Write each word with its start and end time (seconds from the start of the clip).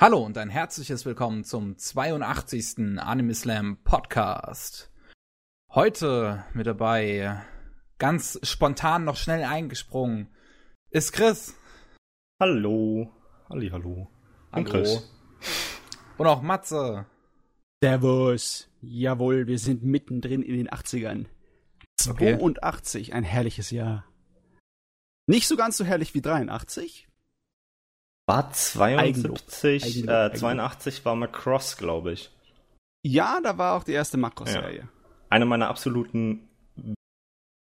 Hallo 0.00 0.24
und 0.24 0.38
ein 0.38 0.48
herzliches 0.48 1.04
Willkommen 1.06 1.42
zum 1.42 1.76
82. 1.76 3.00
Anime 3.00 3.34
Slam 3.34 3.78
Podcast. 3.82 4.92
Heute 5.74 6.44
mit 6.54 6.68
dabei, 6.68 7.42
ganz 7.98 8.38
spontan 8.44 9.02
noch 9.02 9.16
schnell 9.16 9.42
eingesprungen, 9.42 10.28
ist 10.90 11.10
Chris. 11.10 11.56
Hallo. 12.40 13.12
Halli, 13.50 13.70
hallo. 13.70 14.06
Und 14.52 14.66
Chris. 14.66 15.10
Und 16.16 16.28
auch 16.28 16.42
Matze. 16.42 17.06
Servus. 17.82 18.70
Jawohl, 18.80 19.48
wir 19.48 19.58
sind 19.58 19.82
mittendrin 19.82 20.42
in 20.42 20.58
den 20.58 20.68
80ern. 20.68 21.26
Okay. 22.08 22.38
82, 22.38 23.14
ein 23.14 23.24
herrliches 23.24 23.72
Jahr. 23.72 24.04
Nicht 25.26 25.48
so 25.48 25.56
ganz 25.56 25.76
so 25.76 25.84
herrlich 25.84 26.14
wie 26.14 26.22
83. 26.22 27.07
War 28.28 28.52
72, 28.52 28.98
Eigenlob, 28.98 30.08
äh, 30.08 30.12
Eigenlob. 30.12 30.36
82 30.36 31.04
war 31.06 31.16
Macross, 31.16 31.78
glaube 31.78 32.12
ich. 32.12 32.30
Ja, 33.02 33.40
da 33.42 33.56
war 33.56 33.74
auch 33.74 33.84
die 33.84 33.92
erste 33.92 34.18
Makro-Serie. 34.18 34.86
Eine 35.30 35.46
meiner 35.46 35.68
absoluten 35.68 36.46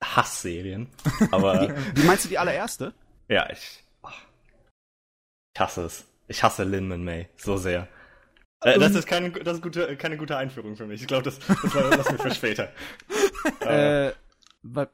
Hassserien. 0.03 0.89
Aber 1.31 1.69
Wie 1.95 2.05
meinst 2.05 2.25
du 2.25 2.29
die 2.31 2.39
allererste? 2.39 2.95
ja, 3.29 3.49
ich, 3.51 3.85
ich 5.55 5.61
hasse 5.61 5.83
es. 5.85 6.07
Ich 6.29 6.43
hasse 6.43 6.65
Lin 6.65 6.89
Man 6.89 7.05
May 7.05 7.29
so 7.37 7.59
sehr. 7.59 7.87
Äh, 8.63 8.79
das 8.79 8.95
ist, 8.95 9.07
keine, 9.07 9.31
das 9.33 9.57
ist 9.57 9.63
gute, 9.63 9.97
keine 9.99 10.17
gute 10.17 10.39
Einführung 10.39 10.77
für 10.77 10.87
mich. 10.87 11.03
Ich 11.03 11.07
glaube, 11.07 11.25
das, 11.25 11.39
das 11.41 11.75
war 11.75 11.91
das 11.91 12.11
mir 12.11 12.19
für 12.19 12.35
später. 12.35 12.73
Äh, 13.61 14.09
Äh, 14.09 14.87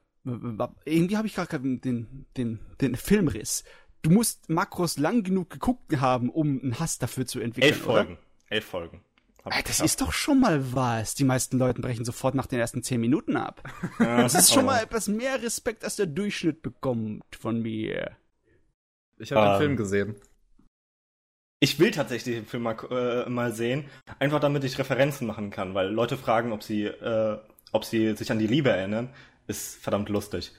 irgendwie 0.85 1.17
habe 1.17 1.29
ich 1.29 1.35
gerade 1.35 1.59
den, 1.61 2.27
den, 2.37 2.61
den 2.81 2.97
Filmriss. 2.97 3.63
Du 4.03 4.11
musst 4.11 4.49
Makros 4.49 4.97
lang 4.99 5.23
genug 5.23 5.51
geguckt 5.51 6.01
haben, 6.01 6.31
um 6.31 6.61
einen 6.63 6.79
Hass 6.81 6.99
dafür 6.99 7.27
zu 7.27 7.41
entwickeln. 7.41 7.73
elf 7.73 7.85
oder? 7.87 8.05
Folgen. 8.05 8.19
Elf 8.49 8.65
Folgen. 8.65 9.01
Ich 9.57 9.65
Das 9.65 9.81
ist 9.81 10.01
doch 10.01 10.13
schon 10.13 10.41
mal 10.41 10.75
was. 10.75 11.15
Die 11.15 11.25
meisten 11.25 11.59
Leute 11.59 11.81
brechen 11.81 12.05
sofort 12.05 12.35
nach 12.35 12.47
den 12.47 12.59
ersten 12.59 12.83
zehn 12.83 13.01
Minuten 13.01 13.37
ab. 13.37 13.63
Ja, 13.99 14.23
Das 14.23 14.35
ist 14.35 14.53
schon 14.53 14.67
mal 14.67 14.83
etwas 14.83 15.09
mehr 15.09 15.43
Respekt, 15.43 15.83
als 15.85 15.97
der 15.97 16.07
Durchschnitt 16.07 16.61
bekommt 16.63 17.25
von 17.39 17.61
mir. 17.63 18.11
Ich 19.19 19.33
habe 19.33 19.47
den 19.47 19.53
Ähm. 19.55 19.59
Film 19.59 19.77
gesehen. 19.77 20.15
Ich 21.63 21.79
will 21.79 21.91
tatsächlich 21.91 22.37
den 22.37 22.47
Film 22.47 22.63
mal, 22.63 22.77
äh, 22.91 23.29
mal 23.29 23.53
sehen, 23.53 23.85
einfach 24.19 24.41
damit 24.41 24.65
ich 24.65 24.79
Referenzen 24.79 25.27
machen 25.27 25.51
kann, 25.51 25.75
weil 25.75 25.89
Leute 25.89 26.17
fragen, 26.17 26.53
ob 26.53 26.63
sie, 26.63 26.85
äh, 26.85 27.39
ob 27.73 27.85
sie 27.85 28.17
sich 28.17 28.31
an 28.33 28.39
die 28.39 28.47
Liebe 28.47 28.71
erinnern, 28.71 29.11
ist 29.47 29.77
verdammt 29.77 30.09
lustig. 30.09 30.53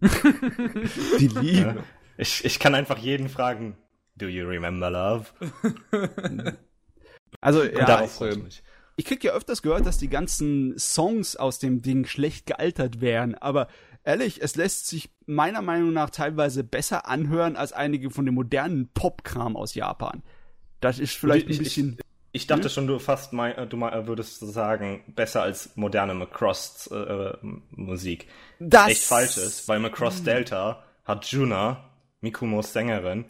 Die 0.00 1.28
Liebe. 1.28 1.82
Ich, 2.18 2.44
ich 2.44 2.58
kann 2.58 2.74
einfach 2.74 2.98
jeden 2.98 3.28
fragen, 3.30 3.76
do 4.16 4.26
you 4.26 4.46
remember 4.46 4.90
love? 4.90 5.26
Also, 7.40 7.60
Und 7.62 7.72
ja, 7.74 8.04
ich, 8.04 8.20
ich 8.20 8.42
mich. 8.42 8.62
ich 8.96 9.04
krieg 9.04 9.22
ja 9.22 9.32
öfters 9.32 9.62
gehört, 9.62 9.86
dass 9.86 9.98
die 9.98 10.08
ganzen 10.08 10.76
Songs 10.78 11.36
aus 11.36 11.58
dem 11.58 11.82
Ding 11.82 12.04
schlecht 12.06 12.46
gealtert 12.46 13.00
wären, 13.00 13.34
aber 13.36 13.68
ehrlich, 14.02 14.42
es 14.42 14.56
lässt 14.56 14.88
sich 14.88 15.10
meiner 15.26 15.62
Meinung 15.62 15.92
nach 15.92 16.10
teilweise 16.10 16.64
besser 16.64 17.06
anhören 17.06 17.54
als 17.56 17.72
einige 17.72 18.10
von 18.10 18.24
dem 18.26 18.34
modernen 18.34 18.88
Popkram 18.92 19.56
aus 19.56 19.74
Japan. 19.74 20.22
Das 20.80 20.98
ist 20.98 21.14
vielleicht 21.14 21.48
Ich- 21.48 21.58
ein 21.58 21.62
ich- 21.62 21.68
bisschen. 21.68 21.98
Ich 22.32 22.46
dachte 22.46 22.68
schon, 22.68 22.86
du 22.86 22.98
fast 22.98 23.32
mein, 23.32 23.68
du 23.70 23.80
würdest 23.80 24.40
sagen, 24.40 25.02
besser 25.08 25.42
als 25.42 25.76
moderne 25.76 26.12
Macross 26.14 26.88
äh, 26.92 26.94
äh, 26.96 27.36
Musik. 27.70 28.26
das 28.58 28.88
Echt 28.88 29.04
falsch 29.04 29.38
ist, 29.38 29.66
weil 29.68 29.78
Macross 29.80 30.22
Delta 30.24 30.84
hat 31.04 31.24
Juna, 31.26 31.87
Mikumos 32.20 32.72
Sängerin, 32.72 33.26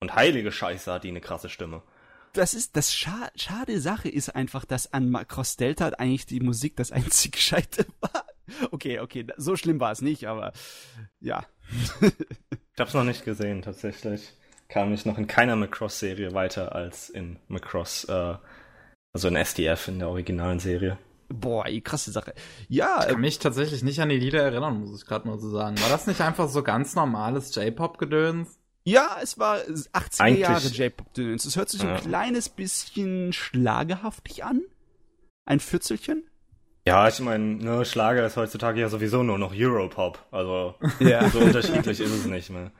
und 0.00 0.14
heilige 0.14 0.52
Scheiße 0.52 0.92
hat 0.92 1.04
die 1.04 1.08
eine 1.08 1.20
krasse 1.20 1.48
Stimme. 1.48 1.82
das 2.32 2.54
ist 2.54 2.76
das 2.76 2.94
Scha 2.94 3.30
schade 3.34 3.80
Sache 3.80 4.08
ist 4.08 4.34
einfach, 4.34 4.64
dass 4.64 4.92
an 4.92 5.10
Macross 5.10 5.56
Delta 5.56 5.88
eigentlich 5.88 6.26
die 6.26 6.40
Musik 6.40 6.76
das 6.76 6.92
einzig 6.92 7.32
Gescheite 7.32 7.86
war. 8.00 8.24
Okay, 8.70 9.00
okay, 9.00 9.26
so 9.36 9.56
schlimm 9.56 9.80
war 9.80 9.92
es 9.92 10.00
nicht, 10.00 10.26
aber 10.26 10.52
ja. 11.20 11.44
Ich 12.74 12.80
hab's 12.80 12.94
noch 12.94 13.02
nicht 13.02 13.24
gesehen, 13.24 13.62
tatsächlich. 13.62 14.34
Kam 14.68 14.94
ich 14.94 15.04
noch 15.04 15.18
in 15.18 15.26
keiner 15.26 15.56
Macross-Serie 15.56 16.32
weiter 16.32 16.72
als 16.72 17.10
in 17.10 17.40
Macross, 17.48 18.04
äh, 18.04 18.36
also 19.12 19.26
in 19.26 19.34
SDF, 19.34 19.88
in 19.88 19.98
der 19.98 20.08
originalen 20.08 20.60
Serie. 20.60 20.96
Boah, 21.28 21.66
ey, 21.66 21.80
krasse 21.82 22.10
Sache. 22.10 22.32
Ja, 22.68 23.00
Ich 23.00 23.06
äh, 23.06 23.10
kann 23.12 23.20
mich 23.20 23.38
tatsächlich 23.38 23.82
nicht 23.82 24.00
an 24.00 24.08
die 24.08 24.18
Lieder 24.18 24.42
erinnern, 24.42 24.80
muss 24.80 25.00
ich 25.02 25.06
gerade 25.06 25.28
mal 25.28 25.38
so 25.38 25.50
sagen. 25.50 25.78
War 25.80 25.90
das 25.90 26.06
nicht 26.06 26.20
einfach 26.22 26.48
so 26.48 26.62
ganz 26.62 26.94
normales 26.94 27.54
J-Pop-Gedöns? 27.54 28.58
ja, 28.84 29.18
es 29.22 29.38
war 29.38 29.58
80er 29.58 30.20
Eigentlich- 30.22 30.40
Jahre 30.40 30.66
J-Pop-Döns. 30.66 31.44
Es 31.44 31.56
hört 31.56 31.68
sich 31.68 31.82
Ja. 31.82 31.94
ein 31.96 32.00
kleines 32.00 32.48
bisschen 32.48 33.34
schlagerhaftig 33.34 34.44
an. 34.44 34.62
Ein 35.44 35.60
Vierzelchen. 35.60 36.24
Ja, 36.86 37.06
ich 37.06 37.20
meine, 37.20 37.44
ne, 37.56 37.84
Schlager 37.84 38.24
ist 38.24 38.38
heutzutage 38.38 38.80
ja 38.80 38.88
sowieso 38.88 39.22
nur 39.22 39.36
noch 39.38 39.52
Europop, 39.54 40.24
also 40.30 40.74
Ja. 41.00 41.28
so 41.28 41.38
unterschiedlich 41.40 42.00
ist 42.00 42.10
es 42.12 42.24
nicht 42.24 42.48
mehr. 42.48 42.72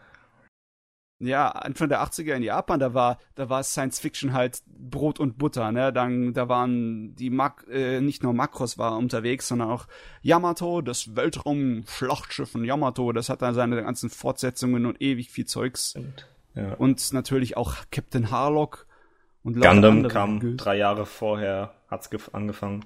Ja, 1.21 1.49
Anfang 1.49 1.89
der 1.89 2.01
80er 2.03 2.35
in 2.35 2.45
Japan, 2.45 2.79
da 2.79 2.95
war, 2.95 3.19
da 3.35 3.49
war 3.49 3.65
Science 3.65 3.99
Fiction 3.99 4.33
halt 4.35 4.63
Brot 4.67 5.19
und 5.19 5.37
Butter, 5.37 5.73
ne? 5.73 5.93
Dann, 5.93 6.33
da 6.33 6.49
waren 6.49 7.17
die 7.17 7.29
Mak 7.31 7.67
äh, 7.69 8.01
nicht 8.01 8.23
nur 8.23 8.33
Makros 8.35 8.79
war 8.79 8.97
unterwegs, 8.97 9.49
sondern 9.49 9.69
auch 9.71 9.87
Yamato, 10.23 10.81
das 10.81 11.17
Weltraum-Schlachtschiff 11.17 12.51
von 12.51 12.65
Yamato, 12.65 13.13
das 13.13 13.29
hat 13.29 13.43
dann 13.43 13.55
seine 13.55 13.83
ganzen 13.83 14.11
Fortsetzungen 14.11 14.87
und 14.87 15.01
ewig 15.03 15.31
viel 15.31 15.47
Zeugs. 15.47 15.95
Und, 15.97 16.27
ja. 16.55 16.75
Und 16.75 17.13
natürlich 17.13 17.57
auch 17.57 17.75
Captain 17.91 18.31
Harlock 18.31 18.87
und 19.43 19.55
Gundam 19.61 20.09
kam 20.09 20.39
Gö- 20.39 20.57
drei 20.57 20.77
Jahre 20.77 21.07
vorher, 21.07 21.75
hat's 21.89 22.11
gef- 22.11 22.33
angefangen. 22.33 22.85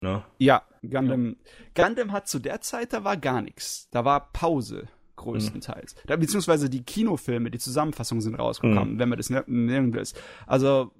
Ne? 0.00 0.22
Ja, 0.38 0.62
Gundam. 0.82 1.36
Gundam 1.74 2.12
hat 2.12 2.26
zu 2.26 2.38
der 2.38 2.62
Zeit, 2.62 2.92
da 2.94 3.04
war 3.04 3.18
gar 3.18 3.42
nichts. 3.42 3.88
Da 3.90 4.04
war 4.06 4.32
Pause, 4.32 4.88
größtenteils. 5.20 5.94
Da, 6.06 6.16
beziehungsweise 6.16 6.68
die 6.68 6.82
Kinofilme, 6.82 7.50
die 7.50 7.58
Zusammenfassungen 7.58 8.20
sind 8.22 8.34
rausgekommen, 8.34 8.98
wenn 8.98 9.08
man 9.08 9.16
das 9.18 9.30
ne- 9.30 9.44
nennen 9.46 9.92
will. 9.94 10.02
Also, 10.46 10.92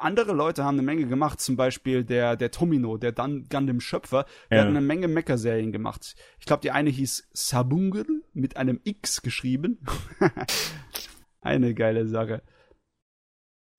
andere 0.00 0.32
Leute 0.32 0.62
haben 0.64 0.76
eine 0.76 0.82
Menge 0.86 1.06
gemacht, 1.06 1.40
zum 1.40 1.56
Beispiel 1.56 2.04
der, 2.04 2.36
der 2.36 2.52
Tomino, 2.52 2.98
der 2.98 3.10
dann 3.10 3.48
Gundam-Schöpfer, 3.48 4.26
der 4.48 4.58
Ja. 4.58 4.62
hat 4.64 4.70
eine 4.70 4.80
Menge 4.80 5.08
Mecha-Serien 5.08 5.72
gemacht. 5.72 6.14
Ich 6.38 6.46
glaube, 6.46 6.60
die 6.62 6.70
eine 6.70 6.90
hieß 6.90 7.28
Sabungel 7.32 8.06
mit 8.32 8.56
einem 8.56 8.80
X 8.84 9.22
geschrieben. 9.22 9.80
eine 11.40 11.74
geile 11.74 12.06
Sache. 12.06 12.42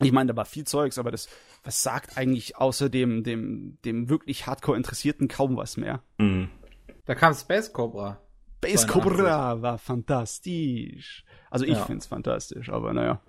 Ich 0.01 0.11
meine, 0.13 0.31
da 0.31 0.35
war 0.37 0.45
viel 0.45 0.65
Zeugs, 0.65 0.97
aber 0.97 1.11
das, 1.11 1.27
was 1.63 1.83
sagt 1.83 2.17
eigentlich 2.17 2.55
außer 2.57 2.89
dem, 2.89 3.23
dem, 3.23 3.77
dem 3.83 4.09
wirklich 4.09 4.47
hardcore 4.47 4.77
Interessierten 4.77 5.27
kaum 5.27 5.57
was 5.57 5.75
mehr. 5.77 6.03
Mhm. 6.17 6.49
Da 7.05 7.15
kam 7.15 7.33
Space 7.33 7.73
Cobra. 7.73 8.21
Base 8.61 8.85
82. 8.87 8.89
Cobra 8.89 9.61
war 9.61 9.77
fantastisch. 9.77 11.23
Also 11.49 11.65
ich 11.65 11.77
Ja. 11.77 11.85
find's 11.85 12.05
fantastisch, 12.07 12.69
aber 12.69 12.93
naja. 12.93 13.21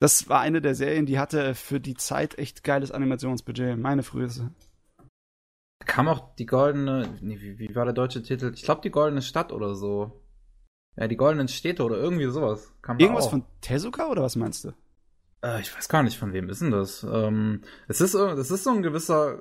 Das 0.00 0.28
war 0.28 0.40
eine 0.40 0.60
der 0.60 0.74
Serien, 0.74 1.06
die 1.06 1.18
hatte 1.18 1.54
für 1.54 1.80
die 1.80 1.94
Zeit 1.94 2.38
echt 2.38 2.62
geiles 2.62 2.92
Animationsbudget. 2.92 3.76
Meine 3.78 4.02
Frühe. 4.02 4.28
Da 4.28 5.84
kam 5.86 6.08
auch 6.08 6.34
die 6.36 6.46
goldene, 6.46 7.18
nee, 7.20 7.40
wie, 7.40 7.58
wie 7.58 7.74
war 7.74 7.84
der 7.84 7.94
deutsche 7.94 8.22
Titel? 8.22 8.52
Ich 8.54 8.62
glaube 8.62 8.80
die 8.82 8.90
goldene 8.90 9.22
Stadt 9.22 9.52
oder 9.52 9.74
so. 9.74 10.22
Ja, 10.96 11.06
die 11.08 11.16
goldenen 11.16 11.48
Städte 11.48 11.84
oder 11.84 11.96
irgendwie 11.96 12.30
sowas. 12.30 12.72
Kam 12.82 12.98
Irgendwas 12.98 13.28
von 13.28 13.44
Tezuka 13.60 14.08
oder 14.08 14.22
was 14.22 14.36
meinst 14.36 14.64
du? 14.64 14.72
Äh, 15.44 15.60
ich 15.60 15.74
weiß 15.76 15.88
gar 15.88 16.02
nicht, 16.02 16.18
von 16.18 16.32
wem 16.32 16.48
ist 16.48 16.60
denn 16.62 16.70
das? 16.72 17.04
Ähm, 17.04 17.62
es 17.86 18.00
ist, 18.00 18.14
es 18.14 18.50
ist 18.50 18.64
so 18.64 18.70
ein 18.70 18.82
gewisser 18.82 19.38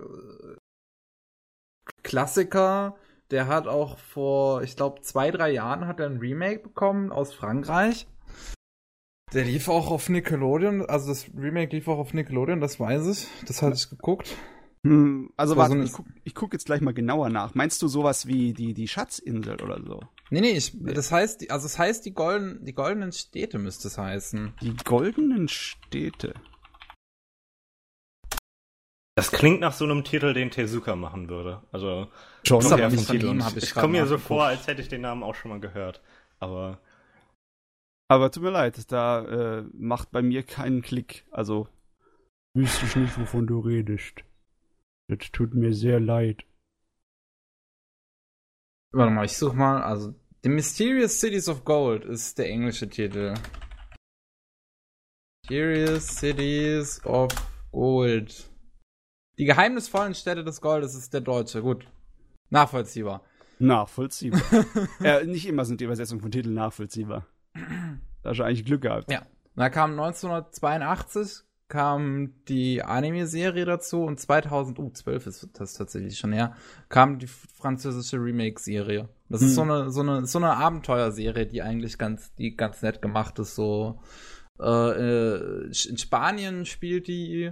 Klassiker, 2.04 2.96
der 3.32 3.48
hat 3.48 3.68
auch 3.68 3.98
vor, 3.98 4.64
ich 4.64 4.76
glaube, 4.76 5.02
zwei, 5.02 5.32
drei 5.32 5.52
Jahren 5.52 5.88
hat 5.88 6.00
er 6.00 6.08
ein 6.08 6.18
Remake 6.18 6.60
bekommen 6.64 7.12
aus 7.12 7.34
Frankreich. 7.34 8.08
Der 9.34 9.44
lief 9.44 9.68
auch 9.68 9.92
auf 9.92 10.08
Nickelodeon, 10.08 10.86
also 10.86 11.10
das 11.10 11.28
Remake 11.38 11.76
lief 11.76 11.88
auch 11.90 11.98
auf 11.98 12.14
Nickelodeon, 12.14 12.62
das 12.62 12.80
weiß 12.80 13.08
ich. 13.08 13.28
Das 13.46 13.62
hatte 13.62 13.76
ich 13.76 13.90
geguckt. 13.90 14.34
Hm, 14.86 15.32
also 15.36 15.54
Das 15.56 15.64
war 15.64 15.70
warte, 15.70 15.82
so 15.82 15.86
ich, 15.86 15.94
guck, 15.94 16.06
ich 16.24 16.34
guck 16.36 16.54
jetzt 16.54 16.66
gleich 16.66 16.80
mal 16.80 16.94
genauer 16.94 17.30
nach. 17.30 17.54
Meinst 17.54 17.82
du 17.82 17.90
sowas 17.90 18.28
wie 18.28 18.54
die, 18.54 18.74
die 18.74 18.88
Schatzinsel 18.88 19.62
oder 19.62 19.82
so? 19.84 20.00
Nee, 20.30 20.40
nee, 20.42 20.52
ich, 20.52 20.78
das 20.82 21.12
heißt, 21.12 21.42
die- 21.42 21.52
also 21.52 21.66
es 21.66 21.78
heißt, 21.78 22.06
die, 22.06 22.14
golden, 22.14 22.64
die 22.64 22.74
goldenen 22.74 23.12
Städte 23.12 23.60
müsste 23.60 23.90
es 23.90 23.98
heißen. 23.98 24.54
Die 24.62 24.76
goldenen 24.86 25.50
Städte. 25.50 26.34
Das 29.18 29.32
klingt 29.32 29.62
nach 29.62 29.74
so 29.74 29.84
einem 29.84 30.04
Titel, 30.04 30.32
den 30.36 30.52
Tezuka 30.52 30.96
machen 30.96 31.28
würde. 31.28 31.64
Also 31.72 32.08
Schon, 32.46 32.64
aber 32.72 32.88
nicht 32.90 33.06
von 33.08 33.16
Titel. 33.16 33.26
ihm, 33.26 33.40
ich 33.40 33.58
ich 33.58 33.74
komme 33.74 33.94
mir 34.00 34.06
so 34.06 34.20
vor, 34.20 34.46
als 34.46 34.68
hätte 34.68 34.84
ich 34.84 34.90
den 34.90 35.02
Namen 35.02 35.24
auch 35.24 35.34
schon 35.34 35.50
mal 35.50 35.60
gehört. 35.60 36.04
Aber 36.40 36.80
Aber 38.10 38.30
tut 38.32 38.44
mir 38.44 38.52
leid, 38.52 38.92
da 38.92 39.26
äh, 39.26 39.64
macht 39.74 40.12
bei 40.12 40.22
mir 40.22 40.44
keinen 40.44 40.84
Klick. 40.84 41.26
Also 41.32 41.68
wüsste 42.54 42.86
ich 42.86 42.96
nicht, 42.96 43.20
wovon 43.20 43.48
du 43.48 43.60
redest. 43.60 44.24
Das 45.10 45.32
tut 45.32 45.56
mir 45.56 45.74
sehr 45.74 46.00
leid. 46.00 46.46
Warte 48.94 49.12
mal, 49.12 49.26
ich 49.26 49.36
such 49.36 49.54
mal, 49.54 49.82
also 49.82 50.14
The 50.44 50.50
Mysterious 50.50 51.20
Cities 51.20 51.50
of 51.50 51.66
Gold 51.66 52.06
ist 52.06 52.38
der 52.38 52.50
englische 52.50 52.88
Titel. 52.88 53.34
Mysterious 55.42 56.08
Cities 56.08 57.04
of 57.04 57.32
Gold. 57.72 58.48
Die 59.38 59.46
geheimnisvollen 59.46 60.16
Städte 60.16 60.44
des 60.44 60.62
Goldes 60.62 60.96
ist 60.96 61.14
der 61.14 61.22
Deutsche. 61.22 61.62
Gut. 61.62 61.88
Nachvollziehbar. 62.50 63.22
Nachvollziehbar. 63.60 64.42
äh, 65.04 65.26
nicht 65.26 65.48
immer 65.48 65.66
sind 65.66 65.80
die 65.80 65.86
Übersetzungen 65.86 66.22
von 66.22 66.32
Titeln 66.32 66.56
nachvollziehbar. 66.56 67.28
Da 68.24 68.30
hast 68.30 68.40
du 68.40 68.44
eigentlich 68.44 68.66
Glück 68.66 68.82
gehabt. 68.82 69.12
Ja. 69.12 69.26
Da 69.56 69.70
kam 69.70 69.92
1982 69.92 71.44
kam 71.68 72.34
die 72.48 72.82
Anime-Serie 72.82 73.66
dazu 73.66 74.04
und 74.04 74.20
2012 74.20 75.28
ist 75.28 75.50
das 75.54 75.74
tatsächlich 75.74 76.18
schon 76.18 76.32
her, 76.32 76.56
kam 76.88 77.20
die 77.20 77.28
französische 77.28 78.18
Remake-Serie. 78.18 79.10
Das 79.28 79.42
hm. 79.42 79.48
ist 79.48 79.56
so 79.56 79.62
eine, 79.64 79.92
so 79.92 80.02
eine, 80.02 80.26
so 80.26 80.40
eine 80.40 80.56
Abenteuerserie, 80.56 81.46
die 81.46 81.62
eigentlich 81.62 81.98
ganz, 81.98 82.34
die 82.36 82.56
ganz 82.56 82.82
nett 82.82 83.02
gemacht 83.02 83.38
ist, 83.40 83.56
so, 83.56 84.00
äh, 84.62 85.66
in 85.68 85.98
Spanien 85.98 86.66
spielt 86.66 87.08
die 87.08 87.52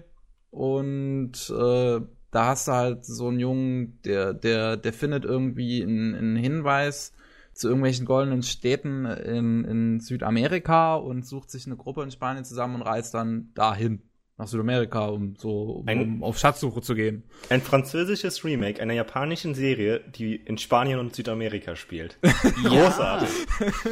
und, 0.56 1.50
äh, 1.50 2.02
da 2.32 2.48
hast 2.48 2.68
du 2.68 2.72
halt 2.74 3.06
so 3.06 3.28
einen 3.30 3.40
Jungen, 3.40 4.02
der, 4.04 4.34
der, 4.34 4.76
der 4.76 4.94
findet 4.94 5.24
irgendwie 5.24 5.84
einen, 5.84 6.16
einen 6.16 6.36
Hinweis 6.36 7.14
zu 7.54 7.68
irgendwelchen 7.68 8.06
goldenen 8.06 8.44
Städten 8.44 9.06
in, 9.06 9.64
in 9.64 10.00
Südamerika 10.02 10.96
und 10.96 11.26
sucht 11.26 11.50
sich 11.50 11.66
eine 11.66 11.78
Gruppe 11.78 12.04
in 12.04 12.12
Spanien 12.12 12.44
zusammen 12.44 12.76
und 12.76 12.82
reist 12.82 13.14
dann 13.14 13.52
dahin 13.54 14.02
nach 14.38 14.48
Südamerika, 14.48 15.06
um 15.06 15.38
so 15.38 15.78
um, 15.78 15.88
ein, 15.88 16.02
um 16.02 16.24
auf 16.24 16.38
Schatzsuche 16.38 16.82
zu 16.82 16.94
gehen. 16.94 17.24
Ein 17.50 17.62
französisches 17.62 18.44
Remake 18.44 18.82
einer 18.82 18.94
japanischen 18.94 19.56
Serie, 19.56 20.02
die 20.02 20.36
in 20.36 20.58
Spanien 20.58 21.00
und 21.00 21.16
Südamerika 21.16 21.78
spielt. 21.78 22.20
Großartig. 22.64 23.30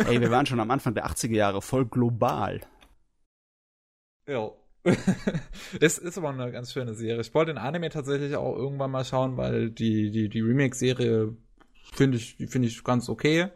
Ey, 0.05 0.19
wir 0.19 0.31
waren 0.31 0.45
schon 0.45 0.59
am 0.59 0.69
Anfang 0.69 0.93
der 0.95 1.07
80er 1.07 1.35
Jahre 1.35 1.61
voll 1.61 1.85
global. 1.85 2.59
Ja. 4.27 4.51
es 5.79 5.97
ist 5.97 6.17
aber 6.17 6.29
eine 6.29 6.51
ganz 6.51 6.73
schöne 6.73 6.93
Serie. 6.93 7.21
Ich 7.21 7.33
wollte 7.33 7.53
den 7.53 7.57
Anime 7.57 7.89
tatsächlich 7.89 8.35
auch 8.35 8.55
irgendwann 8.55 8.91
mal 8.91 9.05
schauen, 9.05 9.37
weil 9.37 9.69
die, 9.71 10.11
die, 10.11 10.29
die 10.29 10.41
Remake-Serie 10.41 11.35
finde 11.93 12.17
ich, 12.17 12.35
finde 12.47 12.67
ich 12.67 12.83
ganz 12.83 13.09
okay. 13.09 13.49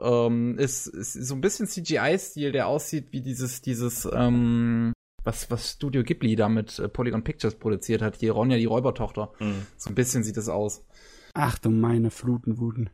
Ähm, 0.00 0.58
ist, 0.58 0.88
ist 0.88 1.12
so 1.12 1.34
ein 1.34 1.40
bisschen 1.40 1.68
CGI-Stil, 1.68 2.50
der 2.50 2.66
aussieht 2.66 3.08
wie 3.12 3.20
dieses, 3.20 3.62
dieses, 3.62 4.08
ähm, 4.12 4.92
was, 5.22 5.50
was 5.50 5.72
Studio 5.72 6.02
Ghibli 6.02 6.34
da 6.34 6.48
mit 6.48 6.78
äh, 6.78 6.88
Polygon 6.88 7.22
Pictures 7.22 7.54
produziert 7.54 8.02
hat. 8.02 8.16
Hier 8.16 8.32
Ronja, 8.32 8.58
die 8.58 8.64
Räubertochter. 8.64 9.32
Mhm. 9.38 9.66
So 9.76 9.90
ein 9.90 9.94
bisschen 9.94 10.24
sieht 10.24 10.36
es 10.36 10.48
aus. 10.48 10.84
Ach 11.32 11.58
du 11.58 11.70
meine 11.70 12.10
Flutenwuten. 12.10 12.90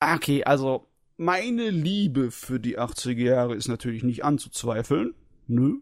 Okay, 0.00 0.44
also 0.44 0.86
meine 1.16 1.70
Liebe 1.70 2.30
für 2.30 2.60
die 2.60 2.78
80er 2.78 3.24
Jahre 3.24 3.56
ist 3.56 3.68
natürlich 3.68 4.04
nicht 4.04 4.24
anzuzweifeln. 4.24 5.14
Nö. 5.48 5.80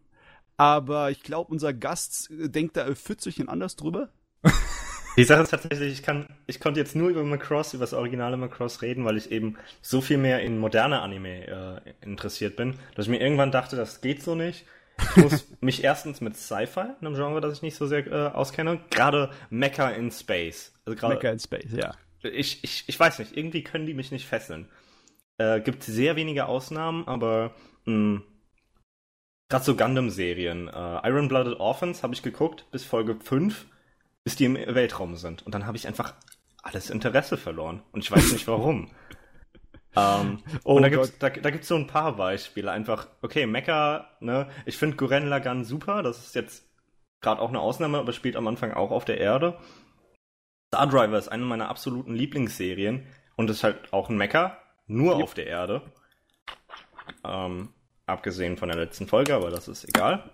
Aber 0.56 1.10
ich 1.10 1.22
glaube, 1.22 1.50
unser 1.52 1.72
Gast 1.72 2.30
äh, 2.30 2.48
denkt 2.48 2.76
da 2.76 2.94
40 2.94 3.48
anders 3.48 3.76
drüber. 3.76 4.08
Die 5.16 5.24
Sache 5.24 5.42
ist 5.42 5.50
tatsächlich, 5.50 5.92
ich 5.92 6.02
kann, 6.02 6.26
ich 6.46 6.60
konnte 6.60 6.78
jetzt 6.78 6.94
nur 6.94 7.08
über 7.08 7.24
Macross, 7.24 7.72
über 7.72 7.84
das 7.84 7.94
originale 7.94 8.36
Macross 8.36 8.82
reden, 8.82 9.04
weil 9.06 9.16
ich 9.16 9.30
eben 9.30 9.56
so 9.80 10.02
viel 10.02 10.18
mehr 10.18 10.42
in 10.42 10.58
moderne 10.58 11.00
Anime 11.00 11.46
äh, 11.46 11.92
interessiert 12.02 12.56
bin, 12.56 12.74
dass 12.94 13.06
ich 13.06 13.10
mir 13.10 13.20
irgendwann 13.20 13.50
dachte, 13.50 13.76
das 13.76 14.02
geht 14.02 14.22
so 14.22 14.34
nicht. 14.34 14.66
Ich 14.98 15.16
muss 15.22 15.46
mich 15.60 15.84
erstens 15.84 16.20
mit 16.20 16.36
Sci-Fi, 16.36 16.96
einem 17.00 17.14
Genre, 17.14 17.40
das 17.40 17.54
ich 17.54 17.62
nicht 17.62 17.76
so 17.76 17.86
sehr 17.86 18.06
äh, 18.06 18.28
auskenne, 18.28 18.80
gerade 18.90 19.30
Mecha 19.48 19.90
in 19.90 20.10
Space. 20.10 20.74
Also 20.84 21.08
Mecha 21.08 21.30
in 21.30 21.38
Space, 21.38 21.72
ja. 21.72 21.94
Ich, 22.22 22.62
ich, 22.62 22.84
ich 22.86 23.00
weiß 23.00 23.18
nicht, 23.18 23.36
irgendwie 23.36 23.62
können 23.62 23.86
die 23.86 23.94
mich 23.94 24.10
nicht 24.10 24.26
fesseln. 24.26 24.68
Äh, 25.38 25.60
gibt 25.60 25.82
sehr 25.82 26.16
wenige 26.16 26.46
Ausnahmen, 26.46 27.06
aber 27.08 27.54
mh, 27.86 28.20
gerade 29.48 29.64
so 29.64 29.76
Gundam-Serien. 29.76 30.68
Äh, 30.68 31.08
Iron 31.08 31.28
Blooded 31.28 31.58
Orphans 31.60 32.02
habe 32.02 32.14
ich 32.14 32.22
geguckt 32.22 32.66
bis 32.70 32.84
Folge 32.84 33.16
5 33.18 33.66
bis 34.26 34.34
die 34.34 34.44
im 34.44 34.56
Weltraum 34.56 35.14
sind. 35.14 35.46
Und 35.46 35.54
dann 35.54 35.66
habe 35.66 35.76
ich 35.76 35.86
einfach 35.86 36.14
alles 36.60 36.90
Interesse 36.90 37.36
verloren. 37.36 37.84
Und 37.92 38.02
ich 38.02 38.10
weiß 38.10 38.32
nicht 38.32 38.48
warum. 38.48 38.90
ähm, 39.96 40.42
oh 40.64 40.74
und 40.74 40.82
da 40.82 40.88
gibt 40.88 41.04
es 41.04 41.16
da, 41.20 41.30
da 41.30 41.50
gibt's 41.50 41.68
so 41.68 41.76
ein 41.76 41.86
paar 41.86 42.16
Beispiele. 42.16 42.72
Einfach, 42.72 43.06
okay, 43.22 43.46
Mecha, 43.46 44.10
ne, 44.18 44.50
ich 44.64 44.78
finde 44.78 44.96
Guren 44.96 45.28
Lagann 45.28 45.64
super, 45.64 46.02
das 46.02 46.26
ist 46.26 46.34
jetzt 46.34 46.68
gerade 47.20 47.40
auch 47.40 47.50
eine 47.50 47.60
Ausnahme, 47.60 47.98
aber 47.98 48.12
spielt 48.12 48.34
am 48.34 48.48
Anfang 48.48 48.72
auch 48.72 48.90
auf 48.90 49.04
der 49.04 49.18
Erde. 49.18 49.56
Star 50.74 50.88
Driver 50.88 51.18
ist 51.18 51.28
eine 51.28 51.44
meiner 51.44 51.68
absoluten 51.68 52.12
Lieblingsserien 52.12 53.06
und 53.36 53.48
ist 53.48 53.62
halt 53.62 53.92
auch 53.92 54.10
ein 54.10 54.16
Mecha, 54.16 54.58
nur 54.88 55.14
yep. 55.14 55.22
auf 55.22 55.34
der 55.34 55.46
Erde. 55.46 55.82
Ähm, 57.22 57.68
abgesehen 58.06 58.56
von 58.56 58.68
der 58.68 58.78
letzten 58.78 59.06
Folge, 59.06 59.34
aber 59.34 59.50
das 59.50 59.68
ist 59.68 59.84
egal. 59.88 60.30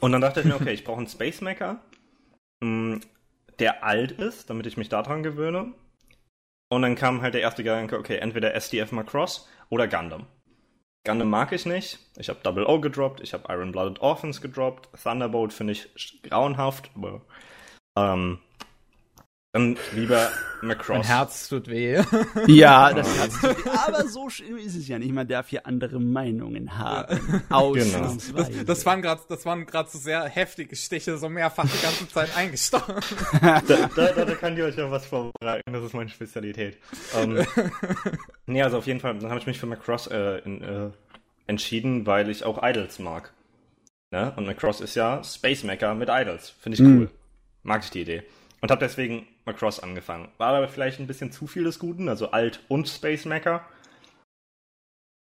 Und 0.00 0.12
dann 0.12 0.20
dachte 0.20 0.40
ich 0.40 0.46
mir, 0.46 0.54
okay, 0.54 0.72
ich 0.72 0.84
brauche 0.84 0.98
einen 0.98 1.08
Space 1.08 1.40
Mecha 1.40 1.80
Mm, 2.60 2.96
der 3.58 3.84
alt 3.84 4.12
ist, 4.12 4.50
damit 4.50 4.66
ich 4.66 4.76
mich 4.76 4.88
daran 4.88 5.22
gewöhne. 5.22 5.74
Und 6.70 6.82
dann 6.82 6.96
kam 6.96 7.22
halt 7.22 7.34
der 7.34 7.40
erste 7.40 7.62
Gedanke, 7.62 7.98
okay, 7.98 8.16
entweder 8.16 8.54
SDF 8.54 8.92
Macross 8.92 9.48
oder 9.70 9.88
Gundam. 9.88 10.26
Gundam 11.06 11.30
mag 11.30 11.52
ich 11.52 11.64
nicht. 11.66 11.98
Ich 12.16 12.28
habe 12.28 12.40
Double 12.42 12.66
O 12.66 12.80
gedroppt, 12.80 13.20
ich 13.20 13.32
habe 13.32 13.50
Iron 13.52 13.72
Blooded 13.72 14.00
Orphans 14.00 14.40
gedroppt. 14.40 14.88
Thunderbolt 15.00 15.52
finde 15.52 15.72
ich 15.72 16.22
grauenhaft, 16.22 16.90
aber 16.94 17.22
ähm, 17.96 18.40
dann 19.52 19.78
lieber 19.94 20.30
Macross. 20.60 20.98
Mein 20.98 21.06
Herz 21.06 21.48
tut 21.48 21.68
weh. 21.68 22.02
Ja, 22.46 22.92
das 22.94 23.18
Herz 23.18 23.40
tut 23.40 23.64
weh. 23.64 23.70
Aber 23.70 24.06
so 24.06 24.28
schlimm 24.28 24.58
ist 24.58 24.76
es 24.76 24.88
ja 24.88 24.98
nicht. 24.98 25.12
Man 25.12 25.26
darf 25.26 25.48
hier 25.48 25.66
andere 25.66 25.98
Meinungen 25.98 26.76
haben. 26.76 27.44
Ja. 27.50 27.70
Genau. 27.72 28.16
Das, 28.36 28.50
das 28.66 28.86
waren 28.86 29.00
gerade, 29.00 29.22
das 29.28 29.46
waren 29.46 29.64
gerade 29.64 29.88
so 29.88 29.98
sehr 29.98 30.24
heftige 30.24 30.76
Stiche, 30.76 31.16
so 31.16 31.28
mehrfach 31.28 31.64
die 31.64 31.82
ganze 31.82 32.08
Zeit 32.08 32.36
eingestochen. 32.36 32.96
da, 33.40 33.60
da, 33.60 33.88
da, 34.12 34.24
da 34.24 34.34
kann 34.34 34.56
ich 34.56 34.62
euch 34.62 34.76
ja 34.76 34.90
was 34.90 35.06
vorbereiten. 35.06 35.72
Das 35.72 35.82
ist 35.82 35.94
meine 35.94 36.10
Spezialität. 36.10 36.76
Ähm, 37.16 37.46
nee, 38.46 38.62
also 38.62 38.78
auf 38.78 38.86
jeden 38.86 39.00
Fall, 39.00 39.18
dann 39.18 39.30
habe 39.30 39.40
ich 39.40 39.46
mich 39.46 39.58
für 39.58 39.66
Macross 39.66 40.08
äh, 40.08 40.38
in, 40.44 40.62
äh, 40.62 40.90
entschieden, 41.46 42.06
weil 42.06 42.28
ich 42.28 42.44
auch 42.44 42.62
Idols 42.62 42.98
mag. 42.98 43.32
Ne? 44.10 44.32
Und 44.36 44.46
Macross 44.46 44.80
ist 44.80 44.94
ja 44.94 45.22
Space 45.24 45.64
Mecha 45.64 45.94
mit 45.94 46.10
Idols. 46.10 46.50
Finde 46.60 46.76
ich 46.76 46.80
cool. 46.82 46.88
Mhm. 46.88 47.10
Mag 47.62 47.82
ich 47.84 47.90
die 47.90 48.02
Idee. 48.02 48.22
Und 48.60 48.70
habe 48.70 48.80
deswegen 48.80 49.26
Macross 49.44 49.80
angefangen. 49.80 50.32
War 50.38 50.54
aber 50.54 50.68
vielleicht 50.68 50.98
ein 50.98 51.06
bisschen 51.06 51.30
zu 51.30 51.46
viel 51.46 51.64
des 51.64 51.78
Guten, 51.78 52.08
also 52.08 52.30
alt 52.30 52.64
und 52.68 52.88
Space 52.88 53.24
Mecha. 53.24 53.64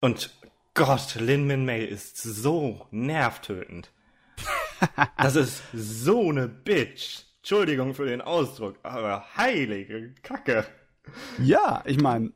Und 0.01 0.31
Gott, 0.73 1.15
Lin 1.15 1.47
Min 1.47 1.65
May 1.65 1.85
ist 1.85 2.17
so 2.17 2.87
nervtötend. 2.91 3.91
das 5.17 5.35
ist 5.35 5.63
so 5.71 6.29
eine 6.29 6.47
Bitch. 6.47 7.23
Entschuldigung 7.37 7.93
für 7.93 8.05
den 8.05 8.21
Ausdruck, 8.21 8.79
aber 8.83 9.25
heilige 9.35 10.13
Kacke. 10.23 10.65
Ja, 11.39 11.83
ich 11.85 11.99
meine, 11.99 12.31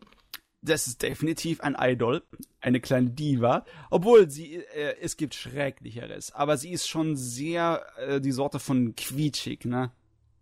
das 0.62 0.88
ist 0.88 1.02
definitiv 1.02 1.62
ein 1.62 1.76
Idol, 1.80 2.24
eine 2.62 2.80
kleine 2.80 3.12
Diva, 3.12 3.66
obwohl 3.90 4.30
sie, 4.30 4.56
äh, 4.56 4.96
es 5.02 5.18
gibt 5.18 5.34
Schrecklicheres, 5.34 6.32
aber 6.34 6.58
sie 6.58 6.72
ist 6.72 6.88
schon 6.88 7.16
sehr 7.16 7.86
äh, 7.98 8.22
die 8.22 8.32
Sorte 8.32 8.60
von 8.60 8.96
quietschig, 8.96 9.66
ne? 9.66 9.92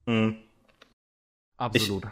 Mhm. 0.05 0.37
Absolut. 1.57 2.03
Ich, 2.03 2.09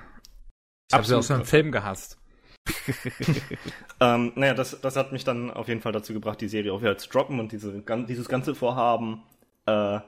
ich 0.90 0.94
habe 0.94 1.06
sie 1.06 1.16
aus 1.16 1.32
einem 1.32 1.46
Film 1.46 1.72
gehasst. 1.72 2.20
ähm, 4.00 4.32
naja, 4.36 4.54
das, 4.54 4.80
das 4.80 4.96
hat 4.96 5.12
mich 5.12 5.24
dann 5.24 5.52
auf 5.52 5.68
jeden 5.68 5.82
Fall 5.82 5.92
dazu 5.92 6.14
gebracht, 6.14 6.40
die 6.40 6.48
Serie 6.48 6.74
auch 6.74 6.82
wieder 6.82 6.98
zu 6.98 7.10
droppen 7.10 7.40
und 7.40 7.52
diese, 7.52 7.84
dieses 8.08 8.30
ganze 8.30 8.56
Vorhaben 8.56 9.24
äh, 9.66 10.00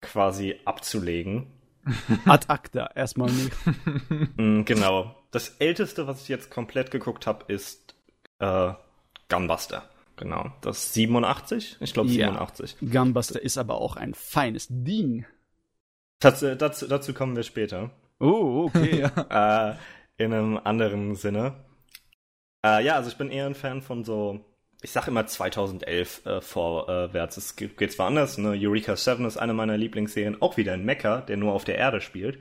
quasi 0.00 0.56
abzulegen. 0.64 1.52
Ad 2.24 2.46
acta, 2.48 2.90
erstmal 2.94 3.30
nicht. 3.30 3.52
mm, 4.36 4.62
genau. 4.64 5.14
Das 5.30 5.50
älteste, 5.60 6.06
was 6.06 6.22
ich 6.22 6.28
jetzt 6.28 6.50
komplett 6.50 6.90
geguckt 6.90 7.26
habe, 7.26 7.50
ist 7.52 7.94
äh, 8.40 8.72
Gunbuster. 9.28 9.88
Genau. 10.16 10.50
Das 10.62 10.78
ist 10.78 10.94
87? 10.94 11.76
Ich 11.80 11.92
glaube 11.92 12.10
ja. 12.10 12.28
87. 12.28 12.76
Gunbuster 12.80 13.40
ist 13.40 13.58
aber 13.58 13.80
auch 13.80 13.96
ein 13.96 14.14
feines 14.14 14.66
Ding. 14.70 15.26
Das, 16.18 16.40
dazu, 16.40 16.88
dazu 16.88 17.12
kommen 17.12 17.36
wir 17.36 17.42
später. 17.42 17.90
Oh, 18.18 18.66
okay. 18.66 19.00
ja. 19.16 19.70
äh, 19.70 19.76
in 20.16 20.32
einem 20.32 20.58
anderen 20.62 21.14
Sinne. 21.14 21.64
Äh, 22.64 22.84
ja, 22.84 22.96
also 22.96 23.10
ich 23.10 23.16
bin 23.16 23.30
eher 23.30 23.46
ein 23.46 23.54
Fan 23.54 23.82
von 23.82 24.04
so, 24.04 24.44
ich 24.82 24.92
sag 24.92 25.08
immer 25.08 25.26
2011 25.26 26.26
äh, 26.26 26.40
vorwärts. 26.40 27.36
Es 27.36 27.56
geht, 27.56 27.92
zwar 27.92 28.08
anders, 28.08 28.38
ne? 28.38 28.56
Eureka 28.58 28.96
7 28.96 29.24
ist 29.26 29.36
eine 29.36 29.54
meiner 29.54 29.76
Lieblingsserien, 29.76 30.40
auch 30.40 30.56
wieder 30.56 30.72
ein 30.72 30.84
Mecha, 30.84 31.20
der 31.20 31.36
nur 31.36 31.52
auf 31.52 31.64
der 31.64 31.76
Erde 31.76 32.00
spielt. 32.00 32.38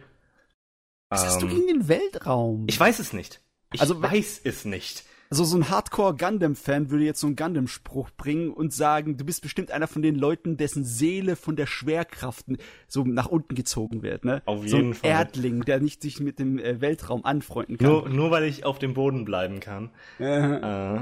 Was 1.09 1.21
ähm, 1.21 1.27
hast 1.27 1.41
du 1.41 1.47
ähm, 1.47 1.51
gegen 1.53 1.67
den 1.67 1.87
Weltraum? 1.87 2.65
Ich 2.67 2.79
weiß 2.79 2.99
es 2.99 3.13
nicht. 3.13 3.41
Ich 3.73 3.81
also, 3.81 4.01
weiß 4.01 4.41
es 4.43 4.65
nicht. 4.65 5.03
Also 5.35 5.43
so 5.43 5.57
ein 5.57 5.69
Hardcore-Gundam-Fan 5.69 6.91
würde 6.91 7.03
jetzt 7.03 7.19
so 7.19 7.27
einen 7.27 7.35
Gundam-Spruch 7.35 8.09
bringen 8.15 8.53
und 8.53 8.71
sagen, 8.71 9.17
du 9.17 9.25
bist 9.25 9.41
bestimmt 9.41 9.69
einer 9.69 9.85
von 9.85 10.01
den 10.01 10.15
Leuten, 10.15 10.55
dessen 10.55 10.85
Seele 10.85 11.35
von 11.35 11.57
der 11.57 11.65
Schwerkraft 11.65 12.45
so 12.87 13.03
nach 13.03 13.25
unten 13.25 13.53
gezogen 13.53 14.01
wird, 14.01 14.23
ne? 14.23 14.41
Auf 14.45 14.63
jeden 14.63 14.69
so 14.69 14.77
ein 14.77 14.93
Fall. 14.93 15.09
Erdling, 15.09 15.65
der 15.65 15.81
nicht 15.81 16.01
sich 16.01 16.21
mit 16.21 16.39
dem 16.39 16.57
äh, 16.57 16.79
Weltraum 16.79 17.25
anfreunden 17.25 17.77
kann. 17.77 17.85
Nur, 17.85 18.07
nur 18.07 18.31
weil 18.31 18.45
ich 18.45 18.63
auf 18.63 18.79
dem 18.79 18.93
Boden 18.93 19.25
bleiben 19.25 19.59
kann. 19.59 19.89
äh, 20.19 21.01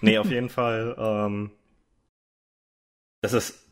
nee, 0.00 0.16
auf 0.16 0.30
jeden 0.30 0.48
Fall. 0.48 0.96
Ähm, 0.98 1.50
das 3.20 3.34
ist, 3.34 3.62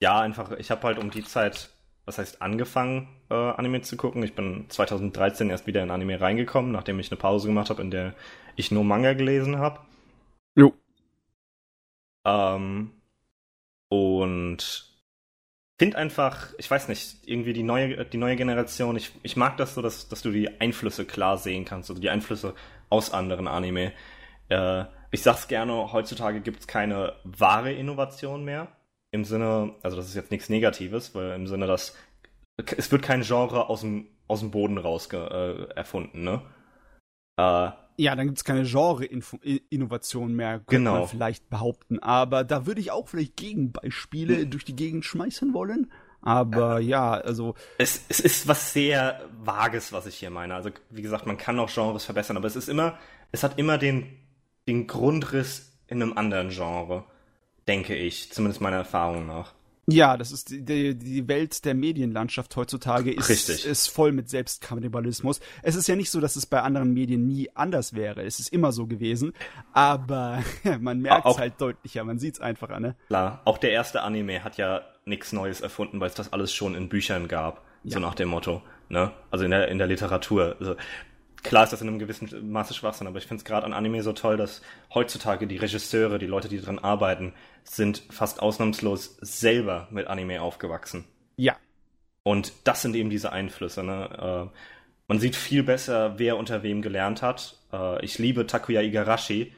ja, 0.00 0.20
einfach, 0.20 0.52
ich 0.52 0.70
habe 0.70 0.84
halt 0.84 1.00
um 1.00 1.10
die 1.10 1.24
Zeit, 1.24 1.70
was 2.04 2.18
heißt, 2.18 2.42
angefangen, 2.42 3.08
äh, 3.28 3.34
Anime 3.34 3.80
zu 3.80 3.96
gucken. 3.96 4.22
Ich 4.22 4.36
bin 4.36 4.66
2013 4.68 5.50
erst 5.50 5.66
wieder 5.66 5.82
in 5.82 5.90
Anime 5.90 6.20
reingekommen, 6.20 6.70
nachdem 6.70 7.00
ich 7.00 7.10
eine 7.10 7.18
Pause 7.18 7.48
gemacht 7.48 7.70
habe, 7.70 7.82
in 7.82 7.90
der 7.90 8.14
ich 8.58 8.70
nur 8.70 8.84
Manga 8.84 9.14
gelesen 9.14 9.58
habe. 9.58 9.80
Jo. 10.56 10.74
Ähm, 12.26 12.90
und 13.88 14.92
finde 15.78 15.96
einfach, 15.96 16.52
ich 16.58 16.70
weiß 16.70 16.88
nicht, 16.88 17.26
irgendwie 17.26 17.52
die 17.52 17.62
neue, 17.62 18.04
die 18.04 18.18
neue 18.18 18.36
Generation, 18.36 18.96
ich, 18.96 19.12
ich 19.22 19.36
mag 19.36 19.56
das 19.56 19.74
so, 19.74 19.80
dass, 19.80 20.08
dass 20.08 20.22
du 20.22 20.32
die 20.32 20.60
Einflüsse 20.60 21.04
klar 21.04 21.38
sehen 21.38 21.64
kannst, 21.64 21.88
also 21.88 22.02
die 22.02 22.10
Einflüsse 22.10 22.54
aus 22.90 23.12
anderen 23.12 23.46
Anime. 23.46 23.92
Äh, 24.48 24.84
ich 25.12 25.22
sag's 25.22 25.46
gerne, 25.46 25.92
heutzutage 25.92 26.40
gibt's 26.40 26.66
keine 26.66 27.14
wahre 27.22 27.72
Innovation 27.72 28.44
mehr. 28.44 28.68
Im 29.12 29.24
Sinne, 29.24 29.74
also 29.82 29.96
das 29.96 30.08
ist 30.08 30.16
jetzt 30.16 30.32
nichts 30.32 30.48
Negatives, 30.48 31.14
weil 31.14 31.32
im 31.32 31.46
Sinne, 31.46 31.66
dass 31.66 31.96
es 32.76 32.90
wird 32.90 33.02
kein 33.02 33.22
Genre 33.22 33.68
aus 33.68 33.82
dem, 33.82 34.08
aus 34.26 34.40
dem 34.40 34.50
Boden 34.50 34.78
raus 34.78 35.08
äh, 35.12 35.68
erfunden, 35.74 36.24
ne? 36.24 36.42
Äh, 37.38 37.70
ja, 37.98 38.14
dann 38.14 38.26
gibt 38.26 38.38
es 38.38 38.44
keine 38.44 38.62
Genre-Innovation 38.62 40.32
mehr, 40.32 40.60
könnte 40.60 40.76
genau. 40.76 41.00
man 41.00 41.08
vielleicht 41.08 41.50
behaupten. 41.50 41.98
Aber 41.98 42.44
da 42.44 42.64
würde 42.64 42.80
ich 42.80 42.92
auch 42.92 43.08
vielleicht 43.08 43.36
Gegenbeispiele 43.36 44.36
hm. 44.42 44.50
durch 44.50 44.64
die 44.64 44.76
Gegend 44.76 45.04
schmeißen 45.04 45.52
wollen. 45.52 45.90
Aber 46.22 46.78
ja, 46.78 47.12
also. 47.12 47.54
Es, 47.76 48.04
es 48.08 48.20
ist 48.20 48.46
was 48.46 48.72
sehr 48.72 49.28
Vages, 49.40 49.92
was 49.92 50.06
ich 50.06 50.16
hier 50.16 50.30
meine. 50.30 50.54
Also, 50.54 50.70
wie 50.90 51.02
gesagt, 51.02 51.26
man 51.26 51.36
kann 51.36 51.58
auch 51.58 51.72
Genres 51.72 52.04
verbessern, 52.04 52.36
aber 52.36 52.46
es 52.46 52.56
ist 52.56 52.68
immer, 52.68 52.98
es 53.32 53.42
hat 53.42 53.58
immer 53.58 53.78
den, 53.78 54.16
den 54.68 54.86
Grundriss 54.86 55.72
in 55.88 56.00
einem 56.00 56.16
anderen 56.16 56.50
Genre, 56.50 57.04
denke 57.66 57.96
ich, 57.96 58.32
zumindest 58.32 58.60
meiner 58.60 58.76
Erfahrung 58.76 59.26
nach. 59.26 59.54
Ja, 59.90 60.18
das 60.18 60.32
ist 60.32 60.50
die, 60.50 60.94
die 60.94 61.28
Welt 61.28 61.64
der 61.64 61.74
Medienlandschaft 61.74 62.54
heutzutage 62.56 63.10
ist, 63.10 63.30
Richtig. 63.30 63.64
ist 63.64 63.88
voll 63.88 64.12
mit 64.12 64.28
Selbstkannibalismus. 64.28 65.40
Es 65.62 65.76
ist 65.76 65.88
ja 65.88 65.96
nicht 65.96 66.10
so, 66.10 66.20
dass 66.20 66.36
es 66.36 66.44
bei 66.44 66.60
anderen 66.60 66.92
Medien 66.92 67.26
nie 67.26 67.48
anders 67.54 67.94
wäre. 67.94 68.22
Es 68.22 68.38
ist 68.38 68.52
immer 68.52 68.70
so 68.72 68.86
gewesen. 68.86 69.32
Aber 69.72 70.42
man 70.80 71.00
merkt 71.00 71.26
es 71.26 71.38
halt 71.38 71.58
deutlicher, 71.58 72.04
man 72.04 72.18
sieht 72.18 72.34
es 72.34 72.40
einfacher, 72.42 72.80
ne? 72.80 72.96
Klar, 73.06 73.40
auch 73.46 73.56
der 73.56 73.70
erste 73.70 74.02
Anime 74.02 74.44
hat 74.44 74.58
ja 74.58 74.82
nichts 75.06 75.32
Neues 75.32 75.62
erfunden, 75.62 76.00
weil 76.00 76.08
es 76.08 76.14
das 76.14 76.34
alles 76.34 76.52
schon 76.52 76.74
in 76.74 76.90
Büchern 76.90 77.26
gab. 77.26 77.64
Ja. 77.82 77.94
So 77.94 78.00
nach 78.00 78.14
dem 78.14 78.28
Motto. 78.28 78.60
Ne? 78.90 79.10
Also 79.30 79.46
in 79.46 79.52
der, 79.52 79.68
in 79.68 79.78
der 79.78 79.86
Literatur. 79.86 80.56
Also, 80.60 80.76
klar 81.42 81.64
ist 81.64 81.72
das 81.72 81.82
in 81.82 81.88
einem 81.88 81.98
gewissen 81.98 82.50
Maße 82.50 82.74
Schwachsinn, 82.74 83.06
aber 83.06 83.18
ich 83.18 83.26
finde 83.26 83.40
es 83.40 83.44
gerade 83.44 83.66
an 83.66 83.72
Anime 83.72 84.02
so 84.02 84.12
toll, 84.12 84.36
dass 84.36 84.62
heutzutage 84.92 85.46
die 85.46 85.56
Regisseure, 85.56 86.18
die 86.18 86.26
Leute, 86.26 86.48
die 86.48 86.60
daran 86.60 86.78
arbeiten, 86.78 87.32
sind 87.64 88.02
fast 88.10 88.40
ausnahmslos 88.40 89.16
selber 89.20 89.88
mit 89.90 90.06
Anime 90.06 90.42
aufgewachsen. 90.42 91.04
Ja. 91.36 91.56
Und 92.22 92.52
das 92.64 92.82
sind 92.82 92.94
eben 92.94 93.10
diese 93.10 93.32
Einflüsse. 93.32 93.82
Ne? 93.82 94.50
Äh, 94.52 94.58
man 95.06 95.20
sieht 95.20 95.36
viel 95.36 95.62
besser, 95.62 96.18
wer 96.18 96.36
unter 96.36 96.62
wem 96.62 96.82
gelernt 96.82 97.22
hat. 97.22 97.56
Äh, 97.72 98.04
ich 98.04 98.18
liebe 98.18 98.46
Takuya 98.46 98.82
Igarashi 98.82 99.52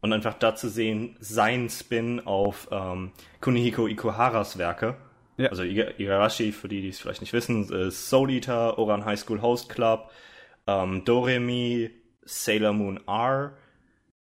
und 0.00 0.12
einfach 0.12 0.34
da 0.34 0.54
zu 0.54 0.68
sehen, 0.68 1.16
sein 1.20 1.68
Spin 1.68 2.26
auf 2.26 2.68
ähm, 2.70 3.12
Kunihiko 3.40 3.86
Ikuharas 3.86 4.58
Werke. 4.58 4.96
Ja. 5.36 5.50
Also 5.50 5.62
Igarashi, 5.62 6.52
für 6.52 6.68
die, 6.68 6.80
die 6.80 6.88
es 6.88 6.98
vielleicht 6.98 7.20
nicht 7.20 7.32
wissen, 7.32 7.70
ist 7.70 8.08
Soul 8.08 8.30
Eater, 8.30 8.78
Oran 8.78 9.04
High 9.04 9.18
School 9.18 9.42
Host 9.42 9.68
Club, 9.68 10.10
ähm, 10.66 11.04
Doremi, 11.04 11.90
Sailor 12.22 12.72
Moon 12.72 13.00
R, 13.06 13.56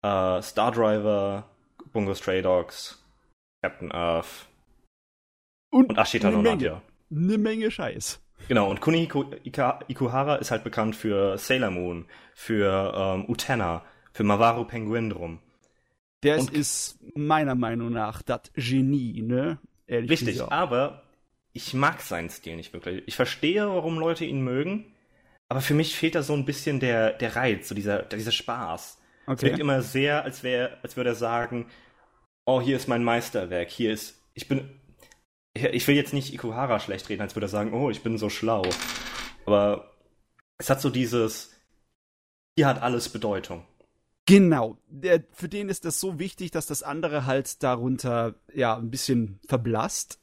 äh, 0.01 0.41
Star 0.41 0.71
Driver, 0.71 1.49
Bungo 1.91 2.13
Stray 2.13 2.41
Dogs, 2.41 3.03
Captain 3.61 3.91
Earth 3.91 4.47
und, 5.71 5.89
und 5.89 5.97
Ashita 5.97 6.31
no 6.31 6.41
Nadia. 6.41 6.81
Eine 7.11 7.37
Menge 7.37 7.71
Scheiß. 7.71 8.21
Genau, 8.47 8.69
und 8.69 8.79
Kunihiko 8.79 9.25
Ikuhara 9.43 10.35
ist 10.35 10.51
halt 10.51 10.63
bekannt 10.63 10.95
für 10.95 11.37
Sailor 11.37 11.71
Moon, 11.71 12.05
für 12.33 12.93
ähm, 12.95 13.29
Utena, 13.29 13.83
für 14.13 14.23
Mawaru 14.23 14.63
Penguin 14.65 15.09
drum. 15.09 15.39
Der 16.23 16.39
und, 16.39 16.51
ist 16.51 16.99
meiner 17.15 17.55
Meinung 17.55 17.91
nach 17.91 18.21
das 18.21 18.51
Genie, 18.55 19.21
ne? 19.21 19.59
Ehrlich 19.87 20.11
richtig, 20.11 20.33
gesagt. 20.33 20.51
aber 20.51 21.03
ich 21.53 21.73
mag 21.73 22.01
seinen 22.01 22.29
Stil 22.29 22.55
nicht 22.55 22.73
wirklich. 22.73 23.03
Ich 23.07 23.15
verstehe, 23.15 23.67
warum 23.67 23.99
Leute 23.99 24.25
ihn 24.25 24.41
mögen, 24.41 24.85
aber 25.49 25.61
für 25.61 25.73
mich 25.73 25.95
fehlt 25.95 26.15
da 26.15 26.23
so 26.23 26.33
ein 26.33 26.45
bisschen 26.45 26.79
der, 26.79 27.11
der 27.13 27.35
Reiz, 27.35 27.67
so 27.67 27.75
dieser, 27.75 28.03
dieser 28.03 28.31
Spaß. 28.31 28.99
Okay. 29.25 29.35
Es 29.35 29.41
wirkt 29.43 29.59
immer 29.59 29.81
sehr, 29.81 30.23
als 30.23 30.43
wäre, 30.43 30.77
als 30.83 30.95
würde 30.95 31.11
er 31.11 31.15
sagen, 31.15 31.69
oh, 32.45 32.61
hier 32.61 32.77
ist 32.77 32.87
mein 32.87 33.03
Meisterwerk, 33.03 33.69
hier 33.69 33.91
ist, 33.91 34.23
ich 34.33 34.47
bin, 34.47 34.79
ich 35.53 35.87
will 35.87 35.95
jetzt 35.95 36.13
nicht 36.13 36.33
Ikuhara 36.33 36.79
schlecht 36.79 37.09
reden, 37.09 37.21
als 37.21 37.35
würde 37.35 37.47
er 37.47 37.49
sagen, 37.49 37.73
oh, 37.73 37.89
ich 37.89 38.01
bin 38.01 38.17
so 38.17 38.29
schlau. 38.29 38.63
Aber 39.45 39.91
es 40.57 40.69
hat 40.69 40.81
so 40.81 40.89
dieses, 40.89 41.51
hier 42.55 42.67
hat 42.67 42.81
alles 42.81 43.09
Bedeutung. 43.09 43.65
Genau. 44.25 44.77
Der, 44.87 45.23
für 45.31 45.49
den 45.49 45.69
ist 45.69 45.85
das 45.85 45.99
so 45.99 46.19
wichtig, 46.19 46.51
dass 46.51 46.67
das 46.67 46.83
andere 46.83 47.25
halt 47.25 47.63
darunter 47.63 48.35
ja 48.53 48.77
ein 48.77 48.91
bisschen 48.91 49.39
verblasst. 49.47 50.19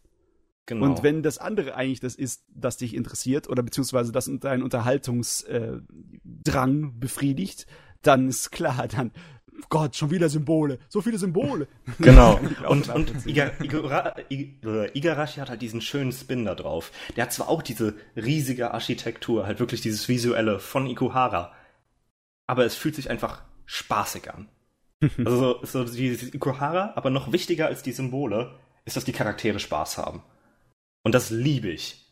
Genau. 0.66 0.84
Und 0.84 1.04
wenn 1.04 1.22
das 1.22 1.38
andere 1.38 1.76
eigentlich 1.76 2.00
das 2.00 2.16
ist, 2.16 2.44
das 2.48 2.76
dich 2.76 2.94
interessiert 2.94 3.48
oder 3.48 3.62
beziehungsweise 3.62 4.12
das 4.12 4.30
deinen 4.40 4.64
Unterhaltungsdrang 4.64 6.84
äh, 6.84 6.90
befriedigt, 6.92 7.66
dann 8.02 8.28
ist 8.28 8.50
klar, 8.50 8.88
dann 8.88 9.12
Gott, 9.70 9.96
schon 9.96 10.10
wieder 10.10 10.28
Symbole, 10.28 10.78
so 10.88 11.00
viele 11.00 11.18
Symbole. 11.18 11.66
Genau. 11.98 12.38
und 12.68 12.88
und 12.88 13.26
Iga, 13.26 13.52
Igara, 13.62 14.14
Igarashi 14.28 15.40
hat 15.40 15.48
halt 15.48 15.62
diesen 15.62 15.80
schönen 15.80 16.12
Spin 16.12 16.44
da 16.44 16.54
drauf. 16.54 16.92
Der 17.16 17.24
hat 17.24 17.32
zwar 17.32 17.48
auch 17.48 17.62
diese 17.62 17.94
riesige 18.16 18.72
Architektur, 18.72 19.46
halt 19.46 19.60
wirklich 19.60 19.80
dieses 19.80 20.08
visuelle 20.08 20.58
von 20.58 20.86
Ikuhara, 20.86 21.52
aber 22.46 22.64
es 22.64 22.74
fühlt 22.74 22.96
sich 22.96 23.08
einfach 23.08 23.42
spaßig 23.64 24.32
an. 24.32 24.48
also 25.18 25.58
so, 25.62 25.84
so 25.84 25.84
dieses 25.84 26.34
Ikuhara, 26.34 26.92
aber 26.96 27.10
noch 27.10 27.32
wichtiger 27.32 27.66
als 27.66 27.82
die 27.82 27.92
Symbole 27.92 28.58
ist, 28.84 28.96
dass 28.96 29.04
die 29.04 29.12
Charaktere 29.12 29.58
Spaß 29.58 29.98
haben. 29.98 30.22
Und 31.06 31.14
das 31.14 31.30
liebe 31.30 31.68
ich. 31.68 32.04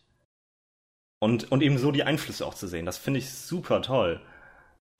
Und, 1.20 1.50
und 1.50 1.64
eben 1.64 1.78
so 1.78 1.90
die 1.90 2.04
Einflüsse 2.04 2.46
auch 2.46 2.54
zu 2.54 2.68
sehen, 2.68 2.86
das 2.86 2.96
finde 2.96 3.18
ich 3.18 3.28
super 3.28 3.82
toll. 3.82 4.20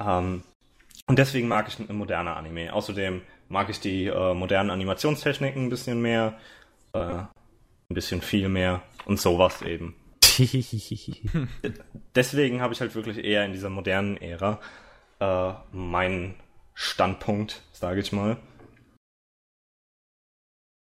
Ähm, 0.02 0.42
und 1.06 1.16
deswegen 1.16 1.46
mag 1.46 1.68
ich 1.68 1.78
moderne 1.88 2.34
Anime. 2.34 2.72
Außerdem 2.72 3.22
mag 3.48 3.70
ich 3.70 3.78
die 3.78 4.06
äh, 4.06 4.34
modernen 4.34 4.70
Animationstechniken 4.70 5.66
ein 5.66 5.70
bisschen 5.70 6.02
mehr, 6.02 6.36
äh, 6.92 6.98
ein 6.98 7.28
bisschen 7.90 8.20
viel 8.20 8.48
mehr 8.48 8.82
und 9.06 9.20
sowas 9.20 9.62
eben. 9.62 9.94
deswegen 12.16 12.62
habe 12.62 12.74
ich 12.74 12.80
halt 12.80 12.96
wirklich 12.96 13.18
eher 13.18 13.44
in 13.44 13.52
dieser 13.52 13.70
modernen 13.70 14.16
Ära 14.16 14.60
äh, 15.20 15.52
meinen 15.70 16.34
Standpunkt, 16.74 17.62
sage 17.70 18.00
ich 18.00 18.10
mal. 18.10 18.38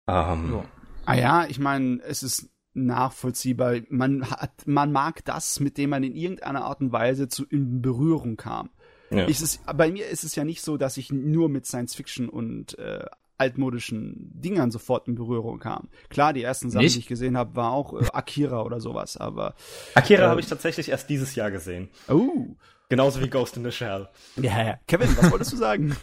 Ähm, 0.09 0.49
so. 0.49 0.65
Ah 1.05 1.13
ja, 1.13 1.45
ich 1.45 1.59
meine, 1.59 2.01
es 2.01 2.23
ist 2.23 2.52
nachvollziehbar. 2.73 3.77
Man 3.89 4.29
hat, 4.29 4.65
man 4.65 4.91
mag 4.91 5.23
das, 5.25 5.59
mit 5.59 5.77
dem 5.77 5.91
man 5.91 6.03
in 6.03 6.15
irgendeiner 6.15 6.65
Art 6.65 6.81
und 6.81 6.91
Weise 6.91 7.27
zu 7.27 7.45
in 7.45 7.81
Berührung 7.81 8.37
kam. 8.37 8.69
Ja. 9.09 9.27
Es, 9.27 9.59
bei 9.75 9.91
mir 9.91 10.07
ist 10.07 10.23
es 10.23 10.35
ja 10.35 10.43
nicht 10.43 10.61
so, 10.61 10.77
dass 10.77 10.97
ich 10.97 11.11
nur 11.11 11.49
mit 11.49 11.65
Science 11.65 11.93
Fiction 11.93 12.29
und 12.29 12.77
äh, 12.79 13.05
altmodischen 13.37 14.31
Dingern 14.33 14.71
sofort 14.71 15.07
in 15.07 15.15
Berührung 15.15 15.59
kam. 15.59 15.89
Klar, 16.09 16.33
die 16.33 16.43
ersten 16.43 16.69
Sachen, 16.69 16.83
nicht? 16.83 16.95
die 16.95 16.99
ich 16.99 17.07
gesehen 17.07 17.37
habe, 17.37 17.55
war 17.55 17.71
auch 17.71 17.93
äh, 17.93 18.05
Akira 18.13 18.63
oder 18.63 18.79
sowas, 18.79 19.17
aber. 19.17 19.55
Akira 19.95 20.25
äh, 20.25 20.27
habe 20.27 20.39
ich 20.39 20.47
tatsächlich 20.47 20.89
erst 20.89 21.09
dieses 21.09 21.35
Jahr 21.35 21.51
gesehen. 21.51 21.89
Oh. 22.07 22.55
Genauso 22.89 23.21
wie 23.21 23.29
Ghost 23.29 23.57
in 23.57 23.63
the 23.63 23.71
Shell. 23.71 24.07
Ja, 24.37 24.63
ja. 24.63 24.79
Kevin, 24.87 25.15
was 25.17 25.31
wolltest 25.31 25.51
du 25.53 25.57
sagen? 25.57 25.95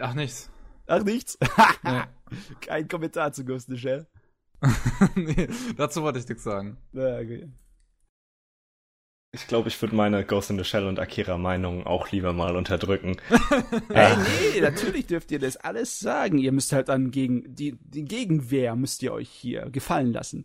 Ach, 0.00 0.14
nichts. 0.14 0.50
Ach, 0.86 1.02
nichts? 1.02 1.38
Kein 2.60 2.88
Kommentar 2.88 3.32
zu 3.32 3.44
Ghost 3.44 3.68
in 3.68 3.74
the 3.74 3.80
Shell. 3.80 4.06
nee, 5.14 5.48
dazu 5.76 6.02
wollte 6.02 6.18
ich 6.18 6.28
nichts 6.28 6.44
sagen. 6.44 6.76
Ja, 6.92 7.18
okay. 7.18 7.48
Ich 9.32 9.48
glaube, 9.48 9.68
ich 9.68 9.82
würde 9.82 9.96
meine 9.96 10.24
Ghost 10.24 10.50
in 10.50 10.58
the 10.58 10.64
Shell 10.64 10.86
und 10.86 11.00
Akira 11.00 11.36
Meinungen 11.36 11.84
auch 11.84 12.12
lieber 12.12 12.32
mal 12.32 12.54
unterdrücken. 12.54 13.16
Ey, 13.88 14.16
nee, 14.16 14.60
natürlich 14.60 15.06
dürft 15.06 15.32
ihr 15.32 15.40
das 15.40 15.56
alles 15.56 15.98
sagen. 15.98 16.38
Ihr 16.38 16.52
müsst 16.52 16.72
halt 16.72 16.88
dann 16.88 17.10
gegen 17.10 17.52
die, 17.52 17.76
die 17.80 18.04
Gegenwehr 18.04 18.76
müsst 18.76 19.02
ihr 19.02 19.12
euch 19.12 19.28
hier 19.28 19.70
gefallen 19.70 20.12
lassen. 20.12 20.44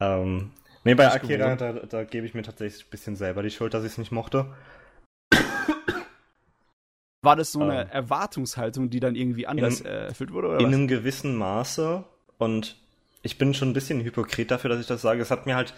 Ähm, 0.00 0.50
nee, 0.84 0.94
bei 0.94 1.10
Akira, 1.10 1.56
da, 1.56 1.72
da 1.72 2.04
gebe 2.04 2.26
ich 2.26 2.34
mir 2.34 2.42
tatsächlich 2.42 2.84
ein 2.84 2.90
bisschen 2.90 3.16
selber 3.16 3.42
die 3.42 3.50
Schuld, 3.50 3.72
dass 3.72 3.84
ich 3.84 3.92
es 3.92 3.98
nicht 3.98 4.12
mochte. 4.12 4.54
War 7.22 7.36
das 7.36 7.52
so 7.52 7.62
eine 7.62 7.84
ähm, 7.84 7.90
Erwartungshaltung, 7.90 8.90
die 8.90 9.00
dann 9.00 9.16
irgendwie 9.16 9.46
anders 9.46 9.80
in, 9.80 9.86
erfüllt 9.86 10.32
wurde? 10.32 10.48
Oder 10.48 10.60
in 10.60 10.66
was? 10.66 10.74
einem 10.74 10.88
gewissen 10.88 11.36
Maße. 11.36 12.04
Und 12.38 12.76
ich 13.26 13.38
bin 13.38 13.54
schon 13.54 13.70
ein 13.70 13.74
bisschen 13.74 14.00
hypokrit 14.02 14.50
dafür, 14.50 14.70
dass 14.70 14.80
ich 14.80 14.86
das 14.86 15.02
sage. 15.02 15.20
Es 15.20 15.30
hat 15.30 15.46
mir 15.46 15.56
halt 15.56 15.74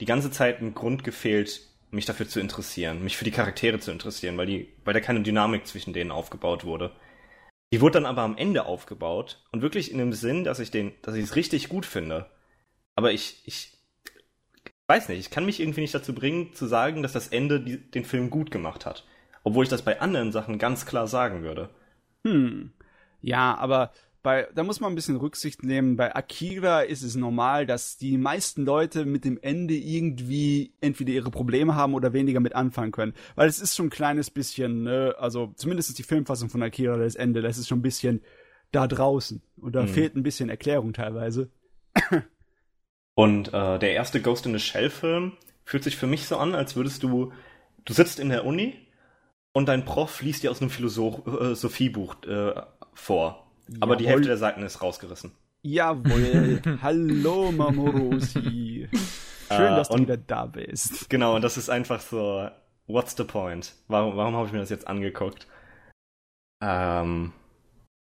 die 0.00 0.04
ganze 0.04 0.30
Zeit 0.30 0.60
ein 0.60 0.74
Grund 0.74 1.02
gefehlt, 1.02 1.62
mich 1.90 2.04
dafür 2.04 2.28
zu 2.28 2.40
interessieren, 2.40 3.02
mich 3.02 3.16
für 3.16 3.24
die 3.24 3.30
Charaktere 3.32 3.80
zu 3.80 3.90
interessieren, 3.90 4.36
weil 4.36 4.46
die, 4.46 4.68
weil 4.84 4.94
da 4.94 5.00
keine 5.00 5.22
Dynamik 5.22 5.66
zwischen 5.66 5.92
denen 5.92 6.12
aufgebaut 6.12 6.64
wurde. 6.64 6.92
Die 7.72 7.80
wurde 7.80 7.94
dann 7.94 8.06
aber 8.06 8.22
am 8.22 8.36
Ende 8.36 8.66
aufgebaut 8.66 9.42
und 9.50 9.62
wirklich 9.62 9.90
in 9.90 9.98
dem 9.98 10.12
Sinn, 10.12 10.44
dass 10.44 10.60
ich 10.60 10.70
den, 10.70 10.92
dass 11.02 11.14
ich 11.14 11.24
es 11.24 11.36
richtig 11.36 11.68
gut 11.68 11.86
finde. 11.86 12.30
aber 12.96 13.12
ich, 13.12 13.42
ich 13.46 13.78
weiß 14.88 15.08
nicht, 15.08 15.20
ich 15.20 15.30
kann 15.30 15.46
mich 15.46 15.60
irgendwie 15.60 15.80
nicht 15.82 15.94
dazu 15.94 16.14
bringen, 16.14 16.52
zu 16.52 16.66
sagen, 16.66 17.02
dass 17.02 17.12
das 17.12 17.28
Ende 17.28 17.60
die, 17.60 17.78
den 17.78 18.04
Film 18.04 18.28
gut 18.28 18.50
gemacht 18.50 18.86
hat. 18.86 19.06
Obwohl 19.44 19.64
ich 19.64 19.70
das 19.70 19.82
bei 19.82 20.00
anderen 20.00 20.32
Sachen 20.32 20.58
ganz 20.58 20.84
klar 20.84 21.06
sagen 21.06 21.42
würde. 21.42 21.70
Hm. 22.26 22.72
Ja, 23.22 23.56
aber 23.56 23.92
bei, 24.22 24.48
da 24.54 24.62
muss 24.62 24.80
man 24.80 24.92
ein 24.92 24.94
bisschen 24.94 25.16
Rücksicht 25.16 25.62
nehmen. 25.62 25.96
Bei 25.96 26.14
Akira 26.14 26.82
ist 26.82 27.02
es 27.02 27.14
normal, 27.14 27.66
dass 27.66 27.96
die 27.96 28.18
meisten 28.18 28.64
Leute 28.64 29.04
mit 29.06 29.24
dem 29.24 29.38
Ende 29.40 29.74
irgendwie 29.74 30.74
entweder 30.80 31.12
ihre 31.12 31.30
Probleme 31.30 31.74
haben 31.74 31.94
oder 31.94 32.12
weniger 32.12 32.40
mit 32.40 32.54
anfangen 32.54 32.92
können. 32.92 33.14
Weil 33.34 33.48
es 33.48 33.60
ist 33.60 33.76
schon 33.76 33.86
ein 33.86 33.90
kleines 33.90 34.30
bisschen, 34.30 34.82
ne, 34.82 35.14
also 35.18 35.52
zumindest 35.56 35.98
die 35.98 36.02
Filmfassung 36.02 36.50
von 36.50 36.62
Akira, 36.62 36.96
das 36.96 37.14
Ende, 37.14 37.42
das 37.42 37.58
ist 37.58 37.68
schon 37.68 37.78
ein 37.78 37.82
bisschen 37.82 38.22
da 38.72 38.86
draußen. 38.86 39.42
Und 39.56 39.74
da 39.74 39.82
mhm. 39.82 39.88
fehlt 39.88 40.16
ein 40.16 40.22
bisschen 40.22 40.50
Erklärung 40.50 40.92
teilweise. 40.92 41.50
Und 43.14 43.48
äh, 43.48 43.78
der 43.78 43.92
erste 43.92 44.20
Ghost 44.22 44.46
in 44.46 44.52
the 44.52 44.58
Shell 44.58 44.90
Film 44.90 45.32
fühlt 45.64 45.84
sich 45.84 45.96
für 45.96 46.06
mich 46.06 46.26
so 46.26 46.36
an, 46.36 46.54
als 46.54 46.76
würdest 46.76 47.02
du, 47.02 47.32
du 47.84 47.92
sitzt 47.92 48.18
in 48.18 48.28
der 48.28 48.44
Uni 48.44 48.74
und 49.52 49.68
dein 49.68 49.84
Prof 49.84 50.22
liest 50.22 50.42
dir 50.42 50.50
aus 50.50 50.60
einem 50.60 50.70
Philosophiebuch 50.70 52.22
äh, 52.24 52.62
vor. 52.94 53.49
Aber 53.78 53.96
die 53.96 54.08
Hälfte 54.08 54.28
der 54.28 54.36
Seiten 54.36 54.62
ist 54.62 54.82
rausgerissen. 54.82 55.32
Jawohl. 55.62 56.60
Hallo, 56.82 57.52
Mamorosi. 57.52 58.88
Schön, 59.48 59.76
dass 59.76 59.90
uh, 59.90 59.96
du 59.96 60.02
wieder 60.02 60.16
da 60.16 60.46
bist. 60.46 61.10
Genau, 61.10 61.36
und 61.36 61.42
das 61.42 61.56
ist 61.56 61.68
einfach 61.68 62.00
so, 62.00 62.48
what's 62.86 63.16
the 63.16 63.24
point? 63.24 63.74
Warum, 63.88 64.16
warum 64.16 64.36
habe 64.36 64.46
ich 64.46 64.52
mir 64.52 64.60
das 64.60 64.70
jetzt 64.70 64.88
angeguckt? 64.88 65.46
Ähm, 66.62 67.32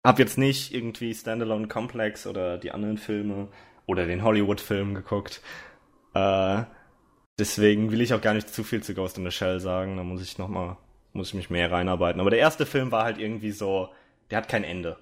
hab 0.07 0.19
jetzt 0.19 0.39
nicht 0.39 0.75
irgendwie 0.75 1.15
Standalone 1.15 1.69
Complex 1.69 2.27
oder 2.27 2.59
die 2.59 2.73
anderen 2.73 2.99
Filme 2.99 3.49
oder 3.87 4.07
den 4.07 4.23
Hollywood-Film 4.23 4.95
geguckt. 4.95 5.41
Äh, 6.15 6.63
deswegen 7.39 7.91
will 7.91 8.01
ich 8.01 8.15
auch 8.15 8.21
gar 8.21 8.35
nicht 8.35 8.49
zu 8.49 8.65
viel 8.65 8.83
zu 8.83 8.95
Ghost 8.95 9.19
in 9.19 9.25
the 9.25 9.31
Shell 9.31 9.61
sagen. 9.61 9.97
Da 9.97 10.03
muss 10.03 10.23
ich 10.23 10.39
noch 10.39 10.49
mal, 10.49 10.77
muss 11.13 11.29
ich 11.29 11.35
mich 11.35 11.51
mehr 11.51 11.71
reinarbeiten. 11.71 12.21
Aber 12.21 12.31
der 12.31 12.39
erste 12.39 12.67
Film 12.67 12.93
war 12.93 13.05
halt 13.05 13.19
irgendwie 13.19 13.53
so, 13.53 13.91
der 14.31 14.39
hat 14.39 14.49
kein 14.49 14.65
Ende. 14.65 14.99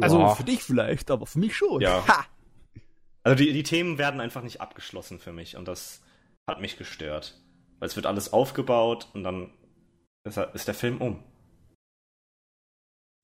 Also 0.00 0.34
für 0.34 0.44
dich 0.44 0.62
vielleicht, 0.62 1.10
aber 1.10 1.26
für 1.26 1.38
mich 1.38 1.56
schon. 1.56 1.80
Ja. 1.80 2.06
Ha! 2.06 2.24
Also 3.22 3.42
die, 3.42 3.52
die 3.52 3.62
Themen 3.62 3.98
werden 3.98 4.20
einfach 4.20 4.42
nicht 4.42 4.60
abgeschlossen 4.60 5.18
für 5.18 5.32
mich 5.32 5.56
und 5.56 5.68
das 5.68 6.02
hat 6.48 6.60
mich 6.60 6.76
gestört. 6.76 7.40
Weil 7.78 7.88
es 7.88 7.96
wird 7.96 8.06
alles 8.06 8.32
aufgebaut 8.32 9.08
und 9.14 9.24
dann 9.24 9.52
ist, 10.24 10.36
ist 10.36 10.68
der 10.68 10.74
Film 10.74 11.00
um. 11.00 11.22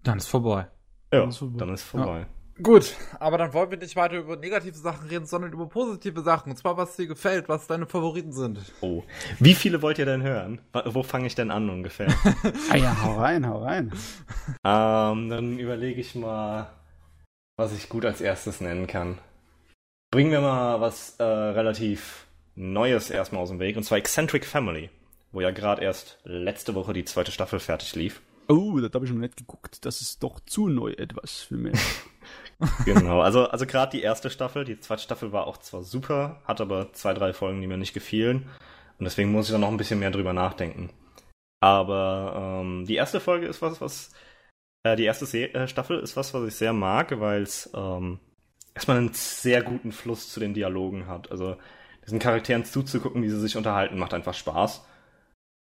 Dann 0.02 0.18
ist 0.18 0.28
vorbei. 0.28 0.70
Ja, 1.12 1.20
dann 1.20 1.28
ist 1.28 1.38
vorbei. 1.38 1.58
Dann 1.58 1.74
ist 1.74 1.82
vorbei. 1.82 2.20
Ja. 2.20 2.26
Gut, 2.62 2.94
aber 3.20 3.36
dann 3.36 3.52
wollen 3.52 3.70
wir 3.70 3.76
nicht 3.76 3.96
weiter 3.96 4.16
über 4.16 4.36
negative 4.36 4.76
Sachen 4.76 5.08
reden, 5.08 5.26
sondern 5.26 5.52
über 5.52 5.68
positive 5.68 6.22
Sachen. 6.22 6.50
Und 6.50 6.56
zwar, 6.56 6.78
was 6.78 6.96
dir 6.96 7.06
gefällt, 7.06 7.50
was 7.50 7.66
deine 7.66 7.86
Favoriten 7.86 8.32
sind. 8.32 8.58
Oh. 8.80 9.02
Wie 9.38 9.54
viele 9.54 9.82
wollt 9.82 9.98
ihr 9.98 10.06
denn 10.06 10.22
hören? 10.22 10.60
Wo 10.86 11.02
fange 11.02 11.26
ich 11.26 11.34
denn 11.34 11.50
an 11.50 11.68
ungefähr? 11.68 12.08
ah 12.70 12.76
ja, 12.76 13.02
hau 13.02 13.16
rein, 13.16 13.46
hau 13.46 13.62
rein. 13.62 13.92
Ähm, 14.64 15.28
dann 15.28 15.58
überlege 15.58 16.00
ich 16.00 16.14
mal, 16.14 16.70
was 17.56 17.74
ich 17.74 17.90
gut 17.90 18.06
als 18.06 18.22
erstes 18.22 18.62
nennen 18.62 18.86
kann. 18.86 19.18
Bringen 20.10 20.30
wir 20.30 20.40
mal 20.40 20.80
was 20.80 21.16
äh, 21.18 21.24
relativ 21.24 22.26
Neues 22.54 23.10
erstmal 23.10 23.42
aus 23.42 23.50
dem 23.50 23.58
Weg, 23.58 23.76
und 23.76 23.82
zwar 23.82 23.98
Eccentric 23.98 24.46
Family, 24.46 24.88
wo 25.30 25.42
ja 25.42 25.50
gerade 25.50 25.82
erst 25.82 26.18
letzte 26.24 26.74
Woche 26.74 26.94
die 26.94 27.04
zweite 27.04 27.32
Staffel 27.32 27.60
fertig 27.60 27.94
lief. 27.94 28.22
Oh, 28.48 28.78
das 28.78 28.92
habe 28.94 29.04
ich 29.04 29.10
schon 29.10 29.20
nicht 29.20 29.36
geguckt. 29.36 29.84
Das 29.84 30.00
ist 30.00 30.22
doch 30.22 30.40
zu 30.40 30.68
neu 30.68 30.92
etwas 30.92 31.42
für 31.42 31.56
mich. 31.56 31.78
genau, 32.84 33.20
also, 33.20 33.48
also 33.48 33.66
gerade 33.66 33.96
die 33.96 34.02
erste 34.02 34.30
Staffel, 34.30 34.64
die 34.64 34.80
zweite 34.80 35.02
Staffel 35.02 35.32
war 35.32 35.46
auch 35.46 35.58
zwar 35.58 35.82
super, 35.82 36.40
hat 36.44 36.60
aber 36.60 36.92
zwei, 36.92 37.12
drei 37.14 37.32
Folgen, 37.32 37.60
die 37.60 37.66
mir 37.66 37.76
nicht 37.76 37.94
gefielen. 37.94 38.48
Und 38.98 39.04
deswegen 39.04 39.30
muss 39.30 39.46
ich 39.46 39.52
da 39.52 39.58
noch 39.58 39.68
ein 39.68 39.76
bisschen 39.76 39.98
mehr 39.98 40.10
drüber 40.10 40.32
nachdenken. 40.32 40.90
Aber 41.60 42.60
ähm, 42.62 42.86
die 42.86 42.96
erste 42.96 43.20
Folge 43.20 43.46
ist 43.46 43.62
was, 43.62 43.80
was. 43.80 44.12
Äh, 44.84 44.96
die 44.96 45.04
erste 45.04 45.26
Se 45.26 45.52
äh, 45.52 45.68
Staffel 45.68 45.98
ist 46.00 46.16
was, 46.16 46.32
was 46.32 46.46
ich 46.48 46.54
sehr 46.54 46.72
mag, 46.72 47.18
weil 47.20 47.42
es 47.42 47.70
ähm, 47.74 48.20
erstmal 48.74 48.98
einen 48.98 49.12
sehr 49.12 49.62
guten 49.62 49.92
Fluss 49.92 50.30
zu 50.32 50.40
den 50.40 50.54
Dialogen 50.54 51.06
hat. 51.08 51.30
Also 51.30 51.56
diesen 52.04 52.18
Charakteren 52.18 52.64
zuzugucken, 52.64 53.22
wie 53.22 53.28
sie 53.28 53.40
sich 53.40 53.56
unterhalten, 53.56 53.98
macht 53.98 54.14
einfach 54.14 54.34
Spaß. 54.34 54.84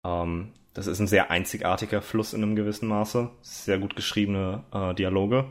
Ähm, 0.04 0.52
das 0.74 0.86
ist 0.86 1.00
ein 1.00 1.06
sehr 1.06 1.30
einzigartiger 1.30 2.02
Fluss 2.02 2.34
in 2.34 2.42
einem 2.42 2.54
gewissen 2.54 2.88
Maße. 2.88 3.30
Sehr 3.40 3.78
gut 3.78 3.96
geschriebene 3.96 4.64
äh, 4.72 4.94
Dialoge. 4.94 5.46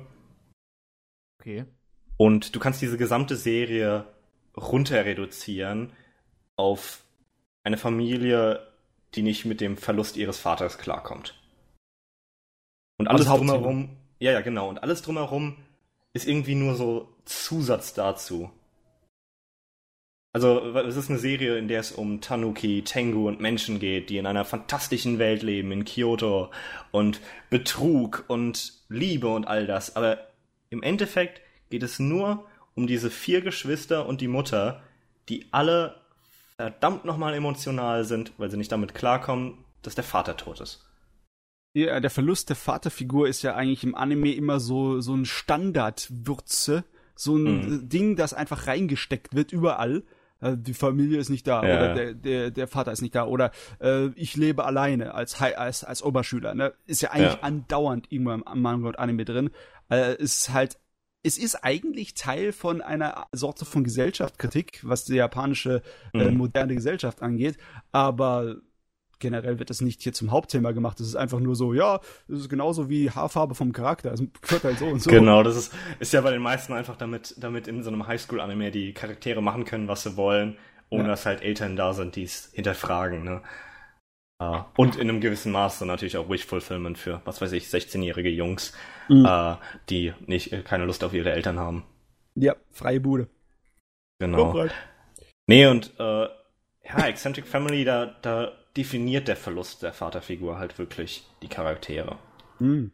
Okay. 1.48 1.64
Und 2.18 2.56
du 2.56 2.60
kannst 2.60 2.82
diese 2.82 2.98
gesamte 2.98 3.38
Serie 3.38 4.06
runter 4.58 5.06
reduzieren 5.06 5.94
auf 6.58 7.04
eine 7.64 7.78
Familie, 7.78 8.68
die 9.16 9.22
nicht 9.22 9.46
mit 9.46 9.62
dem 9.62 9.78
Verlust 9.78 10.18
ihres 10.18 10.38
Vaters 10.38 10.78
klarkommt. 10.78 11.42
Und 12.98 13.08
alles 13.08 13.28
drumherum, 13.28 13.96
ja, 14.20 14.34
ja, 14.34 14.42
genau, 14.42 14.68
und 14.68 14.84
alles 14.84 15.02
drumherum 15.04 15.56
ist 16.12 16.28
irgendwie 16.28 16.56
nur 16.56 16.76
so 16.76 17.16
Zusatz 17.24 17.94
dazu. 17.94 18.52
Also, 20.34 20.76
es 20.76 20.98
ist 20.98 21.10
eine 21.10 21.20
Serie, 21.20 21.58
in 21.58 21.70
der 21.70 21.80
es 21.80 21.94
um 21.94 22.20
Tanuki, 22.20 22.84
Tengu 22.84 23.26
und 23.26 23.40
Menschen 23.40 23.80
geht, 23.80 24.10
die 24.10 24.18
in 24.18 24.26
einer 24.26 24.44
fantastischen 24.44 25.18
Welt 25.18 25.44
leben, 25.44 25.72
in 25.72 25.86
Kyoto 25.86 26.52
und 26.92 27.22
Betrug 27.50 28.26
und 28.28 28.74
Liebe 28.90 29.30
und 29.30 29.48
all 29.48 29.66
das. 29.66 29.96
Aber 29.96 30.28
im 30.70 30.84
Endeffekt 30.84 31.42
geht 31.70 31.84
es 31.84 32.00
nur 32.00 32.46
um 32.76 32.88
diese 32.88 33.10
vier 33.10 33.42
Geschwister 33.42 34.06
und 34.06 34.22
die 34.22 34.28
Mutter, 34.28 34.82
die 35.30 35.48
alle 35.52 35.96
verdammt 36.58 37.06
nochmal 37.06 37.34
emotional 37.34 38.04
sind, 38.04 38.34
weil 38.38 38.50
sie 38.50 38.58
nicht 38.58 38.72
damit 38.72 38.94
klarkommen, 38.94 39.66
dass 39.82 39.96
der 39.96 40.04
Vater 40.04 40.38
tot 40.38 40.60
ist. 40.60 40.84
Ja, 41.74 42.00
der 42.00 42.10
Verlust 42.10 42.50
der 42.50 42.56
Vaterfigur 42.56 43.28
ist 43.28 43.44
ja 43.44 43.56
eigentlich 43.56 43.84
im 43.84 43.94
Anime 43.94 44.34
immer 44.34 44.60
so, 44.60 45.00
so 45.00 45.14
ein 45.14 45.26
Standardwürze, 45.26 46.84
so 47.16 47.36
ein 47.36 47.44
mhm. 47.44 47.90
Ding, 47.90 48.16
das 48.16 48.34
einfach 48.34 48.68
reingesteckt 48.68 49.36
wird 49.36 49.52
überall. 49.52 50.04
Also 50.40 50.56
die 50.56 50.74
Familie 50.74 51.20
ist 51.20 51.30
nicht 51.30 51.48
da 51.48 51.64
ja. 51.64 51.76
oder 51.76 51.94
der, 51.94 52.14
der, 52.14 52.52
der 52.52 52.68
Vater 52.68 52.92
ist 52.92 53.02
nicht 53.02 53.16
da 53.16 53.26
oder 53.26 53.52
äh, 53.80 54.08
ich 54.16 54.36
lebe 54.36 54.66
alleine 54.66 55.14
als, 55.14 55.40
als, 55.42 55.84
als 55.84 56.04
Oberschüler. 56.04 56.54
Ne? 56.54 56.74
Ist 56.86 57.02
ja 57.02 57.12
eigentlich 57.12 57.34
ja. 57.34 57.42
andauernd 57.42 58.12
irgendwo 58.12 58.32
im 58.34 58.44
Manga 58.62 58.88
und 58.88 59.00
Anime 59.00 59.26
drin. 59.26 59.50
Äh, 59.90 60.16
ist 60.16 60.52
halt 60.52 60.78
es 61.24 61.38
ist 61.38 61.56
eigentlich 61.56 62.14
Teil 62.14 62.54
von 62.54 62.82
einer 62.82 63.28
Sorte 63.34 63.66
von 63.66 63.84
Gesellschaftskritik, 63.84 64.80
was 64.84 65.04
die 65.04 65.16
japanische 65.16 65.82
äh, 66.14 66.30
mhm. 66.30 66.38
moderne 66.38 66.74
Gesellschaft 66.74 67.22
angeht, 67.22 67.58
aber 67.92 68.58
generell 69.20 69.60
wird 69.60 69.70
das 69.70 69.82
nicht 69.82 70.02
hier 70.02 70.14
zum 70.14 70.32
Hauptthema 70.32 70.72
gemacht. 70.72 71.00
Es 71.00 71.08
ist 71.08 71.16
einfach 71.16 71.40
nur 71.40 71.56
so, 71.56 71.74
ja, 71.74 72.00
es 72.28 72.42
ist 72.42 72.50
genauso 72.50 72.90
wie 72.90 73.10
Haarfarbe 73.10 73.56
vom 73.56 73.74
Charakter. 73.74 74.14
Es 74.14 74.22
wird 74.22 74.64
halt 74.64 74.80
so 74.80 74.86
und 74.86 75.02
so. 75.02 75.10
Genau, 75.10 75.44
das 75.44 75.58
ist, 75.58 75.74
ist 76.00 76.14
ja 76.14 76.22
bei 76.22 76.32
den 76.32 76.42
meisten 76.42 76.74
einfach 76.74 76.96
damit, 76.96 77.36
damit 77.38 77.68
in 77.68 77.84
so 77.84 77.90
einem 77.90 78.08
Highschool-Anime 78.08 78.72
die 78.72 78.94
Charaktere 78.94 79.42
machen 79.42 79.66
können, 79.66 79.88
was 79.88 80.04
sie 80.04 80.16
wollen, 80.18 80.58
ohne 80.90 81.04
ja. 81.04 81.10
dass 81.10 81.26
halt 81.26 81.42
Eltern 81.42 81.76
da 81.76 81.94
sind, 81.94 82.16
die 82.16 82.24
es 82.24 82.52
hinterfragen, 82.54 83.24
ne? 83.24 83.42
Uh, 84.40 84.64
und 84.76 84.98
in 84.98 85.10
einem 85.10 85.20
gewissen 85.20 85.52
Maße 85.52 85.84
natürlich 85.88 86.16
auch 86.16 86.30
Wish-Fulfillment 86.30 87.00
für, 87.00 87.22
was 87.26 87.42
weiß 87.42 87.54
ich, 87.54 87.66
16-jährige 87.66 88.30
Jungs, 88.30 88.72
mhm. 89.10 89.26
uh, 89.26 89.56
die 89.90 90.14
nicht, 90.28 90.54
äh, 90.54 90.62
keine 90.62 90.86
Lust 90.86 91.04
auf 91.04 91.14
ihre 91.14 91.32
Eltern 91.32 91.58
haben. 91.58 91.86
Ja, 92.36 92.56
freie 92.72 93.00
Bude. 93.00 93.30
Genau. 94.20 94.54
Oh, 94.54 94.68
nee, 95.48 95.66
und 95.66 95.92
uh, 96.00 96.28
ja, 96.84 97.08
Eccentric 97.08 97.48
Family, 97.48 97.84
da, 97.84 98.06
da 98.22 98.52
definiert 98.76 99.28
der 99.28 99.38
Verlust 99.38 99.82
der 99.82 99.92
Vaterfigur 99.92 100.60
halt 100.60 100.78
wirklich 100.78 101.26
die 101.42 101.50
Charaktere. 101.50 102.20
Mhm. 102.60 102.92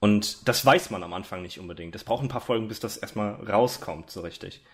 Und 0.00 0.48
das 0.48 0.66
weiß 0.66 0.90
man 0.90 1.04
am 1.04 1.12
Anfang 1.12 1.42
nicht 1.42 1.60
unbedingt. 1.60 1.94
Es 1.94 2.04
braucht 2.04 2.24
ein 2.24 2.28
paar 2.28 2.40
Folgen, 2.40 2.68
bis 2.68 2.80
das 2.80 2.96
erstmal 2.96 3.34
rauskommt, 3.34 4.10
so 4.10 4.20
richtig. 4.20 4.64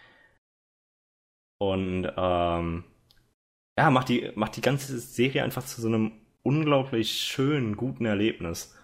Und 1.58 2.10
ähm, 2.16 2.84
ja, 3.78 3.90
macht 3.90 4.08
die, 4.08 4.32
macht 4.34 4.56
die 4.56 4.60
ganze 4.60 4.98
Serie 4.98 5.44
einfach 5.44 5.64
zu 5.64 5.80
so 5.80 5.86
einem 5.86 6.10
unglaublich 6.42 7.12
schönen, 7.12 7.76
guten 7.76 8.06
Erlebnis. 8.06 8.76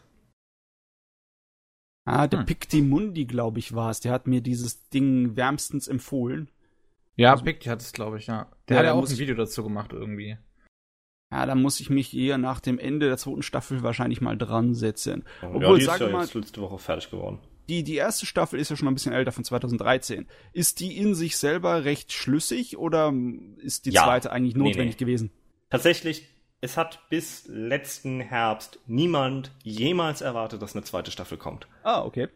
Ah, 2.04 2.28
der 2.28 2.40
hm. 2.40 2.46
Pictimundi, 2.46 3.24
glaube 3.24 3.58
ich, 3.58 3.74
war 3.74 3.90
es. 3.90 3.98
Der 3.98 4.12
hat 4.12 4.28
mir 4.28 4.40
dieses 4.40 4.88
Ding 4.90 5.34
wärmstens 5.34 5.88
empfohlen. 5.88 6.48
Ja, 7.16 7.32
also, 7.32 7.42
Picti 7.42 7.68
hat 7.68 7.80
es, 7.80 7.92
glaube 7.92 8.18
ich, 8.18 8.28
ja. 8.28 8.52
Der 8.68 8.76
ja, 8.76 8.78
hat 8.78 8.86
ja 8.86 8.92
auch 8.92 9.08
ein 9.08 9.18
Video 9.18 9.34
dazu 9.34 9.64
gemacht 9.64 9.92
irgendwie. 9.92 10.38
Ja, 11.32 11.44
da 11.44 11.56
muss 11.56 11.80
ich 11.80 11.90
mich 11.90 12.16
eher 12.16 12.38
nach 12.38 12.60
dem 12.60 12.78
Ende 12.78 13.08
der 13.08 13.16
zweiten 13.16 13.42
Staffel 13.42 13.82
wahrscheinlich 13.82 14.20
mal 14.20 14.38
dran 14.38 14.74
setzen. 14.74 15.24
Obwohl, 15.42 15.62
ja, 15.62 15.74
die 15.74 15.82
ist 15.82 16.00
ja 16.00 16.08
mal, 16.08 16.22
jetzt 16.22 16.34
letzte 16.34 16.60
Woche 16.60 16.78
fertig 16.78 17.10
geworden 17.10 17.40
die, 17.68 17.82
die 17.82 17.96
erste 17.96 18.26
Staffel 18.26 18.58
ist 18.58 18.70
ja 18.70 18.76
schon 18.76 18.88
ein 18.88 18.94
bisschen 18.94 19.12
älter, 19.12 19.32
von 19.32 19.44
2013. 19.44 20.26
Ist 20.52 20.80
die 20.80 20.96
in 20.96 21.14
sich 21.14 21.36
selber 21.36 21.84
recht 21.84 22.12
schlüssig 22.12 22.76
oder 22.76 23.12
ist 23.58 23.86
die 23.86 23.90
ja. 23.90 24.04
zweite 24.04 24.32
eigentlich 24.32 24.54
notwendig 24.54 24.78
nee, 24.78 24.90
nee. 24.90 24.94
gewesen? 24.94 25.30
Tatsächlich, 25.70 26.28
es 26.60 26.76
hat 26.76 27.08
bis 27.10 27.44
letzten 27.46 28.20
Herbst 28.20 28.78
niemand 28.86 29.52
jemals 29.62 30.20
erwartet, 30.20 30.62
dass 30.62 30.74
eine 30.74 30.84
zweite 30.84 31.10
Staffel 31.10 31.38
kommt. 31.38 31.66
Ah, 31.82 32.02
okay. 32.02 32.28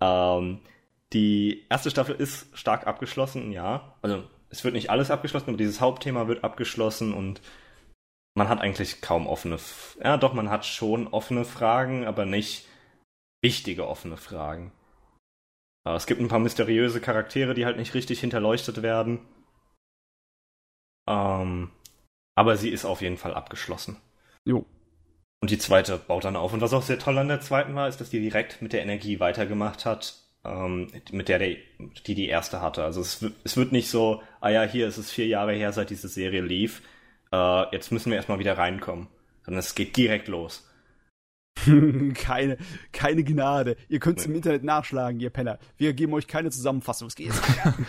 Ähm, 0.00 0.60
Die 1.12 1.66
erste 1.68 1.90
Staffel 1.90 2.14
ist 2.14 2.46
stark 2.56 2.86
abgeschlossen, 2.86 3.52
ja. 3.52 3.96
Also 4.00 4.24
es 4.48 4.64
wird 4.64 4.74
nicht 4.74 4.90
alles 4.90 5.10
abgeschlossen, 5.10 5.48
aber 5.48 5.58
dieses 5.58 5.80
Hauptthema 5.80 6.28
wird 6.28 6.44
abgeschlossen 6.44 7.12
und 7.14 7.40
man 8.34 8.48
hat 8.48 8.60
eigentlich 8.60 9.00
kaum 9.00 9.26
offene. 9.26 9.56
F 9.56 9.98
ja, 10.02 10.16
doch, 10.16 10.34
man 10.34 10.50
hat 10.50 10.64
schon 10.64 11.08
offene 11.08 11.44
Fragen, 11.44 12.06
aber 12.06 12.26
nicht 12.26 12.66
wichtige 13.42 13.88
offene 13.88 14.16
Fragen. 14.16 14.72
Es 15.84 16.06
gibt 16.06 16.20
ein 16.20 16.28
paar 16.28 16.38
mysteriöse 16.38 17.00
Charaktere, 17.00 17.54
die 17.54 17.64
halt 17.64 17.78
nicht 17.78 17.94
richtig 17.94 18.20
hinterleuchtet 18.20 18.82
werden. 18.82 19.20
Ähm, 21.08 21.70
aber 22.34 22.56
sie 22.56 22.68
ist 22.70 22.84
auf 22.84 23.00
jeden 23.00 23.16
Fall 23.16 23.34
abgeschlossen. 23.34 23.96
Jo. 24.44 24.66
Und 25.40 25.50
die 25.50 25.58
zweite 25.58 25.96
baut 25.96 26.24
dann 26.24 26.36
auf. 26.36 26.52
Und 26.52 26.60
was 26.60 26.74
auch 26.74 26.82
sehr 26.82 26.98
toll 26.98 27.16
an 27.18 27.28
der 27.28 27.40
zweiten 27.40 27.74
war, 27.74 27.88
ist, 27.88 28.00
dass 28.00 28.10
die 28.10 28.20
direkt 28.20 28.60
mit 28.60 28.74
der 28.74 28.82
Energie 28.82 29.20
weitergemacht 29.20 29.86
hat, 29.86 30.16
ähm, 30.44 30.88
mit 31.10 31.28
der, 31.28 31.38
der 31.38 31.56
die 32.06 32.14
die 32.14 32.28
erste 32.28 32.60
hatte. 32.60 32.84
Also 32.84 33.00
es, 33.00 33.24
es 33.44 33.56
wird 33.56 33.72
nicht 33.72 33.88
so, 33.88 34.22
ah 34.40 34.50
ja, 34.50 34.62
hier 34.62 34.86
ist 34.86 34.98
es 34.98 35.10
vier 35.10 35.26
Jahre 35.26 35.54
her, 35.54 35.72
seit 35.72 35.90
diese 35.90 36.08
Serie 36.08 36.42
lief. 36.42 36.82
Äh, 37.32 37.74
jetzt 37.74 37.90
müssen 37.90 38.10
wir 38.10 38.16
erstmal 38.16 38.38
wieder 38.38 38.58
reinkommen. 38.58 39.08
Sondern 39.44 39.60
es 39.60 39.74
geht 39.74 39.96
direkt 39.96 40.28
los. 40.28 40.69
keine, 42.14 42.56
keine 42.92 43.24
Gnade. 43.24 43.76
Ihr 43.88 43.98
könnt 43.98 44.18
es 44.18 44.26
im 44.26 44.34
Internet 44.34 44.64
nachschlagen, 44.64 45.20
ihr 45.20 45.30
Penner. 45.30 45.58
Wir 45.76 45.92
geben 45.92 46.14
euch 46.14 46.26
keine 46.26 46.50
Zusammenfassung. 46.50 47.08
Es 47.08 47.16
geht 47.16 47.32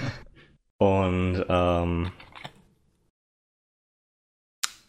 Und 0.77 1.45
ähm, 1.47 2.11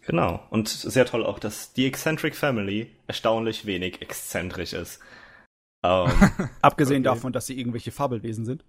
genau. 0.06 0.46
Und 0.50 0.68
sehr 0.68 1.04
toll 1.04 1.24
auch, 1.24 1.38
dass 1.38 1.74
die 1.74 1.86
Eccentric 1.86 2.34
Family 2.34 2.90
erstaunlich 3.06 3.66
wenig 3.66 4.00
exzentrisch 4.00 4.72
ist. 4.72 5.00
Ähm, 5.82 6.10
Abgesehen 6.62 7.06
okay. 7.06 7.14
davon, 7.14 7.32
dass 7.32 7.46
sie 7.46 7.58
irgendwelche 7.58 7.92
Fabelwesen 7.92 8.44
sind. 8.44 8.64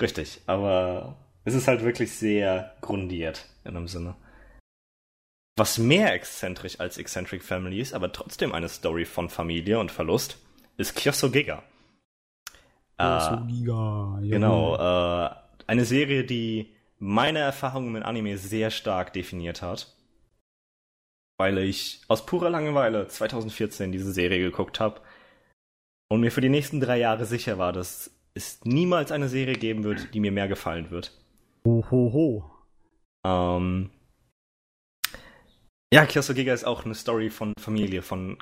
Richtig, 0.00 0.42
aber 0.46 1.16
es 1.44 1.54
ist 1.54 1.68
halt 1.68 1.82
wirklich 1.82 2.12
sehr 2.12 2.74
grundiert 2.80 3.48
in 3.64 3.76
einem 3.76 3.88
Sinne. 3.88 4.16
Was 5.56 5.78
mehr 5.78 6.12
exzentrisch 6.12 6.80
als 6.80 6.98
Eccentric 6.98 7.42
Family 7.42 7.80
ist, 7.80 7.94
aber 7.94 8.12
trotzdem 8.12 8.52
eine 8.52 8.68
Story 8.68 9.04
von 9.04 9.28
Familie 9.28 9.78
und 9.78 9.92
Verlust, 9.92 10.38
ist 10.76 10.96
Kyoso 10.96 11.30
Giga. 11.30 11.62
Kyoso 12.98 13.46
Giga, 13.46 14.18
ja. 14.22 14.30
Genau, 14.30 14.74
äh, 14.76 15.30
eine 15.66 15.84
Serie, 15.84 16.24
die 16.24 16.74
meine 16.98 17.38
Erfahrungen 17.38 17.92
mit 17.92 18.02
Anime 18.02 18.36
sehr 18.38 18.70
stark 18.70 19.12
definiert 19.12 19.62
hat. 19.62 19.94
Weil 21.38 21.58
ich 21.58 22.02
aus 22.08 22.26
purer 22.26 22.50
Langeweile 22.50 23.08
2014 23.08 23.92
diese 23.92 24.12
Serie 24.12 24.40
geguckt 24.40 24.80
habe 24.80 25.00
und 26.08 26.20
mir 26.20 26.30
für 26.30 26.40
die 26.40 26.48
nächsten 26.48 26.80
drei 26.80 26.98
Jahre 26.98 27.24
sicher 27.26 27.58
war, 27.58 27.72
dass 27.72 28.10
es 28.34 28.64
niemals 28.64 29.12
eine 29.12 29.28
Serie 29.28 29.54
geben 29.54 29.84
wird, 29.84 30.14
die 30.14 30.20
mir 30.20 30.32
mehr 30.32 30.48
gefallen 30.48 30.90
wird. 30.90 31.12
Ho, 31.64 31.84
ho, 31.90 32.12
ho. 32.12 32.50
Ähm, 33.24 33.90
ja, 35.94 36.06
Kyoso 36.06 36.34
Giga 36.34 36.52
ist 36.52 36.64
auch 36.64 36.84
eine 36.84 36.94
Story 36.94 37.30
von 37.30 37.52
Familie, 37.58 38.02
von 38.02 38.38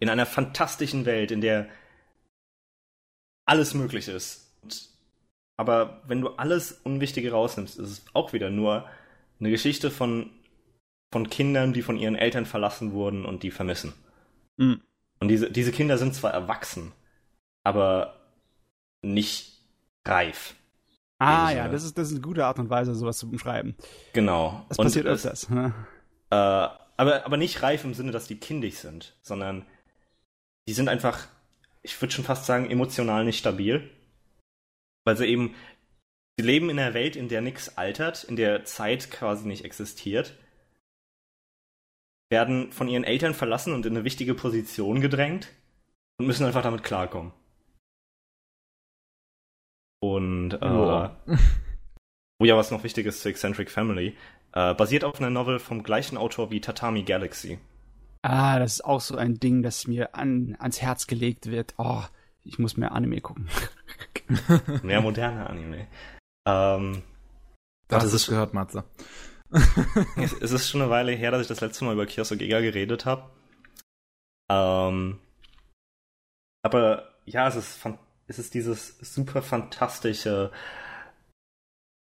in 0.00 0.08
einer 0.10 0.26
fantastischen 0.26 1.06
Welt, 1.06 1.30
in 1.30 1.40
der 1.40 1.68
alles 3.46 3.72
möglich 3.74 4.08
ist. 4.08 4.54
Aber 5.56 6.02
wenn 6.06 6.20
du 6.20 6.28
alles 6.30 6.72
Unwichtige 6.84 7.32
rausnimmst, 7.32 7.78
ist 7.78 7.90
es 7.90 8.04
auch 8.12 8.32
wieder 8.32 8.50
nur 8.50 8.86
eine 9.38 9.50
Geschichte 9.50 9.90
von, 9.90 10.30
von 11.10 11.30
Kindern, 11.30 11.72
die 11.72 11.82
von 11.82 11.96
ihren 11.96 12.16
Eltern 12.16 12.44
verlassen 12.44 12.92
wurden 12.92 13.24
und 13.24 13.42
die 13.42 13.50
vermissen. 13.50 13.94
Mhm. 14.58 14.82
Und 15.20 15.28
diese, 15.28 15.50
diese 15.50 15.72
Kinder 15.72 15.96
sind 15.96 16.14
zwar 16.14 16.32
erwachsen, 16.32 16.92
aber 17.64 18.20
nicht 19.02 19.58
reif. 20.06 20.54
Ah 21.18 21.50
ja, 21.50 21.68
das 21.68 21.84
ist, 21.84 21.96
das 21.96 22.08
ist 22.08 22.14
eine 22.14 22.22
gute 22.22 22.46
Art 22.46 22.58
und 22.58 22.70
Weise, 22.70 22.94
sowas 22.94 23.18
zu 23.18 23.30
beschreiben. 23.30 23.74
Genau. 24.12 24.64
Das 24.68 24.78
passiert 24.78 25.06
öfters. 25.06 25.48
Ne? 25.50 25.74
Äh, 26.30 26.68
aber, 27.00 27.24
aber 27.24 27.38
nicht 27.38 27.62
reif 27.62 27.82
im 27.84 27.94
Sinne, 27.94 28.12
dass 28.12 28.26
die 28.26 28.38
kindisch 28.38 28.74
sind, 28.74 29.16
sondern 29.22 29.64
die 30.68 30.74
sind 30.74 30.90
einfach, 30.90 31.28
ich 31.80 31.98
würde 31.98 32.12
schon 32.12 32.26
fast 32.26 32.44
sagen, 32.44 32.70
emotional 32.70 33.24
nicht 33.24 33.38
stabil. 33.38 33.88
Weil 35.06 35.16
sie 35.16 35.24
eben, 35.24 35.54
sie 36.36 36.44
leben 36.44 36.68
in 36.68 36.78
einer 36.78 36.92
Welt, 36.92 37.16
in 37.16 37.28
der 37.28 37.40
nichts 37.40 37.78
altert, 37.78 38.24
in 38.24 38.36
der 38.36 38.66
Zeit 38.66 39.10
quasi 39.10 39.48
nicht 39.48 39.64
existiert, 39.64 40.36
werden 42.30 42.70
von 42.70 42.86
ihren 42.86 43.04
Eltern 43.04 43.32
verlassen 43.32 43.72
und 43.72 43.86
in 43.86 43.96
eine 43.96 44.04
wichtige 44.04 44.34
Position 44.34 45.00
gedrängt 45.00 45.48
und 46.18 46.26
müssen 46.26 46.44
einfach 46.44 46.62
damit 46.62 46.82
klarkommen. 46.82 47.32
Und 50.02 50.52
äh, 50.52 50.66
oh. 50.66 51.08
oh 52.40 52.44
ja, 52.44 52.58
was 52.58 52.70
noch 52.70 52.84
wichtig 52.84 53.06
ist 53.06 53.22
zur 53.22 53.30
Eccentric 53.30 53.70
Family, 53.70 54.18
äh, 54.52 54.74
basiert 54.74 55.04
auf 55.04 55.20
einer 55.20 55.30
Novel 55.30 55.58
vom 55.58 55.82
gleichen 55.82 56.16
Autor 56.16 56.50
wie 56.50 56.60
Tatami 56.60 57.02
Galaxy. 57.02 57.58
Ah, 58.22 58.58
das 58.58 58.74
ist 58.74 58.84
auch 58.84 59.00
so 59.00 59.16
ein 59.16 59.40
Ding, 59.40 59.62
das 59.62 59.86
mir 59.86 60.14
an, 60.14 60.56
ans 60.58 60.82
Herz 60.82 61.06
gelegt 61.06 61.46
wird. 61.46 61.74
Oh, 61.78 62.02
ich 62.44 62.58
muss 62.58 62.76
mehr 62.76 62.92
Anime 62.92 63.20
gucken. 63.20 63.48
mehr 64.82 65.00
moderne 65.00 65.48
Anime. 65.48 65.86
Ähm, 66.46 67.02
das 67.88 68.12
ist 68.12 68.28
gehört, 68.28 68.54
Matze. 68.54 68.84
es, 70.16 70.32
es, 70.32 70.52
ist 70.52 70.68
schon 70.68 70.82
eine 70.82 70.90
Weile 70.90 71.12
her, 71.12 71.30
dass 71.30 71.42
ich 71.42 71.48
das 71.48 71.60
letzte 71.60 71.84
Mal 71.84 71.94
über 71.94 72.06
Kyoso 72.06 72.36
Giga 72.36 72.60
geredet 72.60 73.04
habe. 73.04 73.30
Ähm, 74.50 75.18
aber 76.62 77.08
ja, 77.24 77.48
es 77.48 77.56
ist 77.56 77.76
fantastisch 77.76 78.10
ist 78.30 78.38
es 78.38 78.50
dieses 78.50 78.96
super 79.00 79.42
fantastische, 79.42 80.52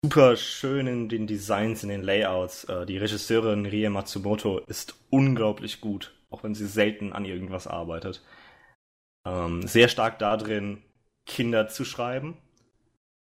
super 0.03 0.37
schön 0.37 0.87
in 0.87 1.09
den 1.09 1.27
Designs, 1.27 1.83
in 1.83 1.89
den 1.89 2.03
Layouts. 2.03 2.65
Äh, 2.65 2.87
die 2.87 2.99
Regisseurin 2.99 3.67
Rie 3.67 3.89
Matsumoto 3.89 4.59
ist 4.61 4.95
unglaublich 5.11 5.81
gut, 5.81 6.15
auch 6.31 6.43
wenn 6.43 6.55
sie 6.55 6.67
selten 6.67 7.13
an 7.13 7.25
irgendwas 7.25 7.67
arbeitet. 7.67 8.25
Ähm, 9.27 9.67
sehr 9.67 9.89
stark 9.89 10.19
darin, 10.19 10.83
Kinder 11.27 11.69
zu 11.69 11.85
schreiben, 11.85 12.39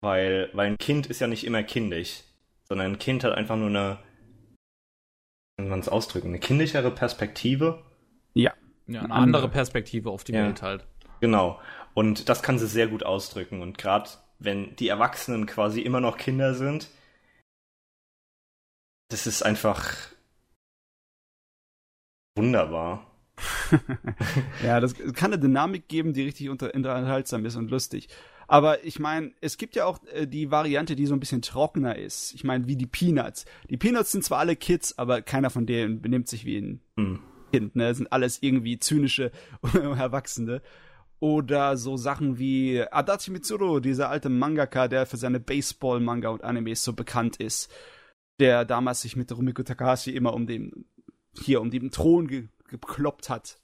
weil, 0.02 0.50
weil 0.54 0.68
ein 0.68 0.78
Kind 0.78 1.08
ist 1.08 1.20
ja 1.20 1.28
nicht 1.28 1.46
immer 1.46 1.64
kindisch, 1.64 2.24
sondern 2.64 2.94
ein 2.94 3.00
Kind 3.00 3.24
hat 3.24 3.34
einfach 3.34 3.58
nur 3.58 3.70
eine, 3.70 4.00
wie 5.58 5.68
man 5.68 5.80
es 5.80 5.90
ausdrücken, 5.90 6.30
eine 6.30 6.40
kindischere 6.40 6.92
Perspektive. 6.92 7.84
Ja. 8.34 8.54
Ja, 8.88 9.04
eine 9.04 9.14
andere 9.14 9.48
Perspektive 9.48 10.10
auf 10.10 10.24
die 10.24 10.34
ja. 10.34 10.44
Welt 10.44 10.62
halt. 10.62 10.86
Genau. 11.22 11.60
Und 11.94 12.28
das 12.30 12.42
kann 12.42 12.58
sie 12.58 12.68
sehr 12.68 12.88
gut 12.88 13.04
ausdrücken. 13.04 13.62
Und 13.62 13.78
gerade 13.78 14.10
wenn 14.42 14.76
die 14.76 14.88
Erwachsenen 14.88 15.46
quasi 15.46 15.82
immer 15.82 16.02
noch 16.02 16.18
Kinder 16.18 16.56
sind, 16.56 16.90
das 19.10 19.28
ist 19.28 19.44
einfach 19.44 19.96
wunderbar. 22.36 23.08
ja, 24.64 24.80
das 24.80 24.96
kann 24.96 25.32
eine 25.32 25.40
Dynamik 25.40 25.88
geben, 25.88 26.14
die 26.14 26.24
richtig 26.24 26.50
unterhaltsam 26.50 27.46
ist 27.46 27.56
und 27.56 27.70
lustig. 27.70 28.08
Aber 28.48 28.84
ich 28.84 29.00
meine, 29.00 29.32
es 29.42 29.58
gibt 29.58 29.76
ja 29.76 29.86
auch 29.86 30.00
äh, 30.14 30.28
die 30.28 30.52
Variante, 30.52 30.96
die 30.96 31.06
so 31.06 31.14
ein 31.14 31.20
bisschen 31.20 31.42
trockener 31.42 31.96
ist. 31.96 32.34
Ich 32.34 32.44
meine, 32.44 32.68
wie 32.68 32.76
die 32.76 32.88
Peanuts. 32.88 33.46
Die 33.70 33.78
Peanuts 33.78 34.12
sind 34.12 34.24
zwar 34.24 34.40
alle 34.40 34.56
Kids, 34.56 34.98
aber 34.98 35.22
keiner 35.22 35.50
von 35.50 35.66
denen 35.66 36.02
benimmt 36.02 36.28
sich 36.28 36.46
wie 36.46 36.58
ein 36.58 36.82
mm. 36.96 37.16
Kind. 37.54 37.76
Ne? 37.76 37.88
Das 37.88 37.98
sind 37.98 38.12
alles 38.12 38.40
irgendwie 38.42 38.80
zynische 38.80 39.32
Erwachsene. 39.74 40.62
Oder 41.22 41.78
so 41.78 41.98
Sachen 41.98 42.40
wie 42.40 42.82
Adachi 42.82 43.30
Mitsuru, 43.30 43.80
dieser 43.80 44.10
alte 44.10 44.28
Mangaka, 44.28 44.88
der 44.88 45.06
für 45.06 45.18
seine 45.18 45.40
Baseball-Manga 45.40 46.30
und 46.30 46.44
Animes 46.44 46.84
so 46.84 46.94
bekannt 46.94 47.38
ist. 47.38 47.72
Der 48.40 48.66
damals 48.66 49.04
sich 49.04 49.16
mit 49.16 49.32
Rumiko 49.32 49.62
Takahashi 49.62 50.16
immer 50.16 50.34
um 50.34 50.48
den, 50.48 50.86
hier 51.40 51.62
um 51.62 51.70
den 51.70 51.92
Thron 51.92 52.28
ge 52.28 52.48
gekloppt 52.68 53.30
hat. 53.30 53.60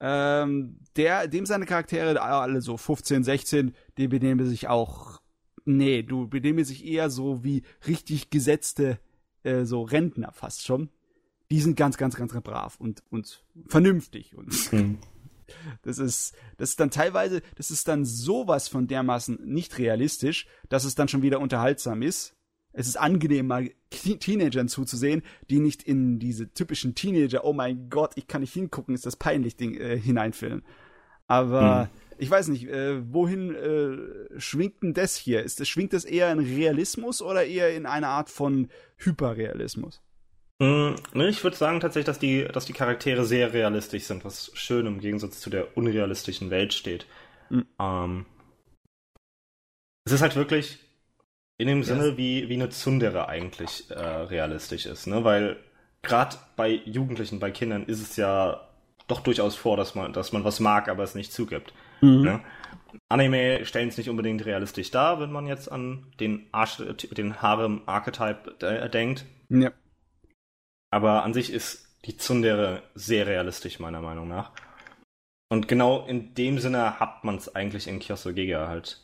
Ähm, 0.00 0.80
der, 0.96 1.28
dem 1.28 1.46
seine 1.46 1.66
Charaktere, 1.66 2.20
alle 2.20 2.60
so 2.62 2.76
15, 2.76 3.22
16, 3.22 3.74
die 3.98 4.08
benehmen 4.08 4.44
sich 4.46 4.66
auch, 4.66 5.20
nee, 5.64 6.02
du 6.02 6.26
benehmen 6.26 6.64
sich 6.64 6.84
eher 6.84 7.10
so 7.10 7.44
wie 7.44 7.62
richtig 7.86 8.30
gesetzte, 8.30 8.98
äh, 9.44 9.64
so 9.64 9.82
Rentner 9.82 10.32
fast 10.32 10.66
schon. 10.66 10.88
Die 11.52 11.60
sind 11.60 11.76
ganz, 11.76 11.96
ganz, 11.98 12.16
ganz, 12.16 12.32
brav 12.32 12.80
und, 12.80 13.04
und 13.10 13.44
vernünftig 13.68 14.34
und 14.34 14.72
mhm. 14.72 14.98
Das 15.82 15.98
ist, 15.98 16.34
das 16.56 16.70
ist 16.70 16.80
dann 16.80 16.90
teilweise, 16.90 17.42
das 17.56 17.70
ist 17.70 17.88
dann 17.88 18.04
sowas 18.04 18.68
von 18.68 18.86
dermaßen 18.86 19.38
nicht 19.44 19.78
realistisch, 19.78 20.46
dass 20.68 20.84
es 20.84 20.94
dann 20.94 21.08
schon 21.08 21.22
wieder 21.22 21.40
unterhaltsam 21.40 22.02
ist. 22.02 22.36
Es 22.72 22.88
ist 22.88 22.96
angenehm, 22.96 23.46
mal 23.46 23.70
Teenagern 23.90 24.68
zuzusehen, 24.68 25.22
die 25.50 25.60
nicht 25.60 25.82
in 25.82 26.18
diese 26.18 26.52
typischen 26.54 26.94
Teenager, 26.94 27.44
oh 27.44 27.52
mein 27.52 27.90
Gott, 27.90 28.12
ich 28.16 28.26
kann 28.26 28.40
nicht 28.40 28.54
hingucken, 28.54 28.94
ist 28.94 29.04
das 29.04 29.16
peinlich 29.16 29.56
Ding 29.56 29.74
äh, 29.74 29.98
hineinfilmen. 29.98 30.64
Aber 31.26 31.82
hm. 31.82 31.88
ich 32.18 32.30
weiß 32.30 32.48
nicht, 32.48 32.68
äh, 32.68 33.02
wohin 33.12 33.54
äh, 33.54 34.40
schwingt 34.40 34.82
denn 34.82 34.94
das 34.94 35.16
hier? 35.16 35.42
Ist 35.42 35.66
schwingt 35.66 35.92
das 35.92 36.04
eher 36.04 36.32
in 36.32 36.38
Realismus 36.38 37.20
oder 37.20 37.44
eher 37.44 37.74
in 37.74 37.86
eine 37.86 38.08
Art 38.08 38.30
von 38.30 38.68
Hyperrealismus? 38.96 40.02
Mm, 40.62 40.94
ne, 41.12 41.28
ich 41.28 41.42
würde 41.42 41.56
sagen 41.56 41.80
tatsächlich, 41.80 42.06
dass 42.06 42.20
die, 42.20 42.44
dass 42.44 42.66
die 42.66 42.72
Charaktere 42.72 43.24
sehr 43.24 43.52
realistisch 43.52 44.04
sind, 44.04 44.24
was 44.24 44.52
schön 44.54 44.86
im 44.86 45.00
Gegensatz 45.00 45.40
zu 45.40 45.50
der 45.50 45.76
unrealistischen 45.76 46.50
Welt 46.50 46.72
steht. 46.72 47.04
Mhm. 47.50 47.66
Ähm, 47.80 48.26
es 50.04 50.12
ist 50.12 50.22
halt 50.22 50.36
wirklich 50.36 50.78
in 51.58 51.66
dem 51.66 51.82
Sinne, 51.82 52.16
wie, 52.16 52.48
wie 52.48 52.54
eine 52.54 52.70
Zundere 52.70 53.28
eigentlich 53.28 53.90
äh, 53.90 53.98
realistisch 53.98 54.86
ist, 54.86 55.08
ne? 55.08 55.24
Weil 55.24 55.56
gerade 56.00 56.36
bei 56.54 56.80
Jugendlichen, 56.84 57.40
bei 57.40 57.50
Kindern 57.50 57.84
ist 57.86 58.00
es 58.00 58.14
ja 58.14 58.68
doch 59.08 59.20
durchaus 59.20 59.56
vor, 59.56 59.76
dass 59.76 59.96
man, 59.96 60.12
dass 60.12 60.32
man 60.32 60.44
was 60.44 60.60
mag, 60.60 60.88
aber 60.88 61.02
es 61.02 61.16
nicht 61.16 61.32
zugibt. 61.32 61.74
Mhm. 62.02 62.22
Ne? 62.22 62.40
Anime 63.08 63.64
stellen 63.64 63.88
es 63.88 63.96
nicht 63.98 64.10
unbedingt 64.10 64.44
realistisch 64.44 64.92
dar, 64.92 65.18
wenn 65.18 65.32
man 65.32 65.48
jetzt 65.48 65.70
an 65.72 66.06
den, 66.20 66.46
Arsch, 66.52 66.80
den 67.10 67.42
Harem-Archetype 67.42 68.64
äh, 68.64 68.88
denkt. 68.88 69.24
Ja. 69.48 69.72
Aber 70.92 71.24
an 71.24 71.34
sich 71.34 71.52
ist 71.52 71.88
die 72.04 72.16
Tsundere 72.16 72.82
sehr 72.94 73.26
realistisch, 73.26 73.80
meiner 73.80 74.00
Meinung 74.00 74.28
nach. 74.28 74.52
Und 75.48 75.68
genau 75.68 76.06
in 76.06 76.34
dem 76.34 76.58
Sinne 76.58 77.00
hat 77.00 77.24
man 77.24 77.36
es 77.36 77.54
eigentlich 77.54 77.88
in 77.88 77.98
Kyosogega 77.98 78.68
halt. 78.68 79.00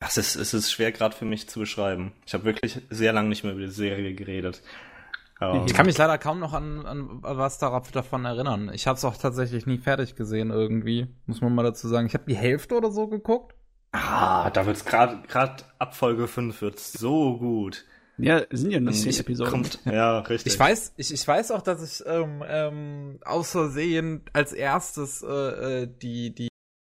Das 0.00 0.16
ist, 0.16 0.36
es 0.36 0.54
ist 0.54 0.70
schwer 0.70 0.92
gerade 0.92 1.14
für 1.16 1.24
mich 1.24 1.48
zu 1.48 1.58
beschreiben. 1.60 2.12
Ich 2.26 2.34
habe 2.34 2.44
wirklich 2.44 2.80
sehr 2.88 3.12
lange 3.12 3.28
nicht 3.28 3.42
mehr 3.42 3.52
über 3.52 3.62
die 3.62 3.70
Serie 3.70 4.14
geredet. 4.14 4.62
Ähm, 5.40 5.64
Ich 5.66 5.74
kann 5.74 5.86
mich 5.86 5.98
leider 5.98 6.18
kaum 6.18 6.38
noch 6.38 6.52
an, 6.52 6.86
an 6.86 7.22
was 7.22 7.58
davon 7.58 8.24
erinnern. 8.24 8.70
Ich 8.72 8.86
habe 8.86 8.96
es 8.96 9.04
auch 9.04 9.16
tatsächlich 9.16 9.66
nie 9.66 9.78
fertig 9.78 10.14
gesehen 10.14 10.50
irgendwie, 10.50 11.08
muss 11.26 11.40
man 11.40 11.54
mal 11.54 11.64
dazu 11.64 11.88
sagen. 11.88 12.06
Ich 12.06 12.14
habe 12.14 12.24
die 12.28 12.36
Hälfte 12.36 12.76
oder 12.76 12.90
so 12.90 13.08
geguckt. 13.08 13.54
ah, 13.92 14.50
da 14.50 14.66
wird's 14.66 14.84
gerade 14.84 15.22
gerade 15.26 15.64
ab 15.78 15.96
Folge 15.96 16.28
5 16.28 16.60
wird's 16.62 16.92
so 16.92 17.38
gut. 17.38 17.84
Ja, 18.18 18.42
sind 18.50 18.70
ja 18.72 18.80
nur 18.80 18.92
Ich- 18.92 19.20
Episoden. 19.20 19.50
Kommt, 19.50 19.80
ja, 19.84 20.18
richtig. 20.20 20.52
Ich 20.52 20.58
weiß, 20.58 20.94
ich, 20.96 21.12
ich 21.12 21.26
weiß 21.26 21.52
auch, 21.52 21.62
dass 21.62 21.82
ich 21.82 22.04
ähm, 22.06 22.42
ähm, 22.46 23.18
aus 23.24 23.52
Versehen 23.52 24.22
als 24.32 24.52
erstes 24.52 25.22
äh, 25.22 25.82
äh, 25.82 25.88
die 26.02 26.34
die, 26.34 26.48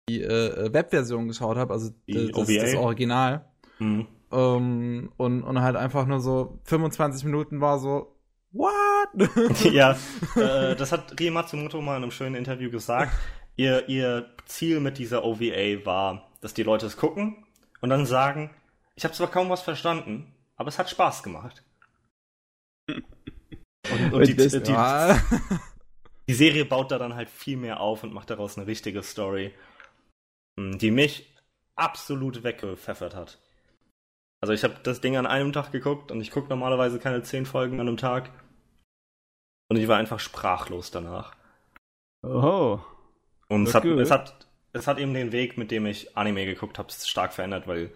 die 0.08 0.22
äh, 0.22 0.72
Webversion 0.72 1.28
geschaut 1.28 1.56
habe, 1.58 1.72
also 1.74 1.90
Die 2.06 2.32
das, 2.32 2.46
das 2.46 2.74
Original. 2.74 3.44
Hm. 3.78 4.06
Ähm, 4.32 5.12
und, 5.16 5.42
und 5.42 5.60
halt 5.60 5.76
einfach 5.76 6.06
nur 6.06 6.20
so 6.20 6.58
25 6.64 7.24
Minuten 7.24 7.60
war 7.60 7.78
so, 7.78 8.14
what? 8.52 8.72
ja, 9.72 9.92
äh, 10.36 10.76
das 10.76 10.92
hat 10.92 11.18
Rie 11.20 11.30
Matsumoto 11.30 11.80
mal 11.80 11.96
in 11.96 12.02
einem 12.02 12.10
schönen 12.10 12.34
Interview 12.34 12.70
gesagt. 12.70 13.12
Ihr, 13.56 13.88
ihr 13.88 14.26
Ziel 14.46 14.80
mit 14.80 14.98
dieser 14.98 15.24
OVA 15.24 15.84
war, 15.84 16.30
dass 16.40 16.54
die 16.54 16.62
Leute 16.62 16.86
es 16.86 16.96
gucken 16.96 17.44
und 17.80 17.90
dann 17.90 18.06
sagen, 18.06 18.50
ich 18.94 19.04
habe 19.04 19.14
zwar 19.14 19.30
kaum 19.30 19.50
was 19.50 19.62
verstanden, 19.62 20.32
aber 20.58 20.68
es 20.68 20.78
hat 20.78 20.90
Spaß 20.90 21.22
gemacht. 21.22 21.64
Und, 23.90 24.12
und 24.12 24.26
die, 24.26 24.36
Das- 24.36 24.52
die, 24.62 24.70
ja. 24.72 25.18
die 26.28 26.34
Serie 26.34 26.64
baut 26.66 26.90
da 26.90 26.98
dann 26.98 27.14
halt 27.14 27.30
viel 27.30 27.56
mehr 27.56 27.80
auf 27.80 28.02
und 28.02 28.12
macht 28.12 28.28
daraus 28.28 28.58
eine 28.58 28.66
richtige 28.66 29.02
Story, 29.02 29.54
mh, 30.58 30.76
die 30.76 30.90
mich 30.90 31.34
absolut 31.74 32.42
weggepfeffert 32.42 33.14
hat. 33.14 33.38
Also 34.42 34.52
ich 34.52 34.62
habe 34.62 34.74
das 34.82 35.00
Ding 35.00 35.16
an 35.16 35.26
einem 35.26 35.52
Tag 35.54 35.72
geguckt 35.72 36.10
und 36.12 36.20
ich 36.20 36.30
gucke 36.30 36.48
normalerweise 36.48 36.98
keine 36.98 37.22
zehn 37.22 37.46
Folgen 37.46 37.80
an 37.80 37.88
einem 37.88 37.96
Tag. 37.96 38.30
Und 39.70 39.78
ich 39.78 39.88
war 39.88 39.96
einfach 39.96 40.20
sprachlos 40.20 40.90
danach. 40.90 41.34
Oh. 42.22 42.78
Und 43.48 43.68
es 43.68 43.74
hat, 43.74 43.84
es, 43.86 44.10
hat, 44.10 44.46
es 44.72 44.86
hat 44.86 44.98
eben 44.98 45.14
den 45.14 45.32
Weg, 45.32 45.56
mit 45.56 45.70
dem 45.70 45.86
ich 45.86 46.16
Anime 46.16 46.44
geguckt 46.44 46.78
habe, 46.78 46.92
stark 46.92 47.32
verändert, 47.32 47.66
weil, 47.66 47.90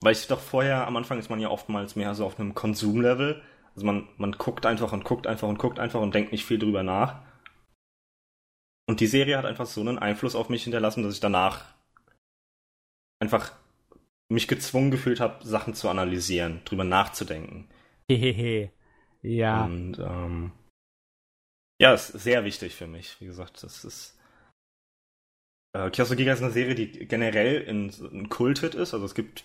weil 0.00 0.12
ich 0.12 0.26
doch 0.26 0.40
vorher, 0.40 0.86
am 0.86 0.96
Anfang 0.96 1.18
ist 1.18 1.30
man 1.30 1.40
ja 1.40 1.48
oftmals 1.48 1.96
mehr 1.96 2.14
so 2.14 2.24
auf 2.24 2.38
einem 2.38 2.54
Konsumlevel. 2.54 3.42
Also 3.74 3.86
man, 3.86 4.08
man 4.16 4.32
guckt 4.32 4.66
einfach 4.66 4.92
und 4.92 5.04
guckt 5.04 5.26
einfach 5.26 5.48
und 5.48 5.58
guckt 5.58 5.78
einfach 5.78 6.00
und 6.00 6.14
denkt 6.14 6.32
nicht 6.32 6.44
viel 6.44 6.58
drüber 6.58 6.82
nach. 6.82 7.22
Und 8.88 9.00
die 9.00 9.06
Serie 9.06 9.36
hat 9.36 9.44
einfach 9.44 9.66
so 9.66 9.80
einen 9.80 9.98
Einfluss 9.98 10.34
auf 10.34 10.48
mich 10.48 10.64
hinterlassen, 10.64 11.02
dass 11.02 11.14
ich 11.14 11.20
danach 11.20 11.64
einfach 13.20 13.52
mich 14.30 14.48
gezwungen 14.48 14.90
gefühlt 14.90 15.20
habe, 15.20 15.46
Sachen 15.46 15.74
zu 15.74 15.88
analysieren, 15.88 16.62
drüber 16.64 16.84
nachzudenken. 16.84 17.68
Hehehe. 18.08 18.72
Ja. 19.22 19.64
Und 19.64 19.98
ähm, 19.98 20.52
ja, 21.80 21.94
ist 21.94 22.08
sehr 22.08 22.44
wichtig 22.44 22.74
für 22.74 22.86
mich. 22.86 23.20
Wie 23.20 23.26
gesagt, 23.26 23.62
das 23.62 23.84
ist. 23.84 24.18
Äh, 25.74 25.90
Kyosugiga 25.90 26.32
ist 26.32 26.42
eine 26.42 26.52
Serie, 26.52 26.74
die 26.74 27.06
generell 27.06 27.62
in, 27.62 27.88
ein 27.88 28.28
Kulthit 28.28 28.74
ist. 28.74 28.94
Also 28.94 29.04
es 29.04 29.14
gibt, 29.14 29.44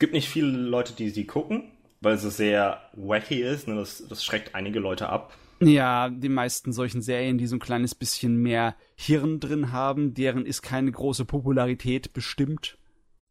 gibt 0.00 0.12
nicht 0.12 0.28
viele 0.28 0.48
Leute, 0.48 0.92
die 0.94 1.10
sie 1.10 1.26
gucken, 1.26 1.70
weil 2.00 2.18
sie 2.18 2.30
sehr 2.30 2.80
wacky 2.94 3.40
ist. 3.42 3.68
Ne? 3.68 3.76
Das, 3.76 4.04
das 4.08 4.24
schreckt 4.24 4.56
einige 4.56 4.80
Leute 4.80 5.08
ab. 5.08 5.32
Ja, 5.60 6.08
die 6.08 6.30
meisten 6.30 6.72
solchen 6.72 7.02
Serien, 7.02 7.36
die 7.36 7.46
so 7.46 7.56
ein 7.56 7.60
kleines 7.60 7.94
bisschen 7.94 8.36
mehr 8.38 8.74
Hirn 8.96 9.40
drin 9.40 9.72
haben, 9.72 10.14
deren 10.14 10.46
ist 10.46 10.62
keine 10.62 10.90
große 10.90 11.26
Popularität 11.26 12.12
bestimmt. 12.14 12.78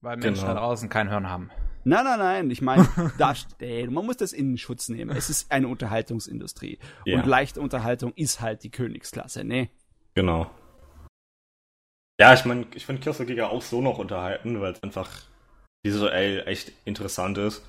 Weil 0.02 0.18
Menschen 0.18 0.44
Genau. 0.44 0.54
da 0.54 0.60
draußen 0.62 0.90
kein 0.90 1.10
Hirn 1.10 1.28
haben. 1.28 1.50
Nein, 1.86 2.04
nein, 2.04 2.20
nein, 2.20 2.52
ich 2.52 2.62
meine, 2.62 2.88
da, 3.18 3.34
ey, 3.60 3.88
man 3.88 4.06
muss 4.06 4.18
das 4.18 4.32
in 4.32 4.58
Schutz 4.60 4.90
nehmen. 4.90 5.10
Es 5.16 5.30
ist 5.32 5.52
eine 5.52 5.68
Unterhaltungsindustrie. 5.68 6.78
Ja. 7.06 7.18
Und 7.18 7.26
leichte 7.26 7.62
Unterhaltung 7.62 8.14
ist 8.16 8.42
halt 8.42 8.64
die 8.64 8.70
Königsklasse, 8.70 9.44
ne? 9.44 9.70
Genau. 10.14 10.52
Ja, 12.20 12.34
ich 12.34 12.46
meine, 12.46 12.68
ich 12.76 12.86
finde 12.86 13.02
Kyosugiga 13.02 13.48
auch 13.48 13.62
so 13.64 13.82
noch 13.82 13.98
unterhalten, 13.98 14.62
weil 14.62 14.74
es 14.74 14.84
einfach 14.84 15.10
visuell 15.84 16.44
echt 16.48 16.72
interessant 16.86 17.38
ist. 17.38 17.64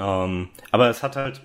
Ähm, 0.00 0.48
aber 0.70 0.88
es 0.88 1.02
hat 1.02 1.16
halt, 1.16 1.40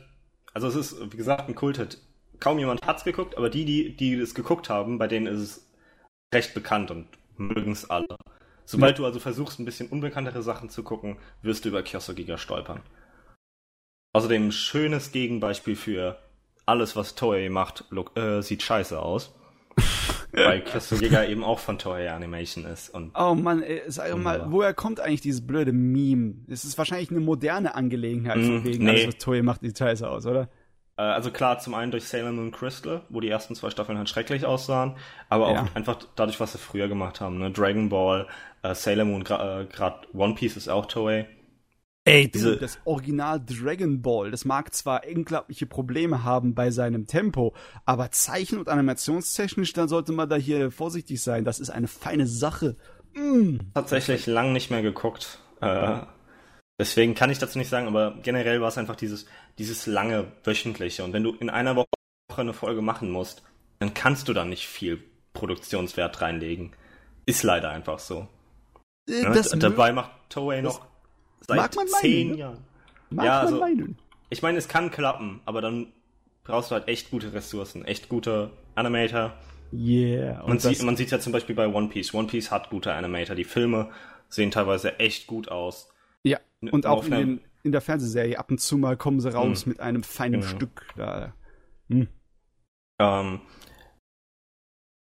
also 0.53 0.67
es 0.67 0.75
ist, 0.75 1.11
wie 1.11 1.17
gesagt, 1.17 1.47
ein 1.49 1.55
Kult. 1.55 1.99
Kaum 2.39 2.59
jemand 2.59 2.85
hat's 2.85 3.03
geguckt, 3.03 3.37
aber 3.37 3.49
die, 3.49 3.65
die, 3.65 3.95
die 3.95 4.13
es 4.15 4.35
geguckt 4.35 4.69
haben, 4.69 4.97
bei 4.97 5.07
denen 5.07 5.27
ist 5.27 5.39
es 5.39 5.71
recht 6.33 6.53
bekannt 6.53 6.91
und 6.91 7.07
mögen 7.37 7.71
es 7.71 7.89
alle. 7.89 8.17
Sobald 8.65 8.97
du 8.97 9.05
also 9.05 9.19
versuchst, 9.19 9.59
ein 9.59 9.65
bisschen 9.65 9.89
unbekanntere 9.89 10.41
Sachen 10.41 10.69
zu 10.69 10.83
gucken, 10.83 11.17
wirst 11.41 11.65
du 11.65 11.69
über 11.69 11.83
Kyosugiga 11.83 12.37
stolpern. 12.37 12.81
Außerdem 14.13 14.47
ein 14.47 14.51
schönes 14.51 15.11
Gegenbeispiel 15.11 15.75
für 15.75 16.19
alles, 16.65 16.95
was 16.95 17.15
Toei 17.15 17.49
macht, 17.49 17.85
look, 17.89 18.17
äh, 18.17 18.41
sieht 18.41 18.63
scheiße 18.63 18.99
aus. 18.99 19.33
Weil 20.43 20.61
Kyosugiga 20.63 21.23
eben 21.25 21.43
auch 21.43 21.59
von 21.59 21.77
Toei 21.79 22.11
Animation 22.11 22.65
ist. 22.65 22.89
Und 22.89 23.13
Oh 23.17 23.33
Mann, 23.33 23.63
ey, 23.63 23.81
sag 23.87 24.09
doch 24.11 24.17
mal, 24.17 24.41
woher 24.51 24.73
kommt 24.73 24.99
eigentlich 24.99 25.21
dieses 25.21 25.45
blöde 25.47 25.71
Meme? 25.71 26.35
Es 26.49 26.65
ist 26.65 26.77
wahrscheinlich 26.77 27.11
eine 27.11 27.21
moderne 27.21 27.73
Angelegenheit, 27.75 28.43
von 28.43 28.57
Mm, 28.57 28.63
wegen 28.63 28.83
nee. 28.83 28.89
alles, 28.89 29.05
was 29.07 29.17
Toei 29.17 29.41
macht, 29.41 29.61
sieht 29.61 29.77
scheiße 29.77 30.07
aus, 30.09 30.25
oder? 30.25 30.49
äh, 30.97 31.01
also 31.01 31.31
klar, 31.31 31.59
zum 31.59 31.73
einen 31.73 31.91
durch 31.91 32.05
Sailor 32.07 32.31
Moon 32.31 32.51
Crystal, 32.51 33.01
wo 33.09 33.19
die 33.19 33.29
ersten 33.29 33.55
zwei 33.55 33.69
Staffeln 33.69 33.97
halt 33.97 34.09
schrecklich 34.09 34.45
aussahen, 34.45 34.95
aber 35.29 35.47
auch 35.47 35.53
Ja. 35.53 35.65
einfach 35.73 35.97
dadurch, 36.15 36.39
was 36.39 36.53
sie 36.53 36.57
früher 36.57 36.87
gemacht 36.87 37.21
haben. 37.21 37.37
Ne? 37.39 37.51
Dragon 37.51 37.89
Ball, 37.89 38.27
äh, 38.63 38.75
Sailor 38.75 39.05
Moon, 39.05 39.23
gerade 39.23 39.67
äh, 40.13 40.17
One 40.17 40.35
Piece 40.35 40.57
ist 40.57 40.67
auch 40.69 40.85
Toei. 40.85 41.27
Ey, 42.07 42.29
Diese- 42.29 42.57
das 42.57 42.77
Original 42.85 43.43
Dragon 43.43 44.01
Ball, 44.03 44.29
das 44.29 44.45
mag 44.45 44.73
zwar 44.75 45.01
unglaubliche 45.11 45.65
Probleme 45.65 46.23
haben 46.23 46.53
bei 46.53 46.69
seinem 46.69 47.07
Tempo, 47.07 47.55
aber 47.83 48.11
zeichen- 48.11 48.59
und 48.59 48.69
animationstechnisch, 48.69 49.73
dann 49.73 49.87
sollte 49.87 50.11
man 50.11 50.29
da 50.29 50.35
hier 50.35 50.69
vorsichtig 50.71 51.21
sein. 51.21 51.45
Das 51.45 51.59
ist 51.59 51.71
eine 51.71 51.87
feine 51.87 52.27
Sache. 52.27 52.75
Mm. 53.15 53.57
Tatsächlich 53.73 54.27
lang 54.27 54.53
nicht 54.53 54.69
mehr 54.69 54.83
geguckt. 54.83 55.39
Äh, 55.61 56.01
deswegen 56.79 57.15
kann 57.15 57.31
ich 57.31 57.39
dazu 57.39 57.57
nicht 57.57 57.69
sagen, 57.69 57.87
aber 57.87 58.19
generell 58.21 58.61
war 58.61 58.67
es 58.67 58.77
einfach 58.77 58.95
dieses, 58.95 59.25
dieses 59.57 59.87
lange 59.87 60.27
wöchentliche. 60.43 61.03
Und 61.03 61.11
wenn 61.13 61.23
du 61.23 61.31
in 61.33 61.49
einer 61.49 61.75
Woche 61.75 61.87
eine 62.37 62.53
Folge 62.53 62.81
machen 62.83 63.09
musst, 63.09 63.41
dann 63.79 63.93
kannst 63.95 64.27
du 64.27 64.33
da 64.33 64.45
nicht 64.45 64.67
viel 64.67 65.01
Produktionswert 65.33 66.21
reinlegen. 66.21 66.73
Ist 67.25 67.41
leider 67.43 67.69
einfach 67.71 67.97
so. 67.97 68.27
Äh, 69.09 69.23
Ne? 69.23 69.31
Das 69.33 69.49
D- 69.49 69.59
Dabei 69.59 69.91
macht 69.91 70.11
Toei 70.29 70.61
noch 70.61 70.85
seit 71.47 71.57
mag 71.57 71.75
man 71.75 71.85
meinen, 71.89 72.01
zehn 72.01 72.31
ne? 72.31 72.37
Jahren. 72.37 72.57
mag 73.09 73.25
ja, 73.25 73.31
man 73.35 73.41
also- 73.45 73.59
meinen. 73.59 73.97
Ich 74.29 74.41
meine, 74.41 74.57
es 74.57 74.67
kann 74.67 74.89
klappen, 74.91 75.39
aber 75.45 75.61
dann 75.61 75.87
brauchst 76.43 76.71
du 76.71 76.75
halt 76.75 76.87
echt 76.87 77.11
gute 77.11 77.31
Ressourcen, 77.33 77.85
echt 77.85 78.09
gute 78.09 78.51
Animator. 78.75 79.33
Yeah. 79.73 80.43
Man 80.47 80.59
sieht, 80.59 80.81
man 80.83 80.95
sieht 80.97 81.11
ja 81.11 81.19
zum 81.19 81.31
Beispiel 81.33 81.55
bei 81.55 81.67
One 81.67 81.89
Piece. 81.89 82.13
One 82.13 82.27
Piece 82.27 82.49
hat 82.51 82.69
gute 82.69 82.93
Animator. 82.93 83.35
Die 83.35 83.43
Filme 83.43 83.89
sehen 84.29 84.51
teilweise 84.51 84.99
echt 84.99 85.27
gut 85.27 85.49
aus. 85.49 85.89
ja. 86.23 86.39
Und 86.71 86.85
auch 86.87 87.05
in, 87.05 87.11
den, 87.11 87.41
in 87.63 87.71
der 87.71 87.81
Fernsehserie 87.81 88.39
ab 88.39 88.49
und 88.49 88.59
zu 88.59 88.77
mal 88.77 88.97
kommen 88.97 89.19
sie 89.19 89.31
raus 89.31 89.65
Mm. 89.65 89.69
mit 89.69 89.79
einem 89.79 90.01
feinen 90.03 90.41
Genau. 90.41 90.51
Stück. 90.55 90.87
Da. 90.95 91.33
Hm. 91.89 92.07
Ähm, 92.99 93.41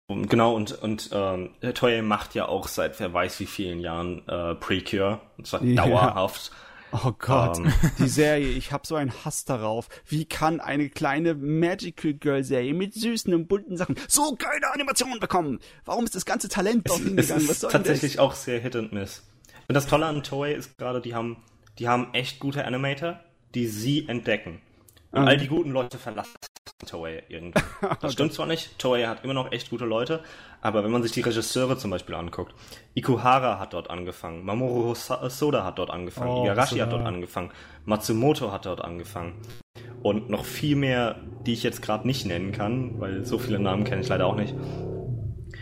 und 0.07 0.29
genau, 0.29 0.53
und, 0.55 0.71
und 0.81 1.09
ähm, 1.13 1.51
Toei 1.73 2.01
macht 2.01 2.35
ja 2.35 2.47
auch 2.47 2.67
seit 2.67 2.99
wer 2.99 3.13
weiß 3.13 3.39
wie 3.39 3.45
vielen 3.45 3.79
Jahren 3.79 4.27
äh, 4.27 4.55
Precure. 4.55 5.21
Und 5.37 5.47
zwar 5.47 5.63
Ja. 5.63 5.85
dauerhaft. 5.85 6.51
Oh 6.91 7.11
Gott, 7.17 7.57
Ähm. 7.57 7.73
die 7.97 8.07
Serie, 8.07 8.49
ich 8.49 8.71
habe 8.71 8.85
so 8.85 8.95
einen 8.95 9.11
Hass 9.25 9.45
darauf. 9.45 9.89
Wie 10.05 10.25
kann 10.25 10.59
eine 10.59 10.89
kleine 10.89 11.33
Magical 11.33 12.13
Girl 12.13 12.43
Serie 12.43 12.73
mit 12.75 12.93
süßen 12.93 13.33
und 13.33 13.47
bunten 13.47 13.77
Sachen 13.77 13.95
so 14.07 14.35
geile 14.37 14.71
Animationen 14.71 15.19
bekommen? 15.19 15.59
Warum 15.85 16.03
ist 16.05 16.13
das 16.15 16.25
ganze 16.25 16.49
Talent 16.49 16.83
Es, 16.85 16.91
dorthin 16.91 17.17
es 17.17 17.27
gegangen? 17.29 17.49
Was 17.49 17.61
soll 17.61 17.71
tatsächlich 17.71 18.11
denn 18.13 18.21
auch 18.21 18.33
sehr 18.35 18.59
Hit 18.59 18.75
and 18.75 18.93
Miss. 18.93 19.23
Und 19.67 19.73
das 19.73 19.87
Tolle 19.87 20.05
an 20.05 20.21
Toei 20.21 20.53
ist 20.53 20.77
gerade, 20.77 21.01
die 21.01 21.15
haben, 21.15 21.37
die 21.79 21.87
haben 21.87 22.13
echt 22.13 22.39
gute 22.39 22.63
Animator, 22.65 23.19
die 23.55 23.65
sie 23.67 24.07
entdecken. 24.07 24.61
Und 25.11 25.23
Ah. 25.23 25.27
all 25.27 25.37
die 25.37 25.47
guten 25.47 25.71
Leute 25.71 25.97
verlassen 25.97 26.33
Toei 26.85 27.23
irgendwie. 27.29 27.61
Das 28.01 28.13
stimmt 28.13 28.33
zwar 28.33 28.45
nicht, 28.45 28.77
Toei 28.79 29.05
hat 29.05 29.23
immer 29.23 29.33
noch 29.33 29.51
echt 29.51 29.69
gute 29.69 29.85
Leute, 29.85 30.21
aber 30.61 30.83
wenn 30.83 30.91
man 30.91 31.03
sich 31.03 31.11
die 31.11 31.21
Regisseure 31.21 31.77
zum 31.77 31.91
Beispiel 31.91 32.15
anguckt, 32.15 32.53
Ikuhara 32.93 33.59
hat 33.59 33.73
dort 33.73 33.89
angefangen, 33.89 34.45
Mamoru 34.45 34.93
Soda 34.95 35.63
hat 35.63 35.79
dort 35.79 35.89
angefangen, 35.89 36.31
oh, 36.31 36.43
Igarashi 36.43 36.79
hat 36.79 36.91
dort 36.91 37.05
angefangen, 37.05 37.51
Matsumoto 37.85 38.51
hat 38.51 38.65
dort 38.65 38.81
angefangen 38.81 39.41
und 40.01 40.29
noch 40.29 40.45
viel 40.45 40.75
mehr, 40.75 41.19
die 41.45 41.53
ich 41.53 41.63
jetzt 41.63 41.81
gerade 41.81 42.07
nicht 42.07 42.25
nennen 42.25 42.51
kann, 42.51 42.99
weil 42.99 43.25
so 43.25 43.39
viele 43.39 43.59
Namen 43.59 43.83
kenne 43.83 44.01
ich 44.01 44.09
leider 44.09 44.25
auch 44.25 44.35
nicht. 44.35 44.53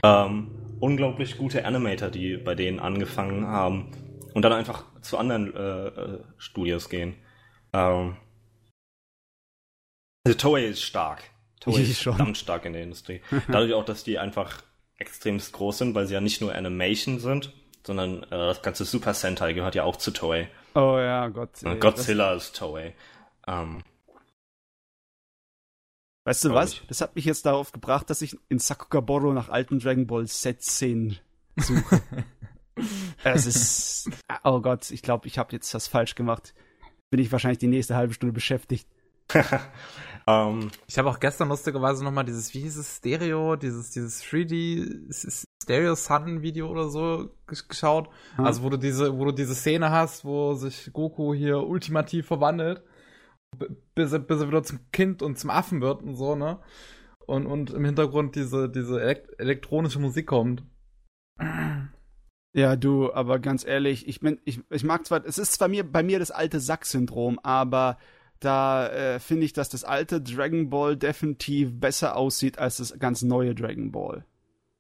Ähm, 0.04 0.52
unglaublich 0.80 1.38
gute 1.38 1.64
Animator, 1.66 2.10
die 2.10 2.38
bei 2.38 2.56
denen 2.56 2.80
angefangen 2.80 3.48
haben 3.48 3.92
und 4.34 4.44
dann 4.44 4.54
einfach 4.54 4.84
zu 5.02 5.18
anderen 5.18 5.56
äh, 5.56 5.88
äh, 5.88 6.20
Studios 6.38 6.90
gehen. 6.90 7.16
Ähm, 7.74 8.18
also 10.26 10.38
Toei 10.38 10.66
ist 10.66 10.82
stark. 10.82 11.24
Toei 11.60 11.82
ist 11.82 12.02
schon. 12.02 12.16
verdammt 12.16 12.38
stark 12.38 12.66
in 12.66 12.74
der 12.74 12.84
Industrie. 12.84 13.22
Dadurch 13.48 13.74
auch, 13.74 13.86
dass 13.86 14.04
die 14.04 14.20
einfach 14.20 14.62
extremst 14.98 15.54
groß 15.54 15.80
sind, 15.80 15.96
weil 15.96 16.08
sie 16.08 16.14
ja 16.14 16.22
nicht 16.22 16.42
nur 16.42 16.54
Animation 16.54 17.20
sind, 17.20 17.54
sondern 17.86 18.24
äh, 18.24 18.30
das 18.30 18.62
ganze 18.62 18.86
Super 18.86 19.14
Sentai 19.14 19.54
gehört 19.54 19.76
ja 19.76 19.84
auch 19.84 19.96
zu 19.96 20.12
Toei. 20.12 20.50
Oh 20.76 20.98
ja, 20.98 21.28
Gott. 21.30 21.64
Ey, 21.64 21.78
Godzilla 21.78 22.34
ist 22.34 22.56
Toei. 22.56 22.94
Ähm, 23.48 23.84
weißt 26.26 26.46
du 26.46 26.54
was? 26.54 26.74
Ich. 26.74 26.84
Das 26.88 27.02
hat 27.02 27.16
mich 27.16 27.26
jetzt 27.26 27.46
darauf 27.46 27.72
gebracht, 27.72 28.10
dass 28.10 28.22
ich 28.22 28.38
in 28.50 28.60
Sakugaboro 28.60 29.34
nach 29.34 29.50
alten 29.50 29.80
Dragon 29.80 30.08
Ball 30.08 30.28
Z-Szenen 30.28 31.20
suche. 31.58 32.02
es 33.24 33.46
ist. 33.46 34.10
Oh 34.44 34.62
Gott, 34.62 34.92
ich 34.92 35.02
glaube, 35.02 35.28
ich 35.28 35.38
habe 35.38 35.52
jetzt 35.54 35.74
das 35.74 35.88
falsch 35.88 36.16
gemacht. 36.16 36.54
Bin 37.10 37.20
ich 37.20 37.32
wahrscheinlich 37.32 37.60
die 37.60 37.68
nächste 37.68 37.96
halbe 37.96 38.14
Stunde 38.14 38.34
beschäftigt. 38.34 38.88
Um, 40.28 40.62
ähm, 40.62 40.72
ich 40.88 40.98
habe 40.98 41.10
auch 41.10 41.20
gestern 41.20 41.50
lustigerweise 41.50 42.04
nochmal 42.04 42.26
dieses, 42.26 42.54
wie 42.54 42.62
hieß 42.62 42.78
es, 42.78 42.98
Stereo, 42.98 43.56
dieses, 43.56 43.90
dieses 43.92 44.24
3D 44.24 45.46
Stereo 45.64 45.96
Sun 45.96 46.42
Video 46.42 46.70
oder 46.70 46.90
so 46.90 47.32
geschaut. 47.48 48.10
Hm. 48.36 48.46
Also 48.46 48.64
wo 48.64 48.70
du 48.70 48.78
diese, 48.78 49.18
wo 49.18 49.26
du 49.26 49.32
diese 49.32 49.56
Szene 49.56 49.90
hast, 49.90 50.26
wo 50.26 50.54
sich 50.54 50.92
Goku 50.94 51.34
hier 51.34 51.64
ultimativ 51.64 52.28
verwandelt, 52.28 52.84
bis 53.96 54.12
er, 54.12 54.20
bis 54.20 54.42
er 54.42 54.48
wieder 54.48 54.64
zum 54.64 54.80
Kind 54.92 55.22
und 55.22 55.38
zum 55.38 55.50
Affen 55.50 55.82
wird 55.82 56.04
und 56.04 56.16
so, 56.16 56.36
ne? 56.36 56.60
Und, 57.26 57.46
und 57.46 57.72
im 57.72 57.86
Hintergrund 57.86 58.36
diese, 58.36 58.70
diese 58.70 59.02
elekt 59.02 59.40
elektronische 59.40 60.00
Musik 60.00 60.28
kommt. 60.28 60.64
Ja, 62.54 62.76
du, 62.76 63.14
aber 63.14 63.40
ganz 63.40 63.66
ehrlich, 63.66 64.08
ich, 64.08 64.20
bin, 64.20 64.40
ich, 64.44 64.60
ich 64.70 64.84
mag 64.84 65.06
zwar, 65.06 65.26
es 65.26 65.38
ist 65.38 65.54
zwar 65.54 65.70
mir, 65.70 65.90
bei 65.90 66.04
mir 66.04 66.20
das 66.20 66.32
alte 66.32 66.60
Sack-Syndrom, 66.60 67.40
aber 67.40 67.98
da 68.42 68.88
äh, 68.90 69.20
finde 69.20 69.46
ich, 69.46 69.54
dass 69.54 69.70
das 69.70 69.84
alte 69.84 70.20
Dragon 70.20 70.70
Ball 70.70 70.98
definitiv 70.98 71.80
besser 71.80 72.18
aussieht 72.18 72.60
als 72.60 72.78
das 72.78 72.98
ganz 73.00 73.22
neue 73.22 73.56
Dragon 73.56 73.92
Ball. 73.92 74.26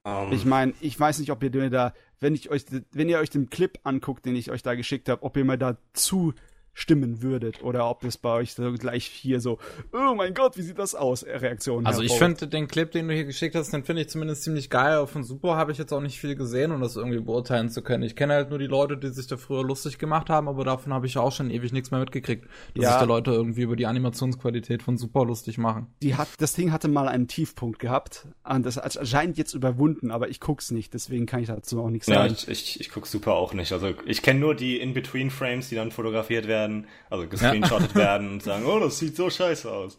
Um. 0.03 0.11
Ähm. 0.11 0.33
Ich 0.33 0.45
meine, 0.45 0.73
ich 0.81 0.99
weiß 0.99 1.19
nicht, 1.19 1.31
ob 1.31 1.43
ihr 1.43 1.51
mir 1.51 1.69
da, 1.69 1.93
wenn 2.19 2.33
ich 2.33 2.49
euch, 2.49 2.65
wenn 2.91 3.07
ihr 3.07 3.19
euch 3.19 3.29
den 3.29 3.49
Clip 3.49 3.79
anguckt, 3.83 4.25
den 4.25 4.35
ich 4.35 4.51
euch 4.51 4.63
da 4.63 4.75
geschickt 4.75 5.09
habe, 5.09 5.23
ob 5.23 5.37
ihr 5.37 5.45
mir 5.45 5.57
da 5.57 5.77
zu 5.93 6.33
stimmen 6.73 7.21
würdet 7.21 7.63
oder 7.63 7.89
ob 7.89 8.03
es 8.03 8.17
bei 8.17 8.29
euch 8.29 8.53
so 8.53 8.71
gleich 8.73 9.05
hier 9.05 9.41
so, 9.41 9.59
oh 9.91 10.15
mein 10.15 10.33
Gott, 10.33 10.57
wie 10.57 10.61
sieht 10.61 10.79
das 10.79 10.95
aus, 10.95 11.25
Reaktionen. 11.25 11.85
Also 11.85 12.01
ich 12.01 12.13
finde 12.13 12.47
den 12.47 12.67
Clip, 12.67 12.89
den 12.91 13.07
du 13.07 13.13
hier 13.13 13.25
geschickt 13.25 13.55
hast, 13.55 13.71
den 13.73 13.83
finde 13.83 14.03
ich 14.03 14.09
zumindest 14.09 14.43
ziemlich 14.43 14.69
geil. 14.69 14.97
Auf 14.97 15.11
von 15.11 15.23
Super 15.23 15.55
habe 15.55 15.71
ich 15.71 15.77
jetzt 15.77 15.91
auch 15.91 16.01
nicht 16.01 16.19
viel 16.19 16.35
gesehen, 16.35 16.71
um 16.71 16.81
das 16.81 16.95
irgendwie 16.95 17.19
beurteilen 17.19 17.69
zu 17.69 17.81
können. 17.81 18.03
Ich 18.03 18.15
kenne 18.15 18.33
halt 18.33 18.49
nur 18.49 18.59
die 18.59 18.67
Leute, 18.67 18.97
die 18.97 19.09
sich 19.09 19.27
da 19.27 19.37
früher 19.37 19.63
lustig 19.63 19.97
gemacht 19.97 20.29
haben, 20.29 20.47
aber 20.47 20.63
davon 20.63 20.93
habe 20.93 21.05
ich 21.05 21.17
auch 21.17 21.31
schon 21.31 21.51
ewig 21.51 21.73
nichts 21.73 21.91
mehr 21.91 21.99
mitgekriegt, 21.99 22.45
dass 22.75 22.83
ja. 22.83 22.91
sich 22.91 22.99
da 22.99 23.05
Leute 23.05 23.31
irgendwie 23.31 23.61
über 23.61 23.75
die 23.75 23.85
Animationsqualität 23.85 24.81
von 24.81 24.97
Super 24.97 25.25
lustig 25.25 25.57
machen. 25.57 25.87
Die 26.01 26.15
hat, 26.15 26.29
das 26.39 26.53
Ding 26.53 26.71
hatte 26.71 26.87
mal 26.87 27.07
einen 27.07 27.27
Tiefpunkt 27.27 27.79
gehabt 27.79 28.27
und 28.47 28.65
das 28.65 28.79
scheint 29.07 29.37
jetzt 29.37 29.53
überwunden, 29.53 30.11
aber 30.11 30.29
ich 30.29 30.39
guck's 30.39 30.71
nicht, 30.71 30.93
deswegen 30.93 31.25
kann 31.25 31.41
ich 31.41 31.47
dazu 31.47 31.81
auch 31.81 31.89
nichts 31.89 32.07
sagen. 32.07 32.33
Ja, 32.33 32.33
ich, 32.33 32.47
ich, 32.47 32.79
ich 32.79 32.89
guck 32.89 33.07
Super 33.07 33.33
auch 33.33 33.53
nicht. 33.53 33.73
Also 33.73 33.93
ich 34.05 34.21
kenne 34.21 34.39
nur 34.39 34.55
die 34.55 34.79
In-Between-Frames, 34.79 35.69
die 35.69 35.75
dann 35.75 35.91
fotografiert 35.91 36.47
werden 36.47 36.60
werden, 36.61 36.87
also 37.09 37.27
gescreenshottet 37.27 37.91
ja. 37.91 37.95
werden 38.01 38.29
und 38.33 38.43
sagen, 38.43 38.65
oh, 38.65 38.79
das 38.79 38.99
sieht 38.99 39.15
so 39.15 39.29
scheiße 39.29 39.71
aus. 39.71 39.97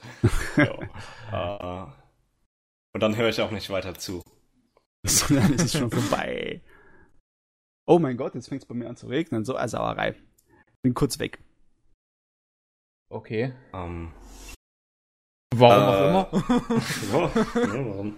ja. 0.57 1.87
uh, 1.87 1.93
und 2.95 3.01
dann 3.01 3.17
höre 3.17 3.29
ich 3.29 3.41
auch 3.41 3.51
nicht 3.51 3.71
weiter 3.71 3.95
zu. 3.95 4.23
dann 5.03 5.55
ist 5.55 5.65
es 5.65 5.73
schon 5.73 5.91
vorbei. 5.91 6.61
Oh 7.87 7.99
mein 7.99 8.17
Gott, 8.17 8.35
jetzt 8.35 8.49
fängt 8.49 8.63
es 8.63 8.69
bei 8.69 8.75
mir 8.75 8.89
an 8.89 8.97
zu 8.97 9.09
regnen. 9.09 9.45
So 9.45 9.57
eine 9.57 9.69
Sauerei. 9.69 10.15
Bin 10.83 10.95
kurz 10.95 11.19
weg. 11.19 11.41
Okay. 13.09 13.53
Um, 13.73 14.13
warum 15.55 15.83
äh, 15.83 15.87
auch 15.87 16.33
immer. 16.33 17.33
warum? 17.73 18.17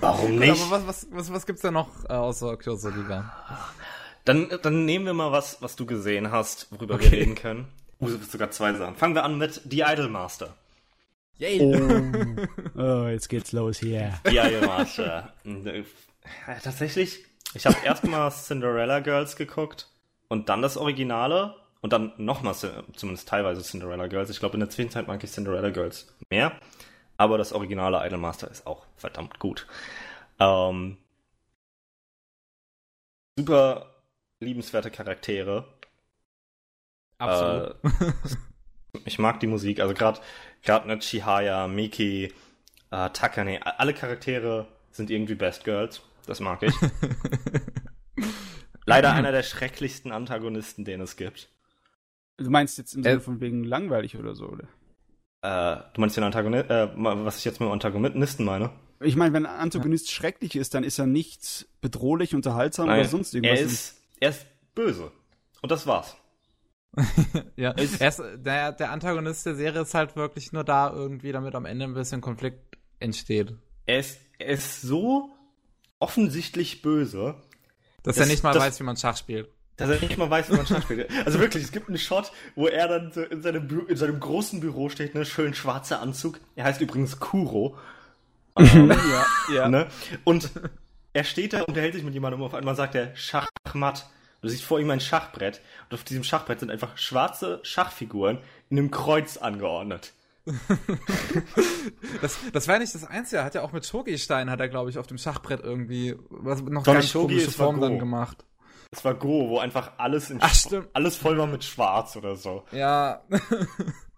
Warum 0.00 0.36
nicht? 0.36 0.62
Aber 0.62 0.70
was, 0.70 0.86
was, 0.86 1.08
was, 1.10 1.32
was 1.32 1.46
gibt's 1.46 1.62
da 1.62 1.70
noch 1.70 2.04
äh, 2.04 2.12
außer 2.12 2.56
Kyosoliga? 2.56 3.32
Dann, 4.28 4.46
dann 4.60 4.84
nehmen 4.84 5.06
wir 5.06 5.14
mal 5.14 5.32
was, 5.32 5.62
was 5.62 5.74
du 5.74 5.86
gesehen 5.86 6.30
hast, 6.30 6.70
worüber 6.70 6.96
okay. 6.96 7.12
wir 7.12 7.12
reden 7.12 7.34
können. 7.34 7.66
Uh, 7.98 8.10
sogar 8.18 8.50
zwei 8.50 8.74
Sachen. 8.74 8.94
Fangen 8.94 9.14
wir 9.14 9.24
an 9.24 9.38
mit 9.38 9.62
The 9.70 9.84
Idolmaster. 9.88 10.54
Yay! 11.38 11.62
Oh. 11.64 12.78
oh, 12.78 13.06
jetzt 13.06 13.30
geht's 13.30 13.52
los 13.52 13.78
hier. 13.78 14.20
The 14.26 14.36
Idolmaster. 14.36 15.32
Äh, 15.46 15.82
tatsächlich, 16.62 17.24
ich 17.54 17.64
habe 17.64 17.78
erstmal 17.82 18.30
Cinderella 18.30 19.00
Girls 19.00 19.34
geguckt 19.34 19.88
und 20.28 20.50
dann 20.50 20.60
das 20.60 20.76
Originale 20.76 21.54
und 21.80 21.94
dann 21.94 22.12
nochmal, 22.18 22.54
zumindest 22.54 23.30
teilweise 23.30 23.62
Cinderella 23.62 24.08
Girls. 24.08 24.28
Ich 24.28 24.40
glaube, 24.40 24.54
in 24.56 24.60
der 24.60 24.68
Zwischenzeit 24.68 25.08
mag 25.08 25.24
ich 25.24 25.30
Cinderella 25.30 25.70
Girls 25.70 26.14
mehr, 26.28 26.52
aber 27.16 27.38
das 27.38 27.54
originale 27.54 28.06
Idolmaster 28.06 28.50
ist 28.50 28.66
auch 28.66 28.84
verdammt 28.94 29.38
gut. 29.38 29.66
Ähm, 30.38 30.98
super 33.38 33.86
liebenswerte 34.40 34.90
Charaktere. 34.90 35.66
Absolut. 37.18 37.76
Äh, 37.84 38.12
ich 39.04 39.18
mag 39.18 39.40
die 39.40 39.46
Musik, 39.46 39.80
also 39.80 39.94
gerade 39.94 40.20
gerade 40.62 40.88
ne 40.88 40.98
Chihaya, 40.98 41.68
Miki, 41.68 42.32
äh, 42.90 43.10
Takane, 43.10 43.60
alle 43.78 43.94
Charaktere 43.94 44.66
sind 44.90 45.10
irgendwie 45.10 45.34
Best 45.34 45.64
Girls. 45.64 46.02
Das 46.26 46.40
mag 46.40 46.62
ich. 46.62 46.74
Leider 48.86 49.12
einer 49.12 49.32
der 49.32 49.42
schrecklichsten 49.42 50.12
Antagonisten, 50.12 50.84
den 50.84 51.00
es 51.00 51.16
gibt. 51.16 51.48
Du 52.38 52.50
meinst 52.50 52.78
jetzt 52.78 52.94
im 52.94 53.02
Sinne 53.02 53.16
äh, 53.16 53.20
von 53.20 53.40
wegen 53.40 53.64
langweilig 53.64 54.16
oder 54.16 54.34
so, 54.34 54.46
oder? 54.46 54.64
Äh, 55.42 55.82
du 55.92 56.00
meinst 56.00 56.16
den 56.16 56.24
Antagonisten, 56.24 56.70
äh, 56.70 56.88
was 56.94 57.38
ich 57.38 57.44
jetzt 57.44 57.60
mit 57.60 57.68
Antagonisten 57.68 58.44
meine? 58.44 58.70
Ich 59.00 59.14
meine, 59.14 59.32
wenn 59.32 59.46
ein 59.46 59.60
Antagonist 59.60 60.06
ja. 60.06 60.12
schrecklich 60.14 60.56
ist, 60.56 60.74
dann 60.74 60.84
ist 60.84 60.98
er 60.98 61.06
nicht 61.06 61.66
bedrohlich, 61.80 62.34
unterhaltsam 62.34 62.86
Nein, 62.86 63.00
oder 63.00 63.08
sonst 63.08 63.34
irgendwas. 63.34 63.60
Er 63.60 63.66
ist 63.66 63.97
er 64.20 64.30
ist 64.30 64.46
böse. 64.74 65.10
Und 65.62 65.70
das 65.70 65.86
war's. 65.86 66.16
ja, 67.56 67.72
er 67.72 67.78
ist, 67.82 68.22
der, 68.36 68.72
der 68.72 68.90
Antagonist 68.90 69.46
der 69.46 69.54
Serie 69.54 69.82
ist 69.82 69.94
halt 69.94 70.16
wirklich 70.16 70.52
nur 70.52 70.64
da 70.64 70.90
irgendwie, 70.90 71.32
damit 71.32 71.54
am 71.54 71.64
Ende 71.64 71.84
ein 71.84 71.94
bisschen 71.94 72.20
Konflikt 72.20 72.76
entsteht. 72.98 73.54
Er 73.86 73.98
ist, 74.00 74.20
er 74.38 74.48
ist 74.48 74.82
so 74.82 75.30
offensichtlich 75.98 76.82
böse, 76.82 77.36
dass, 78.02 78.16
dass 78.16 78.26
er 78.26 78.26
nicht 78.26 78.42
mal 78.42 78.52
das, 78.52 78.62
weiß, 78.62 78.80
wie 78.80 78.84
man 78.84 78.96
Schach 78.96 79.16
spielt. 79.16 79.48
Dass 79.76 79.90
er 79.90 80.00
nicht 80.00 80.18
mal 80.18 80.28
weiß, 80.28 80.50
wie 80.50 80.56
man 80.56 80.66
Schach 80.66 80.82
spielt. 80.82 81.10
Also 81.24 81.38
wirklich, 81.38 81.62
es 81.62 81.72
gibt 81.72 81.88
einen 81.88 81.98
Shot, 81.98 82.32
wo 82.54 82.66
er 82.66 82.88
dann 82.88 83.12
so 83.12 83.22
in 83.22 83.42
seinem, 83.42 83.86
in 83.88 83.96
seinem 83.96 84.18
großen 84.18 84.60
Büro 84.60 84.88
steht, 84.88 85.14
ne, 85.14 85.24
schön 85.24 85.54
schwarzer 85.54 86.00
Anzug. 86.00 86.40
Er 86.56 86.64
heißt 86.64 86.80
übrigens 86.80 87.20
Kuro. 87.20 87.76
ähm, 88.56 88.90
ja, 88.90 89.26
ja. 89.54 89.68
Ne? 89.68 89.86
Und 90.24 90.50
er 91.12 91.24
steht 91.24 91.52
da 91.52 91.60
und 91.60 91.68
unterhält 91.68 91.94
sich 91.94 92.04
mit 92.04 92.14
jemandem 92.14 92.40
und 92.40 92.46
auf 92.46 92.54
einmal 92.54 92.74
sagt 92.76 92.94
er 92.94 93.14
Schachmatt. 93.16 94.08
Du 94.40 94.48
siehst 94.48 94.62
vor 94.62 94.78
ihm 94.78 94.90
ein 94.90 95.00
Schachbrett 95.00 95.60
und 95.88 95.94
auf 95.94 96.04
diesem 96.04 96.22
Schachbrett 96.22 96.60
sind 96.60 96.70
einfach 96.70 96.96
schwarze 96.96 97.60
Schachfiguren 97.64 98.38
in 98.70 98.78
einem 98.78 98.90
Kreuz 98.90 99.36
angeordnet. 99.36 100.12
das, 102.22 102.38
das 102.52 102.68
war 102.68 102.78
nicht 102.78 102.94
das 102.94 103.04
Einzige. 103.04 103.38
Er 103.38 103.44
hat 103.44 103.54
ja 103.54 103.62
auch 103.62 103.72
mit 103.72 103.84
Shogi-Stein, 103.84 104.48
hat 104.48 104.60
er, 104.60 104.68
glaube 104.68 104.90
ich, 104.90 104.98
auf 104.98 105.06
dem 105.06 105.18
Schachbrett 105.18 105.60
irgendwie 105.62 106.16
was, 106.30 106.62
noch 106.62 106.84
Doch, 106.84 106.94
ganz 106.94 107.08
Shogi, 107.08 107.34
komische 107.34 107.50
Form 107.50 107.80
dann 107.80 107.98
gemacht. 107.98 108.44
Es 108.90 109.04
war 109.04 109.14
Go, 109.14 109.50
wo 109.50 109.58
einfach 109.58 109.92
alles 109.98 110.30
in 110.30 110.38
Ach, 110.40 110.54
stimmt. 110.54 110.88
alles 110.94 111.16
voll 111.16 111.36
war 111.36 111.46
mit 111.46 111.64
Schwarz 111.64 112.16
oder 112.16 112.36
so. 112.36 112.64
Ja. 112.72 113.22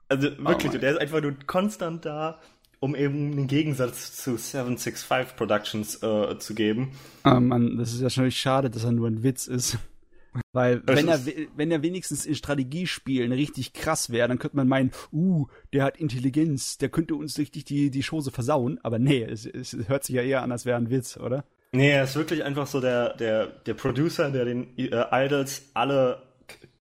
also 0.09 0.29
wirklich, 0.39 0.73
oh 0.75 0.79
der 0.79 0.93
ist 0.93 0.99
einfach 1.01 1.21
nur 1.21 1.35
konstant 1.47 2.05
da 2.05 2.39
um 2.81 2.97
eben 2.97 3.33
einen 3.33 3.47
Gegensatz 3.47 4.17
zu 4.17 4.37
765 4.37 5.37
Productions 5.37 6.03
äh, 6.03 6.39
zu 6.39 6.55
geben. 6.55 6.93
Ah, 7.23 7.39
Mann, 7.39 7.77
das 7.77 7.93
ist 7.93 8.01
ja 8.01 8.11
schon 8.11 8.31
schade, 8.31 8.71
dass 8.71 8.85
er 8.85 8.93
nur 8.93 9.07
ein 9.07 9.23
Witz 9.23 9.47
ist. 9.47 9.79
Weil 10.53 10.83
wenn 10.87 11.09
er, 11.09 11.21
wenn 11.57 11.71
er 11.71 11.83
wenigstens 11.83 12.25
in 12.25 12.37
Strategiespielen 12.37 13.33
richtig 13.33 13.73
krass 13.73 14.11
wäre, 14.11 14.29
dann 14.29 14.39
könnte 14.39 14.57
man 14.57 14.69
meinen, 14.69 14.93
uh, 15.13 15.47
der 15.73 15.85
hat 15.85 15.97
Intelligenz, 15.97 16.79
der 16.79 16.89
könnte 16.89 17.17
uns 17.17 17.37
richtig 17.37 17.65
die, 17.65 17.91
die 17.91 18.03
Chose 18.03 18.31
versauen. 18.31 18.79
Aber 18.83 18.99
nee, 18.99 19.23
es, 19.25 19.45
es 19.45 19.77
hört 19.89 20.05
sich 20.05 20.17
ja 20.17 20.23
eher 20.23 20.43
an, 20.43 20.53
als 20.53 20.65
wäre 20.65 20.77
ein 20.77 20.91
Witz, 20.91 21.17
oder? 21.17 21.45
Nee, 21.73 21.91
er 21.91 22.05
ist 22.05 22.17
wirklich 22.17 22.45
einfach 22.45 22.67
so 22.67 22.81
der, 22.81 23.15
der, 23.15 23.47
der 23.47 23.75
Producer, 23.75 24.31
der 24.31 24.45
den 24.45 24.77
äh, 24.79 25.05
Idols 25.13 25.71
alle, 25.75 26.23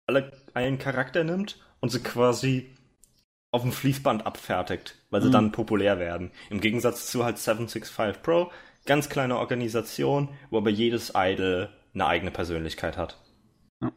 alle 0.06 0.32
einen 0.54 0.78
Charakter 0.78 1.24
nimmt 1.24 1.58
und 1.80 1.90
sie 1.90 2.00
quasi 2.00 2.73
auf 3.54 3.62
dem 3.62 3.70
Fließband 3.70 4.26
abfertigt, 4.26 4.96
weil 5.10 5.22
sie 5.22 5.28
mhm. 5.28 5.32
dann 5.32 5.52
populär 5.52 6.00
werden. 6.00 6.32
Im 6.50 6.60
Gegensatz 6.60 7.06
zu 7.06 7.24
halt 7.24 7.38
765 7.38 8.20
Pro, 8.20 8.50
ganz 8.84 9.08
kleine 9.08 9.38
Organisation, 9.38 10.28
wo 10.50 10.58
aber 10.58 10.70
jedes 10.70 11.12
Idol 11.14 11.68
eine 11.94 12.06
eigene 12.06 12.32
Persönlichkeit 12.32 12.96
hat. 12.96 13.16
Ja. 13.80 13.92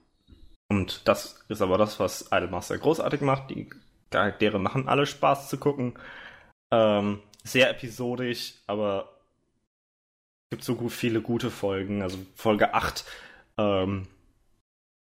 Und 0.70 1.08
das 1.08 1.44
ist 1.50 1.64
aber 1.64 1.80
das, 1.80 2.00
was 2.00 2.28
Idolmaster 2.28 2.78
großartig 2.78 3.22
macht. 3.22 3.50
Die 3.50 3.68
Charaktere 4.12 4.60
machen 4.60 4.88
alle 4.88 5.08
Spaß 5.08 5.50
zu 5.50 5.58
gucken. 5.58 5.96
Ähm, 6.72 7.20
sehr 7.44 7.72
episodisch, 7.72 8.54
aber 8.68 9.10
es 10.44 10.50
gibt 10.52 10.64
so 10.66 10.76
gut 10.76 10.92
viele 10.92 11.22
gute 11.22 11.50
Folgen. 11.50 12.04
Also 12.04 12.20
Folge 12.36 12.76
8, 12.76 13.06
ähm, 13.58 14.08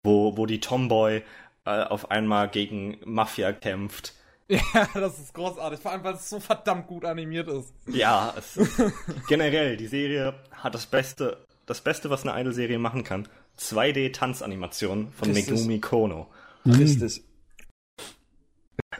wo, 0.02 0.36
wo 0.36 0.48
die 0.48 0.62
Tomboy 0.62 1.22
äh, 1.66 1.84
auf 1.84 2.10
einmal 2.10 2.50
gegen 2.50 2.98
Mafia 3.06 3.52
kämpft. 3.52 4.16
Ja, 4.74 4.88
das 4.93 5.18
ist 5.18 5.34
großartig, 5.34 5.80
vor 5.80 5.91
allem 5.91 6.04
weil 6.04 6.16
es 6.16 6.30
so 6.30 6.39
verdammt 6.39 6.88
gut 6.88 7.06
animiert 7.06 7.47
ist. 7.47 7.74
Ja, 7.88 8.34
es, 8.38 8.60
generell, 9.28 9.78
die 9.78 9.88
Serie 9.88 10.34
hat 10.52 10.76
das 10.76 10.86
Beste, 10.86 11.45
das 11.66 11.80
Beste, 11.82 12.10
was 12.10 12.26
eine 12.26 12.39
Idol-Serie 12.39 12.78
machen 12.78 13.04
kann. 13.04 13.30
2D-Tanzanimation 13.58 15.12
von 15.14 15.32
Richtig. 15.32 15.54
Megumi 15.54 15.80
Kono. 15.80 16.28
Richtig. 16.66 17.24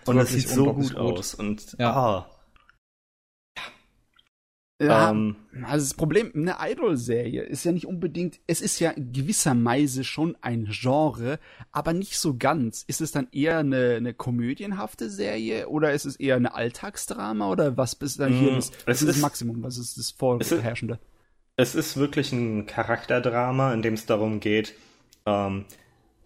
Und 0.06 0.18
es 0.20 0.30
sieht 0.30 0.48
so 0.48 0.74
gut, 0.74 0.96
gut, 0.96 0.96
aus. 0.96 1.36
Und 1.36 1.76
ja. 1.78 1.94
Ah, 1.94 2.31
ja, 4.82 5.12
ähm, 5.12 5.36
also 5.64 5.86
das 5.86 5.94
Problem, 5.94 6.32
eine 6.34 6.56
Idol-Serie 6.60 7.44
ist 7.44 7.64
ja 7.64 7.72
nicht 7.72 7.86
unbedingt, 7.86 8.40
es 8.48 8.62
ist 8.62 8.80
ja 8.80 8.94
gewisserweise 8.96 10.04
schon 10.04 10.36
ein 10.42 10.68
Genre, 10.72 11.40
aber 11.72 11.94
nicht 11.94 12.18
so 12.18 12.38
ganz. 12.38 12.84
Ist 12.88 13.02
es 13.02 13.12
dann 13.12 13.28
eher 13.32 13.60
eine, 13.60 13.96
eine 13.98 14.14
komödienhafte 14.14 15.10
Serie 15.10 15.68
oder 15.68 15.94
ist 15.94 16.06
es 16.06 16.16
eher 16.16 16.36
eine 16.36 16.56
Alltagsdrama 16.56 17.50
oder 17.50 17.78
was 17.78 17.94
ist 17.94 18.20
dann 18.20 18.34
hier 18.34 18.54
mm, 18.54 18.56
das, 18.56 18.72
das, 18.86 19.02
ist 19.02 19.10
das 19.10 19.18
Maximum, 19.18 19.62
was 19.62 19.78
ist 19.78 19.98
das 19.98 20.12
Vorherrschende? 20.12 21.00
Es 21.58 21.76
ist 21.76 21.98
wirklich 21.98 22.32
ein 22.32 22.66
Charakterdrama, 22.66 23.74
in 23.74 23.82
dem 23.82 23.94
es 23.94 24.06
darum 24.06 24.40
geht, 24.40 24.74
ähm, 25.26 25.66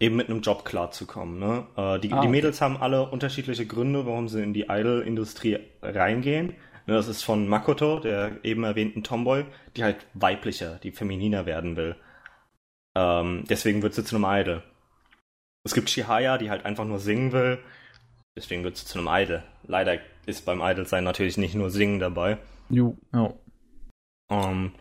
eben 0.00 0.16
mit 0.16 0.28
einem 0.28 0.40
Job 0.40 0.64
klarzukommen. 0.64 1.38
Ne? 1.38 1.66
Äh, 1.76 2.00
die, 2.00 2.12
ah, 2.12 2.20
die 2.20 2.28
Mädels 2.28 2.60
haben 2.60 2.76
alle 2.76 3.08
unterschiedliche 3.10 3.66
Gründe, 3.66 4.06
warum 4.06 4.28
sie 4.28 4.42
in 4.42 4.54
die 4.54 4.66
Idol-Industrie 4.68 5.58
reingehen. 5.82 6.54
Das 6.86 7.08
ist 7.08 7.22
von 7.22 7.48
Makoto, 7.48 7.98
der 7.98 8.44
eben 8.44 8.62
erwähnten 8.62 9.02
Tomboy, 9.02 9.44
die 9.76 9.82
halt 9.82 10.06
weiblicher, 10.14 10.78
die 10.82 10.92
femininer 10.92 11.44
werden 11.44 11.76
will. 11.76 11.96
Ähm, 12.94 13.44
deswegen 13.50 13.82
wird 13.82 13.94
sie 13.94 14.04
zu 14.04 14.16
einem 14.16 14.24
Idol. 14.26 14.62
Es 15.64 15.74
gibt 15.74 15.90
Shihaya, 15.90 16.38
die 16.38 16.48
halt 16.48 16.64
einfach 16.64 16.84
nur 16.84 17.00
singen 17.00 17.32
will. 17.32 17.58
Deswegen 18.36 18.62
wird 18.62 18.76
sie 18.76 18.86
zu 18.86 18.98
einem 18.98 19.08
Idol. 19.10 19.42
Leider 19.64 19.98
ist 20.26 20.44
beim 20.44 20.60
Idol-Sein 20.60 21.02
natürlich 21.02 21.38
nicht 21.38 21.54
nur 21.54 21.70
Singen 21.70 21.98
dabei. 21.98 22.38
Jo. 22.68 22.96
Oh. 23.12 23.34
Um, 24.28 24.72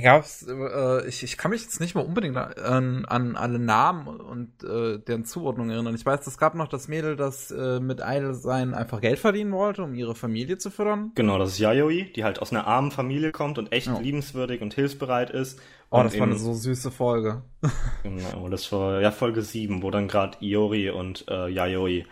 Gab's, 0.00 0.46
äh, 0.46 1.08
ich, 1.08 1.24
ich 1.24 1.36
kann 1.36 1.50
mich 1.50 1.62
jetzt 1.62 1.80
nicht 1.80 1.96
mehr 1.96 2.06
unbedingt 2.06 2.36
an, 2.36 3.04
an 3.04 3.36
alle 3.36 3.58
Namen 3.58 4.06
und 4.20 4.62
äh, 4.62 4.98
deren 4.98 5.24
Zuordnung 5.24 5.70
erinnern. 5.70 5.96
Ich 5.96 6.06
weiß, 6.06 6.24
es 6.28 6.38
gab 6.38 6.54
noch 6.54 6.68
das 6.68 6.86
Mädel, 6.86 7.16
das 7.16 7.50
äh, 7.50 7.80
mit 7.80 8.00
Idol 8.04 8.34
sein 8.34 8.74
einfach 8.74 9.00
Geld 9.00 9.18
verdienen 9.18 9.50
wollte, 9.50 9.82
um 9.82 9.94
ihre 9.94 10.14
Familie 10.14 10.56
zu 10.58 10.70
fördern. 10.70 11.10
Genau, 11.16 11.36
das 11.36 11.50
ist 11.50 11.58
Yayoi, 11.58 12.12
die 12.12 12.22
halt 12.22 12.38
aus 12.40 12.52
einer 12.52 12.68
armen 12.68 12.92
Familie 12.92 13.32
kommt 13.32 13.58
und 13.58 13.72
echt 13.72 13.88
oh. 13.88 13.98
liebenswürdig 14.00 14.62
und 14.62 14.72
hilfsbereit 14.72 15.30
ist. 15.30 15.60
Oh, 15.90 16.02
das 16.02 16.16
war 16.16 16.26
eine 16.26 16.36
so 16.36 16.54
süße 16.54 16.92
Folge. 16.92 17.42
genau, 18.04 18.48
das 18.48 18.70
war 18.70 19.00
ja 19.00 19.10
Folge 19.10 19.42
7, 19.42 19.82
wo 19.82 19.90
dann 19.90 20.06
gerade 20.06 20.38
Iori 20.40 20.90
und 20.90 21.24
äh, 21.28 21.48
Yayoi 21.48 22.06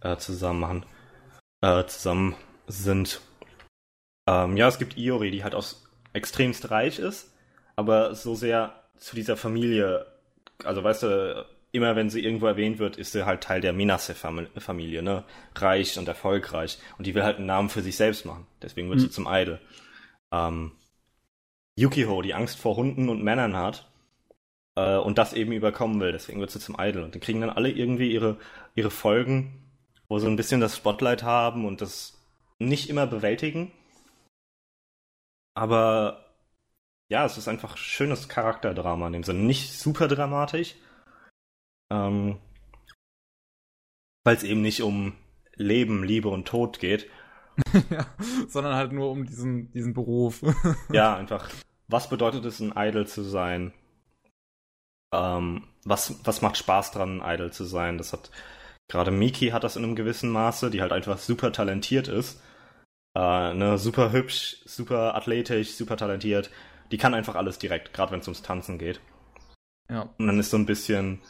äh, 0.00 0.16
zusammen 0.16 0.60
machen, 0.60 0.86
äh, 1.60 1.84
zusammen 1.86 2.34
sind. 2.66 3.20
Ähm, 4.28 4.56
ja, 4.56 4.66
es 4.66 4.78
gibt 4.78 4.98
Iori, 4.98 5.30
die 5.30 5.44
halt 5.44 5.54
aus 5.54 5.81
extremst 6.12 6.70
reich 6.70 6.98
ist, 6.98 7.32
aber 7.76 8.14
so 8.14 8.34
sehr 8.34 8.74
zu 8.98 9.16
dieser 9.16 9.36
Familie, 9.36 10.06
also 10.64 10.84
weißt 10.84 11.02
du, 11.04 11.46
immer 11.72 11.96
wenn 11.96 12.10
sie 12.10 12.22
irgendwo 12.22 12.46
erwähnt 12.46 12.78
wird, 12.78 12.96
ist 12.96 13.12
sie 13.12 13.24
halt 13.24 13.42
Teil 13.42 13.60
der 13.60 13.72
Minase-Familie, 13.72 15.02
ne? 15.02 15.24
Reich 15.54 15.98
und 15.98 16.06
erfolgreich. 16.06 16.78
Und 16.98 17.06
die 17.06 17.14
will 17.14 17.24
halt 17.24 17.38
einen 17.38 17.46
Namen 17.46 17.70
für 17.70 17.80
sich 17.80 17.96
selbst 17.96 18.26
machen. 18.26 18.46
Deswegen 18.60 18.88
wird 18.90 18.98
mhm. 18.98 19.04
sie 19.04 19.10
zum 19.10 19.26
Idol. 19.28 19.58
Ähm, 20.30 20.72
Yukiho, 21.74 22.20
die 22.20 22.34
Angst 22.34 22.58
vor 22.58 22.76
Hunden 22.76 23.08
und 23.08 23.24
Männern 23.24 23.56
hat 23.56 23.90
äh, 24.76 24.96
und 24.96 25.16
das 25.16 25.32
eben 25.32 25.52
überkommen 25.52 25.98
will. 26.00 26.12
Deswegen 26.12 26.40
wird 26.40 26.50
sie 26.50 26.60
zum 26.60 26.76
Idol. 26.78 27.04
Und 27.04 27.14
die 27.14 27.20
kriegen 27.20 27.40
dann 27.40 27.50
alle 27.50 27.70
irgendwie 27.70 28.12
ihre, 28.12 28.36
ihre 28.74 28.90
Folgen, 28.90 29.64
wo 30.08 30.18
sie 30.18 30.26
ein 30.26 30.36
bisschen 30.36 30.60
das 30.60 30.76
Spotlight 30.76 31.22
haben 31.22 31.64
und 31.64 31.80
das 31.80 32.20
nicht 32.58 32.90
immer 32.90 33.06
bewältigen. 33.06 33.72
Aber 35.54 36.32
ja, 37.08 37.26
es 37.26 37.36
ist 37.36 37.48
einfach 37.48 37.76
schönes 37.76 38.28
Charakterdrama 38.28 39.06
in 39.06 39.12
dem 39.12 39.24
Sinne. 39.24 39.40
Nicht 39.40 39.72
super 39.74 40.08
dramatisch, 40.08 40.76
ähm, 41.90 42.38
weil 44.24 44.36
es 44.36 44.44
eben 44.44 44.62
nicht 44.62 44.82
um 44.82 45.14
Leben, 45.54 46.04
Liebe 46.04 46.28
und 46.30 46.48
Tod 46.48 46.78
geht. 46.78 47.10
ja, 47.90 48.06
sondern 48.48 48.76
halt 48.76 48.92
nur 48.92 49.10
um 49.10 49.26
diesen, 49.26 49.70
diesen 49.72 49.92
Beruf. 49.92 50.40
ja, 50.90 51.14
einfach, 51.14 51.50
was 51.86 52.08
bedeutet 52.08 52.46
es, 52.46 52.60
ein 52.60 52.72
Idol 52.74 53.06
zu 53.06 53.22
sein? 53.22 53.74
Ähm, 55.12 55.68
was, 55.84 56.24
was 56.24 56.40
macht 56.40 56.56
Spaß 56.56 56.92
dran, 56.92 57.20
ein 57.20 57.34
Idol 57.34 57.52
zu 57.52 57.64
sein? 57.64 57.98
Das 57.98 58.14
hat, 58.14 58.30
gerade 58.88 59.10
Miki 59.10 59.48
hat 59.48 59.64
das 59.64 59.76
in 59.76 59.84
einem 59.84 59.96
gewissen 59.96 60.30
Maße, 60.30 60.70
die 60.70 60.80
halt 60.80 60.92
einfach 60.92 61.18
super 61.18 61.52
talentiert 61.52 62.08
ist 62.08 62.40
äh, 63.14 63.54
ne, 63.54 63.78
super 63.78 64.12
hübsch, 64.12 64.58
super 64.64 65.14
athletisch, 65.14 65.72
super 65.74 65.96
talentiert. 65.96 66.50
Die 66.90 66.98
kann 66.98 67.14
einfach 67.14 67.34
alles 67.34 67.58
direkt, 67.58 67.92
gerade 67.92 68.12
wenn 68.12 68.20
es 68.20 68.28
ums 68.28 68.42
Tanzen 68.42 68.78
geht. 68.78 69.00
Ja. 69.90 70.08
Und 70.18 70.26
dann 70.26 70.38
ist 70.38 70.50
so 70.50 70.56
ein 70.56 70.66
bisschen, 70.66 71.20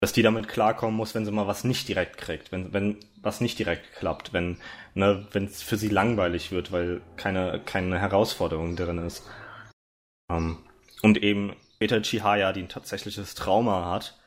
dass 0.00 0.12
die 0.12 0.22
damit 0.22 0.48
klarkommen 0.48 0.96
muss, 0.96 1.14
wenn 1.14 1.24
sie 1.24 1.32
mal 1.32 1.46
was 1.46 1.64
nicht 1.64 1.88
direkt 1.88 2.16
kriegt, 2.16 2.52
wenn, 2.52 2.72
wenn 2.72 2.96
was 3.20 3.40
nicht 3.40 3.58
direkt 3.58 3.92
klappt, 3.96 4.32
wenn 4.32 4.58
ne, 4.94 5.26
es 5.34 5.62
für 5.62 5.76
sie 5.76 5.88
langweilig 5.88 6.52
wird, 6.52 6.72
weil 6.72 7.02
keine, 7.16 7.60
keine 7.64 7.98
Herausforderung 7.98 8.76
drin 8.76 8.98
ist. 8.98 9.22
Um, 10.28 10.36
ähm, 10.36 10.58
und 11.02 11.22
eben 11.22 11.56
Eta 11.80 12.00
Chihaya, 12.00 12.52
die 12.52 12.62
ein 12.62 12.68
tatsächliches 12.68 13.34
Trauma 13.34 13.90
hat 13.90 14.18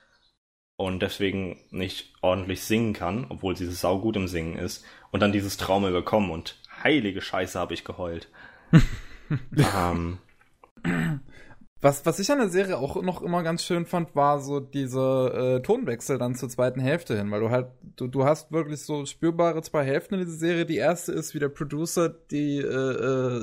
und 0.75 1.01
deswegen 1.01 1.59
nicht 1.69 2.13
ordentlich 2.21 2.63
singen 2.63 2.93
kann, 2.93 3.25
obwohl 3.29 3.55
sie 3.55 3.71
saugut 3.71 4.15
im 4.15 4.27
Singen 4.27 4.57
ist, 4.57 4.83
und 5.11 5.21
dann 5.21 5.31
dieses 5.31 5.57
Trauma 5.57 5.89
überkommen 5.89 6.31
und 6.31 6.59
heilige 6.83 7.21
Scheiße 7.21 7.59
habe 7.59 7.73
ich 7.73 7.83
geheult. 7.83 8.29
ähm, 9.75 10.17
was, 11.83 12.05
was 12.05 12.19
ich 12.19 12.31
an 12.31 12.39
der 12.39 12.49
Serie 12.49 12.77
auch 12.77 13.01
noch 13.01 13.21
immer 13.21 13.43
ganz 13.43 13.63
schön 13.63 13.85
fand, 13.85 14.15
war 14.15 14.39
so 14.39 14.59
diese 14.61 15.59
äh, 15.59 15.61
Tonwechsel 15.61 16.17
dann 16.17 16.35
zur 16.35 16.49
zweiten 16.49 16.79
Hälfte 16.79 17.17
hin, 17.17 17.29
weil 17.29 17.41
du 17.41 17.49
halt, 17.49 17.67
du, 17.97 18.07
du 18.07 18.23
hast 18.23 18.51
wirklich 18.51 18.81
so 18.81 19.05
spürbare 19.05 19.61
zwei 19.61 19.83
Hälften 19.83 20.15
in 20.15 20.21
dieser 20.21 20.37
Serie. 20.37 20.65
Die 20.65 20.77
erste 20.77 21.11
ist, 21.11 21.33
wie 21.33 21.39
der 21.39 21.49
Producer 21.49 22.09
die 22.09 22.57
äh, 22.57 22.63
äh, 22.63 23.37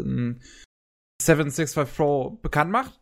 äh, 0.00 0.36
765 1.20 1.96
Pro 1.96 2.30
bekannt 2.30 2.70
macht. 2.70 3.01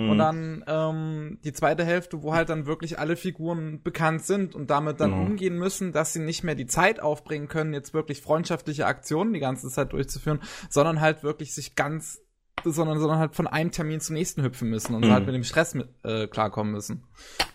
Und 0.00 0.14
mhm. 0.14 0.18
dann 0.18 0.64
ähm, 0.66 1.38
die 1.44 1.52
zweite 1.52 1.84
Hälfte, 1.84 2.22
wo 2.22 2.32
halt 2.32 2.48
dann 2.48 2.64
wirklich 2.64 2.98
alle 2.98 3.16
Figuren 3.16 3.82
bekannt 3.82 4.24
sind 4.24 4.54
und 4.54 4.70
damit 4.70 4.98
dann 4.98 5.10
mhm. 5.10 5.26
umgehen 5.26 5.58
müssen, 5.58 5.92
dass 5.92 6.14
sie 6.14 6.20
nicht 6.20 6.42
mehr 6.42 6.54
die 6.54 6.66
Zeit 6.66 7.00
aufbringen 7.00 7.48
können, 7.48 7.74
jetzt 7.74 7.92
wirklich 7.92 8.22
freundschaftliche 8.22 8.86
Aktionen 8.86 9.34
die 9.34 9.40
ganze 9.40 9.68
Zeit 9.68 9.92
durchzuführen, 9.92 10.40
sondern 10.70 11.02
halt 11.02 11.22
wirklich 11.22 11.54
sich 11.54 11.74
ganz, 11.74 12.22
sondern, 12.64 12.98
sondern 12.98 13.18
halt 13.18 13.34
von 13.34 13.46
einem 13.46 13.72
Termin 13.72 14.00
zum 14.00 14.14
nächsten 14.14 14.42
hüpfen 14.42 14.70
müssen 14.70 14.94
und 14.94 15.04
mhm. 15.04 15.10
halt 15.10 15.26
mit 15.26 15.34
dem 15.34 15.44
Stress 15.44 15.74
mit, 15.74 15.88
äh, 16.02 16.26
klarkommen 16.28 16.72
müssen. 16.72 17.04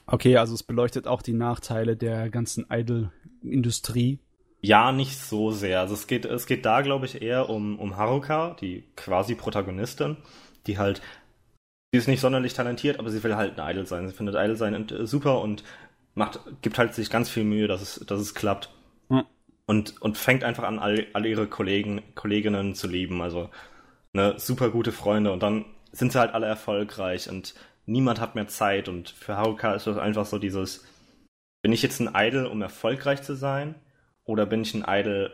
Okay, 0.05 0.37
also 0.37 0.53
es 0.53 0.61
beleuchtet 0.61 1.07
auch 1.07 1.23
die 1.23 1.33
Nachteile 1.33 1.97
der 1.97 2.29
ganzen 2.29 2.67
Idol-Industrie. 2.69 4.19
Ja, 4.61 4.91
nicht 4.91 5.17
so 5.17 5.49
sehr. 5.49 5.79
Also 5.79 5.95
es 5.95 6.05
geht, 6.05 6.25
es 6.25 6.45
geht 6.45 6.63
da, 6.67 6.81
glaube 6.81 7.07
ich, 7.07 7.23
eher 7.23 7.49
um, 7.49 7.79
um 7.79 7.97
Haruka, 7.97 8.55
die 8.61 8.83
quasi 8.95 9.33
Protagonistin, 9.33 10.17
die 10.67 10.77
halt 10.77 11.01
Sie 11.95 11.99
ist 11.99 12.07
nicht 12.09 12.19
sonderlich 12.19 12.53
talentiert, 12.53 12.99
aber 12.99 13.09
sie 13.09 13.23
will 13.23 13.37
halt 13.37 13.57
ein 13.57 13.71
Idol 13.71 13.85
sein. 13.85 14.05
Sie 14.09 14.13
findet 14.13 14.35
Idol 14.35 14.57
sein 14.57 14.89
äh, 14.89 15.07
super 15.07 15.39
und 15.39 15.63
macht, 16.13 16.41
gibt 16.61 16.77
halt 16.77 16.93
sich 16.93 17.09
ganz 17.09 17.29
viel 17.29 17.45
Mühe, 17.45 17.69
dass 17.69 17.81
es, 17.81 18.05
dass 18.05 18.19
es 18.19 18.35
klappt. 18.35 18.69
Mhm. 19.07 19.23
Und, 19.65 20.01
und 20.01 20.17
fängt 20.17 20.43
einfach 20.43 20.63
an, 20.63 20.77
alle, 20.77 21.07
alle 21.13 21.29
ihre 21.29 21.47
Kollegen, 21.47 22.01
Kolleginnen 22.13 22.75
zu 22.75 22.89
lieben. 22.89 23.21
Also, 23.21 23.49
ne, 24.11 24.33
super 24.35 24.71
gute 24.71 24.91
Freunde. 24.91 25.31
Und 25.31 25.41
dann 25.41 25.63
sind 25.93 26.11
sie 26.11 26.19
halt 26.19 26.33
alle 26.33 26.47
erfolgreich 26.47 27.29
und 27.29 27.55
niemand 27.85 28.19
hat 28.19 28.35
mehr 28.35 28.49
Zeit. 28.49 28.89
Und 28.89 29.11
für 29.11 29.37
Haruka 29.37 29.73
ist 29.73 29.87
das 29.87 29.97
einfach 29.97 30.25
so 30.25 30.37
dieses, 30.37 30.85
bin 31.61 31.71
ich 31.71 31.81
jetzt 31.81 32.01
ein 32.01 32.11
Idol, 32.13 32.45
um 32.45 32.61
erfolgreich 32.61 33.21
zu 33.21 33.37
sein? 33.37 33.75
Oder 34.25 34.45
bin 34.45 34.63
ich 34.63 34.73
ein 34.73 34.83
Idol, 34.85 35.31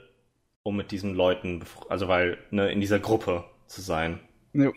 um 0.61 0.75
mit 0.75 0.91
diesen 0.91 1.15
Leuten, 1.15 1.63
also 1.89 2.07
weil, 2.07 2.37
ne, 2.51 2.71
in 2.71 2.81
dieser 2.81 2.99
Gruppe 2.99 3.45
zu 3.65 3.81
sein? 3.81 4.19
Ja. 4.53 4.69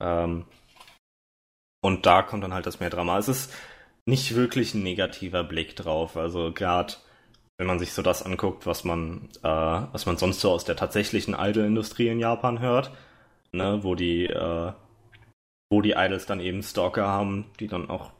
Ähm, 0.00 0.46
und 1.82 2.06
da 2.06 2.22
kommt 2.22 2.42
dann 2.42 2.54
halt 2.54 2.64
das 2.66 2.80
mehr 2.80 2.90
Drama. 2.90 3.18
Es 3.18 3.28
ist 3.28 3.52
nicht 4.06 4.34
wirklich 4.34 4.72
ein 4.74 4.82
negativer 4.82 5.44
Blick 5.44 5.76
drauf. 5.76 6.16
Also 6.16 6.52
gerade 6.52 6.94
wenn 7.58 7.66
man 7.66 7.78
sich 7.78 7.92
so 7.92 8.02
das 8.02 8.22
anguckt, 8.22 8.66
was 8.66 8.84
man, 8.84 9.28
äh, 9.42 9.48
was 9.48 10.06
man 10.06 10.16
sonst 10.16 10.40
so 10.40 10.50
aus 10.50 10.64
der 10.64 10.76
tatsächlichen 10.76 11.34
Idol-Industrie 11.38 12.08
in 12.08 12.18
Japan 12.18 12.60
hört, 12.60 12.90
ne, 13.52 13.80
wo 13.82 13.94
die, 13.94 14.26
äh, 14.26 14.72
wo 15.70 15.82
die 15.82 15.92
Idols 15.92 16.26
dann 16.26 16.40
eben 16.40 16.62
Stalker 16.62 17.06
haben, 17.06 17.46
die 17.60 17.68
dann 17.68 17.90
auch 17.90 18.10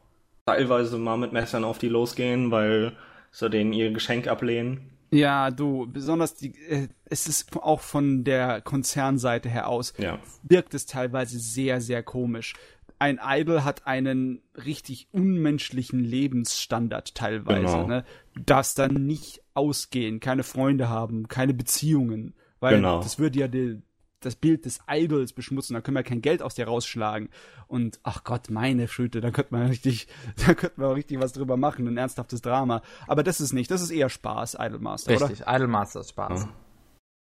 teilweise 0.47 0.99
mal 0.99 1.17
mit 1.17 1.33
Messern 1.33 1.65
auf 1.65 1.79
die 1.79 1.89
losgehen, 1.89 2.51
weil 2.51 2.93
sie 3.31 3.49
denen 3.51 3.73
ihr 3.73 3.93
Geschenk 3.93 4.29
ablehnen. 4.29 4.91
Ja, 5.11 5.51
du, 5.51 5.87
besonders 5.93 6.35
die, 6.35 6.55
äh, 6.69 6.89
es 7.05 7.27
ist 7.27 7.55
auch 7.57 7.81
von 7.81 8.25
der 8.25 8.61
Konzernseite 8.61 9.49
her 9.49 9.69
aus, 9.69 9.93
Ja. 9.99 10.19
wirkt 10.43 10.75
es 10.75 10.87
teilweise 10.87 11.39
sehr, 11.39 11.81
sehr 11.81 12.03
komisch. 12.03 12.55
Ein 13.03 13.19
Idol 13.21 13.65
hat 13.65 13.85
einen 13.89 14.43
richtig 14.55 15.09
unmenschlichen 15.11 15.99
Lebensstandard 16.05 17.17
teilweise. 17.17 17.61
Genau. 17.63 17.87
Ne? 17.89 18.05
Du 18.35 18.43
darfst 18.43 18.79
dann 18.79 19.07
nicht 19.07 19.43
ausgehen, 19.55 20.21
keine 20.21 20.45
Freunde 20.45 20.89
haben, 20.89 21.27
keine 21.27 21.53
Beziehungen, 21.53 22.35
weil 22.61 22.77
Genau. 22.77 23.03
das 23.03 23.19
würde 23.19 23.41
ja 23.41 23.49
die, 23.49 23.83
das 24.21 24.37
Bild 24.37 24.67
des 24.67 24.79
Idols 24.89 25.33
beschmutzen, 25.33 25.75
da 25.75 25.81
können 25.81 25.97
wir 25.97 26.05
kein 26.05 26.23
Geld 26.23 26.43
aus 26.43 26.55
dir 26.55 26.69
rausschlagen. 26.69 27.29
Und 27.67 27.99
ach 28.05 28.23
Gott, 28.23 28.51
meine 28.51 28.87
Schröte, 28.87 29.21
da 29.21 29.33
könnte 29.33 29.53
man 29.53 29.67
richtig, 29.67 30.07
da 30.47 30.55
könnte 30.55 30.81
man 30.81 30.93
richtig 30.93 31.19
was 31.19 31.33
drüber 31.33 31.57
machen, 31.57 31.89
ein 31.89 31.97
ernsthaftes 31.97 32.41
Drama. 32.41 32.83
Aber 33.09 33.25
das 33.25 33.41
ist 33.41 33.53
nicht, 33.53 33.69
das 33.73 33.83
ist 33.83 33.91
eher 33.91 34.11
Spaß, 34.11 34.55
Idolmaster, 34.61 35.17
oder? 35.17 35.29
Richtig, 35.29 35.45
Idolmaster 35.49 36.03
ist 36.03 36.11
Spaß. 36.11 36.45
Ja. 36.45 36.49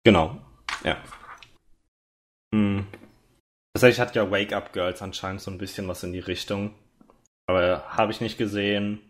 Genau, 0.04 0.38
ja. 0.84 0.98
Hm. 2.54 2.84
Tatsächlich 3.74 4.00
hat 4.00 4.14
ja 4.14 4.30
Wake 4.30 4.52
Up 4.52 4.72
Girls 4.72 5.00
anscheinend 5.02 5.40
so 5.40 5.50
ein 5.50 5.58
bisschen 5.58 5.88
was 5.88 6.02
in 6.02 6.12
die 6.12 6.18
Richtung. 6.18 6.74
Aber 7.46 7.84
habe 7.88 8.12
ich 8.12 8.20
nicht 8.20 8.38
gesehen. 8.38 9.00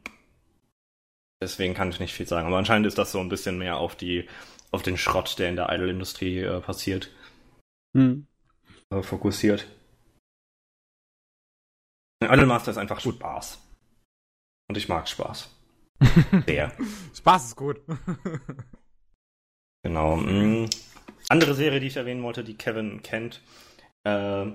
Deswegen 1.43 1.75
kann 1.75 1.91
ich 1.91 1.99
nicht 1.99 2.15
viel 2.15 2.27
sagen. 2.29 2.47
Aber 2.47 2.59
anscheinend 2.59 2.87
ist 2.87 2.99
das 2.99 3.11
so 3.13 3.19
ein 3.21 3.29
bisschen 3.29 3.59
mehr 3.59 3.77
auf 3.79 3.97
die, 3.97 4.29
auf 4.71 4.83
den 4.83 4.97
Schrott, 4.97 5.39
der 5.39 5.49
in 5.49 5.57
der 5.57 5.71
Idol-Industrie 5.71 6.39
äh, 6.39 6.61
passiert, 6.61 7.11
Hm. 7.97 8.27
äh, 8.91 9.03
fokussiert. 9.03 9.67
Idolmaster 12.23 12.71
ist 12.71 12.79
einfach 12.79 13.01
Spaß. 13.01 13.59
Und 14.69 14.77
ich 14.77 14.89
mag 14.89 15.09
Spaß. 15.09 15.51
Sehr. 16.47 16.73
Spaß 17.15 17.47
ist 17.47 17.57
gut. 17.57 17.81
Genau. 19.83 20.17
mm. 20.17 20.71
Andere 21.29 21.55
Serie, 21.55 21.81
die 21.81 21.89
ich 21.89 21.97
erwähnen 21.97 22.23
wollte, 22.23 22.45
die 22.45 22.57
Kevin 22.57 23.03
kennt, 23.03 23.43
äh, 24.05 24.47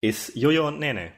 ist 0.00 0.34
Jojo 0.36 0.68
und 0.68 0.78
Nene. 0.78 1.12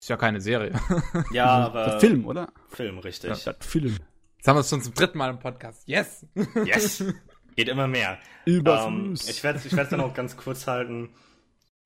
ist 0.00 0.08
ja 0.08 0.16
keine 0.16 0.40
Serie. 0.40 0.72
Ja, 1.32 1.46
aber 1.66 1.84
Der 1.84 2.00
Film, 2.00 2.26
oder? 2.26 2.52
Film, 2.68 2.98
richtig. 2.98 3.30
Das 3.30 3.48
Film. 3.66 3.96
Jetzt 4.36 4.48
haben 4.48 4.56
wir 4.56 4.60
es 4.60 4.70
schon 4.70 4.82
zum 4.82 4.94
dritten 4.94 5.18
Mal 5.18 5.30
im 5.30 5.38
Podcast. 5.38 5.86
Yes! 5.86 6.26
Yes! 6.64 7.04
Geht 7.56 7.68
immer 7.68 7.86
mehr. 7.88 8.18
Ähm, 8.46 8.54
Überfluss. 8.56 9.28
ich 9.28 9.42
werde 9.42 9.58
ich 9.64 9.72
es 9.72 9.88
dann 9.88 10.00
auch 10.00 10.12
ganz 10.14 10.36
kurz 10.36 10.66
halten. 10.66 11.14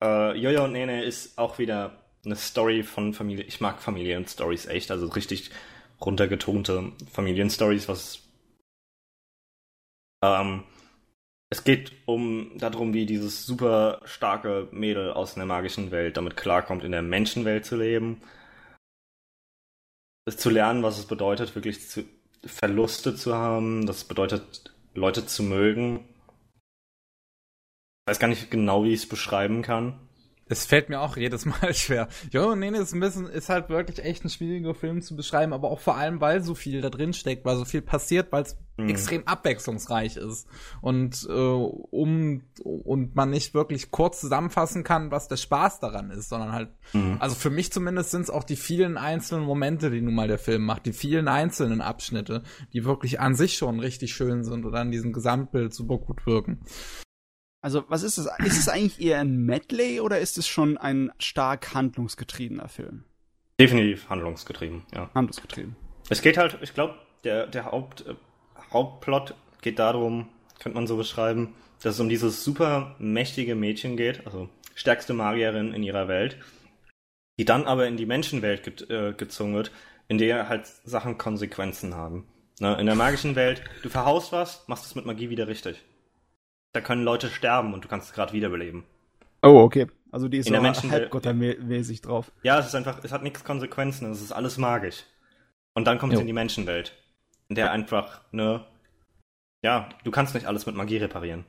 Äh, 0.03 0.37
Jojo 0.37 0.65
und 0.65 0.73
Nene 0.73 1.03
ist 1.03 1.37
auch 1.37 1.59
wieder 1.59 1.97
eine 2.25 2.35
Story 2.35 2.83
von 2.83 3.13
Familie. 3.13 3.45
Ich 3.45 3.61
mag 3.61 3.81
Familienstories 3.81 4.65
echt, 4.67 4.91
also 4.91 5.07
richtig 5.07 5.51
runtergetonte 6.01 6.91
Familienstories, 7.11 7.87
was 7.87 8.21
ähm, 10.23 10.63
es 11.51 11.65
geht 11.65 11.91
um 12.05 12.57
darum, 12.57 12.93
wie 12.93 13.05
dieses 13.05 13.45
super 13.45 13.99
starke 14.05 14.69
Mädel 14.71 15.11
aus 15.11 15.35
einer 15.35 15.45
magischen 15.45 15.91
Welt 15.91 16.15
damit 16.15 16.37
klarkommt, 16.37 16.85
in 16.85 16.93
der 16.93 17.01
Menschenwelt 17.01 17.65
zu 17.65 17.75
leben. 17.75 18.21
Es 20.25 20.37
zu 20.37 20.49
lernen, 20.49 20.81
was 20.81 20.97
es 20.97 21.05
bedeutet, 21.05 21.53
wirklich 21.53 21.89
zu, 21.89 22.05
Verluste 22.45 23.15
zu 23.15 23.35
haben, 23.35 23.85
das 23.85 24.05
bedeutet, 24.05 24.73
Leute 24.93 25.25
zu 25.25 25.43
mögen. 25.43 26.07
Ich 28.05 28.11
weiß 28.11 28.19
gar 28.19 28.29
nicht 28.29 28.49
genau, 28.49 28.85
wie 28.85 28.93
ich 28.93 29.01
es 29.01 29.09
beschreiben 29.09 29.61
kann. 29.61 29.99
Es 30.51 30.65
fällt 30.65 30.89
mir 30.89 30.99
auch 30.99 31.15
jedes 31.15 31.45
Mal 31.45 31.73
schwer. 31.73 32.09
Jo, 32.31 32.55
nee, 32.55 32.67
ist 32.77 32.93
ein 32.93 32.99
bisschen, 32.99 33.25
ist 33.27 33.47
halt 33.47 33.69
wirklich 33.69 34.03
echt 34.03 34.25
ein 34.25 34.29
schwieriger 34.29 34.75
Film 34.75 35.01
zu 35.01 35.15
beschreiben, 35.15 35.53
aber 35.53 35.71
auch 35.71 35.79
vor 35.79 35.95
allem, 35.95 36.19
weil 36.19 36.43
so 36.43 36.55
viel 36.55 36.81
da 36.81 36.89
drin 36.89 37.13
steckt, 37.13 37.45
weil 37.45 37.55
so 37.55 37.63
viel 37.65 37.81
passiert, 37.81 38.31
weil 38.31 38.43
es 38.43 38.57
Mhm. 38.77 38.89
extrem 38.89 39.27
abwechslungsreich 39.27 40.15
ist. 40.17 40.47
Und 40.81 41.27
äh, 41.29 41.31
um 41.33 42.41
und 42.63 43.15
man 43.15 43.29
nicht 43.29 43.53
wirklich 43.53 43.91
kurz 43.91 44.21
zusammenfassen 44.21 44.83
kann, 44.83 45.11
was 45.11 45.27
der 45.27 45.35
Spaß 45.37 45.79
daran 45.81 46.09
ist, 46.09 46.29
sondern 46.29 46.51
halt, 46.53 46.69
Mhm. 46.93 47.17
also 47.19 47.35
für 47.35 47.49
mich 47.49 47.71
zumindest 47.71 48.11
sind 48.11 48.21
es 48.23 48.29
auch 48.29 48.43
die 48.45 48.55
vielen 48.55 48.97
einzelnen 48.97 49.45
Momente, 49.45 49.91
die 49.91 50.01
nun 50.01 50.15
mal 50.15 50.27
der 50.29 50.39
Film 50.39 50.63
macht, 50.65 50.85
die 50.85 50.93
vielen 50.93 51.27
einzelnen 51.27 51.81
Abschnitte, 51.81 52.43
die 52.73 52.83
wirklich 52.85 53.19
an 53.19 53.35
sich 53.35 53.55
schon 53.57 53.79
richtig 53.79 54.13
schön 54.13 54.43
sind 54.43 54.65
oder 54.65 54.79
an 54.79 54.91
diesem 54.91 55.13
Gesamtbild 55.13 55.73
super 55.73 55.97
gut 55.97 56.25
wirken. 56.25 56.61
Also, 57.61 57.83
was 57.89 58.01
ist 58.01 58.17
es? 58.17 58.27
Ist 58.43 58.57
es 58.57 58.69
eigentlich 58.69 58.99
eher 58.99 59.19
ein 59.19 59.45
Medley 59.45 59.99
oder 59.99 60.19
ist 60.19 60.37
es 60.37 60.47
schon 60.47 60.77
ein 60.77 61.11
stark 61.19 61.75
handlungsgetriebener 61.75 62.67
Film? 62.67 63.03
Definitiv 63.59 64.09
handlungsgetrieben, 64.09 64.83
ja. 64.93 65.11
Handlungsgetrieben. 65.13 65.75
Es 66.09 66.23
geht 66.23 66.37
halt, 66.37 66.57
ich 66.61 66.73
glaube, 66.73 66.95
der, 67.23 67.45
der 67.45 67.65
Haupt, 67.65 68.07
äh, 68.07 68.15
Hauptplot 68.73 69.35
geht 69.61 69.77
darum, 69.77 70.29
könnte 70.59 70.75
man 70.75 70.87
so 70.87 70.97
beschreiben, 70.97 71.53
dass 71.83 71.95
es 71.95 71.99
um 71.99 72.09
dieses 72.09 72.43
super 72.43 72.95
mächtige 72.97 73.53
Mädchen 73.53 73.97
geht, 73.97 74.25
also 74.25 74.49
stärkste 74.73 75.13
Magierin 75.13 75.73
in 75.73 75.83
ihrer 75.83 76.07
Welt, 76.07 76.37
die 77.37 77.45
dann 77.45 77.65
aber 77.65 77.87
in 77.87 77.97
die 77.97 78.07
Menschenwelt 78.07 78.63
ge 78.63 79.09
äh, 79.09 79.13
gezogen 79.13 79.53
wird, 79.53 79.71
in 80.07 80.17
der 80.17 80.49
halt 80.49 80.65
Sachen 80.83 81.19
Konsequenzen 81.19 81.93
haben. 81.93 82.27
Ne? 82.59 82.75
In 82.79 82.87
der 82.87 82.95
magischen 82.95 83.35
Welt, 83.35 83.63
du 83.83 83.89
verhaust 83.89 84.31
was, 84.31 84.67
machst 84.67 84.85
es 84.85 84.95
mit 84.95 85.05
Magie 85.05 85.29
wieder 85.29 85.47
richtig. 85.47 85.83
Da 86.73 86.81
können 86.81 87.03
Leute 87.03 87.29
sterben 87.29 87.73
und 87.73 87.83
du 87.83 87.87
kannst 87.89 88.09
es 88.09 88.13
gerade 88.13 88.33
wiederbeleben. 88.33 88.85
Oh, 89.41 89.59
okay. 89.61 89.87
Also 90.11 90.27
die 90.27 90.37
ist 90.37 90.47
In 90.47 90.53
der 90.53 90.73
so 90.73 90.89
halbgottermäßig 90.91 92.01
drauf. 92.01 92.31
Ja, 92.43 92.59
es 92.59 92.67
ist 92.67 92.75
einfach, 92.75 93.03
es 93.03 93.11
hat 93.11 93.23
nichts 93.23 93.43
Konsequenzen, 93.43 94.11
es 94.11 94.21
ist 94.21 94.31
alles 94.31 94.57
magisch. 94.57 95.05
Und 95.73 95.85
dann 95.85 95.99
kommt 95.99 96.13
es 96.13 96.19
in 96.19 96.27
die 96.27 96.33
Menschenwelt, 96.33 96.93
in 97.47 97.55
der 97.55 97.71
einfach, 97.71 98.21
ne, 98.31 98.65
ja, 99.63 99.89
du 100.03 100.11
kannst 100.11 100.33
nicht 100.33 100.47
alles 100.47 100.65
mit 100.65 100.75
Magie 100.75 100.97
reparieren. 100.97 101.45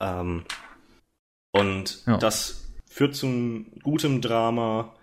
Ähm, 0.00 0.44
und 1.52 2.06
Ja. 2.06 2.16
das 2.18 2.72
führt 2.88 3.14
zu 3.14 3.26
einem 3.26 3.72
guten 3.82 4.22
Drama, 4.22 4.94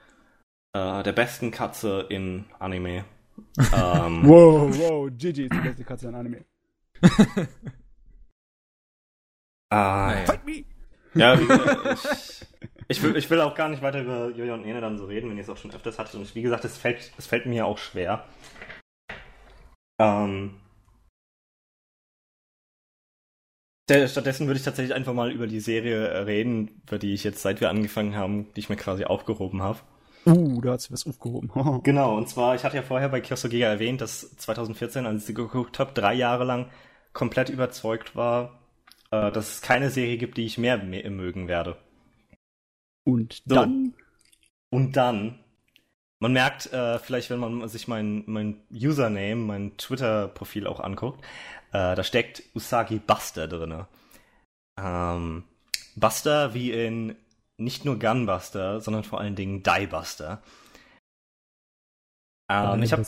äh, 0.74 1.04
der 1.04 1.12
besten 1.14 1.52
Katze 1.52 2.08
in 2.10 2.46
Anime. 2.60 3.06
ähm, 3.58 4.28
Wow, 4.28 4.76
wow, 4.78 5.10
Gigi 5.16 5.44
ist 5.44 5.54
die 5.54 5.60
beste 5.60 5.84
Katze 5.84 6.08
in 6.08 6.16
Anime. 6.16 6.46
ah, 9.74 10.12
Naja. 10.12 10.26
Fight 10.26 10.46
me! 10.46 10.64
Ja, 11.16 11.40
wie 11.40 11.46
gesagt, 11.48 12.48
ich, 12.90 12.98
ich, 12.98 13.04
will, 13.04 13.16
ich 13.16 13.30
will 13.30 13.42
auch 13.42 13.56
gar 13.56 13.70
nicht 13.70 13.82
weiter 13.82 14.02
über 14.02 14.30
Jojo 14.30 14.54
und 14.54 14.66
Ene 14.66 14.82
dann 14.82 14.98
so 14.98 15.06
reden, 15.06 15.30
wenn 15.30 15.38
ihr 15.38 15.44
es 15.44 15.50
auch 15.50 15.58
schon 15.58 15.72
öfters 15.72 16.00
hattet. 16.00 16.16
Und 16.16 16.34
wie 16.36 16.42
gesagt, 16.42 16.66
es 16.66 16.78
fällt, 16.78 17.12
es 17.18 17.28
fällt 17.28 17.46
mir 17.46 17.66
auch 17.66 17.78
schwer. 17.78 18.26
Ähm, 20.00 20.56
stattdessen 23.90 24.48
würde 24.48 24.58
ich 24.58 24.66
tatsächlich 24.66 24.96
einfach 24.96 25.14
mal 25.14 25.32
über 25.32 25.48
die 25.48 25.60
Serie 25.60 26.26
reden, 26.26 26.82
über 26.88 26.98
die 26.98 27.14
ich 27.14 27.24
jetzt, 27.24 27.42
seit 27.42 27.62
wir 27.62 27.70
angefangen 27.70 28.16
haben, 28.16 28.52
die 28.54 28.62
ich 28.62 28.70
mir 28.70 28.78
quasi 28.78 29.06
aufgehoben 29.06 29.62
habe. 29.62 29.80
Uh, 30.26 30.62
da 30.62 30.74
hat 30.74 30.82
sie 30.82 30.94
was 30.94 31.06
aufgehoben. 31.06 31.52
Genau, 31.84 32.16
und 32.18 32.30
zwar, 32.30 32.56
ich 32.56 32.64
hatte 32.64 32.78
ja 32.78 32.82
vorher 32.82 33.10
bei 33.10 33.20
Kyosogiga 33.20 33.68
erwähnt, 33.68 34.00
dass 34.00 34.36
2014, 34.38 35.06
als 35.06 35.22
ich 35.22 35.26
sie 35.28 35.34
geguckt 35.34 35.80
habe, 35.80 35.92
drei 35.94 36.14
Jahre 36.14 36.46
lang 36.46 36.70
komplett 37.12 37.50
überzeugt 37.50 38.16
war, 38.16 38.63
äh, 39.14 39.32
dass 39.32 39.54
es 39.56 39.62
keine 39.62 39.90
Serie 39.90 40.18
gibt, 40.18 40.38
die 40.38 40.46
ich 40.46 40.58
mehr 40.58 40.78
me- 40.78 41.10
mögen 41.10 41.48
werde. 41.48 41.78
Und 43.06 43.42
So. 43.46 43.56
dann 43.56 43.94
Und 44.72 44.98
dann, 44.98 45.40
man 46.20 46.34
merkt 46.34 46.74
äh, 46.74 47.00
vielleicht, 47.00 47.30
wenn 47.30 47.40
man 47.40 47.68
sich 47.70 47.88
mein, 47.88 48.24
mein 48.28 48.62
Username, 48.72 49.36
mein 49.36 49.78
Twitter-Profil 49.78 50.68
auch 50.68 50.80
anguckt, 50.80 51.24
äh, 51.74 51.96
da 51.96 52.04
steckt 52.04 52.44
Usagi 52.56 53.00
Buster 53.00 53.48
drinne. 53.48 53.88
Ähm, 54.80 55.44
Buster 55.96 56.54
wie 56.56 56.72
in 56.72 57.16
nicht 57.58 57.86
nur 57.86 58.00
Gunbuster, 58.00 58.82
sondern 58.82 59.04
vor 59.04 59.20
allen 59.20 59.36
Dingen 59.36 59.62
Diebuster. 59.64 60.42
Ähm, 62.50 62.82
ich 62.84 62.94
habe 62.94 63.04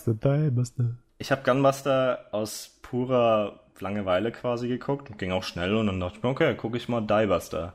ich 1.17 1.31
hab 1.31 1.43
Gunbuster 1.43 2.27
aus 2.31 2.79
purer 2.81 3.64
Langeweile 3.81 4.31
quasi 4.31 4.67
geguckt, 4.67 5.17
ging 5.17 5.31
auch 5.31 5.43
schnell 5.43 5.75
und 5.75 5.87
dann 5.87 5.99
dachte 5.99 6.17
ich 6.17 6.23
mir, 6.23 6.29
okay, 6.29 6.55
gucke 6.55 6.77
ich 6.77 6.89
mal 6.89 7.01
Diebuster. 7.01 7.73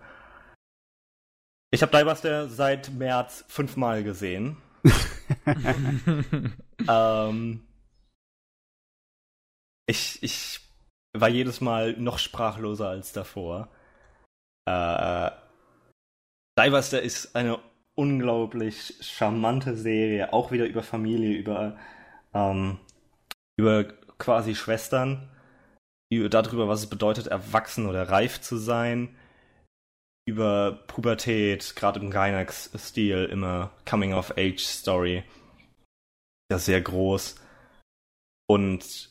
Ich 1.72 1.82
habe 1.82 1.96
Diebuster 1.96 2.48
seit 2.48 2.90
März 2.92 3.44
fünfmal 3.48 4.02
gesehen. 4.02 4.56
ähm, 6.88 7.66
ich, 9.86 10.22
ich 10.22 10.60
war 11.16 11.28
jedes 11.28 11.60
Mal 11.60 11.94
noch 11.94 12.18
sprachloser 12.18 12.88
als 12.88 13.12
davor. 13.12 13.68
Äh, 14.66 15.30
Diebuster 16.58 17.02
ist 17.02 17.36
eine 17.36 17.58
unglaublich 17.94 18.94
charmante 19.00 19.76
Serie, 19.76 20.32
auch 20.32 20.52
wieder 20.52 20.66
über 20.66 20.82
Familie, 20.82 21.36
über, 21.36 21.76
ähm, 22.34 22.78
über 23.56 23.84
quasi 24.18 24.54
Schwestern, 24.54 25.28
darüber, 26.10 26.68
was 26.68 26.80
es 26.80 26.88
bedeutet, 26.88 27.28
erwachsen 27.28 27.86
oder 27.86 28.08
reif 28.08 28.40
zu 28.40 28.56
sein, 28.56 29.16
über 30.26 30.84
Pubertät, 30.86 31.74
gerade 31.76 32.00
im 32.00 32.10
Gainax-Stil, 32.10 33.24
immer 33.30 33.72
Coming-of-Age-Story. 33.88 35.24
Ja, 36.50 36.58
sehr 36.58 36.80
groß. 36.80 37.36
Und 38.48 39.10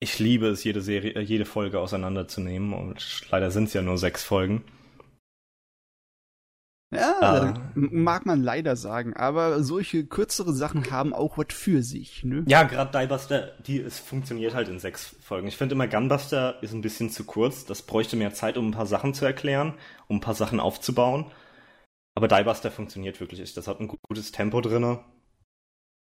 ich 0.00 0.18
liebe 0.18 0.48
es, 0.48 0.64
jede 0.64 0.82
Serie, 0.82 1.18
jede 1.20 1.46
Folge 1.46 1.80
auseinanderzunehmen. 1.80 2.74
Und 2.74 3.30
leider 3.30 3.50
sind 3.50 3.64
es 3.64 3.72
ja 3.72 3.82
nur 3.82 3.96
sechs 3.96 4.22
Folgen. 4.22 4.64
Ja, 6.94 7.16
ah. 7.20 7.54
mag 7.74 8.26
man 8.26 8.42
leider 8.42 8.76
sagen, 8.76 9.14
aber 9.14 9.62
solche 9.62 10.04
kürzere 10.06 10.52
Sachen 10.52 10.90
haben 10.90 11.12
auch 11.12 11.38
was 11.38 11.52
für 11.52 11.82
sich, 11.82 12.24
ne? 12.24 12.44
Ja, 12.46 12.62
gerade 12.64 12.98
Diebuster, 12.98 13.52
die 13.66 13.80
es 13.80 13.98
funktioniert 13.98 14.54
halt 14.54 14.68
in 14.68 14.78
sechs 14.78 15.16
Folgen. 15.22 15.48
Ich 15.48 15.56
finde 15.56 15.74
immer 15.74 15.88
Gunbuster 15.88 16.62
ist 16.62 16.72
ein 16.72 16.82
bisschen 16.82 17.10
zu 17.10 17.24
kurz. 17.24 17.64
Das 17.64 17.82
bräuchte 17.82 18.16
mehr 18.16 18.34
Zeit, 18.34 18.56
um 18.56 18.68
ein 18.68 18.72
paar 18.72 18.86
Sachen 18.86 19.14
zu 19.14 19.24
erklären, 19.24 19.74
um 20.08 20.16
ein 20.16 20.20
paar 20.20 20.34
Sachen 20.34 20.60
aufzubauen. 20.60 21.30
Aber 22.14 22.28
Diebuster 22.28 22.70
funktioniert 22.70 23.20
wirklich. 23.20 23.54
Das 23.54 23.66
hat 23.68 23.80
ein 23.80 23.88
gutes 23.88 24.32
Tempo 24.32 24.60
drinne 24.60 25.00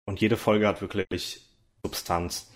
und 0.05 0.21
jede 0.21 0.37
Folge 0.37 0.67
hat 0.67 0.81
wirklich 0.81 1.41
Substanz. 1.83 2.51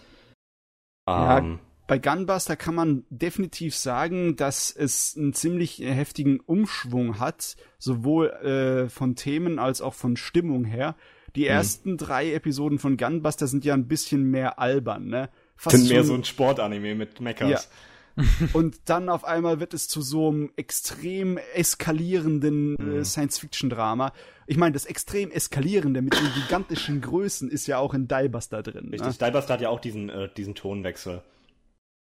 Ja, 1.08 1.40
ähm, 1.40 1.60
bei 1.90 1.98
Gunbuster 1.98 2.56
kann 2.56 2.76
man 2.76 3.04
definitiv 3.10 3.76
sagen, 3.76 4.36
dass 4.36 4.70
es 4.70 5.18
einen 5.18 5.34
ziemlich 5.34 5.80
heftigen 5.80 6.40
Umschwung 6.40 7.20
hat, 7.20 7.56
sowohl 7.80 8.30
äh, 8.30 8.90
von 8.90 9.16
Themen 9.16 9.58
als 9.58 9.82
auch 9.82 9.96
von 9.96 10.16
Stimmung 10.16 10.66
her. 10.66 10.96
Die 11.36 11.46
hm. 11.46 11.50
ersten 11.50 11.98
drei 11.98 12.32
Episoden 12.32 12.78
von 12.78 12.96
Gunbuster 12.96 13.48
sind 13.48 13.66
ja 13.66 13.74
ein 13.74 13.88
bisschen 13.88 14.30
mehr 14.30 14.60
albern, 14.60 15.08
ne? 15.08 15.30
Fast 15.56 15.78
sind 15.78 15.90
mehr 15.90 16.04
so 16.04 16.14
ein 16.14 16.24
Sportanime 16.24 16.94
mit 16.94 17.22
Mechas. 17.22 17.70
Ja. 18.16 18.24
Und 18.54 18.82
dann 18.86 19.10
auf 19.10 19.26
einmal 19.26 19.60
wird 19.60 19.74
es 19.74 19.88
zu 19.88 20.04
so 20.04 20.28
einem 20.28 20.52
extrem 20.58 21.40
eskalierenden 21.56 22.76
äh, 22.76 22.98
hm. 22.98 23.04
Science-Fiction-Drama. 23.04 24.14
Ich 24.46 24.58
meine, 24.58 24.74
das 24.74 24.86
extrem 24.86 25.32
eskalierende 25.32 26.04
mit 26.04 26.14
den 26.14 26.32
gigantischen 26.36 27.02
Größen 27.02 27.50
ist 27.50 27.66
ja 27.66 27.80
auch 27.80 27.96
in 27.96 28.08
Diebuster 28.08 28.62
drin. 28.62 28.90
Richtig, 28.92 29.20
ne? 29.20 29.26
Diebuster 29.28 29.56
hat 29.56 29.62
ja 29.62 29.70
auch 29.70 29.80
diesen, 29.80 30.10
äh, 30.10 30.30
diesen 30.38 30.54
Tonwechsel. 30.54 31.24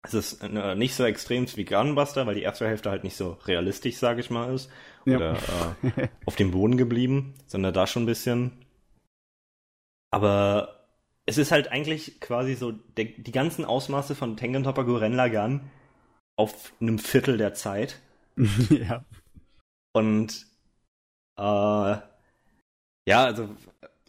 Es 0.08 0.14
ist 0.14 0.44
äh, 0.44 0.76
nicht 0.76 0.96
so 0.96 1.04
extrem 1.04 1.46
wie 1.56 1.66
Gunbuster, 1.66 2.26
weil 2.28 2.36
die 2.36 2.44
erste 2.44 2.68
Hälfte 2.68 2.90
halt 2.90 3.04
nicht 3.04 3.16
so 3.16 3.38
realistisch, 3.46 3.98
sage 3.98 4.22
ich 4.22 4.30
mal, 4.30 4.54
ist. 4.54 4.70
Ja. 5.06 5.18
Oder 5.18 5.38
äh, 5.98 6.08
auf 6.26 6.36
dem 6.36 6.52
Boden 6.52 6.78
geblieben, 6.78 7.34
sondern 7.46 7.74
da 7.74 7.88
schon 7.88 8.04
ein 8.04 8.08
bisschen. 8.08 8.66
Aber 10.12 10.88
es 11.26 11.38
ist 11.38 11.52
halt 11.52 11.72
eigentlich 11.72 12.20
quasi 12.22 12.56
so 12.56 12.72
der, 12.72 13.06
die 13.06 13.32
ganzen 13.32 13.66
Ausmaße 13.66 14.16
von 14.16 14.38
Tengen 14.38 14.64
Topper 14.64 14.86
Guren 14.86 15.14
Lagan 15.14 15.70
auf 16.38 16.74
einem 16.80 17.00
Viertel 17.00 17.38
der 17.38 17.54
Zeit. 17.54 18.02
ja. 18.70 19.04
Und 19.94 20.46
äh, 21.38 21.98
ja, 23.08 23.24
also 23.24 23.50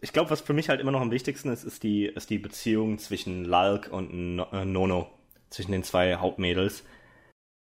ich 0.01 0.13
glaube, 0.13 0.29
was 0.29 0.41
für 0.41 0.53
mich 0.53 0.69
halt 0.69 0.79
immer 0.79 0.91
noch 0.91 1.01
am 1.01 1.11
wichtigsten 1.11 1.49
ist, 1.49 1.63
ist 1.63 1.83
die, 1.83 2.05
ist 2.05 2.29
die 2.29 2.37
Beziehung 2.37 2.99
zwischen 2.99 3.45
Lalk 3.45 3.89
und 3.91 4.39
äh, 4.51 4.65
Nono 4.65 5.16
zwischen 5.49 5.71
den 5.71 5.83
zwei 5.83 6.15
Hauptmädels, 6.15 6.83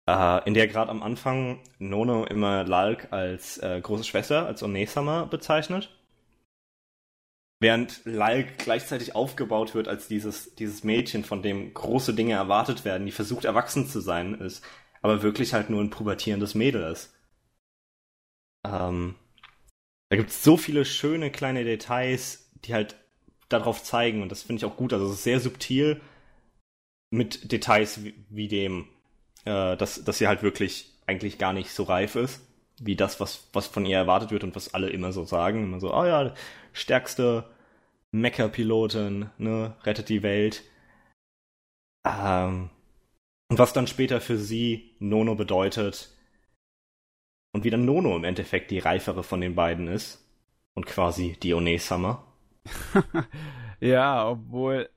äh, 0.09 0.47
in 0.47 0.55
der 0.55 0.69
gerade 0.69 0.91
am 0.91 1.03
Anfang 1.03 1.61
Nono 1.79 2.25
immer 2.25 2.65
Lalk 2.65 3.13
als 3.13 3.59
äh, 3.59 3.81
große 3.81 4.05
Schwester, 4.05 4.47
als 4.47 4.63
Onesama 4.63 5.25
bezeichnet. 5.25 5.91
Während 7.63 8.01
Lalk 8.07 8.59
gleichzeitig 8.59 9.15
aufgebaut 9.15 9.75
wird 9.75 9.87
als 9.87 10.09
dieses, 10.09 10.55
dieses 10.55 10.83
Mädchen, 10.83 11.25
von 11.25 11.43
dem 11.43 11.75
große 11.75 12.15
Dinge 12.15 12.33
erwartet 12.33 12.87
werden, 12.87 13.05
die 13.05 13.13
versucht 13.13 13.45
erwachsen 13.45 13.87
zu 13.87 14.01
sein 14.01 14.35
ist, 14.35 14.65
aber 15.03 15.23
wirklich 15.23 15.53
halt 15.53 15.69
nur 15.69 15.83
ein 15.83 15.91
pubertierendes 15.91 16.55
Mädel 16.55 16.91
ist. 16.91 17.15
Ähm, 18.67 19.15
da 20.09 20.17
gibt 20.17 20.31
es 20.31 20.43
so 20.43 20.57
viele 20.57 20.85
schöne 20.85 21.31
kleine 21.31 21.65
Details, 21.65 22.51
die 22.65 22.75
halt 22.75 22.97
darauf 23.51 23.83
zeigen 23.83 24.23
und 24.23 24.31
das 24.31 24.43
finde 24.43 24.61
ich 24.61 24.65
auch 24.65 24.77
gut. 24.77 24.93
Also 24.93 25.07
es 25.07 25.15
ist 25.15 25.25
sehr 25.25 25.41
subtil, 25.41 26.01
mit 27.11 27.53
Details 27.53 28.05
wie, 28.05 28.15
wie 28.29 28.49
dem, 28.49 28.89
äh, 29.45 29.77
dass, 29.77 30.05
dass 30.05 30.19
sie 30.19 30.29
halt 30.29 30.43
wirklich 30.43 30.93
eigentlich 31.07 31.39
gar 31.39 31.53
nicht 31.53 31.71
so 31.71 31.83
reif 31.83 32.15
ist, 32.15 32.41
wie 32.81 32.97
das, 32.97 33.21
was, 33.21 33.49
was 33.53 33.67
von 33.67 33.85
ihr 33.85 33.97
erwartet 33.97 34.31
wird 34.31 34.45
und 34.45 34.55
was 34.57 34.75
alle 34.75 34.91
immer 34.91 35.13
so 35.13 35.25
sagen. 35.25 35.65
Immer 35.65 35.81
so, 35.81 35.95
oh 35.95 36.05
ja, 36.05 36.35
stärkste 36.73 37.45
Mecha-Pilotin, 38.13 39.31
ne, 39.39 39.77
rettet 39.85 40.09
die 40.09 40.23
Welt. 40.23 40.63
Ähm, 42.07 42.71
und 43.49 43.59
was 43.59 43.73
dann 43.73 43.89
später 43.89 44.21
für 44.21 44.39
sie 44.39 44.95
Nono 45.01 45.35
bedeutet. 45.35 46.17
Und 47.53 47.65
wie 47.65 47.71
dann 47.71 47.85
Nono 47.85 48.17
im 48.17 48.25
Endeffekt 48.25 48.71
die 48.71 48.79
reifere 48.79 49.25
von 49.25 49.41
den 49.41 49.57
beiden 49.57 49.89
ist. 49.89 50.25
Und 50.75 50.87
quasi 50.87 51.37
die 51.43 51.53
One-Summer. 51.53 52.25
ja, 53.81 54.29
obwohl 54.29 54.89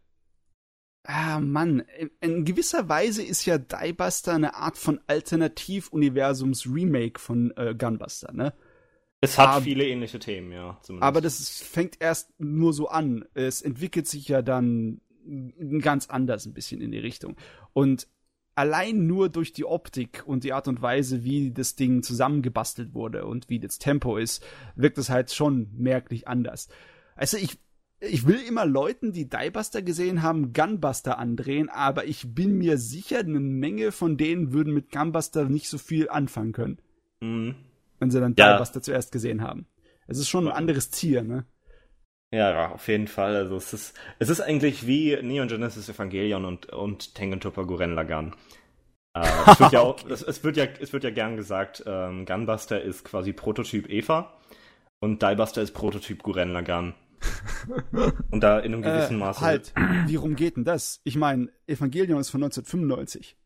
Ah, 1.04 1.40
Mann. 1.40 1.84
In 2.22 2.46
gewisser 2.46 2.88
Weise 2.88 3.24
ist 3.24 3.46
ja 3.46 3.58
Diebuster 3.58 4.34
eine 4.34 4.54
Art 4.56 4.78
von 4.78 5.00
Alternativ-Universums-Remake 5.08 7.20
von 7.20 7.52
äh, 7.58 7.74
Gunbuster, 7.78 8.32
ne? 8.32 8.54
Es 9.20 9.38
hat 9.38 9.50
aber, 9.50 9.62
viele 9.62 9.86
ähnliche 9.88 10.20
Themen, 10.20 10.52
ja. 10.52 10.80
Zumindest. 10.82 11.08
Aber 11.08 11.22
das 11.22 11.40
ist, 11.40 11.64
fängt 11.64 12.02
erst 12.02 12.34
nur 12.40 12.74
so 12.74 12.90
an. 12.90 13.26
Es 13.34 13.62
entwickelt 13.62 14.08
sich 14.08 14.28
ja 14.28 14.42
dann 14.42 15.00
ganz 15.80 16.08
anders 16.08 16.46
ein 16.46 16.54
bisschen 16.54 16.82
in 16.82 16.92
die 16.92 17.00
Richtung. 17.00 17.38
Und 17.72 18.08
allein 18.56 19.08
nur 19.08 19.30
durch 19.30 19.54
die 19.54 19.66
Optik 19.66 20.24
und 20.26 20.44
die 20.44 20.54
Art 20.54 20.68
und 20.68 20.82
Weise, 20.82 21.24
wie 21.24 21.52
das 21.52 21.76
Ding 21.76 22.04
zusammengebastelt 22.04 22.94
wurde 22.94 23.26
und 23.26 23.50
wie 23.50 23.60
das 23.60 23.80
Tempo 23.80 24.18
ist, 24.18 24.46
wirkt 24.76 24.98
es 24.98 25.10
halt 25.10 25.32
schon 25.32 25.70
merklich 25.74 26.28
anders. 26.28 26.68
Also 27.16 27.38
ich 27.38 27.58
ich 28.10 28.28
will 28.28 28.40
immer 28.48 28.66
Leuten, 28.66 29.12
die 29.12 29.30
Diebuster 29.30 29.82
gesehen 29.82 30.22
haben, 30.22 30.54
Gunbuster 30.54 31.18
andrehen, 31.18 31.70
aber 31.70 32.06
ich 32.06 32.34
bin 32.34 32.58
mir 32.58 32.78
sicher, 32.78 33.20
eine 33.20 33.40
Menge 33.40 33.92
von 33.92 34.18
denen 34.18 34.52
würden 34.52 34.74
mit 34.74 34.92
Gunbuster 34.92 35.46
nicht 35.46 35.70
so 35.70 35.78
viel 35.78 36.10
anfangen 36.10 36.52
können. 36.52 36.80
Mhm. 37.22 37.56
Wenn 38.00 38.12
sie 38.12 38.20
dann 38.20 38.36
ja. 38.38 38.54
Diebuster 38.54 38.82
zuerst 38.82 39.12
gesehen 39.12 39.42
haben. 39.42 39.68
Es 40.08 40.18
ist 40.18 40.30
schon 40.30 40.48
ein 40.48 40.54
anderes 40.54 40.92
Ziel, 40.92 41.24
ne? 41.24 41.46
Ja, 42.32 42.72
auf 42.72 42.88
jeden 42.88 43.08
Fall. 43.08 43.36
Also 43.36 43.56
es 43.56 43.74
ist, 43.74 44.00
es 44.20 44.30
ist 44.30 44.42
eigentlich 44.42 44.88
wie 44.88 45.16
Neon 45.22 45.48
Genesis 45.48 45.88
Evangelion 45.88 46.46
und, 46.46 46.66
und 46.74 47.14
Tengen 47.14 47.40
Toppa 47.40 47.62
Guren 47.62 47.94
Lagan. 47.94 48.36
Äh, 49.14 49.22
es, 49.48 49.60
wird 49.60 49.72
ja 49.72 49.82
auch, 49.82 50.04
es, 50.10 50.24
es, 50.24 50.44
wird 50.44 50.58
ja, 50.58 50.66
es 50.80 50.92
wird 50.94 51.04
ja 51.04 51.12
gern 51.12 51.38
gesagt, 51.38 51.84
ähm, 51.86 52.26
Gunbuster 52.26 52.82
ist 52.82 53.06
quasi 53.06 53.34
Prototyp 53.34 53.88
Eva 53.88 54.34
und 55.00 55.22
Diebuster 55.22 55.62
ist 55.62 55.74
Prototyp 55.74 56.24
Guren 56.24 56.52
Lagan. 56.54 56.96
Und 58.32 58.42
da 58.42 58.60
in 58.60 58.74
einem 58.74 58.82
gewissen 58.82 59.16
äh, 59.16 59.20
Maße. 59.20 59.42
Halt, 59.42 59.74
wie 60.08 60.16
rum 60.16 60.36
geht 60.36 60.58
denn 60.58 60.66
das? 60.66 61.02
Ich 61.04 61.16
meine, 61.16 61.50
Evangelion 61.68 62.20
ist 62.20 62.30
von 62.30 62.44
1995. 62.44 63.38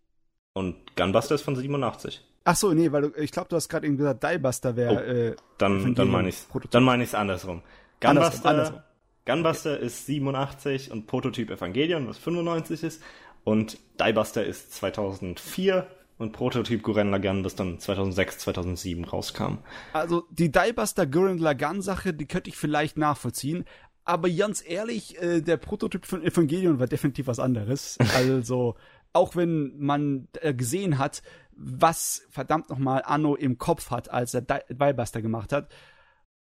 Und 0.54 0.96
Gunbuster 0.96 1.36
ist 1.36 1.44
von 1.44 1.56
87. 1.56 2.26
Ach 2.44 2.56
so, 2.56 2.74
nee, 2.74 2.92
weil 2.92 3.02
du, 3.02 3.12
ich 3.22 3.32
glaube, 3.32 3.50
du 3.50 3.56
hast 3.56 3.70
gerade 3.70 3.86
eben 3.86 3.98
gesagt, 3.98 4.24
Diebuster 4.24 4.76
wäre. 4.76 4.96
Oh, 4.96 5.00
äh, 5.00 5.36
dann 5.58 5.94
dann 5.94 6.08
meine 6.08 6.30
ich 6.30 6.38
dann 6.72 6.84
meine 6.84 7.04
ich 7.04 7.10
es 7.10 7.16
andersrum. 7.16 7.62
Gunbuster, 8.00 8.10
andersrum, 8.10 8.48
andersrum. 8.48 8.80
Gunbuster 9.26 9.80
ist 9.80 10.06
87 10.06 10.92
und 10.92 11.06
Prototyp 11.06 11.52
Evangelion, 11.52 12.08
was 12.08 12.18
95 12.18 12.84
ist. 12.84 13.04
Und 13.44 13.78
Diebuster 14.00 14.46
ist 14.46 14.74
2004 14.74 15.88
und 16.18 16.32
Prototyp 16.32 16.84
Gurren 16.84 17.12
Lagann, 17.12 17.44
das 17.44 17.56
dann 17.56 17.80
2006, 17.80 18.40
2007 18.40 19.06
rauskam. 19.06 19.60
Also 19.94 20.24
die 20.32 20.52
Diebuster 20.52 21.06
Gurren 21.06 21.38
Lagann 21.38 21.82
Sache, 21.82 22.14
die 22.14 22.26
könnte 22.26 22.50
ich 22.50 22.58
vielleicht 22.58 22.98
nachvollziehen. 22.98 23.66
Aber 24.04 24.30
ganz 24.30 24.64
ehrlich, 24.66 25.22
äh, 25.22 25.42
der 25.42 25.58
Prototyp 25.58 26.06
von 26.06 26.24
Evangelion 26.24 26.80
war 26.80 26.88
definitiv 26.88 27.28
was 27.28 27.40
anderes. 27.40 27.98
Also, 28.16 28.76
auch 29.14 29.36
wenn 29.36 29.78
man 29.78 30.28
äh, 30.42 30.54
gesehen 30.54 30.98
hat, 30.98 31.22
was 31.52 32.26
verdammt 32.30 32.70
nochmal 32.70 33.04
Anno 33.06 33.36
im 33.36 33.58
Kopf 33.58 33.92
hat, 33.92 34.10
als 34.10 34.34
er 34.34 34.42
Diebuster 34.42 35.22
gemacht 35.22 35.52
hat, 35.52 35.70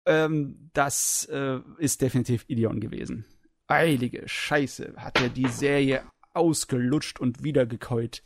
ähm, 0.07 0.70
das 0.74 1.24
äh, 1.31 1.59
ist 1.79 2.03
definitiv 2.03 2.45
Ideon 2.49 2.81
gewesen. 2.81 3.24
Heilige 3.68 4.22
Scheiße, 4.27 4.95
hat 4.97 5.20
er 5.20 5.29
die 5.29 5.49
Serie 5.49 6.03
ausgelutscht 6.35 7.18
und 7.18 7.43
wiedergekäut 7.43 8.22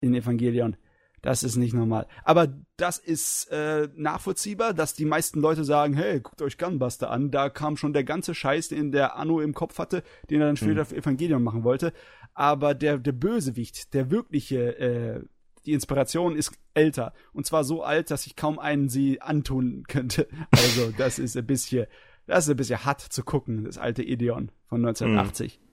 in 0.00 0.14
Evangelion. 0.14 0.76
Das 1.22 1.42
ist 1.42 1.56
nicht 1.56 1.74
normal. 1.74 2.06
Aber 2.22 2.54
das 2.76 2.98
ist 2.98 3.50
äh, 3.50 3.88
nachvollziehbar, 3.96 4.74
dass 4.74 4.94
die 4.94 5.04
meisten 5.04 5.40
Leute 5.40 5.64
sagen, 5.64 5.94
hey, 5.94 6.20
guckt 6.20 6.40
euch 6.40 6.56
Gunbuster 6.56 7.10
an. 7.10 7.32
Da 7.32 7.48
kam 7.48 7.76
schon 7.76 7.92
der 7.92 8.04
ganze 8.04 8.34
Scheiß, 8.34 8.68
den 8.68 8.92
der 8.92 9.16
Anno 9.16 9.40
im 9.40 9.52
Kopf 9.52 9.78
hatte, 9.78 10.04
den 10.30 10.40
er 10.40 10.46
dann 10.46 10.56
später 10.56 10.82
mhm. 10.82 10.86
für 10.86 10.96
Evangelion 10.96 11.42
machen 11.42 11.64
wollte. 11.64 11.92
Aber 12.34 12.74
der, 12.74 12.98
der 12.98 13.12
Bösewicht, 13.12 13.92
der 13.92 14.10
wirkliche, 14.12 14.78
äh, 14.78 15.20
die 15.64 15.72
Inspiration 15.72 16.36
ist 16.36 16.52
älter. 16.74 17.12
Und 17.32 17.44
zwar 17.44 17.64
so 17.64 17.82
alt, 17.82 18.10
dass 18.12 18.26
ich 18.26 18.36
kaum 18.36 18.58
einen 18.58 18.88
sie 18.88 19.20
antun 19.20 19.84
könnte. 19.88 20.28
Also, 20.52 20.92
das 20.96 21.18
ist 21.18 21.36
ein 21.36 21.46
bisschen, 21.46 21.86
das 22.26 22.44
ist 22.44 22.50
ein 22.50 22.56
bisschen 22.56 22.84
hart 22.84 23.00
zu 23.00 23.24
gucken, 23.24 23.64
das 23.64 23.78
alte 23.78 24.02
Ideon 24.02 24.52
von 24.68 24.84
1980. 24.84 25.58
Mhm. 25.58 25.65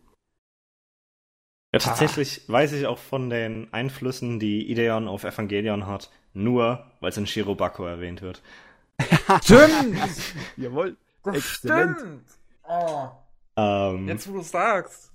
Ja, 1.73 1.79
tatsächlich 1.79 2.41
ah. 2.47 2.53
weiß 2.53 2.73
ich 2.73 2.85
auch 2.85 2.99
von 2.99 3.29
den 3.29 3.67
Einflüssen, 3.73 4.39
die 4.39 4.69
Ideon 4.69 5.07
auf 5.07 5.23
Evangelion 5.23 5.87
hat, 5.87 6.11
nur, 6.33 6.85
weil 6.99 7.09
es 7.09 7.17
in 7.17 7.25
Shirobako 7.25 7.85
erwähnt 7.85 8.21
wird. 8.21 8.43
Stimmt! 9.43 9.97
Jawohl. 10.57 10.95
Exzellent. 11.25 11.97
Stimmt. 11.97 12.23
Oh. 12.67 13.07
Ähm, 13.55 14.07
Jetzt, 14.07 14.29
wo 14.29 14.33
du 14.33 14.41
sagst. 14.41 15.11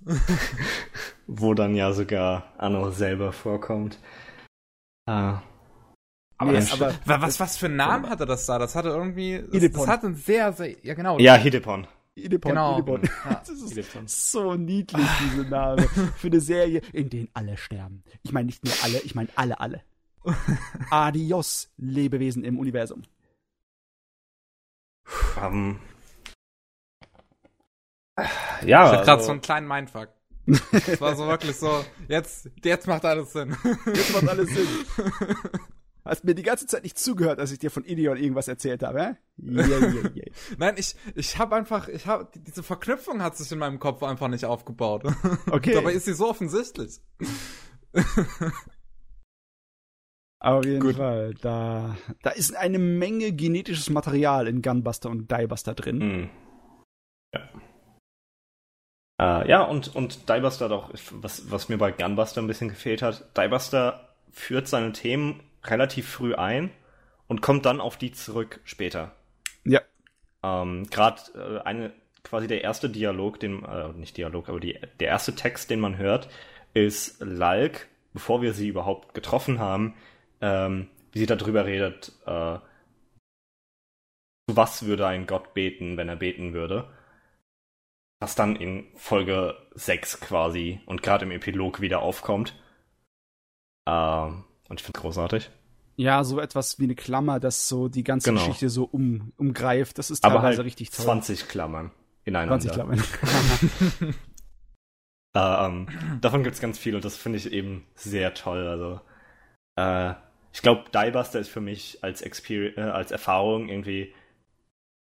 wo 1.27 1.53
dann 1.53 1.75
ja 1.75 1.93
sogar 1.93 2.51
Anno 2.57 2.91
selber 2.91 3.31
vorkommt. 3.31 3.97
Ah. 5.05 5.41
Aber, 6.37 6.51
nee, 6.51 6.57
das, 6.57 6.73
aber 6.73 6.93
was, 7.05 7.39
was 7.39 7.57
für 7.57 7.65
einen 7.65 7.75
Namen 7.77 8.09
hatte 8.09 8.25
das 8.25 8.45
da? 8.45 8.59
Das 8.59 8.75
hatte 8.75 8.89
irgendwie. 8.89 9.43
Das, 9.51 9.71
das 9.71 9.87
hatte 9.87 10.07
ein 10.07 10.15
sehr, 10.15 10.53
sehr. 10.53 10.75
Ja, 10.85 10.93
genau. 10.93 11.19
Ja, 11.19 11.35
Hidepon. 11.35 11.87
Idepon, 12.23 12.49
genau. 12.49 12.79
Idepon. 12.79 13.01
Ja. 13.03 13.35
Das 13.39 13.49
ist 13.49 13.71
Idepon. 13.71 14.07
so 14.07 14.55
niedlich, 14.55 15.07
diese 15.23 15.43
Name. 15.43 15.83
Für 16.17 16.27
eine 16.27 16.41
Serie, 16.41 16.81
in 16.93 17.09
der 17.09 17.27
alle 17.33 17.57
sterben. 17.57 18.03
Ich 18.23 18.31
meine 18.31 18.47
nicht 18.47 18.63
nur 18.63 18.73
alle, 18.83 18.99
ich 18.99 19.15
meine 19.15 19.29
alle, 19.35 19.59
alle. 19.59 19.83
Adios, 20.89 21.71
Lebewesen 21.77 22.43
im 22.43 22.59
Universum. 22.59 23.03
Um, 25.41 25.79
ja, 28.65 28.85
ich 28.85 28.91
hatte 28.91 29.05
gerade 29.05 29.11
also, 29.11 29.25
so 29.25 29.31
einen 29.31 29.41
kleinen 29.41 29.67
Mindfuck. 29.67 30.09
Es 30.71 30.99
war 30.99 31.15
so 31.15 31.27
wirklich 31.27 31.55
so, 31.55 31.85
jetzt, 32.07 32.49
jetzt 32.63 32.87
macht 32.87 33.05
alles 33.05 33.31
Sinn. 33.33 33.55
Jetzt 33.85 34.13
macht 34.13 34.29
alles 34.29 34.49
Sinn. 34.49 34.67
Hast 36.05 36.23
mir 36.23 36.33
die 36.33 36.43
ganze 36.43 36.65
Zeit 36.65 36.83
nicht 36.83 36.97
zugehört, 36.97 37.39
als 37.39 37.51
ich 37.51 37.59
dir 37.59 37.69
von 37.69 37.83
Ideon 37.83 38.17
irgendwas 38.17 38.47
erzählt 38.47 38.83
habe, 38.83 39.01
hä? 39.01 39.15
Yeah, 39.41 39.67
yeah, 39.67 40.11
yeah. 40.15 40.31
Nein, 40.57 40.75
ich, 40.77 40.95
ich 41.15 41.37
habe 41.37 41.55
einfach, 41.55 41.87
ich 41.87 42.07
habe, 42.07 42.29
diese 42.47 42.63
Verknüpfung 42.63 43.21
hat 43.21 43.37
sich 43.37 43.51
in 43.51 43.59
meinem 43.59 43.79
Kopf 43.79 44.01
einfach 44.03 44.27
nicht 44.27 44.45
aufgebaut. 44.45 45.03
Okay. 45.51 45.73
Dabei 45.73 45.93
ist 45.93 46.05
sie 46.05 46.13
so 46.13 46.29
offensichtlich. 46.29 47.01
Auf 50.39 50.63
jeden 50.65 50.79
Gut. 50.79 50.95
Fall. 50.95 51.33
Da, 51.41 51.97
da 52.21 52.29
ist 52.29 52.55
eine 52.55 52.79
Menge 52.79 53.33
genetisches 53.33 53.89
Material 53.89 54.47
in 54.47 54.61
Gunbuster 54.61 55.09
und 55.09 55.29
Diebuster 55.29 55.73
drin. 55.73 55.97
Mhm. 55.97 56.29
Ja. 57.33 57.49
Äh, 59.19 59.49
ja, 59.49 59.63
und, 59.63 59.93
und 59.95 60.29
Diebuster 60.29 60.69
doch, 60.69 60.93
was, 61.11 61.51
was 61.51 61.67
mir 61.67 61.77
bei 61.77 61.91
Gunbuster 61.91 62.41
ein 62.41 62.47
bisschen 62.47 62.69
gefehlt 62.69 63.01
hat, 63.01 63.35
Diebuster 63.37 64.15
führt 64.31 64.67
seine 64.67 64.93
Themen 64.93 65.43
relativ 65.63 66.09
früh 66.09 66.35
ein 66.35 66.71
und 67.27 67.41
kommt 67.41 67.65
dann 67.65 67.81
auf 67.81 67.97
die 67.97 68.11
zurück 68.11 68.59
später. 68.63 69.15
Ja. 69.63 69.81
Ähm, 70.43 70.87
Gerade 70.89 71.21
äh, 71.35 71.61
eine, 71.65 71.93
quasi 72.23 72.47
der 72.47 72.63
erste 72.63 72.89
Dialog, 72.89 73.39
den, 73.39 73.63
äh, 73.63 73.89
nicht 73.93 74.17
Dialog, 74.17 74.49
aber 74.49 74.59
die, 74.59 74.79
der 74.99 75.07
erste 75.07 75.35
Text, 75.35 75.69
den 75.69 75.79
man 75.79 75.97
hört, 75.97 76.29
ist 76.73 77.19
Lalk, 77.19 77.87
bevor 78.13 78.41
wir 78.41 78.53
sie 78.53 78.67
überhaupt 78.67 79.13
getroffen 79.13 79.59
haben, 79.59 79.95
ähm, 80.41 80.87
wie 81.11 81.19
sie 81.19 81.25
darüber 81.25 81.65
redet, 81.65 82.13
äh, 82.25 82.59
was 84.47 84.85
würde 84.85 85.07
ein 85.07 85.27
Gott 85.27 85.53
beten, 85.53 85.97
wenn 85.97 86.09
er 86.09 86.15
beten 86.15 86.53
würde. 86.53 86.89
Was 88.19 88.35
dann 88.35 88.55
in 88.55 88.87
Folge 88.95 89.55
6 89.75 90.19
quasi 90.19 90.81
und 90.85 91.03
gerade 91.03 91.25
im 91.25 91.31
Epilog 91.31 91.79
wieder 91.79 92.01
aufkommt. 92.01 92.53
Ähm, 93.87 94.43
und 94.69 94.79
ich 94.79 94.85
finde 94.85 94.97
es 94.97 95.01
großartig. 95.01 95.49
Ja, 95.97 96.23
so 96.23 96.39
etwas 96.39 96.79
wie 96.79 96.85
eine 96.85 96.95
Klammer, 96.95 97.41
das 97.41 97.67
so 97.67 97.89
die 97.89 98.05
ganze 98.05 98.29
genau. 98.29 98.39
Geschichte 98.39 98.69
so 98.69 98.85
um, 98.85 99.33
umgreift. 99.35 99.97
Das 99.97 100.09
ist 100.09 100.21
teilweise 100.21 100.39
Aber 100.39 100.47
halt 100.47 100.59
richtig 100.59 100.91
toll. 100.91 101.03
20 101.03 101.49
Klammern 101.49 101.91
ineinander. 102.23 102.59
20 102.59 102.71
Klammern. 102.71 103.03
äh, 105.35 105.65
ähm, 105.65 105.87
davon 106.21 106.43
gibt 106.43 106.55
es 106.55 106.61
ganz 106.61 106.77
viel 106.79 106.95
und 106.95 107.03
das 107.03 107.17
finde 107.17 107.37
ich 107.37 107.51
eben 107.51 107.85
sehr 107.95 108.33
toll. 108.33 108.65
Also, 108.65 109.01
äh, 109.75 110.13
ich 110.53 110.61
glaube, 110.61 110.85
Diebuster 110.93 111.39
ist 111.39 111.49
für 111.49 111.59
mich 111.59 112.01
als, 112.01 112.21
äh, 112.21 112.79
als 112.79 113.11
Erfahrung 113.11 113.67
irgendwie 113.67 114.13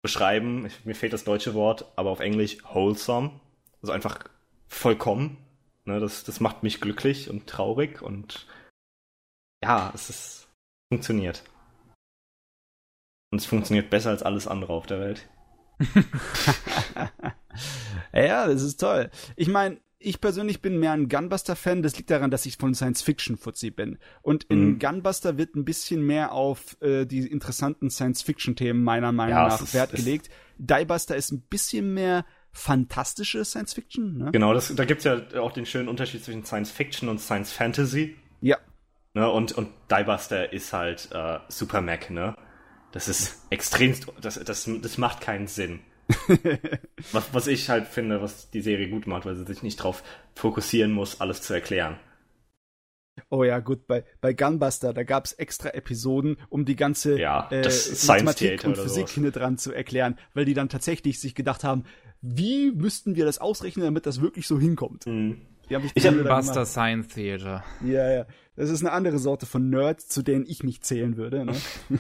beschreiben, 0.02 0.68
ich, 0.68 0.86
mir 0.86 0.96
fehlt 0.96 1.12
das 1.12 1.26
deutsche 1.26 1.54
Wort, 1.54 1.92
aber 1.98 2.12
auf 2.12 2.22
Englisch 2.22 2.64
wholesome. 2.64 3.32
Also 3.82 3.92
einfach 3.92 4.20
vollkommen. 4.68 5.38
Ne, 5.84 6.00
das, 6.00 6.24
das 6.24 6.40
macht 6.40 6.64
mich 6.64 6.82
glücklich 6.82 7.30
und 7.30 7.48
traurig 7.48 8.02
und 8.02 8.46
ja, 9.64 9.92
es 9.94 10.10
ist 10.10 10.48
funktioniert. 10.92 11.44
Und 13.32 13.40
es 13.40 13.46
funktioniert 13.46 13.90
besser 13.90 14.12
als 14.12 14.24
alles 14.24 14.48
andere 14.48 14.74
auf 14.74 14.86
der 14.86 15.00
Welt. 15.00 15.30
ja, 18.14 18.48
das 18.48 18.64
ist 18.64 18.78
toll. 18.80 19.10
Ich 19.36 19.50
meine, 19.50 19.80
ich 20.00 20.22
persönlich 20.22 20.62
bin 20.62 20.80
mehr 20.80 20.92
ein 20.92 21.10
Gunbuster-Fan. 21.10 21.82
Das 21.82 21.98
liegt 21.98 22.10
daran, 22.10 22.32
dass 22.32 22.46
ich 22.46 22.58
von 22.58 22.74
Science-Fiction-Fuzzi 22.74 23.72
bin. 23.72 23.98
Und 24.22 24.46
in 24.46 24.66
mhm. 24.66 24.80
Gunbuster 24.80 25.38
wird 25.38 25.56
ein 25.56 25.66
bisschen 25.66 26.06
mehr 26.06 26.32
auf 26.32 26.78
äh, 26.82 27.06
die 27.06 27.28
interessanten 27.28 27.90
Science-Fiction-Themen 27.90 28.84
meiner 28.84 29.12
Meinung 29.12 29.38
ja, 29.38 29.48
nach 29.48 29.62
ist, 29.62 29.74
Wert 29.74 29.92
gelegt. 29.92 30.30
Diebuster 30.58 31.16
ist 31.16 31.32
ein 31.32 31.42
bisschen 31.42 31.94
mehr 31.94 32.26
fantastische 32.52 33.44
Science-Fiction. 33.44 34.18
Ne? 34.18 34.32
Genau, 34.32 34.54
das, 34.54 34.74
da 34.74 34.86
gibt's 34.86 35.04
ja 35.04 35.22
auch 35.40 35.52
den 35.52 35.66
schönen 35.66 35.90
Unterschied 35.90 36.24
zwischen 36.24 36.46
Science-Fiction 36.46 37.10
und 37.10 37.20
Science-Fantasy. 37.20 38.16
Ne? 39.18 39.32
Und, 39.32 39.52
und 39.54 39.70
Diebuster 39.90 40.54
ist 40.54 40.74
halt 40.74 41.10
äh, 41.12 41.40
Super 41.48 41.82
Mac, 41.82 42.12
ne? 42.12 42.36
Das 42.92 43.08
ist 43.08 43.48
extremst, 43.50 44.06
das, 44.22 44.36
das, 44.36 44.70
das 44.84 44.98
macht 45.00 45.22
keinen 45.22 45.48
Sinn. 45.48 45.80
was, 47.12 47.34
was 47.34 47.48
ich 47.48 47.68
halt 47.68 47.88
finde, 47.88 48.22
was 48.22 48.52
die 48.52 48.62
Serie 48.62 48.90
gut 48.90 49.08
macht, 49.08 49.26
weil 49.26 49.36
sie 49.36 49.46
sich 49.46 49.64
nicht 49.64 49.80
darauf 49.80 50.04
fokussieren 50.36 50.92
muss, 50.92 51.20
alles 51.20 51.42
zu 51.42 51.56
erklären. 51.56 51.98
Oh 53.32 53.44
ja, 53.44 53.58
gut, 53.58 53.88
bei, 53.88 54.04
bei 54.22 54.34
Gunbuster, 54.34 54.94
da 54.94 55.02
gab 55.02 55.26
es 55.26 55.34
extra 55.34 55.70
Episoden, 55.70 56.38
um 56.50 56.66
die 56.66 56.76
ganze 56.76 57.20
ja, 57.20 57.50
äh, 57.50 57.68
Mathematik 58.06 58.66
und 58.66 58.78
Physik 58.78 59.10
hinter 59.10 59.32
dran 59.32 59.58
zu 59.58 59.74
erklären, 59.74 60.20
weil 60.36 60.46
die 60.46 60.54
dann 60.54 60.70
tatsächlich 60.70 61.20
sich 61.20 61.34
gedacht 61.34 61.64
haben, 61.64 61.86
wie 62.22 62.72
müssten 62.72 63.16
wir 63.16 63.26
das 63.26 63.40
ausrechnen, 63.40 63.84
damit 63.84 64.06
das 64.06 64.22
wirklich 64.22 64.46
so 64.46 64.60
hinkommt. 64.60 65.08
Mhm. 65.08 65.42
ich 65.96 66.06
habe 66.06 66.24
Buster 66.24 66.68
Science 66.68 67.08
Theater. 67.16 67.64
Ja, 67.84 68.12
ja. 68.12 68.26
Das 68.58 68.72
ist 68.72 68.82
eine 68.82 68.92
andere 68.92 69.20
Sorte 69.20 69.46
von 69.46 69.70
Nerds, 69.70 70.08
zu 70.08 70.24
denen 70.24 70.46
ich 70.48 70.64
mich 70.64 70.82
zählen 70.82 71.16
würde. 71.16 71.46
Ne? 71.46 71.56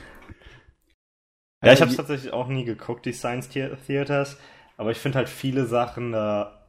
Ja, 1.64 1.74
ich 1.74 1.82
habe 1.82 1.89
es 1.89 1.97
tatsächlich 1.97 2.34
auch 2.34 2.47
nie 2.47 2.66
geguckt, 2.66 3.08
die 3.08 3.14
Science 3.14 3.49
Theaters, 3.49 4.38
aber 4.78 4.91
ich 4.91 4.99
finde 4.99 5.18
halt 5.18 5.28
viele 5.28 5.66
Sachen 5.66 6.12
da. 6.12 6.68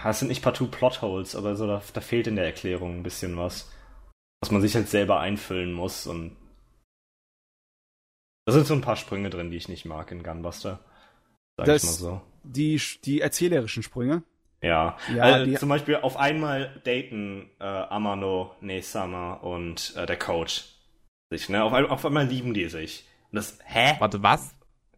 Das 0.00 0.20
sind 0.20 0.28
nicht 0.28 0.40
partout 0.42 0.68
Plotholes, 0.68 1.34
aber 1.34 1.56
so, 1.56 1.66
da, 1.66 1.82
da, 1.92 2.00
fehlt 2.00 2.28
in 2.28 2.36
der 2.36 2.44
Erklärung 2.44 2.98
ein 2.98 3.02
bisschen 3.02 3.36
was. 3.36 3.72
Was 4.40 4.52
man 4.52 4.62
sich 4.62 4.76
halt 4.76 4.88
selber 4.88 5.18
einfüllen 5.18 5.72
muss 5.72 6.06
und. 6.06 6.36
Da 8.46 8.52
sind 8.52 8.68
so 8.68 8.74
ein 8.74 8.82
paar 8.82 8.96
Sprünge 8.96 9.30
drin, 9.30 9.50
die 9.50 9.56
ich 9.56 9.68
nicht 9.68 9.84
mag 9.84 10.12
in 10.12 10.22
Gunbuster. 10.22 10.78
Sag 11.56 11.66
das, 11.66 11.82
ich 11.82 11.88
mal 11.88 11.96
so. 11.96 12.22
Die, 12.44 12.80
die 13.04 13.20
erzählerischen 13.20 13.82
Sprünge? 13.82 14.22
Ja. 14.64 14.96
ja 15.14 15.42
äh, 15.42 15.54
zum 15.56 15.68
Beispiel 15.68 15.96
auf 15.96 16.16
einmal 16.16 16.80
daten 16.84 17.50
äh, 17.60 17.64
Amano, 17.64 18.54
Nesama 18.60 19.34
und 19.34 19.94
äh, 19.96 20.06
der 20.06 20.18
Coach 20.18 20.64
sich, 21.30 21.48
ne? 21.48 21.62
Auf, 21.62 21.72
auf 21.72 22.06
einmal 22.06 22.26
lieben 22.26 22.54
die 22.54 22.68
sich. 22.68 23.04
Das, 23.30 23.58
hä? 23.64 23.96
Warte, 23.98 24.22
was? 24.22 24.53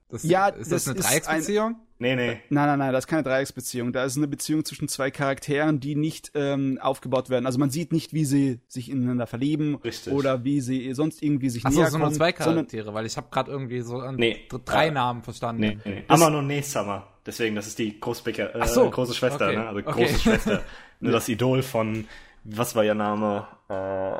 Das, 0.08 0.22
ja, 0.22 0.48
ist 0.48 0.70
das, 0.70 0.84
das 0.84 0.94
eine 0.94 1.00
Dreiecksbeziehung? 1.00 1.66
Ein, 1.66 1.86
nee, 1.98 2.14
nee. 2.14 2.28
Nein, 2.48 2.66
nein, 2.66 2.78
nein, 2.78 2.92
das 2.92 3.04
ist 3.04 3.08
keine 3.08 3.24
Dreiecksbeziehung. 3.24 3.92
Da 3.92 4.04
ist 4.04 4.16
eine 4.16 4.28
Beziehung 4.28 4.64
zwischen 4.64 4.86
zwei 4.86 5.10
Charakteren, 5.10 5.80
die 5.80 5.96
nicht 5.96 6.30
ähm, 6.34 6.78
aufgebaut 6.80 7.28
werden. 7.28 7.44
Also 7.44 7.58
man 7.58 7.70
sieht 7.70 7.92
nicht, 7.92 8.12
wie 8.12 8.24
sie 8.24 8.60
sich 8.68 8.88
ineinander 8.88 9.26
verlieben 9.26 9.76
Richtig. 9.76 10.12
oder 10.12 10.44
wie 10.44 10.60
sie 10.60 10.94
sonst 10.94 11.22
irgendwie 11.22 11.50
sich 11.50 11.64
Ach 11.66 11.70
näher 11.70 11.86
so, 11.86 11.92
sondern 11.92 12.14
zwei 12.14 12.32
Charaktere, 12.32 12.84
sondern, 12.84 12.94
weil 12.94 13.06
ich 13.06 13.16
habe 13.16 13.28
gerade 13.32 13.50
irgendwie 13.50 13.80
so 13.80 14.00
nee, 14.12 14.46
drei 14.64 14.88
äh, 14.88 14.90
Namen 14.92 15.22
verstanden. 15.22 15.60
Nee, 15.60 15.78
nee. 15.84 16.04
Amano 16.06 16.40
Nesama. 16.40 17.08
Deswegen, 17.26 17.56
das 17.56 17.66
ist 17.66 17.78
die 17.80 18.00
äh, 18.00 18.66
so, 18.66 18.88
große 18.88 19.12
Schwester, 19.14 19.46
okay. 19.46 19.56
ne? 19.56 19.66
Also 19.66 19.80
okay. 19.80 19.90
große 19.90 20.18
Schwester. 20.20 20.62
ne, 21.00 21.10
das 21.10 21.28
Idol 21.28 21.62
von, 21.62 22.06
was 22.44 22.76
war 22.76 22.84
ihr 22.84 22.94
Name? 22.94 23.48
Äh, 23.68 24.18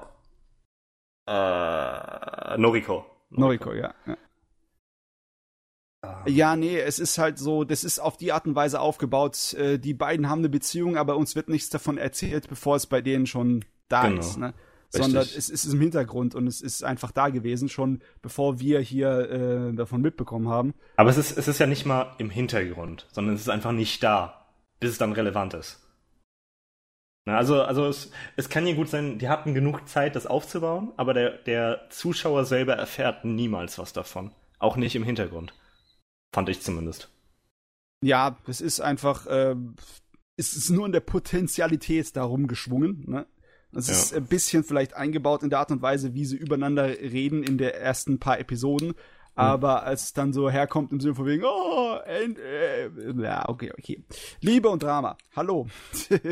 äh, 1.28 2.58
Noriko. 2.58 3.06
Noriko, 3.30 3.72
ja. 3.72 3.94
ja. 4.06 4.16
Ja, 6.26 6.56
nee, 6.56 6.78
es 6.78 6.98
ist 6.98 7.18
halt 7.18 7.38
so, 7.38 7.64
das 7.64 7.84
ist 7.84 7.98
auf 7.98 8.16
die 8.16 8.32
Art 8.32 8.46
und 8.46 8.54
Weise 8.54 8.80
aufgebaut. 8.80 9.54
Äh, 9.54 9.78
die 9.78 9.94
beiden 9.94 10.28
haben 10.28 10.40
eine 10.40 10.48
Beziehung, 10.48 10.96
aber 10.96 11.16
uns 11.16 11.36
wird 11.36 11.48
nichts 11.48 11.70
davon 11.70 11.98
erzählt, 11.98 12.48
bevor 12.48 12.76
es 12.76 12.86
bei 12.86 13.00
denen 13.00 13.26
schon 13.26 13.64
da 13.88 14.08
genau. 14.08 14.20
ist. 14.20 14.38
Ne? 14.38 14.54
Sondern 14.90 15.22
es, 15.22 15.50
ist 15.50 15.64
im 15.66 15.80
Hintergrund 15.80 16.34
und 16.34 16.46
es 16.46 16.60
ist 16.60 16.82
einfach 16.82 17.12
da 17.12 17.28
gewesen, 17.28 17.68
schon 17.68 18.00
bevor 18.22 18.60
wir 18.60 18.80
hier 18.80 19.30
äh, 19.30 19.74
davon 19.74 20.00
mitbekommen 20.00 20.48
haben. 20.48 20.74
Aber 20.96 21.10
es 21.10 21.18
ist, 21.18 21.36
es 21.36 21.48
ist 21.48 21.58
ja 21.58 21.66
nicht 21.66 21.86
mal 21.86 22.14
im 22.18 22.30
Hintergrund, 22.30 23.06
sondern 23.12 23.34
es 23.34 23.42
ist 23.42 23.48
einfach 23.48 23.72
nicht 23.72 24.02
da, 24.02 24.46
bis 24.80 24.92
es 24.92 24.98
dann 24.98 25.12
relevant 25.12 25.54
ist. 25.54 25.82
Na, 27.26 27.36
also, 27.36 27.62
also 27.62 27.86
es, 27.86 28.12
es 28.36 28.48
kann 28.48 28.66
ja 28.66 28.74
gut 28.74 28.88
sein, 28.88 29.18
die 29.18 29.28
hatten 29.28 29.52
genug 29.52 29.88
Zeit, 29.88 30.14
das 30.14 30.26
aufzubauen, 30.26 30.92
aber 30.96 31.12
der, 31.12 31.30
der 31.30 31.80
Zuschauer 31.90 32.44
selber 32.44 32.74
erfährt 32.74 33.24
niemals 33.24 33.78
was 33.78 33.92
davon. 33.92 34.30
Auch 34.58 34.76
nicht 34.76 34.94
im 34.94 35.02
Hintergrund. 35.02 35.52
Fand 36.36 36.50
ich 36.50 36.60
zumindest. 36.60 37.08
Ja, 38.02 38.36
es 38.46 38.60
ist 38.60 38.80
einfach, 38.80 39.26
äh, 39.26 39.56
es 40.36 40.52
ist 40.52 40.68
nur 40.68 40.84
in 40.84 40.92
der 40.92 41.00
Potentialität 41.00 42.14
darum 42.14 42.46
geschwungen. 42.46 43.04
Ne? 43.06 43.26
Es 43.72 43.86
ja. 43.86 43.94
ist 43.94 44.14
ein 44.14 44.26
bisschen 44.26 44.62
vielleicht 44.62 44.92
eingebaut 44.92 45.42
in 45.42 45.48
der 45.48 45.60
Art 45.60 45.70
und 45.70 45.80
Weise, 45.80 46.12
wie 46.12 46.26
sie 46.26 46.36
übereinander 46.36 46.88
reden 46.88 47.42
in 47.42 47.56
der 47.56 47.80
ersten 47.80 48.18
paar 48.18 48.38
Episoden. 48.38 48.88
Mhm. 48.88 48.94
Aber 49.34 49.84
als 49.84 50.04
es 50.04 50.12
dann 50.12 50.34
so 50.34 50.50
herkommt 50.50 50.92
im 50.92 51.00
Sinne 51.00 51.14
von 51.14 51.24
wegen, 51.24 51.42
oh, 51.42 51.96
and, 52.04 52.38
äh, 52.38 52.90
ja, 53.18 53.48
okay, 53.48 53.72
okay. 53.72 54.04
Liebe 54.42 54.68
und 54.68 54.82
Drama. 54.82 55.16
Hallo. 55.34 55.68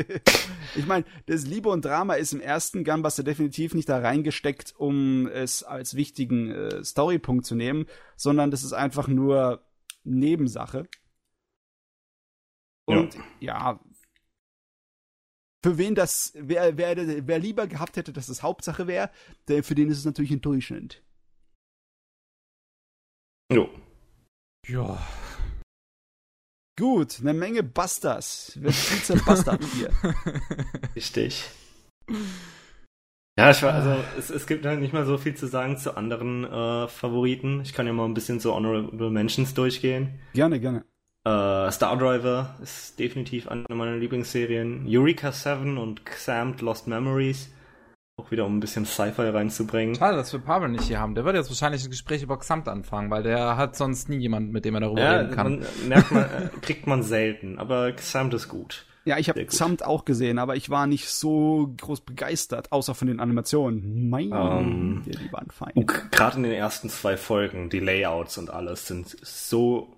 ich 0.75 0.85
meine, 0.85 1.05
das 1.25 1.47
Liebe 1.47 1.69
und 1.69 1.83
Drama 1.83 2.13
ist 2.13 2.31
im 2.31 2.41
ersten 2.41 2.83
Gunbuster 2.83 3.23
definitiv 3.23 3.73
nicht 3.73 3.89
da 3.89 3.97
reingesteckt, 3.97 4.75
um 4.77 5.25
es 5.25 5.63
als 5.63 5.95
wichtigen 5.95 6.51
äh, 6.51 6.83
Storypunkt 6.83 7.47
zu 7.47 7.55
nehmen, 7.55 7.87
sondern 8.15 8.51
das 8.51 8.63
ist 8.63 8.73
einfach 8.73 9.07
nur 9.07 9.63
Nebensache. 10.05 10.87
Und 12.87 13.15
ja, 13.15 13.23
ja 13.73 13.79
für 15.65 15.79
wen 15.79 15.95
das, 15.95 16.31
wer, 16.35 16.77
wer, 16.77 17.27
wer 17.27 17.39
lieber 17.39 17.65
gehabt 17.65 17.97
hätte, 17.97 18.13
dass 18.13 18.27
das 18.27 18.43
Hauptsache 18.43 18.85
wäre, 18.85 19.09
für 19.47 19.73
den 19.73 19.89
ist 19.89 19.97
es 19.97 20.05
natürlich 20.05 20.31
enttäuschend. 20.31 21.03
Jo. 23.51 23.67
Ja. 24.67 25.03
Gut, 26.77 27.19
eine 27.19 27.33
Menge 27.33 27.63
Busters. 27.63 28.51
Wer 28.61 28.71
viel 28.71 29.01
zerbastert 29.01 29.63
hier? 29.73 29.89
Richtig. 30.95 31.49
Ja, 33.37 33.51
ich 33.51 33.61
war, 33.63 33.73
also 33.73 33.95
es, 34.17 34.29
es 34.29 34.47
gibt 34.47 34.65
halt 34.65 34.79
nicht 34.79 34.93
mal 34.93 35.05
so 35.05 35.17
viel 35.17 35.35
zu 35.35 35.47
sagen 35.47 35.77
zu 35.77 35.97
anderen 35.97 36.45
äh, 36.45 36.87
Favoriten. 36.87 37.61
Ich 37.61 37.73
kann 37.73 37.85
ja 37.85 37.91
mal 37.91 38.05
ein 38.05 38.13
bisschen 38.13 38.39
so 38.39 38.55
Honorable 38.55 39.09
Mentions 39.09 39.53
durchgehen. 39.53 40.19
Gerne, 40.33 40.59
gerne. 40.59 40.85
Uh, 41.27 41.71
Star 41.71 41.97
Driver 41.97 42.55
ist 42.61 42.99
definitiv 42.99 43.47
eine 43.47 43.65
meiner 43.69 43.97
Lieblingsserien. 43.97 44.85
Eureka 44.87 45.31
7 45.31 45.77
und 45.77 46.05
Xamt 46.05 46.61
Lost 46.61 46.87
Memories. 46.87 47.51
Auch 48.17 48.31
wieder, 48.31 48.45
um 48.45 48.57
ein 48.57 48.59
bisschen 48.61 48.85
Sci-Fi 48.85 49.29
reinzubringen. 49.29 49.95
Schade, 49.95 50.15
dass 50.15 50.31
wir 50.31 50.39
Pavel 50.39 50.69
nicht 50.69 50.83
hier 50.83 51.01
haben. 51.01 51.15
Der 51.15 51.25
wird 51.25 51.35
jetzt 51.35 51.49
wahrscheinlich 51.49 51.83
ein 51.83 51.89
Gespräch 51.89 52.23
über 52.23 52.37
Xamt 52.39 52.69
anfangen, 52.69 53.09
weil 53.09 53.23
der 53.23 53.57
hat 53.57 53.75
sonst 53.75 54.07
nie 54.07 54.19
jemanden, 54.19 54.51
mit 54.51 54.63
dem 54.63 54.75
er 54.75 54.81
darüber 54.81 55.01
ja, 55.01 55.17
reden 55.17 55.31
kann. 55.31 55.59
Man, 55.59 55.87
merkt 55.89 56.11
man, 56.11 56.23
äh, 56.23 56.49
kriegt 56.61 56.87
man 56.87 57.03
selten, 57.03 57.59
aber 57.59 57.91
Xamt 57.91 58.33
ist 58.33 58.47
gut. 58.47 58.85
Ja, 59.05 59.19
ich 59.19 59.29
habe 59.29 59.45
Xamt 59.45 59.85
auch 59.85 60.03
gesehen, 60.03 60.39
aber 60.39 60.55
ich 60.55 60.69
war 60.69 60.87
nicht 60.87 61.09
so 61.09 61.73
groß 61.77 62.01
begeistert, 62.01 62.71
außer 62.71 62.95
von 62.95 63.07
den 63.07 63.19
Animationen. 63.19 64.09
Mein, 64.09 64.31
um, 64.31 64.35
ähm, 64.35 65.03
die 65.05 65.31
waren 65.31 65.49
fein. 65.51 65.85
Gerade 66.11 66.37
in 66.37 66.43
den 66.43 66.53
ersten 66.53 66.89
zwei 66.89 67.15
Folgen, 67.15 67.69
die 67.69 67.79
Layouts 67.79 68.37
und 68.37 68.49
alles 68.49 68.87
sind 68.87 69.15
so 69.21 69.95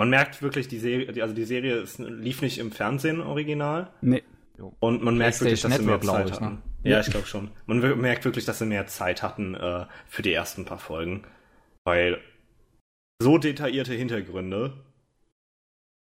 man 0.00 0.08
merkt 0.08 0.40
wirklich, 0.40 0.66
die 0.66 0.78
Serie, 0.78 1.22
also 1.22 1.34
die 1.34 1.44
Serie 1.44 1.76
ist, 1.76 1.98
lief 1.98 2.40
nicht 2.40 2.56
im 2.56 2.72
Fernsehen 2.72 3.20
original. 3.20 3.90
Nee. 4.00 4.22
Und 4.78 5.02
man 5.02 5.18
merkt 5.18 5.42
wirklich, 5.42 5.60
dass 5.60 5.76
sie 5.76 5.82
mehr 5.82 6.00
Zeit 6.00 6.30
ich, 6.30 6.40
ne? 6.40 6.46
hatten. 6.46 6.62
Ja, 6.82 7.00
ich 7.00 7.10
glaube 7.10 7.26
schon. 7.26 7.50
Man 7.66 8.00
merkt 8.00 8.24
wirklich, 8.24 8.46
dass 8.46 8.60
sie 8.60 8.64
mehr 8.64 8.86
Zeit 8.86 9.22
hatten 9.22 9.54
äh, 9.54 9.84
für 10.08 10.22
die 10.22 10.32
ersten 10.32 10.64
paar 10.64 10.78
Folgen. 10.78 11.24
Weil 11.84 12.18
so 13.22 13.36
detaillierte 13.36 13.92
Hintergründe. 13.92 14.72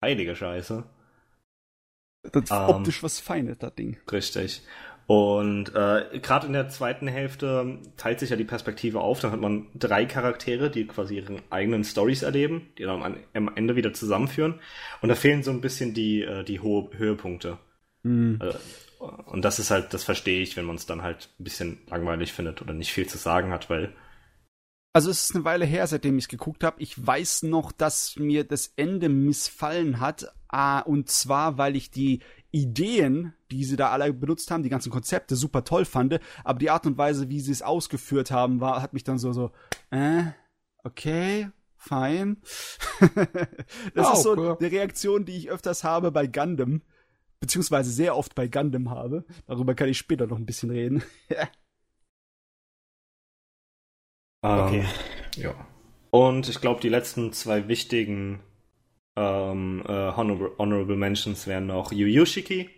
Heilige 0.04 0.34
Scheiße. 0.34 0.82
Das 2.32 2.44
ist 2.44 2.50
ähm, 2.50 2.68
optisch 2.68 3.02
was 3.02 3.20
Feines, 3.20 3.58
das 3.58 3.74
Ding. 3.74 3.98
Richtig. 4.10 4.62
Und 5.06 5.74
äh, 5.74 6.18
gerade 6.20 6.46
in 6.46 6.54
der 6.54 6.70
zweiten 6.70 7.06
Hälfte 7.06 7.78
teilt 7.98 8.20
sich 8.20 8.30
ja 8.30 8.36
die 8.36 8.44
Perspektive 8.44 9.00
auf. 9.00 9.20
Dann 9.20 9.32
hat 9.32 9.40
man 9.40 9.66
drei 9.74 10.06
Charaktere, 10.06 10.70
die 10.70 10.86
quasi 10.86 11.16
ihre 11.16 11.36
eigenen 11.50 11.84
Stories 11.84 12.22
erleben, 12.22 12.70
die 12.78 12.84
dann 12.84 13.02
am, 13.02 13.16
am 13.34 13.50
Ende 13.54 13.76
wieder 13.76 13.92
zusammenführen. 13.92 14.60
Und 15.02 15.10
da 15.10 15.14
fehlen 15.14 15.42
so 15.42 15.50
ein 15.50 15.60
bisschen 15.60 15.92
die, 15.92 16.22
äh, 16.22 16.42
die 16.42 16.60
Ho 16.60 16.90
Höhepunkte. 16.96 17.58
Mhm. 18.02 18.40
Und 19.26 19.44
das 19.44 19.58
ist 19.58 19.70
halt, 19.70 19.92
das 19.92 20.04
verstehe 20.04 20.40
ich, 20.40 20.56
wenn 20.56 20.64
man 20.64 20.76
es 20.76 20.86
dann 20.86 21.02
halt 21.02 21.28
ein 21.38 21.44
bisschen 21.44 21.78
langweilig 21.88 22.32
findet 22.32 22.62
oder 22.62 22.72
nicht 22.72 22.92
viel 22.92 23.06
zu 23.06 23.18
sagen 23.18 23.52
hat, 23.52 23.68
weil. 23.68 23.92
Also 24.96 25.10
es 25.10 25.24
ist 25.24 25.34
eine 25.34 25.44
Weile 25.44 25.64
her, 25.64 25.88
seitdem 25.88 26.16
ich 26.18 26.26
es 26.26 26.28
geguckt 26.28 26.62
habe. 26.62 26.80
Ich 26.80 27.04
weiß 27.04 27.42
noch, 27.42 27.72
dass 27.72 28.14
mir 28.16 28.44
das 28.44 28.72
Ende 28.76 29.08
missfallen 29.08 29.98
hat. 29.98 30.32
Ah, 30.46 30.78
und 30.78 31.10
zwar, 31.10 31.58
weil 31.58 31.74
ich 31.74 31.90
die 31.90 32.20
Ideen, 32.52 33.34
die 33.50 33.64
sie 33.64 33.74
da 33.74 33.90
alle 33.90 34.12
benutzt 34.12 34.52
haben, 34.52 34.62
die 34.62 34.68
ganzen 34.68 34.92
Konzepte 34.92 35.34
super 35.34 35.64
toll 35.64 35.84
fand, 35.84 36.20
aber 36.44 36.60
die 36.60 36.70
Art 36.70 36.86
und 36.86 36.96
Weise, 36.96 37.28
wie 37.28 37.40
sie 37.40 37.50
es 37.50 37.60
ausgeführt 37.60 38.30
haben, 38.30 38.60
war, 38.60 38.80
hat 38.80 38.92
mich 38.92 39.02
dann 39.02 39.18
so, 39.18 39.32
so, 39.32 39.50
äh, 39.90 40.22
okay, 40.84 41.50
fein. 41.76 42.36
das 43.94 44.08
oh, 44.08 44.12
ist 44.12 44.22
so 44.22 44.36
cool. 44.36 44.56
eine 44.60 44.70
Reaktion, 44.70 45.24
die 45.24 45.36
ich 45.36 45.50
öfters 45.50 45.82
habe 45.82 46.12
bei 46.12 46.28
Gundam, 46.28 46.82
beziehungsweise 47.40 47.90
sehr 47.90 48.16
oft 48.16 48.36
bei 48.36 48.46
Gundam 48.46 48.90
habe. 48.90 49.24
Darüber 49.48 49.74
kann 49.74 49.88
ich 49.88 49.98
später 49.98 50.28
noch 50.28 50.38
ein 50.38 50.46
bisschen 50.46 50.70
reden. 50.70 51.02
okay. 54.44 54.84
Um, 55.36 55.42
ja. 55.42 55.54
Und 56.10 56.48
ich 56.48 56.60
glaube, 56.60 56.80
die 56.80 56.88
letzten 56.88 57.32
zwei 57.32 57.66
wichtigen 57.68 58.40
ähm, 59.16 59.82
äh, 59.86 59.92
Honorable, 59.92 60.52
Honorable 60.58 60.96
Mentions 60.96 61.46
wären 61.46 61.66
noch 61.66 61.92
Yuyushiki. 61.92 62.70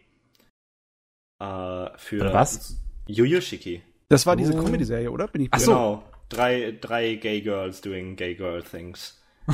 Äh, 1.39 1.89
für 1.97 2.33
was? 2.33 2.77
Yuyushiki. 3.07 3.83
Das 4.09 4.27
war 4.27 4.37
diese 4.37 4.55
oh. 4.55 4.63
Comedy-Serie, 4.63 5.11
oder? 5.11 5.29
Bin 5.29 5.43
ich 5.43 5.49
Ach 5.51 5.59
so. 5.59 5.73
Genau. 5.73 6.03
Drei, 6.29 6.77
drei 6.81 7.15
Gay 7.15 7.41
Girls 7.41 7.81
doing 7.81 8.17
Gay 8.17 8.35
Girl 8.35 8.63
Things. 8.63 9.23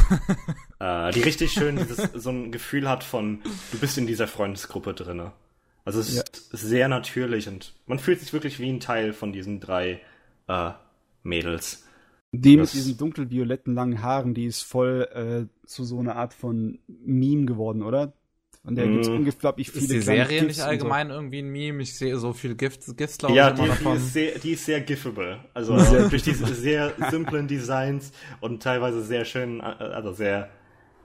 äh, 0.80 1.10
die 1.12 1.20
richtig 1.20 1.52
schön 1.52 1.76
dieses, 1.76 2.10
so 2.14 2.30
ein 2.30 2.50
Gefühl 2.50 2.88
hat 2.88 3.04
von, 3.04 3.42
du 3.72 3.78
bist 3.78 3.98
in 3.98 4.06
dieser 4.06 4.26
Freundesgruppe 4.26 4.94
drinne. 4.94 5.32
Also 5.84 6.00
es 6.00 6.14
ja. 6.14 6.22
ist 6.22 6.50
sehr 6.50 6.88
natürlich 6.88 7.48
und 7.48 7.74
man 7.86 7.98
fühlt 7.98 8.20
sich 8.20 8.32
wirklich 8.32 8.58
wie 8.58 8.70
ein 8.70 8.80
Teil 8.80 9.12
von 9.12 9.32
diesen 9.32 9.60
drei 9.60 10.00
äh, 10.48 10.70
Mädels. 11.22 11.84
Die 12.32 12.56
das 12.56 12.74
mit 12.74 12.82
diesen 12.82 12.96
dunkelvioletten 12.96 13.74
langen 13.74 14.02
Haaren, 14.02 14.32
die 14.32 14.46
ist 14.46 14.62
voll 14.62 15.06
äh, 15.12 15.66
zu 15.66 15.84
so 15.84 15.98
einer 15.98 16.16
Art 16.16 16.32
von 16.32 16.78
Meme 16.88 17.44
geworden, 17.44 17.82
oder? 17.82 18.14
Von 18.64 18.74
der 18.74 18.86
mm. 18.86 18.92
gibt 18.92 19.04
es 19.04 19.10
unglaublich 19.10 19.70
viele 19.70 19.84
Ist 19.84 19.92
die 19.92 20.00
Serie 20.00 20.40
Gifts 20.40 20.58
nicht 20.58 20.66
allgemein 20.66 21.08
so. 21.08 21.14
irgendwie 21.14 21.40
ein 21.40 21.48
Meme? 21.48 21.82
Ich 21.82 21.96
sehe 21.96 22.16
so 22.16 22.32
viel 22.32 22.54
Gifts, 22.54 22.94
Gifts 22.96 23.18
glaube 23.18 23.34
ja, 23.34 23.48
ich, 23.48 23.58
immer 23.58 23.64
die, 23.64 23.68
davon. 23.68 23.92
Die 23.92 23.98
ist, 23.98 24.12
sehr, 24.12 24.38
die 24.38 24.52
ist 24.52 24.64
sehr 24.64 24.80
giffable. 24.80 25.40
Also 25.52 25.78
sehr 25.78 26.08
durch 26.08 26.22
diese 26.22 26.46
sehr 26.54 26.94
simplen 27.10 27.48
Designs 27.48 28.12
und 28.40 28.62
teilweise 28.62 29.02
sehr 29.02 29.24
schön, 29.26 29.60
äh, 29.60 29.64
also 29.64 30.12
sehr 30.12 30.48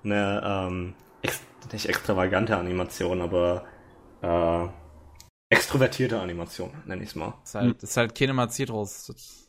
eine, 0.03 0.41
ähm, 0.45 0.93
ex 1.21 1.41
nicht 1.73 1.89
extravagante 1.89 2.55
Animation, 2.55 3.21
aber 3.21 3.65
äh, 4.21 4.67
extrovertierte 5.49 6.21
Animation, 6.21 6.71
nenne 6.86 7.03
ich 7.03 7.09
es 7.09 7.15
mal. 7.15 7.34
Das 7.41 7.49
ist 7.49 7.55
halt, 7.55 7.84
das 7.84 7.89
ist 7.89 7.97
halt 7.97 8.15
keine 8.15 8.49
Citrus. 8.49 9.46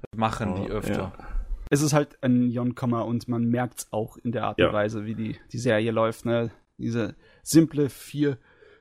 Das 0.00 0.18
machen 0.18 0.54
die 0.56 0.70
oh, 0.70 0.74
öfter. 0.74 1.12
Ja. 1.18 1.28
Es 1.70 1.82
ist 1.82 1.92
halt 1.92 2.22
ein 2.22 2.50
Jon-Komma 2.50 3.02
und 3.02 3.28
man 3.28 3.44
merkt 3.44 3.80
es 3.80 3.92
auch 3.92 4.16
in 4.16 4.32
der 4.32 4.44
Art 4.44 4.58
und 4.58 4.64
ja. 4.64 4.72
Weise, 4.72 5.06
wie 5.06 5.14
die, 5.14 5.36
die 5.52 5.58
Serie 5.58 5.92
läuft. 5.92 6.24
Ne? 6.24 6.50
Diese 6.78 7.14
simple 7.42 7.88
vier 7.88 8.38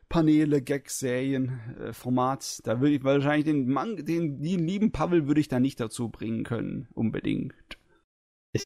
Paneele, 0.09 0.61
Gag-Serien, 0.61 1.59
äh, 1.79 1.93
Format. 1.93 2.59
Da 2.63 2.81
würde 2.81 2.95
ich 2.95 3.03
wahrscheinlich 3.03 3.45
den 3.45 3.69
Mann, 3.69 3.95
den, 3.95 4.41
den 4.41 4.67
lieben 4.67 4.91
Pavel 4.91 5.27
würde 5.27 5.39
ich 5.39 5.47
da 5.47 5.59
nicht 5.59 5.79
dazu 5.79 6.09
bringen 6.09 6.43
können, 6.43 6.87
unbedingt. 6.93 7.53
Ich, 8.51 8.63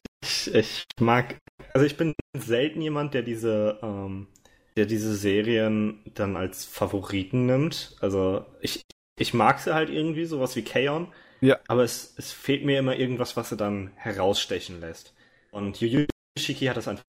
ich, 0.54 0.86
mag, 0.98 1.38
also 1.74 1.84
ich 1.84 1.98
bin 1.98 2.14
selten 2.34 2.80
jemand, 2.80 3.12
der 3.12 3.22
diese, 3.22 3.78
ähm, 3.82 4.28
der 4.76 4.86
diese 4.86 5.14
Serien 5.14 6.00
dann 6.14 6.36
als 6.36 6.64
Favoriten 6.64 7.44
nimmt. 7.44 7.96
Also 8.00 8.46
ich, 8.62 8.82
ich 9.18 9.34
mag 9.34 9.58
sie 9.60 9.74
halt 9.74 9.90
irgendwie, 9.90 10.24
sowas 10.24 10.56
wie 10.56 10.62
Kaon. 10.62 11.08
Ja. 11.44 11.60
Aber 11.68 11.84
es, 11.84 12.14
es 12.16 12.32
fehlt 12.32 12.64
mir 12.64 12.78
immer 12.78 12.96
irgendwas, 12.96 13.36
was 13.36 13.50
sie 13.50 13.56
dann 13.58 13.92
herausstechen 13.96 14.80
lässt. 14.80 15.14
Und 15.50 15.78
Yu 15.78 16.06
Shiki 16.38 16.64
hat 16.66 16.78
das 16.78 16.88
einfach 16.88 17.04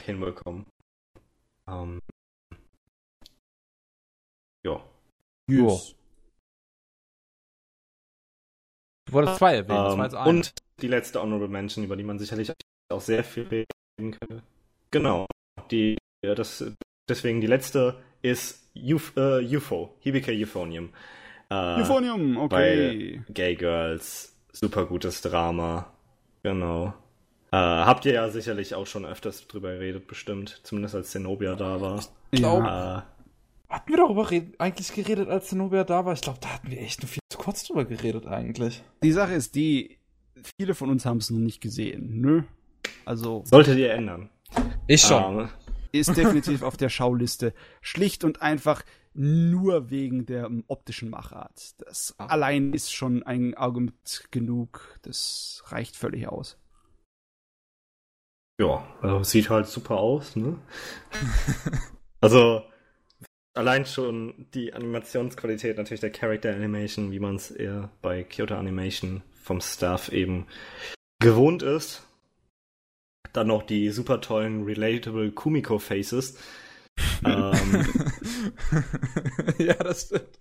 hinbekommen. 0.00 0.64
Ähm, 1.68 2.00
ja. 4.64 4.80
Yes. 5.50 5.96
Du 9.06 9.12
wolltest 9.12 9.38
zwei 9.38 9.56
erwähnen, 9.56 10.00
ähm, 10.00 10.10
zwei 10.10 10.24
Und 10.24 10.52
die 10.80 10.88
letzte 10.88 11.20
Honorable 11.20 11.48
Mention, 11.48 11.84
über 11.84 11.96
die 11.96 12.04
man 12.04 12.20
sicherlich 12.20 12.52
auch 12.92 13.00
sehr 13.00 13.24
viel 13.24 13.42
reden 13.48 14.12
könnte. 14.12 14.44
Genau. 14.92 15.26
Die, 15.72 15.98
das, 16.22 16.64
deswegen 17.08 17.40
die 17.40 17.48
letzte 17.48 18.00
ist 18.22 18.68
Uf, 18.76 19.16
äh, 19.16 19.56
UFO, 19.56 19.96
Hibike 19.98 20.30
Euphonium. 20.30 20.92
Äh, 21.50 21.80
Euphonium, 21.80 22.36
okay. 22.36 23.22
Gay 23.28 23.54
Girls, 23.56 24.36
super 24.52 24.86
gutes 24.86 25.20
Drama. 25.20 25.90
Genau. 26.42 26.94
Äh, 27.50 27.56
habt 27.56 28.04
ihr 28.04 28.14
ja 28.14 28.28
sicherlich 28.30 28.74
auch 28.74 28.86
schon 28.86 29.04
öfters 29.06 29.46
drüber 29.46 29.74
geredet, 29.74 30.06
bestimmt. 30.06 30.60
Zumindest 30.64 30.94
als 30.94 31.10
Zenobia 31.10 31.54
da 31.54 31.80
war. 31.80 32.04
Ich 32.30 32.40
glaube. 32.40 32.64
Äh, 32.66 33.72
hatten 33.72 33.88
wir 33.88 33.96
darüber 33.96 34.28
eigentlich 34.58 34.92
geredet, 34.92 35.28
als 35.28 35.48
Zenobia 35.48 35.84
da 35.84 36.04
war? 36.04 36.12
Ich 36.12 36.20
glaube, 36.20 36.38
da 36.40 36.48
hatten 36.48 36.70
wir 36.70 36.80
echt 36.80 37.02
nur 37.02 37.08
viel 37.08 37.22
zu 37.28 37.38
kurz 37.38 37.64
drüber 37.64 37.84
geredet, 37.84 38.26
eigentlich. 38.26 38.82
Die 39.02 39.12
Sache 39.12 39.34
ist 39.34 39.54
die, 39.54 39.98
viele 40.58 40.74
von 40.74 40.90
uns 40.90 41.06
haben 41.06 41.18
es 41.18 41.30
noch 41.30 41.38
nicht 41.38 41.60
gesehen, 41.60 42.20
ne? 42.20 42.44
Also. 43.04 43.42
Solltet 43.46 43.78
ihr 43.78 43.92
ändern. 43.92 44.30
Ich 44.86 45.02
schon. 45.02 45.40
Ähm, 45.40 45.48
ist 46.00 46.16
definitiv 46.16 46.62
auf 46.62 46.76
der 46.76 46.88
Schauliste. 46.88 47.54
Schlicht 47.80 48.24
und 48.24 48.42
einfach 48.42 48.84
nur 49.14 49.90
wegen 49.90 50.26
der 50.26 50.46
um, 50.46 50.64
optischen 50.66 51.10
Machart. 51.10 51.74
Das 51.78 52.14
ah. 52.18 52.26
allein 52.26 52.72
ist 52.72 52.92
schon 52.92 53.22
ein 53.22 53.54
Argument 53.54 54.24
genug. 54.30 54.98
Das 55.02 55.62
reicht 55.66 55.96
völlig 55.96 56.28
aus. 56.28 56.58
Ja, 58.60 58.86
also 59.00 59.22
sieht 59.24 59.50
halt 59.50 59.66
super 59.66 59.96
aus, 59.98 60.36
ne? 60.36 60.58
also 62.20 62.62
allein 63.54 63.86
schon 63.86 64.46
die 64.54 64.74
Animationsqualität 64.74 65.76
natürlich 65.76 66.00
der 66.00 66.12
Character 66.12 66.54
Animation, 66.54 67.10
wie 67.10 67.18
man 67.18 67.36
es 67.36 67.50
eher 67.50 67.90
bei 68.02 68.22
Kyoto 68.22 68.54
Animation 68.54 69.22
vom 69.42 69.60
Staff 69.60 70.10
eben 70.10 70.46
gewohnt 71.20 71.62
ist. 71.62 72.06
Dann 73.32 73.48
noch 73.48 73.62
die 73.62 73.90
super 73.90 74.20
tollen 74.20 74.64
relatable 74.64 75.32
Kumiko 75.32 75.78
Faces. 75.78 76.38
ähm, 77.24 77.86
ja, 79.58 79.74
das 79.74 80.06
stimmt. 80.06 80.38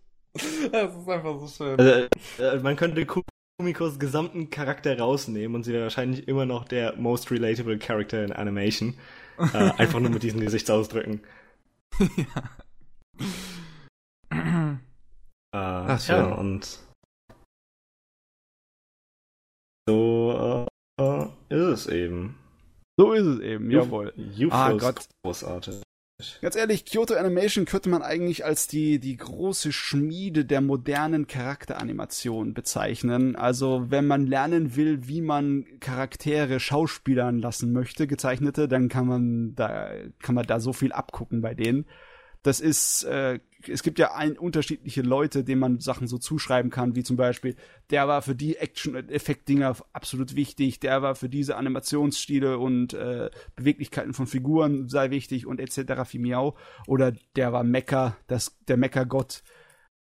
Das 0.71 0.95
ist 0.95 1.09
einfach 1.09 1.39
so 1.39 1.47
schön. 1.47 1.79
Also, 1.79 2.07
äh, 2.39 2.59
man 2.59 2.75
könnte 2.75 3.05
Kumikos 3.05 3.99
gesamten 3.99 4.49
Charakter 4.49 4.97
rausnehmen 4.97 5.55
und 5.55 5.63
sie 5.63 5.73
wäre 5.73 5.83
wahrscheinlich 5.83 6.27
immer 6.27 6.45
noch 6.45 6.65
der 6.65 6.95
most 6.95 7.31
relatable 7.31 7.77
Character 7.77 8.23
in 8.23 8.31
Animation. 8.33 8.95
Äh, 9.37 9.71
einfach 9.77 9.99
nur 9.99 10.09
mit 10.09 10.23
diesen 10.23 10.39
Gesichtsausdrücken. 10.39 11.21
ja. 11.99 12.49
äh, 14.31 14.77
Ach, 15.51 16.07
ja, 16.07 16.25
und 16.33 16.79
so 19.87 20.67
äh, 20.99 21.23
ist 21.49 21.61
es 21.61 21.87
eben. 21.87 22.42
So 22.97 23.13
ist 23.13 23.25
es 23.25 23.39
eben, 23.39 23.71
jawohl. 23.71 24.13
UFO 24.17 24.51
ah, 24.51 24.71
Gott. 24.73 25.07
großartig. 25.23 25.81
Ganz 26.41 26.55
ehrlich, 26.55 26.85
Kyoto 26.85 27.15
Animation 27.15 27.65
könnte 27.65 27.89
man 27.89 28.01
eigentlich 28.01 28.45
als 28.45 28.67
die, 28.67 28.99
die 28.99 29.17
große 29.17 29.71
Schmiede 29.71 30.45
der 30.45 30.61
modernen 30.61 31.27
Charakteranimation 31.27 32.53
bezeichnen. 32.53 33.35
Also, 33.35 33.85
wenn 33.89 34.05
man 34.07 34.27
lernen 34.27 34.75
will, 34.75 35.07
wie 35.07 35.21
man 35.21 35.65
Charaktere 35.79 36.59
schauspielern 36.59 37.39
lassen 37.39 37.73
möchte, 37.73 38.07
gezeichnete, 38.07 38.67
dann 38.67 38.89
kann 38.89 39.07
man 39.07 39.55
da, 39.55 39.89
kann 40.21 40.35
man 40.35 40.45
da 40.45 40.59
so 40.59 40.71
viel 40.71 40.93
abgucken 40.93 41.41
bei 41.41 41.55
denen. 41.55 41.85
Das 42.43 42.59
ist, 42.59 43.03
äh, 43.03 43.39
es 43.67 43.83
gibt 43.83 43.99
ja 43.99 44.13
ein, 44.13 44.37
unterschiedliche 44.37 45.01
Leute, 45.01 45.45
denen 45.45 45.61
man 45.61 45.79
Sachen 45.79 46.07
so 46.07 46.17
zuschreiben 46.17 46.69
kann, 46.69 46.95
wie 46.95 47.03
zum 47.03 47.15
Beispiel, 47.15 47.55
der 47.89 48.07
war 48.09 48.21
für 48.21 48.35
die 48.35 48.57
Action-Effekt-Dinger 48.57 49.77
absolut 49.93 50.35
wichtig, 50.35 50.81
der 50.81 51.01
war 51.01 51.15
für 51.15 51.29
diese 51.29 51.55
Animationsstile 51.55 52.57
und 52.59 52.93
äh, 52.93 53.29
Beweglichkeiten 53.55 54.13
von 54.13 54.27
Figuren 54.27 54.89
sei 54.89 55.09
wichtig 55.09 55.47
und 55.47 55.61
etc. 55.61 56.03
wie 56.11 56.19
Miau. 56.19 56.55
Oder 56.85 57.13
der 57.37 57.53
war 57.53 57.63
Mecha, 57.63 58.17
das, 58.27 58.57
der 58.67 58.75
Mecha-Gott. 58.75 59.41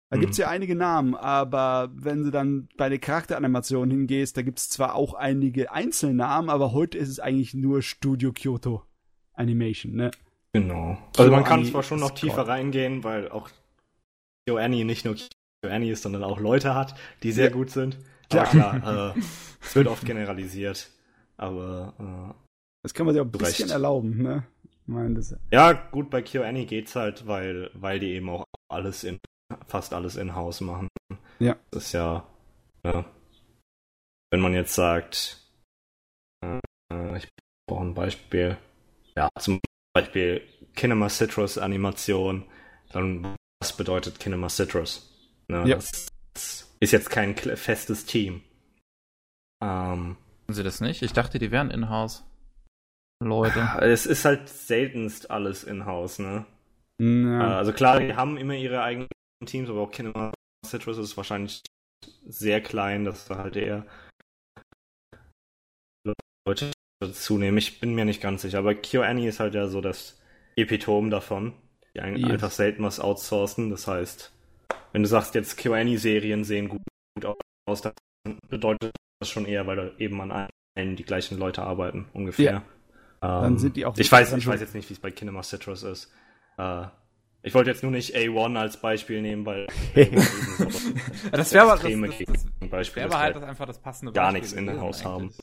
Da 0.09 0.15
mhm. 0.15 0.21
gibt's 0.21 0.38
ja 0.38 0.47
einige 0.47 0.75
Namen, 0.75 1.15
aber 1.15 1.91
wenn 1.93 2.23
du 2.23 2.32
dann 2.32 2.69
bei 2.77 2.88
der 2.88 2.99
Charakteranimation 2.99 3.91
hingehst, 3.91 4.38
da 4.38 4.41
gibt's 4.41 4.69
zwar 4.69 4.95
auch 4.95 5.13
einige 5.15 5.71
Einzelnamen, 5.73 6.49
aber 6.49 6.71
heute 6.71 6.97
ist 6.97 7.09
es 7.09 7.19
eigentlich 7.19 7.53
nur 7.53 7.82
Studio 7.82 8.32
Kyoto 8.32 8.84
Animation, 9.34 9.93
ne? 9.93 10.11
Genau. 10.53 10.97
Also 11.17 11.31
man 11.31 11.43
kann 11.43 11.65
zwar 11.65 11.83
schon 11.83 11.99
noch 11.99 12.11
tiefer 12.11 12.47
reingehen, 12.47 13.03
weil 13.03 13.29
auch 13.29 13.49
KyoAni 14.47 14.83
nicht 14.83 15.05
nur 15.05 15.15
KyoAni 15.63 15.91
ist, 15.91 16.03
sondern 16.03 16.23
auch 16.23 16.39
Leute 16.39 16.75
hat, 16.75 16.95
die 17.23 17.31
sehr 17.31 17.49
ja. 17.49 17.51
gut 17.51 17.69
sind. 17.69 17.97
Aber 18.31 18.43
klar, 18.43 19.13
äh, 19.15 19.19
es 19.61 19.75
wird 19.75 19.87
oft 19.87 20.05
generalisiert. 20.05 20.89
Aber 21.37 21.93
äh, 21.99 22.33
das 22.83 22.93
kann 22.93 23.05
man 23.05 23.15
sich 23.15 23.21
auch 23.21 23.25
ein 23.25 23.31
bisschen 23.31 23.65
recht. 23.65 23.71
erlauben, 23.71 24.21
ne? 24.21 24.43
Meine, 24.87 25.15
das 25.15 25.35
ja, 25.51 25.71
gut, 25.71 26.09
bei 26.09 26.21
KyoAni 26.21 26.65
geht's 26.65 26.95
halt, 26.95 27.27
weil, 27.27 27.69
weil 27.73 27.99
die 27.99 28.13
eben 28.13 28.29
auch 28.29 28.45
alles 28.69 29.03
in 29.03 29.19
fast 29.67 29.93
alles 29.93 30.15
in-house 30.15 30.61
machen. 30.61 30.87
Ja. 31.39 31.55
Das 31.71 31.85
ist 31.85 31.91
ja, 31.93 32.25
ja 32.83 33.05
wenn 34.31 34.39
man 34.39 34.53
jetzt 34.53 34.73
sagt, 34.73 35.45
äh, 36.43 37.17
ich 37.17 37.27
brauche 37.67 37.83
ein 37.83 37.93
Beispiel. 37.93 38.57
Ja, 39.15 39.29
zum 39.37 39.59
Beispiel 39.93 40.41
Kinema 40.75 41.09
Citrus 41.09 41.57
Animation, 41.57 42.45
dann 42.91 43.35
was 43.61 43.75
bedeutet 43.75 44.19
Kinema 44.19 44.49
Citrus? 44.49 45.09
Ne, 45.47 45.67
ja. 45.67 45.75
Das 45.75 46.71
ist 46.79 46.91
jetzt 46.91 47.09
kein 47.09 47.35
festes 47.35 48.05
Team. 48.05 48.41
Ähm, 49.63 50.17
Sie 50.47 50.63
das 50.63 50.81
nicht? 50.81 51.01
Ich 51.01 51.13
dachte, 51.13 51.39
die 51.39 51.51
wären 51.51 51.71
in-house. 51.71 52.23
Leute. 53.23 53.69
Es 53.81 54.05
ist 54.05 54.25
halt 54.25 54.49
seltenst 54.49 55.29
alles 55.29 55.63
in-house, 55.63 56.19
ne? 56.19 56.45
Ja. 56.99 57.51
Äh, 57.51 57.53
also 57.55 57.71
klar, 57.71 57.99
die 57.99 58.15
haben 58.15 58.37
immer 58.37 58.55
ihre 58.55 58.81
eigenen 58.81 59.09
Teams, 59.45 59.69
aber 59.69 59.81
auch 59.81 59.91
Kinema 59.91 60.33
Citrus 60.65 60.97
ist 60.97 61.17
wahrscheinlich 61.17 61.61
sehr 62.25 62.61
klein, 62.61 63.05
dass 63.05 63.25
da 63.25 63.37
halt 63.37 63.55
eher 63.55 63.85
Leute 66.47 66.71
zunehmen. 67.07 67.57
Ich 67.57 67.79
bin 67.79 67.95
mir 67.95 68.05
nicht 68.05 68.21
ganz 68.21 68.41
sicher, 68.43 68.59
aber 68.59 68.75
KyoAni 68.75 69.27
ist 69.27 69.39
halt 69.39 69.55
ja 69.55 69.67
so 69.67 69.81
das 69.81 70.21
Epitom 70.55 71.09
davon, 71.09 71.53
die 71.95 71.99
yes. 71.99 72.29
einfach 72.29 72.51
selten 72.51 72.83
was 72.83 72.99
outsourcen. 72.99 73.69
Das 73.69 73.87
heißt, 73.87 74.31
wenn 74.93 75.03
du 75.03 75.07
sagst, 75.07 75.35
jetzt 75.35 75.57
KyoAni-Serien 75.57 76.43
sehen 76.43 76.69
gut, 76.69 76.81
aus, 77.65 77.81
dann 77.81 77.93
bedeutet 78.49 78.91
das 79.19 79.29
schon 79.29 79.45
eher, 79.45 79.67
weil 79.67 79.75
da 79.75 79.89
eben 79.97 80.19
an 80.21 80.49
allen 80.75 80.95
die 80.95 81.03
gleichen 81.03 81.37
Leute 81.37 81.63
arbeiten, 81.63 82.07
ungefähr. 82.13 82.63
Ja. 83.21 83.37
Ähm, 83.37 83.43
dann 83.43 83.57
sind 83.59 83.75
die 83.75 83.85
auch. 83.85 83.97
Ich 83.97 84.11
weiß, 84.11 84.33
ich 84.33 84.47
weiß 84.47 84.59
jetzt 84.61 84.73
nicht, 84.73 84.89
wie 84.89 84.93
es 84.93 84.99
bei 84.99 85.11
Kinema 85.11 85.43
Citrus 85.43 85.83
ist. 85.83 86.11
Äh, 86.57 86.85
ich 87.43 87.53
wollte 87.55 87.71
jetzt 87.71 87.81
nur 87.81 87.91
nicht 87.91 88.15
A1 88.15 88.57
als 88.57 88.77
Beispiel 88.77 89.21
nehmen, 89.21 89.45
weil 89.45 89.67
das 91.31 91.53
wäre 91.53 91.71
aber 91.71 91.81
das, 91.81 91.91
das, 91.91 92.45
das, 92.59 92.69
Beispiel, 92.69 93.09
wär 93.09 93.19
halt 93.19 93.35
das 93.35 93.43
einfach 93.43 93.65
das 93.65 93.79
passende 93.79 94.11
Beispiel 94.11 94.23
gar 94.23 94.31
nichts 94.31 94.53
in 94.53 94.79
Haus 94.79 95.03
haben. 95.03 95.33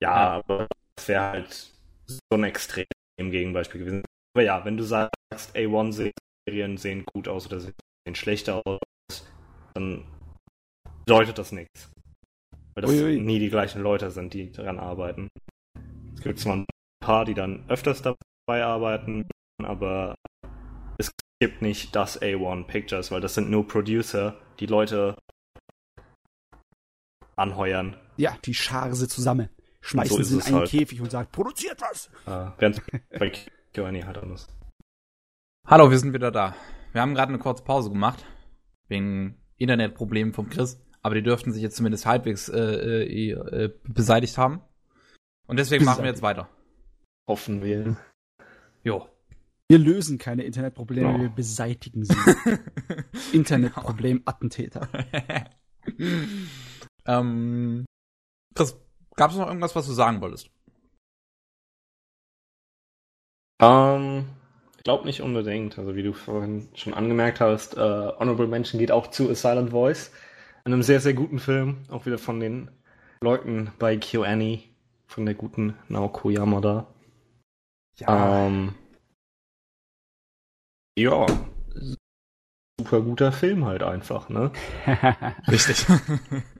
Ja, 0.00 0.42
aber 0.48 0.66
das 1.00 1.08
wäre 1.08 1.22
halt 1.22 1.72
so 2.06 2.18
ein 2.32 2.44
extrem 2.44 2.84
Gegenbeispiel 3.18 3.80
gewesen. 3.80 4.04
Aber 4.34 4.44
ja, 4.44 4.64
wenn 4.66 4.76
du 4.76 4.84
sagst, 4.84 5.56
A1-Serien 5.56 6.76
sehen 6.76 7.04
gut 7.14 7.26
aus 7.26 7.46
oder 7.46 7.60
sehen 7.60 7.74
schlechter 8.12 8.60
aus, 8.66 8.80
dann 9.72 10.04
bedeutet 11.06 11.38
das 11.38 11.52
nichts. 11.52 11.90
Weil 12.74 12.82
das 12.82 12.90
Uiui. 12.90 13.18
nie 13.18 13.38
die 13.38 13.48
gleichen 13.48 13.82
Leute 13.82 14.10
sind, 14.10 14.34
die 14.34 14.52
daran 14.52 14.78
arbeiten. 14.78 15.28
Es 16.14 16.20
gibt 16.20 16.38
zwar 16.38 16.56
ein 16.56 16.66
paar, 17.02 17.24
die 17.24 17.34
dann 17.34 17.64
öfters 17.70 18.02
dabei 18.02 18.62
arbeiten, 18.62 19.26
aber 19.62 20.14
es 20.98 21.10
gibt 21.40 21.62
nicht 21.62 21.96
das 21.96 22.20
A1 22.20 22.64
Pictures, 22.64 23.10
weil 23.10 23.22
das 23.22 23.34
sind 23.34 23.48
nur 23.48 23.66
Producer, 23.66 24.38
die 24.58 24.66
Leute 24.66 25.16
anheuern. 27.36 27.96
Ja, 28.18 28.36
die 28.44 28.52
scharen 28.52 28.94
sie 28.94 29.08
zusammen 29.08 29.48
schmeißen 29.80 30.16
so 30.16 30.22
sie 30.22 30.34
in 30.36 30.42
einen 30.42 30.54
halt. 30.56 30.70
Käfig 30.70 31.00
und 31.00 31.10
sagt, 31.10 31.32
produziert 31.32 31.80
was! 31.80 32.10
Ah, 32.26 32.52
während 32.58 32.82
bei 33.18 33.32
Giovanni 33.72 34.02
halt 34.02 34.18
anders. 34.18 34.48
Hallo, 35.66 35.90
wir 35.90 35.98
sind 35.98 36.12
wieder 36.12 36.30
da. 36.30 36.54
Wir 36.92 37.00
haben 37.00 37.14
gerade 37.14 37.28
eine 37.28 37.38
kurze 37.38 37.62
Pause 37.62 37.90
gemacht, 37.90 38.24
wegen 38.88 39.36
Internetproblemen 39.56 40.32
vom 40.32 40.48
Chris, 40.48 40.80
aber 41.02 41.14
die 41.14 41.22
dürften 41.22 41.52
sich 41.52 41.62
jetzt 41.62 41.76
zumindest 41.76 42.06
halbwegs 42.06 42.48
äh, 42.48 43.04
äh, 43.04 43.30
äh 43.30 43.72
beseitigt 43.84 44.36
haben. 44.38 44.62
Und 45.46 45.58
deswegen 45.58 45.84
machen 45.84 46.02
wir 46.02 46.10
jetzt 46.10 46.22
weiter. 46.22 46.48
Hoffen 47.28 47.62
wir. 47.62 47.96
Jo. 48.82 49.08
Wir 49.68 49.78
lösen 49.78 50.18
keine 50.18 50.42
Internetprobleme, 50.42 51.14
oh. 51.14 51.20
wir 51.20 51.28
beseitigen 51.28 52.04
sie. 52.04 52.16
Internetproblem-Attentäter. 53.32 54.88
ähm, 57.06 57.84
Chris, 58.54 58.76
Gab 59.20 59.32
es 59.32 59.36
noch 59.36 59.48
irgendwas, 59.48 59.76
was 59.76 59.86
du 59.86 59.92
sagen 59.92 60.22
wolltest? 60.22 60.50
Ähm, 63.60 64.30
ich 64.78 64.82
glaube 64.82 65.04
nicht 65.04 65.20
unbedingt. 65.20 65.78
Also 65.78 65.94
wie 65.94 66.02
du 66.02 66.14
vorhin 66.14 66.70
schon 66.74 66.94
angemerkt 66.94 67.38
hast, 67.38 67.76
äh, 67.76 67.80
Honorable 67.80 68.46
Mention 68.46 68.78
geht 68.78 68.90
auch 68.90 69.08
zu 69.08 69.28
A 69.28 69.34
Silent 69.34 69.72
Voice. 69.72 70.10
Einem 70.64 70.82
sehr, 70.82 71.00
sehr 71.00 71.12
guten 71.12 71.38
Film. 71.38 71.84
Auch 71.90 72.06
wieder 72.06 72.16
von 72.16 72.40
den 72.40 72.70
Leuten 73.20 73.72
bei 73.78 73.98
KyoAni. 73.98 74.70
Von 75.06 75.26
der 75.26 75.34
guten 75.34 75.76
Naoko 75.88 76.30
Yamada. 76.30 76.86
Ja. 77.96 78.46
Ähm, 78.46 78.74
ja. 80.98 81.26
Super 82.80 83.02
guter 83.02 83.32
Film 83.32 83.66
halt 83.66 83.82
einfach, 83.82 84.30
ne? 84.30 84.50
Richtig. 85.46 85.84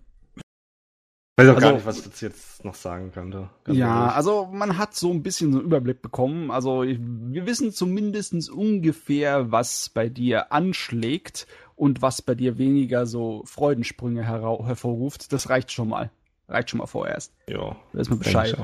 weiß 1.40 1.48
auch 1.48 1.54
also, 1.56 1.66
gar 1.66 1.74
nicht, 1.74 1.86
was 1.86 1.98
ich 1.98 2.04
dazu 2.04 2.24
jetzt 2.24 2.64
noch 2.64 2.74
sagen 2.74 3.12
könnte. 3.12 3.48
ja, 3.66 4.02
ehrlich. 4.02 4.16
also 4.16 4.48
man 4.52 4.78
hat 4.78 4.94
so 4.94 5.10
ein 5.10 5.22
bisschen 5.22 5.52
so 5.52 5.58
einen 5.58 5.66
Überblick 5.66 6.02
bekommen. 6.02 6.50
Also 6.50 6.82
wir 6.84 7.46
wissen 7.46 7.72
zumindest 7.72 8.50
ungefähr, 8.50 9.50
was 9.50 9.88
bei 9.88 10.08
dir 10.08 10.52
anschlägt 10.52 11.46
und 11.76 12.02
was 12.02 12.22
bei 12.22 12.34
dir 12.34 12.58
weniger 12.58 13.06
so 13.06 13.42
Freudensprünge 13.46 14.24
hervorruft. 14.24 15.32
Das 15.32 15.48
reicht 15.48 15.72
schon 15.72 15.88
mal. 15.88 16.10
Reicht 16.48 16.70
schon 16.70 16.78
mal 16.78 16.86
vorerst. 16.86 17.32
Ja. 17.48 17.76
Da 17.92 18.00
ist 18.00 18.10
man 18.10 18.18
Bescheid. 18.18 18.56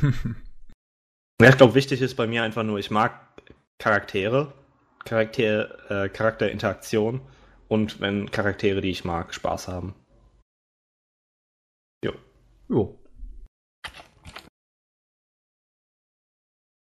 Ja, 1.40 1.50
ich 1.50 1.58
glaube, 1.58 1.74
wichtig 1.74 2.00
ist 2.00 2.14
bei 2.14 2.26
mir 2.26 2.42
einfach 2.42 2.62
nur, 2.62 2.78
ich 2.78 2.90
mag 2.90 3.12
Charaktere, 3.78 4.54
Charakter, 5.04 6.04
äh, 6.04 6.08
Charakterinteraktion 6.08 7.20
und 7.68 8.00
wenn 8.00 8.30
Charaktere, 8.30 8.80
die 8.80 8.90
ich 8.90 9.04
mag, 9.04 9.34
Spaß 9.34 9.68
haben. 9.68 9.94
Jo. 12.68 12.98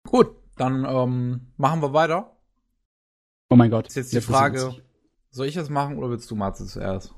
Gut, 0.08 0.36
dann 0.58 0.86
ähm, 0.86 1.48
machen 1.58 1.82
wir 1.82 1.94
weiter. 1.94 2.36
Oh 3.50 3.56
mein 3.56 3.70
Gott. 3.70 3.88
Ist 3.88 3.96
jetzt 3.96 4.14
die 4.14 4.22
Frage, 4.22 4.76
soll 5.30 5.48
ich 5.48 5.56
es 5.56 5.70
machen 5.70 5.98
oder 5.98 6.10
willst 6.10 6.30
du 6.32 6.36
Matze 6.36 6.66
zuerst? 6.66 7.14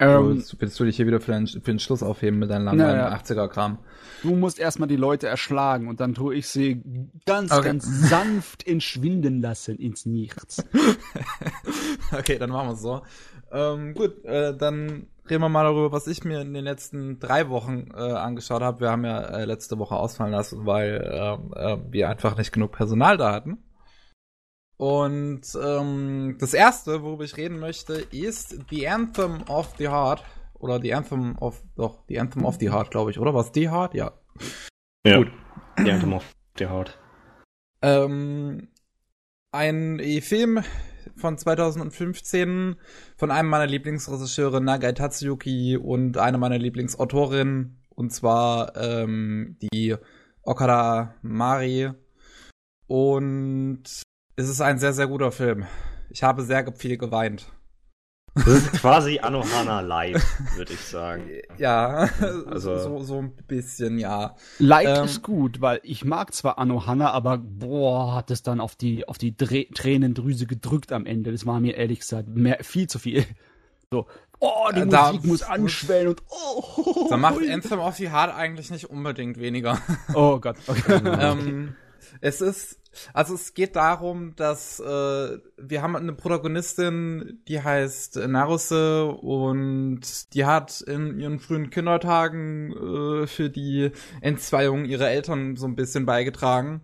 Ähm, 0.00 0.26
willst, 0.26 0.60
willst, 0.60 0.80
du 0.80 0.84
dich 0.84 0.96
hier 0.96 1.06
wieder 1.06 1.20
für 1.20 1.32
den, 1.32 1.46
für 1.46 1.60
den 1.60 1.78
Schluss 1.78 2.02
aufheben 2.02 2.40
mit 2.40 2.50
deinem 2.50 2.64
langweiligen 2.64 2.98
Naja. 2.98 3.16
80er-Kram? 3.16 3.78
du 4.22 4.34
musst 4.34 4.58
erstmal 4.58 4.88
die 4.88 4.96
Leute 4.96 5.28
erschlagen 5.28 5.86
und 5.86 6.00
dann 6.00 6.14
tue 6.14 6.34
ich 6.34 6.48
sie 6.48 6.82
ganz, 7.26 7.52
Okay. 7.52 7.64
ganz 7.64 7.84
sanft 8.10 8.66
entschwinden 8.66 9.40
lassen 9.40 9.76
ins 9.76 10.04
Nichts. 10.04 10.64
okay, 12.12 12.38
dann 12.38 12.50
machen 12.50 12.68
wir 12.70 12.74
es 12.74 12.82
so. 12.82 13.02
Ähm, 13.52 13.94
gut, 13.94 14.24
äh, 14.24 14.56
dann 14.56 15.06
reden 15.28 15.42
wir 15.42 15.48
mal 15.48 15.64
darüber, 15.64 15.92
was 15.92 16.06
ich 16.06 16.24
mir 16.24 16.40
in 16.40 16.54
den 16.54 16.64
letzten 16.64 17.18
drei 17.18 17.48
Wochen 17.48 17.88
äh, 17.94 17.98
angeschaut 17.98 18.62
habe. 18.62 18.80
Wir 18.80 18.90
haben 18.90 19.04
ja 19.04 19.20
äh, 19.20 19.44
letzte 19.44 19.78
Woche 19.78 19.96
ausfallen 19.96 20.32
lassen, 20.32 20.66
weil 20.66 20.96
äh, 21.54 21.78
wir 21.90 22.08
einfach 22.08 22.36
nicht 22.36 22.52
genug 22.52 22.72
Personal 22.72 23.16
da 23.16 23.32
hatten. 23.32 23.58
Und 24.76 25.42
ähm, 25.62 26.36
das 26.40 26.52
erste, 26.52 27.02
worüber 27.02 27.24
ich 27.24 27.36
reden 27.36 27.58
möchte, 27.58 27.94
ist 27.94 28.58
The 28.70 28.88
Anthem 28.88 29.42
of 29.48 29.74
the 29.78 29.88
Heart. 29.88 30.24
Oder 30.54 30.80
The 30.80 30.94
Anthem 30.94 31.36
of, 31.38 31.62
doch, 31.76 32.04
The 32.08 32.18
Anthem 32.18 32.44
of 32.44 32.56
the 32.58 32.70
Heart, 32.70 32.90
glaube 32.90 33.10
ich, 33.10 33.18
oder? 33.18 33.34
Was 33.34 33.50
The 33.54 33.70
Heart? 33.70 33.94
Ja. 33.94 34.12
Ja. 35.06 35.18
Gut. 35.18 35.30
Die 35.78 35.90
Anthem 35.90 36.14
auf 36.14 36.24
die 36.58 36.66
Haut. 36.66 36.98
Ähm, 37.82 38.68
ein 39.52 39.98
äh, 39.98 40.20
Film 40.20 40.62
von 41.16 41.38
2015 41.38 42.76
von 43.16 43.30
einem 43.30 43.48
meiner 43.48 43.66
Lieblingsregisseure, 43.66 44.60
Nagai 44.60 44.92
Tatsuyuki, 44.92 45.76
und 45.76 46.18
einer 46.18 46.38
meiner 46.38 46.58
Lieblingsautorinnen, 46.58 47.78
und 47.90 48.12
zwar 48.12 48.76
ähm, 48.76 49.56
die 49.60 49.96
Okada 50.42 51.14
Mari. 51.22 51.90
Und 52.86 53.84
es 54.36 54.48
ist 54.48 54.60
ein 54.60 54.78
sehr, 54.78 54.92
sehr 54.92 55.06
guter 55.06 55.32
Film. 55.32 55.66
Ich 56.10 56.22
habe 56.22 56.42
sehr 56.42 56.72
viel 56.74 56.98
geweint. 56.98 57.52
Das 58.34 58.46
ist 58.48 58.72
quasi 58.80 59.20
Anohana 59.20 59.80
Light, 59.80 60.20
würde 60.56 60.72
ich 60.72 60.80
sagen. 60.80 61.22
Ja, 61.58 62.08
Also- 62.46 62.78
so, 62.78 62.98
so 63.04 63.18
ein 63.18 63.32
bisschen, 63.46 63.98
ja. 63.98 64.34
Light 64.58 64.88
Ähm, 64.98 65.04
ist 65.04 65.22
gut, 65.22 65.60
weil 65.60 65.80
ich 65.84 66.04
mag 66.04 66.34
zwar 66.34 66.58
Anohana, 66.58 67.10
aber 67.12 67.38
boah, 67.38 68.14
hat 68.16 68.30
es 68.30 68.42
dann 68.42 68.60
auf 68.60 68.74
die, 68.76 69.06
auf 69.08 69.18
die 69.18 69.36
Dreh 69.36 69.66
Tränendrüse 69.72 70.46
gedrückt 70.46 70.90
am 70.92 71.06
Ende. 71.06 71.30
Das 71.32 71.46
war 71.46 71.60
mir 71.60 71.76
ehrlich 71.76 72.00
gesagt 72.00 72.28
mehr, 72.28 72.58
viel 72.62 72.88
zu 72.88 72.98
viel. 72.98 73.24
So, 73.90 74.06
oh, 74.40 74.68
die 74.74 74.80
Äh, 74.80 74.86
da- 74.86 75.12
Musik 75.12 75.24
muss 75.26 75.42
anschwellen 75.42 76.08
und 76.08 76.22
oh. 76.28 77.06
Da 77.10 77.16
macht 77.16 77.36
Anthem 77.48 77.78
of 77.78 77.94
the 77.96 78.10
Heart 78.10 78.34
eigentlich 78.34 78.70
nicht 78.70 78.90
unbedingt 78.90 79.38
weniger. 79.38 79.78
Oh 80.14 80.40
Gott, 80.40 80.56
okay. 80.66 81.00
ähm, 81.20 81.76
es 82.20 82.40
ist, 82.40 82.78
also 83.12 83.34
es 83.34 83.54
geht 83.54 83.76
darum, 83.76 84.34
dass 84.36 84.80
äh, 84.80 85.38
wir 85.56 85.82
haben 85.82 85.96
eine 85.96 86.12
Protagonistin, 86.12 87.40
die 87.48 87.62
heißt 87.62 88.16
Naruse 88.26 89.06
und 89.06 90.34
die 90.34 90.44
hat 90.44 90.80
in 90.80 91.18
ihren 91.18 91.38
frühen 91.38 91.70
Kindertagen 91.70 92.72
äh, 92.72 93.26
für 93.26 93.50
die 93.50 93.90
Entzweiung 94.20 94.84
ihrer 94.84 95.10
Eltern 95.10 95.56
so 95.56 95.66
ein 95.66 95.76
bisschen 95.76 96.06
beigetragen. 96.06 96.82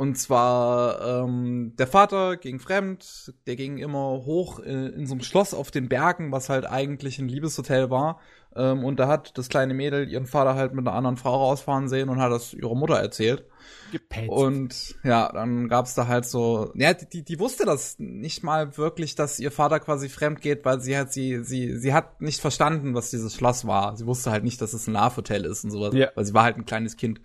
Und 0.00 0.16
zwar 0.16 1.24
ähm, 1.24 1.74
der 1.78 1.86
Vater 1.86 2.38
ging 2.38 2.58
fremd, 2.58 3.34
der 3.46 3.54
ging 3.56 3.76
immer 3.76 4.24
hoch 4.24 4.58
in, 4.58 4.86
in 4.94 5.06
so 5.06 5.12
einem 5.12 5.22
Schloss 5.22 5.52
auf 5.52 5.70
den 5.70 5.90
Bergen, 5.90 6.32
was 6.32 6.48
halt 6.48 6.64
eigentlich 6.64 7.18
ein 7.18 7.28
Liebeshotel 7.28 7.90
war. 7.90 8.18
Ähm, 8.56 8.82
und 8.82 8.98
da 8.98 9.08
hat 9.08 9.36
das 9.36 9.50
kleine 9.50 9.74
Mädel 9.74 10.08
ihren 10.08 10.24
Vater 10.24 10.54
halt 10.54 10.72
mit 10.72 10.86
einer 10.86 10.96
anderen 10.96 11.18
Frau 11.18 11.36
rausfahren 11.36 11.90
sehen 11.90 12.08
und 12.08 12.18
hat 12.18 12.32
das 12.32 12.54
ihrer 12.54 12.74
Mutter 12.74 12.94
erzählt. 12.94 13.44
Gepetzt. 13.90 14.28
Und 14.30 14.94
ja, 15.04 15.30
dann 15.32 15.68
gab's 15.68 15.94
da 15.94 16.06
halt 16.06 16.24
so, 16.26 16.72
ja, 16.74 16.94
die, 16.94 17.22
die 17.24 17.38
wusste 17.38 17.64
das 17.64 17.96
nicht 17.98 18.42
mal 18.42 18.76
wirklich, 18.76 19.14
dass 19.14 19.38
ihr 19.40 19.50
Vater 19.50 19.80
quasi 19.80 20.08
fremd 20.08 20.40
geht, 20.40 20.64
weil 20.64 20.80
sie 20.80 20.96
hat 20.96 21.12
sie, 21.12 21.44
sie, 21.44 21.76
sie 21.78 21.92
hat 21.94 22.20
nicht 22.20 22.40
verstanden, 22.40 22.94
was 22.94 23.10
dieses 23.10 23.34
Schloss 23.34 23.66
war. 23.66 23.96
Sie 23.96 24.06
wusste 24.06 24.30
halt 24.30 24.44
nicht, 24.44 24.60
dass 24.60 24.72
es 24.72 24.86
ein 24.86 24.94
Love-Hotel 24.94 25.44
ist 25.44 25.64
und 25.64 25.70
sowas, 25.70 25.94
Ja. 25.94 26.08
weil 26.14 26.24
sie 26.24 26.34
war 26.34 26.44
halt 26.44 26.56
ein 26.56 26.66
kleines 26.66 26.96
Kind. 26.96 27.20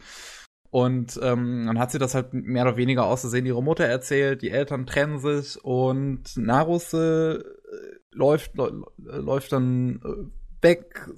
Und 0.72 1.18
ähm, 1.24 1.64
dann 1.68 1.80
hat 1.80 1.92
sie 1.92 2.00
das 2.00 2.16
halt 2.16 2.34
mehr 2.34 2.64
oder 2.64 2.76
weniger 2.76 3.06
auszusehen 3.06 3.46
ihrer 3.46 3.62
Mutter 3.62 3.86
erzählt, 3.86 4.42
die 4.42 4.50
Eltern 4.52 4.86
trennen 4.86 5.20
sich 5.20 5.64
und 5.64 6.36
Naruse 6.36 7.46
äh, 7.72 7.96
läuft, 8.12 8.56
läu- 8.56 8.84
läuft 8.98 9.54
dann 9.54 10.02
äh, 10.04 10.64
weg, 10.66 11.10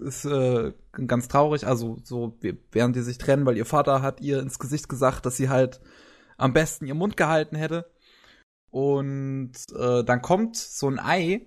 ist, 0.00 0.24
äh, 0.24 0.72
ganz 1.06 1.28
traurig, 1.28 1.66
also 1.66 1.98
so 2.02 2.38
während 2.72 2.96
die 2.96 3.02
sich 3.02 3.18
trennen, 3.18 3.46
weil 3.46 3.56
ihr 3.56 3.66
Vater 3.66 4.02
hat 4.02 4.20
ihr 4.20 4.40
ins 4.40 4.58
Gesicht 4.58 4.88
gesagt, 4.88 5.26
dass 5.26 5.36
sie 5.36 5.48
halt 5.48 5.80
am 6.36 6.52
besten 6.52 6.86
ihren 6.86 6.98
Mund 6.98 7.16
gehalten 7.16 7.56
hätte. 7.56 7.90
Und 8.70 9.52
äh, 9.76 10.02
dann 10.04 10.20
kommt 10.20 10.56
so 10.56 10.88
ein 10.88 10.98
Ei, 10.98 11.46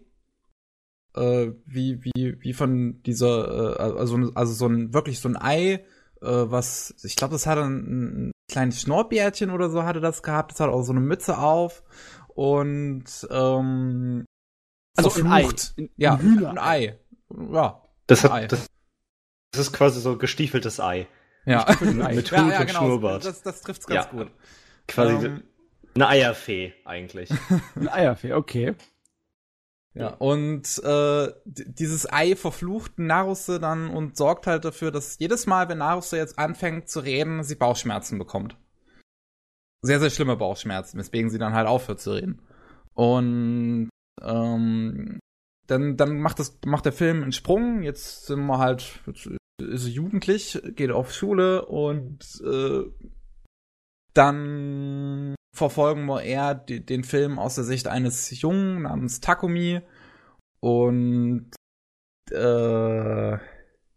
äh, 1.16 1.52
wie, 1.66 2.04
wie, 2.04 2.38
wie 2.40 2.54
von 2.54 3.02
dieser, 3.04 3.78
äh, 3.80 4.00
also, 4.00 4.32
also 4.34 4.54
so 4.54 4.68
ein, 4.68 4.94
wirklich 4.94 5.20
so 5.20 5.28
ein 5.28 5.36
Ei, 5.36 5.74
äh, 5.74 5.82
was, 6.22 6.96
ich 7.04 7.16
glaube, 7.16 7.34
das 7.34 7.46
hatte 7.46 7.64
ein, 7.64 8.28
ein 8.28 8.32
kleines 8.50 8.82
Schnurrbärtchen 8.82 9.50
oder 9.50 9.70
so 9.70 9.84
hatte 9.84 10.00
das 10.00 10.24
gehabt, 10.24 10.52
das 10.52 10.60
hat 10.62 10.70
auch 10.70 10.84
so 10.84 10.94
eine 10.94 11.02
Mütze 11.02 11.38
auf 11.38 11.84
und 12.30 13.04
ähm, 13.30 14.26
Also 14.96 15.10
ein 15.22 15.28
Ei. 15.28 15.42
verflucht. 15.44 15.74
Ein- 15.78 15.90
ja, 15.98 16.16
ein 16.16 16.46
ein 16.46 16.58
Ei. 16.60 17.00
Ja, 17.52 17.84
Das, 18.08 18.24
hat, 18.24 18.52
das, 18.52 18.68
das 19.52 19.62
ist 19.62 19.74
quasi 19.74 20.00
so 20.02 20.18
gestiefeltes 20.18 20.80
Ei. 20.80 21.08
ja. 21.46 21.68
Ei. 21.68 22.16
Mit 22.16 22.30
ja, 22.32 22.44
Hut 22.44 22.52
ja, 22.54 22.60
und 22.62 22.68
genau, 22.68 22.80
Schnurrbart. 22.80 23.26
Das, 23.26 23.42
das 23.42 23.62
trifft's 23.62 23.86
ganz 23.88 24.06
Ja. 24.06 24.12
gut. 24.12 24.32
Quasi 24.88 25.26
Ähm, 25.26 25.44
eine 25.96 26.08
Eierfee 26.08 26.74
eigentlich. 26.86 27.30
Ein 27.76 27.90
Eierfee, 27.90 28.34
okay. 28.34 28.76
Ja, 29.96 30.10
und 30.10 30.78
äh, 30.84 31.32
dieses 31.46 32.12
Ei 32.14 32.36
verflucht 32.36 33.00
Narusse 33.00 33.60
dann 33.60 33.90
und 33.90 34.16
sorgt 34.16 34.46
halt 34.46 34.64
dafür, 34.64 34.92
dass 34.92 35.18
jedes 35.18 35.48
Mal, 35.48 35.70
wenn 35.70 35.80
Narusse 35.80 36.18
jetzt 36.18 36.38
anfängt 36.38 36.88
zu 36.88 37.00
reden, 37.00 37.44
sie 37.44 37.56
Bauchschmerzen 37.56 38.20
bekommt. 38.20 38.56
Sehr, 39.82 40.00
sehr 40.00 40.12
schlimme 40.12 40.36
Bauchschmerzen, 40.36 41.00
weswegen 41.00 41.32
sie 41.32 41.40
dann 41.40 41.54
halt 41.54 41.68
aufhört 41.68 42.00
zu 42.00 42.12
reden. 42.12 42.44
Und 42.94 43.90
ähm, 44.22 45.20
dann, 45.68 45.98
dann 45.98 46.20
macht, 46.20 46.40
das, 46.40 46.58
macht 46.66 46.86
der 46.86 46.94
Film 46.94 47.24
einen 47.24 47.32
Sprung. 47.32 47.84
Jetzt 47.84 48.26
sind 48.26 48.46
wir 48.46 48.58
halt, 48.58 49.02
ist 49.62 49.88
jugendlich, 49.88 50.62
geht 50.76 50.92
auf 50.92 51.14
Schule 51.14 51.66
und 51.66 52.42
äh, 52.44 52.84
dann 54.14 55.36
verfolgen 55.56 56.06
wir 56.06 56.24
eher 56.24 56.56
den 56.56 57.04
Film 57.04 57.40
aus 57.40 57.56
der 57.56 57.64
Sicht 57.64 57.88
eines 57.88 58.42
Jungen 58.42 58.84
namens 58.84 59.22
Takumi 59.22 59.82
und 60.60 61.52
äh, 62.32 63.38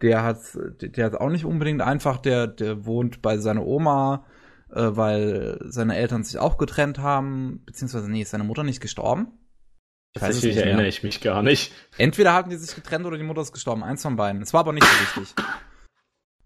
der 0.03 0.23
hat 0.23 0.39
der 0.81 1.05
hat 1.05 1.15
auch 1.15 1.29
nicht 1.29 1.45
unbedingt 1.45 1.83
einfach 1.83 2.19
der 2.19 2.47
der 2.47 2.87
wohnt 2.87 3.21
bei 3.23 3.39
seiner 3.39 3.67
Oma 3.67 4.25
äh, 4.71 4.91
weil 4.93 5.59
seine 5.67 5.97
Eltern 5.97 6.25
sich 6.25 6.39
auch 6.39 6.57
getrennt 6.59 6.99
haben 6.99 7.63
beziehungsweise 7.67 8.11
nee 8.11 8.23
ist 8.23 8.31
seine 8.31 8.45
Mutter 8.45 8.63
nicht 8.63 8.81
gestorben 8.81 9.29
Tatsächlich 10.15 10.45
nicht 10.45 10.57
mehr. 10.57 10.65
erinnere 10.67 10.89
ich 10.89 11.03
mich 11.03 11.21
gar 11.21 11.43
nicht. 11.43 11.73
Entweder 11.99 12.33
haben 12.33 12.51
die 12.51 12.57
sich 12.57 12.75
getrennt 12.75 13.07
oder 13.07 13.17
die 13.17 13.23
Mutter 13.25 13.41
ist 13.43 13.53
gestorben. 13.53 13.83
Eins 13.85 14.03
von 14.03 14.17
beiden. 14.17 14.43
Es 14.43 14.53
war 14.53 14.61
aber 14.61 14.73
nicht 14.73 14.85
so 14.87 15.21
wichtig. 15.21 15.35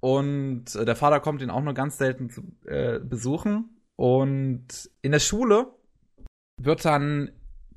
Und 0.00 0.74
äh, 0.74 0.84
der 0.84 0.96
Vater 0.96 1.20
kommt 1.20 1.40
ihn 1.42 1.50
auch 1.50 1.62
nur 1.62 1.74
ganz 1.74 1.96
selten 1.98 2.28
zu, 2.30 2.42
äh, 2.66 2.98
besuchen. 3.00 3.80
Und 3.96 4.90
in 5.02 5.12
der 5.12 5.18
Schule 5.20 5.68
wird 6.60 6.84
dann, 6.84 7.30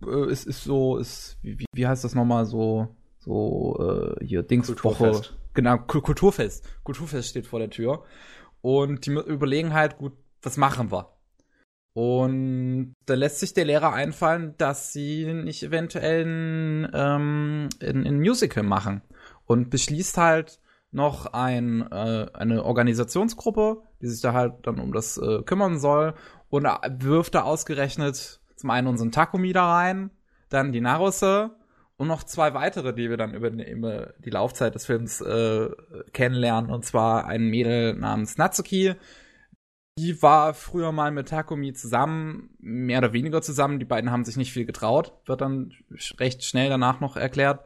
äh, 0.05 0.09
es 0.30 0.45
ist 0.45 0.64
so, 0.64 0.97
ist, 0.97 1.38
wie, 1.41 1.57
wie- 1.73 1.88
heißt 1.88 2.03
das 2.03 2.15
nochmal, 2.15 2.45
so, 2.45 2.95
so, 3.19 4.15
äh, 4.19 4.26
hier, 4.26 4.43
Dingswoche. 4.43 5.22
Genau, 5.53 5.77
Ku- 5.77 6.01
Kulturfest. 6.01 6.65
Kulturfest 6.84 7.30
steht 7.30 7.47
vor 7.47 7.59
der 7.59 7.69
Tür. 7.69 8.03
Und 8.61 9.05
die 9.05 9.11
überlegen 9.11 9.73
halt, 9.73 9.97
gut, 9.97 10.14
was 10.41 10.57
machen 10.57 10.91
wir? 10.91 11.14
Und 11.98 12.94
da 13.07 13.15
lässt 13.15 13.40
sich 13.40 13.56
der 13.56 13.65
Lehrer 13.65 13.91
einfallen, 13.91 14.53
dass 14.60 14.94
sie 14.94 15.34
nicht 15.34 15.64
eventuell 15.64 16.26
ein, 16.26 16.91
ähm, 16.94 17.69
ein, 17.82 18.06
ein 18.06 18.19
Musical 18.19 18.61
machen. 18.61 19.02
Und 19.48 19.72
beschließt 19.72 20.15
halt 20.15 20.60
noch 20.91 21.34
ein, 21.34 21.82
äh, 21.91 22.28
eine 22.34 22.64
Organisationsgruppe, 22.65 23.82
die 23.99 24.06
sich 24.06 24.22
da 24.22 24.34
halt 24.34 24.68
dann 24.68 24.80
um 24.80 24.94
das 24.94 25.18
äh, 25.18 25.41
kümmern 25.41 25.80
soll. 25.80 26.14
Und 26.49 26.68
wirft 26.99 27.34
da 27.34 27.41
ausgerechnet 27.41 28.41
zum 28.56 28.69
einen 28.69 28.86
unseren 28.86 29.11
Takumi 29.11 29.52
da 29.52 29.65
rein, 29.65 30.11
dann 30.49 30.72
die 30.72 30.82
Narusse 30.82 31.56
und 31.95 32.07
noch 32.07 32.24
zwei 32.24 32.53
weitere, 32.53 32.94
die 32.94 33.10
wir 33.10 33.18
dann 33.18 33.34
über, 33.34 33.49
über 33.49 34.14
die 34.19 34.30
Laufzeit 34.30 34.76
des 34.76 34.86
Films 34.86 35.19
äh, 35.22 35.69
kennenlernen. 36.14 36.69
Und 36.69 36.86
zwar 36.86 37.26
ein 37.26 37.48
Mädel 37.48 37.95
namens 37.95 38.38
Natsuki, 38.38 38.94
die 39.98 40.22
war 40.22 40.53
früher 40.53 40.91
mal 40.91 41.11
mit 41.11 41.30
Takumi 41.30 41.74
zusammen, 41.74 42.52
mehr 42.60 42.99
oder 42.99 43.14
weniger 43.14 43.41
zusammen. 43.41 43.80
Die 43.80 43.86
beiden 43.86 44.11
haben 44.11 44.26
sich 44.26 44.38
nicht 44.38 44.53
viel 44.53 44.65
getraut, 44.65 45.14
wird 45.26 45.41
dann 45.41 45.74
recht 46.19 46.44
schnell 46.44 46.69
danach 46.69 46.99
noch 46.99 47.18
erklärt. 47.18 47.65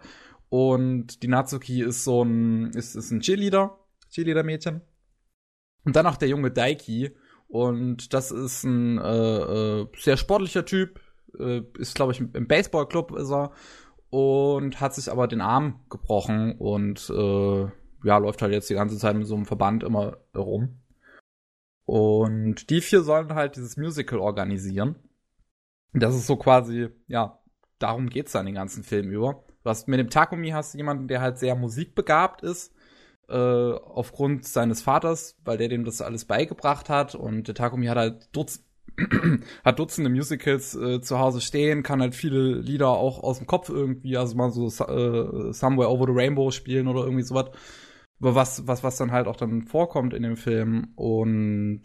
Und 0.49 1.23
die 1.23 1.27
Natsuki 1.27 1.81
ist 1.81 2.03
so 2.03 2.23
ein, 2.23 2.71
ist, 2.71 2.95
ist 2.95 3.11
ein 3.11 3.19
Cheerleader, 3.19 3.77
Cheerleader-Mädchen. 4.11 4.81
Und 5.83 5.95
dann 5.95 6.05
noch 6.05 6.17
der 6.17 6.29
junge 6.29 6.51
Daiki. 6.51 7.11
Und 7.47 8.13
das 8.13 8.31
ist 8.31 8.63
ein 8.63 8.97
äh, 8.97 9.81
äh, 9.81 9.87
sehr 9.97 10.15
sportlicher 10.15 10.63
Typ. 10.63 11.01
Äh, 11.37 11.61
ist, 11.79 11.95
glaube 11.95 12.13
ich, 12.13 12.21
im 12.21 12.47
Baseballclub 12.47 13.13
ist 13.17 13.31
er. 13.31 13.51
Und 14.09 14.79
hat 14.79 14.93
sich 14.93 15.11
aber 15.11 15.27
den 15.27 15.41
Arm 15.41 15.81
gebrochen 15.89 16.57
und 16.57 17.09
äh, 17.09 17.67
ja, 18.03 18.17
läuft 18.17 18.41
halt 18.41 18.51
jetzt 18.51 18.69
die 18.69 18.73
ganze 18.73 18.97
Zeit 18.97 19.15
mit 19.15 19.27
so 19.27 19.35
einem 19.35 19.45
Verband 19.45 19.83
immer 19.83 20.17
rum. 20.35 20.81
Und 21.85 22.69
die 22.69 22.81
vier 22.81 23.01
sollen 23.01 23.33
halt 23.33 23.55
dieses 23.55 23.77
Musical 23.77 24.19
organisieren. 24.19 24.95
Das 25.93 26.15
ist 26.15 26.27
so 26.27 26.37
quasi, 26.37 26.89
ja, 27.07 27.39
darum 27.79 28.09
geht's 28.09 28.31
dann 28.31 28.45
den 28.45 28.55
ganzen 28.55 28.83
Film 28.83 29.09
über. 29.09 29.43
Du 29.63 29.69
hast 29.69 29.87
mit 29.87 29.99
dem 29.99 30.09
Takumi 30.09 30.49
hast 30.49 30.73
du 30.73 30.77
jemanden, 30.77 31.07
der 31.07 31.21
halt 31.21 31.37
sehr 31.37 31.55
musikbegabt 31.55 32.43
ist, 32.43 32.73
äh, 33.29 33.35
aufgrund 33.35 34.47
seines 34.47 34.81
Vaters, 34.81 35.37
weil 35.43 35.57
der 35.57 35.67
dem 35.67 35.83
das 35.83 36.01
alles 36.01 36.25
beigebracht 36.25 36.89
hat. 36.89 37.15
Und 37.15 37.47
der 37.47 37.55
Takumi 37.55 37.87
hat 37.87 37.97
halt 37.97 38.29
Dutz 38.35 38.63
hat 39.63 39.79
Dutzende 39.79 40.09
Musicals 40.09 40.75
äh, 40.75 41.01
zu 41.01 41.19
Hause 41.19 41.41
stehen, 41.41 41.83
kann 41.83 42.01
halt 42.01 42.15
viele 42.15 42.55
Lieder 42.55 42.89
auch 42.89 43.23
aus 43.23 43.37
dem 43.37 43.47
Kopf 43.47 43.69
irgendwie, 43.69 44.17
also 44.17 44.35
mal 44.35 44.51
so 44.51 44.67
äh, 44.67 45.53
Somewhere 45.53 45.89
Over 45.89 46.07
the 46.07 46.13
Rainbow 46.13 46.51
spielen 46.51 46.87
oder 46.87 47.03
irgendwie 47.03 47.23
sowas. 47.23 47.51
Was, 48.23 48.67
was, 48.67 48.83
was 48.83 48.97
dann 48.97 49.11
halt 49.11 49.25
auch 49.25 49.35
dann 49.35 49.63
vorkommt 49.63 50.13
in 50.13 50.21
dem 50.21 50.37
Film. 50.37 50.91
Und 50.95 51.81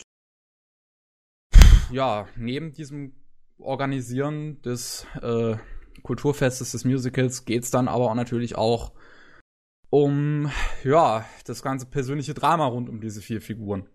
ja, 1.90 2.28
neben 2.36 2.72
diesem 2.72 3.14
Organisieren 3.58 4.60
des 4.60 5.06
äh, 5.22 5.56
Kulturfestes 6.02 6.72
des 6.72 6.84
Musicals 6.84 7.46
geht's 7.46 7.70
dann 7.70 7.88
aber 7.88 8.10
auch 8.10 8.14
natürlich 8.14 8.56
auch 8.56 8.92
um 9.88 10.50
ja 10.84 11.24
das 11.46 11.62
ganze 11.62 11.86
persönliche 11.86 12.34
Drama 12.34 12.66
rund 12.66 12.90
um 12.90 13.00
diese 13.00 13.22
vier 13.22 13.40
Figuren. 13.40 13.88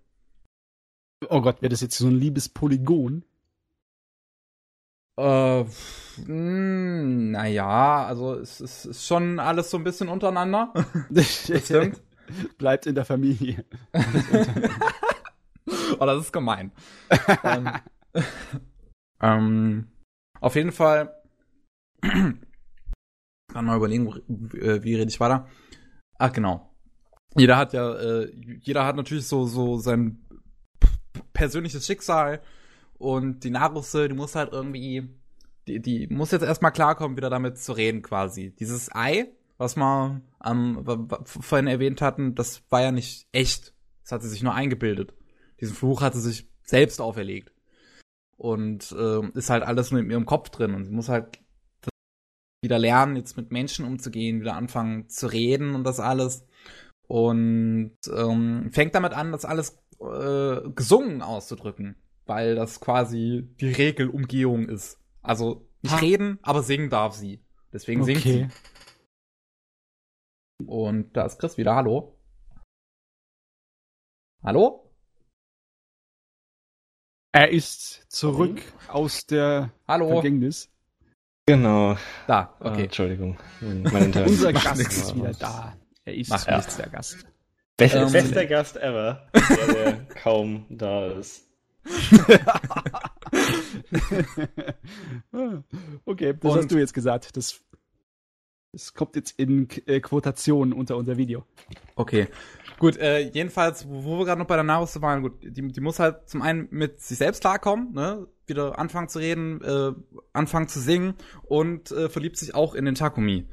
Oh 1.29 1.41
Gott, 1.41 1.61
wäre 1.61 1.69
das 1.69 1.81
jetzt 1.81 1.97
so 1.97 2.07
ein 2.07 2.15
liebes 2.15 2.49
Polygon? 2.49 3.23
Äh, 5.17 5.65
naja, 6.25 8.05
also 8.05 8.33
es, 8.35 8.59
es 8.59 8.85
ist 8.85 9.05
schon 9.05 9.39
alles 9.39 9.69
so 9.69 9.77
ein 9.77 9.83
bisschen 9.83 10.09
untereinander. 10.09 10.73
das 11.11 11.45
stimmt. 11.45 12.01
Bleibt 12.57 12.85
in 12.85 12.95
der 12.95 13.05
Familie. 13.05 13.65
oh, 15.99 16.05
das 16.05 16.25
ist 16.25 16.33
gemein. 16.33 16.71
ähm, 17.43 17.69
ähm, 19.21 19.87
auf 20.39 20.55
jeden 20.55 20.71
Fall 20.71 21.15
kann 22.01 23.65
mal 23.65 23.77
überlegen, 23.77 24.07
äh, 24.53 24.83
wie 24.83 24.95
rede 24.95 25.09
ich 25.09 25.19
weiter. 25.19 25.47
Ach 26.17 26.31
genau. 26.31 26.69
Jeder 27.35 27.57
hat 27.57 27.73
ja, 27.73 27.93
äh, 27.93 28.31
jeder 28.61 28.85
hat 28.85 28.95
natürlich 28.95 29.27
so 29.27 29.45
so 29.45 29.77
sein 29.77 30.25
persönliches 31.33 31.85
Schicksal 31.85 32.41
und 32.97 33.43
die 33.43 33.49
Narusse, 33.49 34.07
die 34.07 34.15
muss 34.15 34.35
halt 34.35 34.51
irgendwie, 34.51 35.09
die, 35.67 35.81
die 35.81 36.07
muss 36.07 36.31
jetzt 36.31 36.43
erstmal 36.43 36.71
klarkommen, 36.71 37.17
wieder 37.17 37.29
damit 37.29 37.57
zu 37.57 37.71
reden 37.73 38.01
quasi. 38.01 38.53
Dieses 38.55 38.93
Ei, 38.93 39.31
was 39.61 39.75
wir 39.77 40.21
ähm, 40.43 40.83
vorhin 41.23 41.67
erwähnt 41.67 42.01
hatten, 42.01 42.33
das 42.33 42.63
war 42.69 42.81
ja 42.81 42.91
nicht 42.91 43.27
echt. 43.31 43.75
Das 44.01 44.11
hat 44.11 44.23
sie 44.23 44.29
sich 44.29 44.41
nur 44.41 44.55
eingebildet. 44.55 45.13
Diesen 45.61 45.75
Fluch 45.75 46.01
hat 46.01 46.15
sie 46.15 46.21
sich 46.21 46.49
selbst 46.63 46.99
auferlegt. 46.99 47.53
Und 48.37 48.91
äh, 48.91 49.21
ist 49.35 49.51
halt 49.51 49.61
alles 49.61 49.91
nur 49.91 50.01
in 50.01 50.09
ihrem 50.09 50.25
Kopf 50.25 50.49
drin. 50.49 50.73
Und 50.73 50.85
sie 50.85 50.91
muss 50.91 51.09
halt 51.09 51.39
wieder 52.63 52.79
lernen, 52.79 53.15
jetzt 53.15 53.37
mit 53.37 53.51
Menschen 53.51 53.85
umzugehen, 53.85 54.41
wieder 54.41 54.55
anfangen 54.55 55.07
zu 55.09 55.27
reden 55.27 55.75
und 55.75 55.83
das 55.83 55.99
alles. 55.99 56.47
Und 57.07 57.97
ähm, 58.11 58.71
fängt 58.71 58.95
damit 58.95 59.13
an, 59.13 59.31
das 59.31 59.45
alles 59.45 59.77
äh, 59.99 60.69
gesungen 60.73 61.21
auszudrücken, 61.21 61.97
weil 62.25 62.55
das 62.55 62.79
quasi 62.79 63.47
die 63.59 63.69
Regelumgehung 63.69 64.69
ist. 64.69 64.99
Also 65.21 65.69
nicht 65.83 65.93
ha. 65.93 65.99
reden, 65.99 66.39
aber 66.41 66.63
singen 66.63 66.89
darf 66.89 67.13
sie. 67.13 67.43
Deswegen 67.71 68.01
okay. 68.01 68.15
singt 68.15 68.23
sie. 68.23 68.47
Und 70.67 71.15
da 71.15 71.25
ist 71.25 71.39
Chris 71.39 71.57
wieder. 71.57 71.75
Hallo. 71.75 72.17
Hallo? 74.43 74.91
Er 77.33 77.49
ist 77.51 78.11
zurück 78.11 78.57
okay. 78.57 78.89
aus 78.89 79.25
der 79.25 79.71
Hallo. 79.87 80.09
Vergängnis. 80.09 80.69
Genau. 81.45 81.95
Da, 82.27 82.39
ah, 82.41 82.55
okay. 82.59 82.81
Ah, 82.81 82.83
Entschuldigung. 82.85 83.37
Unser 83.61 84.53
Gast 84.53 84.79
ist 84.79 85.15
wieder 85.15 85.33
da. 85.33 85.77
Er 86.03 86.15
ist 86.15 86.29
Macht 86.29 86.49
nichts, 86.49 86.77
der 86.77 86.89
Gast. 86.89 87.25
Best, 87.77 87.95
ähm, 87.95 88.11
bester 88.11 88.45
Gast 88.45 88.77
ever, 88.77 89.27
der, 89.33 89.73
der 89.73 90.05
kaum 90.07 90.65
da 90.69 91.07
ist. 91.07 91.47
okay, 96.05 96.33
das 96.39 96.51
Und, 96.51 96.57
hast 96.59 96.71
du 96.71 96.77
jetzt 96.77 96.93
gesagt. 96.93 97.35
Das, 97.35 97.59
das 98.73 98.93
kommt 98.93 99.15
jetzt 99.15 99.37
in 99.37 99.67
äh, 99.85 99.99
Quotation 99.99 100.71
unter 100.71 100.95
unser 100.95 101.17
Video. 101.17 101.45
Okay. 101.95 102.27
Gut, 102.79 102.97
äh, 102.97 103.19
jedenfalls, 103.19 103.87
wo 103.87 104.19
wir 104.19 104.25
gerade 104.25 104.39
noch 104.39 104.47
bei 104.47 104.55
der 104.55 104.63
Nahrung 104.63 104.87
waren, 105.01 105.21
gut, 105.21 105.43
die, 105.43 105.67
die 105.67 105.81
muss 105.81 105.99
halt 105.99 106.29
zum 106.29 106.41
einen 106.41 106.67
mit 106.71 107.01
sich 107.01 107.17
selbst 107.17 107.41
klarkommen, 107.41 107.93
ne? 107.93 108.27
Wieder 108.47 108.79
anfangen 108.79 109.07
zu 109.07 109.19
reden, 109.19 109.61
äh, 109.61 109.91
anfangen 110.33 110.67
zu 110.67 110.79
singen 110.79 111.15
und 111.43 111.91
äh, 111.91 112.09
verliebt 112.09 112.37
sich 112.37 112.55
auch 112.55 112.73
in 112.73 112.85
den 112.85 112.95
Takumi. 112.95 113.47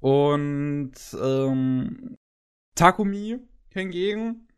Und 0.00 0.92
ähm, 1.20 2.16
Takumi 2.74 3.38
hingegen, 3.68 4.48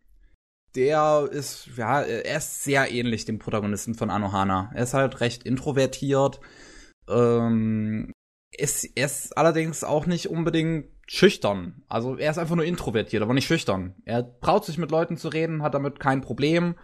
der 0.76 1.28
ist, 1.30 1.68
ja, 1.76 2.02
er 2.02 2.38
ist 2.38 2.62
sehr 2.62 2.90
ähnlich 2.90 3.24
dem 3.24 3.38
Protagonisten 3.38 3.94
von 3.94 4.08
Anohana. 4.08 4.70
Er 4.74 4.84
ist 4.84 4.94
halt 4.94 5.20
recht 5.20 5.42
introvertiert. 5.42 6.40
Ähm, 7.08 8.12
ist, 8.56 8.84
er 8.96 9.06
ist 9.06 9.36
allerdings 9.36 9.84
auch 9.84 10.06
nicht 10.06 10.28
unbedingt 10.28 10.86
schüchtern. 11.06 11.82
Also 11.88 12.16
er 12.16 12.30
ist 12.30 12.38
einfach 12.38 12.56
nur 12.56 12.64
introvertiert, 12.64 13.22
aber 13.22 13.34
nicht 13.34 13.46
schüchtern. 13.46 13.94
Er 14.04 14.38
traut 14.40 14.64
sich 14.64 14.78
mit 14.78 14.90
Leuten 14.90 15.16
zu 15.16 15.28
reden, 15.28 15.62
hat 15.62 15.74
damit 15.74 16.00
kein 16.00 16.20
Problem. 16.20 16.74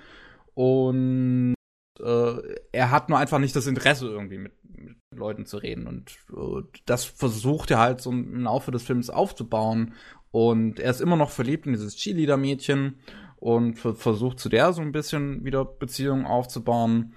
Und 0.54 1.54
äh, 2.00 2.34
er 2.72 2.90
hat 2.90 3.08
nur 3.08 3.18
einfach 3.18 3.38
nicht 3.38 3.54
das 3.54 3.66
Interesse, 3.66 4.06
irgendwie 4.06 4.38
mit, 4.38 4.52
mit 4.64 4.96
Leuten 5.14 5.46
zu 5.46 5.58
reden. 5.58 5.86
Und 5.86 6.16
äh, 6.32 6.62
das 6.86 7.04
versucht 7.04 7.70
er 7.70 7.78
halt 7.78 8.00
so 8.00 8.10
im 8.10 8.42
Laufe 8.42 8.70
des 8.70 8.82
Films 8.82 9.10
aufzubauen. 9.10 9.94
Und 10.30 10.80
er 10.80 10.90
ist 10.90 11.00
immer 11.00 11.16
noch 11.16 11.30
verliebt 11.30 11.66
in 11.66 11.72
dieses 11.72 11.96
Cheerleader-Mädchen 11.96 12.98
und 13.36 13.76
versucht 13.76 14.40
zu 14.40 14.48
der 14.48 14.72
so 14.72 14.82
ein 14.82 14.92
bisschen 14.92 15.44
wieder 15.44 15.64
Beziehungen 15.64 16.26
aufzubauen. 16.26 17.14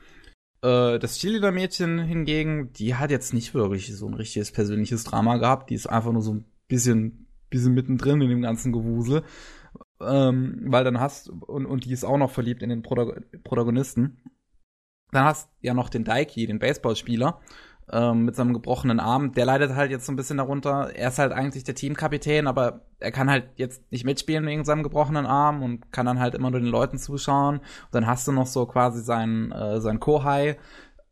Äh, 0.63 0.99
das 0.99 1.17
Cheerleader-Mädchen 1.17 1.99
hingegen, 1.99 2.71
die 2.73 2.95
hat 2.95 3.11
jetzt 3.11 3.33
nicht 3.33 3.53
wirklich 3.53 3.95
so 3.95 4.07
ein 4.07 4.13
richtiges 4.13 4.51
persönliches 4.51 5.03
Drama 5.03 5.37
gehabt. 5.37 5.69
Die 5.69 5.75
ist 5.75 5.87
einfach 5.87 6.11
nur 6.11 6.21
so 6.21 6.33
ein 6.33 6.45
bisschen, 6.67 7.27
bisschen 7.49 7.73
mittendrin 7.73 8.21
in 8.21 8.29
dem 8.29 8.41
ganzen 8.41 8.71
Gewusel. 8.71 9.23
Ähm, 9.99 10.63
weil 10.65 10.83
dann 10.83 10.99
hast, 10.99 11.29
und, 11.29 11.65
und 11.65 11.85
die 11.85 11.93
ist 11.93 12.03
auch 12.03 12.17
noch 12.17 12.31
verliebt 12.31 12.63
in 12.63 12.69
den 12.69 12.81
Protagonisten. 12.81 14.21
Dann 15.11 15.25
hast 15.25 15.49
ja 15.61 15.73
noch 15.73 15.89
den 15.89 16.05
Daiki, 16.05 16.47
den 16.47 16.59
Baseballspieler, 16.59 17.41
ähm, 17.91 18.25
mit 18.25 18.35
seinem 18.35 18.53
gebrochenen 18.53 18.99
Arm. 18.99 19.33
Der 19.33 19.45
leidet 19.45 19.75
halt 19.75 19.91
jetzt 19.91 20.05
so 20.05 20.11
ein 20.11 20.15
bisschen 20.15 20.37
darunter. 20.37 20.91
Er 20.95 21.09
ist 21.09 21.19
halt 21.19 21.31
eigentlich 21.31 21.63
der 21.63 21.75
Teamkapitän, 21.75 22.47
aber 22.47 22.81
er 22.99 23.11
kann 23.11 23.29
halt 23.29 23.49
jetzt 23.55 23.89
nicht 23.91 24.05
mitspielen 24.05 24.45
wegen 24.45 24.65
seinem 24.65 24.83
gebrochenen 24.83 25.25
Arm 25.25 25.63
und 25.63 25.91
kann 25.91 26.05
dann 26.05 26.19
halt 26.19 26.35
immer 26.35 26.51
nur 26.51 26.59
den 26.59 26.69
Leuten 26.69 26.97
zuschauen. 26.97 27.57
Und 27.57 27.65
dann 27.91 28.07
hast 28.07 28.27
du 28.27 28.31
noch 28.31 28.47
so 28.47 28.65
quasi 28.65 29.01
seinen, 29.01 29.51
äh, 29.51 29.81
seinen 29.81 29.99
Kohai, 29.99 30.57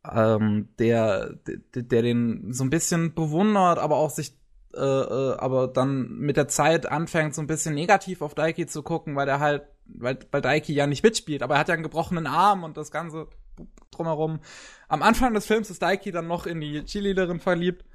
ähm, 0.09 0.69
der, 0.79 1.33
der, 1.47 1.83
der 1.83 2.01
den 2.01 2.53
so 2.53 2.63
ein 2.63 2.69
bisschen 2.69 3.13
bewundert, 3.13 3.79
aber 3.79 3.97
auch 3.97 4.09
sich 4.09 4.39
äh, 4.73 4.79
äh, 4.79 5.35
aber 5.37 5.67
dann 5.67 6.09
mit 6.19 6.37
der 6.37 6.47
Zeit 6.47 6.85
anfängt 6.85 7.33
so 7.33 7.41
ein 7.41 7.47
bisschen 7.47 7.73
negativ 7.73 8.21
auf 8.21 8.35
Daiki 8.35 8.67
zu 8.67 8.83
gucken, 8.83 9.15
weil 9.15 9.27
er 9.27 9.39
halt, 9.39 9.63
weil, 9.85 10.19
weil 10.31 10.41
Daiki 10.41 10.73
ja 10.73 10.85
nicht 10.85 11.03
mitspielt, 11.03 11.41
aber 11.41 11.55
er 11.55 11.59
hat 11.61 11.69
ja 11.69 11.73
einen 11.73 11.83
gebrochenen 11.83 12.27
Arm 12.27 12.63
und 12.63 12.77
das 12.77 12.91
Ganze 12.91 13.27
drumherum. 13.91 14.39
Am 14.89 15.03
Anfang 15.03 15.35
des 15.35 15.45
Films 15.45 15.69
ist 15.69 15.83
Daiki 15.83 16.11
dann 16.11 16.27
noch 16.27 16.47
in 16.47 16.59
die 16.59 16.83
Cheerleaderin 16.83 17.39
verliebt. 17.39 17.85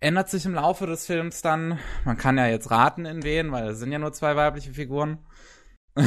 Ändert 0.00 0.28
sich 0.28 0.44
im 0.44 0.54
Laufe 0.54 0.86
des 0.86 1.06
Films 1.06 1.40
dann, 1.40 1.78
man 2.04 2.16
kann 2.16 2.36
ja 2.36 2.46
jetzt 2.46 2.70
raten 2.70 3.04
in 3.04 3.22
wen, 3.22 3.52
weil 3.52 3.68
es 3.68 3.78
sind 3.78 3.92
ja 3.92 3.98
nur 3.98 4.12
zwei 4.12 4.34
weibliche 4.34 4.72
Figuren. 4.72 5.18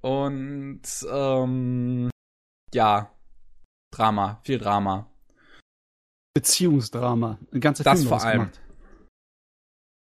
Und 0.00 0.82
ähm, 1.10 2.10
ja, 2.72 3.10
Drama, 3.90 4.40
viel 4.44 4.58
Drama. 4.58 5.10
Beziehungsdrama, 6.34 7.38
ein 7.52 7.60
ganzer 7.60 7.84
das 7.84 8.00
Film 8.00 8.08
vor 8.08 8.22
allem. 8.22 8.38
Gemacht. 8.40 8.60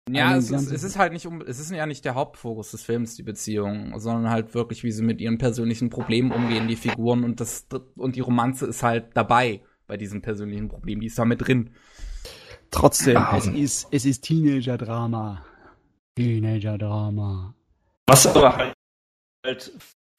Ja, 0.09 0.35
es 0.35 0.51
ist, 0.51 0.71
es 0.71 0.83
ist, 0.83 0.97
halt 0.97 1.13
nicht 1.13 1.25
es 1.47 1.59
ist 1.59 1.71
ja 1.71 1.85
nicht 1.85 2.03
der 2.03 2.15
Hauptfokus 2.15 2.71
des 2.71 2.83
Films, 2.83 3.15
die 3.15 3.23
Beziehung, 3.23 3.97
sondern 3.99 4.29
halt 4.29 4.53
wirklich, 4.53 4.83
wie 4.83 4.91
sie 4.91 5.01
mit 5.01 5.21
ihren 5.21 5.37
persönlichen 5.37 5.89
Problemen 5.89 6.31
umgehen, 6.31 6.67
die 6.67 6.75
Figuren 6.75 7.23
und 7.23 7.39
das 7.39 7.67
und 7.95 8.17
die 8.17 8.19
Romanze 8.19 8.65
ist 8.65 8.83
halt 8.83 9.15
dabei 9.15 9.61
bei 9.87 9.95
diesem 9.95 10.21
persönlichen 10.21 10.67
Problem, 10.67 10.99
die 10.99 11.07
ist 11.07 11.17
da 11.17 11.23
mit 11.23 11.47
drin. 11.47 11.69
Trotzdem, 12.69 13.17
ah. 13.17 13.37
es 13.37 13.47
ist, 13.47 13.87
es 13.91 14.05
ist 14.05 14.23
Teenager-Drama. 14.23 15.45
Teenager-Drama. 16.15 17.55
Was 18.07 18.27
aber 18.27 18.57
halt, 18.57 18.73
halt 19.45 19.71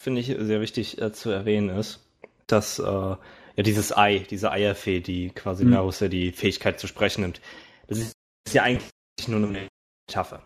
finde 0.02 0.20
ich, 0.22 0.26
sehr 0.26 0.60
wichtig 0.62 1.00
äh, 1.00 1.12
zu 1.12 1.30
erwähnen 1.30 1.68
ist, 1.68 2.08
dass 2.46 2.78
äh, 2.78 2.82
ja 2.82 3.18
dieses 3.62 3.94
Ei, 3.94 4.20
diese 4.30 4.50
Eierfee, 4.50 5.00
die 5.00 5.28
quasi 5.28 5.66
mhm. 5.66 5.72
ja 5.72 6.08
die 6.08 6.32
Fähigkeit 6.32 6.80
zu 6.80 6.86
sprechen 6.86 7.20
nimmt, 7.20 7.42
das 7.86 7.98
ist, 7.98 8.12
ist 8.46 8.54
ja 8.54 8.62
eigentlich 8.62 8.88
nur 9.28 9.46
eine 9.46 9.68
Metapher. 10.08 10.42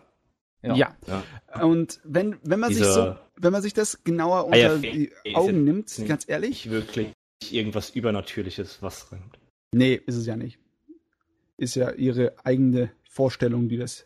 Ja. 0.61 0.75
ja. 0.75 0.97
ja. 1.07 1.63
Und 1.63 2.01
wenn, 2.03 2.37
wenn 2.43 2.59
man 2.59 2.69
Diese 2.69 2.85
sich 2.85 2.93
so, 2.93 3.15
wenn 3.37 3.53
man 3.53 3.61
sich 3.61 3.73
das 3.73 4.03
genauer 4.03 4.45
unter 4.45 4.57
Eierfee 4.57 5.11
die 5.25 5.35
Augen 5.35 5.63
nimmt, 5.63 5.93
ganz 6.07 6.27
ehrlich. 6.27 6.69
Wirklich 6.69 7.13
irgendwas 7.49 7.91
Übernatürliches, 7.91 8.81
was 8.81 9.11
rennt. 9.11 9.39
Nee, 9.73 9.93
ist 9.93 10.15
es 10.15 10.25
ja 10.25 10.35
nicht. 10.35 10.59
Ist 11.57 11.75
ja 11.75 11.91
ihre 11.91 12.35
eigene 12.43 12.91
Vorstellung, 13.09 13.69
die 13.69 13.77
das 13.77 14.05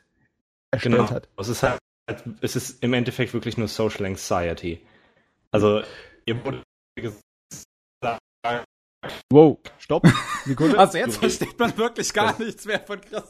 erstellt 0.72 0.96
genau. 0.96 1.10
hat. 1.10 1.30
Es 1.38 1.48
ist 1.48 1.64
halt, 1.64 1.80
es 2.42 2.56
ist 2.56 2.84
im 2.84 2.94
Endeffekt 2.94 3.34
wirklich 3.34 3.58
nur 3.58 3.68
Social 3.68 4.06
Anxiety. 4.06 4.82
Also, 5.52 5.82
ihr 6.26 6.44
wurde 6.46 6.64
gesagt, 6.96 7.20
Wow, 9.32 9.60
stopp. 9.80 10.08
Sekunde. 10.46 10.78
Also 10.78 10.98
jetzt 10.98 11.18
versteht 11.18 11.58
man 11.60 11.76
wirklich 11.78 12.14
gar 12.14 12.38
nichts 12.40 12.66
mehr 12.66 12.80
von 12.80 13.02
Chris. 13.02 13.24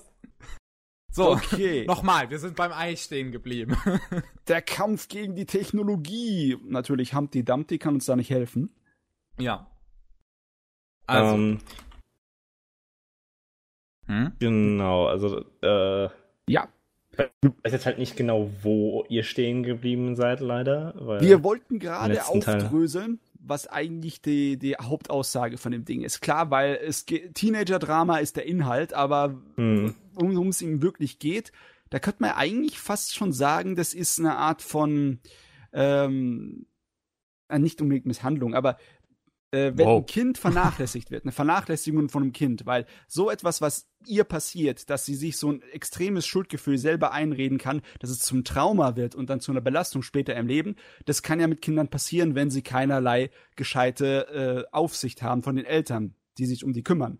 So, 1.14 1.32
okay. 1.32 1.86
nochmal, 1.88 2.32
wir 2.32 2.40
sind 2.40 2.56
beim 2.56 2.72
Ei 2.72 2.96
stehen 2.96 3.32
geblieben. 3.32 3.78
Der 4.48 4.64
Kampf 4.64 5.08
gegen 5.08 5.36
die 5.36 5.46
Technologie. 5.46 6.58
Natürlich, 6.66 7.14
Humpty 7.14 7.46
Dumpty 7.46 7.78
kann 7.78 7.94
uns 7.94 8.06
da 8.06 8.16
nicht 8.16 8.32
helfen. 8.32 8.76
Ja. 9.40 9.68
Also. 11.06 11.36
Um, 11.36 11.60
ähm, 14.08 14.26
hm? 14.26 14.32
Genau, 14.40 15.06
also, 15.06 15.46
äh. 15.62 16.10
Ja. 16.50 16.68
Ich 17.16 17.52
weiß 17.64 17.72
jetzt 17.74 17.86
halt 17.86 18.00
nicht 18.00 18.18
genau, 18.18 18.50
wo 18.64 19.06
ihr 19.08 19.24
stehen 19.24 19.62
geblieben 19.62 20.16
seid, 20.16 20.40
leider. 20.40 20.96
wir 21.22 21.44
wollten 21.44 21.78
gerade 21.78 22.26
aufdröseln, 22.26 23.20
Teil 23.20 23.33
was 23.46 23.68
eigentlich 23.68 24.22
die, 24.22 24.58
die 24.58 24.76
Hauptaussage 24.76 25.58
von 25.58 25.72
dem 25.72 25.86
Ding 25.86 26.02
ist. 26.02 26.22
Klar, 26.22 26.50
weil 26.50 26.80
es 26.82 27.06
Teenager-Drama 27.06 28.18
ist 28.18 28.38
der 28.38 28.46
Inhalt, 28.46 28.94
aber 28.94 29.42
mhm. 29.58 29.96
um 30.16 30.48
es 30.48 30.62
ihm 30.62 30.82
wirklich 30.82 31.20
geht, 31.20 31.52
da 31.90 32.00
könnte 32.00 32.24
man 32.24 32.32
eigentlich 32.32 32.80
fast 32.80 33.14
schon 33.14 33.34
sagen, 33.34 33.76
das 33.76 33.94
ist 33.94 34.20
eine 34.20 34.38
Art 34.38 34.62
von 34.62 35.20
ähm, 35.74 36.66
äh, 37.50 37.60
nicht 37.60 37.82
unbedingt 37.82 38.06
Misshandlung, 38.06 38.56
aber 38.56 38.78
äh, 39.54 39.72
wenn 39.76 39.86
wow. 39.86 40.02
ein 40.02 40.06
Kind 40.08 40.38
vernachlässigt 40.40 41.12
wird, 41.12 41.24
eine 41.24 41.32
Vernachlässigung 41.32 42.10
von 42.10 42.24
einem 42.24 42.34
Kind, 42.34 42.66
weil 42.66 42.88
so 43.08 43.30
etwas, 43.30 43.62
was 43.62 43.88
ihr 44.08 44.24
passiert, 44.24 44.90
dass 44.90 45.06
sie 45.06 45.14
sich 45.14 45.38
so 45.38 45.52
ein 45.52 45.62
extremes 45.72 46.26
Schuldgefühl 46.26 46.80
selber 46.80 47.12
einreden 47.12 47.60
kann, 47.60 47.84
dass 48.00 48.10
es 48.10 48.20
zum 48.20 48.44
Trauma 48.44 48.96
wird 48.96 49.14
und 49.14 49.30
dann 49.30 49.40
zu 49.40 49.52
einer 49.52 49.62
Belastung 49.62 50.02
später 50.02 50.36
im 50.36 50.48
Leben, 50.48 50.76
das 51.06 51.22
kann 51.22 51.40
ja 51.40 51.48
mit 51.48 51.62
Kindern 51.62 51.88
passieren, 51.88 52.34
wenn 52.34 52.50
sie 52.50 52.64
keinerlei 52.64 53.30
gescheite 53.56 54.66
äh, 54.72 54.76
Aufsicht 54.76 55.22
haben 55.22 55.44
von 55.44 55.56
den 55.56 55.66
Eltern, 55.66 56.16
die 56.40 56.48
sich 56.48 56.64
um 56.64 56.74
die 56.74 56.84
kümmern. 56.84 57.20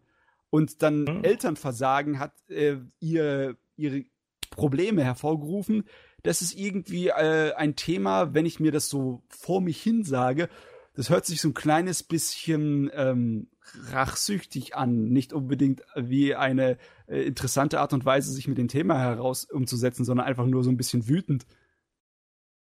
Und 0.50 0.82
dann 0.82 1.02
mhm. 1.02 1.24
Elternversagen 1.24 2.18
hat 2.18 2.34
äh, 2.50 2.78
ihr, 3.00 3.58
ihre 3.76 4.06
Probleme 4.50 5.04
hervorgerufen. 5.04 5.84
Das 6.24 6.42
ist 6.42 6.56
irgendwie 6.56 7.10
äh, 7.10 7.54
ein 7.54 7.76
Thema, 7.76 8.34
wenn 8.34 8.46
ich 8.46 8.60
mir 8.60 8.72
das 8.72 8.90
so 8.90 9.22
vor 9.30 9.62
mich 9.62 9.82
hin 9.82 10.04
sage, 10.04 10.50
das 10.96 11.10
hört 11.10 11.26
sich 11.26 11.42
so 11.42 11.50
ein 11.50 11.54
kleines 11.54 12.04
bisschen 12.04 12.90
ähm, 12.94 13.48
rachsüchtig 13.92 14.76
an, 14.76 15.10
nicht 15.10 15.34
unbedingt 15.34 15.82
wie 15.96 16.36
eine 16.36 16.78
äh, 17.08 17.24
interessante 17.24 17.80
Art 17.80 17.94
und 17.94 18.06
Weise, 18.06 18.32
sich 18.32 18.48
mit 18.48 18.58
dem 18.58 18.68
Thema 18.68 19.00
heraus 19.00 19.46
umzusetzen, 19.46 20.06
sondern 20.06 20.28
einfach 20.28 20.46
nur 20.46 20.64
so 20.64 20.70
ein 20.70 20.78
bisschen 20.78 21.08
wütend. 21.08 21.46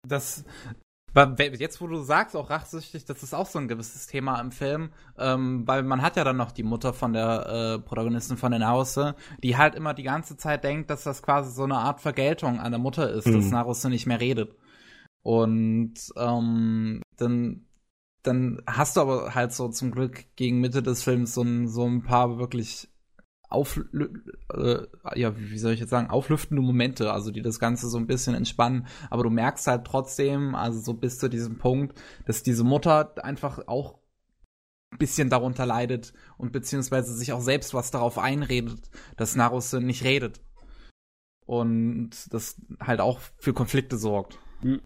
Das 0.08 0.44
jetzt, 1.38 1.80
wo 1.80 1.88
du 1.88 2.02
sagst, 2.04 2.36
auch 2.36 2.50
rachsüchtig, 2.50 3.06
das 3.06 3.24
ist 3.24 3.34
auch 3.34 3.46
so 3.46 3.58
ein 3.58 3.70
gewisses 3.70 4.08
Thema 4.08 4.40
im 4.42 4.52
Film, 4.52 4.90
ähm, 5.18 5.66
weil 5.66 5.84
man 5.84 6.02
hat 6.02 6.18
ja 6.18 6.26
dann 6.26 6.36
noch 6.36 6.52
die 6.52 6.64
Mutter 6.64 6.94
von 6.94 7.14
der 7.14 7.78
äh, 7.78 7.80
Protagonistin 7.80 8.36
von 8.36 8.52
den 8.52 8.68
Hause, 8.68 9.16
die 9.42 9.56
halt 9.56 9.76
immer 9.76 9.94
die 9.94 10.04
ganze 10.04 10.36
Zeit 10.36 10.66
denkt, 10.66 10.90
dass 10.90 11.04
das 11.04 11.24
quasi 11.24 11.52
so 11.52 11.64
eine 11.64 11.78
Art 11.78 12.02
Vergeltung 12.02 12.60
an 12.60 12.72
der 12.72 12.80
Mutter 12.80 13.10
ist, 13.10 13.28
mhm. 13.28 13.34
dass 13.34 13.50
Naruto 13.50 13.88
nicht 13.88 14.08
mehr 14.08 14.20
redet. 14.20 14.56
Und 15.24 15.94
ähm, 16.18 17.02
dann 17.16 17.66
dann 18.28 18.62
hast 18.68 18.98
du 18.98 19.02
aber 19.02 19.36
halt 19.36 19.54
so 19.54 19.70
zum 19.70 19.92
Glück 19.92 20.26
gegen 20.36 20.60
Mitte 20.60 20.82
des 20.82 21.04
Films 21.04 21.34
so 21.34 21.42
ein, 21.42 21.68
so 21.68 21.86
ein 21.86 22.04
paar 22.04 22.38
wirklich 22.38 22.90
auf, 23.50 23.80
äh, 24.54 24.78
ja, 25.16 25.38
wie 25.38 25.58
soll 25.58 25.74
ich 25.74 25.80
jetzt 25.80 25.92
sagen, 25.92 26.10
auflüftende 26.10 26.62
Momente, 26.62 27.12
also 27.14 27.32
die 27.32 27.42
das 27.42 27.60
Ganze 27.60 27.88
so 27.90 27.98
ein 27.98 28.08
bisschen 28.08 28.36
entspannen. 28.36 28.88
Aber 29.10 29.24
du 29.24 29.30
merkst 29.30 29.68
halt 29.68 29.86
trotzdem, 29.86 30.56
also 30.56 30.80
so 30.80 30.94
bis 30.94 31.20
zu 31.20 31.30
diesem 31.30 31.58
Punkt, 31.58 32.00
dass 32.26 32.44
diese 32.44 32.64
Mutter 32.64 33.14
einfach 33.24 33.68
auch 33.68 34.00
ein 34.92 34.98
bisschen 34.98 35.30
darunter 35.30 35.66
leidet 35.66 36.14
und 36.38 36.52
beziehungsweise 36.52 37.14
sich 37.14 37.34
auch 37.34 37.42
selbst 37.42 37.74
was 37.74 37.92
darauf 37.92 38.18
einredet, 38.18 38.90
dass 39.18 39.36
Naruto 39.36 39.80
nicht 39.80 40.04
redet. 40.04 40.42
Und 41.46 42.34
das 42.34 42.60
halt 42.80 43.02
auch 43.02 43.20
für 43.38 43.54
Konflikte 43.54 43.98
sorgt. 43.98 44.40
Mhm 44.64 44.82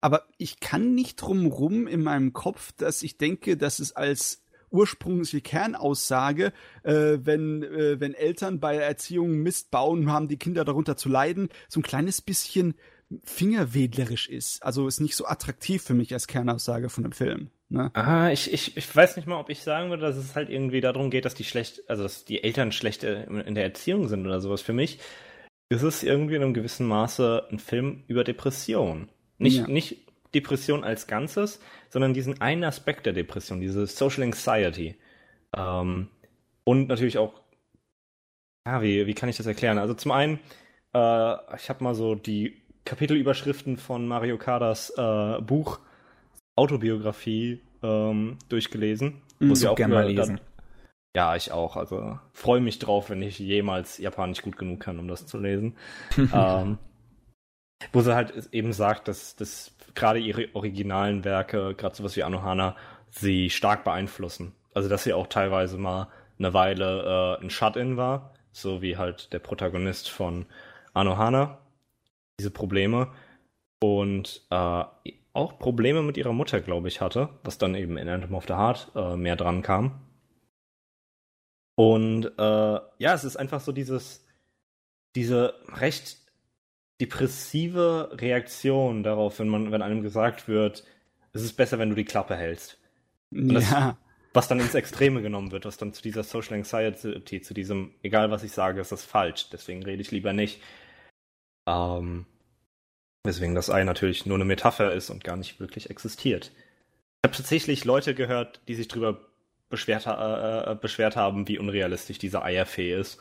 aber 0.00 0.24
ich 0.36 0.60
kann 0.60 0.94
nicht 0.94 1.16
drumrum 1.16 1.86
in 1.86 2.02
meinem 2.02 2.32
Kopf, 2.32 2.72
dass 2.72 3.02
ich 3.02 3.18
denke, 3.18 3.56
dass 3.56 3.78
es 3.78 3.92
als 3.92 4.42
ursprüngliche 4.70 5.40
Kernaussage, 5.40 6.52
äh, 6.82 7.18
wenn, 7.22 7.62
äh, 7.62 8.00
wenn 8.00 8.14
Eltern 8.14 8.60
bei 8.60 8.76
Erziehung 8.76 9.38
Mist 9.38 9.70
bauen, 9.70 10.12
haben 10.12 10.28
die 10.28 10.38
Kinder 10.38 10.64
darunter 10.64 10.96
zu 10.96 11.08
leiden, 11.08 11.48
so 11.68 11.80
ein 11.80 11.84
kleines 11.84 12.20
bisschen 12.20 12.74
fingerwedlerisch 13.24 14.28
ist. 14.28 14.62
Also 14.62 14.86
ist 14.86 15.00
nicht 15.00 15.16
so 15.16 15.26
attraktiv 15.26 15.82
für 15.82 15.94
mich 15.94 16.12
als 16.12 16.26
Kernaussage 16.26 16.90
von 16.90 17.04
dem 17.04 17.12
Film. 17.12 17.50
Ne? 17.70 17.90
Ah, 17.94 18.30
ich, 18.30 18.52
ich, 18.52 18.76
ich 18.76 18.96
weiß 18.96 19.16
nicht 19.16 19.26
mal, 19.26 19.40
ob 19.40 19.50
ich 19.50 19.62
sagen 19.62 19.90
würde, 19.90 20.02
dass 20.02 20.16
es 20.16 20.34
halt 20.34 20.50
irgendwie 20.50 20.80
darum 20.80 21.10
geht, 21.10 21.24
dass 21.24 21.34
die 21.34 21.44
schlecht, 21.44 21.88
also 21.88 22.02
dass 22.02 22.24
die 22.24 22.42
Eltern 22.42 22.72
schlecht 22.72 23.04
in 23.04 23.54
der 23.54 23.64
Erziehung 23.64 24.08
sind 24.08 24.26
oder 24.26 24.40
sowas. 24.40 24.62
Für 24.62 24.72
mich 24.72 24.98
ist 25.70 25.82
es 25.82 26.02
irgendwie 26.02 26.36
in 26.36 26.42
einem 26.42 26.54
gewissen 26.54 26.86
Maße 26.86 27.46
ein 27.50 27.58
Film 27.58 28.04
über 28.08 28.24
Depression. 28.24 29.08
Nicht, 29.38 29.58
ja. 29.58 29.66
nicht 29.66 30.08
Depression 30.34 30.84
als 30.84 31.06
Ganzes, 31.06 31.60
sondern 31.88 32.14
diesen 32.14 32.40
einen 32.40 32.64
Aspekt 32.64 33.06
der 33.06 33.12
Depression, 33.12 33.60
diese 33.60 33.86
Social 33.86 34.24
Anxiety. 34.24 34.96
Ähm, 35.56 36.08
und 36.64 36.88
natürlich 36.88 37.18
auch, 37.18 37.40
ja, 38.66 38.82
wie, 38.82 39.06
wie 39.06 39.14
kann 39.14 39.28
ich 39.28 39.36
das 39.36 39.46
erklären? 39.46 39.78
Also 39.78 39.94
zum 39.94 40.12
einen, 40.12 40.38
äh, 40.94 41.56
ich 41.56 41.70
habe 41.70 41.82
mal 41.82 41.94
so 41.94 42.14
die 42.14 42.60
Kapitelüberschriften 42.84 43.76
von 43.76 44.06
Mario 44.06 44.38
Kadas 44.38 44.90
äh, 44.96 45.40
Buch 45.40 45.80
Autobiografie 46.56 47.60
ähm, 47.82 48.38
durchgelesen. 48.48 49.22
Mhm, 49.38 49.48
muss 49.48 49.62
ich 49.62 49.68
auch 49.68 49.76
gerne 49.76 49.94
mal 49.94 50.06
lesen. 50.10 50.36
Dann, 50.36 50.40
ja, 51.16 51.36
ich 51.36 51.52
auch. 51.52 51.76
Also 51.76 52.18
freue 52.32 52.60
mich 52.60 52.78
drauf, 52.78 53.10
wenn 53.10 53.22
ich 53.22 53.38
jemals 53.38 53.98
Japanisch 53.98 54.42
gut 54.42 54.56
genug 54.56 54.80
kann, 54.80 54.98
um 54.98 55.08
das 55.08 55.26
zu 55.26 55.38
lesen. 55.38 55.76
ähm, 56.16 56.78
wo 57.92 58.00
sie 58.00 58.14
halt 58.14 58.48
eben 58.52 58.72
sagt, 58.72 59.08
dass, 59.08 59.36
dass 59.36 59.72
gerade 59.94 60.18
ihre 60.18 60.54
originalen 60.54 61.24
Werke, 61.24 61.74
gerade 61.74 61.94
sowas 61.94 62.16
wie 62.16 62.22
Anohana, 62.22 62.76
sie 63.10 63.50
stark 63.50 63.84
beeinflussen. 63.84 64.54
Also 64.74 64.88
dass 64.88 65.04
sie 65.04 65.12
auch 65.12 65.26
teilweise 65.26 65.78
mal 65.78 66.08
eine 66.38 66.54
Weile 66.54 67.38
äh, 67.40 67.42
ein 67.42 67.50
Shut-in 67.50 67.96
war, 67.96 68.34
so 68.52 68.82
wie 68.82 68.96
halt 68.96 69.32
der 69.32 69.38
Protagonist 69.38 70.10
von 70.10 70.46
Anohana. 70.94 71.58
Diese 72.38 72.50
Probleme. 72.50 73.12
Und 73.80 74.42
äh, 74.50 74.84
auch 75.32 75.58
Probleme 75.58 76.02
mit 76.02 76.16
ihrer 76.16 76.32
Mutter, 76.32 76.60
glaube 76.60 76.88
ich, 76.88 77.00
hatte, 77.00 77.28
was 77.44 77.58
dann 77.58 77.74
eben 77.74 77.96
in 77.96 78.08
Anthem 78.08 78.34
of 78.34 78.46
the 78.46 78.54
Heart 78.54 78.92
äh, 78.94 79.16
mehr 79.16 79.36
dran 79.36 79.62
kam. 79.62 80.00
Und 81.76 82.26
äh, 82.38 82.80
ja, 82.98 83.14
es 83.14 83.22
ist 83.22 83.36
einfach 83.36 83.60
so 83.60 83.70
dieses, 83.70 84.26
diese 85.14 85.54
recht 85.68 86.18
depressive 87.00 88.10
Reaktion 88.12 89.02
darauf, 89.02 89.38
wenn 89.38 89.48
man, 89.48 89.72
wenn 89.72 89.82
einem 89.82 90.02
gesagt 90.02 90.48
wird, 90.48 90.84
es 91.32 91.42
ist 91.42 91.54
besser, 91.54 91.78
wenn 91.78 91.90
du 91.90 91.94
die 91.94 92.04
Klappe 92.04 92.36
hältst. 92.36 92.78
Das, 93.30 93.70
ja. 93.70 93.96
was 94.32 94.48
dann 94.48 94.60
ins 94.60 94.74
Extreme 94.74 95.22
genommen 95.22 95.52
wird, 95.52 95.64
was 95.64 95.76
dann 95.76 95.92
zu 95.92 96.02
dieser 96.02 96.24
Social 96.24 96.54
Anxiety, 96.54 97.42
zu 97.42 97.54
diesem, 97.54 97.92
egal 98.02 98.30
was 98.30 98.42
ich 98.42 98.52
sage, 98.52 98.80
ist 98.80 98.92
das 98.92 99.04
falsch, 99.04 99.50
deswegen 99.50 99.82
rede 99.82 100.02
ich 100.02 100.10
lieber 100.10 100.32
nicht. 100.32 100.60
Ähm, 101.68 102.24
deswegen 103.26 103.54
das 103.54 103.70
Ei 103.70 103.84
natürlich 103.84 104.26
nur 104.26 104.36
eine 104.36 104.44
Metapher 104.44 104.92
ist 104.92 105.10
und 105.10 105.24
gar 105.24 105.36
nicht 105.36 105.60
wirklich 105.60 105.90
existiert. 105.90 106.52
Ich 107.22 107.28
habe 107.28 107.36
tatsächlich 107.36 107.84
Leute 107.84 108.14
gehört, 108.14 108.60
die 108.68 108.74
sich 108.74 108.88
darüber 108.88 109.20
beschwert, 109.68 110.06
äh, 110.06 110.72
äh, 110.72 110.74
beschwert 110.74 111.16
haben, 111.16 111.46
wie 111.48 111.58
unrealistisch 111.58 112.18
diese 112.18 112.42
Eierfee 112.42 112.94
ist. 112.94 113.20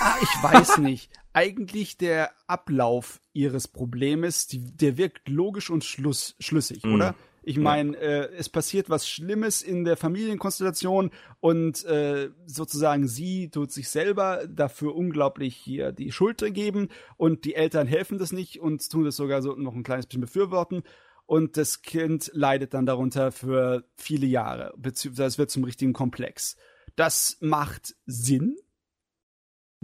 Ah, 0.00 0.16
ich 0.22 0.42
weiß 0.42 0.78
nicht. 0.78 1.10
Eigentlich 1.32 1.96
der 1.98 2.30
Ablauf 2.46 3.20
ihres 3.32 3.68
Problems, 3.68 4.46
die, 4.46 4.58
der 4.76 4.96
wirkt 4.96 5.28
logisch 5.28 5.70
und 5.70 5.84
schluss, 5.84 6.34
schlüssig, 6.40 6.84
Mhm. 6.84 6.94
oder? 6.94 7.14
Ich 7.48 7.58
meine, 7.58 7.96
äh, 7.98 8.28
es 8.36 8.48
passiert 8.48 8.90
was 8.90 9.08
Schlimmes 9.08 9.62
in 9.62 9.84
der 9.84 9.96
Familienkonstellation 9.96 11.12
und 11.38 11.84
äh, 11.84 12.30
sozusagen 12.46 13.06
sie 13.06 13.50
tut 13.50 13.70
sich 13.70 13.88
selber 13.88 14.48
dafür 14.48 14.96
unglaublich 14.96 15.54
hier 15.54 15.92
die 15.92 16.10
Schuld 16.10 16.42
geben 16.54 16.88
und 17.16 17.44
die 17.44 17.54
Eltern 17.54 17.86
helfen 17.86 18.18
das 18.18 18.32
nicht 18.32 18.58
und 18.60 18.90
tun 18.90 19.04
das 19.04 19.14
sogar 19.14 19.42
so 19.42 19.54
noch 19.54 19.74
ein 19.74 19.84
kleines 19.84 20.06
bisschen 20.06 20.22
befürworten 20.22 20.82
und 21.24 21.56
das 21.56 21.82
Kind 21.82 22.32
leidet 22.34 22.74
dann 22.74 22.84
darunter 22.84 23.30
für 23.30 23.84
viele 23.94 24.26
Jahre, 24.26 24.74
beziehungsweise 24.76 25.28
es 25.28 25.38
wird 25.38 25.50
zum 25.52 25.62
richtigen 25.62 25.92
Komplex. 25.92 26.56
Das 26.96 27.36
macht 27.40 27.94
Sinn, 28.06 28.56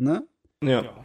ne? 0.03 0.27
Ja. 0.63 1.05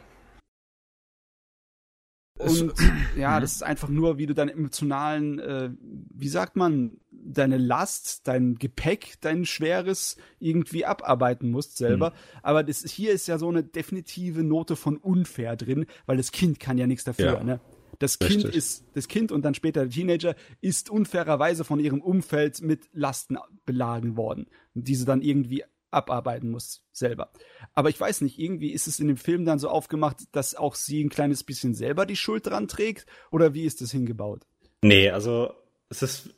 Und 2.37 2.73
ja, 3.17 3.39
das 3.39 3.53
ist 3.53 3.63
einfach 3.63 3.89
nur, 3.89 4.17
wie 4.17 4.25
du 4.25 4.33
deinen 4.33 4.49
emotionalen, 4.49 5.39
äh, 5.39 5.69
wie 5.81 6.27
sagt 6.27 6.55
man, 6.55 6.97
deine 7.11 7.57
Last, 7.57 8.27
dein 8.27 8.55
Gepäck, 8.55 9.15
dein 9.21 9.45
schweres 9.45 10.17
irgendwie 10.39 10.85
abarbeiten 10.85 11.49
musst 11.49 11.77
selber. 11.77 12.13
Aber 12.43 12.63
das 12.63 12.83
hier 12.89 13.11
ist 13.11 13.27
ja 13.27 13.37
so 13.37 13.49
eine 13.49 13.63
definitive 13.63 14.43
Note 14.43 14.75
von 14.75 14.97
unfair 14.97 15.55
drin, 15.55 15.85
weil 16.05 16.17
das 16.17 16.31
Kind 16.31 16.59
kann 16.59 16.77
ja 16.77 16.87
nichts 16.87 17.03
dafür. 17.03 17.33
Ja. 17.33 17.43
Ne? 17.43 17.59
Das 17.99 18.19
Kind 18.19 18.45
Richtig. 18.45 18.55
ist, 18.55 18.85
das 18.93 19.07
Kind 19.07 19.31
und 19.31 19.43
dann 19.43 19.55
später 19.55 19.81
der 19.81 19.89
Teenager 19.89 20.35
ist 20.61 20.89
unfairerweise 20.89 21.63
von 21.63 21.79
ihrem 21.79 22.01
Umfeld 22.01 22.61
mit 22.61 22.87
Lasten 22.93 23.37
beladen 23.65 24.15
worden, 24.15 24.47
die 24.75 24.95
sie 24.95 25.05
dann 25.05 25.21
irgendwie 25.21 25.63
abarbeiten 25.91 26.51
muss 26.51 26.83
selber. 26.91 27.31
Aber 27.73 27.89
ich 27.89 27.99
weiß 27.99 28.21
nicht, 28.21 28.39
irgendwie 28.39 28.71
ist 28.71 28.87
es 28.87 28.99
in 28.99 29.07
dem 29.07 29.17
Film 29.17 29.45
dann 29.45 29.59
so 29.59 29.69
aufgemacht, 29.69 30.17
dass 30.31 30.55
auch 30.55 30.75
sie 30.75 31.03
ein 31.03 31.09
kleines 31.09 31.43
bisschen 31.43 31.73
selber 31.73 32.05
die 32.05 32.15
Schuld 32.15 32.47
dran 32.47 32.67
trägt 32.67 33.05
oder 33.31 33.53
wie 33.53 33.65
ist 33.65 33.81
das 33.81 33.91
hingebaut? 33.91 34.45
Nee, 34.81 35.09
also 35.09 35.53
es 35.89 36.01
ist 36.01 36.35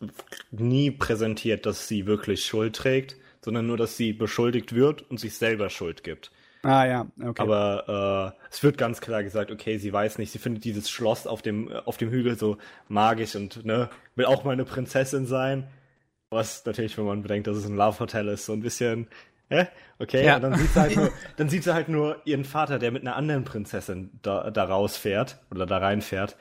nie 0.52 0.92
präsentiert, 0.92 1.66
dass 1.66 1.88
sie 1.88 2.06
wirklich 2.06 2.46
Schuld 2.46 2.76
trägt, 2.76 3.18
sondern 3.42 3.68
nur, 3.68 3.78
dass 3.78 3.98
sie 3.98 4.14
beschuldigt 4.14 4.74
wird 4.74 5.10
und 5.10 5.20
sich 5.20 5.36
selber 5.36 5.70
Schuld 5.70 6.04
gibt. 6.04 6.32
Ah 6.62 6.86
ja, 6.86 7.08
okay. 7.22 7.42
Aber 7.42 8.36
äh, 8.38 8.48
es 8.52 8.62
wird 8.64 8.78
ganz 8.78 9.00
klar 9.00 9.24
gesagt, 9.24 9.50
okay, 9.50 9.78
sie 9.78 9.94
weiß 9.94 10.18
nicht, 10.18 10.32
sie 10.32 10.40
findet 10.40 10.66
dieses 10.66 10.90
Schloss 10.90 11.26
auf 11.26 11.42
dem, 11.42 11.72
auf 11.72 11.96
dem 11.96 12.10
Hügel 12.10 12.38
so 12.38 12.58
magisch 12.90 13.36
und 13.36 13.66
ne, 13.66 13.90
will 14.16 14.26
auch 14.26 14.44
mal 14.44 14.52
eine 14.52 14.66
Prinzessin 14.66 15.26
sein. 15.26 15.68
Was 16.32 16.64
natürlich, 16.66 16.98
wenn 16.98 17.06
man 17.06 17.24
bedenkt, 17.24 17.48
dass 17.48 17.58
es 17.58 17.66
ein 17.66 17.76
Love 17.76 18.00
Hotel 18.02 18.28
ist, 18.28 18.46
so 18.46 18.54
ein 18.54 18.60
bisschen, 18.60 19.08
hä? 19.50 19.68
Okay, 20.00 20.26
Ja. 20.26 20.38
und 20.38 20.44
dann 20.44 20.56
sieht 20.58 20.72
sie 20.74 20.80
halt 20.80 20.96
nur, 20.96 21.12
dann 21.38 21.50
sieht 21.50 21.64
sie 21.64 21.74
halt 21.74 21.90
nur 21.90 22.22
ihren 22.26 22.46
Vater, 22.46 22.80
der 22.80 22.92
mit 22.92 23.02
einer 23.04 23.16
anderen 23.16 23.44
Prinzessin 23.44 24.12
da, 24.22 24.50
da 24.52 24.64
rausfährt 24.66 25.40
oder 25.52 25.66
da 25.66 25.78
reinfährt. 25.80 26.38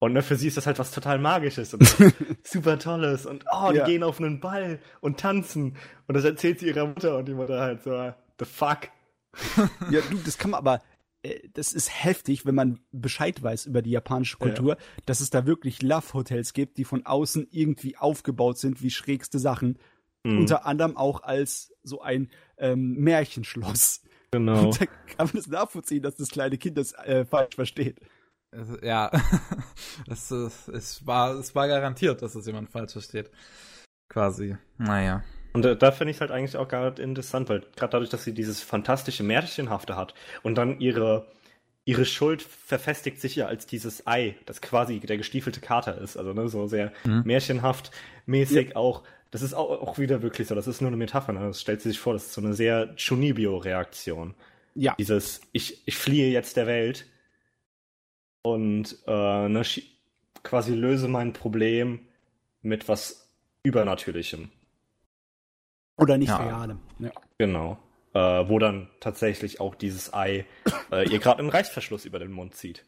Und 0.00 0.12
ne, 0.12 0.22
für 0.22 0.36
sie 0.36 0.48
ist 0.48 0.56
das 0.56 0.66
halt 0.66 0.78
was 0.78 0.90
total 0.90 1.18
Magisches 1.18 1.72
und 1.72 1.82
super 2.44 2.78
Tolles. 2.78 3.24
Und 3.26 3.44
oh, 3.50 3.70
die 3.70 3.78
Ja. 3.78 3.86
gehen 3.86 4.02
auf 4.02 4.20
einen 4.20 4.38
Ball 4.40 4.78
und 5.00 5.18
tanzen. 5.18 5.76
Und 6.06 6.14
das 6.14 6.24
erzählt 6.24 6.58
sie 6.60 6.66
ihrer 6.66 6.86
Mutter 6.86 7.16
und 7.16 7.26
die 7.26 7.32
Mutter 7.34 7.60
halt 7.60 7.82
so, 7.82 8.12
the 8.38 8.44
fuck. 8.44 8.88
Ja, 9.90 10.00
du, 10.10 10.16
das 10.24 10.36
kann 10.38 10.50
man 10.50 10.58
aber, 10.58 10.82
äh, 11.22 11.40
das 11.54 11.72
ist 11.72 12.04
heftig, 12.04 12.44
wenn 12.44 12.54
man 12.54 12.80
Bescheid 12.92 13.42
weiß 13.42 13.64
über 13.66 13.80
die 13.82 13.90
japanische 13.92 14.36
Kultur, 14.36 14.76
dass 15.06 15.20
es 15.20 15.30
da 15.30 15.46
wirklich 15.46 15.80
Love-Hotels 15.82 16.52
gibt, 16.52 16.76
die 16.76 16.84
von 16.84 17.06
außen 17.06 17.48
irgendwie 17.50 17.96
aufgebaut 17.96 18.58
sind 18.58 18.82
wie 18.82 18.90
schrägste 18.90 19.38
Sachen. 19.38 19.78
Mhm. 20.24 20.38
Unter 20.40 20.66
anderem 20.66 20.96
auch 20.96 21.22
als 21.22 21.72
so 21.82 22.00
ein 22.02 22.30
ähm, 22.58 22.94
Märchenschloss. 22.94 24.02
Genau. 24.30 24.66
Und 24.70 24.80
da 24.80 24.86
kann 24.86 25.26
man 25.26 25.32
das 25.34 25.46
nachvollziehen, 25.46 26.02
dass 26.02 26.16
das 26.16 26.30
kleine 26.30 26.56
Kind 26.58 26.78
das 26.78 26.92
äh, 26.94 27.24
falsch 27.24 27.54
versteht. 27.54 28.00
Es- 28.50 28.78
Ja, 28.82 29.10
es, 30.08 30.30
es, 30.30 30.68
es, 30.68 31.06
war, 31.06 31.34
es 31.38 31.54
war 31.54 31.68
garantiert, 31.68 32.22
dass 32.22 32.34
es 32.34 32.46
jemand 32.46 32.70
falsch 32.70 32.92
versteht. 32.92 33.30
Quasi. 34.08 34.56
Naja. 34.78 35.22
Und 35.52 35.64
äh, 35.64 35.76
da 35.76 35.92
finde 35.92 36.10
ich 36.12 36.20
halt 36.20 36.30
eigentlich 36.30 36.56
auch 36.56 36.68
gerade 36.68 37.00
interessant, 37.02 37.48
weil 37.48 37.60
gerade 37.76 37.92
dadurch, 37.92 38.10
dass 38.10 38.24
sie 38.24 38.34
dieses 38.34 38.60
fantastische 38.60 39.22
Märchenhafte 39.22 39.94
hat 39.96 40.14
und 40.42 40.56
dann 40.56 40.80
ihre, 40.80 41.28
ihre 41.84 42.04
Schuld 42.04 42.42
verfestigt 42.42 43.20
sich 43.20 43.36
ja 43.36 43.46
als 43.46 43.66
dieses 43.66 44.06
Ei, 44.06 44.36
das 44.46 44.60
quasi 44.60 44.98
der 45.00 45.16
gestiefelte 45.16 45.60
Kater 45.60 45.98
ist. 45.98 46.16
Also 46.16 46.32
ne, 46.32 46.48
so 46.48 46.66
sehr 46.66 46.92
Mhm. 47.04 47.22
märchenhaft 47.24 47.90
mäßig 48.26 48.74
auch. 48.74 49.04
Das 49.34 49.42
ist 49.42 49.52
auch, 49.52 49.68
auch 49.82 49.98
wieder 49.98 50.22
wirklich 50.22 50.46
so, 50.46 50.54
das 50.54 50.68
ist 50.68 50.80
nur 50.80 50.86
eine 50.86 50.96
Metapher. 50.96 51.32
Ne? 51.32 51.40
Das 51.40 51.60
stellt 51.60 51.82
sie 51.82 51.88
sich 51.88 51.98
vor, 51.98 52.12
das 52.12 52.26
ist 52.26 52.34
so 52.34 52.40
eine 52.40 52.54
sehr 52.54 52.94
Chunibyo-Reaktion. 52.94 54.32
Ja. 54.76 54.94
Dieses, 54.96 55.40
ich, 55.50 55.82
ich 55.88 55.96
fliehe 55.96 56.30
jetzt 56.30 56.56
der 56.56 56.68
Welt 56.68 57.04
und 58.42 58.96
äh, 59.08 59.48
ne, 59.48 59.62
quasi 60.44 60.72
löse 60.72 61.08
mein 61.08 61.32
Problem 61.32 61.98
mit 62.62 62.88
was 62.88 63.28
Übernatürlichem. 63.64 64.52
Oder 65.96 66.16
nicht 66.16 66.28
Ja. 66.28 66.36
realem. 66.36 66.78
Ja. 67.00 67.10
Genau. 67.38 67.76
Äh, 68.12 68.48
wo 68.48 68.60
dann 68.60 68.88
tatsächlich 69.00 69.58
auch 69.60 69.74
dieses 69.74 70.14
Ei 70.14 70.46
äh, 70.92 71.10
ihr 71.10 71.18
gerade 71.18 71.40
einen 71.40 71.48
Reißverschluss 71.48 72.04
über 72.04 72.20
den 72.20 72.30
Mund 72.30 72.54
zieht. 72.54 72.84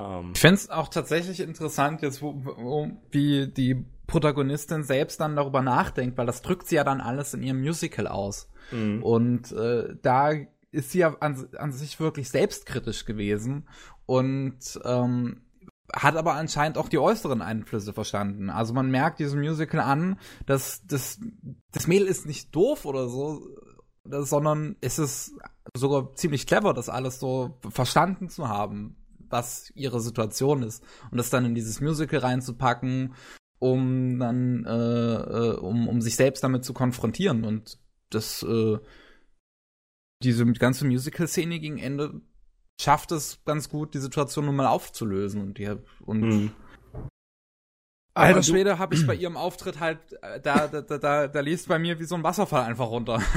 Ähm, 0.00 0.30
Ich 0.34 0.40
finde 0.40 0.54
es 0.54 0.70
auch 0.70 0.88
tatsächlich 0.88 1.40
interessant, 1.40 2.00
jetzt 2.00 2.22
wo, 2.22 2.34
wo, 2.34 2.90
wie 3.10 3.46
die 3.48 3.84
Protagonistin 4.14 4.84
selbst 4.84 5.18
dann 5.18 5.34
darüber 5.34 5.60
nachdenkt, 5.60 6.16
weil 6.16 6.26
das 6.26 6.40
drückt 6.40 6.68
sie 6.68 6.76
ja 6.76 6.84
dann 6.84 7.00
alles 7.00 7.34
in 7.34 7.42
ihrem 7.42 7.60
Musical 7.60 8.06
aus. 8.06 8.48
mh. 8.70 9.02
Und 9.02 9.50
äh, 9.50 9.96
da 10.02 10.30
ist 10.70 10.92
sie 10.92 11.00
ja 11.00 11.16
an, 11.18 11.48
an 11.58 11.72
sich 11.72 11.98
wirklich 11.98 12.28
selbstkritisch 12.28 13.06
gewesen 13.06 13.66
und 14.06 14.80
ähm, 14.84 15.40
hat 15.92 16.14
aber 16.14 16.34
anscheinend 16.34 16.78
auch 16.78 16.88
die 16.88 17.00
äußeren 17.00 17.42
Einflüsse 17.42 17.92
verstanden. 17.92 18.50
Also 18.50 18.72
man 18.72 18.88
merkt 18.88 19.18
diesem 19.18 19.40
Musical 19.40 19.80
an, 19.80 20.20
dass 20.46 20.86
das, 20.86 21.18
das 21.72 21.88
Mädel 21.88 22.06
ist 22.06 22.24
nicht 22.24 22.54
doof 22.54 22.84
oder 22.84 23.08
so, 23.08 23.42
sondern 24.04 24.76
es 24.80 25.00
ist 25.00 25.32
sogar 25.76 26.14
ziemlich 26.14 26.46
clever, 26.46 26.72
das 26.72 26.88
alles 26.88 27.18
so 27.18 27.58
verstanden 27.68 28.28
zu 28.28 28.48
haben, 28.48 28.94
was 29.28 29.72
ihre 29.74 30.00
Situation 30.00 30.62
ist. 30.62 30.84
Und 31.10 31.18
das 31.18 31.30
dann 31.30 31.44
in 31.44 31.56
dieses 31.56 31.80
Musical 31.80 32.20
reinzupacken, 32.20 33.14
um 33.64 34.18
dann, 34.18 34.64
äh, 34.66 34.70
äh, 34.70 35.56
um, 35.56 35.88
um 35.88 36.00
sich 36.02 36.16
selbst 36.16 36.44
damit 36.44 36.64
zu 36.64 36.74
konfrontieren. 36.74 37.44
Und 37.44 37.78
das, 38.10 38.42
äh, 38.42 38.78
diese 40.22 40.44
ganze 40.52 40.86
Musical-Szene 40.86 41.58
gegen 41.58 41.78
Ende 41.78 42.20
schafft 42.80 43.12
es 43.12 43.42
ganz 43.44 43.68
gut, 43.70 43.94
die 43.94 44.00
Situation 44.00 44.44
nun 44.46 44.56
mal 44.56 44.66
aufzulösen. 44.66 45.40
Und, 45.40 45.58
die, 45.58 45.74
und 46.04 46.22
Mhm. 46.22 46.52
Alter 48.14 48.42
Schwede 48.42 48.78
habe 48.78 48.94
ich 48.94 49.06
bei 49.06 49.14
ihrem 49.14 49.36
Auftritt 49.36 49.80
halt, 49.80 49.98
äh, 50.22 50.40
da, 50.40 50.68
da, 50.68 50.82
da, 50.82 50.98
da, 50.98 51.26
da 51.26 51.40
liest 51.40 51.66
bei 51.68 51.78
mir 51.78 51.98
wie 51.98 52.04
so 52.04 52.14
ein 52.14 52.22
Wasserfall 52.22 52.64
einfach 52.64 52.88
runter. 52.88 53.20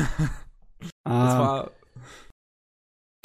Das 1.03 1.13
Ah, 1.13 1.39
war, 1.39 1.71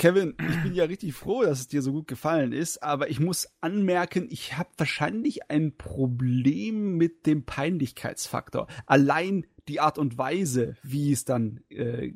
Kevin, 0.02 0.34
ich 0.50 0.62
bin 0.64 0.74
ja 0.74 0.82
richtig 0.82 1.14
froh, 1.14 1.44
dass 1.44 1.60
es 1.60 1.68
dir 1.68 1.80
so 1.80 1.92
gut 1.92 2.08
gefallen 2.08 2.52
ist, 2.52 2.82
aber 2.82 3.08
ich 3.08 3.20
muss 3.20 3.46
anmerken, 3.60 4.26
ich 4.32 4.58
habe 4.58 4.68
wahrscheinlich 4.76 5.48
ein 5.48 5.76
Problem 5.76 6.96
mit 6.96 7.24
dem 7.24 7.44
Peinlichkeitsfaktor. 7.44 8.66
Allein 8.86 9.46
die 9.68 9.78
Art 9.78 9.98
und 9.98 10.18
Weise, 10.18 10.74
wie 10.82 11.12
es 11.12 11.24
dann 11.24 11.60
äh, 11.68 12.14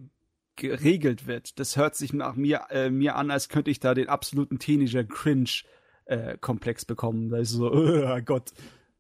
geregelt 0.57 1.29
wird, 1.29 1.61
das 1.61 1.77
hört 1.77 1.95
sich 1.95 2.13
nach 2.13 2.35
mir, 2.35 2.63
äh, 2.71 2.91
mir 2.91 3.15
an, 3.15 3.31
als 3.31 3.49
könnte 3.49 3.71
ich 3.71 3.79
da 3.79 3.95
den 3.95 4.09
absoluten 4.09 4.59
Teenager 4.59 5.05
Cringe 5.05 5.63
äh, 6.07 6.37
Komplex 6.39 6.87
bekommen. 6.87 7.29
Da 7.29 7.39
ist 7.39 7.51
so, 7.51 7.71
oh 7.73 8.21
Gott. 8.25 8.51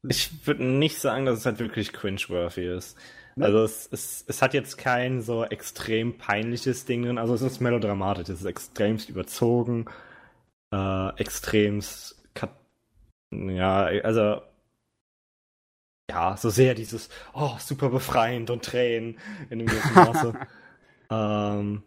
Ich 0.08 0.46
würde 0.46 0.64
nicht 0.64 1.00
sagen, 1.00 1.26
dass 1.26 1.40
es 1.40 1.46
halt 1.46 1.58
wirklich 1.58 1.92
cringeworthy 1.92 2.76
ist. 2.76 2.96
Ne? 3.36 3.46
Also 3.46 3.64
es, 3.64 3.88
es, 3.92 4.24
es 4.28 4.42
hat 4.42 4.54
jetzt 4.54 4.78
kein 4.78 5.20
so 5.22 5.44
extrem 5.44 6.16
peinliches 6.18 6.84
Ding 6.86 7.02
drin. 7.04 7.18
Also 7.18 7.34
es 7.34 7.42
ist 7.42 7.60
melodramatisch, 7.60 8.28
es 8.30 8.40
ist 8.40 8.46
extremst 8.46 9.08
überzogen, 9.10 9.86
äh, 10.72 11.10
extremst 11.20 12.16
ja, 13.30 13.84
also 14.04 14.42
ja, 16.10 16.36
so 16.36 16.50
sehr 16.50 16.74
dieses 16.74 17.08
oh, 17.34 17.56
super 17.58 17.88
befreiend 17.90 18.50
und 18.50 18.64
Tränen 18.64 19.18
in 19.50 19.58
dem 19.58 19.68
gewissen 19.68 19.94
Maße. 19.94 20.36
ähm, 21.10 21.82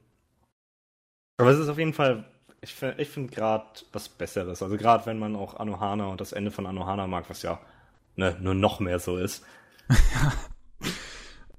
aber 1.37 1.51
es 1.51 1.59
ist 1.59 1.69
auf 1.69 1.77
jeden 1.77 1.93
Fall, 1.93 2.25
ich, 2.61 2.73
fi- 2.73 2.93
ich 2.97 3.09
finde 3.09 3.33
gerade 3.33 3.65
was 3.91 4.09
Besseres. 4.09 4.61
Also 4.61 4.77
gerade 4.77 5.05
wenn 5.05 5.19
man 5.19 5.35
auch 5.35 5.55
Anohana 5.55 6.07
und 6.07 6.21
das 6.21 6.33
Ende 6.33 6.51
von 6.51 6.65
Anohana 6.65 7.07
mag, 7.07 7.29
was 7.29 7.41
ja 7.41 7.59
ne, 8.15 8.37
nur 8.41 8.55
noch 8.55 8.79
mehr 8.79 8.99
so 8.99 9.17
ist. 9.17 9.43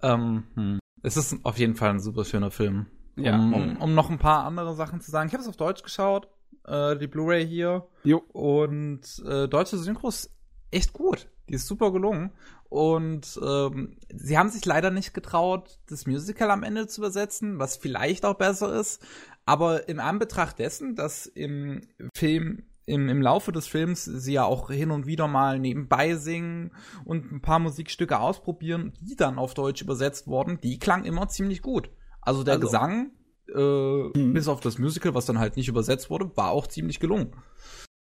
ähm, 0.03 0.45
hm. 0.55 0.79
es 1.03 1.17
ist 1.17 1.37
auf 1.45 1.59
jeden 1.59 1.75
Fall 1.75 1.91
ein 1.91 2.01
super 2.01 2.25
schöner 2.25 2.51
Film. 2.51 2.87
Ja. 3.17 3.35
Um, 3.35 3.55
um, 3.55 3.77
um 3.77 3.95
noch 3.95 4.11
ein 4.11 4.19
paar 4.19 4.45
andere 4.45 4.75
Sachen 4.75 5.01
zu 5.01 5.11
sagen. 5.11 5.29
Ich 5.29 5.35
habe 5.35 5.43
es 5.43 5.49
auf 5.49 5.57
Deutsch 5.57 5.83
geschaut, 5.83 6.29
äh, 6.67 6.97
die 6.97 7.07
Blu-ray 7.07 7.47
hier. 7.47 7.87
Jo. 8.05 8.23
Und 8.33 9.23
äh, 9.27 9.49
deutsche 9.49 9.79
Synchro 9.79 10.09
ist 10.09 10.31
echt 10.71 10.93
gut. 10.93 11.29
Die 11.49 11.55
ist 11.55 11.67
super 11.67 11.93
gelungen. 11.93 12.33
Und 12.69 13.39
ähm, 13.43 13.97
sie 14.15 14.39
haben 14.39 14.49
sich 14.49 14.65
leider 14.65 14.93
nicht 14.93 15.13
getraut, 15.13 15.81
das 15.89 16.07
Musical 16.07 16.51
am 16.53 16.63
Ende 16.63 16.87
zu 16.87 17.01
übersetzen, 17.01 17.59
was 17.59 17.77
vielleicht 17.77 18.25
auch 18.25 18.35
besser 18.37 18.79
ist. 18.79 19.03
Aber 19.45 19.89
in 19.89 19.99
Anbetracht 19.99 20.61
dessen, 20.61 20.95
dass 20.95 21.27
im 21.27 21.81
Film 22.15 22.70
im, 22.91 23.09
im 23.09 23.23
Laufe 23.23 23.53
des 23.53 23.67
Films 23.67 24.05
sie 24.05 24.35
ja 24.35 24.45
auch 24.45 24.71
hin 24.71 24.91
und 24.91 25.07
wieder 25.07 25.29
mal 25.29 25.59
nebenbei 25.59 26.17
singen 26.17 26.73
und 27.05 27.31
ein 27.33 27.41
paar 27.41 27.59
Musikstücke 27.59 28.19
ausprobieren, 28.19 28.93
die 29.01 29.17
dann 29.17 29.39
auf 29.39 29.55
Deutsch 29.55 29.81
übersetzt 29.81 30.27
wurden, 30.27 30.61
die 30.61 30.79
klang 30.79 31.05
immer 31.05 31.29
ziemlich 31.29 31.63
gut. 31.63 31.91
Also 32.21 32.43
der 32.45 32.55
Also. 32.55 32.67
Gesang, 32.67 33.13
äh, 33.49 34.33
bis 34.33 34.49
auf 34.49 34.61
das 34.61 34.79
Musical, 34.79 35.15
was 35.15 35.27
dann 35.27 35.39
halt 35.39 35.57
nicht 35.57 35.69
übersetzt 35.69 36.11
wurde, 36.11 36.37
war 36.37 36.51
auch 36.51 36.67
ziemlich 36.67 37.01
gelungen. 37.01 37.35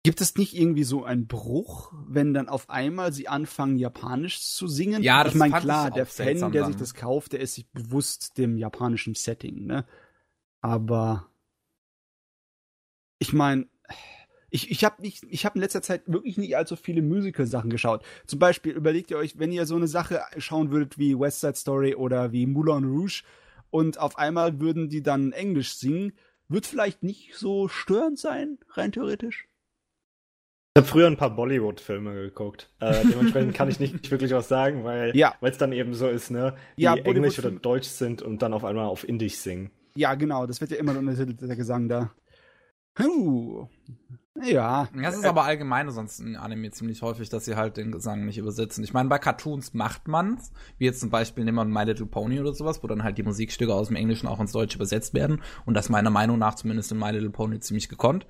Gibt 0.04 0.20
es 0.20 0.34
nicht 0.36 0.56
irgendwie 0.56 0.82
so 0.82 1.04
einen 1.04 1.28
Bruch, 1.28 1.92
wenn 2.08 2.34
dann 2.34 2.48
auf 2.48 2.68
einmal 2.68 3.12
sie 3.12 3.28
anfangen, 3.28 3.76
Japanisch 3.76 4.42
zu 4.42 4.66
singen? 4.66 5.00
Ja, 5.02 5.22
das 5.22 5.32
ich 5.32 5.38
meine, 5.38 5.54
klar, 5.54 5.92
der 5.92 6.06
Fan, 6.06 6.50
der 6.50 6.64
sich 6.66 6.74
das 6.74 6.94
kauft, 6.94 7.34
der 7.34 7.40
ist 7.40 7.54
sich 7.54 7.70
bewusst 7.70 8.36
dem 8.36 8.56
japanischen 8.56 9.14
Setting, 9.14 9.64
ne? 9.64 9.86
Aber 10.60 11.28
ich 13.20 13.32
meine, 13.32 13.68
ich, 14.52 14.70
ich 14.70 14.84
habe 14.84 15.00
nicht, 15.00 15.24
ich 15.28 15.44
habe 15.46 15.56
in 15.56 15.62
letzter 15.62 15.80
Zeit 15.82 16.02
wirklich 16.06 16.36
nicht 16.36 16.56
allzu 16.56 16.76
viele 16.76 17.00
Musical-Sachen 17.02 17.70
geschaut. 17.70 18.04
Zum 18.26 18.38
Beispiel 18.38 18.72
überlegt 18.72 19.10
ihr 19.10 19.16
euch, 19.16 19.38
wenn 19.38 19.50
ihr 19.50 19.64
so 19.66 19.76
eine 19.76 19.88
Sache 19.88 20.20
schauen 20.36 20.70
würdet 20.70 20.98
wie 20.98 21.18
West 21.18 21.40
Side 21.40 21.54
Story 21.56 21.94
oder 21.94 22.32
wie 22.32 22.46
Moulin 22.46 22.84
Rouge 22.84 23.22
und 23.70 23.98
auf 23.98 24.18
einmal 24.18 24.60
würden 24.60 24.90
die 24.90 25.02
dann 25.02 25.32
Englisch 25.32 25.74
singen, 25.76 26.12
wird 26.48 26.66
vielleicht 26.66 27.02
nicht 27.02 27.34
so 27.34 27.68
störend 27.68 28.18
sein, 28.18 28.58
rein 28.68 28.92
theoretisch. 28.92 29.48
Ich 30.74 30.80
habe 30.80 30.86
früher 30.88 31.06
ein 31.06 31.16
paar 31.16 31.34
Bollywood-Filme 31.34 32.14
geguckt. 32.14 32.70
Äh, 32.80 33.04
dementsprechend 33.10 33.54
kann 33.54 33.70
ich 33.70 33.80
nicht 33.80 34.10
wirklich 34.10 34.32
was 34.32 34.48
sagen, 34.48 34.84
weil 34.84 35.16
Ja. 35.16 35.34
es 35.40 35.56
dann 35.56 35.72
eben 35.72 35.94
so 35.94 36.08
ist, 36.08 36.30
ne? 36.30 36.56
Die 36.76 36.82
Ja, 36.82 36.94
Englisch 36.94 37.38
oder 37.38 37.50
Deutsch 37.50 37.88
sind 37.88 38.20
und 38.20 38.42
dann 38.42 38.52
auf 38.52 38.64
einmal 38.64 38.84
auf 38.86 39.08
Indisch 39.08 39.36
singen. 39.36 39.70
Ja, 39.94 40.14
genau, 40.14 40.46
das 40.46 40.60
wird 40.60 40.70
ja 40.70 40.76
immer 40.78 40.96
untertitelt, 40.96 41.40
der 41.40 41.56
Gesang 41.56 41.88
da. 41.88 42.12
Huh. 42.98 43.68
Ja. 44.40 44.88
Das 44.94 45.16
ist 45.16 45.26
aber 45.26 45.44
allgemein 45.44 45.90
sonst 45.90 46.20
in 46.20 46.36
Anime 46.36 46.70
ziemlich 46.70 47.02
häufig, 47.02 47.28
dass 47.28 47.44
sie 47.44 47.56
halt 47.56 47.76
den 47.76 47.92
Gesang 47.92 48.24
nicht 48.24 48.38
übersetzen. 48.38 48.82
Ich 48.82 48.92
meine, 48.92 49.08
bei 49.08 49.18
Cartoons 49.18 49.74
macht 49.74 50.08
man's, 50.08 50.52
wie 50.78 50.86
jetzt 50.86 51.00
zum 51.00 51.10
Beispiel 51.10 51.44
nehmen 51.44 51.56
wir 51.56 51.64
My 51.64 51.84
Little 51.84 52.06
Pony 52.06 52.40
oder 52.40 52.54
sowas, 52.54 52.82
wo 52.82 52.86
dann 52.86 53.02
halt 53.02 53.18
die 53.18 53.22
Musikstücke 53.22 53.74
aus 53.74 53.88
dem 53.88 53.96
Englischen 53.96 54.26
auch 54.26 54.40
ins 54.40 54.52
Deutsche 54.52 54.76
übersetzt 54.76 55.14
werden 55.14 55.42
und 55.66 55.74
das 55.74 55.90
meiner 55.90 56.10
Meinung 56.10 56.38
nach 56.38 56.54
zumindest 56.54 56.90
in 56.92 56.98
My 56.98 57.10
Little 57.10 57.30
Pony 57.30 57.60
ziemlich 57.60 57.88
gekonnt. 57.88 58.26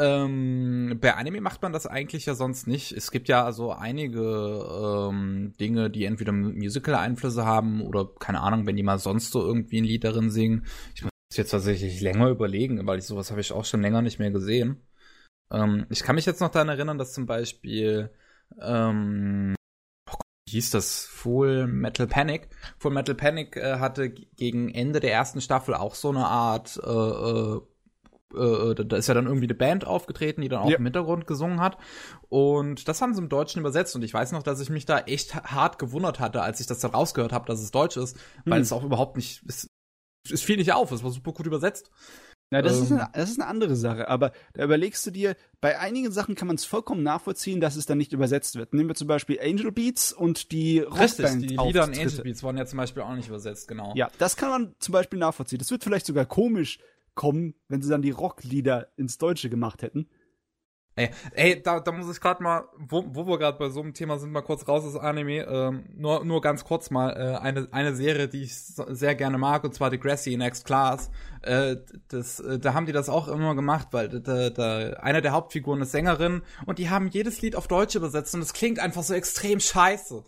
Ähm, 0.00 0.96
bei 1.00 1.14
Anime 1.14 1.40
macht 1.40 1.60
man 1.60 1.72
das 1.72 1.86
eigentlich 1.86 2.24
ja 2.24 2.34
sonst 2.34 2.66
nicht. 2.66 2.92
Es 2.92 3.10
gibt 3.10 3.28
ja 3.28 3.44
also 3.44 3.72
einige 3.72 5.10
ähm, 5.10 5.52
Dinge, 5.60 5.90
die 5.90 6.04
entweder 6.04 6.32
Musical-Einflüsse 6.32 7.44
haben 7.44 7.82
oder 7.82 8.08
keine 8.18 8.40
Ahnung, 8.40 8.66
wenn 8.66 8.76
die 8.76 8.84
mal 8.84 8.98
sonst 8.98 9.32
so 9.32 9.44
irgendwie 9.44 9.80
ein 9.80 9.84
Lied 9.84 10.04
darin 10.04 10.30
singen. 10.30 10.66
Ich 10.94 11.02
muss 11.02 11.10
jetzt 11.34 11.50
tatsächlich 11.50 12.00
länger 12.00 12.28
überlegen, 12.28 12.86
weil 12.86 13.00
ich 13.00 13.04
sowas 13.04 13.30
habe 13.30 13.40
ich 13.40 13.52
auch 13.52 13.64
schon 13.64 13.82
länger 13.82 14.00
nicht 14.00 14.20
mehr 14.20 14.30
gesehen. 14.30 14.80
Ähm, 15.50 15.86
ich 15.90 16.02
kann 16.02 16.14
mich 16.16 16.26
jetzt 16.26 16.40
noch 16.40 16.50
daran 16.50 16.68
erinnern, 16.68 16.98
dass 16.98 17.12
zum 17.12 17.26
Beispiel 17.26 18.10
ähm, 18.60 19.54
oh 20.08 20.12
Gott, 20.12 20.20
wie 20.46 20.52
hieß 20.52 20.70
das? 20.70 21.06
Full 21.06 21.66
Metal 21.66 22.06
Panic. 22.06 22.48
Full 22.78 22.92
Metal 22.92 23.14
Panic 23.14 23.56
äh, 23.56 23.78
hatte 23.78 24.10
gegen 24.10 24.68
Ende 24.74 25.00
der 25.00 25.12
ersten 25.12 25.40
Staffel 25.40 25.74
auch 25.74 25.94
so 25.94 26.10
eine 26.10 26.26
Art 26.26 26.78
äh, 26.82 26.88
äh, 26.90 27.60
äh, 28.34 28.74
da- 28.74 28.84
da 28.84 28.96
ist 28.98 29.06
ja 29.08 29.14
dann 29.14 29.26
irgendwie 29.26 29.46
eine 29.46 29.54
Band 29.54 29.86
aufgetreten, 29.86 30.42
die 30.42 30.48
dann 30.50 30.60
auch 30.60 30.68
Ja. 30.70 30.76
im 30.76 30.84
Hintergrund 30.84 31.26
gesungen 31.26 31.60
hat. 31.60 31.78
Und 32.28 32.86
das 32.86 33.00
haben 33.00 33.14
sie 33.14 33.22
im 33.22 33.30
Deutschen 33.30 33.60
übersetzt. 33.60 33.96
Und 33.96 34.02
ich 34.02 34.12
weiß 34.12 34.32
noch, 34.32 34.42
dass 34.42 34.60
ich 34.60 34.68
mich 34.68 34.84
da 34.84 34.98
echt 35.00 35.34
hart 35.34 35.78
gewundert 35.78 36.20
hatte, 36.20 36.42
als 36.42 36.60
ich 36.60 36.66
das 36.66 36.80
dann 36.80 36.90
rausgehört 36.90 37.32
habe, 37.32 37.46
dass 37.46 37.60
es 37.60 37.70
Deutsch 37.70 37.96
ist, 37.96 38.18
weil 38.44 38.56
Hm. 38.58 38.62
es 38.62 38.72
auch 38.72 38.84
überhaupt 38.84 39.16
nicht, 39.16 39.42
es, 39.48 39.66
es 40.30 40.42
fiel 40.42 40.58
nicht 40.58 40.74
auf, 40.74 40.92
es 40.92 41.02
war 41.02 41.10
super 41.10 41.32
gut 41.32 41.46
übersetzt. 41.46 41.90
Ja, 42.50 42.62
das, 42.62 42.80
ist 42.80 42.90
Ähm. 42.90 42.98
eine, 42.98 43.10
das 43.12 43.30
ist 43.30 43.40
eine 43.40 43.48
andere 43.48 43.76
Sache. 43.76 44.08
Aber 44.08 44.32
da 44.54 44.64
überlegst 44.64 45.06
du 45.06 45.10
dir, 45.10 45.36
bei 45.60 45.78
einigen 45.78 46.10
Sachen 46.12 46.34
kann 46.34 46.46
man 46.48 46.56
es 46.56 46.64
vollkommen 46.64 47.02
nachvollziehen, 47.02 47.60
dass 47.60 47.76
es 47.76 47.84
dann 47.84 47.98
nicht 47.98 48.12
übersetzt 48.12 48.56
wird. 48.56 48.72
Nehmen 48.72 48.88
wir 48.88 48.94
zum 48.94 49.06
Beispiel 49.08 49.38
Angel 49.40 49.70
Beats 49.70 50.12
und 50.12 50.50
die 50.50 50.78
Richtig, 50.78 51.26
Rockband 51.26 51.42
die 51.42 51.56
Lieder 51.56 51.84
in. 51.84 51.98
Angel 51.98 52.22
Beats 52.22 52.42
wurden 52.42 52.56
ja 52.56 52.66
zum 52.66 52.78
Beispiel 52.78 53.02
auch 53.02 53.14
nicht 53.14 53.28
übersetzt, 53.28 53.68
genau. 53.68 53.92
Ja, 53.94 54.10
das 54.18 54.36
kann 54.36 54.48
man 54.48 54.74
zum 54.78 54.92
Beispiel 54.92 55.18
nachvollziehen. 55.18 55.58
Das 55.58 55.70
wird 55.70 55.84
vielleicht 55.84 56.06
sogar 56.06 56.24
komisch 56.24 56.78
kommen, 57.14 57.54
wenn 57.68 57.82
sie 57.82 57.90
dann 57.90 58.00
die 58.00 58.12
Rocklieder 58.12 58.88
ins 58.96 59.18
Deutsche 59.18 59.50
gemacht 59.50 59.82
hätten. 59.82 60.08
Ey, 60.98 61.10
ey 61.32 61.62
da, 61.62 61.78
da 61.78 61.92
muss 61.92 62.10
ich 62.10 62.20
gerade 62.20 62.42
mal, 62.42 62.64
wo, 62.76 63.04
wo 63.06 63.24
wir 63.28 63.38
gerade 63.38 63.56
bei 63.56 63.68
so 63.68 63.80
einem 63.80 63.94
Thema 63.94 64.18
sind, 64.18 64.32
mal 64.32 64.42
kurz 64.42 64.66
raus 64.66 64.84
aus 64.84 64.96
Anime. 64.96 65.44
Ähm, 65.44 65.84
nur, 65.94 66.24
nur 66.24 66.40
ganz 66.40 66.64
kurz 66.64 66.90
mal 66.90 67.10
äh, 67.10 67.38
eine, 67.38 67.68
eine 67.70 67.94
Serie, 67.94 68.26
die 68.26 68.42
ich 68.42 68.56
sehr 68.56 69.14
gerne 69.14 69.38
mag, 69.38 69.62
und 69.62 69.72
zwar 69.72 69.90
Degrassi 69.90 70.36
Next 70.36 70.64
Class. 70.64 71.10
Äh, 71.42 71.76
das, 72.08 72.40
äh, 72.40 72.58
da 72.58 72.74
haben 72.74 72.86
die 72.86 72.92
das 72.92 73.08
auch 73.08 73.28
immer 73.28 73.54
gemacht, 73.54 73.88
weil 73.92 74.08
da, 74.08 74.50
da, 74.50 74.78
eine 74.94 75.22
der 75.22 75.30
Hauptfiguren 75.30 75.82
ist 75.82 75.92
Sängerin 75.92 76.42
und 76.66 76.80
die 76.80 76.90
haben 76.90 77.06
jedes 77.06 77.40
Lied 77.42 77.54
auf 77.54 77.68
Deutsch 77.68 77.94
übersetzt 77.94 78.34
und 78.34 78.42
es 78.42 78.52
klingt 78.52 78.80
einfach 78.80 79.04
so 79.04 79.14
extrem 79.14 79.60
scheiße. 79.60 80.24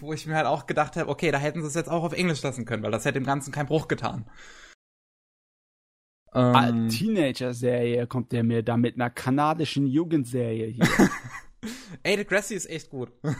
Wo 0.00 0.12
ich 0.12 0.26
mir 0.26 0.34
halt 0.34 0.46
auch 0.46 0.66
gedacht 0.66 0.96
habe, 0.96 1.08
okay, 1.08 1.30
da 1.30 1.38
hätten 1.38 1.62
sie 1.62 1.68
es 1.68 1.74
jetzt 1.74 1.90
auch 1.90 2.02
auf 2.02 2.12
Englisch 2.12 2.42
lassen 2.42 2.64
können, 2.64 2.82
weil 2.82 2.90
das 2.90 3.04
hätte 3.04 3.20
dem 3.20 3.24
Ganzen 3.24 3.52
keinen 3.52 3.66
Bruch 3.66 3.86
getan. 3.86 4.26
Ähm, 6.36 6.90
Teenager-Serie 6.90 8.06
kommt 8.06 8.32
der 8.32 8.44
mir 8.44 8.62
da 8.62 8.76
mit 8.76 8.96
einer 8.96 9.08
kanadischen 9.08 9.86
Jugendserie 9.86 10.66
hier. 10.66 10.86
Ey, 12.02 12.16
Degrassi 12.16 12.54
ist 12.54 12.68
echt 12.68 12.90
gut. 12.90 13.10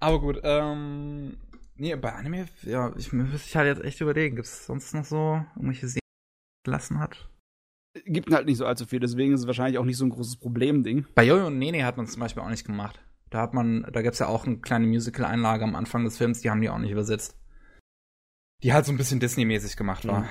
Aber 0.00 0.20
gut, 0.20 0.40
ähm. 0.44 1.38
Nee, 1.76 1.96
bei 1.96 2.12
Anime, 2.12 2.46
ja, 2.62 2.92
ich 2.96 3.12
müsste 3.12 3.36
ich 3.36 3.56
halt 3.56 3.68
jetzt 3.68 3.86
echt 3.86 4.00
überlegen, 4.00 4.36
gibt 4.36 4.48
es 4.48 4.66
sonst 4.66 4.92
noch 4.94 5.04
so 5.04 5.40
irgendwelche 5.54 5.86
Serien, 5.86 6.00
die 6.02 6.70
gelassen 6.70 6.98
hat? 6.98 7.30
Gibt 8.04 8.32
halt 8.32 8.46
nicht 8.46 8.58
so 8.58 8.66
allzu 8.66 8.84
viel, 8.84 9.00
deswegen 9.00 9.32
ist 9.32 9.40
es 9.40 9.46
wahrscheinlich 9.46 9.78
auch 9.78 9.84
nicht 9.84 9.96
so 9.96 10.04
ein 10.04 10.10
großes 10.10 10.38
Problem-Ding. 10.38 11.06
Bei 11.14 11.24
Jojo 11.24 11.46
und 11.46 11.58
Nene 11.58 11.84
hat 11.84 11.96
man 11.96 12.06
es 12.06 12.12
zum 12.12 12.20
Beispiel 12.20 12.42
auch 12.42 12.50
nicht 12.50 12.66
gemacht. 12.66 13.00
Da 13.30 13.40
hat 13.40 13.54
man, 13.54 13.86
da 13.92 14.02
gibt's 14.02 14.18
ja 14.18 14.26
auch 14.26 14.44
eine 14.44 14.58
kleine 14.58 14.86
Musical-Einlage 14.86 15.64
am 15.64 15.76
Anfang 15.76 16.04
des 16.04 16.18
Films, 16.18 16.40
die 16.40 16.50
haben 16.50 16.60
die 16.60 16.68
auch 16.68 16.78
nicht 16.78 16.90
übersetzt. 16.90 17.38
Die 18.64 18.72
halt 18.72 18.84
so 18.84 18.92
ein 18.92 18.98
bisschen 18.98 19.20
Disney-mäßig 19.20 19.76
gemacht 19.76 20.06
war. 20.06 20.22
Mhm. 20.22 20.28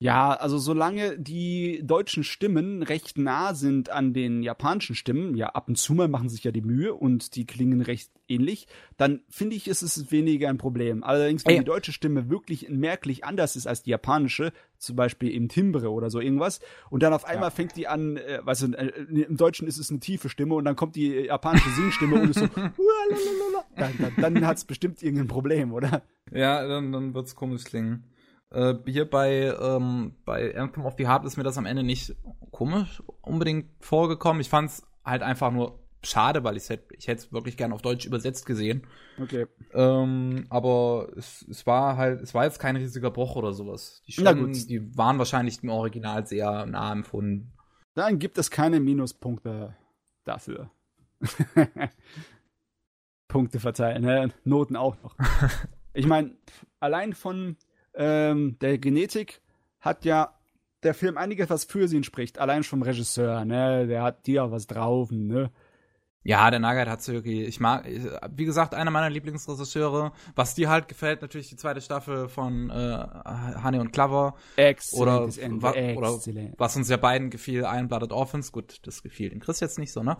Ja, 0.00 0.30
also 0.34 0.58
solange 0.58 1.18
die 1.18 1.80
deutschen 1.84 2.22
Stimmen 2.22 2.84
recht 2.84 3.18
nah 3.18 3.52
sind 3.52 3.90
an 3.90 4.12
den 4.12 4.44
japanischen 4.44 4.94
Stimmen, 4.94 5.34
ja, 5.34 5.48
ab 5.48 5.66
und 5.68 5.76
zu 5.76 5.92
mal 5.92 6.06
machen 6.06 6.28
sich 6.28 6.44
ja 6.44 6.52
die 6.52 6.60
Mühe 6.60 6.94
und 6.94 7.34
die 7.34 7.46
klingen 7.46 7.80
recht 7.80 8.12
ähnlich, 8.28 8.68
dann 8.96 9.22
finde 9.28 9.56
ich, 9.56 9.66
ist 9.66 9.82
es 9.82 10.12
weniger 10.12 10.50
ein 10.50 10.56
Problem. 10.58 11.02
Allerdings, 11.02 11.44
wenn 11.46 11.54
Ja. 11.54 11.58
die 11.62 11.64
deutsche 11.64 11.92
Stimme 11.92 12.30
wirklich 12.30 12.68
merklich 12.68 13.24
anders 13.24 13.56
ist 13.56 13.66
als 13.66 13.82
die 13.82 13.90
japanische, 13.90 14.52
zum 14.78 14.94
Beispiel 14.94 15.30
im 15.32 15.48
Timbre 15.48 15.90
oder 15.90 16.10
so 16.10 16.20
irgendwas, 16.20 16.60
und 16.90 17.02
dann 17.02 17.12
auf 17.12 17.24
einmal 17.24 17.48
Ja. 17.48 17.50
fängt 17.50 17.74
die 17.74 17.88
an, 17.88 18.18
äh, 18.18 18.38
weißt 18.44 18.62
du, 18.62 18.72
äh, 18.74 18.86
im 19.24 19.36
Deutschen 19.36 19.66
ist 19.66 19.78
es 19.78 19.90
eine 19.90 19.98
tiefe 19.98 20.28
Stimme 20.28 20.54
und 20.54 20.64
dann 20.64 20.76
kommt 20.76 20.94
die 20.94 21.08
japanische 21.12 21.70
Singstimme 21.70 22.14
und 22.20 22.30
ist 22.30 22.38
so, 22.38 22.46
dann, 23.76 23.98
dann, 23.98 24.14
dann 24.16 24.46
hat 24.46 24.58
es 24.58 24.64
bestimmt 24.64 25.02
irgendein 25.02 25.26
Problem, 25.26 25.72
oder? 25.72 26.02
Ja, 26.30 26.68
dann, 26.68 26.92
dann 26.92 27.14
wird's 27.14 27.34
komisch 27.34 27.64
klingen. 27.64 28.04
Äh, 28.50 28.74
hier 28.86 29.08
bei, 29.08 29.54
ähm, 29.60 30.16
bei 30.24 30.56
Anthem 30.56 30.86
of 30.86 30.94
the 30.96 31.06
Heart 31.06 31.24
ist 31.26 31.36
mir 31.36 31.42
das 31.42 31.58
am 31.58 31.66
Ende 31.66 31.82
nicht 31.82 32.16
komisch 32.50 33.02
unbedingt 33.22 33.70
vorgekommen. 33.80 34.40
Ich 34.40 34.48
fand's 34.48 34.86
halt 35.04 35.22
einfach 35.22 35.50
nur 35.50 35.78
schade, 36.02 36.44
weil 36.44 36.56
ich's 36.56 36.70
hätt, 36.70 36.88
ich 36.92 37.08
hätte 37.08 37.22
es 37.22 37.32
wirklich 37.32 37.56
gern 37.56 37.72
auf 37.72 37.82
Deutsch 37.82 38.06
übersetzt 38.06 38.46
gesehen. 38.46 38.86
Okay. 39.20 39.46
Ähm, 39.74 40.46
aber 40.48 41.08
es, 41.16 41.46
es 41.48 41.66
war 41.66 41.96
halt, 41.96 42.22
es 42.22 42.34
war 42.34 42.44
jetzt 42.44 42.60
kein 42.60 42.76
riesiger 42.76 43.10
Bruch 43.10 43.36
oder 43.36 43.52
sowas. 43.52 44.02
Die 44.06 44.14
gut. 44.14 44.68
die 44.68 44.96
waren 44.96 45.18
wahrscheinlich 45.18 45.62
im 45.62 45.70
Original 45.70 46.26
sehr 46.26 46.66
nah 46.66 46.92
empfunden. 46.92 47.52
Dann 47.94 48.18
gibt 48.18 48.38
es 48.38 48.50
keine 48.50 48.80
Minuspunkte 48.80 49.76
dafür. 50.24 50.70
Punkte 53.28 53.60
verteilen, 53.60 54.02
ne? 54.02 54.32
Noten 54.44 54.76
auch 54.76 54.96
noch. 55.02 55.16
Ich 55.94 56.06
meine, 56.06 56.36
allein 56.78 57.12
von 57.12 57.56
ähm, 57.98 58.56
der 58.60 58.78
Genetik 58.78 59.42
hat 59.80 60.04
ja 60.06 60.34
der 60.82 60.94
Film 60.94 61.18
einiges, 61.18 61.50
was 61.50 61.64
für 61.64 61.88
sie 61.88 62.02
spricht. 62.04 62.38
Allein 62.38 62.62
vom 62.62 62.82
Regisseur, 62.82 63.44
ne? 63.44 63.86
Der 63.86 64.02
hat 64.02 64.26
dir 64.26 64.50
was 64.50 64.66
drauf, 64.66 65.10
ne? 65.10 65.50
Ja, 66.24 66.50
der 66.50 66.60
Nagait 66.60 66.88
Hatsuki, 66.88 67.44
ich 67.44 67.58
mag, 67.58 67.86
ich- 67.88 68.02
wie 68.36 68.44
gesagt, 68.44 68.74
einer 68.74 68.90
meiner 68.90 69.08
Lieblingsregisseure. 69.08 70.12
Was 70.34 70.54
dir 70.54 70.68
halt 70.68 70.86
gefällt, 70.88 71.22
natürlich 71.22 71.48
die 71.48 71.56
zweite 71.56 71.80
Staffel 71.80 72.28
von 72.28 72.68
äh, 72.70 73.06
Honey 73.64 73.78
und 73.78 73.92
Clover. 73.92 74.34
Oder, 74.92 75.26
wa 75.62 75.70
oder 75.70 76.14
Exzellent. 76.14 76.54
was 76.58 76.76
uns 76.76 76.88
ja 76.90 76.96
beiden 76.98 77.30
gefiel, 77.30 77.60
Iron 77.62 77.88
Blooded 77.88 78.12
Orphans. 78.12 78.52
Gut, 78.52 78.78
das 78.82 79.02
gefiel 79.02 79.30
dem 79.30 79.40
Chris 79.40 79.60
jetzt 79.60 79.78
nicht 79.78 79.92
so, 79.92 80.02
ne? 80.02 80.16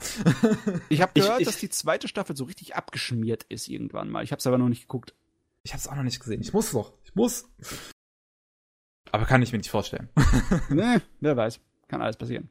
Ich 0.88 1.02
habe 1.02 1.12
Ich- 1.14 1.22
gehört, 1.24 1.40
ich- 1.40 1.46
dass 1.46 1.58
die 1.58 1.68
zweite 1.68 2.08
Staffel 2.08 2.36
so 2.36 2.44
richtig 2.44 2.74
abgeschmiert 2.74 3.44
ist 3.48 3.68
irgendwann 3.68 4.08
mal. 4.08 4.24
Ich 4.24 4.30
habe 4.32 4.38
es 4.38 4.46
aber 4.46 4.56
noch 4.58 4.68
nicht 4.68 4.82
geguckt. 4.82 5.14
Ich 5.68 5.74
hab's 5.74 5.86
auch 5.86 5.96
noch 5.96 6.02
nicht 6.02 6.18
gesehen. 6.18 6.40
Ich 6.40 6.54
muss 6.54 6.72
doch. 6.72 6.94
Ich 7.04 7.14
muss. 7.14 7.46
Aber 9.12 9.26
kann 9.26 9.42
ich 9.42 9.52
mir 9.52 9.58
nicht 9.58 9.68
vorstellen. 9.68 10.08
ne, 10.70 11.02
wer 11.20 11.36
weiß. 11.36 11.60
Kann 11.88 12.00
alles 12.00 12.16
passieren. 12.16 12.48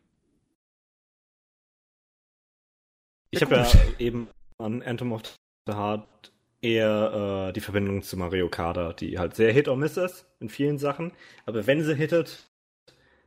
Ich 3.31 3.41
habe 3.41 3.55
ja 3.55 3.67
eben 3.97 4.27
an 4.59 4.83
Anthem 4.83 5.13
of 5.13 5.23
the 5.65 5.73
Heart 5.73 6.31
eher 6.61 7.47
äh, 7.47 7.53
die 7.53 7.59
Verbindung 7.59 8.03
zu 8.03 8.17
Mario 8.17 8.49
Kart, 8.49 9.01
die 9.01 9.17
halt 9.17 9.35
sehr 9.35 9.51
Hit 9.51 9.67
or 9.67 9.77
Miss 9.77 9.97
ist 9.97 10.27
in 10.39 10.49
vielen 10.49 10.77
Sachen. 10.77 11.11
Aber 11.47 11.65
wenn 11.65 11.83
sie 11.83 11.95
hittet, 11.95 12.51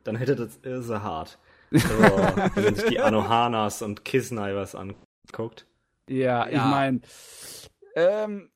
dann 0.05 0.15
hittet 0.15 0.39
es 0.65 0.87
sie 0.87 1.03
hart. 1.03 1.37
Also, 1.73 1.89
wenn 2.55 2.63
man 2.63 2.75
sich 2.75 2.85
die 2.85 2.99
Anohanas 3.01 3.81
und 3.81 4.05
Kisnivers 4.05 4.73
anguckt. 4.73 5.67
Ja, 6.07 6.47
ja. 6.47 6.49
ich 6.49 6.63
meine, 6.63 7.01
ähm, 7.95 8.51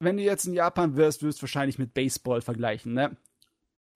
wenn 0.00 0.16
du 0.16 0.22
jetzt 0.22 0.46
in 0.46 0.54
Japan 0.54 0.96
wirst, 0.96 1.22
wirst 1.22 1.38
du 1.38 1.42
wahrscheinlich 1.42 1.78
mit 1.78 1.94
Baseball 1.94 2.40
vergleichen, 2.40 2.94
ne? 2.94 3.16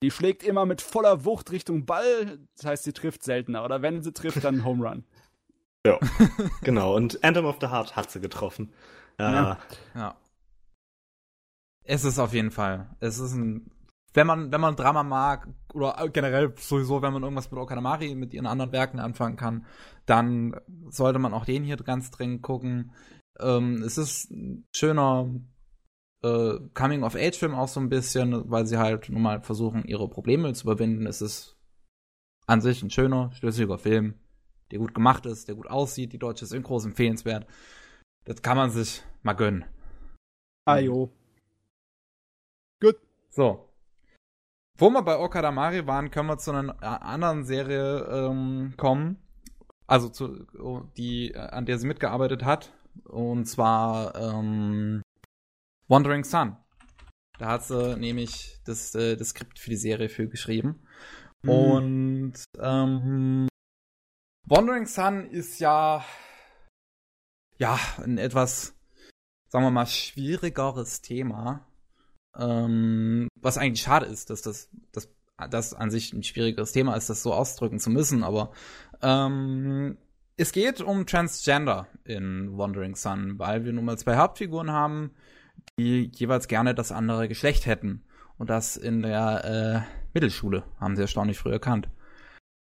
Die 0.03 0.11
schlägt 0.11 0.43
immer 0.43 0.65
mit 0.65 0.81
voller 0.81 1.25
Wucht 1.25 1.51
Richtung 1.51 1.85
Ball, 1.85 2.39
das 2.55 2.65
heißt, 2.65 2.83
sie 2.83 2.93
trifft 2.93 3.23
seltener. 3.23 3.63
Oder 3.65 3.81
wenn 3.81 4.03
sie 4.03 4.13
trifft, 4.13 4.43
dann 4.43 4.63
Home 4.63 4.87
Run. 4.87 5.03
Ja, 5.85 5.99
genau. 6.63 6.95
Und 6.95 7.23
Anthem 7.23 7.45
of 7.45 7.57
the 7.61 7.67
Heart 7.67 7.95
hat 7.95 8.09
sie 8.09 8.19
getroffen. 8.19 8.73
Ja. 9.19 9.59
Ja. 9.93 10.17
Es 11.83 12.03
ist 12.03 12.17
auf 12.17 12.33
jeden 12.33 12.49
Fall. 12.49 12.89
Es 12.99 13.19
ist 13.19 13.33
ein. 13.33 13.69
Wenn 14.11 14.25
man, 14.25 14.51
wenn 14.51 14.61
man 14.61 14.75
Drama 14.75 15.03
mag, 15.03 15.47
oder 15.75 16.09
generell 16.09 16.55
sowieso, 16.57 17.03
wenn 17.03 17.13
man 17.13 17.21
irgendwas 17.21 17.51
mit 17.51 17.59
Okanamari, 17.59 18.15
mit 18.15 18.33
ihren 18.33 18.47
anderen 18.47 18.71
Werken 18.71 18.99
anfangen 18.99 19.35
kann, 19.35 19.67
dann 20.07 20.59
sollte 20.89 21.19
man 21.19 21.35
auch 21.35 21.45
den 21.45 21.63
hier 21.63 21.77
ganz 21.77 22.09
dringend 22.09 22.41
gucken. 22.41 22.91
Ähm, 23.39 23.83
es 23.83 23.99
ist 23.99 24.31
ein 24.31 24.65
schöner 24.75 25.29
äh, 26.25 26.59
Coming-of-Age-Film 26.73 27.53
auch 27.53 27.67
so 27.67 27.79
ein 27.79 27.89
bisschen, 27.89 28.49
weil 28.49 28.65
sie 28.65 28.77
halt 28.77 29.09
nun 29.09 29.21
mal 29.21 29.41
versuchen, 29.41 29.85
ihre 29.85 30.09
Probleme 30.09 30.53
zu 30.53 30.65
überwinden. 30.65 31.05
Es 31.05 31.21
ist 31.21 31.55
an 32.47 32.61
sich 32.61 32.81
ein 32.81 32.89
schöner, 32.89 33.31
schlüssiger 33.33 33.77
Film, 33.77 34.15
der 34.71 34.79
gut 34.79 34.93
gemacht 34.93 35.25
ist, 35.25 35.47
der 35.47 35.55
gut 35.55 35.67
aussieht. 35.67 36.13
Die 36.13 36.19
deutsche 36.19 36.45
Synchro 36.45 36.77
ist 36.77 36.85
empfehlenswert. 36.85 37.47
Das 38.25 38.41
kann 38.41 38.57
man 38.57 38.71
sich 38.71 39.03
mal 39.23 39.33
gönnen. 39.33 39.65
Ajo. 40.65 41.11
Gut. 42.81 42.97
So. 43.29 43.69
Wo 44.77 44.89
wir 44.89 45.03
bei 45.03 45.17
Okadamari 45.17 45.87
waren, 45.87 46.11
können 46.11 46.27
wir 46.27 46.37
zu 46.37 46.51
einer 46.51 46.81
anderen 46.83 47.45
Serie 47.45 47.99
ähm, 48.09 48.73
kommen. 48.77 49.17
Also 49.87 50.09
zu, 50.09 50.47
die, 50.97 51.35
an 51.35 51.65
der 51.65 51.77
sie 51.77 51.87
mitgearbeitet 51.87 52.43
hat. 52.43 52.73
Und 53.03 53.45
zwar 53.45 54.15
ähm, 54.15 55.01
Wandering 55.87 56.23
Sun. 56.23 56.57
Da 57.37 57.47
hat 57.47 57.65
sie 57.65 57.97
nämlich 57.97 58.59
das, 58.65 58.95
äh, 58.95 59.17
das 59.17 59.29
Skript 59.29 59.59
für 59.59 59.69
die 59.69 59.75
Serie 59.75 60.09
für 60.09 60.27
geschrieben. 60.27 60.85
Mhm. 61.43 61.49
Und 61.49 62.33
ähm, 62.59 63.47
Wandering 64.47 64.85
Sun 64.85 65.29
ist 65.29 65.59
ja 65.59 66.03
ja, 67.57 67.79
ein 68.03 68.17
etwas, 68.17 68.75
sagen 69.47 69.65
wir 69.65 69.71
mal, 69.71 69.87
schwierigeres 69.87 71.01
Thema. 71.01 71.65
Ähm, 72.37 73.29
was 73.39 73.57
eigentlich 73.57 73.81
schade 73.81 74.05
ist, 74.07 74.29
dass 74.29 74.41
das, 74.41 74.69
dass 74.91 75.09
das 75.49 75.73
an 75.73 75.89
sich 75.89 76.13
ein 76.13 76.23
schwierigeres 76.23 76.71
Thema 76.71 76.95
ist, 76.95 77.09
das 77.09 77.23
so 77.23 77.33
ausdrücken 77.33 77.79
zu 77.79 77.89
müssen, 77.89 78.23
aber 78.23 78.51
ähm, 79.01 79.97
es 80.37 80.51
geht 80.51 80.81
um 80.81 81.05
Transgender 81.05 81.87
in 82.03 82.57
Wandering 82.57 82.95
Sun, 82.95 83.39
weil 83.39 83.63
wir 83.63 83.71
nun 83.71 83.85
mal 83.85 83.97
zwei 83.97 84.17
Hauptfiguren 84.17 84.71
haben, 84.71 85.11
die 85.77 86.11
jeweils 86.13 86.47
gerne 86.47 86.75
das 86.75 86.91
andere 86.91 87.27
Geschlecht 87.27 87.65
hätten. 87.65 88.03
Und 88.37 88.49
das 88.49 88.75
in 88.75 89.01
der 89.01 89.85
äh, 89.85 90.07
Mittelschule, 90.13 90.63
haben 90.79 90.95
sie 90.95 91.01
erstaunlich 91.01 91.37
früh 91.37 91.51
erkannt. 91.51 91.89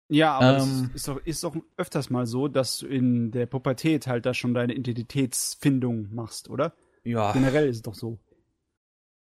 Ja, 0.09 0.37
aber 0.37 0.63
ähm, 0.63 0.89
es 0.93 0.95
ist 0.95 1.07
doch, 1.07 1.25
ist 1.25 1.43
doch 1.43 1.55
öfters 1.75 2.09
mal 2.09 2.25
so, 2.25 2.47
dass 2.47 2.77
du 2.77 2.87
in 2.87 3.31
der 3.31 3.45
Pubertät 3.45 4.07
halt 4.07 4.25
da 4.25 4.33
schon 4.33 4.53
deine 4.53 4.73
Identitätsfindung 4.73 6.13
machst, 6.13 6.49
oder? 6.49 6.73
Ja. 7.03 7.33
Generell 7.33 7.67
ist 7.67 7.77
es 7.77 7.81
doch 7.81 7.95
so. 7.95 8.17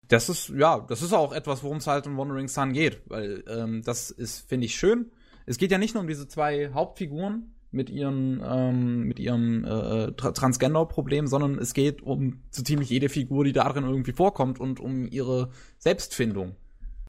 Das 0.09 0.29
ist, 0.29 0.51
ja, 0.51 0.81
das 0.81 1.03
ist 1.03 1.13
auch 1.13 1.33
etwas, 1.33 1.63
worum 1.63 1.79
es 1.79 1.87
halt 1.87 2.07
in 2.07 2.17
Wandering 2.17 2.49
Sun 2.49 2.73
geht, 2.73 3.01
weil 3.07 3.43
ähm, 3.49 3.83
das 3.83 4.11
ist, 4.11 4.49
finde 4.49 4.67
ich, 4.67 4.77
schön. 4.77 5.11
Es 5.47 5.59
geht 5.59 5.71
ja 5.71 5.79
nicht 5.79 5.95
nur 5.95 6.03
um 6.03 6.09
diese 6.09 6.29
zwei 6.29 6.71
Hauptfiguren 6.73 7.56
mit 7.77 7.91
ihren, 7.91 8.43
ähm, 8.45 9.03
mit 9.03 9.21
ihrem 9.21 9.65
äh, 9.65 10.13
Tra 10.13 10.33
Transgender-Problem, 10.33 11.27
sondern 11.27 11.59
es 11.59 11.75
geht 11.75 12.03
um 12.03 12.43
so 12.51 12.63
ziemlich 12.63 12.91
jede 12.91 13.09
Figur, 13.09 13.45
die 13.45 13.53
darin 13.53 13.85
irgendwie 13.85 14.13
vorkommt 14.13 14.59
und 14.59 14.81
um 14.81 15.07
ihre 15.07 15.51
Selbstfindung. 15.79 16.57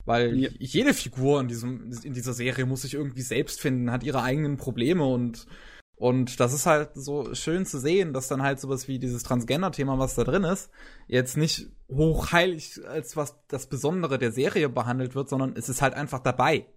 Weil 0.06 0.38
ja. 0.38 0.50
jede 0.60 0.94
Figur 0.94 1.42
in, 1.42 1.48
diesem, 1.48 1.92
in 2.04 2.14
dieser 2.14 2.34
Serie 2.34 2.66
muss 2.66 2.84
sich 2.84 2.94
irgendwie 2.94 3.22
selbst 3.22 3.60
finden, 3.60 3.92
hat 3.92 4.04
ihre 4.04 4.22
eigenen 4.22 4.58
Probleme 4.58 5.06
und, 5.06 5.48
und 5.96 6.40
das 6.40 6.54
ist 6.54 6.66
halt 6.66 6.92
so 6.94 7.34
schön 7.34 7.66
zu 7.66 7.80
sehen, 7.80 8.14
dass 8.14 8.28
dann 8.28 8.44
halt 8.44 8.60
sowas 8.60 8.88
wie 8.88 9.00
dieses 9.00 9.24
Transgender-Thema, 9.24 9.98
was 10.00 10.16
da 10.16 10.24
drin 10.24 10.44
ist, 10.44 10.70
jetzt 11.08 11.36
nicht 11.36 11.68
hochheilig 11.92 12.80
als 12.88 13.18
was 13.18 13.36
das 13.48 13.68
Besondere 13.68 14.18
der 14.18 14.32
Serie 14.32 14.70
behandelt 14.70 15.16
wird, 15.16 15.28
sondern 15.28 15.56
es 15.58 15.68
ist 15.70 15.82
halt 15.82 15.94
einfach 15.94 16.20
dabei. 16.20 16.68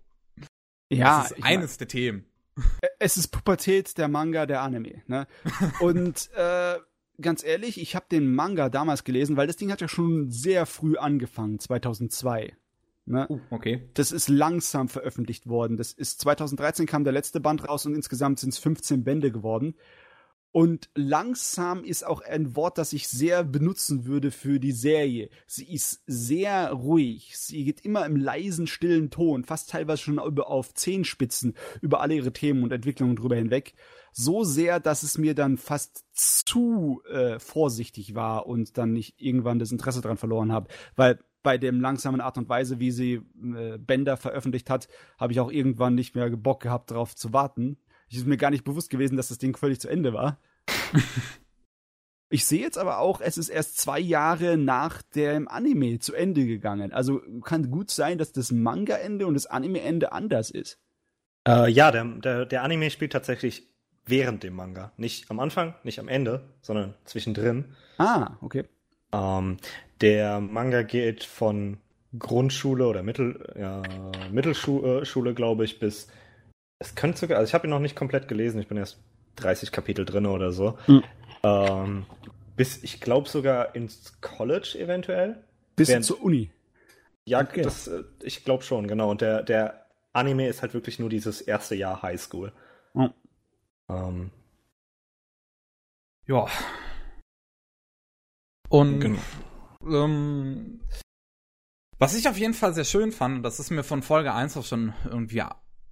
Ja. 0.93 1.23
Das 1.23 1.31
ist 1.31 1.45
eines 1.45 1.71
mein, 1.73 1.79
der 1.79 1.89
Themen. 1.89 2.30
Es 2.99 3.17
ist 3.17 3.29
Pubertät 3.29 3.97
der 3.99 4.09
Manga, 4.09 4.47
der 4.47 4.63
Anime, 4.63 5.03
ne? 5.07 5.27
Und 5.81 6.31
äh, 6.37 6.77
ganz 7.21 7.45
ehrlich, 7.45 7.81
ich 7.81 7.95
habe 7.97 8.07
den 8.11 8.35
Manga 8.35 8.69
damals 8.69 9.05
gelesen, 9.05 9.37
weil 9.37 9.47
das 9.47 9.57
Ding 9.57 9.71
hat 9.73 9.81
ja 9.81 9.89
schon 9.89 10.31
sehr 10.31 10.67
früh 10.67 10.97
angefangen, 10.97 11.59
2002. 11.59 12.55
Ne? 13.07 13.27
Uh, 13.29 13.41
okay. 13.51 13.89
Das 13.95 14.13
ist 14.13 14.29
langsam 14.29 14.89
veröffentlicht 14.89 15.49
worden. 15.49 15.77
Das 15.77 15.93
ist 15.93 16.21
2013 16.21 16.87
kam 16.87 17.05
der 17.05 17.13
letzte 17.13 17.41
Band 17.41 17.67
raus 17.67 17.87
und 17.87 17.95
insgesamt 17.95 18.39
sind 18.39 18.51
es 18.51 18.59
15 18.59 19.03
Bände 19.03 19.33
geworden. 19.33 19.75
Und 20.53 20.91
langsam 20.97 21.85
ist 21.85 22.05
auch 22.05 22.23
ein 22.23 22.57
Wort, 22.57 22.77
das 22.77 22.93
ich 22.93 23.07
sehr 23.07 23.45
benutzen 23.45 24.05
würde 24.05 24.33
für 24.33 24.59
die 24.59 24.73
Serie. 24.73 25.31
Sie 25.47 25.73
ist 25.73 26.03
sehr 26.07 26.73
ruhig. 26.73 27.39
Sie 27.39 27.65
geht 27.65 27.85
immer 27.85 28.05
im 28.05 28.17
leisen, 28.17 28.67
stillen 28.67 29.11
Ton, 29.11 29.45
fast 29.45 29.71
teilweise 29.71 30.03
schon 30.03 30.19
auf 30.19 30.75
Zehenspitzen 30.75 31.55
über 31.83 32.01
alle 32.01 32.17
ihre 32.17 32.33
Themen 32.33 32.65
und 32.65 32.73
Entwicklungen 32.73 33.15
drüber 33.15 33.37
hinweg. 33.37 33.75
So 34.13 34.43
sehr, 34.43 34.81
dass 34.81 35.05
es 35.05 35.19
mir 35.19 35.37
dann 35.37 35.57
fast 35.57 36.05
zu 36.13 37.01
äh, 37.09 37.39
vorsichtig 37.39 38.17
war 38.17 38.47
und 38.47 38.77
dann 38.77 38.93
nicht 38.93 39.21
irgendwann 39.21 39.61
das 39.61 39.71
Interesse 39.71 40.01
dran 40.01 40.17
verloren 40.17 40.51
habe. 40.51 40.69
Weil 40.97 41.21
bei 41.45 41.59
dem 41.59 41.81
langsamen 41.81 42.21
Art 42.21 42.39
und 42.39 42.49
Weise, 42.49 42.81
wie 42.81 42.91
sie 42.91 43.23
äh, 43.55 43.79
Bänder 43.79 44.17
veröffentlicht 44.17 44.69
hat, 44.69 44.89
habe 45.17 45.33
ich 45.33 45.39
auch 45.39 45.51
irgendwann 45.51 45.95
nicht 45.95 46.17
mehr 46.17 46.29
Bock 46.31 46.61
gehabt, 46.61 46.91
darauf 46.91 47.15
zu 47.15 47.33
warten. 47.33 47.79
Ich 48.11 48.17
ist 48.17 48.27
mir 48.27 48.37
gar 48.37 48.51
nicht 48.51 48.65
bewusst 48.65 48.91
gewesen, 48.91 49.17
dass 49.17 49.29
das 49.29 49.39
Ding 49.39 49.57
völlig 49.57 49.81
zu 49.81 49.89
Ende 49.89 50.13
war. 50.13 50.39
ich 52.29 52.45
sehe 52.45 52.61
jetzt 52.61 52.77
aber 52.77 52.99
auch, 52.99 53.21
es 53.21 53.39
ist 53.39 53.49
erst 53.49 53.79
zwei 53.79 54.01
Jahre 54.01 54.57
nach 54.57 55.01
dem 55.01 55.47
Anime 55.47 56.01
zu 56.01 56.13
Ende 56.13 56.45
gegangen. 56.45 56.93
Also 56.93 57.23
kann 57.45 57.71
gut 57.71 57.91
sein, 57.91 58.19
dass 58.19 58.33
das 58.33 58.51
Manga-Ende 58.51 59.29
und 59.29 59.35
das 59.35 59.47
Anime-Ende 59.47 60.11
anders 60.11 60.51
ist. 60.51 60.79
Äh, 61.47 61.71
ja, 61.71 61.93
der, 61.93 62.05
der, 62.05 62.47
der 62.47 62.65
Anime 62.65 62.91
spielt 62.91 63.13
tatsächlich 63.13 63.69
während 64.07 64.43
dem 64.43 64.55
Manga. 64.55 64.93
Nicht 64.97 65.31
am 65.31 65.39
Anfang, 65.39 65.75
nicht 65.85 66.01
am 66.01 66.09
Ende, 66.09 66.49
sondern 66.63 66.95
zwischendrin. 67.05 67.77
Ah, 67.99 68.33
okay. 68.41 68.65
Ähm, 69.13 69.59
der 70.01 70.41
Manga 70.41 70.83
geht 70.83 71.23
von 71.23 71.79
Grundschule 72.19 72.89
oder 72.89 73.05
Mittel, 73.05 73.55
ja, 73.57 73.83
Mittelschule, 74.33 75.35
glaube 75.35 75.65
ich, 75.65 75.79
bis. 75.79 76.09
Es 76.81 76.95
könnte 76.95 77.19
sogar, 77.19 77.39
also 77.39 77.49
ich 77.49 77.55
habe 77.55 77.67
ihn 77.67 77.71
noch 77.71 77.79
nicht 77.79 77.95
komplett 77.95 78.27
gelesen, 78.27 78.61
ich 78.61 78.67
bin 78.67 78.79
erst 78.79 78.99
30 79.37 79.71
Kapitel 79.71 80.05
drin 80.05 80.27
oder 80.27 80.51
so. 80.51 80.79
Mhm. 80.87 81.05
Ähm, 81.43 82.07
bis, 82.57 82.83
ich 82.83 83.01
glaube 83.01 83.29
sogar 83.29 83.75
ins 83.75 84.21
College 84.21 84.77
eventuell. 84.79 85.45
Bis 85.77 85.89
Während, 85.89 86.05
zur 86.05 86.23
Uni. 86.23 86.51
Ja, 87.25 87.41
okay. 87.41 87.63
das, 87.63 87.87
äh, 87.87 88.03
ich 88.23 88.45
glaube 88.45 88.65
schon, 88.65 88.89
genau. 88.89 89.11
Und 89.11 89.21
der, 89.21 89.43
der 89.43 89.87
Anime 90.13 90.49
ist 90.49 90.63
halt 90.63 90.75
wirklich 90.75 90.99
nur 90.99 91.09
dieses 91.09 91.41
erste 91.41 91.75
Jahr 91.75 92.03
Highschool. 92.03 92.53
Mhm. 92.95 93.13
Ähm, 93.89 94.31
ja. 96.27 96.47
Und 98.69 99.01
genau. 99.01 99.21
ähm, 99.85 100.81
was 101.99 102.15
ich 102.15 102.29
auf 102.29 102.39
jeden 102.39 102.55
Fall 102.55 102.73
sehr 102.73 102.85
schön 102.85 103.13
fand, 103.13 103.45
das 103.45 103.61
ist 103.61 103.71
mir 103.71 103.83
von 103.83 104.03
Folge 104.03 104.33
1 104.33 104.57
auch 104.57 104.65
schon 104.65 104.95
irgendwie 105.05 105.43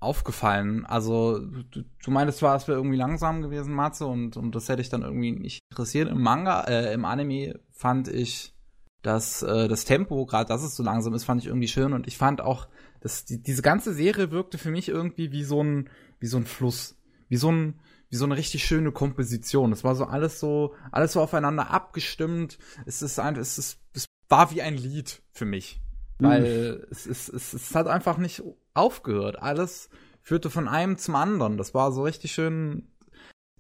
aufgefallen. 0.01 0.87
Also, 0.87 1.39
du, 1.39 1.85
du 2.05 2.11
meintest 2.11 2.39
zwar, 2.39 2.57
es 2.57 2.69
wäre 2.69 2.79
irgendwie 2.79 2.97
langsam 2.97 3.43
gewesen, 3.43 3.75
Matze, 3.75 4.07
und, 4.07 4.37
und 4.37 4.55
das 4.55 4.69
hätte 4.69 4.83
ich 4.83 4.89
dann 4.89 5.03
irgendwie 5.03 5.33
nicht 5.33 5.61
interessiert. 5.71 6.09
Im 6.09 6.23
Manga, 6.23 6.63
äh, 6.65 6.93
im 6.93 7.05
Anime 7.05 7.61
fand 7.73 8.09
ich 8.09 8.55
dass 9.03 9.43
äh, 9.43 9.69
das 9.69 9.85
Tempo, 9.85 10.27
gerade 10.27 10.49
dass 10.49 10.63
es 10.63 10.75
so 10.75 10.83
langsam 10.83 11.15
ist, 11.15 11.25
fand 11.25 11.41
ich 11.41 11.49
irgendwie 11.49 11.69
schön 11.69 11.93
und 11.93 12.07
ich 12.07 12.19
fand 12.19 12.41
auch, 12.41 12.69
dass 13.01 13.25
die, 13.25 13.41
diese 13.41 13.63
ganze 13.63 13.95
Serie 13.95 14.31
wirkte 14.31 14.59
für 14.59 14.71
mich 14.71 14.89
irgendwie 14.89 15.31
wie 15.31 15.45
so 15.45 15.63
ein, 15.63 15.89
wie 16.19 16.27
so 16.27 16.37
ein 16.37 16.47
Fluss, 16.47 16.99
wie 17.29 17.37
so 17.37 17.51
ein, 17.51 17.81
wie 18.11 18.17
so 18.17 18.25
eine 18.25 18.37
richtig 18.37 18.65
schöne 18.65 18.91
Komposition. 18.91 19.73
Es 19.73 19.85
war 19.85 19.95
so 19.95 20.05
alles 20.05 20.41
so, 20.41 20.75
alles 20.91 21.13
so 21.13 21.21
aufeinander 21.21 21.71
abgestimmt. 21.71 22.59
Es 22.87 23.03
ist 23.03 23.19
ein, 23.19 23.37
es 23.37 23.59
ist, 23.59 23.79
es 23.93 24.07
war 24.29 24.51
wie 24.51 24.63
ein 24.63 24.77
Lied 24.77 25.23
für 25.31 25.45
mich. 25.45 25.81
Weil 26.19 26.79
mhm. 26.79 26.87
es, 26.91 27.07
es, 27.07 27.29
es, 27.29 27.53
es 27.53 27.75
hat 27.75 27.87
einfach 27.87 28.19
nicht 28.19 28.43
aufgehört. 28.79 29.43
Alles 29.43 29.91
führte 30.23 30.51
von 30.51 30.69
einem 30.69 30.99
zum 30.99 31.15
anderen. 31.15 31.57
Das 31.57 31.75
war 31.75 31.93
so 31.93 32.03
richtig 32.03 32.33
schön. 32.33 32.89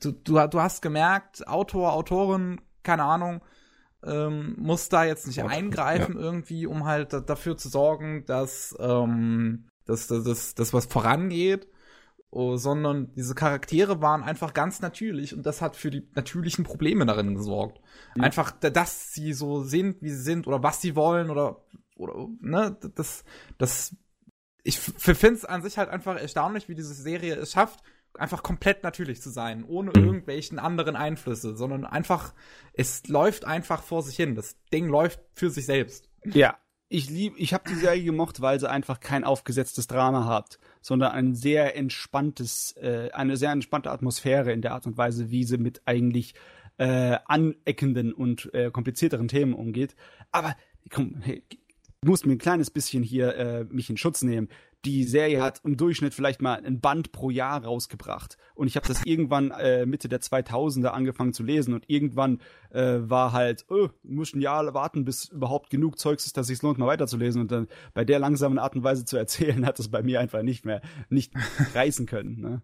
Du, 0.00 0.12
du, 0.12 0.46
du 0.46 0.60
hast 0.60 0.82
gemerkt, 0.82 1.46
Autor, 1.48 1.92
Autorin, 1.92 2.60
keine 2.82 3.04
Ahnung, 3.04 3.42
ähm, 4.04 4.54
muss 4.58 4.88
da 4.88 5.04
jetzt 5.04 5.26
nicht 5.26 5.42
eingreifen 5.42 6.14
ja. 6.16 6.20
irgendwie, 6.20 6.66
um 6.66 6.84
halt 6.84 7.12
dafür 7.12 7.56
zu 7.56 7.68
sorgen, 7.68 8.24
dass, 8.26 8.76
ähm, 8.78 9.68
dass, 9.86 10.06
dass, 10.06 10.24
dass, 10.24 10.54
dass 10.54 10.72
was 10.72 10.86
vorangeht. 10.86 11.68
Oh, 12.30 12.58
sondern 12.58 13.14
diese 13.14 13.34
Charaktere 13.34 14.02
waren 14.02 14.22
einfach 14.22 14.52
ganz 14.52 14.82
natürlich 14.82 15.34
und 15.34 15.46
das 15.46 15.62
hat 15.62 15.76
für 15.76 15.88
die 15.88 16.06
natürlichen 16.14 16.62
Probleme 16.62 17.06
darin 17.06 17.34
gesorgt. 17.34 17.80
Mhm. 18.14 18.24
Einfach, 18.24 18.50
dass 18.50 19.14
sie 19.14 19.32
so 19.32 19.62
sind, 19.62 20.02
wie 20.02 20.10
sie 20.10 20.22
sind 20.22 20.46
oder 20.46 20.62
was 20.62 20.82
sie 20.82 20.94
wollen 20.94 21.30
oder, 21.30 21.64
oder 21.96 22.28
ne, 22.42 22.76
das, 22.94 23.24
das, 23.56 23.96
ich 24.68 24.78
finde 24.78 25.34
es 25.34 25.46
an 25.46 25.62
sich 25.62 25.78
halt 25.78 25.88
einfach 25.88 26.20
erstaunlich, 26.20 26.68
wie 26.68 26.74
diese 26.74 26.92
Serie 26.92 27.36
es 27.36 27.52
schafft, 27.52 27.80
einfach 28.12 28.42
komplett 28.42 28.82
natürlich 28.82 29.22
zu 29.22 29.30
sein, 29.30 29.64
ohne 29.64 29.92
mhm. 29.96 30.04
irgendwelchen 30.04 30.58
anderen 30.58 30.94
Einflüsse, 30.94 31.56
sondern 31.56 31.86
einfach, 31.86 32.34
es 32.74 33.08
läuft 33.08 33.46
einfach 33.46 33.82
vor 33.82 34.02
sich 34.02 34.16
hin. 34.16 34.34
Das 34.34 34.56
Ding 34.70 34.88
läuft 34.88 35.20
für 35.32 35.48
sich 35.48 35.64
selbst. 35.64 36.10
Ja, 36.22 36.58
ich 36.90 37.08
lieb, 37.08 37.32
ich 37.38 37.54
habe 37.54 37.64
die 37.66 37.76
Serie 37.76 38.04
gemocht, 38.04 38.42
weil 38.42 38.60
sie 38.60 38.68
einfach 38.68 39.00
kein 39.00 39.24
aufgesetztes 39.24 39.86
Drama 39.86 40.26
hat, 40.26 40.58
sondern 40.82 41.12
ein 41.12 41.34
sehr 41.34 41.74
entspanntes, 41.74 42.76
äh, 42.76 43.08
eine 43.12 43.38
sehr 43.38 43.52
entspannte 43.52 43.90
Atmosphäre 43.90 44.52
in 44.52 44.60
der 44.60 44.74
Art 44.74 44.86
und 44.86 44.98
Weise, 44.98 45.30
wie 45.30 45.44
sie 45.44 45.56
mit 45.56 45.80
eigentlich 45.86 46.34
äh, 46.76 47.16
aneckenden 47.24 48.12
und 48.12 48.52
äh, 48.52 48.70
komplizierteren 48.70 49.28
Themen 49.28 49.54
umgeht. 49.54 49.96
Aber 50.30 50.54
komm, 50.90 51.22
hey, 51.22 51.42
du 52.02 52.10
musst 52.10 52.26
mir 52.26 52.32
ein 52.32 52.38
kleines 52.38 52.70
bisschen 52.70 53.02
hier 53.02 53.34
äh, 53.36 53.64
mich 53.64 53.90
in 53.90 53.96
Schutz 53.96 54.22
nehmen 54.22 54.48
die 54.84 55.04
Serie 55.04 55.42
hat 55.42 55.60
im 55.64 55.76
Durchschnitt 55.76 56.14
vielleicht 56.14 56.40
mal 56.40 56.62
ein 56.64 56.80
Band 56.80 57.10
pro 57.10 57.30
Jahr 57.30 57.64
rausgebracht. 57.64 58.36
Und 58.54 58.68
ich 58.68 58.76
habe 58.76 58.86
das 58.86 59.04
irgendwann 59.04 59.50
äh, 59.50 59.86
Mitte 59.86 60.08
der 60.08 60.20
2000er 60.20 60.88
angefangen 60.88 61.32
zu 61.32 61.42
lesen 61.42 61.74
und 61.74 61.88
irgendwann 61.88 62.40
äh, 62.70 62.98
war 63.00 63.32
halt, 63.32 63.64
oh, 63.68 63.88
muss 64.02 64.34
ein 64.34 64.40
Jahr 64.40 64.72
warten, 64.74 65.04
bis 65.04 65.28
überhaupt 65.28 65.70
genug 65.70 65.98
Zeugs 65.98 66.26
ist, 66.26 66.36
dass 66.36 66.44
es 66.44 66.48
sich 66.48 66.62
lohnt, 66.62 66.78
mal 66.78 66.86
weiterzulesen. 66.86 67.40
Und 67.40 67.50
dann 67.50 67.68
bei 67.92 68.04
der 68.04 68.18
langsamen 68.18 68.58
Art 68.58 68.76
und 68.76 68.84
Weise 68.84 69.04
zu 69.04 69.16
erzählen, 69.16 69.66
hat 69.66 69.78
es 69.80 69.90
bei 69.90 70.02
mir 70.02 70.20
einfach 70.20 70.42
nicht 70.42 70.64
mehr, 70.64 70.80
nicht 71.08 71.32
reißen 71.74 72.06
können. 72.06 72.40
Ne? 72.40 72.62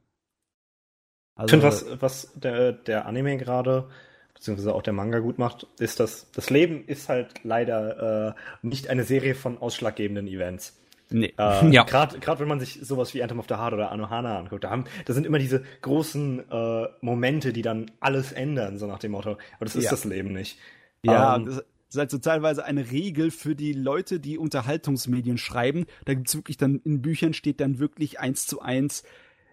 Also, 1.35 1.57
ich 1.57 1.63
finde, 1.63 1.67
was, 1.67 2.01
was 2.01 2.33
der, 2.37 2.73
der 2.73 3.07
Anime 3.07 3.37
gerade 3.39 3.89
beziehungsweise 4.35 4.75
auch 4.75 4.83
der 4.83 4.93
Manga 4.93 5.21
gut 5.21 5.39
macht, 5.39 5.67
ist, 5.79 6.01
dass 6.01 6.31
das 6.33 6.51
Leben 6.51 6.85
ist 6.87 7.09
halt 7.09 7.29
leider 7.45 8.35
äh, 8.37 8.67
nicht 8.67 8.89
eine 8.89 9.05
Serie 9.05 9.35
von 9.35 9.59
ausschlaggebenden 9.59 10.27
Events. 10.27 10.77
Nee. 11.11 11.33
Äh, 11.39 11.69
ja. 11.71 11.85
Gerade 11.85 12.41
wenn 12.41 12.49
man 12.49 12.61
sich 12.61 12.81
sowas 12.83 13.15
wie 13.15 13.23
Anthem 13.23 13.39
of 13.39 13.47
the 13.49 13.55
Heart 13.55 13.75
oder 13.75 13.93
Anohana 13.93 14.39
anguckt, 14.39 14.65
da, 14.65 14.71
haben, 14.71 14.85
da 15.05 15.13
sind 15.13 15.27
immer 15.27 15.39
diese 15.39 15.63
großen 15.83 16.51
äh, 16.51 16.89
Momente, 17.01 17.53
die 17.53 17.63
dann 17.63 17.91
alles 18.01 18.33
ändern, 18.33 18.79
so 18.79 18.87
nach 18.87 18.99
dem 18.99 19.13
Motto. 19.13 19.31
Aber 19.31 19.65
das 19.65 19.77
ist 19.77 19.85
ja. 19.85 19.91
das 19.91 20.05
Leben 20.05 20.33
nicht. 20.33 20.59
Ja, 21.03 21.37
ähm, 21.37 21.47
das 21.47 21.65
ist 21.91 21.99
halt 21.99 22.11
so 22.11 22.19
teilweise 22.19 22.65
eine 22.65 22.91
Regel 22.91 23.31
für 23.31 23.55
die 23.55 23.73
Leute, 23.73 24.19
die 24.19 24.39
Unterhaltungsmedien 24.39 25.39
schreiben. 25.39 25.87
Da 26.05 26.15
gibt's 26.15 26.35
wirklich 26.35 26.57
dann 26.57 26.81
in 26.85 27.03
Büchern 27.03 27.35
steht 27.35 27.61
dann 27.61 27.79
wirklich 27.79 28.19
eins 28.19 28.47
zu 28.47 28.61
eins. 28.61 29.05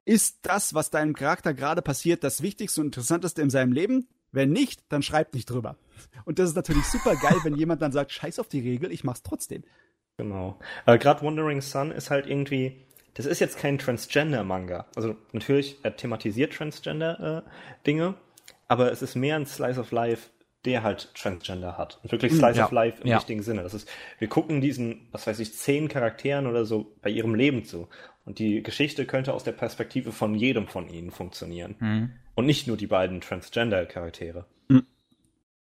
Ist 0.06 0.40
das, 0.42 0.74
was 0.74 0.90
deinem 0.90 1.14
Charakter 1.14 1.54
gerade 1.54 1.82
passiert, 1.84 2.24
das 2.24 2.42
Wichtigste 2.42 2.82
und 2.82 2.88
Interessanteste 2.88 3.42
in 3.42 3.52
seinem 3.52 3.72
Leben? 3.72 4.08
Wenn 4.32 4.52
nicht, 4.52 4.82
dann 4.90 5.02
schreibt 5.04 5.34
nicht 5.34 5.50
drüber. 5.50 5.76
Und 6.26 6.40
das 6.40 6.50
ist 6.50 6.56
natürlich 6.56 6.86
super 6.86 7.16
geil, 7.16 7.38
wenn 7.44 7.56
jemand 7.56 7.82
dann 7.82 7.92
sagt, 7.92 8.12
scheiß 8.12 8.40
auf 8.40 8.48
die 8.48 8.62
Regel, 8.62 8.92
ich 8.92 9.04
mach's 9.04 9.24
trotzdem. 9.24 9.64
Genau. 10.18 10.58
Äh, 10.86 10.98
Gerade 10.98 11.22
Wandering 11.24 11.62
Sun 11.62 11.92
ist 11.92 12.12
halt 12.12 12.28
irgendwie, 12.28 12.86
das 13.16 13.26
ist 13.26 13.40
jetzt 13.40 13.58
kein 13.58 13.78
Transgender-Manga. 13.78 14.86
Also 14.96 15.16
natürlich, 15.32 15.78
er 15.84 15.96
thematisiert 15.96 16.54
Transgender-Dinge, 16.54 18.06
äh, 18.08 18.44
aber 18.68 18.92
es 18.92 19.02
ist 19.02 19.16
mehr 19.16 19.36
ein 19.36 19.46
Slice 19.46 19.80
of 19.80 19.92
Life, 19.92 20.30
der 20.66 20.84
halt 20.84 21.14
Transgender 21.16 21.78
hat. 21.78 22.00
Und 22.04 22.12
wirklich 22.12 22.32
hm, 22.32 22.40
Slice 22.40 22.58
ja. 22.60 22.66
of 22.66 22.72
Life 22.72 23.02
im 23.02 23.08
ja. 23.08 23.18
richtigen 23.18 23.42
Sinne. 23.42 23.64
Das 23.64 23.74
ist, 23.74 23.90
wir 24.20 24.30
gucken 24.30 24.62
diesen, 24.62 25.08
was 25.12 25.26
weiß 25.26 25.40
ich, 25.40 25.54
zehn 25.54 25.88
Charakteren 25.88 26.46
oder 26.48 26.66
so 26.66 26.96
bei 27.02 27.10
ihrem 27.10 27.36
Leben 27.36 27.66
zu. 27.66 27.88
Und 28.26 28.38
die 28.38 28.62
Geschichte 28.62 29.06
könnte 29.06 29.34
aus 29.34 29.44
der 29.44 29.54
Perspektive 29.54 30.12
von 30.12 30.36
jedem 30.36 30.68
von 30.68 30.88
ihnen 30.88 31.10
funktionieren. 31.10 31.76
Mhm. 31.80 32.12
Und 32.36 32.46
nicht 32.46 32.68
nur 32.68 32.78
die 32.78 32.88
beiden 32.88 33.22
Transgender-Charaktere. 33.22 34.46
Mhm. 34.70 34.86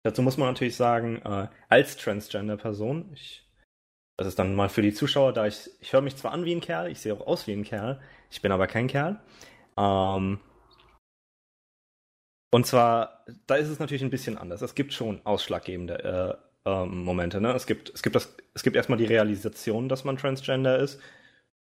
Dazu 0.03 0.22
muss 0.22 0.38
man 0.38 0.49
natürlich 0.49 0.76
sagen, 0.76 1.22
äh, 1.23 1.48
als 1.69 1.98
Transgender-Person, 1.98 3.15
das 4.18 4.27
ist 4.27 4.39
dann 4.39 4.56
mal 4.56 4.69
für 4.69 4.81
die 4.81 4.93
Zuschauer, 4.93 5.34
da 5.34 5.48
ich, 5.48 5.69
ich 5.80 5.93
höre 5.93 6.02
mich 6.02 6.15
zwar 6.15 6.31
an 6.31 6.45
wie 6.45 6.56
ein 6.56 6.61
Kerl, 6.61 6.89
ich 6.89 6.99
sehe 6.99 7.14
auch 7.14 7.27
aus 7.27 7.48
wie 7.48 7.53
ein 7.53 7.64
Kerl, 7.64 7.99
ich 8.30 8.41
bin 8.41 8.52
aber 8.52 8.68
kein 8.68 8.88
Kerl. 8.88 9.19
Ähm, 9.77 10.39
und 12.53 12.65
zwar, 12.65 13.26
da 13.48 13.56
ist 13.56 13.69
es 13.69 13.80
natürlich 13.80 14.03
ein 14.03 14.10
bisschen 14.10 14.38
anders. 14.38 14.61
Es 14.61 14.76
gibt 14.76 14.93
schon 14.93 15.22
ausschlaggebende 15.26 16.39
äh, 16.65 16.69
äh, 16.69 16.85
Momente. 16.85 17.39
Ne? 17.39 17.53
Es, 17.53 17.65
gibt, 17.65 17.89
es, 17.93 18.03
gibt 18.03 18.15
das, 18.15 18.35
es 18.53 18.64
gibt 18.64 18.76
erstmal 18.76 18.98
die 18.98 19.06
Realisation, 19.06 19.88
dass 19.88 20.03
man 20.03 20.18
Transgender 20.18 20.77
ist. 20.80 20.99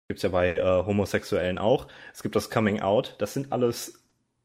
Gibt 0.07 0.17
es 0.17 0.23
ja 0.23 0.29
bei 0.29 0.55
äh, 0.55 0.63
Homosexuellen 0.63 1.59
auch. 1.59 1.87
Es 2.11 2.23
gibt 2.23 2.35
das 2.35 2.49
Coming 2.49 2.81
Out. 2.81 3.15
Das 3.19 3.33
sind 3.33 3.51
alles 3.51 3.98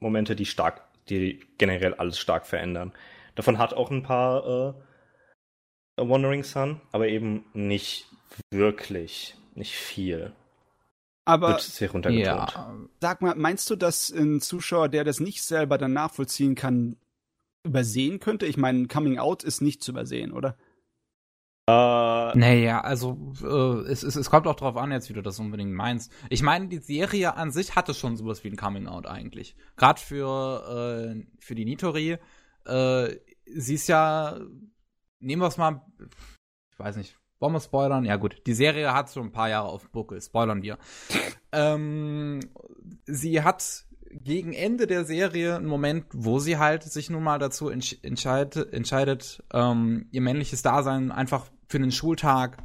Momente, 0.05 0.37
die 0.37 0.47
stark, 0.47 0.83
die 1.09 1.41
generell 1.59 1.95
alles 1.95 2.19
stark 2.19 2.47
verändern. 2.47 2.93
Davon 3.35 3.59
hat 3.59 3.75
auch 3.75 3.91
ein 3.91 4.03
paar 4.03 4.47
äh, 4.47 6.01
A 6.01 6.09
Wandering 6.09 6.45
Sun, 6.45 6.81
aber 6.93 7.09
eben 7.09 7.45
nicht 7.53 8.07
wirklich, 8.51 9.37
nicht 9.55 9.75
viel. 9.75 10.33
Aber 11.25 11.59
ja. 12.11 12.75
sag 13.01 13.23
mal, 13.23 13.35
meinst 13.35 13.71
du, 13.71 13.77
dass 13.77 14.11
ein 14.11 14.41
Zuschauer, 14.41 14.89
der 14.89 15.05
das 15.05 15.21
nicht 15.21 15.43
selber 15.43 15.79
dann 15.79 15.95
nachvollziehen 15.95 16.55
kann, 16.55 16.97
übersehen 17.65 18.21
könnte? 18.21 18.45
Ich 18.47 18.59
meine, 18.59 18.89
Coming 18.89 19.19
Out 19.19 19.43
ist 19.43 19.63
nicht 19.63 19.83
zu 19.83 19.93
übersehen, 19.93 20.33
oder? 20.33 20.57
Äh, 21.67 22.37
naja, 22.37 22.83
also 22.83 23.33
äh, 23.43 23.91
es, 23.91 24.03
es, 24.03 24.17
es 24.17 24.29
kommt 24.29 24.47
auch 24.47 24.57
drauf 24.57 24.77
an, 24.77 24.93
jetzt 24.93 25.09
wie 25.09 25.15
du 25.15 25.23
das 25.23 25.39
unbedingt 25.39 25.73
meinst. 25.73 26.13
Ich 26.29 26.43
meine, 26.43 26.69
die 26.69 26.79
Serie 26.79 27.37
an 27.37 27.53
sich 27.53 27.75
hatte 27.75 27.95
schon 27.95 28.17
sowas 28.17 28.45
wie 28.45 28.49
ein 28.49 28.57
Coming 28.57 28.87
Out 28.87 29.07
eigentlich. 29.07 29.57
Gerade 29.77 30.01
für, 30.01 31.15
äh, 31.17 31.25
für 31.39 31.55
die 31.55 31.65
Nitori. 31.65 32.19
Äh, 32.67 33.17
sie 33.47 33.75
ist 33.75 33.89
ja 33.89 34.39
nehmen 35.25 35.43
wir 35.43 35.49
es 35.49 35.57
mal, 35.57 35.83
ich 36.71 36.79
weiß 36.79 36.97
nicht, 36.97 37.17
wollen 37.41 37.55
wir 37.55 37.61
spoilern? 37.61 38.05
Ja 38.05 38.17
gut, 38.17 38.47
die 38.47 38.55
Serie 38.55 38.95
hat 38.95 39.11
schon 39.11 39.27
ein 39.27 39.33
paar 39.33 39.49
Jahre 39.49 39.69
auf 39.69 39.91
Buckel, 39.91 40.21
spoilern 40.21 40.63
wir. 40.63 40.79
ähm, 41.53 42.41
sie 43.07 43.43
hat 43.43 43.87
gegen 44.11 44.53
Ende 44.53 44.87
der 44.87 45.05
Serie 45.05 45.57
einen 45.57 45.67
Moment, 45.67 46.07
wo 46.13 46.39
sie 46.39 46.59
halt 46.59 46.85
sich 46.85 47.11
nun 47.11 47.25
mal 47.25 47.39
dazu 47.39 47.69
entsch 47.69 47.97
entscheidet, 48.03 48.73
entscheidet 48.73 49.43
ähm, 49.53 50.07
ihr 50.13 50.21
männliches 50.21 50.63
Dasein 50.63 51.11
einfach 51.11 51.51
für 51.69 51.79
einen 51.79 51.93
Schultag 51.93 52.63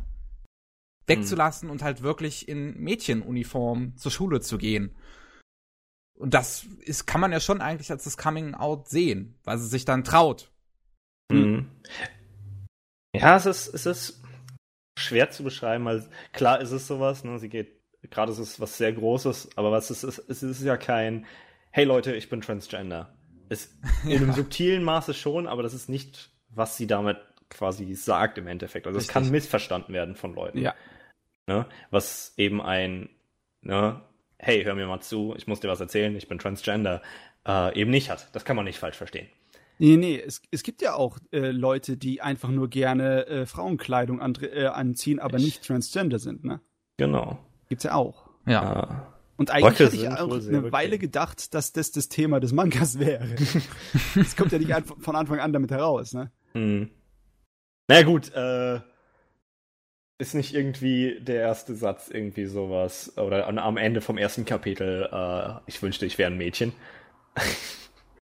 wegzulassen 1.07 1.67
mhm. 1.67 1.71
und 1.71 1.83
halt 1.83 2.01
wirklich 2.01 2.47
in 2.47 2.79
Mädchenuniform 2.79 3.97
zur 3.97 4.11
Schule 4.11 4.41
zu 4.41 4.57
gehen. 4.57 4.95
Und 6.17 6.33
das 6.33 6.65
ist, 6.81 7.05
kann 7.05 7.21
man 7.21 7.31
ja 7.31 7.39
schon 7.39 7.61
eigentlich 7.61 7.91
als 7.91 8.03
das 8.03 8.17
Coming 8.17 8.53
Out 8.53 8.89
sehen, 8.89 9.39
weil 9.43 9.57
sie 9.57 9.67
sich 9.67 9.85
dann 9.85 10.03
traut. 10.03 10.51
Mhm. 11.31 11.69
Ja, 13.15 13.37
es 13.37 13.45
ist, 13.45 13.73
es 13.73 13.85
ist 13.85 14.23
schwer 14.97 15.31
zu 15.31 15.43
beschreiben, 15.43 15.85
weil 15.85 16.07
klar 16.33 16.61
ist 16.61 16.71
es 16.71 16.87
sowas, 16.87 17.23
ne? 17.23 17.39
Sie 17.39 17.49
geht, 17.49 17.81
gerade 18.09 18.31
ist 18.31 18.39
es 18.39 18.59
was 18.59 18.77
sehr 18.77 18.93
Großes, 18.93 19.51
aber 19.55 19.71
was 19.71 19.91
ist, 19.91 20.03
es, 20.03 20.19
es 20.19 20.43
ist 20.43 20.61
ja 20.61 20.77
kein, 20.77 21.25
hey 21.71 21.85
Leute, 21.85 22.13
ich 22.15 22.29
bin 22.29 22.41
Transgender. 22.41 23.15
Es, 23.47 23.77
in 24.03 24.17
einem 24.23 24.33
subtilen 24.33 24.83
Maße 24.83 25.13
schon, 25.13 25.47
aber 25.47 25.63
das 25.63 25.73
ist 25.73 25.89
nicht, 25.89 26.31
was 26.49 26.77
sie 26.77 26.85
damit 26.85 27.17
quasi 27.49 27.93
sagt 27.95 28.37
im 28.37 28.47
Endeffekt. 28.47 28.87
Also 28.87 28.99
es 28.99 29.07
kann 29.07 29.29
missverstanden 29.29 29.93
werden 29.93 30.15
von 30.15 30.33
Leuten. 30.33 30.59
Ja. 30.59 30.73
Ne? 31.47 31.65
Was 31.89 32.33
eben 32.37 32.61
ein, 32.61 33.09
ne, 33.61 34.01
hey, 34.37 34.63
hör 34.63 34.75
mir 34.75 34.87
mal 34.87 35.01
zu, 35.01 35.33
ich 35.37 35.47
muss 35.47 35.59
dir 35.59 35.67
was 35.67 35.79
erzählen, 35.79 36.15
ich 36.15 36.27
bin 36.27 36.39
Transgender, 36.39 37.01
äh, 37.47 37.79
eben 37.79 37.91
nicht 37.91 38.09
hat. 38.09 38.29
Das 38.33 38.45
kann 38.45 38.55
man 38.55 38.65
nicht 38.65 38.79
falsch 38.79 38.97
verstehen. 38.97 39.27
Nee, 39.79 39.95
nee, 39.95 40.19
es, 40.19 40.41
es 40.51 40.63
gibt 40.63 40.81
ja 40.81 40.93
auch 40.93 41.19
äh, 41.31 41.51
Leute, 41.51 41.95
die 41.95 42.21
einfach 42.21 42.49
nur 42.49 42.69
gerne 42.69 43.25
äh, 43.27 43.45
Frauenkleidung 43.45 44.21
an, 44.21 44.37
äh, 44.41 44.65
anziehen, 44.65 45.19
aber 45.19 45.37
nicht 45.37 45.65
transgender 45.65 46.19
sind, 46.19 46.43
ne? 46.43 46.59
Genau. 46.97 47.39
Gibt's 47.69 47.85
ja 47.85 47.93
auch. 47.93 48.29
Ja. 48.45 49.07
Und 49.37 49.51
eigentlich 49.51 49.79
hätte 49.79 49.95
ich 49.95 50.09
auch 50.09 50.29
eine 50.29 50.71
Weile 50.73 50.95
okay. 50.95 50.97
gedacht, 50.97 51.53
dass 51.53 51.71
das 51.71 51.91
das 51.91 52.09
Thema 52.09 52.41
des 52.41 52.51
Mangas 52.51 52.99
wäre. 52.99 53.25
das 54.15 54.35
kommt 54.35 54.51
ja 54.51 54.59
nicht 54.59 54.73
von 54.99 55.15
Anfang 55.15 55.39
an 55.39 55.53
damit 55.53 55.71
heraus, 55.71 56.13
ne? 56.13 56.29
Hm. 56.51 56.89
Na 57.89 58.03
gut, 58.03 58.31
äh, 58.35 58.79
ist 60.19 60.35
nicht 60.35 60.53
irgendwie 60.53 61.19
der 61.21 61.41
erste 61.41 61.73
Satz 61.73 62.07
irgendwie 62.07 62.45
sowas, 62.45 63.17
oder 63.17 63.47
am 63.47 63.77
Ende 63.77 64.01
vom 64.01 64.19
ersten 64.19 64.45
Kapitel, 64.45 65.09
äh, 65.11 65.59
ich 65.65 65.81
wünschte, 65.81 66.05
ich 66.05 66.19
wäre 66.19 66.29
ein 66.29 66.37
Mädchen. 66.37 66.71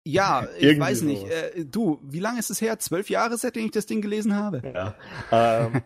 Ja, 0.08 0.48
ich 0.58 0.80
weiß 0.80 1.04
nicht. 1.04 1.28
Äh, 1.28 1.66
du, 1.66 2.00
wie 2.02 2.20
lange 2.20 2.40
ist 2.40 2.50
es 2.50 2.62
her? 2.62 2.80
Zwölf 2.80 3.12
Jahre, 3.12 3.38
seitdem 3.38 3.66
ich 3.66 3.72
das 3.72 3.86
Ding 3.86 4.02
gelesen 4.02 4.36
habe? 4.36 4.64
Ja. 4.74 4.96
Ähm, 5.32 5.84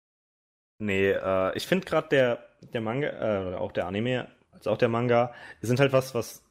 nee, 0.78 1.12
äh, 1.12 1.56
ich 1.56 1.66
finde 1.66 1.86
gerade 1.86 2.08
der, 2.10 2.46
der 2.74 2.82
Manga, 2.82 3.08
äh, 3.08 3.54
auch 3.54 3.72
der 3.72 3.86
Anime, 3.86 4.28
als 4.50 4.66
auch 4.66 4.76
der 4.76 4.90
Manga, 4.90 5.32
sind 5.62 5.80
halt 5.80 5.94
was, 5.94 6.14
was 6.14 6.42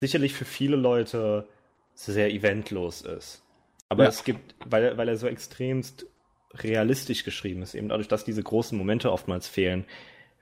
sicherlich 0.00 0.32
für 0.32 0.46
viele 0.46 0.76
Leute 0.76 1.46
sehr 1.92 2.30
eventlos 2.30 3.02
ist. 3.02 3.42
Aber 3.88 4.04
Ja. 4.04 4.08
es 4.10 4.24
gibt, 4.24 4.54
weil, 4.64 4.96
weil 4.96 5.08
er 5.08 5.16
so 5.16 5.26
extremst 5.26 6.06
realistisch 6.54 7.24
geschrieben 7.24 7.62
ist, 7.62 7.74
eben 7.74 7.88
dadurch, 7.88 8.08
dass 8.08 8.24
diese 8.24 8.42
großen 8.42 8.76
Momente 8.76 9.12
oftmals 9.12 9.48
fehlen. 9.48 9.84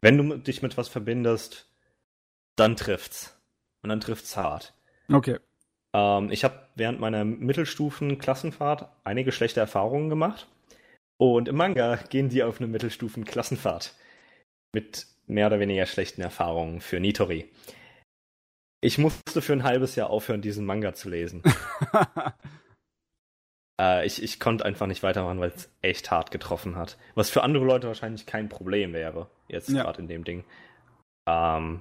Wenn 0.01 0.17
du 0.19 0.37
dich 0.37 0.63
mit 0.63 0.77
was 0.77 0.89
verbindest, 0.89 1.69
dann 2.57 2.77
trifft's. 2.77 3.39
Und 3.83 3.91
dann 3.91 4.01
trifft's 4.01 4.37
hart. 4.37 4.75
Okay. 5.13 5.39
Ähm, 5.95 6.31
ich 6.31 6.45
habe 6.45 6.69
während 6.75 7.01
meiner 7.01 7.25
Mittelstufen-Klassenfahrt 7.25 8.89
einige 9.05 9.33
schlechte 9.33 9.61
Erfahrungen 9.61 10.09
gemacht. 10.09 10.49
Und 11.19 11.49
im 11.49 11.57
Manga 11.57 11.97
gehen 11.97 12.29
die 12.29 12.43
auf 12.43 12.61
eine 12.61 12.69
Mittelstufen-Klassenfahrt. 12.69 13.95
Mit 14.75 15.07
mehr 15.27 15.47
oder 15.47 15.61
weniger 15.61 15.87
schlechten 15.87 16.21
Erfahrungen 16.21 16.81
für 16.81 17.01
Nitori. 17.01 17.51
Ich 18.81 18.99
musste 18.99 19.41
für 19.43 19.55
ein 19.55 19.65
halbes 19.65 19.97
Jahr 19.97 20.11
aufhören, 20.11 20.43
diesen 20.43 20.67
Manga 20.67 20.95
zu 20.95 21.09
lesen. 21.09 21.43
Äh, 23.81 24.07
ich, 24.07 24.23
ich 24.23 24.41
konnte 24.41 24.65
einfach 24.65 24.87
nicht 24.87 25.03
weitermachen, 25.03 25.41
weil 25.41 25.51
es 25.51 25.71
echt 25.83 26.11
hart 26.11 26.31
getroffen 26.31 26.77
hat. 26.77 26.97
Was 27.15 27.31
für 27.31 27.43
andere 27.43 27.65
Leute 27.65 27.87
wahrscheinlich 27.87 28.27
kein 28.27 28.49
Problem 28.49 28.93
wäre, 28.93 29.29
jetzt 29.49 29.69
Ja. 29.69 29.83
gerade 29.83 30.01
in 30.01 30.09
dem 30.09 30.25
Ding. 30.25 30.45
Ähm, 31.29 31.81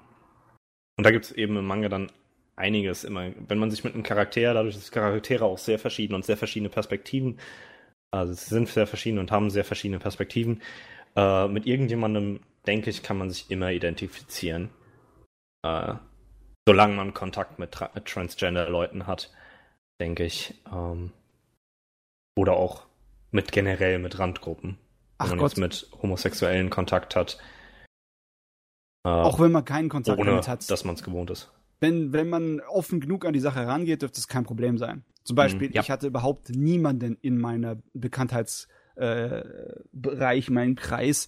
und 0.98 1.04
da 1.06 1.12
gibt 1.12 1.26
es 1.26 1.32
eben 1.32 1.58
im 1.58 1.66
Manga 1.66 1.90
dann 1.90 2.12
einiges 2.56 3.04
immer. 3.04 3.32
Wenn 3.48 3.58
man 3.58 3.70
sich 3.72 3.84
mit 3.84 3.94
einem 3.94 4.04
Charakter, 4.04 4.54
dadurch, 4.54 4.76
dass 4.76 4.92
Charaktere 4.92 5.46
auch 5.46 5.58
sehr 5.58 5.80
verschieden 5.80 6.16
und 6.16 6.26
sehr 6.26 6.38
verschiedene 6.38 6.70
Perspektiven, 6.70 7.40
also 8.12 8.34
sie 8.34 8.50
sind 8.50 8.70
sehr 8.70 8.88
verschieden 8.88 9.20
und 9.20 9.32
haben 9.32 9.50
sehr 9.50 9.66
verschiedene 9.66 10.00
Perspektiven, 10.00 10.62
äh, 11.16 11.48
mit 11.48 11.66
irgendjemandem, 11.66 12.42
denke 12.66 12.90
ich, 12.90 13.04
kann 13.04 13.18
man 13.18 13.30
sich 13.30 13.52
immer 13.52 13.72
identifizieren. 13.72 14.70
Äh, 15.64 15.96
solange 16.68 16.96
man 16.96 17.14
Kontakt 17.14 17.60
mit 17.60 17.72
Tra 17.72 17.88
Transgender-Leuten 17.88 19.06
hat, 19.08 19.32
denke 20.00 20.24
ich. 20.24 20.56
Ähm, 20.72 21.12
oder 22.36 22.53
auch 22.53 22.86
mit 23.32 23.52
generell 23.52 23.99
mit 23.99 24.20
Randgruppen. 24.20 24.78
Ach 25.18 25.26
wenn 25.26 25.38
man 25.38 25.40
Gott. 25.40 25.52
jetzt 25.52 25.60
mit 25.60 25.90
Homosexuellen 26.02 26.70
Kontakt 26.70 27.16
hat. 27.16 27.38
Äh, 29.06 29.10
Auch 29.10 29.40
wenn 29.40 29.52
man 29.52 29.66
keinen 29.66 29.90
Kontakt 29.90 30.20
ohne, 30.20 30.32
damit 30.32 30.48
hat. 30.48 30.70
dass 30.70 30.84
man 30.84 30.95
es 30.95 31.03
gewohnt 31.03 31.30
ist. 31.30 31.52
wenn, 31.80 32.14
wenn 32.14 32.30
man 32.30 32.62
offen 32.62 32.99
genug 32.99 33.26
an 33.26 33.34
die 33.34 33.40
Sache 33.40 33.66
rangeht, 33.68 34.02
dürfte 34.02 34.20
es 34.20 34.28
kein 34.28 34.44
Problem 34.45 34.78
sein. 34.78 35.03
Zum 35.24 35.36
Beispiel, 35.36 35.70
Mhm, 35.70 35.74
ja. 35.76 35.82
ich 35.82 35.91
hatte 35.91 36.07
überhaupt 36.07 36.49
niemanden 36.49 37.18
in 37.22 37.38
meiner 37.38 37.78
Bekanntheitsbereich, 37.94 40.49
äh, 40.49 40.52
meinen 40.52 40.76
Kreis, 40.76 41.28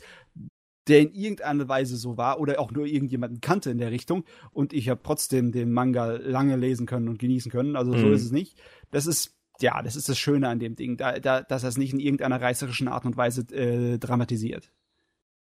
der 0.88 1.02
in 1.02 1.14
irgendeiner 1.14 1.68
Weise 1.68 1.98
so 1.98 2.18
war 2.18 2.40
oder 2.40 2.60
auch 2.60 2.72
nur 2.72 2.86
irgendjemanden 2.86 3.42
kannte 3.42 3.70
in 3.72 3.78
der 3.78 3.92
Richtung. 3.92 4.24
Und 4.52 4.74
ich 4.74 4.90
habe 4.90 5.02
trotzdem 5.04 5.52
den 5.52 5.72
Manga 5.72 6.12
lange 6.14 6.56
lesen 6.56 6.86
können 6.86 7.10
und 7.10 7.20
genießen 7.20 7.52
können. 7.52 7.76
Also 7.76 7.98
so 7.98 8.08
Mhm. 8.08 8.14
ist 8.14 8.24
es 8.24 8.32
nicht. 8.32 8.58
Das 8.92 9.06
ist 9.06 9.37
ja, 9.62 9.82
das 9.82 9.96
ist 9.96 10.10
das 10.10 10.18
Schöne 10.18 10.48
an 10.50 10.60
dem 10.60 10.76
Ding, 10.76 10.98
da, 10.98 11.20
da, 11.20 11.42
dass 11.42 11.64
er 11.64 11.70
es 11.70 11.78
nicht 11.78 11.94
in 11.94 12.00
irgendeiner 12.00 12.42
reißerischen 12.42 12.88
Art 12.88 13.06
und 13.06 13.18
Weise 13.18 13.42
äh, 13.54 13.98
dramatisiert. 13.98 14.72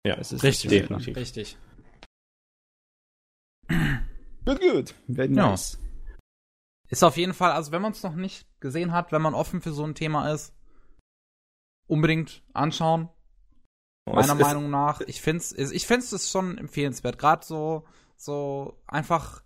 Ja, 0.07 0.17
Das 0.17 0.33
ist 0.33 0.43
Richtig, 0.43 0.71
definitiv. 0.71 1.17
Richtig. 1.17 1.57
Gut, 4.45 4.61
gut. 4.61 4.95
Very 5.09 5.33
Ja. 5.35 5.51
nice. 5.51 5.79
Ist 6.89 7.05
auf 7.05 7.17
jeden 7.17 7.35
Fall, 7.35 7.53
also 7.53 7.71
wenn 7.71 7.83
man 7.83 7.93
es 7.93 8.03
noch 8.03 8.17
nicht 8.17 8.47
gesehen 8.61 8.93
hat, 8.93 9.13
wenn 9.13 9.23
man 9.23 9.35
offen 9.35 9.61
für 9.61 9.73
so 9.73 9.85
ein 9.85 9.95
Thema 9.95 10.33
ist, 10.33 10.53
unbedingt 11.87 12.43
anschauen. 12.53 13.09
Oh, 14.07 14.15
meiner 14.15 14.33
es 14.33 14.41
Meinung 14.41 14.71
nach. 14.71 15.01
Ich 15.03 15.21
find's, 15.21 15.53
ich 15.53 15.87
find's 15.87 16.11
es 16.11 16.31
schon 16.31 16.59
empfehlenswert. 16.59 17.19
Gerade 17.19 17.45
so, 17.47 17.87
so 18.17 18.83
einfach, 18.87 19.43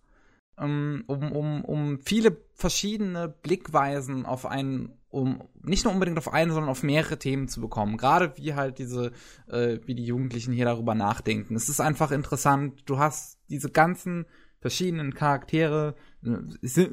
um, 0.56 1.04
um, 1.06 1.64
um 1.64 1.98
viele 2.00 2.36
verschiedene 2.54 3.28
Blickweisen 3.28 4.24
auf 4.26 4.46
einen, 4.46 4.92
um 5.08 5.42
nicht 5.62 5.84
nur 5.84 5.92
unbedingt 5.92 6.18
auf 6.18 6.32
einen, 6.32 6.52
sondern 6.52 6.70
auf 6.70 6.82
mehrere 6.82 7.18
Themen 7.18 7.48
zu 7.48 7.60
bekommen. 7.60 7.96
Gerade 7.96 8.32
wie 8.36 8.54
halt 8.54 8.78
diese, 8.78 9.12
äh, 9.48 9.78
wie 9.86 9.94
die 9.94 10.04
Jugendlichen 10.04 10.52
hier 10.52 10.64
darüber 10.66 10.94
nachdenken. 10.94 11.56
Es 11.56 11.68
ist 11.68 11.80
einfach 11.80 12.10
interessant. 12.10 12.82
Du 12.86 12.98
hast 12.98 13.38
diese 13.48 13.70
ganzen 13.70 14.26
verschiedenen 14.60 15.14
Charaktere, 15.14 15.94
äh, 16.24 16.86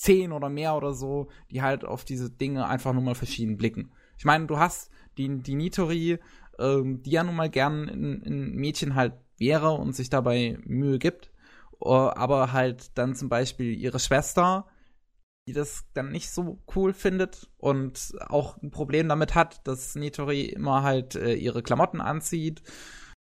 zehn 0.00 0.32
oder 0.32 0.48
mehr 0.48 0.74
oder 0.76 0.94
so, 0.94 1.28
die 1.50 1.60
halt 1.60 1.84
auf 1.84 2.04
diese 2.04 2.30
Dinge 2.30 2.66
einfach 2.66 2.94
nur 2.94 3.02
mal 3.02 3.14
verschieden 3.14 3.58
blicken. 3.58 3.92
Ich 4.16 4.24
meine, 4.24 4.46
du 4.46 4.58
hast 4.58 4.90
die, 5.18 5.42
die 5.42 5.54
Nitori, 5.54 6.18
ähm, 6.58 7.02
die 7.02 7.10
ja 7.10 7.22
nun 7.22 7.36
mal 7.36 7.50
gern 7.50 7.88
ein, 7.88 8.54
Mädchen 8.54 8.94
halt 8.94 9.12
wäre 9.36 9.72
und 9.72 9.94
sich 9.94 10.08
dabei 10.08 10.58
Mühe 10.64 10.98
gibt, 10.98 11.29
aber 11.84 12.52
halt 12.52 12.96
dann 12.98 13.14
zum 13.14 13.28
Beispiel 13.28 13.74
ihre 13.74 13.98
Schwester, 13.98 14.66
die 15.48 15.52
das 15.52 15.84
dann 15.94 16.12
nicht 16.12 16.30
so 16.30 16.62
cool 16.74 16.92
findet 16.92 17.50
und 17.56 18.12
auch 18.28 18.56
ein 18.62 18.70
Problem 18.70 19.08
damit 19.08 19.34
hat, 19.34 19.66
dass 19.66 19.94
Nitori 19.94 20.42
immer 20.42 20.82
halt 20.82 21.14
äh, 21.14 21.34
ihre 21.34 21.62
Klamotten 21.62 22.00
anzieht 22.00 22.62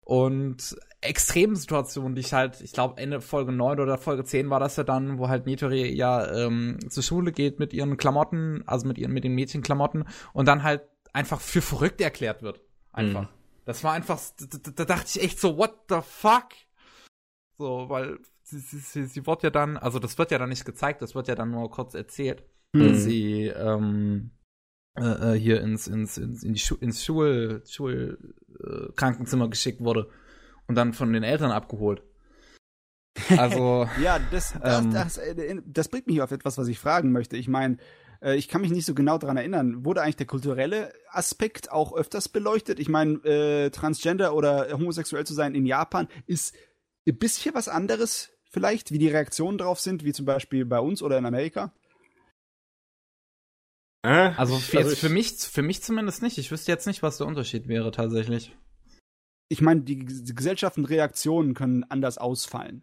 und 0.04 0.76
Extremsituationen, 1.00 2.14
die 2.14 2.20
ich 2.20 2.32
halt, 2.32 2.60
ich 2.60 2.72
glaube 2.72 3.00
Ende 3.00 3.20
Folge 3.20 3.52
9 3.52 3.80
oder 3.80 3.98
Folge 3.98 4.24
10 4.24 4.50
war 4.50 4.60
das 4.60 4.76
ja 4.76 4.84
dann, 4.84 5.18
wo 5.18 5.28
halt 5.28 5.46
Nitori 5.46 5.94
ja 5.94 6.30
ähm, 6.32 6.78
zur 6.88 7.02
Schule 7.02 7.32
geht 7.32 7.58
mit 7.58 7.72
ihren 7.72 7.96
Klamotten, 7.96 8.62
also 8.66 8.86
mit 8.86 8.98
ihren 8.98 9.12
mit 9.12 9.24
den 9.24 9.34
Mädchenklamotten 9.34 10.04
und 10.32 10.46
dann 10.46 10.62
halt 10.62 10.82
einfach 11.12 11.40
für 11.40 11.62
verrückt 11.62 12.00
erklärt 12.00 12.42
wird. 12.42 12.60
Einfach. 12.92 13.22
Mhm. 13.22 13.28
Das 13.64 13.82
war 13.82 13.92
einfach, 13.92 14.20
da, 14.38 14.70
da 14.74 14.84
dachte 14.84 15.06
ich 15.18 15.24
echt 15.24 15.40
so, 15.40 15.56
what 15.56 15.74
the 15.88 16.00
fuck? 16.02 16.48
So, 17.56 17.88
weil 17.88 18.18
sie, 18.44 18.78
sie, 18.78 19.06
sie, 19.06 19.26
wird 19.26 19.42
ja 19.42 19.50
dann, 19.50 19.76
also 19.76 19.98
das 19.98 20.16
wird 20.18 20.30
ja 20.30 20.38
dann 20.38 20.48
nicht 20.50 20.64
gezeigt, 20.64 21.02
das 21.02 21.14
wird 21.14 21.28
ja 21.28 21.34
dann 21.34 21.50
nur 21.50 21.70
kurz 21.70 21.94
erzählt, 21.94 22.44
Mhm. 22.72 22.88
dass 22.88 23.04
sie 23.04 23.46
ähm, 23.46 24.30
äh, 24.98 25.34
äh, 25.34 25.38
hier 25.38 25.60
ins, 25.60 25.86
ins, 25.86 26.18
ins, 26.18 26.42
in 26.42 26.54
die 26.54 26.58
Schu 26.60 26.74
ins 26.80 27.04
Schul, 27.04 27.62
Schul 27.68 28.34
äh, 28.60 28.92
Krankenzimmer 28.96 29.48
geschickt 29.48 29.80
wurde 29.80 30.10
und 30.66 30.74
dann 30.74 30.92
von 30.92 31.12
den 31.12 31.22
Eltern 31.22 31.52
abgeholt. 31.52 32.02
Also, 33.38 33.88
Ja, 34.02 34.18
das, 34.30 34.54
das, 34.60 34.84
Ähm. 34.84 34.92
das, 34.92 35.18
äh, 35.18 35.56
das 35.64 35.88
bringt 35.88 36.06
mich 36.06 36.20
auf 36.20 36.32
etwas, 36.32 36.58
was 36.58 36.68
ich 36.68 36.78
fragen 36.78 37.12
möchte. 37.12 37.36
Ich 37.36 37.46
meine, 37.48 37.76
äh, 38.20 38.34
ich 38.36 38.48
kann 38.48 38.60
mich 38.60 38.72
nicht 38.72 38.86
so 38.86 38.94
genau 38.94 39.18
daran 39.18 39.36
erinnern. 39.36 39.84
Wurde 39.84 40.02
eigentlich 40.02 40.16
der 40.16 40.26
kulturelle 40.26 40.92
Aspekt 41.10 41.70
auch 41.70 41.94
öfters 41.94 42.28
beleuchtet? 42.28 42.80
Ich 42.80 42.88
meine, 42.88 43.14
äh, 43.24 43.70
Transgender 43.70 44.34
oder 44.34 44.68
homosexuell 44.72 45.24
zu 45.24 45.34
sein 45.34 45.54
in 45.54 45.64
Japan 45.66 46.08
ist 46.26 46.54
ein 47.06 47.16
bisschen 47.18 47.54
was 47.54 47.68
anderes 47.68 48.30
vielleicht, 48.54 48.90
wie 48.92 48.98
die 48.98 49.08
Reaktionen 49.08 49.58
drauf 49.58 49.80
sind, 49.80 50.04
wie 50.04 50.12
zum 50.14 50.24
Beispiel 50.24 50.64
bei 50.64 50.78
uns 50.80 51.02
oder 51.02 51.18
in 51.18 51.26
Amerika. 51.26 51.72
Äh, 54.02 54.32
also, 54.36 54.56
für, 54.56 54.80
ich- 54.80 54.98
für 54.98 55.08
mich, 55.08 55.32
für 55.34 55.62
mich 55.62 55.82
zumindest 55.82 56.22
nicht. 56.22 56.38
Ich 56.38 56.50
wüsste 56.50 56.72
jetzt 56.72 56.86
nicht, 56.86 57.02
was 57.02 57.18
der 57.18 57.26
Unterschied 57.26 57.68
wäre 57.68 57.90
tatsächlich. 57.90 58.56
Ich 59.48 59.60
meine, 59.60 59.82
die, 59.82 60.04
die 60.04 60.34
Gesellschaft 60.34 60.78
und 60.78 60.86
Reaktionen 60.86 61.54
können 61.54 61.84
anders 61.84 62.16
ausfallen. 62.18 62.82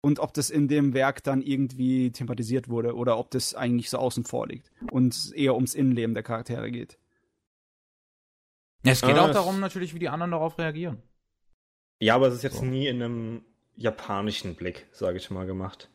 Und 0.00 0.20
ob 0.20 0.32
das 0.34 0.50
in 0.50 0.68
dem 0.68 0.94
Werk 0.94 1.24
dann 1.24 1.42
irgendwie 1.42 2.12
thematisiert 2.12 2.68
wurde 2.68 2.94
oder 2.94 3.18
ob 3.18 3.30
das 3.32 3.54
eigentlich 3.54 3.90
so 3.90 3.98
außen 3.98 4.24
vor 4.24 4.46
liegt 4.46 4.70
und 4.92 5.32
eher 5.34 5.56
ums 5.56 5.74
Innenleben 5.74 6.14
der 6.14 6.22
Charaktere 6.22 6.70
geht. 6.70 6.96
Ja, 8.84 8.92
es 8.92 9.00
geht 9.00 9.16
Ah, 9.16 9.24
auch 9.24 9.32
darum, 9.32 9.58
natürlich, 9.58 9.94
wie 9.94 9.98
die 9.98 10.08
anderen 10.08 10.30
darauf 10.30 10.58
reagieren. 10.58 11.02
Ja, 12.00 12.14
aber 12.14 12.28
es 12.28 12.34
ist 12.34 12.42
jetzt 12.44 12.58
So. 12.58 12.64
nie 12.64 12.86
in 12.86 13.02
einem 13.02 13.44
japanischen 13.76 14.54
Blick, 14.56 14.86
sage 14.92 15.18
ich 15.18 15.30
mal, 15.30 15.46
gemacht. 15.46 15.88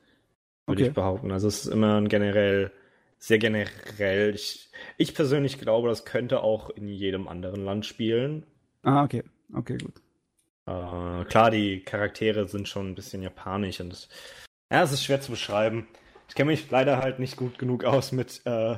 Würde 0.68 0.82
Okay. 0.82 0.90
ich 0.90 0.94
behaupten. 0.94 1.32
Also 1.32 1.48
es 1.48 1.66
ist 1.66 1.74
immer 1.74 1.98
ein 2.00 2.10
generell, 2.10 2.72
sehr 3.20 3.40
generell. 3.40 4.36
Ich, 4.36 4.70
ich 4.98 5.16
persönlich 5.16 5.60
glaube, 5.60 5.90
das 5.90 6.06
könnte 6.06 6.42
auch 6.44 6.70
in 6.72 6.88
jedem 6.88 7.28
anderen 7.28 7.64
Land 7.66 7.86
spielen. 7.86 8.46
Ah, 8.84 9.04
okay. 9.04 9.24
Okay, 9.54 9.78
gut. 9.78 10.02
Äh, 10.66 11.26
klar, 11.26 11.52
die 11.52 11.82
Charaktere 11.84 12.48
sind 12.48 12.68
schon 12.68 12.90
ein 12.92 12.96
bisschen 12.96 13.22
japanisch 13.24 13.80
und 13.82 13.90
das, 13.92 14.10
ja, 14.72 14.84
es 14.84 14.92
ist 14.92 15.04
schwer 15.04 15.22
zu 15.22 15.32
beschreiben. 15.32 15.88
Ich 16.30 16.36
kenne 16.36 16.52
mich 16.52 16.70
leider 16.72 17.00
halt 17.00 17.20
nicht 17.20 17.36
gut 17.38 17.58
genug 17.60 17.84
aus 17.84 18.12
mit 18.12 18.42
äh, 18.46 18.78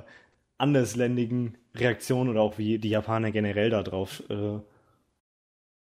andersländigen 0.57 1.57
Reaktionen 1.75 2.29
oder 2.29 2.41
auch 2.41 2.57
wie 2.57 2.79
die 2.79 2.89
Japaner 2.89 3.31
generell 3.31 3.69
da 3.69 3.83
drauf. 3.83 4.23
Äh, 4.29 4.59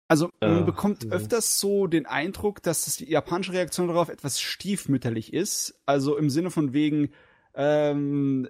Also 0.09 0.31
man 0.41 0.63
Äh, 0.63 0.65
bekommt 0.65 1.03
so. 1.03 1.11
öfters 1.11 1.61
so 1.61 1.87
den 1.87 2.07
Eindruck, 2.07 2.63
dass 2.63 2.87
das 2.87 2.97
die 2.97 3.11
japanische 3.11 3.53
Reaktion 3.53 3.89
darauf 3.89 4.09
etwas 4.09 4.41
stiefmütterlich 4.41 5.33
ist. 5.35 5.79
Also 5.87 6.17
im 6.17 6.31
Sinne 6.31 6.51
von 6.51 6.73
wegen, 6.73 7.11
ähm, 7.55 8.49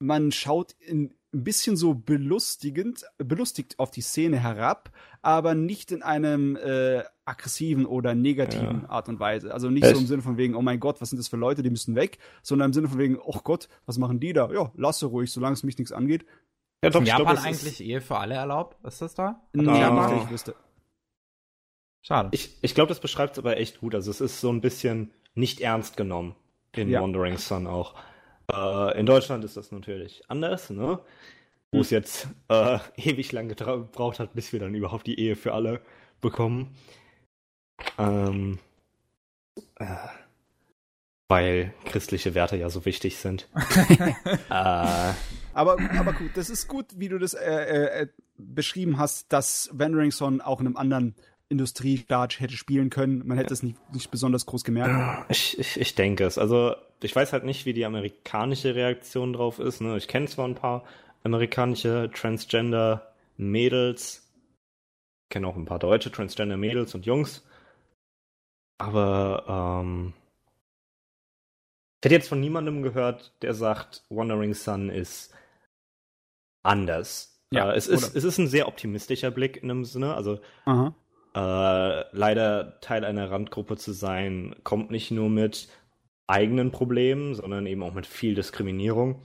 man 0.00 0.32
schaut 0.32 0.72
in, 0.80 1.14
ein 1.32 1.42
bisschen 1.42 1.76
so 1.76 1.94
belustigend, 1.94 3.04
belustigt 3.18 3.80
auf 3.80 3.90
die 3.90 4.02
Szene 4.02 4.38
herab, 4.38 4.90
aber 5.20 5.54
nicht 5.56 5.90
in 5.90 6.02
einem 6.04 6.54
äh, 6.56 7.02
aggressiven 7.24 7.86
oder 7.86 8.14
negativen 8.14 8.82
Ja. 8.82 8.88
Art 8.88 9.08
und 9.08 9.18
Weise. 9.18 9.52
Also 9.52 9.68
nicht 9.68 9.84
Es- 9.84 9.92
so 9.94 9.98
im 9.98 10.06
Sinne 10.06 10.22
von 10.22 10.36
wegen, 10.36 10.54
oh 10.54 10.62
mein 10.62 10.78
Gott, 10.78 11.00
was 11.00 11.10
sind 11.10 11.18
das 11.18 11.26
für 11.28 11.36
Leute, 11.36 11.62
die 11.64 11.70
müssen 11.70 11.96
weg, 11.96 12.18
sondern 12.42 12.68
im 12.70 12.72
Sinne 12.72 12.88
von 12.88 12.98
wegen, 12.98 13.18
oh 13.18 13.40
Gott, 13.42 13.68
was 13.86 13.98
machen 13.98 14.20
die 14.20 14.32
da? 14.32 14.48
Ja, 14.52 14.70
lasse 14.76 15.06
ruhig, 15.06 15.32
solange 15.32 15.54
es 15.54 15.64
mich 15.64 15.76
nichts 15.78 15.90
angeht. 15.92 16.24
Ja, 16.84 16.90
doch, 16.90 17.00
In 17.00 17.06
ich 17.06 17.12
glaub, 17.14 17.20
Japan 17.28 17.36
ist- 17.36 17.44
eigentlich 17.44 17.80
Ehe 17.82 18.00
für 18.00 18.18
alle 18.18 18.34
erlaubt? 18.34 18.84
Ist 18.86 19.02
das 19.02 19.14
da? 19.14 19.24
Ah. 19.24 19.36
nicht, 19.52 19.68
dass 19.68 20.24
ich 20.24 20.30
wüsste. 20.30 20.54
Schade. 22.02 22.28
Ich, 22.32 22.58
ich 22.62 22.74
glaube, 22.74 22.88
das 22.88 23.00
beschreibt 23.00 23.32
es 23.34 23.38
aber 23.38 23.56
echt 23.56 23.80
gut. 23.80 23.94
Also 23.94 24.10
es 24.10 24.20
ist 24.20 24.40
so 24.40 24.50
ein 24.52 24.60
bisschen 24.60 25.10
nicht 25.34 25.60
ernst 25.60 25.96
genommen 25.96 26.34
in 26.72 26.88
Ja. 26.90 27.00
Wandering 27.02 27.38
Sun 27.38 27.66
auch. 27.66 27.94
Äh, 28.52 28.98
in 29.00 29.06
Deutschland 29.06 29.42
ist 29.44 29.56
das 29.56 29.72
natürlich 29.72 30.22
anders, 30.28 30.68
ne? 30.70 30.98
Wo 31.72 31.80
es 31.80 31.90
jetzt 31.90 32.28
äh, 32.48 32.78
ewig 32.96 33.32
lang 33.32 33.48
gebraucht 33.48 34.20
hat, 34.20 34.34
bis 34.34 34.52
wir 34.52 34.60
dann 34.60 34.74
überhaupt 34.74 35.06
die 35.06 35.18
Ehe 35.18 35.34
für 35.34 35.54
alle 35.54 35.80
bekommen. 36.20 36.76
Ähm, 37.98 38.58
äh, 39.76 39.86
weil 41.28 41.72
christliche 41.84 42.34
Werte 42.34 42.56
ja 42.56 42.70
so 42.70 42.84
wichtig 42.84 43.18
sind. 43.18 43.48
äh, 44.50 44.50
aber, 44.50 45.14
aber 45.54 46.12
gut, 46.12 46.32
das 46.34 46.50
ist 46.50 46.68
gut, 46.68 46.86
wie 46.96 47.08
du 47.08 47.18
das 47.18 47.34
äh, 47.34 47.50
äh, 47.50 48.02
äh 48.02 48.06
beschrieben 48.36 48.98
hast, 48.98 49.32
dass 49.32 49.70
Van 49.72 49.94
Ringsson 49.94 50.40
auch 50.40 50.60
in 50.60 50.66
einem 50.66 50.76
anderen 50.76 51.14
Industriestaat 51.48 52.40
hätte 52.40 52.56
spielen 52.56 52.90
können. 52.90 53.24
Man 53.26 53.38
hätte 53.38 53.54
es 53.54 53.62
nicht, 53.62 53.76
nicht 53.92 54.10
besonders 54.10 54.44
groß 54.44 54.64
gemerkt. 54.64 55.30
Ich, 55.30 55.56
ich, 55.56 55.80
ich 55.80 55.94
denke 55.94 56.24
es. 56.24 56.36
Also 56.36 56.74
ich 57.00 57.14
weiß 57.14 57.32
halt 57.32 57.44
nicht, 57.44 57.64
wie 57.64 57.74
die 57.74 57.84
amerikanische 57.84 58.74
Reaktion 58.74 59.34
drauf 59.34 59.60
ist. 59.60 59.80
Ne? 59.80 59.96
Ich 59.96 60.08
kenne 60.08 60.26
zwar 60.26 60.48
ein 60.48 60.56
paar 60.56 60.82
amerikanische 61.22 62.10
Transgender-Mädels, 62.12 64.28
kenne 65.30 65.46
auch 65.46 65.56
ein 65.56 65.66
paar 65.66 65.78
deutsche 65.78 66.10
Transgender-Mädels 66.10 66.92
und 66.94 67.06
Jungs, 67.06 67.44
aber 68.78 69.80
ähm, 69.82 70.12
ich 72.04 72.06
hätte 72.06 72.16
jetzt 72.16 72.28
von 72.28 72.40
niemandem 72.40 72.82
gehört, 72.82 73.32
der 73.40 73.54
sagt, 73.54 74.04
Wandering 74.10 74.52
Sun 74.52 74.90
ist 74.90 75.32
anders. 76.62 77.42
Ja, 77.50 77.72
äh, 77.72 77.76
es, 77.76 77.86
ist, 77.86 78.14
es 78.14 78.24
ist 78.24 78.36
ein 78.36 78.46
sehr 78.46 78.68
optimistischer 78.68 79.30
Blick 79.30 79.56
in 79.62 79.68
dem 79.68 79.86
Sinne. 79.86 80.14
Also 80.14 80.38
äh, 80.66 82.04
leider 82.14 82.78
Teil 82.82 83.06
einer 83.06 83.30
Randgruppe 83.30 83.78
zu 83.78 83.92
sein, 83.92 84.54
kommt 84.64 84.90
nicht 84.90 85.12
nur 85.12 85.30
mit 85.30 85.70
eigenen 86.26 86.72
Problemen, 86.72 87.34
sondern 87.34 87.64
eben 87.64 87.82
auch 87.82 87.94
mit 87.94 88.06
viel 88.06 88.34
Diskriminierung. 88.34 89.22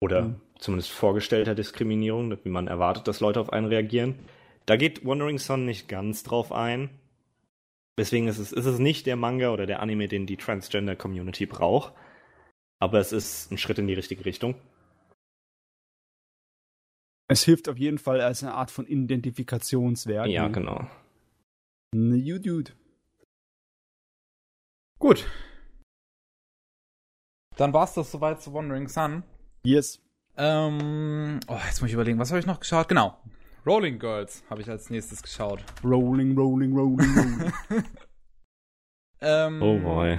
Oder 0.00 0.22
mhm. 0.22 0.40
zumindest 0.58 0.92
vorgestellter 0.92 1.54
Diskriminierung, 1.54 2.34
wie 2.42 2.48
man 2.48 2.66
erwartet, 2.66 3.08
dass 3.08 3.20
Leute 3.20 3.40
auf 3.40 3.52
einen 3.52 3.66
reagieren. 3.66 4.14
Da 4.64 4.76
geht 4.76 5.04
Wandering 5.04 5.38
Sun 5.38 5.66
nicht 5.66 5.86
ganz 5.86 6.22
drauf 6.22 6.50
ein. 6.50 6.88
Deswegen 7.98 8.26
ist 8.26 8.38
es, 8.38 8.52
ist 8.52 8.64
es 8.64 8.78
nicht 8.78 9.04
der 9.04 9.16
Manga 9.16 9.50
oder 9.50 9.66
der 9.66 9.82
Anime, 9.82 10.08
den 10.08 10.24
die 10.24 10.38
Transgender-Community 10.38 11.44
braucht 11.44 11.92
aber 12.78 12.98
es 13.00 13.12
ist 13.12 13.50
ein 13.50 13.58
Schritt 13.58 13.78
in 13.78 13.86
die 13.86 13.94
richtige 13.94 14.24
Richtung. 14.24 14.54
Es 17.28 17.42
hilft 17.42 17.68
auf 17.68 17.76
jeden 17.76 17.98
Fall 17.98 18.20
als 18.20 18.42
eine 18.42 18.54
Art 18.54 18.70
von 18.70 18.86
Identifikationswerk. 18.86 20.28
Ja, 20.28 20.48
genau. 20.48 20.88
You 21.92 22.38
dude. 22.38 22.72
Gut. 24.98 25.26
Dann 27.56 27.72
war's 27.72 27.94
das 27.94 28.12
soweit 28.12 28.40
zu 28.40 28.52
Wandering 28.52 28.88
Sun. 28.88 29.24
Yes. 29.64 30.00
Ähm, 30.36 31.40
oh, 31.48 31.58
jetzt 31.66 31.80
muss 31.80 31.88
ich 31.88 31.94
überlegen, 31.94 32.18
was 32.18 32.30
habe 32.30 32.38
ich 32.38 32.46
noch 32.46 32.60
geschaut? 32.60 32.88
Genau. 32.88 33.18
Rolling 33.66 33.98
Girls 33.98 34.44
habe 34.48 34.60
ich 34.60 34.70
als 34.70 34.90
nächstes 34.90 35.22
geschaut. 35.22 35.64
Rolling, 35.82 36.36
rolling, 36.36 36.76
rolling, 36.76 37.18
rolling. 37.18 37.52
ähm, 39.20 39.62
oh 39.62 39.78
boy. 39.78 40.18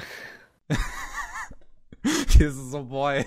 Dieses 2.40 2.72
so 2.72 2.84
boy. 2.84 3.26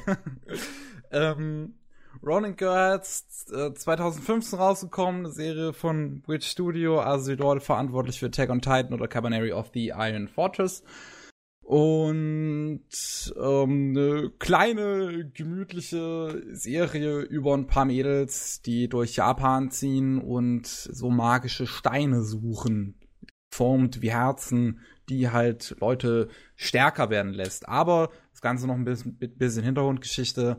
ähm, 1.10 1.74
Rolling 2.22 2.56
Girls, 2.56 3.46
äh, 3.52 3.72
2015 3.72 4.58
rausgekommen, 4.58 5.26
eine 5.26 5.34
Serie 5.34 5.72
von 5.72 6.22
Witch 6.26 6.46
Studio, 6.46 7.00
also 7.00 7.30
die 7.30 7.36
Leute 7.36 7.60
verantwortlich 7.60 8.20
für 8.20 8.26
Attack 8.26 8.50
on 8.50 8.60
Titan 8.60 8.92
oder 8.92 9.08
Cabaneri 9.08 9.52
of 9.52 9.70
the 9.74 9.88
Iron 9.88 10.28
Fortress. 10.28 10.84
Und 11.62 12.82
ähm, 13.36 13.96
eine 13.96 14.30
kleine, 14.38 15.30
gemütliche 15.32 16.42
Serie 16.52 17.20
über 17.20 17.54
ein 17.54 17.66
paar 17.66 17.84
Mädels, 17.84 18.62
die 18.62 18.88
durch 18.88 19.16
Japan 19.16 19.70
ziehen 19.70 20.18
und 20.18 20.66
so 20.66 21.10
magische 21.10 21.66
Steine 21.66 22.22
suchen. 22.22 22.96
Formt 23.52 24.02
wie 24.02 24.12
Herzen, 24.12 24.80
die 25.08 25.30
halt 25.30 25.76
Leute 25.80 26.28
stärker 26.56 27.10
werden 27.10 27.32
lässt. 27.32 27.68
Aber 27.68 28.10
das 28.40 28.48
Ganze 28.48 28.66
noch 28.66 28.74
ein 28.74 28.84
bisschen, 28.84 29.18
bisschen 29.18 29.64
Hintergrundgeschichte. 29.64 30.58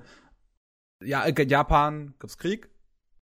Ja, 1.03 1.24
in 1.24 1.49
Japan 1.49 2.14
gab's 2.20 2.38
Krieg. 2.38 2.70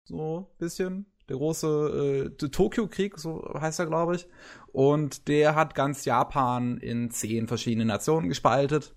So 0.05 0.49
ein 0.53 0.59
bisschen. 0.59 1.07
Der 1.29 1.39
große 1.39 2.31
äh, 2.41 2.49
Tokio-Krieg, 2.49 3.19
so 3.19 3.43
heißt 3.59 3.81
er, 3.81 3.87
glaube 3.87 4.15
ich. 4.15 4.29
Und 4.73 5.27
der 5.27 5.57
hat 5.57 5.75
ganz 5.75 6.05
Japan 6.05 6.77
in 6.77 7.11
zehn 7.11 7.49
verschiedene 7.49 7.85
Nationen 7.85 8.29
gespaltet. 8.29 8.95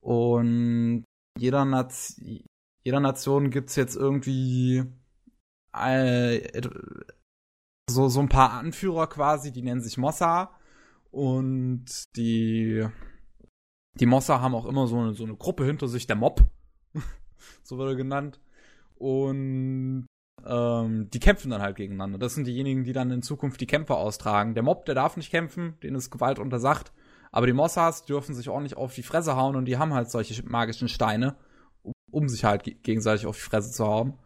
Und 0.00 1.04
jeder, 1.38 1.64
Nation, 1.64 2.44
jeder 2.84 3.00
Nation 3.00 3.50
gibt's 3.50 3.76
jetzt 3.76 3.96
irgendwie 3.96 4.84
äh, 5.72 6.60
so, 7.88 8.08
so 8.08 8.20
ein 8.20 8.28
paar 8.28 8.52
Anführer 8.52 9.06
quasi, 9.06 9.50
die 9.50 9.62
nennen 9.62 9.80
sich 9.80 9.96
Mossa. 9.96 10.58
Und 11.10 11.86
die, 12.16 12.86
die 13.94 14.06
Mossa 14.06 14.40
haben 14.40 14.54
auch 14.54 14.66
immer 14.66 14.86
so 14.86 14.98
eine, 14.98 15.14
so 15.14 15.24
eine 15.24 15.36
Gruppe 15.36 15.64
hinter 15.64 15.88
sich, 15.88 16.06
der 16.06 16.16
Mob. 16.16 16.44
so 17.62 17.78
wird 17.78 17.90
er 17.90 17.96
genannt. 17.96 18.40
Und 18.96 20.06
ähm, 20.46 21.10
die 21.10 21.20
kämpfen 21.20 21.50
dann 21.50 21.62
halt 21.62 21.76
gegeneinander. 21.76 22.18
Das 22.18 22.34
sind 22.34 22.46
diejenigen, 22.46 22.84
die 22.84 22.92
dann 22.92 23.10
in 23.10 23.22
Zukunft 23.22 23.60
die 23.60 23.66
Kämpfe 23.66 23.96
austragen. 23.96 24.54
Der 24.54 24.62
Mob, 24.62 24.84
der 24.86 24.94
darf 24.94 25.16
nicht 25.16 25.30
kämpfen, 25.30 25.74
denen 25.82 25.96
ist 25.96 26.10
Gewalt 26.10 26.38
untersagt. 26.38 26.92
Aber 27.32 27.46
die 27.46 27.52
Mossas 27.52 28.04
dürfen 28.04 28.34
sich 28.34 28.48
ordentlich 28.48 28.76
auf 28.76 28.94
die 28.94 29.02
Fresse 29.02 29.36
hauen 29.36 29.56
und 29.56 29.66
die 29.66 29.78
haben 29.78 29.94
halt 29.94 30.10
solche 30.10 30.42
magischen 30.48 30.88
Steine, 30.88 31.36
um 32.10 32.28
sich 32.28 32.44
halt 32.44 32.64
gegenseitig 32.82 33.26
auf 33.26 33.36
die 33.36 33.42
Fresse 33.42 33.70
zu 33.70 33.86
hauen. 33.86 34.18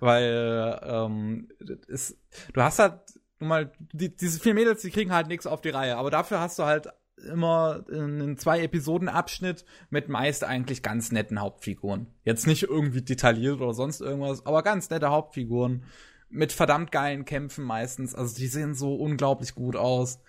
weil 0.00 0.80
ähm, 0.82 1.48
ist, 1.86 2.18
du 2.52 2.62
hast 2.62 2.78
halt 2.78 3.00
nun 3.38 3.48
mal, 3.48 3.72
die, 3.78 4.14
diese 4.14 4.40
vier 4.40 4.54
Mädels, 4.54 4.82
die 4.82 4.90
kriegen 4.90 5.12
halt 5.12 5.28
nichts 5.28 5.46
auf 5.46 5.60
die 5.60 5.70
Reihe, 5.70 5.96
aber 5.96 6.10
dafür 6.10 6.40
hast 6.40 6.58
du 6.58 6.64
halt 6.64 6.88
immer 7.16 7.84
einen 7.90 8.36
zwei 8.36 8.60
Episoden 8.60 9.08
Abschnitt 9.08 9.64
mit 9.90 10.08
meist 10.08 10.44
eigentlich 10.44 10.82
ganz 10.82 11.12
netten 11.12 11.40
Hauptfiguren. 11.40 12.08
Jetzt 12.24 12.46
nicht 12.46 12.64
irgendwie 12.64 13.02
detailliert 13.02 13.60
oder 13.60 13.72
sonst 13.72 14.00
irgendwas, 14.00 14.44
aber 14.46 14.62
ganz 14.62 14.90
nette 14.90 15.10
Hauptfiguren 15.10 15.84
mit 16.28 16.52
verdammt 16.52 16.90
geilen 16.90 17.24
Kämpfen 17.24 17.64
meistens. 17.64 18.14
Also 18.14 18.34
die 18.34 18.48
sehen 18.48 18.74
so 18.74 18.94
unglaublich 18.94 19.54
gut 19.54 19.76
aus. 19.76 20.20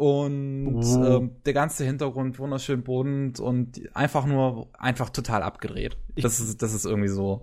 Und 0.00 0.76
Oh. 0.82 1.04
ähm, 1.04 1.36
der 1.44 1.52
ganze 1.52 1.84
Hintergrund 1.84 2.38
wunderschön 2.38 2.82
bunt 2.82 3.38
und 3.38 3.82
einfach 3.94 4.24
nur 4.24 4.68
einfach 4.78 5.10
total 5.10 5.42
abgedreht. 5.42 5.98
Ich- 6.14 6.22
Das 6.22 6.40
ist, 6.40 6.62
das 6.62 6.72
ist 6.72 6.86
irgendwie 6.86 7.10
so. 7.10 7.42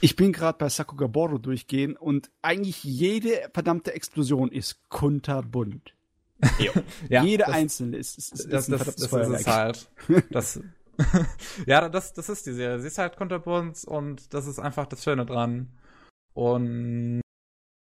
Ich 0.00 0.16
bin 0.16 0.32
gerade 0.32 0.56
bei 0.56 0.70
Sakugaboro 0.70 1.36
durchgehen 1.36 1.96
und 1.98 2.30
eigentlich 2.40 2.82
jede 2.82 3.50
verdammte 3.52 3.92
Explosion 3.92 4.50
ist 4.50 4.88
kunterbunt. 4.88 5.94
Ja, 7.10 7.22
jede 7.24 7.44
das, 7.44 7.54
einzelne 7.54 7.98
ist, 7.98 8.16
ist, 8.16 8.32
ist 8.32 8.50
das, 8.52 8.68
ein 8.68 8.78
das, 8.78 8.84
das 8.96 9.12
ist 9.12 9.12
es 9.40 9.46
halt. 9.46 9.90
Das, 10.30 10.60
ja, 11.66 11.90
das, 11.90 12.14
das 12.14 12.30
ist 12.30 12.46
die 12.46 12.52
Serie. 12.54 12.80
Sie 12.80 12.86
ist 12.86 12.96
halt 12.96 13.16
kunterbunt 13.18 13.84
und 13.84 14.32
das 14.32 14.46
ist 14.46 14.58
einfach 14.58 14.86
das 14.86 15.04
Schöne 15.04 15.26
dran. 15.26 15.68
Und 16.32 17.20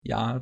ja, 0.01 0.41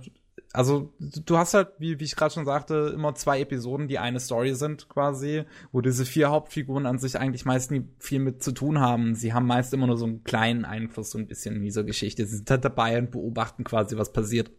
also 0.53 0.93
du 0.99 1.37
hast 1.37 1.53
halt, 1.53 1.69
wie, 1.79 1.99
wie 1.99 2.03
ich 2.03 2.15
gerade 2.15 2.33
schon 2.33 2.45
sagte, 2.45 2.91
immer 2.93 3.15
zwei 3.15 3.39
Episoden, 3.39 3.87
die 3.87 3.99
eine 3.99 4.19
Story 4.19 4.53
sind 4.53 4.89
quasi, 4.89 5.43
wo 5.71 5.81
diese 5.81 6.05
vier 6.05 6.29
Hauptfiguren 6.29 6.85
an 6.85 6.99
sich 6.99 7.17
eigentlich 7.17 7.45
meist 7.45 7.71
nie 7.71 7.87
viel 7.99 8.19
mit 8.19 8.43
zu 8.43 8.51
tun 8.51 8.79
haben. 8.79 9.15
Sie 9.15 9.33
haben 9.33 9.47
meist 9.47 9.73
immer 9.73 9.87
nur 9.87 9.97
so 9.97 10.05
einen 10.05 10.23
kleinen 10.23 10.65
Einfluss 10.65 11.11
so 11.11 11.17
ein 11.17 11.27
bisschen 11.27 11.55
in 11.55 11.63
dieser 11.63 11.83
Geschichte. 11.83 12.25
Sie 12.25 12.37
sind 12.37 12.49
halt 12.49 12.65
dabei 12.65 12.97
und 12.97 13.11
beobachten 13.11 13.63
quasi, 13.63 13.97
was 13.97 14.11
passiert. 14.11 14.51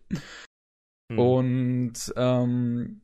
Hm. 1.11 1.19
Und 1.19 2.15
ähm, 2.17 3.03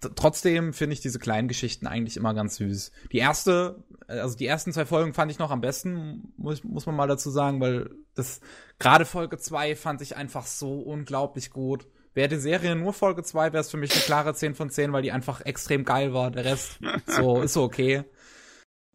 trotzdem 0.00 0.72
finde 0.72 0.94
ich 0.94 1.00
diese 1.00 1.18
kleinen 1.18 1.48
Geschichten 1.48 1.86
eigentlich 1.86 2.16
immer 2.16 2.34
ganz 2.34 2.56
süß. 2.56 2.92
Die 3.12 3.18
erste, 3.18 3.84
äh, 4.08 4.18
also 4.18 4.36
die 4.36 4.46
ersten 4.46 4.72
zwei 4.72 4.86
Folgen 4.86 5.14
fand 5.14 5.30
ich 5.30 5.38
noch 5.38 5.50
am 5.50 5.60
besten, 5.60 6.32
muss, 6.36 6.64
muss 6.64 6.86
man 6.86 6.96
mal 6.96 7.08
dazu 7.08 7.30
sagen, 7.30 7.60
weil 7.60 7.90
das 8.14 8.40
gerade 8.78 9.04
Folge 9.04 9.38
zwei 9.38 9.76
fand 9.76 10.02
ich 10.02 10.16
einfach 10.16 10.46
so 10.46 10.80
unglaublich 10.80 11.50
gut. 11.50 11.86
Wäre 12.14 12.28
die 12.28 12.36
Serie 12.36 12.76
nur 12.76 12.94
Folge 12.94 13.22
zwei, 13.22 13.52
wäre 13.52 13.60
es 13.60 13.70
für 13.70 13.76
mich 13.76 13.92
eine 13.92 14.00
klare 14.00 14.32
10 14.32 14.54
von 14.54 14.70
10, 14.70 14.92
weil 14.92 15.02
die 15.02 15.12
einfach 15.12 15.42
extrem 15.42 15.84
geil 15.84 16.14
war. 16.14 16.30
Der 16.30 16.46
Rest 16.46 16.78
so 17.06 17.42
ist 17.42 17.52
so 17.52 17.62
okay. 17.62 18.04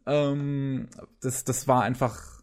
Ähm, 0.06 0.88
das, 1.20 1.44
das 1.44 1.68
war 1.68 1.82
einfach. 1.82 2.41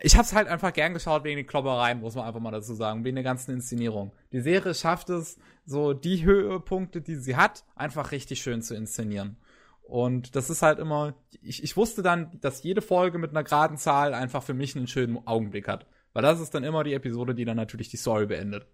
Ich 0.00 0.16
hab's 0.16 0.32
halt 0.32 0.48
einfach 0.48 0.72
gern 0.72 0.92
geschaut 0.92 1.24
wegen 1.24 1.36
den 1.36 1.46
Kloppereien, 1.46 2.00
muss 2.00 2.14
man 2.14 2.26
einfach 2.26 2.40
mal 2.40 2.50
dazu 2.50 2.74
sagen, 2.74 3.04
wegen 3.04 3.14
der 3.14 3.24
ganzen 3.24 3.52
Inszenierung. 3.52 4.12
Die 4.32 4.40
Serie 4.40 4.74
schafft 4.74 5.08
es, 5.10 5.38
so 5.64 5.92
die 5.92 6.24
Höhepunkte, 6.24 7.00
die 7.00 7.16
sie 7.16 7.36
hat, 7.36 7.64
einfach 7.74 8.10
richtig 8.12 8.42
schön 8.42 8.60
zu 8.60 8.74
inszenieren. 8.74 9.36
Und 9.82 10.34
das 10.34 10.50
ist 10.50 10.62
halt 10.62 10.78
immer, 10.78 11.14
ich, 11.42 11.62
ich 11.62 11.76
wusste 11.76 12.02
dann, 12.02 12.38
dass 12.40 12.62
jede 12.62 12.82
Folge 12.82 13.18
mit 13.18 13.30
einer 13.30 13.44
geraden 13.44 13.76
Zahl 13.76 14.14
einfach 14.14 14.42
für 14.42 14.54
mich 14.54 14.74
einen 14.76 14.88
schönen 14.88 15.26
Augenblick 15.26 15.68
hat. 15.68 15.86
Weil 16.12 16.22
das 16.22 16.40
ist 16.40 16.54
dann 16.54 16.64
immer 16.64 16.84
die 16.84 16.94
Episode, 16.94 17.34
die 17.34 17.44
dann 17.44 17.56
natürlich 17.56 17.88
die 17.88 17.96
Story 17.96 18.26
beendet. 18.26 18.66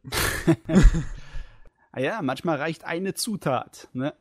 Ah 1.92 2.00
ja, 2.00 2.22
manchmal 2.22 2.58
reicht 2.58 2.84
eine 2.84 3.14
Zutat, 3.14 3.88
ne? 3.92 4.14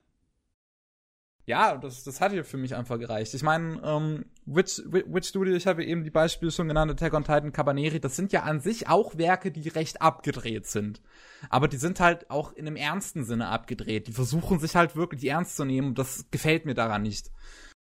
Ja, 1.50 1.78
das, 1.78 2.04
das 2.04 2.22
hat 2.22 2.32
hier 2.32 2.46
für 2.46 2.58
mich 2.58 2.76
einfach 2.76 3.00
gereicht. 3.00 3.34
Ich 3.34 3.42
meine, 3.42 3.82
ähm, 3.84 4.26
Witch, 4.46 4.84
Wi- 4.86 5.04
Witch 5.08 5.30
Studio, 5.30 5.56
ich 5.56 5.66
habe 5.66 5.84
eben 5.84 6.04
die 6.04 6.12
Beispiele 6.12 6.52
schon 6.52 6.68
genannt, 6.68 6.92
Attack 6.92 7.16
on 7.16 7.24
Titan, 7.24 7.52
Cabaneri, 7.52 8.00
das 8.00 8.16
sind 8.16 8.32
ja 8.32 8.44
an 8.44 8.60
sich 8.60 8.88
auch 8.88 9.18
Werke, 9.18 9.52
die 9.52 9.68
recht 9.68 10.00
abgedreht 10.00 10.68
sind. 10.68 11.02
Aber 11.50 11.68
die 11.68 11.78
sind 11.78 12.00
halt 12.00 12.30
auch 12.30 12.54
in 12.54 12.68
einem 12.68 12.76
ernsten 12.76 13.24
Sinne 13.24 13.48
abgedreht. 13.48 14.08
Die 14.08 14.12
versuchen 14.12 14.60
sich 14.60 14.76
halt 14.76 14.96
wirklich 14.96 15.26
ernst 15.26 15.56
zu 15.56 15.66
nehmen 15.66 15.88
und 15.88 15.98
das 15.98 16.28
gefällt 16.30 16.66
mir 16.66 16.76
daran 16.76 17.02
nicht. 17.02 17.32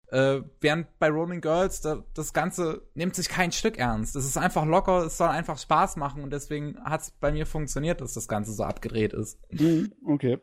Äh, 0.07 0.41
während 0.61 0.97
bei 0.97 1.09
Roaming 1.09 1.41
Girls 1.41 1.81
da, 1.81 2.03
das 2.15 2.33
Ganze 2.33 2.81
nimmt 2.95 3.13
sich 3.13 3.29
kein 3.29 3.51
Stück 3.51 3.77
ernst. 3.77 4.15
Es 4.15 4.25
ist 4.25 4.37
einfach 4.37 4.65
locker, 4.65 5.05
es 5.05 5.17
soll 5.17 5.27
einfach 5.29 5.59
Spaß 5.59 5.95
machen 5.97 6.23
und 6.23 6.33
deswegen 6.33 6.83
hat 6.83 7.01
es 7.01 7.11
bei 7.11 7.31
mir 7.31 7.45
funktioniert, 7.45 8.01
dass 8.01 8.15
das 8.15 8.27
Ganze 8.27 8.51
so 8.51 8.63
abgedreht 8.63 9.13
ist. 9.13 9.37
Mhm, 9.51 9.93
okay. 10.07 10.39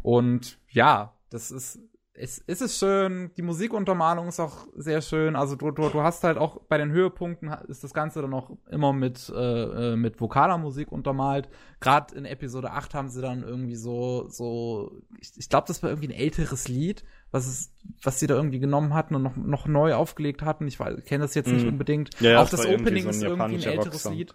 Und 0.00 0.60
ja, 0.68 1.13
das 1.34 1.50
ist, 1.50 1.78
es, 2.16 2.42
es 2.46 2.60
ist 2.60 2.78
schön, 2.78 3.32
die 3.36 3.42
Musikuntermalung 3.42 4.28
ist 4.28 4.38
auch 4.38 4.68
sehr 4.76 5.02
schön. 5.02 5.34
Also 5.34 5.56
du, 5.56 5.72
du, 5.72 5.88
du 5.88 6.00
hast 6.00 6.22
halt 6.22 6.38
auch 6.38 6.60
bei 6.68 6.78
den 6.78 6.92
Höhepunkten 6.92 7.48
ist 7.66 7.82
das 7.82 7.92
Ganze 7.92 8.22
dann 8.22 8.32
auch 8.32 8.52
immer 8.70 8.92
mit, 8.92 9.32
äh, 9.34 9.92
äh, 9.94 9.96
mit 9.96 10.20
vokaler 10.20 10.56
Musik 10.56 10.92
untermalt. 10.92 11.48
Gerade 11.80 12.14
in 12.14 12.24
Episode 12.24 12.70
8 12.70 12.94
haben 12.94 13.08
sie 13.08 13.20
dann 13.20 13.42
irgendwie 13.42 13.74
so, 13.74 14.28
so, 14.28 14.92
ich, 15.20 15.32
ich 15.36 15.48
glaube, 15.48 15.66
das 15.66 15.82
war 15.82 15.90
irgendwie 15.90 16.06
ein 16.08 16.16
älteres 16.16 16.68
Lied, 16.68 17.02
was 17.32 17.48
es, 17.48 17.74
was 18.00 18.20
sie 18.20 18.28
da 18.28 18.36
irgendwie 18.36 18.60
genommen 18.60 18.94
hatten 18.94 19.16
und 19.16 19.24
noch, 19.24 19.34
noch 19.34 19.66
neu 19.66 19.94
aufgelegt 19.94 20.42
hatten. 20.42 20.68
Ich 20.68 20.78
kenne 20.78 21.24
das 21.24 21.34
jetzt 21.34 21.50
nicht 21.50 21.64
Mhm. 21.64 21.70
unbedingt. 21.70 22.10
Ja, 22.20 22.40
auch 22.40 22.48
das 22.48 22.60
das 22.60 22.66
Opening 22.70 23.02
so 23.02 23.08
ist 23.10 23.22
irgendwie 23.24 23.56
ein 23.56 23.62
älteres 23.72 23.86
Rocksong. 24.04 24.12
Lied. 24.14 24.34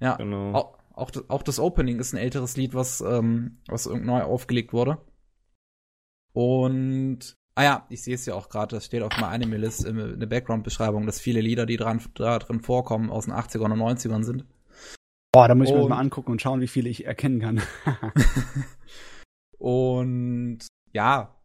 Ja, 0.00 0.16
Genau. 0.16 0.52
auch, 0.52 0.78
auch, 0.92 1.12
das, 1.12 1.30
auch 1.30 1.44
das 1.44 1.60
Opening 1.60 2.00
ist 2.00 2.12
ein 2.12 2.16
älteres 2.18 2.56
Lied, 2.56 2.74
was, 2.74 3.00
ähm, 3.02 3.58
was 3.68 3.86
irgend 3.86 4.06
neu 4.06 4.22
aufgelegt 4.22 4.72
wurde. 4.72 4.98
Und, 6.34 7.36
ah 7.54 7.62
ja, 7.62 7.86
ich 7.88 8.02
sehe 8.02 8.16
es 8.16 8.26
ja 8.26 8.34
auch 8.34 8.48
gerade, 8.48 8.76
das 8.76 8.84
steht 8.84 9.02
auf 9.02 9.12
meiner 9.16 9.28
Anime-List 9.28 9.84
in, 9.84 10.18
der 10.18 10.26
Background-Beschreibung, 10.26 11.06
dass 11.06 11.20
viele 11.20 11.40
Lieder, 11.40 11.64
die 11.64 11.76
dran, 11.76 12.02
da 12.14 12.38
drin 12.38 12.60
vorkommen, 12.60 13.10
aus 13.10 13.26
den 13.26 13.34
80ern 13.34 13.72
und 13.72 13.80
90ern 13.80 14.24
sind. 14.24 14.44
Boah, 15.32 15.48
da 15.48 15.54
muss 15.54 15.68
ich 15.68 15.74
mir 15.74 15.80
das 15.80 15.88
mal 15.88 15.98
angucken 15.98 16.32
und 16.32 16.42
schauen, 16.42 16.60
wie 16.60 16.68
viele 16.68 16.88
ich 16.88 17.06
erkennen 17.06 17.40
kann. 17.40 17.62
Und 19.64 20.58
ja, 20.92 21.40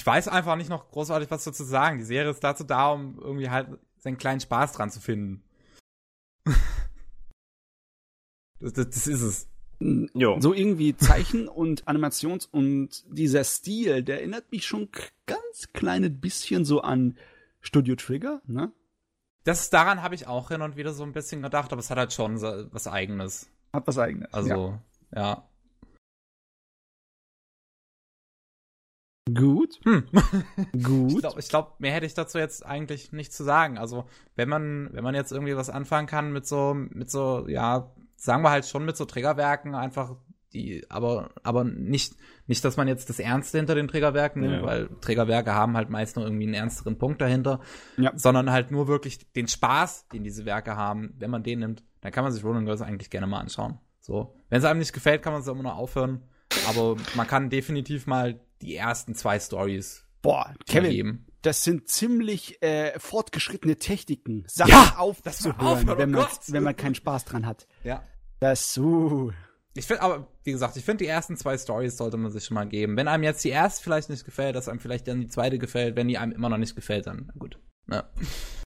ich 0.00 0.04
weiß 0.04 0.26
einfach 0.26 0.56
nicht 0.56 0.68
noch 0.68 0.90
großartig 0.90 1.30
was 1.30 1.44
dazu 1.44 1.62
sagen. 1.62 1.98
Die 1.98 2.04
Serie 2.04 2.32
ist 2.32 2.42
dazu 2.42 2.64
da, 2.64 2.90
um 2.90 3.16
irgendwie 3.20 3.48
halt 3.48 3.78
seinen 3.98 4.18
kleinen 4.18 4.40
Spaß 4.40 4.72
dran 4.72 4.90
zu 4.90 5.00
finden. 5.00 5.44
das, 8.58 8.72
das, 8.72 8.90
das 8.90 9.06
ist 9.06 9.22
es. 9.22 9.51
Jo. 10.14 10.38
So 10.40 10.52
irgendwie 10.54 10.96
Zeichen 10.96 11.48
und 11.62 11.86
Animations- 11.88 12.48
und 12.50 13.04
dieser 13.08 13.44
Stil, 13.44 14.02
der 14.02 14.18
erinnert 14.20 14.50
mich 14.52 14.66
schon 14.66 14.88
ganz 15.26 15.72
kleines 15.72 16.10
bisschen 16.20 16.64
so 16.64 16.80
an 16.80 17.16
Studio 17.60 17.94
Trigger, 17.96 18.42
ne? 18.46 18.72
Das 19.44 19.70
daran 19.70 20.02
habe 20.02 20.14
ich 20.14 20.26
auch 20.28 20.48
hin 20.48 20.62
und 20.62 20.76
wieder 20.76 20.92
so 20.92 21.02
ein 21.02 21.12
bisschen 21.12 21.42
gedacht, 21.42 21.72
aber 21.72 21.80
es 21.80 21.90
hat 21.90 21.98
halt 21.98 22.12
schon 22.12 22.38
so 22.38 22.66
was 22.72 22.86
Eigenes. 22.86 23.50
Hat 23.72 23.86
was 23.86 23.98
eigenes. 23.98 24.32
Also, 24.32 24.78
ja. 25.14 25.48
Gut, 29.32 29.78
Hm. 29.84 30.04
Ich 30.74 30.82
gut. 30.84 31.20
glaube, 31.20 31.40
ich 31.40 31.48
glaub, 31.48 31.78
mehr 31.80 31.92
hätte 31.92 32.06
ich 32.06 32.14
dazu 32.14 32.38
jetzt 32.38 32.66
eigentlich 32.66 33.12
nicht 33.12 33.32
zu 33.32 33.44
sagen. 33.44 33.78
Also, 33.78 34.04
wenn 34.34 34.48
man, 34.48 34.88
wenn 34.92 35.04
man 35.04 35.14
jetzt 35.14 35.30
irgendwie 35.32 35.56
was 35.56 35.70
anfangen 35.70 36.08
kann 36.08 36.32
mit 36.32 36.46
so, 36.46 36.74
mit 36.74 37.10
so, 37.10 37.46
ja, 37.48 37.90
sagen 38.22 38.42
wir 38.42 38.50
halt 38.50 38.66
schon 38.66 38.84
mit 38.84 38.96
so 38.96 39.04
Triggerwerken, 39.04 39.74
einfach 39.74 40.16
die, 40.52 40.84
aber, 40.90 41.30
aber 41.42 41.64
nicht, 41.64 42.14
nicht, 42.46 42.62
dass 42.64 42.76
man 42.76 42.86
jetzt 42.86 43.08
das 43.08 43.18
Ernste 43.18 43.56
hinter 43.58 43.74
den 43.74 43.88
Triggerwerken 43.88 44.42
nimmt, 44.42 44.56
Ja. 44.56 44.62
weil 44.62 44.88
Triggerwerke 45.00 45.54
haben 45.54 45.76
halt 45.76 45.88
meist 45.88 46.16
nur 46.16 46.26
irgendwie 46.26 46.44
einen 46.44 46.54
ernsteren 46.54 46.98
Punkt 46.98 47.20
dahinter, 47.22 47.60
Ja. 47.96 48.12
sondern 48.14 48.50
halt 48.52 48.70
nur 48.70 48.86
wirklich 48.86 49.32
den 49.32 49.48
Spaß, 49.48 50.08
den 50.08 50.24
diese 50.24 50.44
Werke 50.44 50.76
haben, 50.76 51.14
wenn 51.18 51.30
man 51.30 51.42
den 51.42 51.60
nimmt, 51.60 51.82
dann 52.02 52.12
kann 52.12 52.22
man 52.22 52.32
sich 52.32 52.44
Rolling 52.44 52.66
Girls 52.66 52.82
eigentlich 52.82 53.08
gerne 53.10 53.26
mal 53.26 53.40
anschauen. 53.40 53.78
So. 54.00 54.34
Wenn 54.50 54.58
es 54.58 54.64
einem 54.64 54.78
nicht 54.80 54.92
gefällt, 54.92 55.22
kann 55.22 55.32
man 55.32 55.40
es 55.42 55.48
immer 55.48 55.62
noch 55.62 55.76
aufhören. 55.76 56.22
Aber 56.68 56.96
man 57.14 57.26
kann 57.26 57.48
definitiv 57.48 58.06
mal 58.06 58.38
die 58.60 58.76
ersten 58.76 59.14
zwei 59.14 59.40
Stories 59.40 60.04
Boah, 60.20 60.52
Kevin, 60.66 60.90
geben. 60.90 61.26
das 61.40 61.64
sind 61.64 61.88
ziemlich 61.88 62.60
äh, 62.62 62.98
fortgeschrittene 62.98 63.76
Techniken, 63.78 64.44
Sachen 64.48 64.70
Ja, 64.70 64.92
das 65.24 65.46
aufzuhören, 65.46 65.98
wenn, 65.98 66.10
man, 66.10 66.26
wenn 66.48 66.62
man 66.62 66.76
keinen 66.76 66.94
Spaß 66.94 67.24
dran 67.24 67.46
hat. 67.46 67.66
Ja. 67.84 68.02
Das, 68.42 68.76
uh, 68.76 69.30
Ich 69.72 69.86
finde, 69.86 70.02
aber 70.02 70.26
wie 70.42 70.50
gesagt, 70.50 70.76
ich 70.76 70.84
finde 70.84 71.04
die 71.04 71.08
ersten 71.08 71.36
zwei 71.36 71.56
Stories 71.56 71.96
sollte 71.96 72.16
man 72.16 72.32
sich 72.32 72.44
schon 72.44 72.56
mal 72.56 72.66
geben. 72.66 72.96
Wenn 72.96 73.06
einem 73.06 73.22
jetzt 73.22 73.44
die 73.44 73.50
erste 73.50 73.84
vielleicht 73.84 74.10
nicht 74.10 74.24
gefällt, 74.24 74.56
dass 74.56 74.68
einem 74.68 74.80
vielleicht 74.80 75.06
dann 75.06 75.20
die 75.20 75.28
zweite 75.28 75.60
gefällt, 75.60 75.94
wenn 75.94 76.08
die 76.08 76.18
einem 76.18 76.32
immer 76.32 76.48
noch 76.48 76.58
nicht 76.58 76.74
gefällt, 76.74 77.06
dann 77.06 77.30
gut. 77.38 77.60
Ja. 77.88 78.10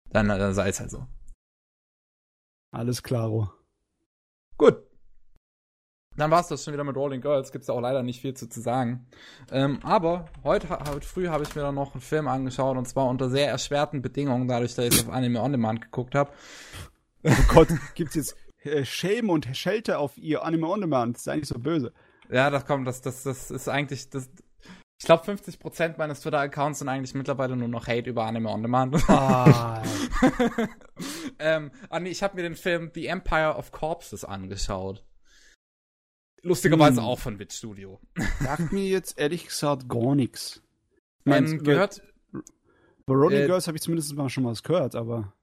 Dann, 0.10 0.28
dann 0.28 0.56
sei 0.56 0.70
es 0.70 0.80
halt 0.80 0.90
so. 0.90 1.06
alles 2.72 3.04
klaro. 3.04 3.52
Gut. 4.58 4.82
Dann 6.18 6.32
war's 6.32 6.48
das 6.48 6.64
schon 6.64 6.74
wieder 6.74 6.84
mit 6.84 6.96
Rolling 6.96 7.22
Girls. 7.22 7.52
Gibt's 7.52 7.68
ja 7.68 7.76
auch 7.76 7.80
leider 7.80 8.02
nicht 8.02 8.22
viel 8.22 8.34
zu, 8.34 8.50
zu 8.50 8.62
sagen. 8.62 9.06
Ähm, 9.52 9.82
aber 9.84 10.26
heute, 10.44 10.68
heute 10.68 11.08
früh 11.08 11.28
habe 11.28 11.44
ich 11.44 11.54
mir 11.54 11.62
dann 11.62 11.76
noch 11.76 11.94
einen 11.94 12.02
Film 12.02 12.28
angeschaut 12.28 12.76
und 12.76 12.88
zwar 12.88 13.06
unter 13.06 13.30
sehr 13.30 13.50
erschwerten 13.50 14.02
Bedingungen, 14.02 14.48
dadurch, 14.48 14.74
dass 14.74 14.86
ich 14.86 15.06
auf 15.06 15.14
Anime 15.14 15.40
On 15.40 15.52
Demand 15.52 15.82
geguckt 15.82 16.16
habe. 16.16 16.32
Oh 17.22 17.44
Gott, 17.50 17.68
gibt's 17.94 18.16
jetzt 18.16 18.34
äh, 18.34 18.49
Shame 18.84 19.30
und 19.30 19.48
Schelte 19.56 19.98
auf 20.00 20.18
ihr 20.18 20.44
Anime 20.44 20.68
On 20.68 20.82
Demand? 20.82 21.18
Sei 21.18 21.38
nicht 21.38 21.48
so 21.48 21.60
böse. 21.60 21.94
Ja, 22.30 22.50
das 22.50 22.66
kommt, 22.66 22.88
das, 22.88 23.02
das, 23.02 23.24
das 23.24 23.50
ist 23.52 23.68
eigentlich, 23.68 24.10
das, 24.10 24.30
ich 25.00 25.06
glaube, 25.06 25.24
50% 25.32 25.98
meines 25.98 26.20
Twitter-Accounts 26.22 26.80
sind 26.80 26.90
eigentlich 26.90 27.16
mittlerweile 27.16 27.56
nur 27.56 27.70
noch 27.70 27.88
Hate 27.88 28.10
über 28.10 28.26
Anime 28.26 28.50
On 28.50 28.62
Demand. 28.62 29.10
Ah, 29.10 29.82
ähm, 31.40 31.72
ah, 31.90 32.00
nee, 32.00 32.10
ich 32.10 32.22
habe 32.22 32.36
mir 32.36 32.44
den 32.44 32.56
Film 32.56 32.92
The 32.94 33.08
Empire 33.08 33.56
of 33.56 33.72
Corpses 33.72 34.26
angeschaut. 34.26 35.06
Lustigerweise 36.42 37.02
Hm. 37.02 37.08
auch 37.08 37.20
von 37.20 37.40
Witch 37.40 37.56
Studio. 37.56 38.00
sagt 38.42 38.72
mir 38.72 38.86
jetzt 38.86 39.20
ehrlich 39.20 39.46
gesagt 39.48 39.90
gar 39.90 40.16
nichts. 40.16 40.62
Ähm, 41.26 41.64
gehört, 41.64 42.02
Bei 43.06 43.14
Rolling 43.14 43.42
äh, 43.42 43.46
Girls 43.48 43.68
habe 43.68 43.78
ich 43.78 43.84
zumindest 43.84 44.16
mal 44.16 44.30
schon 44.30 44.46
was 44.46 44.64
gehört, 44.64 44.96
aber. 44.96 45.34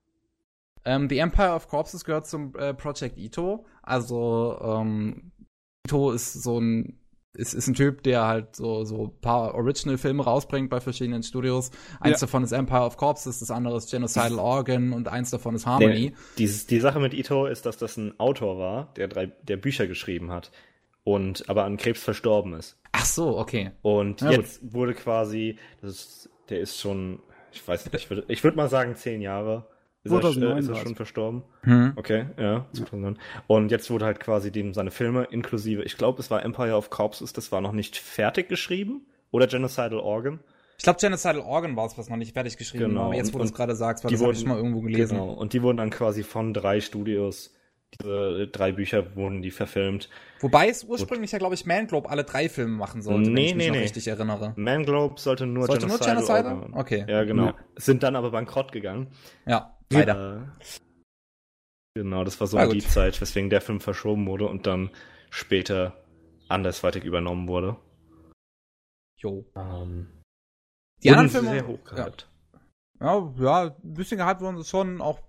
Ähm, 0.86 1.08
The 1.10 1.18
Empire 1.18 1.52
of 1.54 1.68
Corpses 1.68 2.04
gehört 2.04 2.26
zum 2.26 2.54
äh, 2.56 2.72
Project 2.72 3.18
Ito. 3.18 3.66
Also 3.82 4.58
ähm, 4.62 5.32
Ito 5.86 6.12
ist 6.12 6.32
so 6.42 6.58
ein 6.58 7.00
ist, 7.34 7.52
ist 7.52 7.66
ein 7.68 7.74
Typ, 7.74 8.02
der 8.02 8.26
halt 8.26 8.56
so 8.56 8.84
so 8.84 9.08
paar 9.20 9.54
Original-Filme 9.56 10.24
rausbringt 10.24 10.70
bei 10.70 10.80
verschiedenen 10.80 11.22
Studios. 11.22 11.70
Eins 12.00 12.20
Ja. 12.20 12.26
davon 12.26 12.42
ist 12.44 12.52
Empire 12.52 12.80
of 12.84 12.96
Corpses, 12.96 13.40
das 13.40 13.50
andere 13.50 13.76
ist 13.76 13.90
Genocidal 13.90 14.38
Organ 14.38 14.94
und 14.94 15.08
eins 15.08 15.30
davon 15.30 15.54
ist 15.54 15.66
Harmony. 15.66 16.10
Nee, 16.10 16.12
dieses, 16.38 16.66
die 16.66 16.80
Sache 16.80 16.98
mit 16.98 17.12
Ito 17.12 17.44
ist, 17.46 17.66
dass 17.66 17.76
das 17.76 17.98
ein 17.98 18.18
Autor 18.18 18.56
war, 18.58 18.92
der 18.96 19.08
drei, 19.08 19.26
der 19.42 19.58
Bücher 19.58 19.86
geschrieben 19.86 20.30
hat 20.30 20.50
und 21.04 21.46
aber 21.50 21.64
an 21.64 21.76
Krebs 21.76 22.02
verstorben 22.02 22.54
ist. 22.54 22.78
Ach 22.92 23.04
so, 23.04 23.36
okay. 23.36 23.72
Und 23.82 24.22
Ja, 24.22 24.28
gut. 24.30 24.38
jetzt 24.38 24.72
wurde 24.72 24.94
quasi, 24.94 25.58
das 25.82 25.90
ist, 25.90 26.30
der 26.48 26.60
ist 26.60 26.80
schon, 26.80 27.20
ich 27.52 27.66
weiß 27.68 27.84
nicht, 27.84 27.94
ich 27.96 28.08
würde 28.08 28.24
ich 28.28 28.42
würd 28.44 28.56
mal 28.56 28.70
sagen 28.70 28.94
zehn 28.96 29.20
Jahre. 29.20 29.66
Ist 30.06 30.12
er, 30.12 30.20
2009 30.20 30.58
ist 30.58 30.68
er 30.68 30.76
schon 30.76 30.94
verstorben? 30.94 31.42
Hm. 31.62 31.92
Okay, 31.96 32.26
ja, 32.38 32.66
2009. 32.72 33.18
Und 33.46 33.70
jetzt 33.70 33.90
wurde 33.90 34.04
halt 34.04 34.20
quasi 34.20 34.50
dem 34.50 34.74
seine 34.74 34.90
Filme 34.90 35.24
inklusive, 35.24 35.82
ich 35.82 35.96
glaube, 35.96 36.20
es 36.20 36.30
war 36.30 36.44
Empire 36.44 36.74
of 36.74 36.90
Corpses, 36.90 37.32
das 37.32 37.52
war 37.52 37.60
noch 37.60 37.72
nicht 37.72 37.96
fertig 37.96 38.48
geschrieben. 38.48 39.06
Oder 39.30 39.46
Genocidal 39.46 39.98
Organ. 39.98 40.40
Ich 40.78 40.84
glaube, 40.84 40.98
Genocidal 41.00 41.40
Organ 41.40 41.76
war 41.76 41.86
es, 41.86 41.98
was 41.98 42.08
noch 42.08 42.16
nicht 42.16 42.32
fertig 42.32 42.56
geschrieben 42.56 42.88
Genau, 42.88 43.00
war. 43.00 43.06
Aber 43.06 43.16
jetzt, 43.16 43.34
wo 43.34 43.38
du 43.38 43.44
es 43.44 43.52
gerade 43.52 43.74
sagst, 43.74 44.04
weil 44.04 44.10
die 44.10 44.16
das 44.16 44.22
habe 44.22 44.32
ich 44.34 44.46
mal 44.46 44.56
irgendwo 44.56 44.80
gelesen. 44.80 45.18
Genau. 45.18 45.32
Und 45.32 45.52
die 45.52 45.62
wurden 45.62 45.78
dann 45.78 45.90
quasi 45.90 46.22
von 46.22 46.54
drei 46.54 46.80
Studios, 46.80 47.54
diese 47.94 48.48
drei 48.48 48.72
Bücher 48.72 49.14
wurden 49.16 49.42
die 49.42 49.50
verfilmt. 49.50 50.10
Wobei 50.40 50.68
es 50.68 50.84
ursprünglich 50.84 51.32
ja, 51.32 51.38
glaube 51.38 51.54
ich, 51.54 51.64
Manglobe 51.66 52.10
alle 52.10 52.24
drei 52.24 52.48
Filme 52.48 52.76
machen 52.76 53.00
sollte, 53.00 53.26
wenn 53.26 53.32
Nee, 53.34 53.46
ich 53.48 53.54
mich 53.54 53.70
nee, 53.70 53.78
richtig 53.78 54.06
erinnere. 54.08 54.52
Manglobe 54.56 55.18
sollte 55.20 55.46
nur 55.46 55.66
Sollte 55.66 55.86
nur 55.86 55.98
Genocidal 55.98 56.16
Genocidal? 56.42 56.52
Organ. 56.54 56.74
Okay. 56.74 57.04
Ja, 57.08 57.24
genau. 57.24 57.46
Ja. 57.46 57.54
Sind 57.76 58.02
dann 58.02 58.16
aber 58.16 58.30
bankrott 58.32 58.72
gegangen. 58.72 59.08
Ja, 59.46 59.76
leider. 59.90 60.56
Äh, 60.60 62.00
genau, 62.00 62.24
das 62.24 62.38
war 62.40 62.46
so 62.46 62.56
Na 62.58 62.64
um 62.64 62.68
gut. 62.70 62.76
die 62.82 62.86
Zeit, 62.86 63.18
weswegen 63.20 63.50
der 63.50 63.60
Film 63.60 63.80
verschoben 63.80 64.26
wurde 64.26 64.46
und 64.48 64.66
dann 64.66 64.90
später 65.30 66.04
andersweitig 66.48 67.04
übernommen 67.04 67.48
wurde. 67.48 67.76
Jo. 69.18 69.46
Ähm, 69.56 70.08
Die 71.02 71.10
anderen 71.10 71.30
Filme. 71.30 71.48
sehr 71.50 71.66
hoch 71.66 71.82
gehabt. 71.84 72.28
Ja, 73.00 73.30
ja, 73.38 73.62
ein 73.64 73.94
bisschen 73.94 74.16
gehypt 74.18 74.40
wurden 74.40 74.56
sie 74.56 74.64
schon, 74.68 75.00
auch 75.02 75.20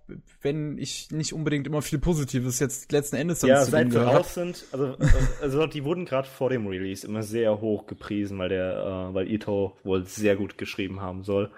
wenn 0.41 0.77
ich 0.77 1.09
nicht 1.11 1.33
unbedingt 1.33 1.67
immer 1.67 1.81
viel 1.81 1.99
Positives 1.99 2.59
jetzt 2.59 2.91
letzten 2.93 3.17
Endes 3.17 3.41
Ja, 3.41 3.61
zu 3.63 3.71
seit 3.71 3.91
sie 3.91 3.97
raus 4.01 4.33
sind, 4.33 4.63
also, 4.71 4.85
äh, 4.93 5.07
also 5.41 5.67
die 5.67 5.83
wurden 5.83 6.05
gerade 6.05 6.27
vor 6.27 6.49
dem 6.49 6.65
Release 6.67 7.05
immer 7.05 7.23
sehr 7.23 7.59
hoch 7.59 7.85
gepriesen, 7.85 8.37
weil 8.39 8.49
der, 8.49 9.09
äh, 9.09 9.13
weil 9.13 9.29
Ito 9.29 9.75
wohl 9.83 10.05
sehr 10.05 10.37
gut 10.37 10.57
geschrieben 10.57 11.01
haben 11.01 11.23
soll. 11.23 11.51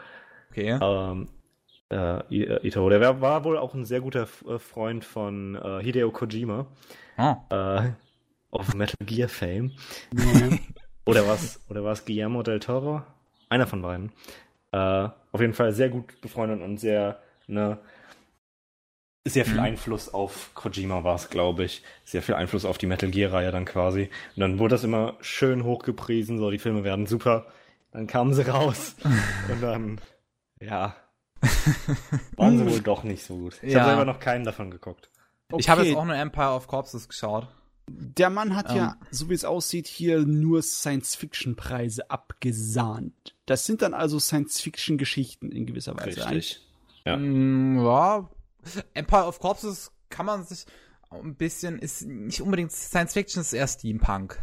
Okay. 0.50 0.80
Ähm, 0.82 1.30
äh, 1.92 2.20
äh, 2.36 2.68
Ito, 2.68 2.90
der 2.90 3.02
war, 3.02 3.22
war 3.22 3.44
wohl 3.44 3.58
auch 3.58 3.76
ein 3.76 3.86
sehr 3.86 4.02
guter 4.02 4.28
äh, 4.48 4.58
Freund 4.58 5.06
von 5.06 5.56
äh, 5.56 5.84
Hideo 5.84 6.12
Kojima, 6.12 6.66
Ah. 7.18 7.38
äh, 7.86 7.92
auf 8.50 8.74
Metal 8.74 9.06
Gear 9.06 9.30
Fame. 9.30 9.74
Ja. 10.16 10.58
Oder 11.06 11.28
was? 11.28 11.60
Oder 11.70 11.84
war 11.84 11.92
es 11.94 12.06
Guillermo 12.06 12.42
del 12.44 12.60
Toro? 12.60 13.04
Einer 13.50 13.68
von 13.68 13.82
beiden. 13.82 14.12
Äh, 14.72 14.78
auf 15.32 15.42
jeden 15.42 15.54
Fall 15.54 15.74
sehr 15.74 15.90
gut 15.90 16.22
befreundet 16.22 16.62
und 16.62 16.78
sehr, 16.80 17.20
ne, 17.48 17.80
sehr 19.28 19.46
viel 19.46 19.56
Mhm. 19.56 19.60
Einfluss 19.60 20.12
auf 20.14 20.52
Kojima 20.56 21.04
war 21.04 21.16
es, 21.16 21.30
glaube 21.30 21.64
ich. 21.66 21.84
Sehr 22.04 22.22
viel 22.24 22.36
Einfluss 22.36 22.66
auf 22.66 22.78
die 22.78 22.88
Metal 22.88 23.10
Gear-Reihe 23.12 23.52
dann 23.52 23.66
quasi. 23.66 24.10
Und 24.36 24.40
dann 24.40 24.60
wurde 24.60 24.76
das 24.76 24.84
immer 24.84 25.18
schön 25.22 25.64
hochgepriesen, 25.64 26.38
so 26.40 26.50
die 26.50 26.58
Filme 26.60 26.84
werden 26.84 27.06
super. 27.06 27.46
Dann 27.92 28.08
kamen 28.08 28.34
sie 28.34 28.48
raus. 28.48 28.96
und 29.52 29.62
dann, 29.62 30.02
ja, 30.62 30.96
waren 32.38 32.58
sie 32.58 32.66
wohl 32.66 32.82
doch 32.82 33.04
nicht 33.04 33.24
so 33.24 33.38
gut. 33.38 33.60
Ich 33.62 33.74
Ja. 33.74 33.82
habe 33.82 33.90
selber 33.90 34.06
noch 34.06 34.20
keinen 34.20 34.46
davon 34.46 34.72
geguckt. 34.72 35.10
Ich 35.58 35.70
habe 35.70 35.82
Okay, 35.82 35.90
jetzt 35.90 35.98
auch 35.98 36.06
nur 36.06 36.16
Empire 36.16 36.54
of 36.54 36.68
Corpses 36.68 37.08
geschaut. 37.08 37.48
Der 37.92 38.30
Mann 38.30 38.56
hat 38.56 38.74
ja, 38.74 38.98
Ähm. 39.00 39.08
so 39.12 39.30
wie 39.30 39.34
es 39.34 39.46
aussieht, 39.46 39.88
hier 39.88 40.26
nur 40.26 40.62
Science-Fiction-Preise 40.62 42.10
abgesahnt. 42.10 43.36
Das 43.46 43.66
sind 43.66 43.82
dann 43.82 43.94
also 43.94 44.20
Science-Fiction-Geschichten 44.20 45.52
in 45.52 45.66
gewisser 45.66 45.96
Weise. 45.98 46.30
Richtig. 46.30 46.62
Ja. 47.06 47.18
Mm, 47.18 47.78
ja. 47.86 48.30
Empire 48.94 49.26
of 49.26 49.40
Corpses 49.40 49.92
kann 50.10 50.26
man 50.26 50.44
sich 50.44 50.66
ein 51.10 51.36
bisschen, 51.36 51.80
ist 51.80 52.06
nicht 52.06 52.42
unbedingt 52.42 52.72
Science 52.72 53.14
Fiction, 53.14 53.42
ist 53.42 53.54
eher 53.54 53.68
Steampunk. 53.68 54.38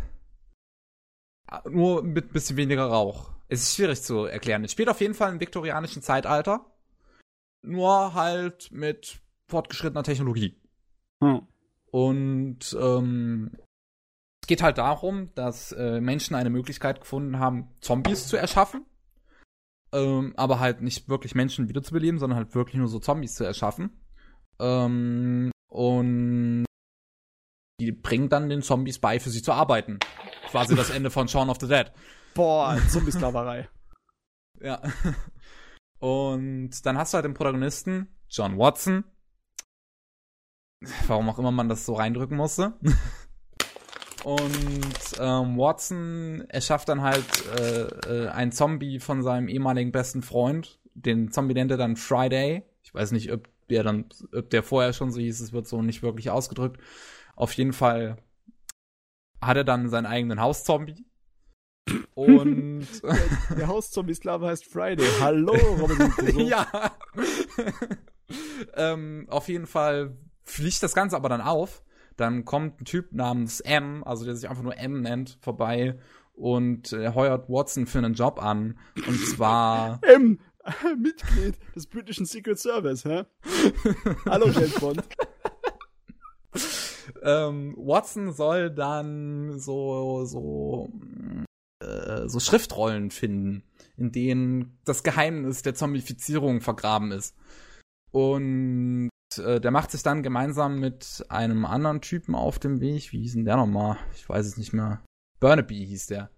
Ah, 1.47 1.63
Nur 1.69 2.03
mit 2.03 2.27
ein 2.27 2.33
bisschen 2.33 2.57
weniger 2.57 2.87
Rauch. 2.87 3.31
Es 3.49 3.63
ist 3.63 3.77
schwierig 3.77 4.03
zu 4.03 4.25
erklären. 4.25 4.65
Es 4.65 4.73
spielt 4.73 4.89
auf 4.89 5.01
jeden 5.01 5.15
Fall 5.15 5.33
im 5.33 5.41
viktorianischen 5.41 6.03
Zeitalter. 6.03 6.67
Nur 7.63 8.15
halt 8.15 8.73
mit 8.73 9.21
fortgeschrittener 9.47 10.03
Technologie. 10.03 10.57
Hm. 11.23 11.47
Und 11.97 12.77
ähm, 12.79 13.53
es 14.43 14.49
geht 14.49 14.63
halt 14.63 14.77
darum, 14.77 15.31
dass 15.35 15.73
äh, 15.73 15.99
Menschen 15.99 16.37
eine 16.37 16.51
Möglichkeit 16.51 17.01
gefunden 17.01 17.39
haben, 17.39 17.69
Zombies 17.81 18.29
zu 18.29 18.37
erschaffen. 18.37 18.85
Ähm, 19.95 20.35
aber 20.37 20.61
halt 20.61 20.83
nicht 20.83 21.09
wirklich 21.09 21.35
Menschen 21.35 21.71
wiederzubeleben, 21.71 22.21
sondern 22.21 22.37
halt 22.37 22.55
wirklich 22.55 22.77
nur 22.77 22.89
so 22.89 22.99
Zombies 22.99 23.35
zu 23.35 23.45
erschaffen. 23.45 23.99
Ähm, 24.61 25.51
und 25.71 26.67
die 27.81 27.93
bringen 27.93 28.29
dann 28.29 28.51
den 28.51 28.61
Zombies 28.61 28.99
bei, 28.99 29.19
für 29.19 29.31
sie 29.31 29.41
zu 29.41 29.53
arbeiten. 29.53 29.99
Quasi 30.51 30.77
das 30.77 30.91
Ende 30.91 31.09
von 31.09 31.29
Shaun 31.29 31.49
of 31.49 31.57
the 31.63 31.67
Dead. 31.67 31.91
Boah, 32.35 32.77
Zombie-Sklaverei. 32.91 33.71
Ja. 34.61 34.83
Und 35.99 36.85
dann 36.85 36.99
hast 36.99 37.15
du 37.15 37.17
halt 37.17 37.25
den 37.25 37.33
Protagonisten, 37.33 38.15
John 38.29 38.59
Watson. 38.59 39.05
Warum 41.07 41.29
auch 41.29 41.39
immer 41.39 41.51
man 41.51 41.69
das 41.69 41.87
so 41.87 41.95
reindrücken 41.95 42.37
musste. 42.37 42.75
Und 44.25 44.97
ähm, 45.21 45.57
Watson 45.57 46.45
erschafft 46.49 46.89
dann 46.89 47.03
halt 47.03 47.25
äh, 47.61 47.83
äh, 47.85 48.29
einen 48.29 48.51
Zombie 48.51 48.99
von 48.99 49.23
seinem 49.23 49.47
ehemaligen 49.47 49.93
besten 49.93 50.21
Freund. 50.23 50.81
Den 50.95 51.31
Zombie 51.31 51.55
nennt 51.55 51.71
er 51.71 51.77
dann 51.77 51.95
Friday. 51.95 52.65
Ich 52.83 52.93
weiß 52.93 53.13
nicht, 53.13 53.31
ob 53.33 53.49
der 53.71 53.85
dann, 53.85 54.07
ob 54.35 54.51
der 54.51 54.65
vorher 54.65 54.93
schon 54.93 55.13
so 55.13 55.21
hieß, 55.21 55.41
es 55.41 55.53
wird 55.53 55.69
so 55.69 55.81
nicht 55.81 56.03
wirklich 56.03 56.31
ausgedrückt. 56.31 56.81
Auf 57.37 57.53
jeden 57.53 57.73
Fall 57.73 58.17
hat 59.41 59.57
er 59.57 59.65
dann 59.65 59.89
seinen 59.89 60.07
eigenen 60.07 60.41
Hauszombie. 60.41 61.07
Und 62.15 62.89
Der 63.57 63.69
Hauszombie-Sklave 63.69 64.47
heißt 64.49 64.65
Friday. 64.65 65.07
Hallo, 65.21 65.55
Robinson 65.55 66.11
Crusoe. 66.17 66.43
ja. 66.49 66.67
ähm, 68.75 69.27
auf 69.29 69.49
jeden 69.49 69.67
Fall 69.67 70.17
fliegt 70.47 70.83
das 70.83 70.95
Ganze 70.95 71.17
aber 71.17 71.29
dann 71.29 71.41
auf. 71.41 71.83
Dann 72.17 72.47
kommt 72.47 72.81
ein 72.81 72.85
Typ 72.87 73.13
namens 73.13 73.61
M, 73.61 74.03
also 74.05 74.25
der 74.25 74.35
sich 74.35 74.49
einfach 74.49 74.63
nur 74.63 74.79
M 74.79 75.03
nennt, 75.03 75.37
vorbei 75.43 75.99
und 76.33 76.93
äh, 76.93 77.13
heuert 77.13 77.49
Watson 77.49 77.87
für 77.87 77.99
einen 77.99 78.15
Job 78.15 78.43
an. 78.43 78.79
Und 79.07 79.19
zwar. 79.27 80.01
M, 80.15 80.39
Mitglied 80.99 81.57
des 81.75 81.87
britischen 81.87 82.27
Secret 82.27 82.59
Service, 82.59 83.05
hä? 83.05 83.25
Hallo, 84.27 84.49
James 84.49 84.75
Bond. 84.81 85.03
ähm, 87.23 87.75
Watson 87.77 88.33
soll 88.33 88.71
dann 88.71 89.59
so, 89.59 90.25
so, 90.25 90.91
äh, 91.81 92.29
so 92.29 92.41
Schriftrollen 92.41 93.11
finden, 93.11 93.63
in 93.97 94.13
denen 94.13 94.79
das 94.85 95.03
Geheimnis 95.03 95.63
der 95.63 95.75
Zombifizierung 95.75 96.61
vergraben 96.61 97.13
ist. 97.13 97.37
Und 98.11 99.11
äh, 99.39 99.61
der 99.61 99.71
macht 99.71 99.91
sich 99.91 100.03
dann 100.03 100.23
gemeinsam 100.23 100.79
mit 100.79 101.25
einem 101.29 101.65
anderen 101.65 102.01
Typen 102.01 102.35
auf 102.35 102.59
dem 102.59 102.81
Weg. 102.81 103.13
Wie 103.13 103.21
hieß 103.21 103.35
denn 103.35 103.45
der 103.45 103.57
nochmal? 103.57 103.97
Ich 104.15 104.29
weiß 104.29 104.47
es 104.47 104.57
nicht 104.57 104.73
mehr. 104.73 105.03
Burnaby 105.41 105.87
hieß 105.87 106.07
der. 106.07 106.31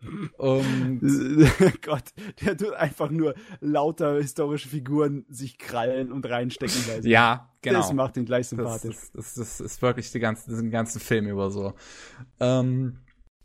Und 0.38 1.00
Gott, 1.82 2.04
der 2.40 2.56
tut 2.56 2.74
einfach 2.74 3.10
nur 3.10 3.34
lauter 3.60 4.16
historische 4.16 4.68
Figuren 4.68 5.24
sich 5.28 5.58
krallen 5.58 6.12
und 6.12 6.28
reinstecken. 6.28 6.86
Weil 6.86 7.06
ja, 7.06 7.52
genau. 7.62 7.80
Das 7.80 7.92
macht 7.92 8.16
ihn 8.16 8.24
gleich 8.24 8.48
sympathisch. 8.48 8.94
das, 8.94 9.12
das, 9.12 9.34
das 9.34 9.60
ist 9.60 9.82
wirklich 9.82 10.12
die 10.12 10.20
ganze, 10.20 10.54
den 10.54 10.70
ganzen 10.70 11.00
Film 11.00 11.26
über 11.26 11.50
so. 11.50 11.74
Ähm, 12.38 12.98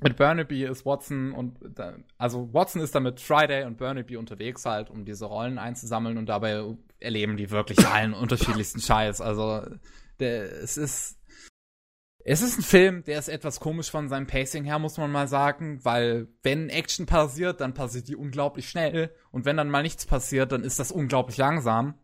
mit 0.04 0.18
Burnaby 0.18 0.66
ist 0.66 0.86
Watson 0.86 1.32
und 1.32 1.58
also 2.18 2.54
Watson 2.54 2.82
ist 2.82 2.94
da 2.94 3.00
mit 3.00 3.22
Friday 3.22 3.64
und 3.64 3.78
Burnaby 3.78 4.18
unterwegs 4.18 4.66
halt, 4.66 4.90
um 4.90 5.06
diese 5.06 5.26
Rollen 5.26 5.58
einzusammeln 5.58 6.18
und 6.18 6.28
dabei 6.28 6.76
erleben 7.04 7.38
die 7.38 7.52
wirklich 7.52 7.86
allen 7.88 8.14
unterschiedlichsten 8.14 8.82
Scheiß. 8.82 9.22
Also 9.22 9.64
der, 10.20 10.44
es 10.64 10.78
ist 10.78 11.20
es 12.26 12.42
ist 12.42 12.58
ein 12.58 12.64
Film, 12.64 13.04
der 13.04 13.20
ist 13.20 13.28
etwas 13.28 13.60
komisch 13.60 13.92
von 13.92 14.08
seinem 14.08 14.28
Pacing 14.28 14.64
her, 14.64 14.80
muss 14.80 14.98
man 14.98 15.12
mal 15.12 15.28
sagen, 15.28 15.84
weil 15.84 16.30
wenn 16.42 16.70
Action 16.70 17.06
passiert, 17.06 17.60
dann 17.60 17.74
passiert 17.74 18.08
die 18.08 18.16
unglaublich 18.16 18.70
schnell 18.70 19.14
und 19.32 19.44
wenn 19.44 19.58
dann 19.58 19.70
mal 19.70 19.84
nichts 19.84 20.06
passiert, 20.06 20.54
dann 20.54 20.64
ist 20.64 20.80
das 20.80 20.92
unglaublich 20.92 21.36
langsam. 21.38 21.96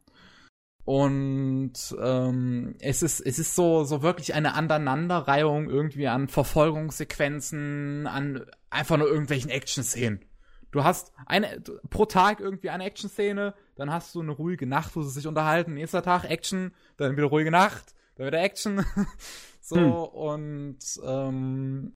Und 0.83 1.73
ähm, 2.01 2.75
es 2.79 3.03
ist 3.03 3.21
es 3.21 3.39
ist 3.39 3.55
so 3.55 3.83
so 3.83 4.01
wirklich 4.01 4.33
eine 4.33 4.55
Aneinanderreihung 4.55 5.69
irgendwie 5.69 6.07
an 6.07 6.27
Verfolgungssequenzen, 6.27 8.07
an 8.07 8.45
einfach 8.69 8.97
nur 8.97 9.07
irgendwelchen 9.07 9.51
Action-Szenen. 9.51 10.25
Du 10.71 10.83
hast 10.83 11.11
eine, 11.25 11.61
pro 11.89 12.05
Tag 12.05 12.39
irgendwie 12.39 12.69
eine 12.69 12.85
Action-Szene, 12.85 13.53
dann 13.75 13.91
hast 13.91 14.13
du 14.15 14.21
eine 14.21 14.31
ruhige 14.31 14.67
Nacht, 14.67 14.95
wo 14.95 15.01
sie 15.01 15.09
sich 15.09 15.27
unterhalten, 15.27 15.73
nächster 15.73 16.03
Tag 16.03 16.25
Action, 16.25 16.73
dann 16.97 17.17
wieder 17.17 17.27
ruhige 17.27 17.51
Nacht, 17.51 17.95
dann 18.15 18.27
wieder 18.27 18.41
Action. 18.41 18.85
so, 19.61 19.77
hm. 19.77 19.91
und 19.91 20.79
ähm, 21.03 21.95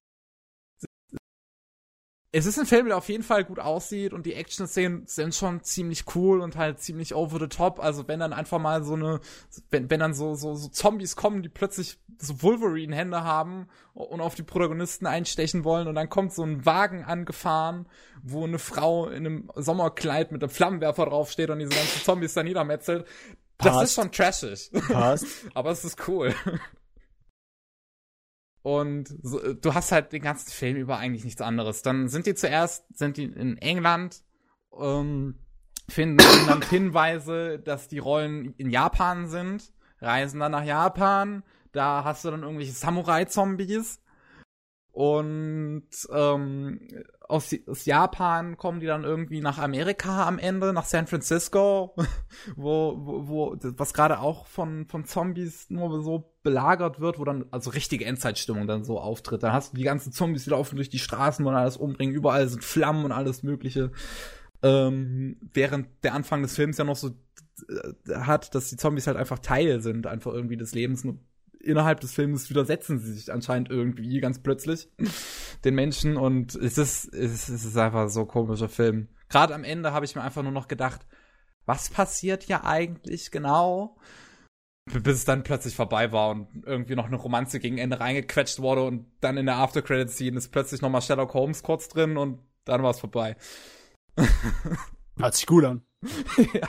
es 2.35 2.47
ist 2.47 2.57
ein 2.57 2.65
Film, 2.65 2.88
der 2.88 2.97
auf 2.97 3.10
jeden 3.10 3.22
Fall 3.22 3.43
gut 3.43 3.60
aussieht 3.60 4.11
und 4.11 4.26
die 4.26 4.34
Action-Szenen 4.34 5.05
sind 5.05 5.35
schon 5.35 5.61
ziemlich 5.61 6.15
cool 6.15 6.41
und 6.41 6.55
halt 6.55 6.80
ziemlich 6.80 7.14
over 7.14 7.38
the 7.38 7.47
top. 7.47 7.80
Also 7.80 8.07
wenn 8.07 8.19
dann 8.19 8.34
einfach 8.34 8.57
mal 8.57 8.84
so 8.84 8.95
eine, 8.95 9.19
wenn, 9.69 9.91
wenn 9.91 9.99
dann 9.99 10.15
so, 10.15 10.34
so, 10.34 10.55
so 10.55 10.68
Zombies 10.68 11.15
kommen, 11.15 11.43
die 11.43 11.49
plötzlich 11.49 11.99
so 12.18 12.41
Wolverine-Hände 12.41 13.23
haben 13.23 13.68
und 13.93 14.19
auf 14.19 14.34
die 14.34 14.41
Protagonisten 14.41 15.05
einstechen 15.05 15.64
wollen 15.64 15.88
und 15.88 15.93
dann 15.93 16.10
kommt 16.10 16.34
so 16.34 16.41
ein 16.41 16.65
Wagen 16.65 17.03
angefahren, 17.03 17.88
wo 18.23 18.45
eine 18.45 18.57
Frau 18.57 19.10
in 19.10 19.27
einem 19.27 19.51
Sommerkleid 19.55 20.31
mit 20.31 20.41
einem 20.41 20.49
Flammenwerfer 20.49 21.05
draufsteht 21.05 21.51
und 21.51 21.60
diese 21.60 21.69
ganzen 21.69 22.01
Zombies 22.01 22.34
da 22.34 22.41
niedermetzelt. 22.41 23.05
Das 23.60 23.73
Passt. 23.73 23.84
ist 23.84 23.93
schon 23.93 24.11
trashig. 24.11 24.72
Passt. 24.91 25.27
Aber 25.53 25.69
es 25.69 25.85
ist 25.85 26.07
cool. 26.07 26.34
Und 28.64 29.14
so, 29.22 29.53
du 29.53 29.73
hast 29.73 29.91
halt 29.91 30.14
den 30.14 30.22
ganzen 30.22 30.49
Film 30.49 30.77
über 30.77 30.98
eigentlich 30.98 31.26
nichts 31.26 31.41
anderes. 31.41 31.81
Dann 31.81 32.07
sind 32.07 32.26
die 32.26 32.34
zuerst, 32.34 32.85
sind 32.98 33.18
die 33.18 33.26
in 33.26 33.57
England, 33.57 34.23
ähm, 34.80 35.35
finden 35.90 36.18
dann 36.48 36.61
Hinweise, 36.61 37.60
dass 37.60 37.90
die 37.90 37.99
Rollen 37.99 38.53
in 38.56 38.69
Japan 38.69 39.27
sind, 39.27 39.73
reisen 39.99 40.40
dann 40.40 40.53
nach 40.53 40.64
Japan, 40.64 41.44
da 41.73 42.06
hast 42.06 42.23
du 42.23 42.31
dann 42.31 42.44
irgendwelche 42.44 42.72
Samurai-Zombies 42.72 43.99
und 44.94 45.90
ähm, 46.11 46.88
aus, 47.34 47.53
aus 47.68 47.85
Japan 47.85 48.57
kommen 48.57 48.80
die 48.80 48.85
dann 48.85 49.03
irgendwie 49.03 49.41
nach 49.41 49.57
Amerika 49.57 50.27
am 50.27 50.38
Ende, 50.38 50.72
nach 50.72 50.85
San 50.85 51.07
Francisco, 51.07 51.95
wo, 52.55 52.95
wo, 52.97 53.27
wo 53.27 53.57
was 53.76 53.93
gerade 53.93 54.19
auch 54.19 54.45
von, 54.45 54.85
von 54.85 55.05
Zombies 55.05 55.69
nur 55.69 56.03
so 56.03 56.31
belagert 56.43 56.99
wird, 56.99 57.18
wo 57.18 57.26
dann 57.26 57.45
also 57.49 57.72
richtige 57.72 58.05
Endzeitstimmung 58.05 58.68
dann 58.68 58.84
so 58.84 58.99
auftritt. 58.99 59.41
Dann 59.41 59.51
hast 59.51 59.73
du 59.73 59.77
die 59.77 59.84
ganzen 59.84 60.14
Zombies, 60.14 60.43
die 60.43 60.51
laufen 60.51 60.76
durch 60.76 60.89
die 60.89 60.99
Straßen 60.99 61.43
und 61.43 61.55
alles 61.55 61.76
umbringen, 61.76 62.14
überall 62.14 62.47
sind 62.47 62.64
Flammen 62.64 63.03
und 63.03 63.11
alles 63.11 63.41
mögliche. 63.41 63.91
Ähm, 64.61 65.38
während 65.53 65.88
der 66.03 66.14
Anfang 66.14 66.43
des 66.43 66.55
Films 66.55 66.77
ja 66.77 66.84
noch 66.84 66.95
so 66.95 67.10
äh, 67.68 68.15
hat, 68.15 68.53
dass 68.53 68.69
die 68.69 68.77
Zombies 68.77 69.07
halt 69.07 69.18
einfach 69.18 69.39
Teil 69.39 69.81
sind, 69.81 70.05
einfach 70.05 70.34
irgendwie 70.34 70.57
des 70.57 70.76
Lebens 70.76 71.03
innerhalb 71.64 71.99
des 71.99 72.14
Films 72.14 72.49
widersetzen 72.49 72.99
sie 72.99 73.14
sich 73.14 73.31
anscheinend 73.31 73.69
irgendwie 73.69 74.19
ganz 74.19 74.41
plötzlich 74.41 74.90
den 75.64 75.76
Menschen 75.76 76.18
und 76.18 76.56
es 76.56 76.77
ist, 76.77 77.14
es 77.14 77.49
ist 77.49 77.77
einfach 77.77 78.10
so 78.10 78.22
ein 78.22 78.27
komischer 78.27 78.69
Film. 78.69 79.10
Gerade 79.30 79.56
am 79.56 79.64
Ende 79.64 79.94
habe 79.94 80.06
ich 80.06 80.15
mir 80.15 80.22
einfach 80.22 80.44
nur 80.44 80.52
noch 80.52 80.68
gedacht, 80.68 81.06
was 81.65 81.90
passiert 81.90 82.44
hier 82.44 82.65
eigentlich 82.65 83.31
genau? 83.31 83.98
Bis 84.85 85.19
es 85.19 85.26
dann 85.26 85.44
plötzlich 85.44 85.76
vorbei 85.76 86.11
war 86.11 86.31
und 86.31 86.65
irgendwie 86.65 86.95
noch 86.95 87.06
eine 87.06 87.15
Romanze 87.15 87.60
gegen 87.61 87.77
Ende 87.77 88.02
reingequetscht 88.02 88.60
wurde 88.60 88.84
und 88.84 89.06
dann 89.22 89.38
in 89.38 89.45
der 89.45 89.56
After-Credit-Scene 89.56 90.38
ist 90.38 90.49
plötzlich 90.49 90.81
nochmal 90.81 91.02
Sherlock 91.02 91.34
Holmes 91.34 91.64
kurz 91.64 91.88
drin 91.88 92.18
und 92.18 92.40
dann 92.65 92.84
war 92.84 92.91
es 92.91 92.99
vorbei. 92.99 93.38
Hört 95.18 95.35
sich 95.35 95.45
gut 95.45 95.64
an. 95.64 95.84
ja. 96.53 96.68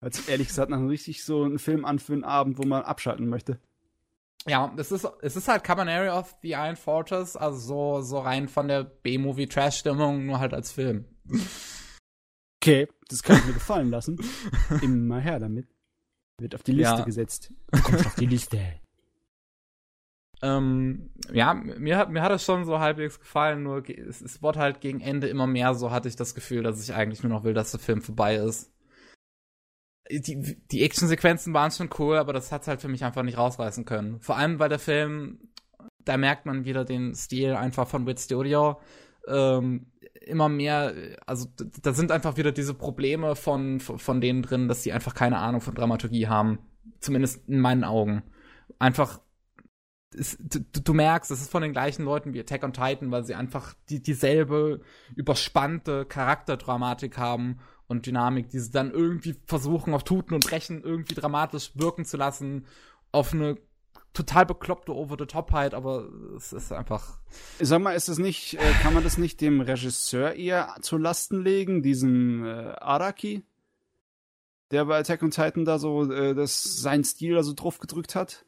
Hört 0.00 0.14
sich 0.14 0.28
ehrlich 0.28 0.48
gesagt 0.48 0.70
nach 0.70 0.80
richtig 0.80 1.24
so 1.24 1.44
einen 1.44 1.58
Film 1.58 1.84
an 1.84 1.98
für 2.00 2.12
einen 2.12 2.24
Abend, 2.24 2.58
wo 2.58 2.64
man 2.64 2.82
abschalten 2.82 3.28
möchte. 3.28 3.60
Ja, 4.48 4.72
es 4.76 4.92
ist, 4.92 5.06
es 5.20 5.36
ist 5.36 5.48
halt 5.48 5.62
Cabaneri 5.64 6.08
of 6.08 6.34
the 6.42 6.52
Iron 6.52 6.76
Fortress, 6.76 7.36
also 7.36 7.58
so, 7.58 8.00
so 8.02 8.18
rein 8.18 8.48
von 8.48 8.68
der 8.68 8.84
B-Movie-Trash-Stimmung, 8.84 10.26
nur 10.26 10.40
halt 10.40 10.54
als 10.54 10.72
Film. 10.72 11.04
Okay, 12.62 12.88
das 13.08 13.22
kann 13.22 13.36
ich 13.36 13.46
mir 13.46 13.52
gefallen 13.52 13.90
lassen. 13.90 14.18
Immer 14.82 15.20
her 15.20 15.38
damit. 15.38 15.68
Wird 16.40 16.54
auf 16.54 16.62
die 16.62 16.72
Liste 16.72 16.98
ja. 16.98 17.04
gesetzt. 17.04 17.52
Kommt 17.84 18.06
auf 18.06 18.14
die 18.14 18.26
Liste. 18.26 18.60
Ähm, 20.40 21.10
ja, 21.32 21.52
mir 21.54 21.98
hat, 21.98 22.10
mir 22.10 22.22
hat 22.22 22.32
es 22.32 22.44
schon 22.44 22.64
so 22.64 22.78
halbwegs 22.78 23.18
gefallen, 23.18 23.64
nur 23.64 23.88
es, 23.88 24.20
es 24.20 24.40
wurde 24.40 24.60
halt 24.60 24.80
gegen 24.80 25.00
Ende 25.00 25.28
immer 25.28 25.48
mehr 25.48 25.74
so, 25.74 25.90
hatte 25.90 26.08
ich 26.08 26.14
das 26.14 26.34
Gefühl, 26.34 26.62
dass 26.62 26.82
ich 26.82 26.94
eigentlich 26.94 27.22
nur 27.24 27.32
noch 27.32 27.42
will, 27.42 27.54
dass 27.54 27.72
der 27.72 27.80
Film 27.80 28.02
vorbei 28.02 28.36
ist 28.36 28.72
die, 30.10 30.56
die 30.70 30.82
Actionsequenzen 30.82 31.52
waren 31.54 31.70
schon 31.70 31.90
cool, 31.98 32.16
aber 32.16 32.32
das 32.32 32.52
hat's 32.52 32.68
halt 32.68 32.80
für 32.80 32.88
mich 32.88 33.04
einfach 33.04 33.22
nicht 33.22 33.38
rausreißen 33.38 33.84
können. 33.84 34.20
Vor 34.20 34.36
allem, 34.36 34.58
weil 34.58 34.68
der 34.68 34.78
Film, 34.78 35.38
da 36.04 36.16
merkt 36.16 36.46
man 36.46 36.64
wieder 36.64 36.84
den 36.84 37.14
Stil 37.14 37.54
einfach 37.54 37.86
von 37.86 38.06
Wit 38.06 38.20
Studio. 38.20 38.80
Ähm, 39.26 39.86
immer 40.22 40.48
mehr, 40.48 40.94
also 41.26 41.46
da 41.82 41.92
sind 41.92 42.12
einfach 42.12 42.36
wieder 42.36 42.52
diese 42.52 42.74
Probleme 42.74 43.36
von, 43.36 43.80
von 43.80 44.20
denen 44.20 44.42
drin, 44.42 44.68
dass 44.68 44.82
sie 44.82 44.92
einfach 44.92 45.14
keine 45.14 45.38
Ahnung 45.38 45.60
von 45.60 45.74
Dramaturgie 45.74 46.26
haben. 46.26 46.58
Zumindest 47.00 47.48
in 47.48 47.60
meinen 47.60 47.84
Augen. 47.84 48.22
Einfach, 48.78 49.20
ist, 50.14 50.38
du, 50.40 50.80
du, 50.80 50.94
merkst, 50.94 51.30
es 51.30 51.42
ist 51.42 51.50
von 51.50 51.62
den 51.62 51.72
gleichen 51.72 52.04
Leuten 52.04 52.32
wie 52.32 52.40
Attack 52.40 52.64
on 52.64 52.72
Titan, 52.72 53.10
weil 53.10 53.24
sie 53.24 53.34
einfach 53.34 53.74
die, 53.90 54.02
dieselbe 54.02 54.80
überspannte 55.14 56.06
Charakterdramatik 56.06 57.18
haben 57.18 57.60
und 57.88 58.06
Dynamik, 58.06 58.50
die 58.50 58.60
sie 58.60 58.70
dann 58.70 58.92
irgendwie 58.92 59.34
versuchen, 59.46 59.94
auf 59.94 60.04
Tuten 60.04 60.34
und 60.34 60.46
Brechen 60.46 60.82
irgendwie 60.82 61.14
dramatisch 61.14 61.72
wirken 61.74 62.04
zu 62.04 62.16
lassen, 62.16 62.66
auf 63.10 63.32
eine 63.32 63.56
total 64.12 64.46
bekloppte 64.46 64.94
Over-the-Topheit, 64.94 65.74
aber 65.74 66.08
es 66.36 66.52
ist 66.52 66.72
einfach. 66.72 67.18
Sag 67.60 67.80
mal, 67.80 67.92
ist 67.92 68.08
es 68.08 68.18
nicht, 68.18 68.54
äh, 68.54 68.72
kann 68.82 68.94
man 68.94 69.04
das 69.04 69.18
nicht 69.18 69.40
dem 69.40 69.60
Regisseur 69.60 70.34
eher 70.34 70.74
zu 70.80 70.98
Lasten 70.98 71.42
legen, 71.42 71.82
diesem 71.82 72.44
äh, 72.44 72.48
Araki, 72.48 73.44
der 74.70 74.84
bei 74.84 74.98
Attack 74.98 75.22
on 75.22 75.30
Titan 75.30 75.64
da 75.64 75.78
so 75.78 76.10
äh, 76.10 76.34
das, 76.34 76.62
seinen 76.62 77.04
Stil 77.04 77.34
da 77.34 77.42
so 77.42 77.54
drauf 77.54 77.78
gedrückt 77.78 78.14
hat? 78.14 78.44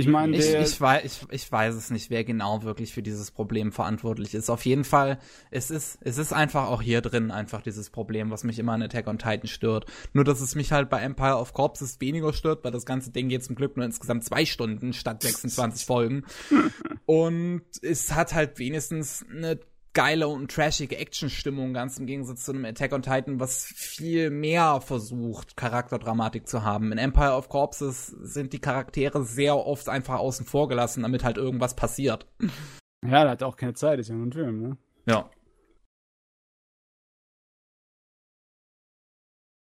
Ich 0.00 0.08
meine, 0.08 0.36
ich, 0.36 0.54
ich, 0.54 0.80
weiß, 0.80 1.04
ich, 1.04 1.20
ich 1.30 1.52
weiß 1.52 1.74
es 1.74 1.90
nicht, 1.90 2.10
wer 2.10 2.24
genau 2.24 2.62
wirklich 2.62 2.92
für 2.92 3.02
dieses 3.02 3.30
Problem 3.30 3.70
verantwortlich 3.70 4.34
ist. 4.34 4.48
Auf 4.48 4.64
jeden 4.64 4.84
Fall, 4.84 5.18
es 5.50 5.70
ist, 5.70 5.98
es 6.00 6.16
ist 6.16 6.32
einfach 6.32 6.68
auch 6.68 6.80
hier 6.80 7.02
drin 7.02 7.30
einfach 7.30 7.60
dieses 7.60 7.90
Problem, 7.90 8.30
was 8.30 8.42
mich 8.42 8.58
immer 8.58 8.72
an 8.72 8.82
Attack 8.82 9.06
on 9.08 9.18
Titan 9.18 9.46
stört. 9.46 9.84
Nur, 10.14 10.24
dass 10.24 10.40
es 10.40 10.54
mich 10.54 10.72
halt 10.72 10.88
bei 10.88 11.00
Empire 11.00 11.36
of 11.36 11.52
Corpses 11.52 12.00
weniger 12.00 12.32
stört, 12.32 12.64
weil 12.64 12.72
das 12.72 12.86
ganze 12.86 13.10
Ding 13.10 13.28
geht 13.28 13.44
zum 13.44 13.56
Glück 13.56 13.76
nur 13.76 13.84
insgesamt 13.84 14.24
zwei 14.24 14.46
Stunden 14.46 14.92
statt 14.92 15.22
26 15.22 15.84
Folgen. 15.84 16.24
Und 17.06 17.62
es 17.82 18.12
hat 18.14 18.34
halt 18.34 18.58
wenigstens 18.58 19.24
eine 19.30 19.60
geile 19.92 20.28
und 20.28 20.50
trashige 20.50 20.96
Actionstimmung, 20.96 21.74
ganz 21.74 21.98
im 21.98 22.06
Gegensatz 22.06 22.44
zu 22.44 22.52
einem 22.52 22.64
Attack 22.64 22.92
on 22.92 23.02
Titan, 23.02 23.40
was 23.40 23.64
viel 23.64 24.30
mehr 24.30 24.80
versucht, 24.80 25.56
Charakterdramatik 25.56 26.46
zu 26.46 26.62
haben. 26.62 26.92
In 26.92 26.98
Empire 26.98 27.34
of 27.34 27.48
Corpses 27.48 28.06
sind 28.06 28.52
die 28.52 28.60
Charaktere 28.60 29.24
sehr 29.24 29.56
oft 29.56 29.88
einfach 29.88 30.18
außen 30.18 30.46
vor 30.46 30.68
gelassen, 30.68 31.02
damit 31.02 31.24
halt 31.24 31.36
irgendwas 31.36 31.74
passiert. 31.74 32.26
Ja, 33.02 33.24
da 33.24 33.30
hat 33.30 33.42
auch 33.42 33.56
keine 33.56 33.74
Zeit, 33.74 33.98
ist 33.98 34.08
ja 34.08 34.14
nur 34.14 34.26
ein 34.26 34.32
Film, 34.32 34.60
ne? 34.60 34.76
Ja. 35.06 35.30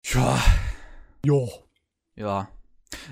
Ja. 0.04 0.38
Jo. 1.26 1.50
Ja. 2.16 2.50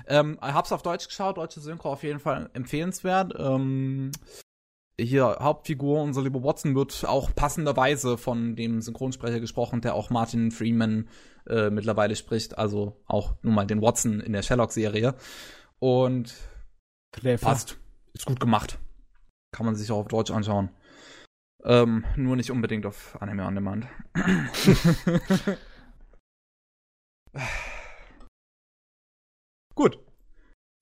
Ähm, 0.06 0.38
hab's 0.40 0.72
auf 0.72 0.82
Deutsch 0.82 1.08
geschaut, 1.08 1.38
deutsche 1.38 1.60
Synchro 1.60 1.92
auf 1.92 2.02
jeden 2.02 2.20
Fall 2.20 2.50
empfehlenswert. 2.52 3.32
Ähm, 3.38 4.12
hier 5.04 5.38
Hauptfigur, 5.40 6.02
unser 6.02 6.22
lieber 6.22 6.42
Watson, 6.42 6.74
wird 6.74 7.04
auch 7.06 7.34
passenderweise 7.34 8.18
von 8.18 8.56
dem 8.56 8.80
Synchronsprecher 8.80 9.40
gesprochen, 9.40 9.80
der 9.80 9.94
auch 9.94 10.10
Martin 10.10 10.50
Freeman 10.50 11.08
äh, 11.48 11.70
mittlerweile 11.70 12.16
spricht, 12.16 12.58
also 12.58 13.00
auch 13.06 13.34
nun 13.42 13.54
mal 13.54 13.66
den 13.66 13.82
Watson 13.82 14.20
in 14.20 14.32
der 14.32 14.42
Sherlock-Serie. 14.42 15.14
Und 15.78 16.34
Clever. 17.12 17.46
passt. 17.46 17.78
Ist 18.12 18.26
gut 18.26 18.40
gemacht. 18.40 18.78
Kann 19.52 19.66
man 19.66 19.74
sich 19.74 19.90
auch 19.90 19.98
auf 19.98 20.08
Deutsch 20.08 20.30
anschauen. 20.30 20.70
Ähm, 21.64 22.04
nur 22.16 22.36
nicht 22.36 22.50
unbedingt 22.50 22.86
auf 22.86 23.20
Anime 23.20 23.44
on 23.44 23.54
Demand. 23.54 23.86
gut. 29.74 29.98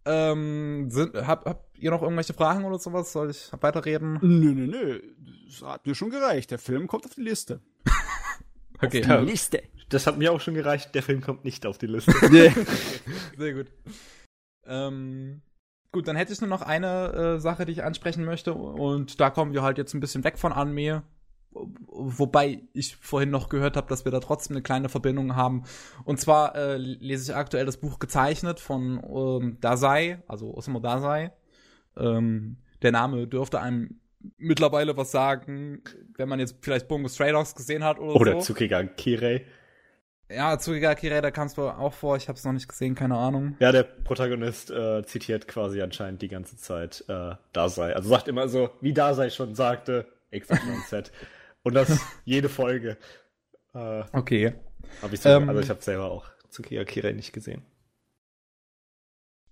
Ähm, 0.04 0.90
sind, 0.90 1.14
hab, 1.14 1.46
habt 1.46 1.67
ihr 1.78 1.90
noch 1.90 2.02
irgendwelche 2.02 2.34
Fragen 2.34 2.64
oder 2.64 2.78
sowas? 2.78 3.12
Soll 3.12 3.30
ich 3.30 3.50
weiterreden? 3.60 4.18
Nö, 4.22 4.52
nö, 4.54 4.66
nö. 4.66 5.02
Das 5.46 5.62
hat 5.62 5.86
mir 5.86 5.94
schon 5.94 6.10
gereicht. 6.10 6.50
Der 6.50 6.58
Film 6.58 6.86
kommt 6.86 7.04
auf 7.06 7.14
die 7.14 7.22
Liste. 7.22 7.60
okay. 8.82 9.02
Auf 9.02 9.20
die 9.20 9.30
Liste. 9.30 9.62
Das 9.88 10.06
hat 10.06 10.18
mir 10.18 10.32
auch 10.32 10.40
schon 10.40 10.54
gereicht. 10.54 10.94
Der 10.94 11.02
Film 11.02 11.20
kommt 11.20 11.44
nicht 11.44 11.64
auf 11.66 11.78
die 11.78 11.86
Liste. 11.86 12.12
Sehr 13.38 13.54
gut. 13.54 13.66
Ähm, 14.66 15.40
gut, 15.92 16.06
dann 16.08 16.16
hätte 16.16 16.32
ich 16.32 16.40
nur 16.40 16.50
noch 16.50 16.62
eine 16.62 17.36
äh, 17.36 17.40
Sache, 17.40 17.64
die 17.64 17.72
ich 17.72 17.84
ansprechen 17.84 18.24
möchte. 18.24 18.52
Und 18.52 19.20
da 19.20 19.30
kommen 19.30 19.54
wir 19.54 19.62
halt 19.62 19.78
jetzt 19.78 19.94
ein 19.94 20.00
bisschen 20.00 20.24
weg 20.24 20.38
von 20.38 20.52
Anime 20.52 21.02
wobei 21.52 22.62
ich 22.72 22.96
vorhin 22.96 23.30
noch 23.30 23.48
gehört 23.48 23.76
habe, 23.76 23.88
dass 23.88 24.04
wir 24.04 24.12
da 24.12 24.20
trotzdem 24.20 24.56
eine 24.56 24.62
kleine 24.62 24.88
Verbindung 24.88 25.36
haben. 25.36 25.64
Und 26.04 26.20
zwar 26.20 26.54
äh, 26.54 26.76
lese 26.76 27.32
ich 27.32 27.36
aktuell 27.36 27.66
das 27.66 27.78
Buch 27.78 27.98
gezeichnet 27.98 28.60
von 28.60 29.02
ähm, 29.04 29.58
Dasai, 29.60 30.22
also 30.28 30.54
Osamu 30.54 30.80
Dasai. 30.80 31.32
Ähm, 31.98 32.56
der 32.82 32.92
Name 32.92 33.26
dürfte 33.26 33.60
einem 33.60 34.00
mittlerweile 34.36 34.96
was 34.96 35.10
sagen, 35.10 35.82
wenn 36.16 36.28
man 36.28 36.40
jetzt 36.40 36.56
vielleicht 36.60 36.88
Bungo 36.88 37.08
Stray 37.08 37.32
Dogs 37.32 37.54
gesehen 37.54 37.84
hat 37.84 37.98
oder, 37.98 38.14
Oder 38.16 38.32
so. 38.34 38.40
Tsukiga 38.40 38.82
Kirei. 38.84 39.44
Ja, 40.30 40.58
Tsukiga 40.58 40.94
Kirei, 40.94 41.20
da 41.20 41.30
kam 41.30 41.46
es 41.46 41.56
wohl 41.56 41.70
auch 41.70 41.92
vor. 41.94 42.16
Ich 42.16 42.28
habe 42.28 42.36
es 42.36 42.44
noch 42.44 42.52
nicht 42.52 42.68
gesehen, 42.68 42.94
keine 42.94 43.16
Ahnung. 43.16 43.56
Ja, 43.60 43.72
der 43.72 43.84
Protagonist 43.84 44.70
äh, 44.70 45.02
zitiert 45.06 45.48
quasi 45.48 45.80
anscheinend 45.80 46.20
die 46.20 46.28
ganze 46.28 46.56
Zeit 46.56 47.04
äh, 47.08 47.34
Dasei. 47.52 47.94
Also 47.96 48.08
sagt 48.10 48.28
immer 48.28 48.48
so, 48.48 48.70
wie 48.80 48.92
Dasei 48.92 49.30
schon 49.30 49.54
sagte, 49.54 50.06
XYZ. 50.36 51.10
Und 51.62 51.74
das 51.74 51.98
jede 52.24 52.48
Folge. 52.48 52.96
Äh, 53.74 54.02
Okay. 54.12 54.52
hab 55.00 55.12
ich 55.12 55.20
sogar, 55.20 55.40
Ähm. 55.42 55.48
also 55.48 55.60
ich 55.60 55.70
habe 55.70 55.82
selber 55.82 56.10
auch 56.10 56.26
Tsukiga 56.50 56.84
Kirei 56.84 57.12
nicht 57.12 57.32
gesehen. 57.32 57.62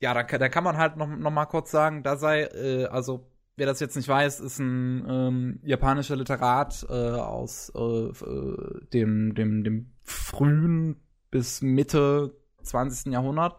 Ja, 0.01 0.13
da, 0.15 0.23
kann- 0.25 0.41
da 0.41 0.49
kann 0.49 0.65
man 0.65 0.77
halt 0.77 0.97
noch, 0.97 1.07
noch 1.09 1.31
mal 1.31 1.47
kurz 1.47 1.71
sagen, 1.71 2.03
da 2.03 2.17
sei, 2.17 2.43
äh, 2.43 2.85
also 2.87 3.31
wer 3.57 3.67
das 3.67 3.81
jetzt 3.81 3.97
nicht 3.97 4.09
weiß, 4.09 4.41
ist 4.41 4.59
ein 4.59 5.07
ähm, 5.09 5.61
japanischer 5.63 6.17
Literat 6.17 6.87
äh, 6.91 6.93
aus 6.93 7.73
äh, 7.75 7.81
äh, 7.81 8.87
dem, 8.93 9.35
dem, 9.35 9.65
dem 9.65 9.93
frühen 10.03 11.01
bis 11.31 11.63
Mitte 11.63 12.37
20. 12.63 13.13
Jahrhundert, 13.13 13.57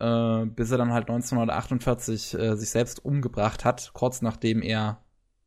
äh, 0.00 0.46
bis 0.46 0.70
er 0.72 0.78
dann 0.78 0.92
halt 0.92 1.08
1948 1.08 2.34
äh, 2.34 2.56
sich 2.56 2.70
selbst 2.70 3.04
umgebracht 3.04 3.64
hat, 3.64 3.92
kurz 3.94 4.22
nachdem 4.22 4.62
er, 4.62 5.04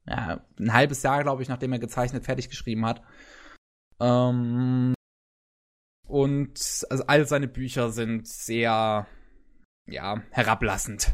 ja, 0.08 0.42
ein 0.60 0.74
halbes 0.74 1.04
Jahr, 1.04 1.24
glaube 1.24 1.42
ich, 1.44 1.50
nachdem 1.50 1.74
er 1.74 1.80
gezeichnet 1.80 2.24
fertig 2.26 2.50
geschrieben 2.50 2.86
hat. 2.86 3.02
Ähm, 4.00 4.94
und 6.08 6.86
also 6.90 7.04
all 7.08 7.26
seine 7.28 7.48
Bücher 7.48 7.90
sind 7.90 8.28
sehr 8.28 9.08
ja, 9.88 10.22
herablassend. 10.32 11.14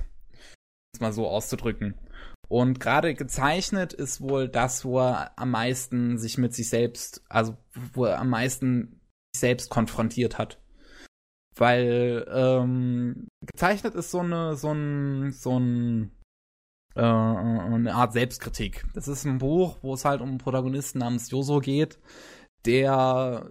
Es 0.93 0.99
mal 0.99 1.13
so 1.13 1.27
auszudrücken. 1.27 1.95
Und 2.47 2.79
gerade 2.79 3.13
gezeichnet 3.13 3.93
ist 3.93 4.21
wohl 4.21 4.49
das, 4.49 4.83
wo 4.83 4.99
er 4.99 5.37
am 5.37 5.51
meisten 5.51 6.17
sich 6.17 6.37
mit 6.37 6.53
sich 6.53 6.69
selbst, 6.69 7.23
also 7.29 7.57
wo 7.93 8.05
er 8.05 8.19
am 8.19 8.29
meisten 8.29 9.01
sich 9.35 9.41
selbst 9.41 9.69
konfrontiert 9.69 10.39
hat. 10.39 10.59
Weil 11.55 12.25
ähm, 12.29 13.27
gezeichnet 13.45 13.93
ist 13.93 14.09
so 14.09 14.19
eine, 14.19 14.55
so 14.55 14.71
ein, 14.71 15.31
so 15.31 15.59
ein 15.59 16.11
äh, 16.95 17.01
eine 17.01 17.93
Art 17.93 18.13
Selbstkritik. 18.13 18.85
Das 18.95 19.07
ist 19.07 19.25
ein 19.25 19.37
Buch, 19.37 19.77
wo 19.81 19.93
es 19.93 20.05
halt 20.05 20.21
um 20.21 20.29
einen 20.29 20.37
Protagonisten 20.39 20.99
namens 20.99 21.29
Joso 21.29 21.59
geht, 21.59 21.99
der 22.65 23.47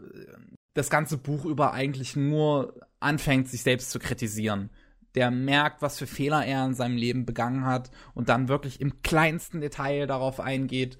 das 0.74 0.90
ganze 0.90 1.19
Buch 1.19 1.45
über 1.45 1.73
eigentlich 1.73 2.16
nur 2.16 2.81
anfängt, 2.99 3.49
sich 3.49 3.62
selbst 3.62 3.90
zu 3.90 4.01
kritisieren 4.01 4.70
der 5.19 5.32
merkt, 5.32 5.82
was 5.82 5.99
für 5.99 6.07
Fehler 6.07 6.47
er 6.47 6.65
in 6.65 6.74
seinem 6.74 6.97
Leben 6.97 7.27
begangen 7.27 7.66
hat 7.66 7.90
und 8.15 8.28
dann 8.28 8.47
wirklich 8.49 8.81
im 8.81 9.03
kleinsten 9.03 9.61
Detail 9.61 10.07
darauf 10.07 10.39
eingeht, 10.39 10.97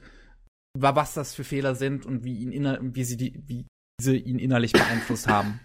wa- 0.77 0.97
was 0.97 1.15
das 1.15 1.35
für 1.35 1.45
Fehler 1.45 1.77
sind 1.77 2.05
und 2.05 2.25
wie, 2.25 2.39
ihn 2.39 2.51
inner 2.51 2.79
wie, 2.83 3.05
sie 3.05 3.17
die, 3.17 3.41
wie 3.47 3.67
diese 4.01 4.17
ihn 4.17 4.41
innerlich 4.41 4.73
beeinflusst 4.73 5.29
haben. 5.29 5.61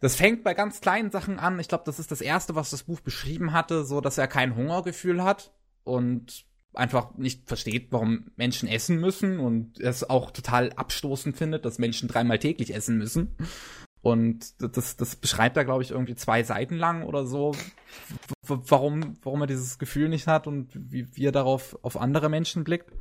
Das 0.00 0.14
fängt 0.14 0.44
bei 0.44 0.54
ganz 0.54 0.80
kleinen 0.80 1.10
Sachen 1.10 1.40
an. 1.40 1.58
Ich 1.58 1.66
glaube, 1.68 1.82
das 1.84 1.98
ist 1.98 2.12
das 2.12 2.20
erste, 2.20 2.54
was 2.54 2.70
das 2.70 2.84
Buch 2.84 3.00
beschrieben 3.00 3.52
hatte, 3.52 3.84
so 3.84 4.00
dass 4.00 4.18
er 4.18 4.28
kein 4.28 4.54
Hungergefühl 4.54 5.24
hat 5.24 5.52
und 5.82 6.44
einfach 6.74 7.16
nicht 7.16 7.48
versteht, 7.48 7.88
warum 7.90 8.30
Menschen 8.36 8.68
essen 8.68 9.00
müssen 9.00 9.40
und 9.40 9.80
es 9.80 10.08
auch 10.08 10.30
total 10.30 10.72
abstoßend 10.74 11.36
findet, 11.36 11.64
dass 11.64 11.78
Menschen 11.78 12.08
dreimal 12.08 12.38
täglich 12.38 12.72
essen 12.74 12.98
müssen. 12.98 13.34
Und 14.06 14.62
das, 14.62 14.96
das 14.96 15.16
beschreibt 15.16 15.56
er, 15.56 15.64
glaube 15.64 15.82
ich, 15.82 15.90
irgendwie 15.90 16.14
zwei 16.14 16.44
Seiten 16.44 16.76
lang 16.76 17.02
oder 17.02 17.26
so, 17.26 17.56
warum, 18.46 19.18
warum 19.24 19.40
er 19.40 19.48
dieses 19.48 19.80
Gefühl 19.80 20.08
nicht 20.08 20.28
hat 20.28 20.46
und 20.46 20.70
wie, 20.72 21.16
wie 21.16 21.26
er 21.26 21.32
darauf 21.32 21.76
auf 21.82 21.96
andere 22.00 22.28
Menschen 22.28 22.62
blickt. 22.62 22.92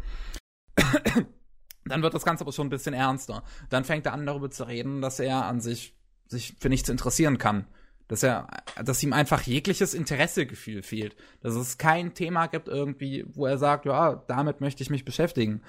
Dann 1.85 2.01
wird 2.01 2.15
das 2.15 2.25
Ganze 2.25 2.43
aber 2.43 2.53
schon 2.53 2.65
ein 2.65 2.71
bisschen 2.71 2.95
ernster. 2.95 3.43
Dann 3.69 3.83
fängt 3.83 4.07
er 4.07 4.13
an, 4.13 4.25
darüber 4.25 4.49
zu 4.49 4.63
reden, 4.63 4.99
dass 4.99 5.19
er 5.19 5.45
an 5.45 5.61
sich 5.61 5.95
sich 6.25 6.55
für 6.59 6.69
nichts 6.69 6.89
interessieren 6.89 7.37
kann. 7.37 7.67
Dass 8.07 8.23
er, 8.23 8.47
dass 8.83 9.03
ihm 9.03 9.13
einfach 9.13 9.43
jegliches 9.43 9.93
Interessegefühl 9.93 10.81
fehlt. 10.81 11.15
Dass 11.41 11.53
es 11.53 11.77
kein 11.77 12.15
Thema 12.15 12.47
gibt 12.47 12.67
irgendwie, 12.67 13.25
wo 13.31 13.45
er 13.45 13.59
sagt, 13.59 13.85
ja, 13.85 14.23
damit 14.27 14.59
möchte 14.59 14.81
ich 14.81 14.89
mich 14.89 15.05
beschäftigen. 15.05 15.61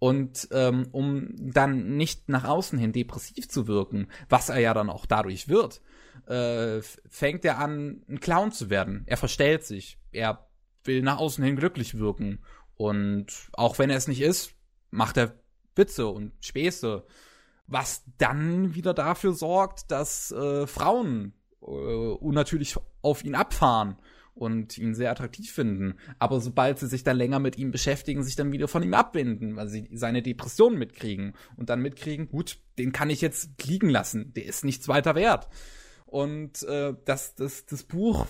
Und 0.00 0.48
ähm, 0.50 0.88
um 0.92 1.28
dann 1.36 1.98
nicht 1.98 2.30
nach 2.30 2.44
außen 2.44 2.78
hin 2.78 2.92
depressiv 2.92 3.50
zu 3.50 3.68
wirken, 3.68 4.08
was 4.30 4.48
er 4.48 4.58
ja 4.58 4.72
dann 4.72 4.88
auch 4.88 5.04
dadurch 5.04 5.48
wird, 5.48 5.82
äh, 6.26 6.80
fängt 6.80 7.44
er 7.44 7.58
an, 7.58 8.02
ein 8.08 8.18
Clown 8.18 8.50
zu 8.50 8.70
werden. 8.70 9.04
Er 9.04 9.18
verstellt 9.18 9.62
sich. 9.64 9.98
Er 10.10 10.48
will 10.84 11.02
nach 11.02 11.18
außen 11.18 11.44
hin 11.44 11.54
glücklich 11.54 11.98
wirken. 11.98 12.42
Und 12.76 13.26
auch 13.52 13.78
wenn 13.78 13.90
er 13.90 13.98
es 13.98 14.08
nicht 14.08 14.22
ist, 14.22 14.54
macht 14.90 15.18
er 15.18 15.34
Witze 15.76 16.06
und 16.06 16.32
Späße. 16.40 17.04
Was 17.66 18.02
dann 18.16 18.74
wieder 18.74 18.94
dafür 18.94 19.34
sorgt, 19.34 19.90
dass 19.90 20.32
äh, 20.32 20.66
Frauen 20.66 21.34
äh, 21.60 21.66
unnatürlich 21.66 22.76
auf 23.02 23.22
ihn 23.22 23.34
abfahren 23.34 23.98
und 24.40 24.78
ihn 24.78 24.94
sehr 24.94 25.10
attraktiv 25.10 25.52
finden. 25.52 25.94
Aber 26.18 26.40
sobald 26.40 26.78
sie 26.78 26.86
sich 26.86 27.04
dann 27.04 27.18
länger 27.18 27.38
mit 27.38 27.58
ihm 27.58 27.70
beschäftigen, 27.70 28.22
sich 28.22 28.36
dann 28.36 28.52
wieder 28.52 28.68
von 28.68 28.82
ihm 28.82 28.94
abwenden, 28.94 29.54
weil 29.54 29.68
sie 29.68 29.86
seine 29.92 30.22
Depression 30.22 30.78
mitkriegen 30.78 31.34
und 31.56 31.68
dann 31.68 31.82
mitkriegen, 31.82 32.30
gut, 32.30 32.58
den 32.78 32.92
kann 32.92 33.10
ich 33.10 33.20
jetzt 33.20 33.62
liegen 33.66 33.90
lassen, 33.90 34.32
der 34.32 34.46
ist 34.46 34.64
nichts 34.64 34.88
weiter 34.88 35.14
wert. 35.14 35.48
Und 36.06 36.62
äh, 36.62 36.94
das, 37.04 37.34
das, 37.34 37.66
das 37.66 37.84
Buch 37.84 38.26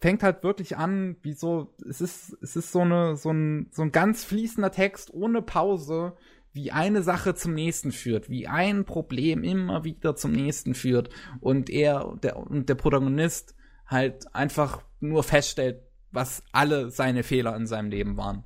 fängt 0.00 0.22
halt 0.22 0.42
wirklich 0.42 0.78
an, 0.78 1.16
wie 1.20 1.34
so, 1.34 1.74
es 1.86 2.00
ist, 2.00 2.38
es 2.40 2.56
ist 2.56 2.72
so 2.72 2.80
eine, 2.80 3.16
so 3.16 3.30
ein, 3.30 3.68
so 3.72 3.82
ein 3.82 3.92
ganz 3.92 4.24
fließender 4.24 4.72
Text 4.72 5.12
ohne 5.12 5.42
Pause, 5.42 6.14
wie 6.52 6.72
eine 6.72 7.02
Sache 7.02 7.34
zum 7.34 7.52
nächsten 7.52 7.92
führt, 7.92 8.30
wie 8.30 8.48
ein 8.48 8.86
Problem 8.86 9.44
immer 9.44 9.84
wieder 9.84 10.16
zum 10.16 10.32
nächsten 10.32 10.74
führt 10.74 11.10
und 11.40 11.68
er, 11.68 12.16
der, 12.22 12.38
und 12.38 12.70
der 12.70 12.74
Protagonist 12.74 13.54
halt 13.86 14.34
einfach 14.34 14.82
nur 15.00 15.22
feststellt, 15.22 15.82
was 16.10 16.42
alle 16.52 16.90
seine 16.90 17.22
Fehler 17.22 17.56
in 17.56 17.66
seinem 17.66 17.90
Leben 17.90 18.16
waren. 18.16 18.44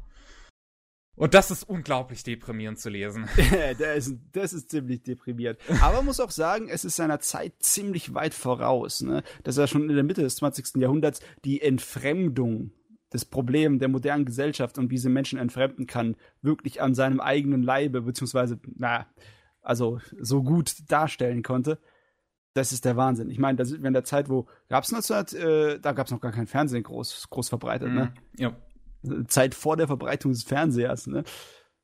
Und 1.16 1.34
das 1.34 1.52
ist 1.52 1.62
unglaublich 1.62 2.24
deprimierend 2.24 2.78
zu 2.80 2.90
lesen. 2.90 3.28
der 3.78 3.94
ist, 3.94 4.16
das 4.32 4.52
ist 4.52 4.70
ziemlich 4.70 5.02
deprimiert. 5.02 5.60
Aber 5.80 5.98
man 5.98 6.06
muss 6.06 6.18
auch 6.18 6.32
sagen, 6.32 6.68
es 6.68 6.84
ist 6.84 6.96
seiner 6.96 7.20
Zeit 7.20 7.54
ziemlich 7.60 8.14
weit 8.14 8.34
voraus. 8.34 9.00
Ne? 9.00 9.22
Das 9.44 9.54
ist 9.54 9.60
ja 9.60 9.66
schon 9.68 9.88
in 9.88 9.94
der 9.94 10.04
Mitte 10.04 10.22
des 10.22 10.36
20. 10.36 10.76
Jahrhunderts 10.76 11.20
die 11.44 11.62
Entfremdung 11.62 12.72
des 13.12 13.24
Problems 13.24 13.78
der 13.78 13.88
modernen 13.88 14.24
Gesellschaft 14.24 14.76
und 14.76 14.90
wie 14.90 14.98
sie 14.98 15.08
Menschen 15.08 15.38
entfremden 15.38 15.86
kann, 15.86 16.16
wirklich 16.42 16.82
an 16.82 16.96
seinem 16.96 17.20
eigenen 17.20 17.62
Leibe, 17.62 18.02
beziehungsweise, 18.02 18.58
na, 18.76 19.06
also 19.62 20.00
so 20.20 20.42
gut 20.42 20.74
darstellen 20.88 21.44
konnte. 21.44 21.78
Das 22.54 22.72
ist 22.72 22.84
der 22.84 22.96
Wahnsinn. 22.96 23.30
Ich 23.30 23.38
meine, 23.38 23.56
da 23.56 23.64
sind 23.64 23.82
wir 23.82 23.88
in 23.88 23.94
der 23.94 24.04
Zeit, 24.04 24.28
wo 24.28 24.46
gab 24.68 24.84
es 24.84 24.92
1900, 24.92 25.32
äh, 25.34 25.80
da 25.80 25.92
gab 25.92 26.06
es 26.06 26.12
noch 26.12 26.20
gar 26.20 26.32
kein 26.32 26.46
Fernsehen 26.46 26.82
groß, 26.84 27.28
groß 27.30 27.48
verbreitet, 27.48 27.88
ne? 27.92 28.14
Ja. 28.36 28.56
Zeit 29.26 29.54
vor 29.54 29.76
der 29.76 29.86
Verbreitung 29.88 30.32
des 30.32 30.44
Fernsehers, 30.44 31.06
ne? 31.08 31.24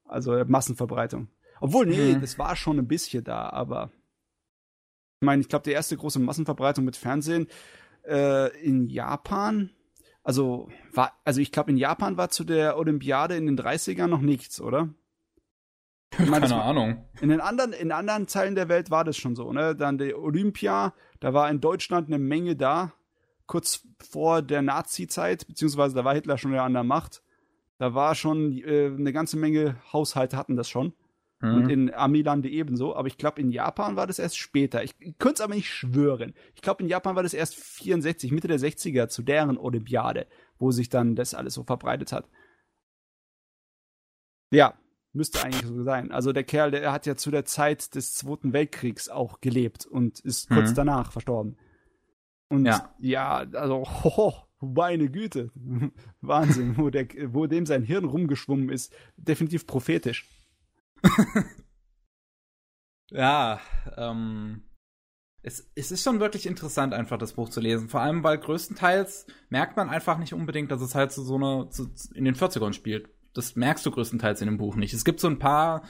Also 0.05 0.33
äh, 0.35 0.45
Massenverbreitung. 0.45 1.29
Obwohl, 1.61 1.87
nee, 1.87 2.15
Mhm. 2.15 2.21
das 2.21 2.39
war 2.39 2.57
schon 2.57 2.79
ein 2.79 2.87
bisschen 2.89 3.25
da, 3.25 3.51
aber 3.51 3.91
ich 5.21 5.27
meine, 5.27 5.43
ich 5.43 5.49
glaube, 5.49 5.65
die 5.65 5.73
erste 5.73 5.97
große 5.97 6.19
Massenverbreitung 6.19 6.85
mit 6.85 6.97
Fernsehen 6.97 7.49
äh, 8.09 8.57
in 8.65 8.89
Japan, 8.89 9.71
also 10.23 10.69
war, 10.95 11.13
also 11.25 11.41
ich 11.41 11.53
glaube, 11.53 11.71
in 11.73 11.77
Japan 11.77 12.17
war 12.17 12.31
zu 12.31 12.45
der 12.45 12.79
Olympiade 12.79 13.37
in 13.37 13.45
den 13.47 13.59
30ern 13.59 14.07
noch 14.07 14.23
nichts, 14.23 14.61
oder? 14.61 14.89
Ich 16.19 16.29
meine, 16.29 16.47
Keine 16.49 16.63
Ahnung. 16.63 17.05
in 17.21 17.29
den 17.29 17.41
anderen, 17.41 17.73
in 17.73 17.93
anderen 17.93 18.27
Teilen 18.27 18.55
der 18.57 18.69
Welt 18.69 18.91
war 18.91 19.05
das 19.05 19.17
schon 19.17 19.37
so, 19.37 19.53
ne? 19.53 19.77
Dann 19.77 19.97
die 19.97 20.15
Olympia, 20.15 20.93
da 21.21 21.33
war 21.33 21.49
in 21.51 21.61
Deutschland 21.61 22.09
eine 22.09 22.19
Menge 22.19 22.57
da, 22.57 22.93
kurz 23.47 23.87
vor 24.01 24.43
der 24.43 24.61
Nazi-Zeit, 24.63 25.47
beziehungsweise 25.47 25.95
da 25.95 26.05
war 26.05 26.15
Hitler 26.15 26.37
schon 26.39 26.53
ja 26.53 26.65
an 26.65 26.73
der 26.75 26.85
Macht. 26.85 27.23
Da 27.79 27.95
war 27.95 28.15
schon 28.15 28.59
äh, 28.59 28.87
eine 28.87 29.13
ganze 29.13 29.37
Menge 29.39 29.77
Haushalte 29.93 30.37
hatten 30.37 30.57
das 30.57 30.69
schon. 30.69 30.93
Und 31.43 31.63
Mhm. 31.65 31.71
in 31.71 31.95
Amilande 31.95 32.51
ebenso. 32.51 32.95
Aber 32.95 33.09
ich 33.09 33.17
glaube, 33.17 33.41
in 33.41 33.51
Japan 33.51 33.97
war 33.97 34.07
das 34.07 34.19
erst 34.19 34.37
später. 34.37 34.85
Ich, 34.85 34.95
ich 35.01 35.17
könnte 35.17 35.37
es 35.37 35.41
aber 35.41 35.55
nicht 35.55 35.71
schwören. 35.71 36.35
Ich 36.55 36.61
glaube, 36.61 36.83
in 36.83 36.89
Japan 36.91 37.17
war 37.17 37.23
das 37.23 37.33
erst 37.33 37.55
64, 37.57 38.31
Mitte 38.31 38.47
der 38.47 38.59
60er, 38.61 39.09
zu 39.09 39.23
deren 39.23 39.57
Olympiade, 39.57 40.27
wo 40.59 40.71
sich 40.71 40.91
dann 40.91 41.17
das 41.17 41.33
alles 41.33 41.55
so 41.55 41.63
verbreitet 41.65 42.13
hat. 42.13 42.29
Ja, 44.53 44.75
müsste 45.13 45.43
eigentlich 45.43 45.67
so 45.67 45.83
sein. 45.83 46.13
Also 46.13 46.33
der 46.33 46.45
Kerl, 46.45 46.71
der 46.71 46.93
hat 46.93 47.07
ja 47.07 47.17
zu 47.17 47.31
der 47.31 47.45
Zeit 47.45 47.95
des 47.95 48.15
Zweiten 48.15 48.53
Weltkriegs 48.53 49.09
auch 49.09 49.41
gelebt 49.41 49.87
und 49.87 50.21
ist 50.21 50.49
kurz 50.51 50.71
Mhm. 50.71 50.75
danach 50.77 51.13
verstorben. 51.13 51.57
Und 52.49 52.67
Ja. 52.67 52.95
ja, 52.99 53.37
also, 53.53 53.85
hoho, 53.85 54.35
meine 54.61 55.09
Güte. 55.11 55.51
Wahnsinn, 56.21 56.77
wo, 56.77 56.91
der, 56.91 57.07
wo 57.33 57.47
dem 57.47 57.67
sein 57.67 57.83
Hirn 57.83 58.05
rumgeschwommen 58.05 58.69
ist. 58.71 58.93
Definitiv 59.17 59.67
prophetisch. 59.67 60.27
Ja, 63.13 63.61
ähm, 63.97 64.63
es, 65.43 65.69
es 65.75 65.91
ist 65.91 66.05
schon 66.05 66.21
wirklich 66.21 66.47
interessant, 66.47 66.95
einfach 66.95 67.19
das 67.19 67.33
Buch 67.33 67.49
zu 67.49 67.61
lesen. 67.61 67.89
Vor 67.89 68.01
allem, 68.01 68.23
weil 68.23 68.39
größtenteils 68.39 69.27
merkt 69.49 69.77
man 69.77 69.91
einfach 69.91 70.19
nicht 70.19 70.33
unbedingt, 70.35 70.71
dass 70.71 70.81
es 70.81 70.95
halt 70.95 71.11
zu 71.13 71.23
so 71.25 71.35
einer, 71.37 71.71
zu, 71.71 71.89
in 72.15 72.25
den 72.25 72.37
40ern 72.37 72.73
spielt. 72.73 73.09
Das 73.33 73.57
merkst 73.57 73.85
du 73.87 73.91
größtenteils 73.91 74.41
in 74.41 74.47
dem 74.47 74.59
Buch 74.59 74.77
nicht. 74.77 74.95
Es 74.95 75.05
gibt 75.05 75.21
so 75.21 75.29
ein 75.29 75.39
paar 75.39 75.83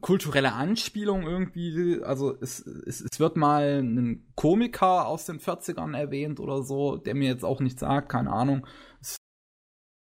kulturelle 0.00 0.52
Anspielungen 0.52 1.26
irgendwie, 1.26 2.00
also 2.02 2.36
es, 2.40 2.60
es, 2.60 3.00
es 3.00 3.18
wird 3.18 3.36
mal 3.36 3.80
ein 3.82 4.32
Komiker 4.36 5.06
aus 5.06 5.26
den 5.26 5.40
40ern 5.40 5.96
erwähnt 5.96 6.40
oder 6.40 6.62
so, 6.62 6.96
der 6.96 7.14
mir 7.14 7.28
jetzt 7.28 7.44
auch 7.44 7.60
nichts 7.60 7.80
sagt, 7.80 8.08
keine 8.08 8.32
Ahnung. 8.32 8.66
Es, 9.00 9.16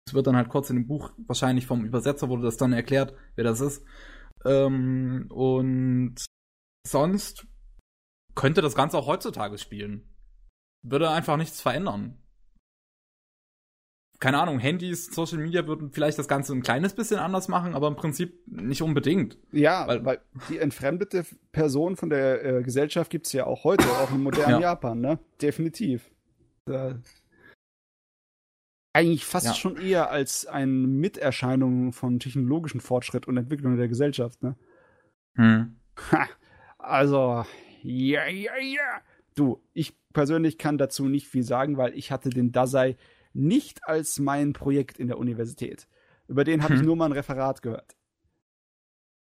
es 0.07 0.13
wird 0.13 0.27
dann 0.27 0.37
halt 0.37 0.49
kurz 0.49 0.69
in 0.69 0.77
dem 0.77 0.87
Buch, 0.87 1.11
wahrscheinlich 1.27 1.65
vom 1.65 1.85
Übersetzer 1.85 2.29
wurde 2.29 2.43
das 2.43 2.57
dann 2.57 2.73
erklärt, 2.73 3.13
wer 3.35 3.43
das 3.43 3.59
ist. 3.59 3.83
Ähm, 4.45 5.27
und 5.29 6.15
sonst 6.87 7.47
könnte 8.35 8.61
das 8.61 8.75
Ganze 8.75 8.97
auch 8.97 9.07
heutzutage 9.07 9.57
spielen. 9.57 10.15
Würde 10.81 11.09
einfach 11.09 11.37
nichts 11.37 11.61
verändern 11.61 12.22
keine 14.23 14.39
Ahnung, 14.39 14.57
Handys, 14.57 15.07
Social 15.07 15.39
Media 15.39 15.67
würden 15.67 15.91
vielleicht 15.91 16.17
das 16.17 16.29
Ganze 16.29 16.53
ein 16.53 16.61
kleines 16.61 16.93
bisschen 16.93 17.19
anders 17.19 17.49
machen, 17.49 17.75
aber 17.75 17.89
im 17.89 17.97
Prinzip 17.97 18.41
nicht 18.47 18.81
unbedingt. 18.81 19.37
Ja, 19.51 19.85
weil, 19.85 20.05
weil 20.05 20.21
die 20.47 20.59
entfremdete 20.59 21.25
Person 21.51 21.97
von 21.97 22.09
der 22.09 22.45
äh, 22.45 22.63
Gesellschaft 22.63 23.11
gibt 23.11 23.27
es 23.27 23.33
ja 23.33 23.45
auch 23.45 23.65
heute, 23.65 23.83
auch 23.83 24.11
im 24.11 24.23
modernen 24.23 24.61
ja. 24.61 24.69
Japan, 24.69 25.01
ne? 25.01 25.19
Definitiv. 25.41 26.09
Äh, 26.69 26.93
eigentlich 28.93 29.25
fast 29.25 29.47
ja. 29.47 29.53
schon 29.55 29.75
eher 29.75 30.09
als 30.09 30.45
eine 30.45 30.71
Miterscheinung 30.71 31.91
von 31.91 32.19
technologischen 32.19 32.79
Fortschritt 32.79 33.27
und 33.27 33.35
Entwicklung 33.35 33.75
der 33.75 33.89
Gesellschaft, 33.89 34.41
ne? 34.41 34.55
Hm. 35.35 35.75
Ha, 36.13 36.29
also, 36.77 37.43
ja, 37.81 38.25
ja, 38.27 38.55
ja. 38.57 39.01
Du, 39.35 39.61
ich 39.73 39.93
persönlich 40.13 40.57
kann 40.57 40.77
dazu 40.77 41.09
nicht 41.09 41.27
viel 41.27 41.43
sagen, 41.43 41.75
weil 41.75 41.93
ich 41.93 42.09
hatte 42.09 42.29
den 42.29 42.53
Dasei 42.53 42.95
nicht 43.33 43.85
als 43.85 44.19
mein 44.19 44.53
Projekt 44.53 44.99
in 44.99 45.07
der 45.07 45.17
Universität. 45.17 45.87
Über 46.27 46.43
den 46.43 46.63
habe 46.63 46.75
hm. 46.75 46.81
ich 46.81 46.85
nur 46.85 46.95
mal 46.95 47.05
ein 47.05 47.11
Referat 47.11 47.61
gehört. 47.61 47.95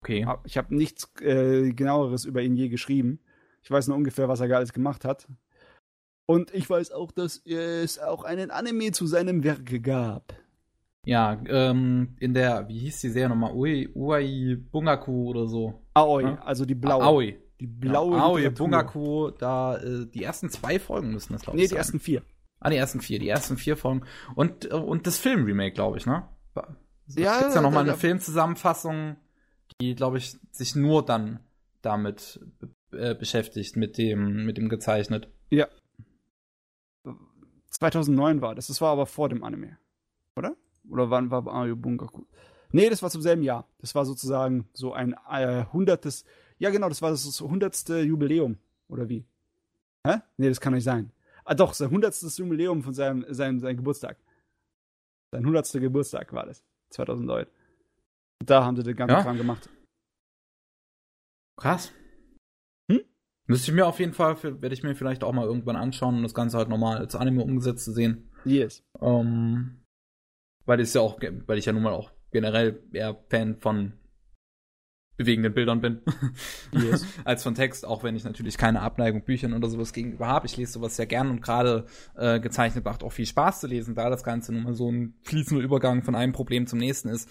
Okay. 0.02 0.26
Ich 0.44 0.56
habe 0.56 0.74
nichts 0.74 1.12
äh, 1.20 1.72
genaueres 1.72 2.24
über 2.24 2.42
ihn 2.42 2.56
je 2.56 2.68
geschrieben. 2.68 3.20
Ich 3.62 3.70
weiß 3.70 3.88
nur 3.88 3.96
ungefähr, 3.96 4.28
was 4.28 4.40
er 4.40 4.54
alles 4.54 4.72
gemacht 4.72 5.04
hat. 5.04 5.26
Und 6.26 6.54
ich 6.54 6.68
weiß 6.68 6.92
auch, 6.92 7.10
dass 7.10 7.38
es 7.44 7.98
auch 7.98 8.22
einen 8.22 8.50
Anime 8.50 8.92
zu 8.92 9.06
seinem 9.06 9.44
Werke 9.44 9.80
gab. 9.80 10.34
Ja, 11.06 11.40
ähm, 11.46 12.16
in 12.20 12.34
der, 12.34 12.68
wie 12.68 12.78
hieß 12.80 13.00
die 13.00 13.08
Serie 13.08 13.30
nochmal? 13.30 13.54
Ui, 13.54 13.88
Uai 13.94 14.58
Bungaku 14.70 15.30
oder 15.30 15.46
so. 15.46 15.82
Aoi, 15.94 16.22
ja? 16.22 16.38
also 16.42 16.66
die 16.66 16.74
blaue. 16.74 17.02
Aoi. 17.02 17.38
Die 17.60 17.66
blaue 17.66 18.16
ja, 18.16 18.24
Aoi 18.24 18.50
Bungaku, 18.50 19.30
da, 19.30 19.78
äh, 19.78 20.06
die 20.06 20.22
ersten 20.22 20.50
zwei 20.50 20.78
Folgen 20.78 21.12
müssen 21.12 21.32
das, 21.32 21.42
glaube 21.42 21.56
ich. 21.56 21.62
Nee, 21.62 21.66
die 21.68 21.70
sein. 21.70 21.78
ersten 21.78 21.98
vier. 21.98 22.22
Ah, 22.60 22.70
die 22.70 22.76
ersten 22.76 23.00
vier, 23.00 23.18
die 23.18 23.28
ersten 23.28 23.56
vier 23.56 23.76
Folgen. 23.76 24.04
Und, 24.34 24.70
äh, 24.70 24.74
und 24.74 25.06
das 25.06 25.18
Film-Remake, 25.18 25.74
glaube 25.74 25.98
ich, 25.98 26.06
ne? 26.06 26.28
Es 27.06 27.14
ja, 27.14 27.38
gibt's 27.38 27.54
ja 27.54 27.62
nochmal 27.62 27.84
eine 27.84 27.96
Filmzusammenfassung, 27.96 29.16
die, 29.80 29.94
glaube 29.94 30.18
ich, 30.18 30.36
sich 30.50 30.74
nur 30.74 31.04
dann 31.04 31.40
damit 31.82 32.40
äh, 32.92 33.14
beschäftigt, 33.14 33.76
mit 33.76 33.96
dem, 33.96 34.44
mit 34.44 34.58
dem 34.58 34.68
gezeichnet. 34.68 35.28
Ja. 35.50 35.68
2009 37.70 38.40
war 38.40 38.54
das. 38.54 38.66
Das 38.66 38.80
war 38.80 38.90
aber 38.90 39.06
vor 39.06 39.28
dem 39.28 39.44
Anime. 39.44 39.78
Oder? 40.36 40.56
Oder 40.90 41.10
wann 41.10 41.30
war 41.30 41.46
Ayo 41.46 41.76
Bungaku? 41.76 42.24
Nee, 42.72 42.90
das 42.90 43.02
war 43.02 43.10
zum 43.10 43.22
selben 43.22 43.42
Jahr. 43.42 43.66
Das 43.78 43.94
war 43.94 44.04
sozusagen 44.04 44.68
so 44.72 44.92
ein 44.92 45.14
äh, 45.30 45.64
hundertes. 45.72 46.24
Ja, 46.58 46.70
genau, 46.70 46.88
das 46.88 47.02
war 47.02 47.10
das 47.10 47.40
hundertste 47.40 48.00
Jubiläum. 48.00 48.58
Oder 48.88 49.08
wie? 49.08 49.24
Hä? 50.06 50.18
Nee, 50.36 50.48
das 50.48 50.60
kann 50.60 50.74
nicht 50.74 50.84
sein. 50.84 51.12
Ah, 51.50 51.54
doch, 51.54 51.72
sein 51.72 51.88
hundertstes 51.88 52.36
Jubiläum 52.36 52.82
von 52.82 52.92
seinem, 52.92 53.24
seinem, 53.32 53.58
seinem 53.58 53.78
Geburtstag. 53.78 54.18
Sein 55.32 55.46
hundertster 55.46 55.80
Geburtstag 55.80 56.30
war 56.34 56.44
das. 56.44 56.62
2009. 56.90 57.46
Da 58.44 58.64
haben 58.64 58.76
sie 58.76 58.82
den 58.82 58.94
ganzen 58.94 59.16
ja. 59.16 59.22
Kram 59.22 59.38
gemacht. 59.38 59.70
Krass. 61.56 61.90
Hm? 62.92 63.00
Müsste 63.46 63.70
ich 63.70 63.74
mir 63.74 63.86
auf 63.86 63.98
jeden 63.98 64.12
Fall, 64.12 64.36
werde 64.42 64.74
ich 64.74 64.82
mir 64.82 64.94
vielleicht 64.94 65.24
auch 65.24 65.32
mal 65.32 65.46
irgendwann 65.46 65.76
anschauen, 65.76 66.16
um 66.16 66.22
das 66.22 66.34
Ganze 66.34 66.58
halt 66.58 66.68
nochmal 66.68 66.98
als 66.98 67.14
Anime 67.14 67.42
umgesetzt 67.42 67.86
zu 67.86 67.92
sehen. 67.92 68.30
Yes. 68.44 68.84
Ähm, 69.00 69.82
weil 70.66 70.80
ich 70.80 70.92
ja 70.92 71.00
auch, 71.00 71.18
weil 71.18 71.56
ich 71.56 71.64
ja 71.64 71.72
nun 71.72 71.82
mal 71.82 71.94
auch 71.94 72.12
generell 72.30 72.82
eher 72.92 73.24
Fan 73.30 73.56
von 73.56 73.97
bewegenden 75.18 75.52
Bildern 75.52 75.80
bin, 75.80 76.00
yes. 76.72 77.04
als 77.24 77.42
von 77.42 77.54
Text, 77.54 77.84
auch 77.84 78.04
wenn 78.04 78.16
ich 78.16 78.24
natürlich 78.24 78.56
keine 78.56 78.80
Abneigung 78.80 79.24
Büchern 79.24 79.52
oder 79.52 79.68
sowas 79.68 79.92
gegenüber 79.92 80.28
habe. 80.28 80.46
Ich 80.46 80.56
lese 80.56 80.72
sowas 80.72 80.96
sehr 80.96 81.06
gern 81.06 81.28
und 81.28 81.42
gerade 81.42 81.86
äh, 82.16 82.38
gezeichnet 82.40 82.84
macht 82.84 83.02
auch 83.02 83.12
viel 83.12 83.26
Spaß 83.26 83.60
zu 83.60 83.66
lesen, 83.66 83.96
da 83.96 84.08
das 84.08 84.22
Ganze 84.22 84.52
nun 84.52 84.62
mal 84.62 84.74
so 84.74 84.90
ein 84.90 85.14
fließender 85.22 85.62
Übergang 85.62 86.02
von 86.04 86.14
einem 86.14 86.32
Problem 86.32 86.68
zum 86.68 86.78
nächsten 86.78 87.08
ist. 87.08 87.28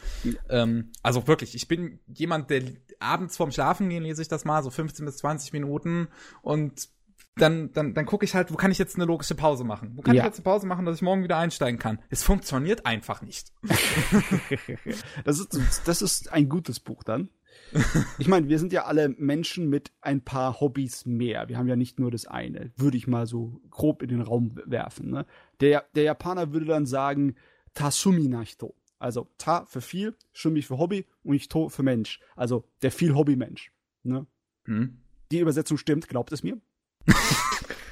Ähm, 0.49 0.91
also 1.01 1.27
wirklich, 1.27 1.55
ich 1.55 1.69
bin 1.69 1.99
jemand, 2.13 2.49
der 2.49 2.61
abends 2.99 3.37
vorm 3.37 3.51
Schlafen 3.51 3.87
gehen 3.89 4.03
lese 4.03 4.21
ich 4.21 4.27
das 4.27 4.43
mal, 4.43 4.61
so 4.63 4.69
15 4.69 5.05
bis 5.05 5.17
20 5.17 5.53
Minuten 5.53 6.09
und 6.41 6.89
dann, 7.37 7.71
dann, 7.71 7.93
dann 7.93 8.05
gucke 8.05 8.25
ich 8.25 8.35
halt, 8.35 8.51
wo 8.51 8.55
kann 8.55 8.71
ich 8.71 8.79
jetzt 8.79 8.95
eine 8.95 9.05
logische 9.05 9.35
Pause 9.35 9.63
machen? 9.63 9.93
Wo 9.95 10.01
kann 10.01 10.15
ja. 10.15 10.23
ich 10.23 10.25
jetzt 10.25 10.39
eine 10.39 10.43
Pause 10.43 10.67
machen, 10.67 10.85
dass 10.85 10.97
ich 10.97 11.01
morgen 11.01 11.23
wieder 11.23 11.37
einsteigen 11.37 11.79
kann? 11.79 11.99
Es 12.09 12.23
funktioniert 12.23 12.85
einfach 12.85 13.21
nicht. 13.21 13.53
das, 15.23 15.39
ist, 15.39 15.81
das 15.85 16.01
ist 16.01 16.33
ein 16.33 16.49
gutes 16.49 16.79
Buch 16.79 17.03
dann. 17.03 17.29
ich 18.17 18.27
meine, 18.27 18.49
wir 18.49 18.59
sind 18.59 18.73
ja 18.73 18.85
alle 18.85 19.09
Menschen 19.09 19.69
mit 19.69 19.91
ein 20.01 20.21
paar 20.21 20.59
Hobbys 20.59 21.05
mehr. 21.05 21.49
Wir 21.49 21.57
haben 21.57 21.67
ja 21.67 21.75
nicht 21.75 21.99
nur 21.99 22.11
das 22.11 22.25
eine, 22.25 22.71
würde 22.75 22.97
ich 22.97 23.07
mal 23.07 23.27
so 23.27 23.61
grob 23.69 24.01
in 24.01 24.09
den 24.09 24.21
Raum 24.21 24.59
werfen. 24.65 25.09
Ne? 25.09 25.25
Der, 25.59 25.85
der 25.95 26.03
Japaner 26.03 26.53
würde 26.53 26.65
dann 26.65 26.85
sagen, 26.85 27.35
Tasumi 27.73 28.27
Nashito. 28.27 28.75
Also 28.99 29.27
Ta 29.37 29.65
für 29.65 29.81
viel, 29.81 30.15
Shumi 30.33 30.61
für 30.61 30.77
Hobby 30.77 31.05
und 31.23 31.35
ich 31.35 31.49
To 31.49 31.69
für 31.69 31.83
Mensch. 31.83 32.19
Also 32.35 32.67
der 32.81 32.91
viel 32.91 33.13
Hobby-Mensch. 33.13 33.71
Ne? 34.03 34.25
Hm. 34.65 34.97
Die 35.31 35.39
Übersetzung 35.39 35.77
stimmt, 35.77 36.07
glaubt 36.07 36.31
es 36.31 36.41
mir. 36.41 36.59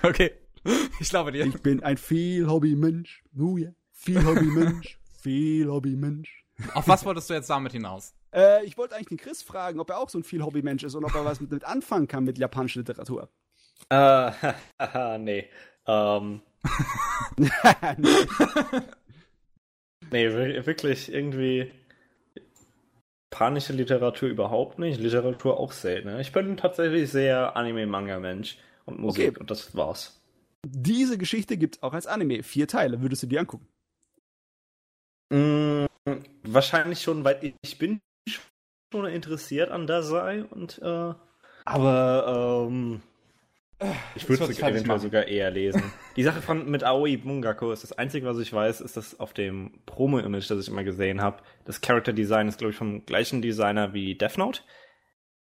okay, 0.04 0.32
ich 1.00 1.10
glaube 1.10 1.32
dir. 1.32 1.46
Ich 1.46 1.62
bin 1.62 1.84
ein 1.84 1.98
viel 1.98 2.48
Hobby-Mensch. 2.48 3.24
Oh 3.38 3.58
yeah. 3.58 3.74
Viel 3.92 4.26
Hobby-Mensch. 4.26 5.00
viel 5.22 5.70
Hobby-Mensch. 5.70 6.46
Auf 6.74 6.88
was 6.88 7.06
wolltest 7.06 7.30
du 7.30 7.34
jetzt 7.34 7.50
damit 7.50 7.74
hinaus? 7.74 8.16
Äh, 8.36 8.66
ich 8.66 8.78
wollte 8.78 8.96
eigentlich 8.96 9.08
den 9.08 9.18
Chris 9.18 9.42
fragen, 9.42 9.80
ob 9.80 9.90
er 9.90 9.98
auch 9.98 10.10
so 10.10 10.20
ein 10.20 10.24
viel 10.24 10.44
Hobbymensch 10.44 10.84
ist 10.84 10.96
und 10.96 11.06
ob 11.06 11.16
er 11.16 11.24
was 11.26 11.40
mit, 11.40 11.52
mit 11.52 11.64
anfangen 11.64 12.08
kann 12.08 12.26
mit 12.26 12.38
japanischer 12.38 12.80
Literatur. 12.82 13.30
Äh, 13.90 14.32
nee. 15.20 15.50
Ähm. 15.88 16.42
nee, 20.12 20.34
wirklich 20.66 21.14
irgendwie 21.14 21.72
japanische 23.32 23.74
Literatur 23.74 24.30
überhaupt 24.30 24.80
nicht, 24.80 25.00
Literatur 25.00 25.60
auch 25.60 25.72
selten. 25.72 26.10
Ne? 26.10 26.22
Ich 26.22 26.32
bin 26.32 26.58
tatsächlich 26.58 27.12
sehr 27.12 27.56
Anime-Manga-Mensch 27.56 28.58
und 28.86 29.00
Musik 29.00 29.32
okay. 29.32 29.40
und 29.40 29.52
das 29.52 29.76
war's. 29.76 30.22
Diese 30.66 31.18
Geschichte 31.18 31.58
gibt's 31.58 31.84
auch 31.84 31.94
als 31.94 32.08
Anime. 32.08 32.44
Vier 32.44 32.68
Teile. 32.68 33.02
Würdest 33.02 33.24
du 33.24 33.28
die 33.28 33.38
angucken? 33.38 33.68
Mm, 35.32 35.86
wahrscheinlich 36.44 37.02
schon, 37.02 37.24
weil 37.24 37.54
ich 37.62 37.78
bin 37.78 38.00
schon 38.92 39.06
interessiert 39.06 39.72
an 39.72 39.88
der 39.88 40.04
sei 40.04 40.44
und 40.44 40.80
äh, 40.82 41.14
aber 41.66 42.68
ähm, 42.70 43.02
ich 44.16 44.30
würde 44.30 44.46
es 44.46 44.60
eventuell 44.60 45.00
sogar 45.00 45.28
eher 45.28 45.52
lesen. 45.52 45.84
Die 46.16 46.24
Sache 46.24 46.42
von 46.42 46.70
mit 46.70 46.84
Aoi 46.84 47.18
Bungako 47.18 47.72
ist 47.72 47.84
das 47.84 47.92
einzige, 47.92 48.26
was 48.26 48.38
ich 48.40 48.54
weiß, 48.54 48.82
ist 48.82 48.96
das 48.96 49.20
auf 49.20 49.34
dem 49.34 49.80
Promo-Image, 49.86 50.50
das 50.50 50.62
ich 50.62 50.70
immer 50.70 50.84
gesehen 50.84 51.22
habe. 51.22 51.42
Das 51.66 51.82
Character 51.82 52.14
Design 52.14 52.48
ist 52.48 52.60
glaube 52.60 52.72
ich 52.72 52.78
vom 52.78 53.06
gleichen 53.06 53.42
Designer 53.42 53.94
wie 53.94 54.16
Death 54.16 54.38
Note. 54.38 54.62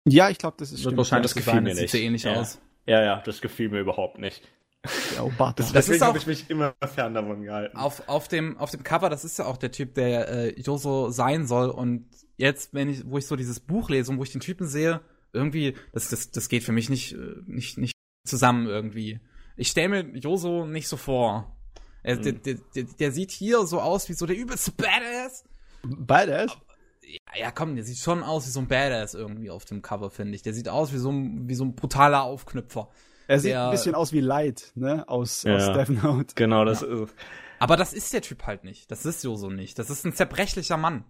Ja, 0.06 0.30
ich 0.30 0.38
glaube, 0.38 0.58
das 0.60 0.72
ist 0.72 0.86
das 0.86 0.98
wahrscheinlich 0.98 1.34
das 1.34 1.36
gefiel 1.36 1.62
mir 1.62 1.76
nicht. 1.76 1.90
Sieht 1.90 2.02
ähnlich 2.02 2.24
ja. 2.24 2.34
aus. 2.34 2.60
Ja, 2.86 3.04
ja, 3.04 3.22
das 3.24 3.41
gefiel 3.41 3.70
mir 3.70 3.80
überhaupt 3.80 4.18
nicht. 4.18 4.41
Ja, 5.16 5.24
oh, 5.24 5.32
das, 5.56 5.74
Deswegen 5.74 6.02
habe 6.02 6.18
ich 6.18 6.28
mich 6.28 6.50
immer 6.50 6.74
fern 6.94 7.14
davon 7.14 7.42
gehalten. 7.42 7.76
Auf, 7.76 8.08
auf, 8.08 8.28
dem, 8.28 8.58
auf 8.58 8.72
dem 8.72 8.84
Cover, 8.84 9.10
das 9.10 9.26
ist 9.26 9.38
ja 9.40 9.46
auch 9.46 9.58
der 9.58 9.72
Typ, 9.72 9.96
der 9.96 10.30
äh, 10.30 10.62
Joso 10.62 11.10
sein 11.10 11.48
soll. 11.48 11.70
Und 11.70 12.08
jetzt, 12.38 12.74
wenn 12.74 12.90
ich, 12.90 13.06
wo 13.06 13.18
ich 13.18 13.28
so 13.28 13.36
dieses 13.36 13.60
Buch 13.60 13.90
lese 13.90 14.12
und 14.12 14.18
wo 14.18 14.24
ich 14.24 14.32
den 14.32 14.40
Typen 14.40 14.68
sehe, 14.68 15.02
irgendwie, 15.34 15.76
das, 15.92 16.10
das, 16.10 16.32
das 16.32 16.50
geht 16.50 16.64
für 16.64 16.72
mich 16.72 16.90
nicht, 16.90 17.14
äh, 17.14 17.36
nicht, 17.46 17.78
nicht 17.78 17.94
zusammen 18.26 18.68
irgendwie. 18.68 19.20
Ich 19.58 19.70
stelle 19.70 19.90
mir 19.90 20.18
Joso 20.18 20.66
nicht 20.66 20.88
so 20.88 20.98
vor. 20.98 21.58
Er, 22.02 22.18
mhm. 22.18 22.22
der, 22.22 22.34
der, 22.34 22.56
der, 22.76 22.84
der, 22.84 23.12
sieht 23.12 23.32
hier 23.32 23.66
so 23.66 23.82
aus 23.82 24.08
wie 24.10 24.14
so 24.14 24.26
der 24.26 24.38
übelste 24.38 24.72
Badass. 24.72 25.44
Badass? 25.84 26.58
Ja, 27.02 27.40
ja, 27.40 27.52
komm, 27.52 27.76
der 27.76 27.84
sieht 27.84 27.98
schon 27.98 28.24
aus 28.24 28.46
wie 28.46 28.52
so 28.52 28.62
ein 28.62 28.68
Badass 28.68 29.16
irgendwie 29.16 29.50
auf 29.50 29.66
dem 29.66 29.82
Cover, 29.82 30.10
finde 30.10 30.36
ich. 30.36 30.44
Der 30.44 30.54
sieht 30.54 30.70
aus 30.70 30.94
wie 30.94 30.98
so 30.98 31.12
ein, 31.12 31.50
wie 31.50 31.56
so 31.56 31.66
ein 31.66 31.76
brutaler 31.76 32.24
Aufknüpfer. 32.24 32.90
Er 33.30 33.40
sieht 33.40 33.52
der, 33.52 33.66
ein 33.66 33.72
bisschen 33.72 33.94
aus 33.94 34.12
wie 34.12 34.22
Light, 34.22 34.72
ne, 34.74 35.08
aus, 35.08 35.44
ja, 35.44 35.56
aus 35.56 35.66
Death 35.68 35.90
Note. 36.04 36.34
Genau, 36.34 36.66
das 36.66 36.82
ja. 36.82 37.04
ist. 37.04 37.14
Aber 37.60 37.78
das 37.78 37.94
ist 37.94 38.12
der 38.12 38.24
Typ 38.24 38.48
halt 38.48 38.64
nicht. 38.64 38.90
Das 38.90 39.06
ist 39.06 39.24
Joso 39.24 39.52
nicht. 39.52 39.78
Das 39.78 39.92
ist 39.92 40.04
ein 40.04 40.14
zerbrechlicher 40.14 40.78
Mann. 40.78 41.04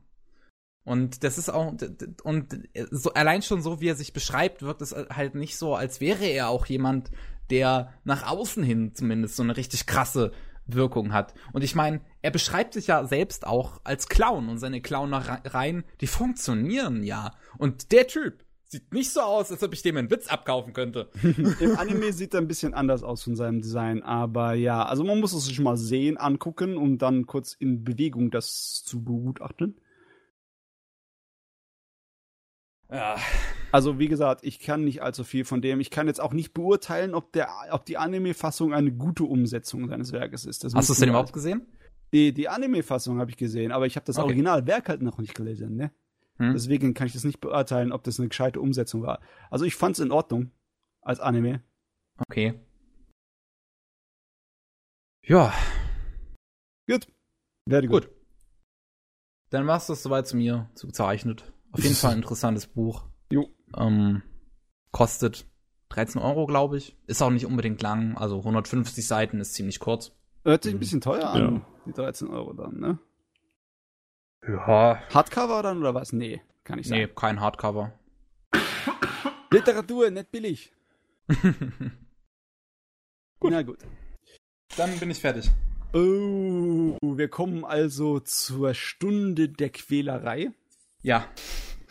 Und 0.84 1.24
das 1.24 1.38
ist 1.38 1.50
auch, 1.50 1.74
und 2.24 2.60
so, 2.91 3.14
allein 3.14 3.41
schon 3.41 3.62
so, 3.62 3.80
wie 3.80 3.88
er 3.88 3.96
sich 3.96 4.12
beschreibt, 4.12 4.64
wirkt 4.64 4.82
es 4.82 4.94
halt 4.94 5.36
nicht 5.36 5.58
so, 5.58 5.76
als 5.76 6.02
wäre 6.02 6.26
er 6.26 6.50
auch 6.50 6.66
jemand, 6.66 7.10
der 7.52 7.94
nach 8.04 8.28
außen 8.28 8.64
hin 8.64 8.94
zumindest 8.94 9.38
so 9.38 9.44
eine 9.44 9.56
richtig 9.56 9.86
krasse 9.86 10.34
Wirkung 10.66 11.14
hat. 11.14 11.34
Und 11.54 11.64
ich 11.64 11.74
meine, 11.74 12.02
er 12.22 12.32
beschreibt 12.32 12.74
sich 12.74 12.88
ja 12.88 13.06
selbst 13.06 13.48
auch 13.48 13.80
als 13.86 14.10
Clown 14.10 14.50
und 14.50 14.58
seine 14.58 14.82
Clownereien, 14.82 15.86
die 16.02 16.08
funktionieren 16.08 17.02
ja. 17.04 17.32
Und 17.58 17.94
der 17.94 18.08
Typ 18.08 18.44
sieht 18.70 18.94
nicht 18.94 19.10
so 19.10 19.22
aus, 19.22 19.52
als 19.52 19.64
ob 19.64 19.74
ich 19.74 19.82
dem 19.82 19.98
einen 19.98 20.12
Witz 20.12 20.28
abkaufen 20.28 20.74
könnte. 20.74 21.10
Im 21.60 21.78
Anime 21.78 22.14
sieht 22.14 22.34
er 22.34 22.41
ein 22.41 22.48
bisschen 22.48 22.74
anders 22.74 23.04
aus 23.04 23.24
von 23.24 23.36
seinem 23.36 23.62
Design, 23.62 24.04
aber 24.04 24.54
ja, 24.54 24.86
also 24.86 25.04
man 25.04 25.20
muss 25.20 25.34
es 25.34 25.46
sich 25.46 25.60
mal 25.60 25.76
sehen, 25.76 26.18
angucken 26.18 26.78
und 26.78 27.00
dann 27.00 27.26
kurz 27.26 27.54
in 27.54 27.84
Bewegung 27.84 28.30
das 28.30 28.84
zu 28.86 29.04
begutachten. 29.04 29.82
Ja. 32.91 33.18
Also 33.72 34.00
wie 34.00 34.08
gesagt, 34.08 34.44
ich 34.44 34.60
kann 34.60 34.84
nicht 34.84 35.02
allzu 35.02 35.24
viel 35.24 35.46
von 35.46 35.62
dem. 35.62 35.80
Ich 35.80 35.91
kann 35.91 36.08
jetzt 36.08 36.22
auch 36.22 36.34
nicht 36.34 36.54
beurteilen, 36.54 37.14
ob 37.14 37.32
der, 37.34 37.50
ob 37.72 37.86
die 37.86 37.98
Anime-Fassung 37.98 38.74
eine 38.74 38.91
gute 38.91 39.24
Umsetzung 39.24 39.88
seines 39.88 40.12
Werkes 40.12 40.46
ist. 40.46 40.64
Das 40.64 40.74
Hast 40.74 40.90
du 40.90 40.94
es 40.94 41.00
denn 41.00 41.10
überhaupt 41.10 41.34
gesehen? 41.34 41.68
Die, 42.14 42.34
die 42.34 42.50
Anime-Fassung 42.50 43.20
habe 43.20 43.30
ich 43.30 43.38
gesehen, 43.38 43.72
aber 43.72 43.86
ich 43.86 43.96
habe 43.96 44.06
das 44.06 44.18
okay. 44.18 44.26
Originalwerk 44.26 44.90
halt 44.90 45.02
noch 45.04 45.20
nicht 45.20 45.36
gelesen, 45.36 45.76
ne? 45.76 45.91
Hm. 46.40 46.53
Deswegen 46.53 46.94
kann 46.94 47.07
ich 47.07 47.14
das 47.14 47.24
nicht 47.24 47.41
beurteilen, 47.41 47.91
ob 47.91 48.03
das 48.03 48.20
eine 48.20 48.30
gescheite 48.30 48.60
Umsetzung 48.60 49.03
war. 49.03 49.20
Also 49.49 49.66
ich 49.66 49.76
fand 49.76 49.98
es 49.98 50.03
in 50.03 50.11
Ordnung 50.11 50.52
als 51.02 51.20
Anime. 51.20 51.61
Okay. 52.28 52.60
Ja. 55.24 55.53
Gut. 56.88 57.07
Very 57.68 57.88
gut. 57.88 58.07
gut. 58.07 58.16
Dann 59.49 59.68
war's 59.68 59.88
das 59.88 60.02
soweit 60.02 60.28
zu 60.28 60.38
mir, 60.38 60.70
zu 60.76 60.88
gezeichnet. 60.88 61.52
Auf 61.72 61.84
jeden 61.84 61.95
Fall 61.95 62.11
ein 62.11 62.18
interessantes 62.20 62.68
Buch. 62.68 63.06
Jo. 63.32 63.49
Ähm, 63.76 64.24
kostet 64.91 65.45
13 65.90 66.22
Euro, 66.22 66.45
glaube 66.45 66.78
ich. 66.78 66.98
Ist 67.07 67.22
auch 67.22 67.32
nicht 67.32 67.45
unbedingt 67.45 67.82
lang. 67.82 68.18
Also 68.18 68.38
150 68.40 69.06
Seiten 69.06 69.40
ist 69.40 69.53
ziemlich 69.53 69.80
kurz. 69.80 70.11
Hört 70.44 70.64
sich 70.64 70.74
ein 70.74 70.80
bisschen 70.80 71.02
teuer 71.02 71.30
an, 71.30 71.56
ja. 71.56 71.61
die 71.86 71.94
13 71.94 72.28
Euro 72.30 72.53
dann, 72.53 72.80
ne? 72.80 72.99
Ja. 74.48 75.02
Hardcover 75.14 75.64
dann 75.64 75.80
oder 75.80 75.94
was? 75.94 76.14
Nee, 76.14 76.41
kann 76.64 76.80
ich 76.80 76.88
sagen. 76.88 77.02
Nee, 77.02 77.07
kein 77.07 77.40
Hardcover. 77.40 77.94
Literatur, 79.52 80.10
nicht 80.11 80.32
billig. 80.32 80.72
gut. 83.40 83.52
Na 83.52 83.61
gut. 83.64 83.80
Dann 84.78 84.98
bin 84.99 85.10
ich 85.11 85.20
fertig. 85.20 85.49
Oh, 85.91 86.98
wir 87.02 87.28
kommen 87.30 87.66
also 87.66 88.20
zur 88.20 88.76
Stunde 88.76 89.49
der 89.49 89.70
Quälerei. 89.72 90.52
Ja. 91.02 91.26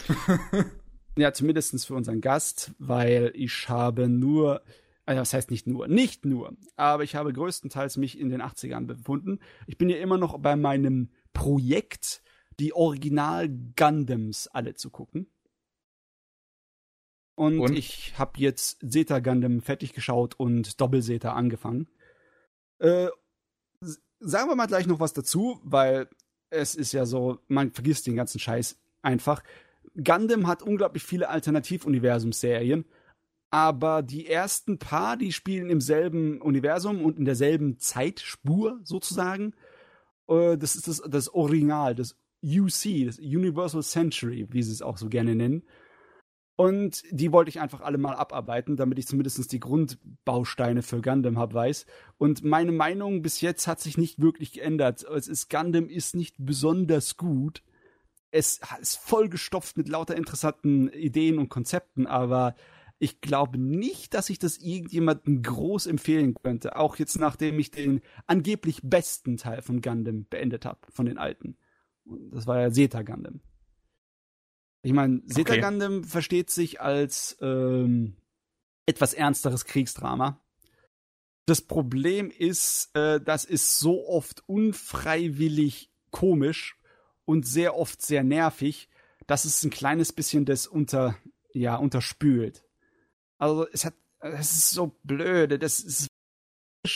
ja, 1.18 1.32
zumindest 1.32 1.84
für 1.84 1.94
unseren 1.94 2.20
Gast, 2.20 2.72
weil 2.78 3.32
ich 3.34 3.68
habe 3.68 4.08
nur, 4.08 4.62
also 5.04 5.20
das 5.20 5.34
heißt 5.34 5.50
nicht 5.50 5.66
nur, 5.66 5.88
nicht 5.88 6.24
nur, 6.24 6.56
aber 6.76 7.02
ich 7.02 7.16
habe 7.16 7.32
größtenteils 7.32 7.96
mich 7.96 8.20
in 8.20 8.30
den 8.30 8.40
80ern 8.40 8.86
befunden. 8.86 9.40
Ich 9.66 9.78
bin 9.78 9.88
ja 9.88 9.96
immer 9.96 10.16
noch 10.16 10.38
bei 10.38 10.54
meinem 10.54 11.10
Projekt, 11.32 12.22
die 12.58 12.72
Original 12.72 13.48
Gundams 13.76 14.48
alle 14.48 14.74
zu 14.74 14.90
gucken. 14.90 15.30
Und, 17.36 17.60
und? 17.60 17.76
ich 17.76 18.18
habe 18.18 18.40
jetzt 18.40 18.78
Zeta 18.90 19.20
Gundam 19.20 19.60
fertig 19.60 19.92
geschaut 19.92 20.34
und 20.34 20.80
Doppel 20.80 21.02
Zeta 21.02 21.34
angefangen. 21.34 21.88
Äh, 22.80 23.08
sagen 24.18 24.48
wir 24.48 24.56
mal 24.56 24.66
gleich 24.66 24.86
noch 24.86 24.98
was 24.98 25.12
dazu, 25.12 25.60
weil 25.62 26.08
es 26.50 26.74
ist 26.74 26.92
ja 26.92 27.06
so, 27.06 27.38
man 27.46 27.70
vergisst 27.70 28.06
den 28.06 28.16
ganzen 28.16 28.40
Scheiß 28.40 28.80
einfach. 29.02 29.42
Gundam 29.94 30.46
hat 30.46 30.62
unglaublich 30.62 31.04
viele 31.04 31.28
Alternativuniversumsserien, 31.28 32.84
aber 33.50 34.02
die 34.02 34.26
ersten 34.26 34.78
paar, 34.78 35.16
die 35.16 35.32
spielen 35.32 35.70
im 35.70 35.80
selben 35.80 36.40
Universum 36.40 37.04
und 37.04 37.18
in 37.18 37.24
derselben 37.24 37.78
Zeitspur 37.78 38.80
sozusagen. 38.82 39.54
Äh, 40.28 40.56
das 40.56 40.76
ist 40.76 40.88
das, 40.88 41.02
das 41.06 41.32
Original, 41.32 41.94
das 41.94 42.16
UC, 42.44 43.06
das 43.06 43.18
Universal 43.18 43.82
Century, 43.82 44.46
wie 44.50 44.62
sie 44.62 44.72
es 44.72 44.82
auch 44.82 44.98
so 44.98 45.08
gerne 45.08 45.34
nennen. 45.34 45.64
Und 46.56 47.04
die 47.12 47.30
wollte 47.30 47.50
ich 47.50 47.60
einfach 47.60 47.82
alle 47.82 47.98
mal 47.98 48.16
abarbeiten, 48.16 48.76
damit 48.76 48.98
ich 48.98 49.06
zumindest 49.06 49.52
die 49.52 49.60
Grundbausteine 49.60 50.82
für 50.82 51.00
Gundam 51.00 51.38
hab 51.38 51.54
weiß. 51.54 51.86
Und 52.16 52.42
meine 52.42 52.72
Meinung 52.72 53.22
bis 53.22 53.40
jetzt 53.40 53.68
hat 53.68 53.80
sich 53.80 53.96
nicht 53.96 54.20
wirklich 54.20 54.52
geändert. 54.52 55.04
Es 55.04 55.28
ist 55.28 55.50
Gundam 55.50 55.88
ist 55.88 56.16
nicht 56.16 56.34
besonders 56.38 57.16
gut 57.16 57.62
es 58.30 58.60
ist 58.80 58.96
vollgestopft 58.98 59.76
mit 59.76 59.88
lauter 59.88 60.16
interessanten 60.16 60.88
Ideen 60.88 61.38
und 61.38 61.48
Konzepten, 61.48 62.06
aber 62.06 62.54
ich 62.98 63.20
glaube 63.20 63.58
nicht, 63.58 64.12
dass 64.14 64.28
ich 64.28 64.38
das 64.38 64.58
irgendjemandem 64.58 65.42
groß 65.42 65.86
empfehlen 65.86 66.34
könnte. 66.34 66.76
Auch 66.76 66.96
jetzt, 66.96 67.18
nachdem 67.18 67.58
ich 67.58 67.70
den 67.70 68.00
angeblich 68.26 68.80
besten 68.82 69.36
Teil 69.36 69.62
von 69.62 69.80
Gundam 69.80 70.26
beendet 70.28 70.64
habe, 70.64 70.80
von 70.90 71.06
den 71.06 71.16
alten. 71.16 71.56
Das 72.30 72.46
war 72.46 72.60
ja 72.60 72.70
Zeta 72.70 73.02
Gundam. 73.02 73.40
Ich 74.82 74.92
meine, 74.92 75.24
Zeta 75.26 75.54
okay. 75.54 75.60
Gundam 75.60 76.04
versteht 76.04 76.50
sich 76.50 76.80
als 76.80 77.36
ähm, 77.40 78.16
etwas 78.86 79.12
ernsteres 79.14 79.64
Kriegsdrama. 79.64 80.40
Das 81.46 81.62
Problem 81.62 82.30
ist, 82.30 82.90
äh, 82.94 83.20
das 83.20 83.44
ist 83.44 83.78
so 83.78 84.06
oft 84.06 84.46
unfreiwillig 84.46 85.90
komisch 86.10 86.78
und 87.24 87.46
sehr 87.46 87.76
oft 87.76 88.02
sehr 88.02 88.22
nervig, 88.22 88.88
dass 89.26 89.44
es 89.44 89.62
ein 89.62 89.70
kleines 89.70 90.12
bisschen 90.12 90.44
das 90.44 90.66
unter, 90.66 91.16
ja, 91.52 91.76
unterspült. 91.76 92.64
Also 93.38 93.66
es 93.72 93.84
hat, 93.84 93.94
es 94.20 94.52
ist 94.52 94.70
so 94.70 94.98
blöde, 95.04 95.58
das 95.58 95.80
ist 95.80 96.08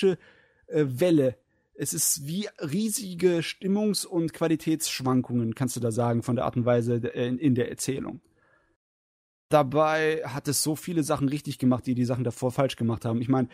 eine 0.02 0.18
äh, 0.66 0.84
Welle. 0.86 1.38
Es 1.74 1.94
ist 1.94 2.26
wie 2.26 2.48
riesige 2.58 3.42
Stimmungs- 3.42 4.06
und 4.06 4.32
Qualitätsschwankungen, 4.32 5.54
kannst 5.54 5.76
du 5.76 5.80
da 5.80 5.90
sagen, 5.90 6.22
von 6.22 6.36
der 6.36 6.44
Art 6.44 6.56
und 6.56 6.64
Weise 6.64 6.96
in, 6.96 7.38
in 7.38 7.54
der 7.54 7.70
Erzählung. 7.70 8.20
Dabei 9.48 10.22
hat 10.24 10.48
es 10.48 10.62
so 10.62 10.76
viele 10.76 11.02
Sachen 11.02 11.28
richtig 11.28 11.58
gemacht, 11.58 11.86
die 11.86 11.94
die 11.94 12.06
Sachen 12.06 12.24
davor 12.24 12.52
falsch 12.52 12.76
gemacht 12.76 13.04
haben. 13.04 13.20
Ich 13.20 13.28
meine, 13.28 13.48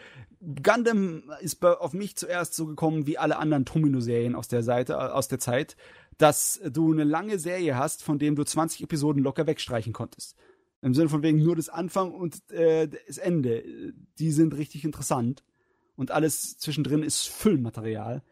Gundam 0.63 1.25
ist 1.41 1.65
auf 1.65 1.93
mich 1.93 2.17
zuerst 2.17 2.55
so 2.55 2.67
gekommen 2.67 3.07
wie 3.09 3.19
alle 3.19 3.37
anderen 3.37 3.65
Tomino-Serien 3.65 4.37
aus 4.37 4.47
der 4.47 4.63
Seite, 4.63 5.13
aus 5.13 5.27
der 5.27 5.41
Zeit, 5.41 5.77
dass 6.17 6.61
du 6.71 6.93
eine 6.93 7.03
lange 7.03 7.41
Serie 7.41 7.77
hast, 7.77 8.05
von 8.05 8.21
dem 8.21 8.37
du 8.37 8.45
20 8.45 8.85
Episoden 8.85 9.23
locker 9.23 9.49
wegstreichen 9.49 9.93
konntest. 9.93 10.37
Im 10.83 10.95
Sinne 10.95 11.09
von 11.09 11.25
wegen 11.25 11.43
nur 11.43 11.57
das 11.57 11.69
Anfang 11.69 12.13
und 12.13 12.49
äh, 12.51 12.89
das 13.09 13.19
Ende. 13.19 13.65
Die 14.21 14.31
sind 14.31 14.57
richtig 14.57 14.85
interessant. 14.85 15.43
Und 15.99 16.13
alles 16.13 16.57
zwischendrin 16.59 17.03
ist 17.03 17.27
Füllmaterial. 17.27 18.23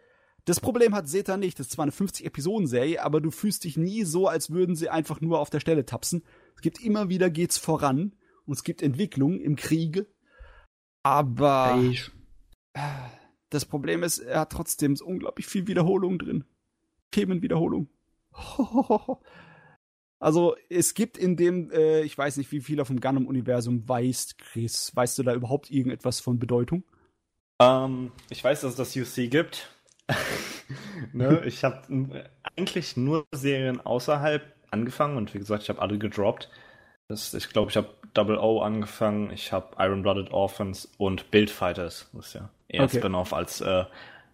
Das 0.45 0.61
Problem 0.61 0.95
hat 0.95 1.09
Zeta 1.09 1.37
nicht. 1.37 1.59
Das 1.59 1.67
ist 1.67 1.73
zwar 1.73 1.83
eine 1.83 1.91
50-Episoden-Serie, 1.91 3.03
aber 3.03 3.21
du 3.21 3.33
fühlst 3.33 3.65
dich 3.65 3.77
nie 3.77 4.05
so, 4.05 4.29
als 4.29 4.51
würden 4.51 4.77
sie 4.77 4.89
einfach 4.89 5.21
nur 5.21 5.41
auf 5.41 5.51
der 5.51 5.59
Stelle 5.59 5.85
tapsen. 5.85 6.23
Es 6.55 6.63
gibt 6.63 6.81
immer 6.81 7.09
wieder 7.09 7.29
geht's 7.29 7.59
voran 7.59 8.15
und 8.45 8.53
es 8.53 8.63
gibt 8.63 8.83
Entwicklung 8.83 9.41
im 9.41 9.57
Kriege. 9.57 10.07
Aber 11.03 11.83
das 13.51 13.65
Problem 13.65 14.05
ist, 14.05 14.21
er 14.21 14.39
hat 14.39 14.53
trotzdem 14.53 14.95
unglaublich 15.05 15.47
viel 15.47 15.67
Wiederholung 15.67 16.21
drin. 16.21 16.45
Themenwiederholung. 17.11 17.89
Also 20.19 20.57
es 20.71 20.95
gibt 20.95 21.19
in 21.19 21.37
dem, 21.37 21.71
äh, 21.73 22.01
ich 22.01 22.17
weiß 22.17 22.39
nicht, 22.39 22.51
wie 22.51 22.63
viel 22.63 22.81
auf 22.81 22.89
dem 22.89 23.01
Gundam-Universum 23.01 23.87
weißt, 23.87 24.39
Chris. 24.39 24.91
Weißt 24.97 25.19
du 25.19 25.23
da 25.23 25.35
überhaupt 25.35 25.71
irgendetwas 25.71 26.21
von 26.21 26.39
Bedeutung? 26.39 26.85
Ähm, 27.61 28.13
ich 28.29 28.43
weiß, 28.43 28.63
dass 28.63 28.79
es 28.79 28.95
das 28.95 28.97
UC 28.97 29.31
gibt. 29.31 29.71
ne? 31.13 31.43
Ich 31.47 31.65
habe 31.65 32.27
eigentlich 32.57 32.97
nur 32.97 33.27
Serien 33.33 33.81
außerhalb 33.81 34.43
angefangen 34.71 35.17
und 35.17 35.35
wie 35.35 35.39
gesagt, 35.39 35.63
ich 35.63 35.69
habe 35.69 35.81
alle 35.81 35.99
gedroppt. 35.99 36.51
Das, 37.09 37.35
ich 37.35 37.49
glaube, 37.51 37.71
ich 37.71 37.77
habe 37.77 37.89
Double 38.15 38.39
O 38.39 38.61
angefangen, 38.61 39.31
ich 39.31 39.53
habe 39.53 39.77
Iron 39.79 40.03
Blooded 40.03 40.33
Orphans 40.33 40.91
und 40.99 41.31
Build 41.31 41.51
Fighters, 41.51 42.09
was 42.13 42.33
ja 42.33 42.49
eher 42.69 42.85
okay. 42.85 42.99
Spin-off 42.99 43.33
als 43.33 43.61
äh, 43.61 43.85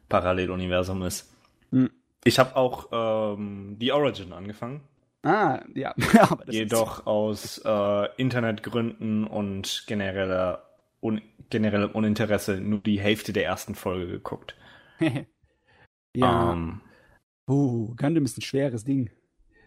Paralleluniversum 0.08 1.02
ist. 1.02 1.32
Mhm. 1.70 1.90
Ich 2.24 2.38
habe 2.38 2.56
auch 2.56 2.88
ähm, 2.92 3.76
die 3.78 3.92
Origin 3.92 4.32
angefangen. 4.32 4.80
Ah, 5.24 5.60
ja. 5.74 5.94
Jedoch 6.48 7.06
aus 7.06 7.60
äh, 7.64 8.08
Internetgründen 8.16 9.26
und 9.26 9.84
genereller 9.86 10.62
un 11.00 11.20
generellem 11.52 11.90
Uninteresse 11.90 12.60
nur 12.60 12.80
die 12.80 12.98
Hälfte 12.98 13.32
der 13.32 13.44
ersten 13.44 13.74
Folge 13.74 14.06
geguckt. 14.06 14.56
ja. 16.16 16.52
Ähm, 16.52 16.80
uh, 17.48 17.94
Gundam 17.96 18.24
ist 18.24 18.38
ein 18.38 18.42
schweres 18.42 18.84
Ding. 18.84 19.10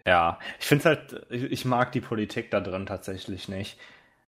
Ja, 0.06 0.40
ich 0.60 0.66
finde 0.66 0.86
halt, 0.86 1.26
ich, 1.30 1.44
ich, 1.44 1.66
mag 1.66 1.92
die 1.92 2.02
Politik 2.02 2.52
da 2.52 2.60
drin 2.60 2.86
tatsächlich 2.86 3.48
nicht. 3.48 3.80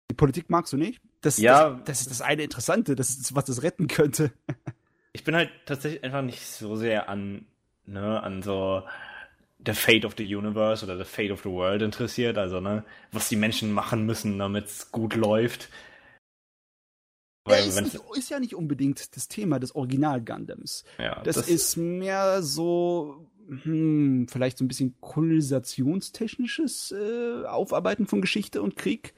Die 0.10 0.16
Politik 0.16 0.50
magst 0.50 0.74
du 0.74 0.78
nicht? 0.78 1.02
Das, 1.22 1.38
ja, 1.38 1.72
das, 1.72 1.84
das 1.86 2.02
ist 2.02 2.12
das 2.12 2.22
eine 2.22 2.44
Interessante, 2.44 2.96
das 2.96 3.10
ist, 3.10 3.36
was 3.36 3.46
das 3.46 3.62
retten 3.62 3.88
könnte. 3.88 4.32
ich 5.14 5.24
bin 5.24 5.36
halt 5.36 5.52
tatsächlich 5.66 6.04
einfach 6.04 6.22
nicht 6.22 6.46
so 6.46 6.76
sehr 6.76 7.10
an 7.10 7.46
ne, 7.88 8.22
an 8.22 8.42
so 8.42 8.84
the 9.66 9.74
fate 9.74 10.06
of 10.06 10.16
the 10.18 10.36
universe 10.36 10.84
oder 10.84 10.98
the 10.98 11.04
fate 11.04 11.32
of 11.32 11.42
the 11.42 11.50
world 11.50 11.82
interessiert, 11.82 12.38
also 12.38 12.60
ne, 12.60 12.84
was 13.12 13.30
die 13.30 13.36
Menschen 13.36 13.72
machen 13.72 14.06
müssen, 14.06 14.38
damit 14.38 14.66
es 14.66 14.92
gut 14.92 15.16
läuft. 15.16 15.70
Er 17.48 17.66
ist, 17.66 17.82
nicht, 17.82 18.00
ist, 18.16 18.30
ja 18.30 18.40
nicht 18.40 18.56
unbedingt 18.56 19.16
das 19.16 19.28
Thema 19.28 19.60
des 19.60 19.76
Original 19.76 20.22
Gundams. 20.22 20.84
Ja, 20.98 21.22
das, 21.24 21.36
das 21.36 21.48
ist 21.48 21.78
mehr 21.78 22.42
so 22.44 23.28
hm, 23.48 24.28
vielleicht 24.30 24.58
so 24.58 24.66
ein 24.66 24.68
bisschen 24.68 24.96
kolonisationstechnisches 25.00 26.92
äh, 26.92 27.46
Aufarbeiten 27.46 28.06
von 28.06 28.22
Geschichte 28.22 28.62
und 28.62 28.76
Krieg. 28.76 29.14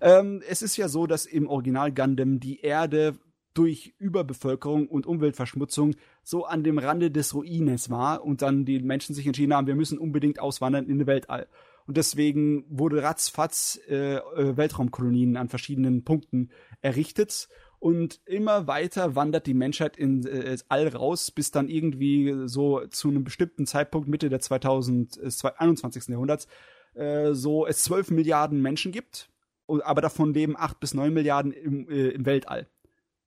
Ähm, 0.00 0.42
es 0.48 0.62
ist 0.62 0.76
ja 0.76 0.88
so, 0.88 1.06
dass 1.06 1.26
im 1.26 1.48
Original 1.48 1.92
Gundam 1.92 2.40
die 2.40 2.60
Erde 2.60 3.18
durch 3.52 3.94
Überbevölkerung 3.98 4.88
und 4.88 5.06
Umweltverschmutzung 5.06 5.94
so 6.22 6.44
an 6.44 6.64
dem 6.64 6.78
Rande 6.78 7.10
des 7.10 7.34
Ruines 7.34 7.88
war 7.88 8.24
und 8.24 8.42
dann 8.42 8.64
die 8.64 8.80
Menschen 8.80 9.14
sich 9.14 9.26
entschieden 9.26 9.54
haben, 9.54 9.68
wir 9.68 9.76
müssen 9.76 9.98
unbedingt 9.98 10.40
auswandern 10.40 10.88
in 10.88 10.98
den 10.98 11.06
Weltall. 11.06 11.46
Und 11.86 11.96
deswegen 11.96 12.64
wurde 12.68 13.02
ratzfatz 13.02 13.78
äh, 13.88 14.16
äh 14.16 14.56
Weltraumkolonien 14.56 15.36
an 15.36 15.48
verschiedenen 15.48 16.02
Punkten 16.04 16.50
errichtet 16.80 17.48
und 17.84 18.22
immer 18.24 18.66
weiter 18.66 19.14
wandert 19.14 19.46
die 19.46 19.52
Menschheit 19.52 19.98
ins 19.98 20.24
äh, 20.24 20.56
All 20.70 20.88
raus, 20.88 21.30
bis 21.30 21.50
dann 21.50 21.68
irgendwie 21.68 22.34
so 22.46 22.86
zu 22.86 23.08
einem 23.08 23.24
bestimmten 23.24 23.66
Zeitpunkt 23.66 24.08
Mitte 24.08 24.30
der 24.30 24.40
2021. 24.40 26.08
Äh, 26.08 26.12
Jahrhunderts 26.12 26.48
äh, 26.94 27.34
so 27.34 27.66
es 27.66 27.82
12 27.82 28.10
Milliarden 28.10 28.62
Menschen 28.62 28.90
gibt, 28.90 29.28
aber 29.66 30.00
davon 30.00 30.32
leben 30.32 30.56
8 30.56 30.80
bis 30.80 30.94
9 30.94 31.12
Milliarden 31.12 31.52
im, 31.52 31.86
äh, 31.90 32.08
im 32.08 32.24
Weltall 32.24 32.68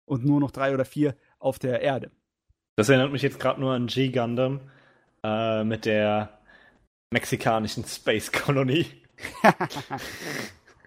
und 0.05 0.25
nur 0.25 0.39
noch 0.39 0.49
drei 0.49 0.73
oder 0.73 0.85
vier 0.85 1.15
auf 1.37 1.59
der 1.59 1.81
Erde. 1.81 2.09
Das 2.77 2.89
erinnert 2.89 3.11
mich 3.11 3.21
jetzt 3.21 3.39
gerade 3.39 3.61
nur 3.61 3.73
an 3.73 3.85
G 3.85 4.09
Gundam 4.09 4.61
äh, 5.23 5.63
mit 5.65 5.85
der 5.85 6.39
mexikanischen 7.11 7.85
Space 7.85 8.31
Kolonie. 8.31 8.87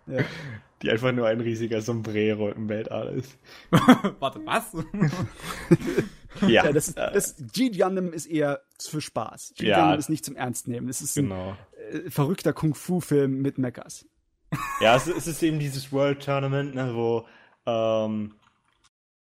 ja 0.08 0.24
die 0.82 0.90
einfach 0.90 1.12
nur 1.12 1.26
ein 1.26 1.40
riesiger 1.40 1.82
Sombrero 1.82 2.50
im 2.50 2.68
Weltall 2.68 3.18
ist. 3.18 3.38
Warte, 4.18 4.40
was? 4.44 4.72
ja. 6.42 6.48
ja. 6.48 6.72
das, 6.72 6.94
das 6.94 7.36
G-Gundam 7.52 8.12
ist 8.12 8.26
eher 8.26 8.62
für 8.78 9.00
Spaß. 9.00 9.54
G-Gundam 9.56 9.90
ja. 9.90 9.94
ist 9.94 10.08
nicht 10.08 10.24
zum 10.24 10.36
Ernst 10.36 10.68
nehmen. 10.68 10.88
Es 10.88 11.02
ist 11.02 11.14
genau. 11.14 11.56
ein 11.92 12.06
äh, 12.06 12.10
verrückter 12.10 12.52
Kung-Fu-Film 12.52 13.40
mit 13.40 13.58
Mechas. 13.58 14.06
Ja, 14.80 14.96
es, 14.96 15.06
es, 15.06 15.28
ist 15.28 15.42
eben 15.44 15.60
dieses 15.60 15.92
World 15.92 16.24
Tournament, 16.24 16.74
ne, 16.74 16.92
wo, 16.94 17.24
ähm, 17.66 18.34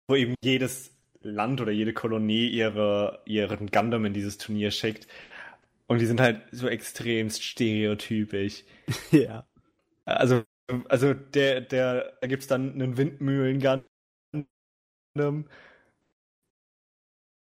wo 0.06 0.14
eben 0.14 0.34
jedes 0.42 0.92
Land 1.20 1.60
oder 1.60 1.70
jede 1.70 1.92
Kolonie 1.92 2.48
ihre, 2.48 3.20
ihren 3.26 3.66
Gundam 3.66 4.06
in 4.06 4.14
dieses 4.14 4.38
Turnier 4.38 4.70
schickt. 4.70 5.06
Und 5.86 5.98
die 5.98 6.06
sind 6.06 6.20
halt 6.20 6.42
so 6.50 6.66
extremst 6.66 7.44
stereotypisch. 7.44 8.64
ja. 9.10 9.44
Also 10.06 10.44
also 10.88 11.14
der, 11.14 11.60
der, 11.60 12.12
da 12.20 12.26
gibt's 12.26 12.46
dann 12.46 12.72
einen 12.72 12.96
Windmühlen 12.96 13.60
Gundam. 13.60 15.48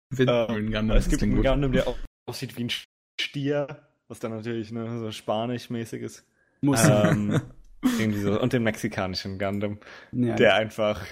Windmühlen 0.09 0.71
Gundam. 0.71 0.89
Äh, 0.91 0.97
es 0.97 1.09
gibt 1.09 1.23
einen 1.23 1.41
Gundam, 1.41 1.71
der 1.71 1.85
aussieht 2.25 2.57
wie 2.57 2.65
ein 2.65 2.71
Stier, 3.19 3.67
was 4.07 4.19
dann 4.19 4.31
natürlich 4.31 4.71
ne, 4.71 4.99
so 4.99 5.11
spanisch-mäßig 5.11 6.01
ist. 6.01 6.25
Muss. 6.61 6.83
Ähm, 6.87 7.41
irgendwie 7.83 8.21
so. 8.21 8.39
Und 8.39 8.53
den 8.53 8.63
mexikanischen 8.63 9.39
Gundam, 9.39 9.79
ja. 10.11 10.35
der 10.35 10.55
einfach 10.55 11.05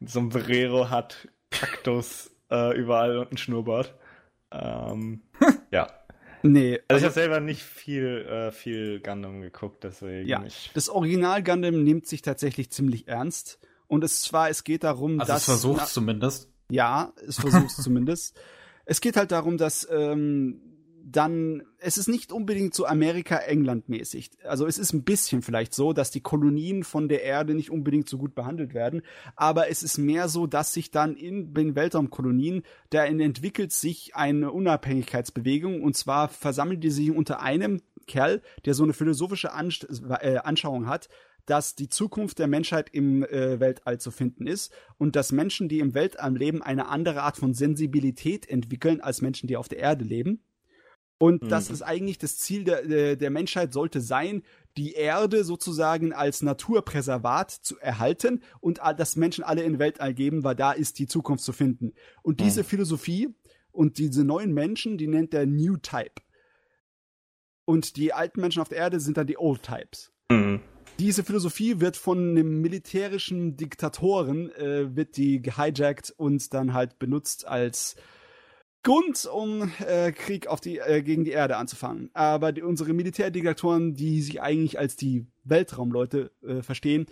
ein 0.00 0.06
Sombrero 0.06 0.90
hat, 0.90 1.28
Kaktus 1.50 2.30
äh, 2.50 2.76
überall 2.76 3.18
und 3.18 3.32
ein 3.32 3.36
Schnurrbart. 3.36 3.94
Ähm, 4.52 5.22
ja. 5.70 5.88
Nee. 6.52 6.74
Also, 6.74 6.84
also 6.88 6.98
ich 6.98 7.04
habe 7.04 7.14
selber 7.14 7.40
nicht 7.40 7.62
viel, 7.62 8.26
äh, 8.28 8.52
viel 8.52 9.00
Gundam 9.00 9.40
geguckt, 9.40 9.84
deswegen. 9.84 10.28
Ja, 10.28 10.44
ich... 10.44 10.70
das 10.74 10.88
Original 10.88 11.42
Gundam 11.42 11.82
nimmt 11.82 12.06
sich 12.06 12.22
tatsächlich 12.22 12.70
ziemlich 12.70 13.08
ernst. 13.08 13.58
Und 13.88 14.02
es 14.02 14.22
zwar, 14.22 14.50
es 14.50 14.64
geht 14.64 14.84
darum, 14.84 15.20
also 15.20 15.32
dass. 15.32 15.42
Es 15.42 15.44
versucht 15.46 15.88
zumindest. 15.88 16.50
Ja, 16.70 17.12
es 17.26 17.38
versucht 17.38 17.70
zumindest. 17.70 18.38
Es 18.88 19.00
geht 19.00 19.16
halt 19.16 19.32
darum, 19.32 19.58
dass 19.58 19.84
ähm, 19.90 20.75
dann, 21.08 21.62
es 21.78 21.98
ist 21.98 22.08
nicht 22.08 22.32
unbedingt 22.32 22.74
so 22.74 22.84
Amerika-England-mäßig. 22.84 24.30
Also 24.42 24.66
es 24.66 24.76
ist 24.76 24.92
ein 24.92 25.04
bisschen 25.04 25.40
vielleicht 25.40 25.72
so, 25.72 25.92
dass 25.92 26.10
die 26.10 26.20
Kolonien 26.20 26.82
von 26.82 27.08
der 27.08 27.22
Erde 27.22 27.54
nicht 27.54 27.70
unbedingt 27.70 28.08
so 28.08 28.18
gut 28.18 28.34
behandelt 28.34 28.74
werden, 28.74 29.02
aber 29.36 29.70
es 29.70 29.84
ist 29.84 29.98
mehr 29.98 30.28
so, 30.28 30.48
dass 30.48 30.72
sich 30.72 30.90
dann 30.90 31.14
in 31.14 31.54
den 31.54 31.76
Weltraumkolonien, 31.76 32.64
da 32.90 33.04
entwickelt 33.04 33.72
sich 33.72 34.16
eine 34.16 34.50
Unabhängigkeitsbewegung 34.50 35.80
und 35.80 35.96
zwar 35.96 36.28
versammelt 36.28 36.82
die 36.82 36.90
sich 36.90 37.12
unter 37.12 37.40
einem 37.40 37.82
Kerl, 38.08 38.42
der 38.64 38.74
so 38.74 38.82
eine 38.82 38.92
philosophische 38.92 39.52
Anst 39.52 39.86
äh, 40.20 40.38
Anschauung 40.38 40.88
hat, 40.88 41.08
dass 41.44 41.76
die 41.76 41.88
Zukunft 41.88 42.40
der 42.40 42.48
Menschheit 42.48 42.90
im 42.90 43.22
äh, 43.24 43.60
Weltall 43.60 43.98
zu 43.98 44.10
finden 44.10 44.48
ist 44.48 44.72
und 44.98 45.14
dass 45.14 45.30
Menschen, 45.30 45.68
die 45.68 45.78
im 45.78 45.94
Weltall 45.94 46.36
leben, 46.36 46.62
eine 46.62 46.88
andere 46.88 47.22
Art 47.22 47.36
von 47.36 47.54
Sensibilität 47.54 48.48
entwickeln 48.48 49.00
als 49.00 49.22
Menschen, 49.22 49.46
die 49.46 49.56
auf 49.56 49.68
der 49.68 49.78
Erde 49.78 50.04
leben. 50.04 50.42
Und 51.18 51.42
mhm. 51.42 51.48
das 51.48 51.70
ist 51.70 51.82
eigentlich 51.82 52.18
das 52.18 52.38
Ziel 52.38 52.64
der, 52.64 53.16
der 53.16 53.30
Menschheit 53.30 53.72
sollte 53.72 54.00
sein, 54.00 54.42
die 54.76 54.92
Erde 54.92 55.44
sozusagen 55.44 56.12
als 56.12 56.42
Naturpräservat 56.42 57.50
zu 57.50 57.78
erhalten 57.78 58.42
und 58.60 58.80
dass 58.98 59.16
Menschen 59.16 59.42
alle 59.42 59.62
in 59.62 59.78
Weltall 59.78 60.12
geben, 60.12 60.44
weil 60.44 60.54
da 60.54 60.72
ist 60.72 60.98
die 60.98 61.06
Zukunft 61.06 61.44
zu 61.44 61.52
finden. 61.52 61.94
Und 62.22 62.40
diese 62.40 62.62
mhm. 62.62 62.66
Philosophie 62.66 63.34
und 63.72 63.98
diese 63.98 64.24
neuen 64.24 64.52
Menschen, 64.52 64.98
die 64.98 65.06
nennt 65.06 65.32
der 65.32 65.46
New 65.46 65.76
Type. 65.78 66.22
Und 67.64 67.96
die 67.96 68.12
alten 68.12 68.40
Menschen 68.40 68.60
auf 68.60 68.68
der 68.68 68.78
Erde 68.78 69.00
sind 69.00 69.16
dann 69.16 69.26
die 69.26 69.38
Old 69.38 69.62
Types. 69.62 70.12
Mhm. 70.30 70.60
Diese 70.98 71.24
Philosophie 71.24 71.80
wird 71.80 71.96
von 71.96 72.30
einem 72.30 72.62
militärischen 72.62 73.56
Diktatoren, 73.56 74.50
äh, 74.52 74.96
wird 74.96 75.16
die 75.16 75.42
gehijackt 75.42 76.14
und 76.16 76.54
dann 76.54 76.72
halt 76.72 76.98
benutzt 76.98 77.46
als 77.46 77.96
Grund, 78.86 79.26
um 79.26 79.72
äh, 79.84 80.12
Krieg 80.12 80.46
auf 80.46 80.60
die, 80.60 80.78
äh, 80.78 81.02
gegen 81.02 81.24
die 81.24 81.32
Erde 81.32 81.56
anzufangen. 81.56 82.08
Aber 82.14 82.52
die, 82.52 82.62
unsere 82.62 82.92
Militärdiktatoren, 82.92 83.94
die 83.94 84.22
sich 84.22 84.40
eigentlich 84.40 84.78
als 84.78 84.94
die 84.94 85.26
Weltraumleute 85.42 86.30
äh, 86.46 86.62
verstehen, 86.62 87.06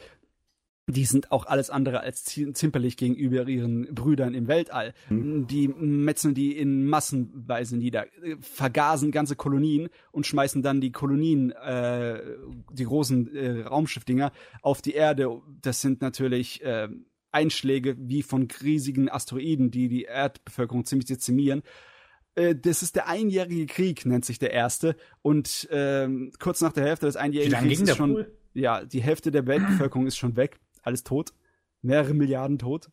die 0.86 1.04
sind 1.04 1.32
auch 1.32 1.46
alles 1.46 1.70
andere 1.70 1.98
als 1.98 2.24
zimperlich 2.24 2.96
gegenüber 2.96 3.48
ihren 3.48 3.92
Brüdern 3.92 4.34
im 4.34 4.46
Weltall. 4.46 4.94
Mhm. 5.08 5.48
Die 5.48 5.66
metzeln 5.66 6.34
die 6.34 6.56
in 6.56 6.86
Massenweise 6.86 7.76
nieder, 7.76 8.06
äh, 8.22 8.36
vergasen 8.40 9.10
ganze 9.10 9.34
Kolonien 9.34 9.88
und 10.12 10.28
schmeißen 10.28 10.62
dann 10.62 10.80
die 10.80 10.92
Kolonien, 10.92 11.50
äh, 11.50 12.22
die 12.70 12.84
großen 12.84 13.34
äh, 13.34 13.62
Raumschiffdinger, 13.62 14.30
auf 14.62 14.80
die 14.80 14.92
Erde. 14.92 15.42
Das 15.60 15.80
sind 15.80 16.02
natürlich 16.02 16.62
äh, 16.62 16.86
Einschläge 17.34 17.96
wie 17.98 18.22
von 18.22 18.48
riesigen 18.62 19.10
Asteroiden, 19.10 19.70
die 19.70 19.88
die 19.88 20.04
Erdbevölkerung 20.04 20.84
ziemlich 20.84 21.06
dezimieren. 21.06 21.62
Äh, 22.34 22.54
das 22.54 22.82
ist 22.82 22.96
der 22.96 23.08
einjährige 23.08 23.66
Krieg, 23.66 24.06
nennt 24.06 24.24
sich 24.24 24.38
der 24.38 24.52
erste. 24.52 24.96
Und 25.22 25.68
ähm, 25.70 26.32
kurz 26.38 26.60
nach 26.60 26.72
der 26.72 26.84
Hälfte 26.84 27.06
des 27.06 27.16
einjährigen 27.16 27.58
Kriegs 27.58 27.80
ist 27.80 27.96
schon, 27.96 28.14
Pool? 28.14 28.38
ja, 28.54 28.84
die 28.84 29.02
Hälfte 29.02 29.30
der 29.30 29.46
Weltbevölkerung 29.46 30.06
ist 30.06 30.16
schon 30.16 30.36
weg. 30.36 30.58
Alles 30.82 31.02
tot. 31.02 31.32
Mehrere 31.82 32.14
Milliarden 32.14 32.58
tot. 32.58 32.90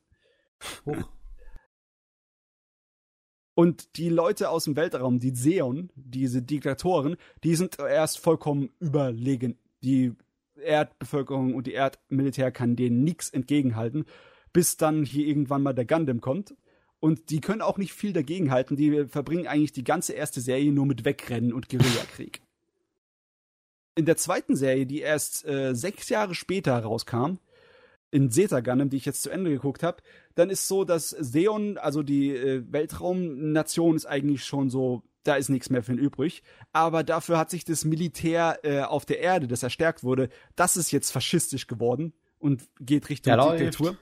Hoch. 0.85 1.09
Und 3.53 3.97
die 3.97 4.09
Leute 4.09 4.49
aus 4.49 4.63
dem 4.63 4.75
Weltraum, 4.75 5.19
die 5.19 5.35
Seon, 5.35 5.91
diese 5.95 6.41
Diktatoren, 6.41 7.17
die 7.43 7.55
sind 7.55 7.77
erst 7.79 8.19
vollkommen 8.19 8.71
überlegen. 8.79 9.59
Die 9.83 10.13
Erdbevölkerung 10.55 11.53
und 11.53 11.67
die 11.67 11.73
Erdmilitär 11.73 12.51
kann 12.51 12.75
denen 12.75 13.03
nichts 13.03 13.29
entgegenhalten 13.29 14.05
bis 14.53 14.77
dann 14.77 15.03
hier 15.03 15.27
irgendwann 15.27 15.63
mal 15.63 15.73
der 15.73 15.85
Gundam 15.85 16.21
kommt. 16.21 16.55
Und 16.99 17.31
die 17.31 17.41
können 17.41 17.61
auch 17.61 17.77
nicht 17.77 17.93
viel 17.93 18.13
dagegenhalten. 18.13 18.77
Die 18.77 19.05
verbringen 19.05 19.47
eigentlich 19.47 19.71
die 19.71 19.83
ganze 19.83 20.13
erste 20.13 20.39
Serie 20.39 20.71
nur 20.71 20.85
mit 20.85 21.03
Wegrennen 21.03 21.51
und 21.51 21.67
Guerillakrieg. 21.67 22.41
In 23.95 24.05
der 24.05 24.17
zweiten 24.17 24.55
Serie, 24.55 24.85
die 24.85 24.99
erst 24.99 25.45
äh, 25.45 25.73
sechs 25.73 26.09
Jahre 26.09 26.35
später 26.35 26.77
rauskam, 26.77 27.37
in 28.11 28.29
Zeta 28.29 28.59
Gundam, 28.59 28.89
die 28.89 28.97
ich 28.97 29.05
jetzt 29.05 29.23
zu 29.23 29.29
Ende 29.29 29.49
geguckt 29.49 29.83
habe, 29.83 30.03
dann 30.35 30.49
ist 30.49 30.67
so, 30.67 30.83
dass 30.83 31.09
Seon, 31.09 31.77
also 31.77 32.03
die 32.03 32.35
äh, 32.35 32.63
Weltraumnation, 32.69 33.95
ist 33.95 34.05
eigentlich 34.05 34.45
schon 34.45 34.69
so, 34.69 35.01
da 35.23 35.35
ist 35.35 35.49
nichts 35.49 35.69
mehr 35.69 35.81
für 35.81 35.93
ihn 35.93 35.97
übrig. 35.97 36.43
Aber 36.73 37.03
dafür 37.03 37.37
hat 37.37 37.49
sich 37.49 37.63
das 37.63 37.85
Militär 37.85 38.59
äh, 38.63 38.81
auf 38.81 39.05
der 39.05 39.19
Erde, 39.19 39.47
das 39.47 39.63
erstärkt 39.63 40.03
wurde, 40.03 40.29
das 40.55 40.77
ist 40.77 40.91
jetzt 40.91 41.11
faschistisch 41.11 41.67
geworden 41.67 42.13
und 42.37 42.63
geht 42.79 43.09
Richtung 43.09 43.33
ja, 43.33 43.55
Diktatur. 43.55 43.97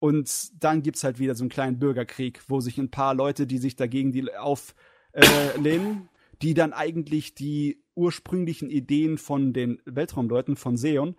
Und 0.00 0.62
dann 0.62 0.82
gibt's 0.82 1.02
halt 1.02 1.18
wieder 1.18 1.34
so 1.34 1.42
einen 1.42 1.50
kleinen 1.50 1.78
Bürgerkrieg, 1.78 2.42
wo 2.48 2.60
sich 2.60 2.78
ein 2.78 2.90
paar 2.90 3.14
Leute, 3.14 3.46
die 3.46 3.58
sich 3.58 3.76
dagegen 3.76 4.12
die 4.12 4.32
auflehnen, 4.34 5.96
äh, 5.96 6.18
die 6.42 6.54
dann 6.54 6.72
eigentlich 6.72 7.34
die 7.34 7.82
ursprünglichen 7.96 8.70
Ideen 8.70 9.18
von 9.18 9.52
den 9.52 9.82
Weltraumleuten 9.84 10.54
von 10.56 10.76
Seon, 10.76 11.16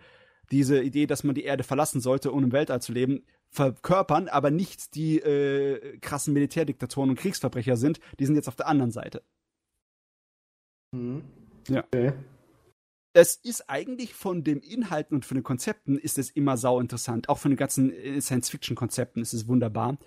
diese 0.51 0.81
Idee, 0.81 1.07
dass 1.07 1.23
man 1.23 1.35
die 1.35 1.43
Erde 1.43 1.63
verlassen 1.63 1.99
sollte, 1.99 2.31
um 2.31 2.43
im 2.43 2.51
Weltall 2.51 2.81
zu 2.81 2.93
leben, 2.93 3.25
verkörpern, 3.49 4.27
aber 4.27 4.51
nicht 4.51 4.95
die 4.95 5.19
äh, 5.19 5.97
krassen 5.99 6.33
Militärdiktatoren 6.33 7.09
und 7.09 7.19
Kriegsverbrecher 7.19 7.77
sind. 7.77 7.99
Die 8.19 8.25
sind 8.25 8.35
jetzt 8.35 8.47
auf 8.47 8.55
der 8.55 8.67
anderen 8.67 8.91
Seite. 8.91 9.23
Mhm. 10.91 11.23
Ja. 11.67 11.83
Okay. 11.83 12.13
Es 13.13 13.35
ist 13.35 13.69
eigentlich 13.69 14.13
von 14.13 14.43
den 14.43 14.59
Inhalten 14.59 15.15
und 15.15 15.25
von 15.25 15.35
den 15.35 15.43
Konzepten 15.43 15.97
ist 15.97 16.17
es 16.17 16.29
immer 16.29 16.57
sau 16.57 16.79
interessant. 16.79 17.29
Auch 17.29 17.39
von 17.39 17.51
den 17.51 17.57
ganzen 17.57 17.91
äh, 17.91 18.21
Science-Fiction-Konzepten 18.21 19.21
ist 19.21 19.33
es 19.33 19.47
wunderbar. 19.47 19.97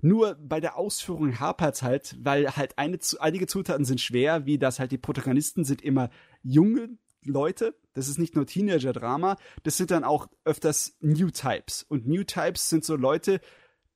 Nur 0.00 0.34
bei 0.34 0.60
der 0.60 0.76
Ausführung 0.76 1.40
hapert 1.40 1.82
halt, 1.82 2.16
weil 2.20 2.56
halt 2.56 2.78
eine, 2.78 2.98
einige 3.20 3.46
Zutaten 3.46 3.84
sind 3.84 4.00
schwer, 4.00 4.44
wie 4.46 4.58
das 4.58 4.78
halt 4.78 4.92
die 4.92 4.98
Protagonisten 4.98 5.64
sind 5.64 5.82
immer 5.82 6.10
junge 6.42 6.90
Leute. 7.22 7.74
Das 7.94 8.08
ist 8.08 8.18
nicht 8.18 8.34
nur 8.34 8.46
Teenager-Drama, 8.46 9.36
das 9.62 9.76
sind 9.76 9.90
dann 9.90 10.04
auch 10.04 10.28
öfters 10.44 10.96
New 11.00 11.30
Types. 11.30 11.82
Und 11.82 12.06
New 12.06 12.24
Types 12.24 12.68
sind 12.68 12.84
so 12.84 12.96
Leute, 12.96 13.40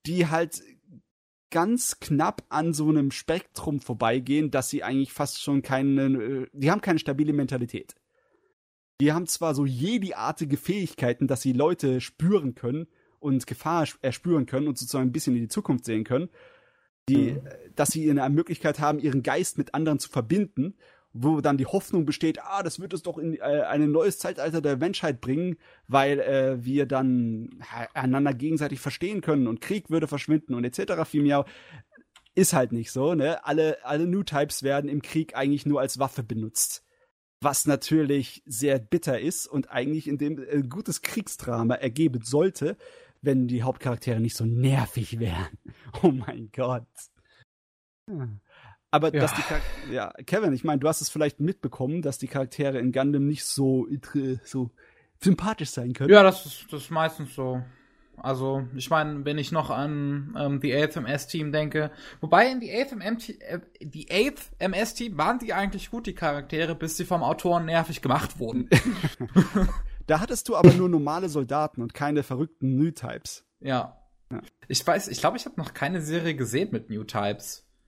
die 0.06 0.28
halt 0.28 0.62
ganz 1.50 2.00
knapp 2.00 2.44
an 2.48 2.72
so 2.74 2.88
einem 2.88 3.10
Spektrum 3.10 3.80
vorbeigehen, 3.80 4.50
dass 4.50 4.70
sie 4.70 4.82
eigentlich 4.82 5.12
fast 5.12 5.42
schon 5.42 5.62
keine, 5.62 6.02
äh, 6.06 6.46
die 6.52 6.70
haben 6.70 6.80
keine 6.80 6.98
stabile 6.98 7.32
Mentalität. 7.32 7.94
Die 9.00 9.12
haben 9.12 9.26
zwar 9.26 9.54
so 9.54 9.64
jediartige 9.64 10.56
Fähigkeiten, 10.56 11.26
dass 11.26 11.42
sie 11.42 11.52
Leute 11.52 12.00
spüren 12.00 12.54
können 12.54 12.88
und 13.20 13.46
Gefahr 13.46 13.86
erspüren 14.02 14.46
können 14.46 14.68
und 14.68 14.78
sozusagen 14.78 15.08
ein 15.08 15.12
bisschen 15.12 15.34
in 15.34 15.42
die 15.42 15.48
Zukunft 15.48 15.84
sehen 15.84 16.04
können, 16.04 16.28
die, 17.08 17.32
mhm. 17.32 17.40
dass 17.74 17.90
sie 17.90 18.10
eine 18.10 18.28
Möglichkeit 18.28 18.80
haben, 18.80 18.98
ihren 18.98 19.22
Geist 19.22 19.58
mit 19.58 19.74
anderen 19.74 19.98
zu 19.98 20.08
verbinden 20.08 20.74
wo 21.12 21.40
dann 21.40 21.56
die 21.56 21.66
Hoffnung 21.66 22.04
besteht, 22.04 22.42
ah, 22.42 22.62
das 22.62 22.80
wird 22.80 22.92
es 22.92 23.02
doch 23.02 23.18
in 23.18 23.34
äh, 23.34 23.40
ein 23.40 23.90
neues 23.90 24.18
Zeitalter 24.18 24.60
der 24.60 24.76
Menschheit 24.76 25.20
bringen, 25.20 25.56
weil 25.86 26.20
äh, 26.20 26.64
wir 26.64 26.86
dann 26.86 27.62
einander 27.94 28.34
gegenseitig 28.34 28.80
verstehen 28.80 29.20
können 29.20 29.46
und 29.46 29.60
Krieg 29.60 29.90
würde 29.90 30.06
verschwinden 30.06 30.54
und 30.54 30.64
etc. 30.64 31.04
Vielmehr 31.08 31.44
ist 32.34 32.52
halt 32.52 32.72
nicht 32.72 32.92
so, 32.92 33.14
ne? 33.14 33.44
Alle, 33.44 33.78
alle 33.84 34.06
New 34.06 34.22
Types 34.22 34.62
werden 34.62 34.88
im 34.88 35.02
Krieg 35.02 35.34
eigentlich 35.34 35.66
nur 35.66 35.80
als 35.80 35.98
Waffe 35.98 36.22
benutzt. 36.22 36.84
Was 37.40 37.66
natürlich 37.66 38.42
sehr 38.46 38.78
bitter 38.78 39.20
ist 39.20 39.46
und 39.46 39.70
eigentlich 39.70 40.08
in 40.08 40.18
dem 40.18 40.38
äh, 40.38 40.62
gutes 40.62 41.02
Kriegsdrama 41.02 41.74
ergeben 41.74 42.22
sollte, 42.22 42.76
wenn 43.22 43.48
die 43.48 43.62
Hauptcharaktere 43.62 44.20
nicht 44.20 44.36
so 44.36 44.44
nervig 44.44 45.18
wären. 45.18 45.48
Oh 46.02 46.10
mein 46.10 46.50
Gott. 46.54 46.86
Aber 48.90 49.12
ja. 49.12 49.20
dass 49.20 49.34
die 49.34 49.42
Charaktere, 49.42 49.92
ja, 49.92 50.12
Kevin, 50.26 50.52
ich 50.52 50.64
meine, 50.64 50.78
du 50.78 50.88
hast 50.88 51.00
es 51.00 51.08
vielleicht 51.08 51.40
mitbekommen, 51.40 52.02
dass 52.02 52.18
die 52.18 52.28
Charaktere 52.28 52.78
in 52.78 52.92
Gundam 52.92 53.26
nicht 53.26 53.44
so, 53.44 53.86
so 54.44 54.70
sympathisch 55.20 55.70
sein 55.70 55.92
können. 55.92 56.10
Ja, 56.10 56.22
das 56.22 56.46
ist, 56.46 56.72
das 56.72 56.82
ist 56.82 56.90
meistens 56.90 57.34
so. 57.34 57.62
Also, 58.22 58.66
ich 58.74 58.90
meine, 58.90 59.24
wenn 59.24 59.38
ich 59.38 59.52
noch 59.52 59.70
an 59.70 60.34
ähm, 60.38 60.60
die 60.60 60.74
8th 60.74 60.98
MS-Team 60.98 61.52
denke, 61.52 61.90
wobei 62.20 62.50
in 62.50 62.60
die 62.60 62.72
8th, 62.72 62.92
MS 63.00 63.28
äh, 63.28 63.60
die 63.80 64.08
8th 64.08 64.50
MS-Team 64.58 65.16
waren 65.16 65.38
die 65.38 65.52
eigentlich 65.52 65.90
gut, 65.90 66.06
die 66.06 66.14
Charaktere, 66.14 66.74
bis 66.74 66.96
sie 66.96 67.04
vom 67.04 67.22
Autoren 67.22 67.66
nervig 67.66 68.02
gemacht 68.02 68.38
wurden. 68.38 68.68
da 70.06 70.20
hattest 70.20 70.48
du 70.48 70.56
aber 70.56 70.72
nur 70.72 70.88
normale 70.88 71.28
Soldaten 71.28 71.82
und 71.82 71.94
keine 71.94 72.22
verrückten 72.22 72.76
New 72.76 72.90
Types. 72.90 73.44
Ja. 73.60 73.98
ja. 74.30 74.40
Ich 74.68 74.86
weiß, 74.86 75.08
ich 75.08 75.20
glaube, 75.20 75.36
ich 75.36 75.46
habe 75.46 75.56
noch 75.56 75.74
keine 75.74 76.00
Serie 76.00 76.34
gesehen 76.34 76.70
mit 76.72 76.90
New 76.90 77.04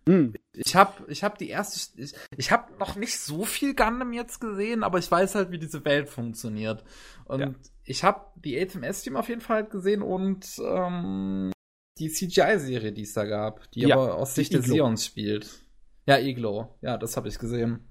Types. 0.04 0.14
Hm. 0.14 0.34
Ich 0.52 0.76
habe 0.76 1.04
ich 1.08 1.24
hab 1.24 1.38
die 1.38 1.48
erste, 1.48 2.00
ich, 2.00 2.14
ich 2.36 2.50
habe 2.50 2.72
noch 2.78 2.96
nicht 2.96 3.18
so 3.18 3.44
viel 3.44 3.74
Gundam 3.74 4.12
jetzt 4.12 4.40
gesehen, 4.40 4.82
aber 4.82 4.98
ich 4.98 5.10
weiß 5.10 5.34
halt, 5.34 5.50
wie 5.50 5.58
diese 5.58 5.84
Welt 5.84 6.08
funktioniert. 6.08 6.84
Und 7.24 7.40
ja. 7.40 7.54
ich 7.84 8.04
habe 8.04 8.26
die 8.36 8.58
HMS-Team 8.58 9.16
auf 9.16 9.28
jeden 9.28 9.40
Fall 9.40 9.64
gesehen 9.64 10.02
und 10.02 10.46
ähm, 10.64 11.52
die 11.98 12.10
CGI-Serie, 12.10 12.92
die 12.92 13.02
es 13.02 13.12
da 13.12 13.24
gab, 13.24 13.70
die 13.72 13.80
ja, 13.80 13.96
aber 13.96 14.14
aus 14.14 14.34
Sicht 14.34 14.52
des 14.54 14.66
Sions 14.66 15.04
spielt. 15.04 15.48
Ja, 16.06 16.18
Iglo. 16.18 16.76
Ja, 16.80 16.96
das 16.96 17.16
habe 17.16 17.28
ich 17.28 17.38
gesehen. 17.38 17.88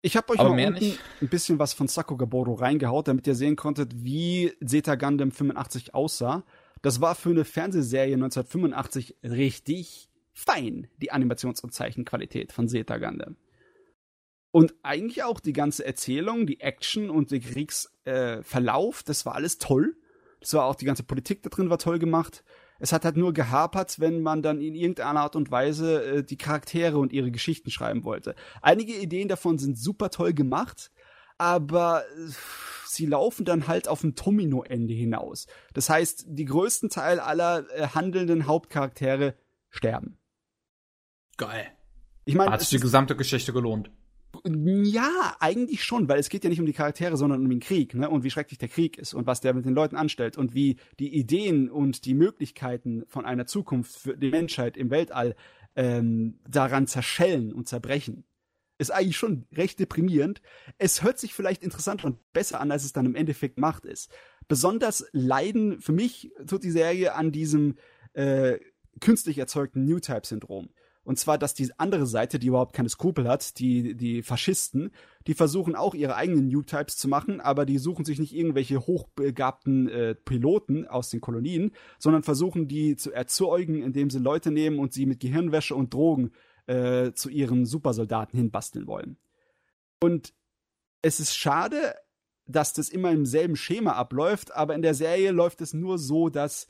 Ich 0.00 0.16
habe 0.16 0.32
euch 0.32 0.38
aber 0.38 0.50
mal 0.50 0.76
ein 0.76 1.28
bisschen 1.28 1.58
was 1.58 1.72
von 1.72 1.88
Sako 1.88 2.16
Gaboro 2.16 2.54
reingehaut, 2.54 3.08
damit 3.08 3.26
ihr 3.26 3.34
sehen 3.34 3.56
konntet, 3.56 4.04
wie 4.04 4.52
Zeta 4.64 4.94
Gundam 4.94 5.32
85 5.32 5.92
aussah. 5.94 6.44
Das 6.82 7.00
war 7.00 7.16
für 7.16 7.30
eine 7.30 7.44
Fernsehserie 7.44 8.14
1985 8.14 9.16
richtig 9.24 10.07
fein, 10.38 10.86
die 10.98 11.12
Animations- 11.12 11.62
und 11.62 11.72
Zeichenqualität 11.72 12.52
von 12.52 12.68
Zeta 12.68 12.96
Gundam. 12.98 13.36
Und 14.50 14.74
eigentlich 14.82 15.24
auch 15.24 15.40
die 15.40 15.52
ganze 15.52 15.84
Erzählung, 15.84 16.46
die 16.46 16.60
Action 16.60 17.10
und 17.10 17.32
der 17.32 17.40
Kriegsverlauf, 17.40 19.00
äh, 19.00 19.04
das 19.04 19.26
war 19.26 19.34
alles 19.34 19.58
toll. 19.58 19.96
Das 20.40 20.54
war 20.54 20.64
auch 20.64 20.76
die 20.76 20.84
ganze 20.84 21.02
Politik 21.02 21.42
da 21.42 21.50
drin 21.50 21.70
war 21.70 21.78
toll 21.78 21.98
gemacht. 21.98 22.44
Es 22.78 22.92
hat 22.92 23.04
halt 23.04 23.16
nur 23.16 23.32
gehapert, 23.32 23.98
wenn 23.98 24.22
man 24.22 24.40
dann 24.40 24.60
in 24.60 24.76
irgendeiner 24.76 25.20
Art 25.20 25.34
und 25.34 25.50
Weise 25.50 26.04
äh, 26.04 26.24
die 26.24 26.36
Charaktere 26.36 26.98
und 26.98 27.12
ihre 27.12 27.32
Geschichten 27.32 27.70
schreiben 27.70 28.04
wollte. 28.04 28.36
Einige 28.62 28.94
Ideen 28.94 29.26
davon 29.26 29.58
sind 29.58 29.76
super 29.76 30.10
toll 30.10 30.32
gemacht, 30.32 30.92
aber 31.36 32.04
äh, 32.04 32.30
sie 32.86 33.06
laufen 33.06 33.44
dann 33.44 33.66
halt 33.66 33.88
auf 33.88 34.04
ein 34.04 34.14
Domino-Ende 34.14 34.94
hinaus. 34.94 35.48
Das 35.74 35.90
heißt, 35.90 36.26
die 36.28 36.44
größten 36.44 36.90
Teil 36.90 37.18
aller 37.18 37.66
äh, 37.74 37.88
handelnden 37.88 38.46
Hauptcharaktere 38.46 39.34
sterben. 39.68 40.18
Geil. 41.38 41.68
Ich 42.26 42.34
meine, 42.34 42.50
hat 42.50 42.60
sich 42.60 42.68
die 42.68 42.80
gesamte 42.80 43.16
Geschichte 43.16 43.54
gelohnt. 43.54 43.90
Ja, 44.44 45.36
eigentlich 45.40 45.82
schon, 45.82 46.08
weil 46.08 46.18
es 46.18 46.28
geht 46.28 46.44
ja 46.44 46.50
nicht 46.50 46.60
um 46.60 46.66
die 46.66 46.74
Charaktere, 46.74 47.16
sondern 47.16 47.40
um 47.40 47.48
den 47.48 47.60
Krieg, 47.60 47.94
ne? 47.94 48.10
Und 48.10 48.24
wie 48.24 48.30
schrecklich 48.30 48.58
der 48.58 48.68
Krieg 48.68 48.98
ist 48.98 49.14
und 49.14 49.26
was 49.26 49.40
der 49.40 49.54
mit 49.54 49.64
den 49.64 49.74
Leuten 49.74 49.96
anstellt 49.96 50.36
und 50.36 50.52
wie 50.52 50.76
die 50.98 51.14
Ideen 51.14 51.70
und 51.70 52.04
die 52.04 52.12
Möglichkeiten 52.12 53.04
von 53.08 53.24
einer 53.24 53.46
Zukunft 53.46 53.96
für 53.96 54.16
die 54.16 54.30
Menschheit 54.30 54.76
im 54.76 54.90
Weltall 54.90 55.34
ähm, 55.76 56.40
daran 56.46 56.86
zerschellen 56.86 57.52
und 57.54 57.68
zerbrechen. 57.68 58.24
Ist 58.76 58.90
eigentlich 58.90 59.16
schon 59.16 59.46
recht 59.52 59.80
deprimierend. 59.80 60.42
Es 60.76 61.02
hört 61.02 61.18
sich 61.18 61.32
vielleicht 61.34 61.62
interessanter 61.62 62.06
und 62.06 62.32
besser 62.32 62.60
an, 62.60 62.70
als 62.70 62.84
es 62.84 62.92
dann 62.92 63.06
im 63.06 63.14
Endeffekt 63.14 63.58
macht 63.58 63.86
ist. 63.86 64.12
Besonders 64.46 65.06
leiden 65.12 65.80
für 65.80 65.92
mich 65.92 66.30
tut 66.46 66.62
die 66.62 66.70
Serie 66.70 67.14
an 67.14 67.32
diesem 67.32 67.76
äh, 68.12 68.58
künstlich 69.00 69.38
erzeugten 69.38 69.84
New-Type-Syndrom. 69.84 70.68
Und 71.08 71.18
zwar, 71.18 71.38
dass 71.38 71.54
die 71.54 71.70
andere 71.78 72.06
Seite, 72.06 72.38
die 72.38 72.48
überhaupt 72.48 72.74
keine 72.74 72.90
Skrupel 72.90 73.26
hat, 73.26 73.58
die, 73.60 73.94
die 73.94 74.20
Faschisten, 74.22 74.90
die 75.26 75.32
versuchen 75.32 75.74
auch 75.74 75.94
ihre 75.94 76.16
eigenen 76.16 76.48
New 76.48 76.60
Types 76.60 76.98
zu 76.98 77.08
machen, 77.08 77.40
aber 77.40 77.64
die 77.64 77.78
suchen 77.78 78.04
sich 78.04 78.18
nicht 78.18 78.34
irgendwelche 78.34 78.86
hochbegabten 78.86 79.88
äh, 79.88 80.14
Piloten 80.14 80.86
aus 80.86 81.08
den 81.08 81.22
Kolonien, 81.22 81.72
sondern 81.98 82.24
versuchen 82.24 82.68
die 82.68 82.94
zu 82.94 83.10
erzeugen, 83.10 83.82
indem 83.82 84.10
sie 84.10 84.18
Leute 84.18 84.50
nehmen 84.50 84.78
und 84.78 84.92
sie 84.92 85.06
mit 85.06 85.20
Gehirnwäsche 85.20 85.74
und 85.74 85.94
Drogen 85.94 86.32
äh, 86.66 87.12
zu 87.12 87.30
ihren 87.30 87.64
Supersoldaten 87.64 88.38
hinbasteln 88.38 88.86
wollen. 88.86 89.16
Und 90.02 90.34
es 91.00 91.20
ist 91.20 91.34
schade, 91.34 91.94
dass 92.44 92.74
das 92.74 92.90
immer 92.90 93.12
im 93.12 93.24
selben 93.24 93.56
Schema 93.56 93.92
abläuft, 93.92 94.54
aber 94.54 94.74
in 94.74 94.82
der 94.82 94.92
Serie 94.92 95.30
läuft 95.30 95.62
es 95.62 95.72
nur 95.72 95.96
so, 95.96 96.28
dass 96.28 96.68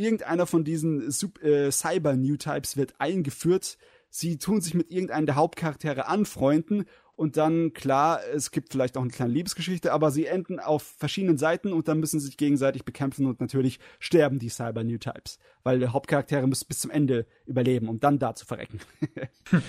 irgendeiner 0.00 0.46
von 0.46 0.64
diesen 0.64 1.02
äh, 1.42 1.70
Cyber-New-Types 1.70 2.76
wird 2.76 2.94
eingeführt. 2.98 3.78
Sie 4.08 4.38
tun 4.38 4.60
sich 4.60 4.74
mit 4.74 4.90
irgendeinem 4.90 5.26
der 5.26 5.36
Hauptcharaktere 5.36 6.06
anfreunden 6.06 6.86
und 7.20 7.36
dann, 7.36 7.74
klar, 7.74 8.20
es 8.34 8.50
gibt 8.50 8.72
vielleicht 8.72 8.96
auch 8.96 9.02
eine 9.02 9.10
kleine 9.10 9.34
Liebesgeschichte, 9.34 9.92
aber 9.92 10.10
sie 10.10 10.24
enden 10.24 10.58
auf 10.58 10.82
verschiedenen 10.82 11.36
Seiten 11.36 11.74
und 11.74 11.86
dann 11.86 12.00
müssen 12.00 12.18
sie 12.18 12.24
sich 12.24 12.38
gegenseitig 12.38 12.86
bekämpfen 12.86 13.26
und 13.26 13.42
natürlich 13.42 13.78
sterben 13.98 14.38
die 14.38 14.48
Cyber 14.48 14.84
New 14.84 14.96
Types, 14.96 15.38
weil 15.62 15.80
die 15.80 15.88
Hauptcharaktere 15.88 16.46
müssen 16.46 16.66
bis 16.66 16.78
zum 16.78 16.90
Ende 16.90 17.26
überleben, 17.44 17.90
um 17.90 18.00
dann 18.00 18.18
da 18.18 18.34
zu 18.34 18.46
verrecken. 18.46 18.80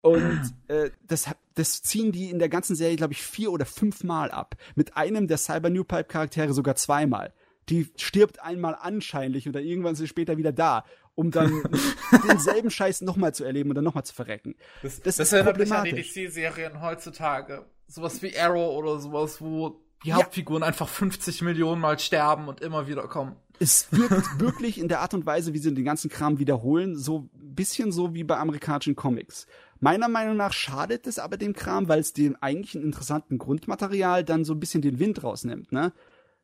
und 0.00 0.54
äh, 0.68 0.88
das, 1.06 1.28
das 1.54 1.82
ziehen 1.82 2.12
die 2.12 2.30
in 2.30 2.38
der 2.38 2.48
ganzen 2.48 2.76
Serie, 2.76 2.96
glaube 2.96 3.12
ich, 3.12 3.20
vier 3.20 3.52
oder 3.52 3.66
fünf 3.66 4.02
Mal 4.02 4.30
ab. 4.30 4.56
Mit 4.74 4.96
einem 4.96 5.28
der 5.28 5.36
Cyber 5.36 5.68
New 5.68 5.84
Pipe 5.84 6.04
Charaktere 6.04 6.54
sogar 6.54 6.76
zweimal 6.76 7.34
die 7.68 7.90
stirbt 7.96 8.42
einmal 8.42 8.76
anscheinlich 8.80 9.48
oder 9.48 9.60
irgendwann 9.60 9.92
ist 9.92 9.98
sie 9.98 10.08
später 10.08 10.36
wieder 10.36 10.52
da, 10.52 10.84
um 11.14 11.30
dann 11.30 11.62
denselben 12.28 12.70
Scheiß 12.70 13.02
nochmal 13.02 13.34
zu 13.34 13.44
erleben 13.44 13.70
und 13.70 13.76
dann 13.76 13.84
nochmal 13.84 14.04
zu 14.04 14.14
verrecken. 14.14 14.54
Das, 14.82 15.00
das, 15.00 15.16
das 15.16 15.28
ist 15.28 15.32
erinnert 15.32 15.58
mich 15.58 15.72
an 15.72 15.84
die 15.84 15.92
DC-Serien 15.92 16.80
heutzutage. 16.80 17.66
Sowas 17.86 18.22
wie 18.22 18.36
Arrow 18.36 18.76
oder 18.76 18.98
sowas, 18.98 19.40
wo 19.40 19.80
die 20.04 20.08
ja. 20.08 20.16
Hauptfiguren 20.16 20.62
einfach 20.62 20.88
50 20.88 21.42
Millionen 21.42 21.80
Mal 21.80 21.98
sterben 21.98 22.48
und 22.48 22.60
immer 22.60 22.88
wieder 22.88 23.06
kommen. 23.06 23.36
Es 23.58 23.92
wirkt 23.92 24.26
wirklich 24.40 24.78
in 24.78 24.88
der 24.88 25.00
Art 25.00 25.14
und 25.14 25.26
Weise, 25.26 25.52
wie 25.52 25.58
sie 25.58 25.72
den 25.72 25.84
ganzen 25.84 26.10
Kram 26.10 26.38
wiederholen, 26.38 26.96
so 26.96 27.28
ein 27.34 27.54
bisschen 27.54 27.92
so 27.92 28.14
wie 28.14 28.24
bei 28.24 28.38
amerikanischen 28.38 28.96
Comics. 28.96 29.46
Meiner 29.78 30.08
Meinung 30.08 30.36
nach 30.36 30.52
schadet 30.52 31.06
es 31.06 31.18
aber 31.18 31.36
dem 31.36 31.52
Kram, 31.52 31.88
weil 31.88 32.00
es 32.00 32.12
dem 32.12 32.36
eigentlichen 32.40 32.82
interessanten 32.82 33.38
Grundmaterial 33.38 34.24
dann 34.24 34.44
so 34.44 34.54
ein 34.54 34.60
bisschen 34.60 34.82
den 34.82 34.98
Wind 34.98 35.22
rausnimmt, 35.22 35.72
ne? 35.72 35.92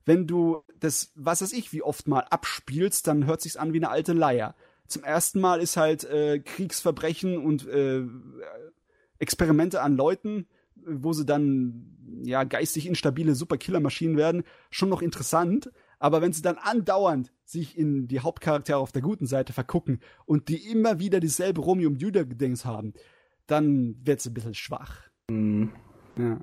Wenn 0.09 0.27
du 0.27 0.65
das, 0.81 1.13
was 1.15 1.43
weiß 1.43 1.53
ich, 1.53 1.73
wie 1.75 1.83
oft 1.83 2.09
mal 2.09 2.21
abspielst, 2.31 3.07
dann 3.07 3.27
hört 3.27 3.43
sich's 3.43 3.59
an 3.59 3.75
wie 3.75 3.79
eine 3.79 3.91
alte 3.91 4.15
Leier. 4.15 4.55
Zum 4.87 5.05
ersten 5.05 5.39
Mal 5.39 5.61
ist 5.61 5.77
halt 5.77 6.05
äh, 6.05 6.39
Kriegsverbrechen 6.39 7.37
und 7.37 7.69
äh, 7.69 8.05
Experimente 9.19 9.83
an 9.83 9.97
Leuten, 9.97 10.47
wo 10.77 11.13
sie 11.13 11.27
dann 11.27 12.23
ja 12.25 12.45
geistig 12.45 12.87
instabile 12.87 13.35
Superkillermaschinen 13.35 14.17
werden, 14.17 14.45
schon 14.71 14.89
noch 14.89 15.03
interessant. 15.03 15.71
Aber 15.99 16.23
wenn 16.23 16.33
sie 16.33 16.41
dann 16.43 16.57
andauernd 16.57 17.31
sich 17.45 17.77
in 17.77 18.09
die 18.09 18.21
Hauptcharaktere 18.21 18.79
auf 18.79 18.93
der 18.93 19.03
guten 19.03 19.27
Seite 19.27 19.53
vergucken 19.53 20.01
und 20.25 20.49
die 20.49 20.71
immer 20.71 21.01
wieder 21.01 21.21
dieselbe 21.21 21.61
Romeo 21.61 21.91
und 21.91 22.01
Julia-Gedings 22.01 22.65
haben, 22.65 22.95
dann 23.47 23.97
wird's 24.07 24.27
ein 24.27 24.33
bisschen 24.33 24.55
schwach. 24.55 25.03
Mhm. 25.29 25.73
Ja. 26.17 26.41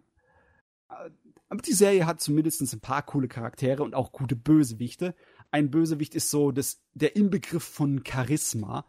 Aber 1.49 1.61
die 1.61 1.73
Serie 1.73 2.05
hat 2.05 2.21
zumindest 2.21 2.61
ein 2.61 2.79
paar 2.79 3.03
coole 3.03 3.27
Charaktere 3.27 3.83
und 3.83 3.93
auch 3.93 4.11
gute 4.11 4.35
Bösewichte. 4.35 5.15
Ein 5.51 5.69
Bösewicht 5.69 6.15
ist 6.15 6.29
so 6.29 6.51
das, 6.51 6.81
der 6.93 7.15
Inbegriff 7.15 7.63
von 7.63 8.03
Charisma, 8.05 8.85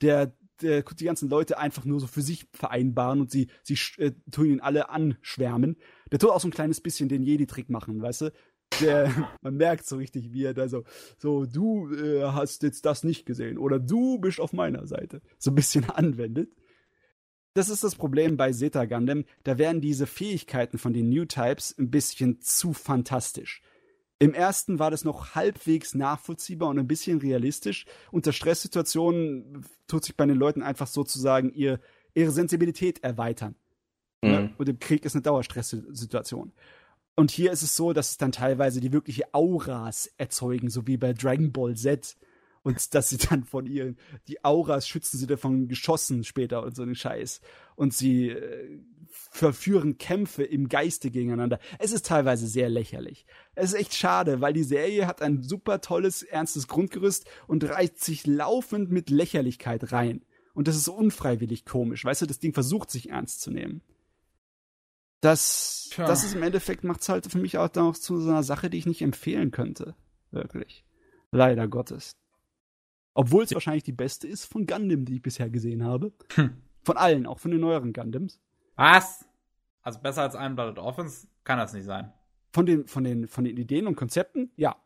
der, 0.00 0.34
der 0.60 0.82
die 0.82 1.04
ganzen 1.04 1.28
Leute 1.28 1.58
einfach 1.58 1.84
nur 1.84 2.00
so 2.00 2.06
für 2.06 2.22
sich 2.22 2.48
vereinbaren 2.52 3.20
und 3.20 3.30
sie, 3.30 3.48
sie 3.62 3.78
äh, 3.98 4.12
tun 4.30 4.46
ihn 4.46 4.60
alle 4.60 4.90
anschwärmen. 4.90 5.76
Der 6.10 6.18
tut 6.18 6.30
auch 6.30 6.40
so 6.40 6.48
ein 6.48 6.52
kleines 6.52 6.80
bisschen 6.80 7.08
den 7.08 7.22
Jedi-Trick 7.22 7.70
machen, 7.70 8.02
weißt 8.02 8.22
du? 8.22 8.32
Der, 8.80 9.10
man 9.40 9.56
merkt 9.56 9.86
so 9.86 9.96
richtig, 9.96 10.32
wie 10.32 10.44
er 10.44 10.54
da 10.54 10.68
so, 10.68 10.84
so, 11.16 11.46
du 11.46 11.92
äh, 11.94 12.24
hast 12.24 12.62
jetzt 12.64 12.84
das 12.86 13.04
nicht 13.04 13.24
gesehen 13.24 13.56
oder 13.56 13.78
du 13.78 14.18
bist 14.18 14.40
auf 14.40 14.52
meiner 14.52 14.86
Seite, 14.86 15.22
so 15.38 15.52
ein 15.52 15.54
bisschen 15.54 15.88
anwendet. 15.88 16.50
Das 17.54 17.68
ist 17.68 17.82
das 17.82 17.96
Problem 17.96 18.36
bei 18.36 18.52
Zeta 18.52 18.84
Gundam. 18.84 19.24
Da 19.42 19.58
werden 19.58 19.80
diese 19.80 20.06
Fähigkeiten 20.06 20.78
von 20.78 20.92
den 20.92 21.08
New 21.08 21.24
Types 21.24 21.76
ein 21.78 21.90
bisschen 21.90 22.40
zu 22.40 22.72
fantastisch. 22.72 23.62
Im 24.20 24.34
ersten 24.34 24.78
war 24.78 24.90
das 24.90 25.04
noch 25.04 25.34
halbwegs 25.34 25.94
nachvollziehbar 25.94 26.68
und 26.68 26.78
ein 26.78 26.86
bisschen 26.86 27.18
realistisch. 27.18 27.86
Unter 28.12 28.32
Stresssituationen 28.32 29.64
tut 29.88 30.04
sich 30.04 30.16
bei 30.16 30.26
den 30.26 30.36
Leuten 30.36 30.62
einfach 30.62 30.86
sozusagen 30.86 31.52
ihr, 31.54 31.80
ihre 32.14 32.30
Sensibilität 32.30 33.02
erweitern. 33.02 33.54
Mhm. 34.22 34.50
Und 34.58 34.68
im 34.68 34.78
Krieg 34.78 35.04
ist 35.04 35.14
eine 35.14 35.22
Dauerstresssituation. 35.22 36.52
Und 37.16 37.30
hier 37.30 37.50
ist 37.50 37.62
es 37.62 37.74
so, 37.74 37.92
dass 37.92 38.10
es 38.10 38.16
dann 38.18 38.30
teilweise 38.30 38.80
die 38.80 38.92
wirkliche 38.92 39.34
Auras 39.34 40.10
erzeugen, 40.18 40.68
so 40.68 40.86
wie 40.86 40.98
bei 40.98 41.14
Dragon 41.14 41.50
Ball 41.50 41.74
Z 41.74 42.16
und 42.62 42.94
dass 42.94 43.08
sie 43.08 43.18
dann 43.18 43.44
von 43.44 43.66
ihren, 43.66 43.96
die 44.28 44.44
Auras 44.44 44.86
schützen 44.86 45.18
sie 45.18 45.26
davon 45.26 45.68
Geschossen 45.68 46.24
später 46.24 46.62
und 46.62 46.76
so 46.76 46.82
einen 46.82 46.94
Scheiß. 46.94 47.40
Und 47.74 47.94
sie 47.94 48.28
äh, 48.28 48.80
verführen 49.08 49.98
Kämpfe 49.98 50.42
im 50.42 50.68
Geiste 50.68 51.10
gegeneinander. 51.10 51.58
Es 51.78 51.92
ist 51.92 52.06
teilweise 52.06 52.46
sehr 52.46 52.68
lächerlich. 52.68 53.26
Es 53.54 53.72
ist 53.72 53.80
echt 53.80 53.94
schade, 53.94 54.40
weil 54.40 54.52
die 54.52 54.62
Serie 54.62 55.06
hat 55.06 55.22
ein 55.22 55.42
super 55.42 55.80
tolles, 55.80 56.22
ernstes 56.22 56.68
Grundgerüst 56.68 57.26
und 57.46 57.64
reizt 57.64 58.04
sich 58.04 58.26
laufend 58.26 58.90
mit 58.90 59.10
Lächerlichkeit 59.10 59.92
rein. 59.92 60.22
Und 60.52 60.68
das 60.68 60.76
ist 60.76 60.88
unfreiwillig 60.88 61.64
komisch. 61.64 62.04
Weißt 62.04 62.22
du, 62.22 62.26
das 62.26 62.38
Ding 62.38 62.52
versucht 62.52 62.90
sich 62.90 63.10
ernst 63.10 63.40
zu 63.40 63.50
nehmen. 63.50 63.82
Das, 65.20 65.90
das 65.96 66.24
ist 66.24 66.34
im 66.34 66.42
Endeffekt 66.42 66.82
macht's 66.82 67.08
halt 67.08 67.30
für 67.30 67.38
mich 67.38 67.58
auch 67.58 67.72
noch 67.74 67.96
zu 67.96 68.18
so 68.18 68.30
einer 68.30 68.42
Sache, 68.42 68.70
die 68.70 68.78
ich 68.78 68.86
nicht 68.86 69.02
empfehlen 69.02 69.50
könnte. 69.50 69.94
Wirklich. 70.30 70.84
Leider 71.30 71.68
Gottes. 71.68 72.16
Obwohl 73.14 73.44
es 73.44 73.52
wahrscheinlich 73.52 73.82
die 73.82 73.92
beste 73.92 74.26
ist 74.28 74.44
von 74.44 74.66
Gundam, 74.66 75.04
die 75.04 75.16
ich 75.16 75.22
bisher 75.22 75.50
gesehen 75.50 75.84
habe. 75.84 76.12
Hm. 76.34 76.56
Von 76.82 76.96
allen, 76.96 77.26
auch 77.26 77.38
von 77.38 77.50
den 77.50 77.60
neueren 77.60 77.92
Gundams. 77.92 78.40
Was? 78.76 79.26
Also 79.82 79.98
besser 80.00 80.22
als 80.22 80.34
Iron-Blooded 80.34 80.78
Orphans 80.78 81.28
kann 81.44 81.58
das 81.58 81.72
nicht 81.72 81.84
sein. 81.84 82.12
Von 82.52 82.66
den, 82.66 82.86
von, 82.86 83.04
den, 83.04 83.28
von 83.28 83.44
den 83.44 83.56
Ideen 83.56 83.86
und 83.86 83.96
Konzepten, 83.96 84.50
ja. 84.56 84.76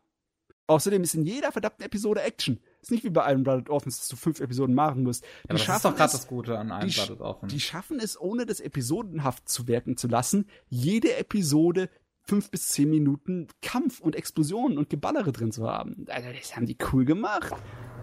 Außerdem 0.67 1.03
ist 1.03 1.13
in 1.13 1.25
jeder 1.25 1.51
verdammten 1.51 1.85
Episode 1.85 2.21
Action. 2.21 2.59
Ist 2.81 2.91
nicht 2.91 3.03
wie 3.03 3.09
bei 3.09 3.29
Iron-Blooded 3.31 3.69
Orphans, 3.69 3.99
dass 3.99 4.07
du 4.07 4.15
fünf 4.15 4.39
Episoden 4.39 4.73
machen 4.73 5.03
musst. 5.03 5.23
Die 5.23 5.27
ja, 5.49 5.53
das 5.53 5.77
ist 5.77 5.85
doch 5.85 5.95
gerade 5.95 6.11
das 6.11 6.27
Gute 6.27 6.57
an 6.57 6.69
Iron-Blooded 6.69 7.21
Orphans. 7.21 7.53
Die 7.53 7.59
schaffen 7.59 7.99
es, 7.99 8.19
ohne 8.19 8.45
das 8.45 8.59
episodenhaft 8.59 9.47
zu 9.47 9.67
wirken 9.67 9.95
zu 9.95 10.07
lassen, 10.07 10.49
jede 10.67 11.15
Episode 11.17 11.89
fünf 12.25 12.49
bis 12.51 12.69
zehn 12.69 12.89
Minuten 12.89 13.47
Kampf 13.61 13.99
und 13.99 14.15
Explosionen 14.15 14.77
und 14.77 14.89
Geballere 14.89 15.31
drin 15.31 15.51
zu 15.51 15.69
haben. 15.69 16.05
Also, 16.09 16.29
das 16.37 16.55
haben 16.55 16.65
die 16.65 16.77
cool 16.91 17.05
gemacht. 17.05 17.53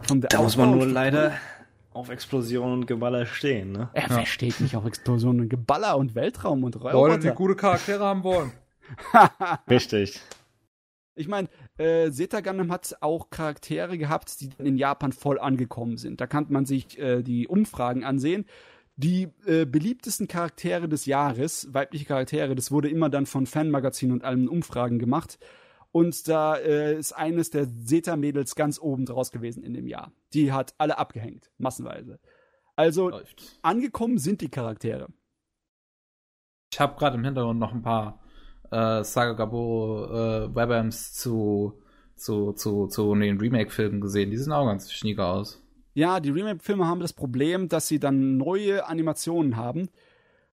da 0.09 0.43
muss 0.43 0.57
man 0.57 0.71
nur 0.71 0.87
leider 0.87 1.33
auf 1.93 2.09
Explosionen 2.09 2.81
und 2.81 2.87
Geballer 2.87 3.27
stehen, 3.27 3.73
ne? 3.73 3.91
Er 3.93 4.09
ja. 4.09 4.09
versteht 4.09 4.61
nicht 4.61 4.77
auf 4.77 4.87
Explosionen 4.87 5.43
und 5.43 5.49
Geballer 5.49 5.97
und 5.97 6.15
Weltraum 6.15 6.65
und 6.65 6.77
Roboter. 6.77 6.95
Wollen 6.95 7.21
die 7.21 7.29
gute 7.31 7.55
Charaktere 7.55 8.05
haben 8.05 8.25
wollen. 8.25 8.53
Richtig. 9.71 10.21
Ich 11.15 11.29
meine, 11.29 11.49
äh, 11.77 12.11
Zeta 12.11 12.41
Gundam 12.41 12.73
hat 12.73 12.97
auch 13.01 13.29
Charaktere 13.29 13.99
gehabt, 13.99 14.41
die 14.41 14.51
in 14.59 14.79
Japan 14.79 15.13
voll 15.13 15.39
angekommen 15.39 15.99
sind. 15.99 16.23
Da 16.23 16.27
kann 16.27 16.47
man 16.49 16.65
sich 16.65 16.99
äh, 16.99 17.23
die 17.23 17.47
Umfragen 17.47 18.05
ansehen 18.05 18.47
die 18.97 19.29
äh, 19.47 19.65
beliebtesten 19.65 20.29
Charaktere 20.29 20.89
des 20.89 21.07
Jahres, 21.07 21.73
weibliche 21.73 22.05
Charaktere, 22.05 22.55
das 22.55 22.71
wurde 22.71 22.89
immer 22.89 23.09
dann 23.09 23.27
von 23.27 23.47
Fanmagazinen 23.47 24.13
und 24.13 24.25
allen 24.25 24.49
Umfragen 24.49 24.99
gemacht. 24.99 25.39
Und 25.93 26.27
da 26.27 26.57
äh, 26.57 26.99
ist 26.99 27.13
eines 27.13 27.51
der 27.51 27.69
Zeta-Mädels 27.69 28.55
ganz 28.55 28.81
oben 28.81 29.05
draus 29.05 29.31
gewesen 29.31 29.63
in 29.63 29.75
dem 29.75 29.87
Jahr. 29.87 30.13
Die 30.33 30.53
hat 30.53 30.75
alle 30.79 30.99
abgehängt, 30.99 31.51
massenweise. 31.59 32.19
Also 32.77 33.11
Läuft. 33.11 33.59
angekommen 33.63 34.19
sind 34.19 34.41
die 34.41 34.49
Charaktere. 34.49 35.09
Ich 36.73 36.81
habe 36.81 36.97
gerade 36.97 37.17
im 37.17 37.25
Hintergrund 37.25 37.61
noch 37.61 37.75
ein 37.75 37.83
paar 37.83 38.23
äh, 38.71 39.05
Saga 39.05 39.33
Gaboro 39.33 40.07
äh, 40.07 40.55
Webams 40.55 41.13
zu, 41.13 41.83
zu, 42.17 42.53
zu, 42.55 42.87
zu 42.87 43.15
den 43.15 43.39
Remake-Filmen 43.39 44.01
gesehen. 44.01 44.31
Die 44.31 44.39
sehen 44.39 44.53
auch 44.53 44.67
ganz 44.67 44.91
schnieger 44.91 45.29
aus. 45.29 45.63
Ja, 45.95 46.21
die 46.21 46.31
Remake-Filme 46.31 46.87
haben 46.87 47.01
das 47.01 47.13
Problem, 47.13 47.69
dass 47.69 47.89
sie 47.89 48.01
dann 48.01 48.37
neue 48.37 48.87
Animationen 48.87 49.57
haben 49.57 49.89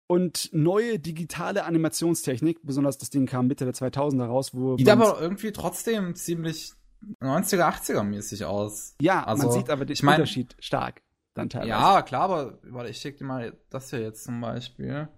und 0.06 0.50
neue 0.52 0.98
digitale 0.98 1.64
Animationstechnik, 1.64 2.60
besonders 2.62 2.98
das 2.98 3.10
Ding 3.10 3.26
kam 3.26 3.46
Mitte 3.48 3.64
der 3.64 3.74
2000er 3.74 4.26
raus, 4.26 4.54
wo. 4.54 4.76
Sieht 4.76 4.88
aber 4.88 5.20
irgendwie 5.20 5.52
trotzdem 5.52 6.14
ziemlich 6.14 6.72
90er, 7.20 7.68
80er 7.68 8.02
mäßig 8.02 8.44
aus. 8.44 8.94
Ja, 9.00 9.24
also, 9.24 9.44
man 9.44 9.52
sieht 9.52 9.70
aber 9.70 9.84
den 9.84 9.94
ich 9.94 10.02
mein, 10.02 10.14
Unterschied 10.14 10.56
stark 10.58 11.02
dann 11.34 11.48
teilweise. 11.48 11.70
Ja, 11.70 12.02
klar, 12.02 12.22
aber 12.22 12.58
warte, 12.62 12.90
ich 12.90 12.98
schicke 12.98 13.18
dir 13.18 13.24
mal 13.24 13.56
das 13.68 13.90
hier 13.90 14.00
jetzt 14.00 14.24
zum 14.24 14.40
Beispiel. 14.40 15.08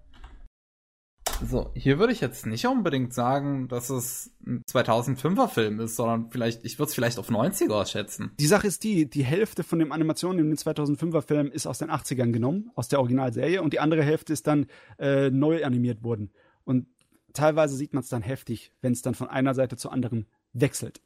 So, 1.46 1.70
hier 1.74 1.98
würde 1.98 2.12
ich 2.12 2.20
jetzt 2.20 2.46
nicht 2.46 2.66
unbedingt 2.66 3.14
sagen, 3.14 3.68
dass 3.68 3.90
es 3.90 4.32
ein 4.46 4.64
2005er 4.64 5.48
Film 5.48 5.80
ist, 5.80 5.96
sondern 5.96 6.30
vielleicht, 6.30 6.64
ich 6.64 6.78
würde 6.78 6.88
es 6.88 6.94
vielleicht 6.94 7.18
auf 7.18 7.30
90er 7.30 7.86
schätzen. 7.86 8.32
Die 8.38 8.46
Sache 8.46 8.66
ist 8.66 8.82
die, 8.84 9.08
die 9.08 9.24
Hälfte 9.24 9.62
von 9.62 9.78
den 9.78 9.92
Animationen 9.92 10.40
in 10.40 10.50
den 10.50 10.56
2005er 10.56 11.22
Film 11.22 11.50
ist 11.50 11.66
aus 11.66 11.78
den 11.78 11.90
80ern 11.90 12.32
genommen, 12.32 12.70
aus 12.74 12.88
der 12.88 12.98
Originalserie, 12.98 13.62
und 13.62 13.72
die 13.72 13.80
andere 13.80 14.02
Hälfte 14.02 14.32
ist 14.32 14.46
dann 14.46 14.66
äh, 14.98 15.30
neu 15.30 15.64
animiert 15.64 16.02
worden. 16.02 16.30
Und 16.64 16.86
teilweise 17.32 17.76
sieht 17.76 17.94
man 17.94 18.02
es 18.02 18.08
dann 18.08 18.22
heftig, 18.22 18.72
wenn 18.80 18.92
es 18.92 19.02
dann 19.02 19.14
von 19.14 19.28
einer 19.28 19.54
Seite 19.54 19.76
zur 19.76 19.92
anderen 19.92 20.26
wechselt. 20.52 21.00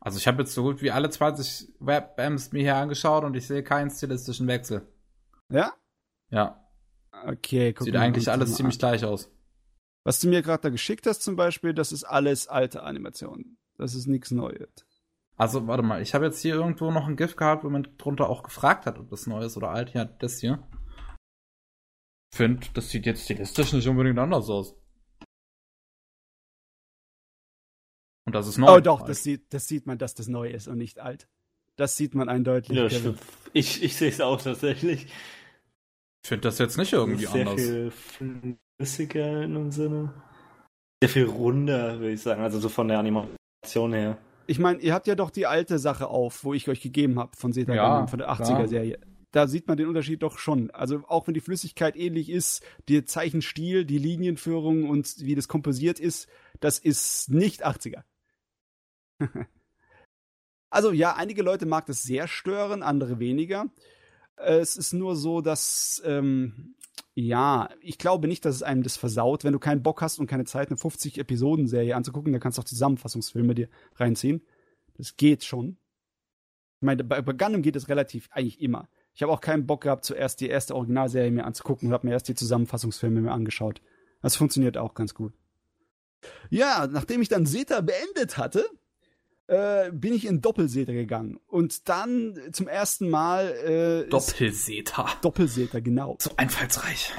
Also 0.00 0.18
ich 0.18 0.28
habe 0.28 0.42
jetzt 0.42 0.54
so 0.54 0.62
gut 0.62 0.82
wie 0.82 0.90
alle 0.90 1.10
20 1.10 1.74
Webams 1.80 2.52
mir 2.52 2.62
hier 2.62 2.76
angeschaut 2.76 3.24
und 3.24 3.34
ich 3.34 3.46
sehe 3.46 3.62
keinen 3.62 3.90
stilistischen 3.90 4.46
Wechsel. 4.46 4.86
Ja? 5.50 5.72
Ja. 6.30 6.64
Okay, 7.26 7.72
guck 7.72 7.86
Sieht 7.86 7.96
eigentlich 7.96 8.30
alles 8.30 8.54
ziemlich 8.54 8.76
an. 8.76 8.78
gleich 8.78 9.04
aus. 9.04 9.30
Was 10.08 10.20
du 10.20 10.28
mir 10.30 10.40
gerade 10.40 10.62
da 10.62 10.68
geschickt 10.70 11.06
hast 11.06 11.22
zum 11.22 11.36
Beispiel, 11.36 11.74
das 11.74 11.92
ist 11.92 12.04
alles 12.04 12.48
alte 12.48 12.82
Animation. 12.82 13.58
Das 13.76 13.94
ist 13.94 14.06
nichts 14.06 14.30
Neues. 14.30 14.70
Also, 15.36 15.66
warte 15.66 15.82
mal, 15.82 16.00
ich 16.00 16.14
habe 16.14 16.24
jetzt 16.24 16.40
hier 16.40 16.54
irgendwo 16.54 16.90
noch 16.90 17.06
ein 17.06 17.14
GIF 17.14 17.36
gehabt, 17.36 17.62
wo 17.62 17.68
man 17.68 17.86
drunter 17.98 18.30
auch 18.30 18.42
gefragt 18.42 18.86
hat, 18.86 18.98
ob 18.98 19.10
das 19.10 19.26
neu 19.26 19.44
ist 19.44 19.58
oder 19.58 19.68
alt. 19.68 19.92
Ja, 19.92 20.06
das 20.06 20.40
hier. 20.40 20.66
Ich 22.32 22.38
finde, 22.38 22.66
das 22.72 22.88
sieht 22.88 23.04
jetzt 23.04 23.24
stilistisch 23.24 23.74
nicht 23.74 23.86
unbedingt 23.86 24.18
anders 24.18 24.48
aus. 24.48 24.76
Und 28.24 28.34
das 28.34 28.48
ist 28.48 28.56
neu. 28.56 28.76
Oh 28.76 28.80
doch, 28.80 29.02
das 29.02 29.22
sieht, 29.22 29.52
das 29.52 29.68
sieht 29.68 29.84
man, 29.84 29.98
dass 29.98 30.14
das 30.14 30.26
neu 30.26 30.48
ist 30.48 30.68
und 30.68 30.78
nicht 30.78 31.00
alt. 31.00 31.28
Das 31.76 31.98
sieht 31.98 32.14
man 32.14 32.30
eindeutig. 32.30 32.74
Ja, 32.74 32.88
stimmt. 32.88 33.20
Ich, 33.52 33.82
ich 33.82 33.94
sehe 33.94 34.08
es 34.08 34.22
auch 34.22 34.40
tatsächlich. 34.40 35.04
Ich 36.22 36.28
finde 36.28 36.48
das 36.48 36.56
jetzt 36.58 36.78
nicht 36.78 36.94
irgendwie 36.94 37.26
sehr 37.26 37.46
anders. 37.46 37.92
Viel 37.94 38.58
flüssiger 38.78 39.42
in 39.42 39.56
einem 39.56 39.72
Sinne. 39.72 40.14
Sehr 41.02 41.08
viel 41.08 41.24
runder, 41.24 41.98
würde 41.98 42.12
ich 42.12 42.22
sagen, 42.22 42.42
also 42.42 42.58
so 42.58 42.68
von 42.68 42.88
der 42.88 42.98
Animation 42.98 43.92
her. 43.92 44.18
Ich 44.46 44.58
meine, 44.58 44.80
ihr 44.80 44.94
habt 44.94 45.06
ja 45.06 45.14
doch 45.14 45.30
die 45.30 45.46
alte 45.46 45.78
Sache 45.78 46.08
auf, 46.08 46.44
wo 46.44 46.54
ich 46.54 46.68
euch 46.68 46.80
gegeben 46.80 47.18
habe 47.18 47.36
von 47.36 47.52
Zeta 47.52 47.74
ja, 47.74 48.06
von 48.06 48.18
der 48.18 48.30
80er-Serie. 48.30 48.98
Da 49.30 49.46
sieht 49.46 49.68
man 49.68 49.76
den 49.76 49.88
Unterschied 49.88 50.22
doch 50.22 50.38
schon. 50.38 50.70
Also 50.70 51.02
auch 51.06 51.26
wenn 51.26 51.34
die 51.34 51.40
Flüssigkeit 51.40 51.96
ähnlich 51.96 52.30
ist, 52.30 52.64
der 52.88 53.04
Zeichenstil, 53.04 53.84
die 53.84 53.98
Linienführung 53.98 54.88
und 54.88 55.16
wie 55.18 55.34
das 55.34 55.48
komposiert 55.48 56.00
ist, 56.00 56.28
das 56.60 56.78
ist 56.78 57.28
nicht 57.28 57.66
80er. 57.66 58.04
also 60.70 60.92
ja, 60.92 61.14
einige 61.14 61.42
Leute 61.42 61.66
mag 61.66 61.84
das 61.86 62.02
sehr 62.02 62.26
stören, 62.26 62.82
andere 62.82 63.18
weniger. 63.18 63.66
Es 64.44 64.76
ist 64.76 64.92
nur 64.92 65.16
so, 65.16 65.40
dass 65.40 66.02
ähm, 66.04 66.74
ja, 67.14 67.68
ich 67.80 67.98
glaube 67.98 68.28
nicht, 68.28 68.44
dass 68.44 68.54
es 68.54 68.62
einem 68.62 68.82
das 68.82 68.96
versaut. 68.96 69.42
Wenn 69.42 69.52
du 69.52 69.58
keinen 69.58 69.82
Bock 69.82 70.02
hast 70.02 70.18
und 70.18 70.28
keine 70.28 70.44
Zeit, 70.44 70.68
eine 70.68 70.78
50-Episoden-Serie 70.78 71.96
anzugucken, 71.96 72.32
dann 72.32 72.40
kannst 72.40 72.58
du 72.58 72.62
auch 72.62 72.66
Zusammenfassungsfilme 72.66 73.54
dir 73.54 73.68
reinziehen. 73.96 74.46
Das 74.96 75.16
geht 75.16 75.44
schon. 75.44 75.78
Ich 76.80 76.86
meine, 76.86 77.02
bei, 77.02 77.20
bei 77.20 77.32
Gundam 77.32 77.62
geht 77.62 77.74
es 77.74 77.88
relativ 77.88 78.28
eigentlich 78.30 78.60
immer. 78.60 78.88
Ich 79.14 79.22
habe 79.22 79.32
auch 79.32 79.40
keinen 79.40 79.66
Bock 79.66 79.82
gehabt, 79.82 80.04
zuerst 80.04 80.40
die 80.40 80.48
erste 80.48 80.76
Originalserie 80.76 81.32
mir 81.32 81.44
anzugucken 81.44 81.88
und 81.88 81.92
habe 81.92 82.06
mir 82.06 82.12
erst 82.12 82.28
die 82.28 82.36
Zusammenfassungsfilme 82.36 83.20
mir 83.20 83.32
angeschaut. 83.32 83.80
Das 84.22 84.36
funktioniert 84.36 84.78
auch 84.78 84.94
ganz 84.94 85.12
gut. 85.12 85.32
Ja, 86.50 86.86
nachdem 86.88 87.20
ich 87.20 87.28
dann 87.28 87.46
Zeta 87.46 87.80
beendet 87.80 88.38
hatte, 88.38 88.64
äh, 89.48 89.90
bin 89.92 90.12
ich 90.12 90.26
in 90.26 90.40
Doppelseta 90.40 90.92
gegangen. 90.92 91.40
Und 91.46 91.88
dann 91.88 92.38
zum 92.52 92.68
ersten 92.68 93.08
Mal. 93.08 93.50
Äh, 94.06 94.08
Doppelseta. 94.08 95.08
Doppelseta, 95.22 95.80
genau. 95.80 96.16
So 96.20 96.30
einfallsreich. 96.36 97.12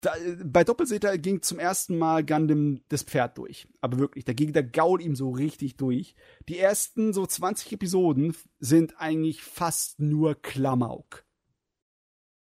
da, 0.00 0.14
bei 0.44 0.64
Doppelseter 0.64 1.18
ging 1.18 1.42
zum 1.42 1.58
ersten 1.58 1.98
Mal 1.98 2.24
Gundam 2.24 2.80
das 2.88 3.02
Pferd 3.02 3.38
durch. 3.38 3.66
Aber 3.80 3.98
wirklich, 3.98 4.24
da 4.24 4.32
ging 4.32 4.52
der 4.52 4.62
Gaul 4.62 5.02
ihm 5.02 5.16
so 5.16 5.30
richtig 5.30 5.76
durch. 5.76 6.14
Die 6.48 6.58
ersten 6.58 7.12
so 7.12 7.26
20 7.26 7.72
Episoden 7.72 8.36
sind 8.60 9.00
eigentlich 9.00 9.42
fast 9.42 10.00
nur 10.00 10.36
Klamauk. 10.36 11.24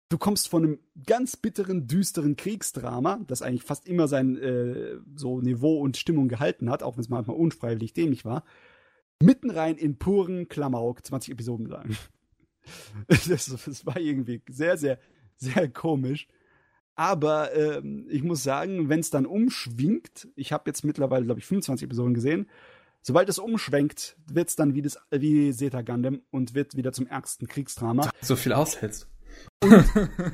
Du 0.08 0.18
kommst 0.18 0.48
von 0.48 0.62
einem 0.62 0.78
ganz 1.04 1.36
bitteren, 1.36 1.88
düsteren 1.88 2.36
Kriegsdrama, 2.36 3.20
das 3.26 3.42
eigentlich 3.42 3.64
fast 3.64 3.88
immer 3.88 4.06
sein 4.06 4.36
äh, 4.36 4.98
so 5.16 5.40
Niveau 5.40 5.80
und 5.80 5.96
Stimmung 5.96 6.28
gehalten 6.28 6.70
hat, 6.70 6.84
auch 6.84 6.96
wenn 6.96 7.02
es 7.02 7.08
manchmal 7.08 7.36
unfreiwillig 7.36 7.92
dämlich 7.92 8.24
war, 8.24 8.44
mitten 9.22 9.50
rein 9.50 9.76
in 9.76 9.98
puren 9.98 10.48
Klamauk, 10.48 11.04
20 11.04 11.32
Episoden 11.32 11.66
lang. 11.66 11.96
das, 13.08 13.26
das 13.26 13.86
war 13.86 13.98
irgendwie 13.98 14.42
sehr, 14.48 14.76
sehr, 14.76 14.98
sehr 15.36 15.68
komisch. 15.68 16.28
Aber 16.94 17.54
ähm, 17.54 18.06
ich 18.08 18.22
muss 18.22 18.42
sagen, 18.42 18.88
wenn 18.88 19.00
es 19.00 19.10
dann 19.10 19.26
umschwingt, 19.26 20.28
ich 20.34 20.52
habe 20.52 20.64
jetzt 20.66 20.84
mittlerweile, 20.84 21.26
glaube 21.26 21.40
ich, 21.40 21.46
25 21.46 21.84
Episoden 21.84 22.14
gesehen, 22.14 22.48
sobald 23.02 23.28
es 23.28 23.38
umschwenkt, 23.38 24.16
wird 24.26 24.48
es 24.48 24.56
dann 24.56 24.74
wie, 24.74 24.82
das, 24.82 24.98
wie 25.10 25.52
Zeta 25.52 25.82
Gundam 25.82 26.22
und 26.30 26.54
wird 26.54 26.74
wieder 26.74 26.92
zum 26.92 27.06
ärgsten 27.06 27.46
Kriegsdrama. 27.48 28.10
So 28.22 28.34
viel 28.34 28.54
aushältst. 28.54 29.08
Und 29.62 29.84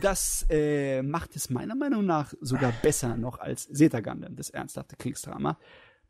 das 0.00 0.46
äh, 0.48 1.02
macht 1.02 1.34
es 1.34 1.50
meiner 1.50 1.74
Meinung 1.74 2.06
nach 2.06 2.32
sogar 2.40 2.72
besser 2.82 3.16
noch 3.16 3.40
als 3.40 3.68
Zeta 3.68 3.98
Gundam, 3.98 4.36
das 4.36 4.48
ernsthafte 4.50 4.94
Kriegsdrama. 4.96 5.58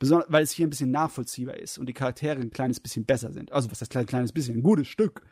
Besonders, 0.03 0.33
weil 0.33 0.43
es 0.43 0.51
hier 0.51 0.67
ein 0.67 0.71
bisschen 0.71 0.91
nachvollziehbar 0.91 1.59
ist 1.59 1.79
und 1.79 1.87
die 1.87 1.93
Charaktere 1.93 2.41
ein 2.41 2.51
kleines 2.51 2.81
bisschen 2.81 3.05
besser 3.05 3.33
sind. 3.33 3.53
Also 3.53 3.71
was 3.71 3.79
das 3.79 3.89
kleine, 3.89 4.07
kleines 4.07 4.33
bisschen, 4.33 4.57
ein 4.57 4.63
gutes 4.65 4.89
Stück. 4.89 5.25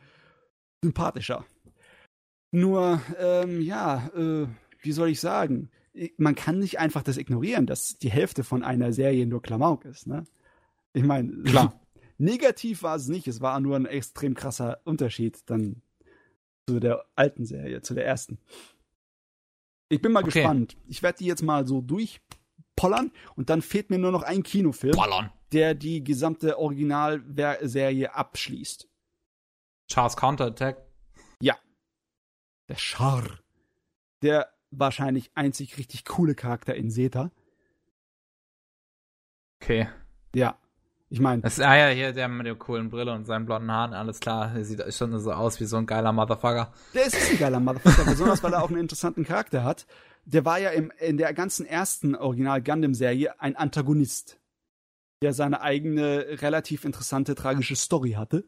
Sympathischer. 0.81 1.45
Nur, 2.51 3.01
ähm, 3.19 3.59
ja, 3.59 4.07
äh, 4.15 4.47
wie 4.81 4.91
soll 4.93 5.09
ich 5.09 5.19
sagen? 5.19 5.71
Man 6.15 6.35
kann 6.35 6.59
nicht 6.59 6.79
einfach 6.79 7.03
das 7.03 7.17
ignorieren, 7.17 7.65
dass 7.65 7.97
die 7.97 8.09
Hälfte 8.09 8.45
von 8.45 8.63
einer 8.63 8.93
Serie 8.93 9.27
nur 9.27 9.41
Klamauk 9.41 9.83
ist, 9.83 10.07
ne? 10.07 10.23
Ich 10.93 11.03
meine, 11.03 11.43
klar. 11.43 11.77
Negativ 12.17 12.83
war 12.83 12.95
es 12.95 13.09
nicht, 13.09 13.27
es 13.27 13.41
war 13.41 13.59
nur 13.59 13.75
ein 13.75 13.85
extrem 13.85 14.35
krasser 14.35 14.79
Unterschied 14.85 15.39
dann 15.47 15.81
zu 16.65 16.79
der 16.79 17.03
alten 17.15 17.43
Serie, 17.43 17.81
zu 17.81 17.93
der 17.93 18.05
ersten. 18.05 18.39
Ich 19.89 20.01
bin 20.01 20.13
mal 20.13 20.23
okay. 20.23 20.31
gespannt. 20.31 20.77
Ich 20.87 21.03
werde 21.03 21.17
die 21.17 21.25
jetzt 21.25 21.43
mal 21.43 21.67
so 21.67 21.81
durchpollern 22.81 23.11
und 23.35 23.49
dann 23.49 23.61
fehlt 23.61 23.89
mir 23.89 23.99
nur 23.99 24.11
noch 24.11 24.23
ein 24.23 24.43
Kinofilm, 24.43 24.95
Pollern. 24.95 25.31
der 25.51 25.75
die 25.75 26.03
gesamte 26.03 26.57
Originalserie 26.57 28.13
abschließt. 28.13 28.87
Charles 29.87 30.15
Counterattack? 30.15 30.77
Ja. 31.41 31.55
Der 32.69 32.77
Char. 32.77 33.23
Der 34.21 34.47
wahrscheinlich 34.71 35.31
einzig 35.35 35.77
richtig 35.77 36.05
coole 36.05 36.35
Charakter 36.35 36.75
in 36.75 36.89
Seta. 36.89 37.31
Okay. 39.61 39.89
Ja. 40.33 40.57
Ich 41.09 41.19
meine. 41.19 41.41
Das 41.41 41.57
ist 41.57 41.65
ah 41.65 41.75
ja 41.75 41.89
hier 41.89 42.13
der 42.13 42.29
mit 42.29 42.45
der 42.45 42.55
coolen 42.55 42.89
Brille 42.89 43.11
und 43.11 43.25
seinen 43.25 43.45
blonden 43.45 43.69
Haaren, 43.69 43.93
alles 43.93 44.21
klar. 44.21 44.53
Der 44.55 44.63
sieht 44.63 44.81
schon 44.93 45.19
so 45.19 45.33
aus 45.33 45.59
wie 45.59 45.65
so 45.65 45.75
ein 45.75 45.85
geiler 45.85 46.13
Motherfucker. 46.13 46.71
Der 46.93 47.05
ist 47.05 47.31
ein 47.31 47.37
geiler 47.37 47.59
Motherfucker, 47.59 48.09
besonders 48.09 48.41
weil 48.43 48.53
er 48.53 48.63
auch 48.63 48.69
einen 48.69 48.79
interessanten 48.79 49.25
Charakter 49.25 49.65
hat. 49.65 49.85
Der 50.25 50.45
war 50.45 50.59
ja 50.59 50.69
im, 50.69 50.91
in 50.99 51.17
der 51.17 51.33
ganzen 51.33 51.65
ersten 51.65 52.15
Original 52.15 52.61
Gundam-Serie 52.61 53.39
ein 53.39 53.55
Antagonist, 53.55 54.39
der 55.21 55.33
seine 55.33 55.61
eigene 55.61 56.41
relativ 56.41 56.85
interessante 56.85 57.35
tragische 57.35 57.75
Story 57.75 58.11
hatte. 58.11 58.45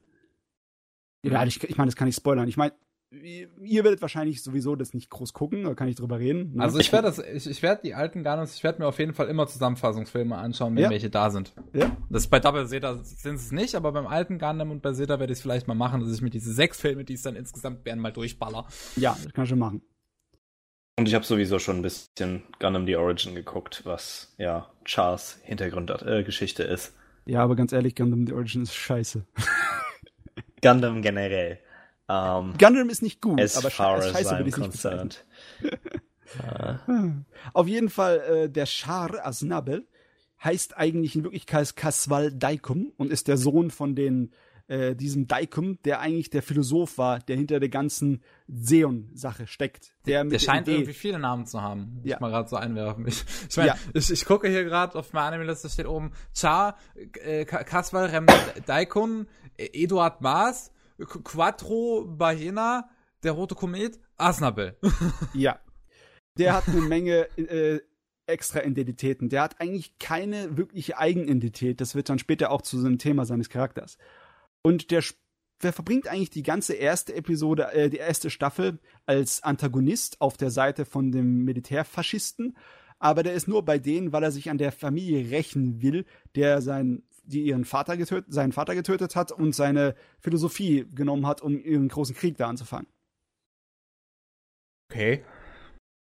Ja, 1.24 1.46
ich, 1.46 1.64
ich 1.64 1.78
meine, 1.78 1.90
das 1.90 1.96
kann 1.96 2.08
ich 2.08 2.16
spoilern. 2.16 2.48
Ich 2.48 2.58
meine, 2.58 2.74
ihr 3.22 3.84
werdet 3.84 4.02
wahrscheinlich 4.02 4.42
sowieso 4.42 4.76
das 4.76 4.94
nicht 4.94 5.10
groß 5.10 5.34
gucken, 5.34 5.64
da 5.64 5.74
kann 5.76 5.88
ich 5.88 5.96
drüber 5.96 6.20
reden. 6.20 6.54
Ne? 6.56 6.64
Also 6.64 6.80
ich 6.80 6.92
werde 6.92 7.08
das, 7.08 7.20
ich, 7.20 7.50
ich 7.50 7.62
werde 7.62 7.82
die 7.84 7.94
alten 7.94 8.24
Gundams, 8.24 8.56
ich 8.56 8.64
werde 8.64 8.82
mir 8.82 8.88
auf 8.88 9.00
jeden 9.00 9.14
Fall 9.14 9.28
immer 9.28 9.48
Zusammenfassungsfilme 9.48 10.36
anschauen, 10.36 10.76
wenn 10.76 10.84
ja. 10.84 10.90
welche 10.90 11.10
da 11.10 11.30
sind. 11.30 11.54
Ja. 11.74 11.96
Das 12.10 12.24
ist 12.24 12.30
bei 12.30 12.40
Double 12.40 12.68
Zeta 12.68 13.00
sind 13.04 13.36
es 13.36 13.52
nicht, 13.52 13.76
aber 13.76 13.92
beim 13.92 14.08
alten 14.08 14.40
Gundam 14.40 14.72
und 14.72 14.82
bei 14.82 14.94
Zeta 14.94 15.20
werde 15.20 15.34
ich 15.34 15.40
es 15.40 15.42
vielleicht 15.42 15.68
mal 15.68 15.76
machen, 15.76 16.02
dass 16.02 16.12
ich 16.12 16.22
mir 16.22 16.30
diese 16.30 16.54
sechs 16.54 16.80
Filme, 16.80 17.04
die 17.04 17.14
es 17.14 17.22
dann 17.22 17.36
insgesamt 17.36 17.86
werden, 17.86 18.00
mal 18.00 18.12
durchballer. 18.12 18.68
Ja, 18.96 19.18
das 19.24 19.34
kann 19.34 19.44
ich 19.44 19.50
schon 19.50 19.60
machen. 19.60 19.82
Und 20.96 21.08
ich 21.08 21.16
habe 21.16 21.26
sowieso 21.26 21.58
schon 21.58 21.78
ein 21.78 21.82
bisschen 21.82 22.44
Gundam 22.60 22.86
The 22.86 22.98
Origin 22.98 23.34
geguckt, 23.34 23.82
was 23.84 24.34
ja 24.38 24.70
Charles 24.86 25.40
Hintergrundgeschichte 25.44 26.64
äh, 26.68 26.74
ist. 26.74 26.94
Ja, 27.26 27.44
aber 27.44 27.56
ganz 27.56 27.72
ehrlich, 27.72 27.96
Gundam 27.96 28.28
The 28.28 28.34
Origin 28.34 28.64
ist 28.64 28.76
scheiße. 28.76 29.26
Gundam 30.62 31.02
generell. 31.02 31.60
Um, 32.08 32.52
ähm, 32.52 32.54
Gundam 32.60 32.90
ist 32.90 33.02
nicht 33.02 33.22
gut, 33.22 33.40
aber 33.40 33.70
sche 33.72 34.12
scheiße 34.12 34.38
würde 34.38 34.50
ich 34.50 34.58
nicht 34.58 34.72
bezeichnen. 34.72 35.12
Auf 37.54 37.68
jeden 37.68 37.90
Fall, 37.90 38.20
äh, 38.20 38.50
der 38.50 38.66
Char 38.66 39.26
Asnabel 39.26 39.88
heißt 40.44 40.78
eigentlich 40.78 41.16
in 41.16 41.24
Wirklichkeit 41.24 41.76
Kaswal 41.76 42.32
Daikum 42.32 42.92
und 42.98 43.12
ist 43.12 43.28
der 43.28 43.38
Sohn 43.38 43.72
von 43.72 43.96
den, 43.96 44.34
äh, 44.74 44.96
diesem 44.96 45.28
Daikum, 45.28 45.80
der 45.84 46.00
eigentlich 46.00 46.32
der 46.32 46.42
Philosoph 46.42 46.98
war, 46.98 47.20
der 47.20 47.36
hinter 47.36 47.60
der 47.60 47.70
ganzen 47.70 48.24
Seon-Sache 48.48 49.46
steckt. 49.46 49.94
Der, 50.08 50.24
der 50.24 50.40
scheint 50.40 50.68
Idee, 50.68 50.78
irgendwie 50.78 50.94
viele 50.94 51.20
Namen 51.20 51.46
zu 51.46 51.62
haben. 51.62 51.98
Muss 51.98 52.06
ja. 52.06 52.16
ich 52.16 52.20
mal 52.20 52.32
gerade 52.32 52.50
so 52.50 52.56
einwerfen. 52.56 53.08
Ich, 53.08 53.24
ich 53.50 53.56
meine, 53.56 53.70
ja. 53.70 53.76
ich, 53.94 54.10
ich 54.10 54.26
gucke 54.26 54.50
hier 54.50 54.64
gerade 54.64 54.98
auf 54.98 55.14
meiner 55.14 55.28
Anime-Liste, 55.28 55.70
steht 55.70 55.86
oben 55.86 56.12
Char, 56.34 56.78
äh, 57.24 57.46
Kaswal 57.46 58.08
Rem 58.08 58.26
Daikun, 58.66 59.28
Eduard 59.58 60.22
Maas, 60.22 60.72
Quattro 60.98 62.06
Bahena, 62.08 62.90
der 63.22 63.34
rote 63.34 63.54
Komet, 63.54 64.00
Asnabel. 64.18 64.76
ja. 65.36 65.60
Der 66.40 66.56
hat 66.56 66.68
eine 66.68 66.82
Menge 66.82 67.28
äh, 67.38 67.80
extra 68.26 68.64
Identitäten. 68.64 69.30
Der 69.30 69.44
hat 69.44 69.62
eigentlich 69.62 70.00
keine 70.00 70.58
wirkliche 70.58 70.98
Eigenidentität. 70.98 71.80
Das 71.80 71.94
wird 71.94 72.10
dann 72.10 72.18
später 72.18 72.50
auch 72.50 72.64
zu 72.64 72.80
so 72.80 72.88
einem 72.88 72.98
Thema 72.98 73.26
seines 73.26 73.50
Charakters. 73.50 74.00
Und 74.64 74.92
der, 74.92 75.04
der 75.62 75.74
verbringt 75.74 76.08
eigentlich 76.08 76.30
die 76.30 76.44
ganze 76.44 76.74
erste 76.74 77.14
Episode, 77.14 77.72
äh, 77.74 77.90
die 77.90 77.98
erste 77.98 78.30
Staffel 78.30 78.80
als 79.06 79.44
Antagonist 79.44 80.22
auf 80.22 80.38
der 80.38 80.50
Seite 80.50 80.86
von 80.86 81.12
dem 81.12 81.44
Militärfaschisten. 81.44 82.58
Aber 83.00 83.24
der 83.24 83.34
ist 83.34 83.48
nur 83.48 83.66
bei 83.66 83.78
denen, 83.78 84.14
weil 84.14 84.24
er 84.24 84.32
sich 84.32 84.50
an 84.50 84.58
der 84.58 84.72
Familie 84.72 85.30
rächen 85.30 85.82
will, 85.82 86.06
der 86.36 86.62
sein 86.62 87.04
die 87.26 87.44
ihren 87.44 87.66
Vater 87.66 87.98
getötet, 87.98 88.34
seinen 88.34 88.52
Vater 88.52 88.76
getötet 88.76 89.16
hat 89.16 89.32
und 89.32 89.54
seine 89.56 89.96
Philosophie 90.20 90.86
genommen 90.94 91.26
hat, 91.26 91.42
um 91.42 91.58
ihren 91.58 91.88
großen 91.88 92.16
Krieg 92.16 92.38
da 92.38 92.48
anzufangen. 92.48 92.88
Okay. 94.92 95.24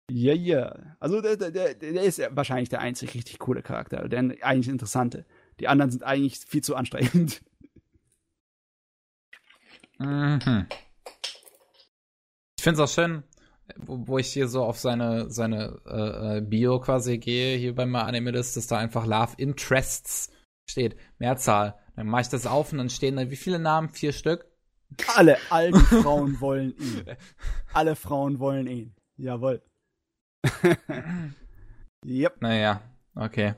Ja, 0.10 0.34
ja. 0.34 0.96
Also 1.00 1.22
der, 1.22 1.38
der, 1.38 1.74
der 1.74 2.04
ist 2.04 2.22
wahrscheinlich 2.32 2.70
der 2.70 2.82
einzig 2.82 3.14
richtig 3.14 3.40
coole 3.40 3.62
Charakter, 3.62 4.08
der 4.10 4.20
eigentlich 4.42 4.68
interessante. 4.68 5.26
Die 5.60 5.68
anderen 5.68 5.92
sind 5.92 6.04
eigentlich 6.04 6.40
viel 6.40 6.64
zu 6.64 6.76
anstrengend. 6.76 7.42
Mhm. 10.02 10.68
Ich 12.58 12.64
finde 12.64 12.82
es 12.82 12.90
auch 12.90 12.94
schön, 12.94 13.24
wo, 13.78 14.08
wo, 14.08 14.18
ich 14.18 14.32
hier 14.34 14.48
so 14.48 14.64
auf 14.64 14.78
seine, 14.80 15.30
seine 15.30 15.80
äh, 15.86 16.38
äh 16.38 16.42
Bio 16.42 16.80
quasi 16.80 17.18
gehe, 17.18 17.58
hier 17.58 17.76
bei 17.76 17.86
meinem 17.86 18.08
Anime 18.08 18.32
List, 18.32 18.58
dass 18.58 18.68
da 18.68 18.78
einfach 18.78 19.06
Love 19.06 19.34
Interests 19.38 20.32
steht 20.70 20.96
Mehrzahl. 21.20 21.76
Dann 21.96 22.08
mache 22.08 22.22
ich 22.22 22.30
das 22.30 22.48
auf 22.48 22.72
und 22.72 22.80
dann 22.80 22.90
stehen 22.90 23.16
da 23.16 23.30
wie 23.30 23.36
viele 23.36 23.60
Namen? 23.60 23.90
Vier 23.90 24.14
Stück? 24.14 24.46
Alle 25.16 25.38
alten 25.50 25.80
Frauen 26.02 26.40
wollen 26.42 26.76
ihn. 26.78 27.06
Alle 27.74 27.96
Frauen 27.96 28.40
wollen 28.40 28.68
ihn. 28.68 28.96
Jawohl. 29.18 29.62
yep. 32.06 32.42
Naja, 32.42 32.82
okay. 33.16 33.56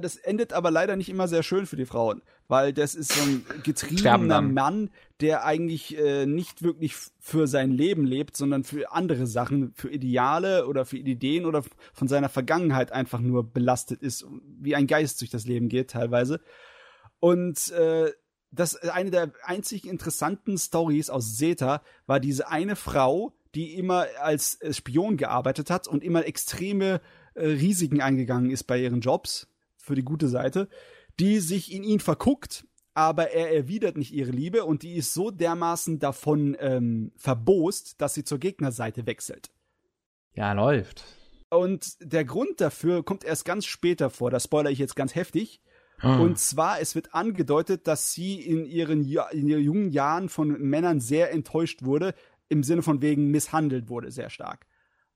Das 0.00 0.16
endet 0.16 0.52
aber 0.54 0.70
leider 0.70 0.96
nicht 0.96 1.10
immer 1.10 1.28
sehr 1.28 1.42
schön 1.42 1.66
für 1.66 1.76
die 1.76 1.84
Frauen, 1.84 2.22
weil 2.48 2.72
das 2.72 2.94
ist 2.94 3.12
so 3.12 3.22
ein 3.22 3.44
getriebener 3.62 4.40
Mann, 4.40 4.90
der 5.20 5.44
eigentlich 5.44 5.98
äh, 5.98 6.24
nicht 6.24 6.62
wirklich 6.62 6.94
für 7.18 7.46
sein 7.46 7.70
Leben 7.70 8.06
lebt, 8.06 8.36
sondern 8.36 8.64
für 8.64 8.90
andere 8.92 9.26
Sachen, 9.26 9.74
für 9.74 9.90
Ideale 9.90 10.66
oder 10.66 10.86
für 10.86 10.96
Ideen 10.96 11.44
oder 11.44 11.62
von 11.92 12.08
seiner 12.08 12.30
Vergangenheit 12.30 12.92
einfach 12.92 13.20
nur 13.20 13.52
belastet 13.52 14.00
ist, 14.02 14.26
wie 14.58 14.74
ein 14.74 14.86
Geist 14.86 15.20
durch 15.20 15.30
das 15.30 15.44
Leben 15.44 15.68
geht 15.68 15.90
teilweise. 15.90 16.40
Und 17.18 17.70
äh, 17.72 18.12
das 18.50 18.76
eine 18.76 19.10
der 19.10 19.32
einzig 19.44 19.86
interessanten 19.86 20.56
Stories 20.56 21.10
aus 21.10 21.36
Zeta 21.36 21.82
war 22.06 22.18
diese 22.18 22.48
eine 22.48 22.76
Frau, 22.76 23.34
die 23.54 23.74
immer 23.74 24.06
als 24.20 24.58
Spion 24.70 25.16
gearbeitet 25.16 25.70
hat 25.70 25.86
und 25.86 26.02
immer 26.02 26.24
extreme 26.24 27.00
äh, 27.34 27.46
Risiken 27.46 28.00
eingegangen 28.00 28.50
ist 28.50 28.64
bei 28.64 28.80
ihren 28.80 29.00
Jobs 29.00 29.48
für 29.76 29.94
die 29.94 30.04
gute 30.04 30.28
Seite, 30.28 30.68
die 31.18 31.40
sich 31.40 31.72
in 31.72 31.82
ihn 31.82 32.00
verguckt, 32.00 32.66
aber 32.94 33.30
er 33.30 33.54
erwidert 33.54 33.96
nicht 33.96 34.12
ihre 34.12 34.30
Liebe 34.30 34.64
und 34.64 34.82
die 34.82 34.94
ist 34.94 35.14
so 35.14 35.30
dermaßen 35.30 35.98
davon 35.98 36.56
ähm, 36.60 37.12
verbost, 37.16 38.00
dass 38.00 38.14
sie 38.14 38.24
zur 38.24 38.38
Gegnerseite 38.38 39.06
wechselt. 39.06 39.50
Ja, 40.34 40.52
läuft. 40.52 41.04
Und 41.50 41.96
der 42.00 42.24
Grund 42.24 42.60
dafür 42.60 43.04
kommt 43.04 43.24
erst 43.24 43.44
ganz 43.44 43.66
später 43.66 44.10
vor, 44.10 44.30
das 44.30 44.44
spoilere 44.44 44.72
ich 44.72 44.78
jetzt 44.78 44.96
ganz 44.96 45.14
heftig. 45.14 45.60
Hm. 45.98 46.20
Und 46.20 46.38
zwar, 46.38 46.80
es 46.80 46.94
wird 46.94 47.14
angedeutet, 47.14 47.86
dass 47.86 48.12
sie 48.12 48.40
in 48.40 48.64
ihren, 48.64 49.02
in 49.32 49.48
ihren 49.48 49.62
jungen 49.62 49.90
Jahren 49.90 50.28
von 50.28 50.48
Männern 50.60 51.00
sehr 51.00 51.32
enttäuscht 51.32 51.82
wurde, 51.82 52.14
im 52.48 52.62
Sinne 52.62 52.82
von 52.82 53.02
wegen 53.02 53.30
misshandelt 53.30 53.88
wurde, 53.88 54.10
sehr 54.10 54.30
stark. 54.30 54.66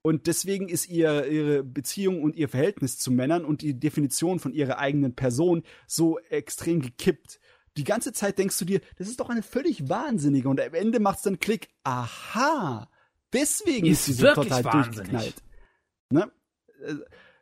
Und 0.05 0.27
deswegen 0.27 0.69
ist 0.69 0.87
ihr, 0.87 1.25
ihre 1.25 1.63
Beziehung 1.63 2.21
und 2.21 2.35
ihr 2.35 2.47
Verhältnis 2.47 2.99
zu 2.99 3.09
Männern 3.11 3.43
und 3.43 3.63
die 3.63 3.79
Definition 3.79 4.37
von 4.37 4.53
ihrer 4.53 4.77
eigenen 4.77 5.15
Person 5.15 5.63
so 5.87 6.19
extrem 6.29 6.79
gekippt. 6.79 7.39
Die 7.75 7.83
ganze 7.83 8.13
Zeit 8.13 8.37
denkst 8.37 8.59
du 8.59 8.65
dir, 8.65 8.81
das 8.97 9.07
ist 9.07 9.19
doch 9.19 9.29
eine 9.31 9.41
völlig 9.41 9.89
wahnsinnige. 9.89 10.47
Und 10.47 10.61
am 10.61 10.75
Ende 10.75 10.99
macht's 10.99 11.23
dann 11.23 11.39
Klick. 11.39 11.69
Aha, 11.83 12.87
deswegen 13.33 13.87
ist, 13.87 14.01
Ist 14.01 14.05
sie 14.05 14.13
so 14.13 14.27
total 14.33 14.63
wahnsinnig. 14.63 14.93
durchgeknallt. 14.95 15.43
Ne? 16.11 16.31
Äh, 16.85 16.95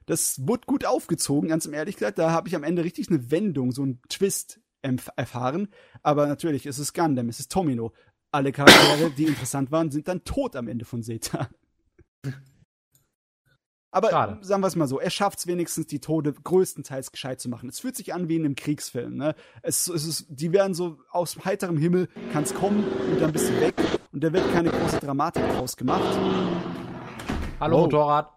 Das 0.06 0.48
wurde 0.48 0.66
gut 0.66 0.86
aufgezogen, 0.86 1.50
ganz 1.50 1.66
im 1.66 1.74
ehrlich 1.74 1.98
gesagt. 1.98 2.18
Da 2.18 2.32
habe 2.32 2.48
ich 2.48 2.56
am 2.56 2.64
Ende 2.64 2.86
richtig 2.86 3.10
eine 3.10 3.30
Wendung, 3.30 3.74
so 3.74 3.82
einen 3.82 4.02
Twist 4.08 4.62
erfahren. 5.18 5.68
Aber 6.02 6.28
natürlich, 6.28 6.66
es 6.66 6.80
ist 6.80 6.94
Gundam, 6.94 7.28
es 7.28 7.42
ist 7.42 7.52
Tomino. 7.52 7.92
Alle 8.32 8.54
Charaktere, 8.54 9.12
die 9.12 9.26
interessant 9.26 9.70
waren, 9.72 9.92
sind 9.92 10.08
dann 10.08 10.24
tot 10.24 10.56
am 10.56 10.70
Ende 10.70 10.86
von 10.86 11.04
Zeta. 11.04 11.50
Aber 13.96 14.10
Schade. 14.10 14.40
sagen 14.42 14.64
wir 14.64 14.68
es 14.68 14.76
mal 14.76 14.88
so, 14.88 15.00
er 15.00 15.12
schafft 15.12 15.38
es 15.38 15.46
wenigstens, 15.46 15.86
die 15.86 16.00
Tode 16.00 16.34
größtenteils 16.34 17.12
gescheit 17.12 17.40
zu 17.40 17.48
machen. 17.48 17.70
Es 17.70 17.80
fühlt 17.80 17.96
sich 17.96 18.12
an 18.12 18.28
wie 18.28 18.38
in 18.38 18.44
einem 18.44 18.56
Kriegsfilm. 18.56 19.16
Ne? 19.18 19.36
Es, 19.62 19.88
es 19.88 20.08
ist, 20.08 20.26
die 20.30 20.52
werden 20.52 20.74
so 20.74 20.98
aus 21.12 21.38
heiterem 21.46 21.78
Himmel, 21.78 22.10
kann 22.32 22.42
es 22.44 22.56
kommen 22.56 22.84
und 23.12 23.22
dann 23.22 23.32
bist 23.32 23.50
du 23.50 23.62
weg. 23.62 23.76
Und 24.12 24.24
da 24.24 24.34
wird 24.34 24.52
keine 24.52 24.72
große 24.72 24.98
Dramatik 25.00 25.44
draus 25.54 25.78
gemacht. 25.78 26.02
Hallo 27.60 27.78
Wow. 27.78 27.84
Motorrad. 27.84 28.30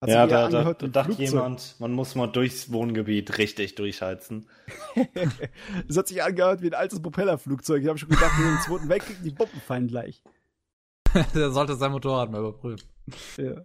Hat 0.00 0.08
ja, 0.10 0.26
da, 0.26 0.48
da, 0.48 0.62
da 0.74 0.86
dachte 0.88 1.14
Flugzeug. 1.14 1.28
jemand, 1.28 1.76
man 1.78 1.92
muss 1.92 2.14
mal 2.16 2.26
durchs 2.26 2.70
Wohngebiet 2.72 3.38
richtig 3.38 3.76
durchheizen. 3.76 4.48
Es 5.88 5.96
hat 5.96 6.08
sich 6.08 6.22
angehört 6.22 6.62
wie 6.62 6.66
ein 6.68 6.74
altes 6.74 7.00
Propellerflugzeug. 7.00 7.82
Ich 7.82 7.88
habe 7.88 7.98
schon 7.98 8.08
gedacht, 8.08 8.32
wenn 8.38 8.44
wir 8.44 8.56
den 8.56 8.60
zweiten 8.66 8.88
Weltkrieg, 8.88 9.16
die 9.22 9.30
Bomben 9.30 9.60
fallen 9.60 9.86
gleich. 9.86 10.22
Der 11.34 11.50
sollte 11.52 11.76
sein 11.76 11.92
Motorrad 11.92 12.30
mal 12.30 12.40
überprüfen. 12.40 12.88
Ja. 13.36 13.62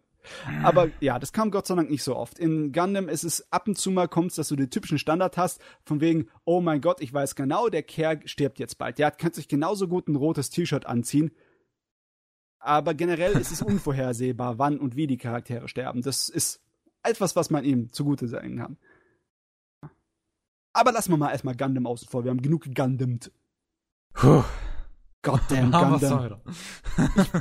Aber 0.63 0.89
ja, 0.99 1.19
das 1.19 1.33
kam 1.33 1.51
Gott 1.51 1.67
sei 1.67 1.75
Dank 1.75 1.89
nicht 1.89 2.03
so 2.03 2.15
oft. 2.15 2.39
In 2.39 2.71
Gundam 2.71 3.09
ist 3.09 3.23
es 3.23 3.51
ab 3.51 3.67
und 3.67 3.77
zu 3.77 3.91
mal 3.91 4.07
kommt's, 4.07 4.35
dass 4.35 4.47
du 4.47 4.55
den 4.55 4.69
typischen 4.69 4.97
Standard 4.97 5.37
hast, 5.37 5.61
von 5.83 6.01
wegen, 6.01 6.29
oh 6.45 6.61
mein 6.61 6.81
Gott, 6.81 7.01
ich 7.01 7.13
weiß 7.13 7.35
genau, 7.35 7.69
der 7.69 7.83
Kerl 7.83 8.25
stirbt 8.25 8.59
jetzt 8.59 8.77
bald. 8.77 8.97
Der 8.99 9.11
kann 9.11 9.33
sich 9.33 9.47
genauso 9.47 9.87
gut 9.87 10.07
ein 10.07 10.15
rotes 10.15 10.49
T-Shirt 10.49 10.85
anziehen. 10.85 11.31
Aber 12.59 12.93
generell 12.93 13.33
ist 13.33 13.51
es 13.51 13.61
unvorhersehbar, 13.61 14.57
wann 14.57 14.79
und 14.79 14.95
wie 14.95 15.07
die 15.07 15.17
Charaktere 15.17 15.67
sterben. 15.67 16.01
Das 16.01 16.29
ist 16.29 16.61
etwas, 17.03 17.35
was 17.35 17.49
man 17.49 17.65
ihm 17.65 17.91
zugute 17.91 18.27
sein 18.27 18.57
kann. 18.57 18.77
Aber 20.73 20.91
lassen 20.91 21.11
wir 21.11 21.17
mal 21.17 21.31
erstmal 21.31 21.55
Gundam 21.55 21.85
außen 21.85 22.07
vor. 22.07 22.23
Wir 22.23 22.31
haben 22.31 22.41
genug 22.41 22.63
gegundammt. 22.63 23.31
Puh. 24.13 24.43
Goddamn 25.21 25.71
Gundam. 25.71 26.19
heute. 26.19 26.41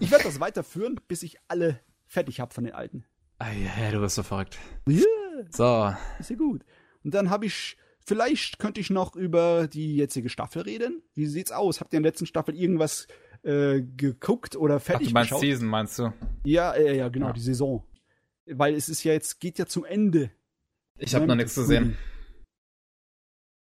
Ich 0.01 0.11
werde 0.11 0.25
das 0.25 0.41
weiterführen, 0.41 1.01
bis 1.09 1.23
ich 1.23 1.39
alle 1.49 1.81
fertig 2.12 2.41
habe 2.41 2.52
von 2.55 2.65
den 2.65 2.74
alten. 2.74 3.05
Ei, 3.39 3.91
du 3.91 4.00
bist 4.00 4.15
so 4.16 4.23
verrückt. 4.23 4.58
Yeah. 4.89 5.02
So, 5.50 5.92
Ist 6.20 6.31
ja 6.31 6.36
gut. 6.36 6.65
Und 7.02 7.15
dann 7.15 7.31
habe 7.31 7.47
ich, 7.47 7.76
vielleicht 8.05 8.58
könnte 8.58 8.81
ich 8.81 8.91
noch 8.91 9.16
über 9.16 9.66
die 9.66 9.97
jetzige 9.97 10.28
Staffel 10.28 10.62
reden. 10.62 11.02
Wie 11.15 11.26
sieht's 11.26 11.50
aus? 11.50 11.81
Habt 11.81 11.92
ihr 11.92 11.97
in 11.97 12.02
der 12.02 12.12
letzten 12.12 12.26
Staffel 12.26 12.55
irgendwas 12.55 13.08
äh, 13.42 13.81
geguckt 13.81 14.55
oder 14.57 14.76
Ach, 14.76 14.82
fertig 14.82 15.08
du 15.08 15.15
meinst 15.15 15.31
geschaut? 15.31 15.41
Season, 15.41 15.66
meinst 15.66 15.99
du? 15.99 16.12
Ja, 16.44 16.73
äh, 16.74 16.97
ja, 16.97 17.08
genau, 17.08 17.28
Ja. 17.28 17.32
die 17.32 17.41
Saison. 17.41 17.82
Weil 18.47 18.74
es 18.74 18.89
ist 18.89 19.02
ja 19.05 19.12
jetzt, 19.12 19.41
geht 19.41 19.58
ja 19.58 19.66
zum 19.66 19.84
Ende. 19.84 20.31
Ich 20.99 21.15
habe 21.15 21.26
noch 21.26 21.34
nichts 21.34 21.55
gesehen. 21.55 21.97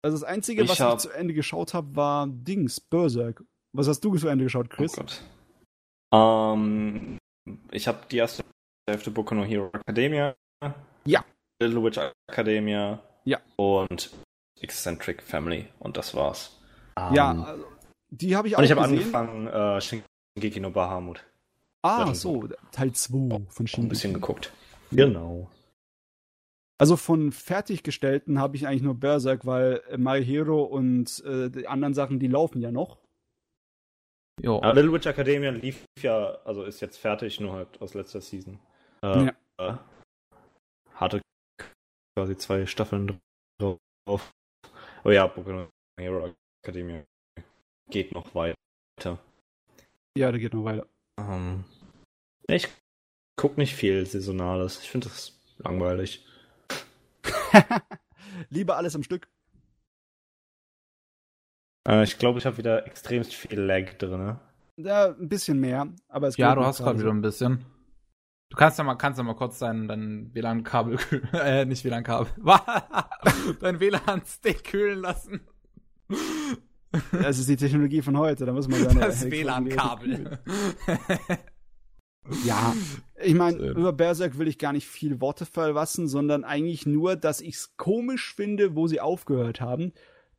Also 0.03 0.17
das 0.19 0.25
Einzige, 0.25 0.63
Ich 0.63 0.69
was 0.69 0.81
hab- 0.81 0.95
ich 0.97 1.01
zu 1.03 1.11
Ende 1.11 1.33
geschaut 1.35 1.73
habe, 1.73 1.95
war 1.95 2.27
Dings, 2.27 2.81
Berserk. 2.81 3.45
Was 3.73 3.87
hast 3.89 4.01
du 4.01 4.17
zu 4.17 4.29
Ende 4.29 4.45
geschaut, 4.45 4.69
Chris? 4.69 4.93
Oh 4.99 5.03
Gott. 5.03 5.23
Ähm, 6.13 7.19
ich 7.71 7.87
habe 7.89 7.99
die 8.11 8.17
erste 8.19 8.45
Hälfte 8.89 9.11
Boku 9.11 9.35
no 9.35 9.45
Hero 9.45 9.71
Academia. 9.73 10.35
Ja. 11.05 11.25
Little 11.63 11.83
Witch 11.85 11.99
Academia. 12.31 13.03
Ja. 13.25 13.39
Und 13.57 14.11
Eccentric 14.61 15.23
Family. 15.23 15.69
Und 15.79 15.97
das 15.97 16.15
war's. 16.15 16.61
ja, 17.13 17.31
Ähm, 17.33 17.45
also, 17.45 17.65
die 18.11 18.37
habe 18.37 18.49
ich 18.49 18.55
auch 18.57 18.59
und 18.59 18.65
ich 18.65 18.71
habe 18.73 18.83
angefangen, 18.83 19.47
äh, 19.47 19.81
Shingeki 19.81 20.61
no 20.61 20.71
Bahamut. 20.71 21.25
ah, 21.83 22.13
so, 22.15 22.49
Teil 22.73 22.93
2 22.93 23.17
von 23.49 23.65
Ein 23.65 23.67
Shin. 23.67 23.89
bisschen 23.89 24.15
geguckt. 24.15 24.53
Genau. 24.91 25.49
Also 26.79 26.97
von 26.97 27.31
fertiggestellten 27.31 28.39
habe 28.39 28.57
ich 28.57 28.67
eigentlich 28.67 28.83
nur 28.83 28.95
Berserk, 28.95 29.45
weil 29.45 29.83
äh, 29.91 29.99
My 29.99 30.25
Hero 30.25 30.63
und 30.65 31.23
äh, 31.27 31.51
die 31.51 31.69
anderen 31.69 31.93
Sachen, 31.95 32.19
die 32.19 32.27
laufen 32.27 32.61
ja 32.63 32.73
noch. 32.73 32.99
Ja, 34.43 34.73
Little 34.73 34.93
Witch 34.93 35.07
Academia 35.07 35.51
lief 35.51 35.85
ja, 35.99 36.39
also 36.45 36.65
ist 36.65 36.81
jetzt 36.81 36.99
fertig, 36.99 37.41
nur 37.41 37.53
halt 37.53 37.81
aus 37.81 37.95
letzter 37.95 38.21
Season. 38.21 38.59
Äh, 39.03 39.31
Ja. 39.59 39.85
hatte 40.95 41.21
quasi 42.17 42.37
zwei 42.37 42.67
Staffeln 42.67 43.21
drauf. 43.61 43.79
Oh 45.05 45.11
ja, 45.11 45.33
no 45.37 45.69
Hero 45.99 46.35
Academia 46.65 47.05
geht 47.91 48.13
noch 48.13 48.35
weiter. 48.35 48.57
Ja, 50.17 50.31
der 50.31 50.39
geht 50.41 50.55
noch 50.55 50.65
weiter. 50.65 50.87
Ähm, 51.19 51.65
ich 52.47 52.69
guck 53.37 53.59
nicht 53.59 53.75
viel 53.75 54.05
Saisonales. 54.07 54.81
Ich 54.81 54.91
finde 54.91 55.09
das 55.09 55.39
langweilig. 55.59 56.27
Lieber 58.51 58.77
alles 58.77 58.95
am 58.95 59.03
Stück. 59.03 59.29
Äh, 61.89 62.05
ich 62.05 62.19
glaube, 62.19 62.39
ich 62.39 62.47
habe 62.47 62.59
wieder 62.59 62.87
extremst 62.87 63.35
viel 63.35 63.61
Lag 63.61 63.95
drin. 63.95 64.37
Ja, 64.77 65.09
ein 65.09 65.29
bisschen 65.29 65.59
mehr, 65.61 65.89
aber 66.09 66.29
es 66.29 66.37
Ja, 66.37 66.51
geht 66.55 66.63
du 66.63 66.67
hast 66.67 66.79
gerade 66.79 66.99
wieder 66.99 67.11
ein 67.11 67.23
bisschen. 67.23 67.65
Du 68.49 68.57
kannst 68.57 68.79
ja 68.79 68.85
mal, 68.85 68.97
kannst 68.97 69.19
ja 69.19 69.25
mal 69.25 69.35
kurz 69.35 69.59
dein, 69.61 69.87
dein 69.87 70.35
WLAN-Kabel 70.35 70.97
kühlen, 70.97 71.29
äh, 71.35 71.65
nicht 71.65 71.85
WLAN-Kabel, 71.85 72.33
dein 73.61 73.79
WLAN-Stick 73.79 74.65
kühlen 74.65 75.01
lassen. 75.01 75.41
Das 77.13 77.39
ist 77.39 77.49
die 77.49 77.57
Technologie 77.57 78.03
von 78.03 78.19
heute, 78.19 78.47
da 78.47 78.53
muss 78.53 78.67
man 78.67 78.83
seine 78.83 79.01
Das. 79.01 79.31
WLAN-Kabel. 79.31 80.39
Ja, 82.45 82.77
ich 83.21 83.35
meine, 83.35 83.57
über 83.57 83.93
Berserk 83.93 84.39
will 84.39 84.47
ich 84.47 84.59
gar 84.59 84.73
nicht 84.73 84.87
viel 84.87 85.21
Worte 85.21 85.47
verlassen, 85.47 86.07
sondern 86.07 86.45
eigentlich 86.45 86.87
nur, 86.87 87.17
dass 87.17 87.41
ich 87.41 87.55
es 87.57 87.77
komisch 87.77 88.35
finde, 88.35 88.77
wo 88.77 88.87
sie 88.87 89.01
aufgehört 89.01 89.61
haben. 89.61 89.93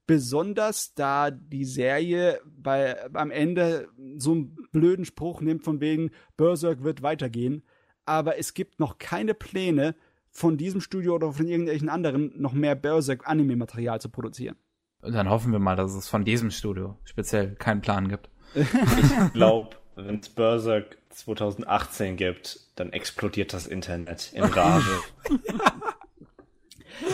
Besonders 0.07 0.93
da 0.93 1.31
die 1.31 1.65
Serie 1.65 2.41
bei, 2.45 2.97
am 3.13 3.31
Ende 3.31 3.87
so 4.17 4.31
einen 4.33 4.55
blöden 4.71 5.05
Spruch 5.05 5.41
nimmt 5.41 5.63
von 5.63 5.79
wegen, 5.79 6.11
Berserk 6.37 6.83
wird 6.83 7.01
weitergehen. 7.01 7.63
Aber 8.05 8.37
es 8.37 8.53
gibt 8.53 8.79
noch 8.79 8.97
keine 8.97 9.33
Pläne 9.33 9.95
von 10.29 10.57
diesem 10.57 10.81
Studio 10.81 11.15
oder 11.15 11.31
von 11.31 11.47
irgendwelchen 11.47 11.89
anderen 11.89 12.33
noch 12.41 12.53
mehr 12.53 12.75
Berserk-Anime-Material 12.75 14.01
zu 14.01 14.09
produzieren. 14.09 14.55
Und 15.01 15.13
dann 15.13 15.29
hoffen 15.29 15.51
wir 15.51 15.59
mal, 15.59 15.75
dass 15.75 15.93
es 15.93 16.07
von 16.07 16.25
diesem 16.25 16.51
Studio 16.51 16.97
speziell 17.03 17.55
keinen 17.55 17.81
Plan 17.81 18.07
gibt. 18.07 18.29
Ich 18.55 19.33
glaube, 19.33 19.77
wenn 19.95 20.19
es 20.19 20.29
Berserk 20.29 20.97
2018 21.09 22.17
gibt, 22.17 22.59
dann 22.75 22.91
explodiert 22.91 23.53
das 23.53 23.67
Internet 23.67 24.31
in 24.33 24.43
Rage. 24.43 24.99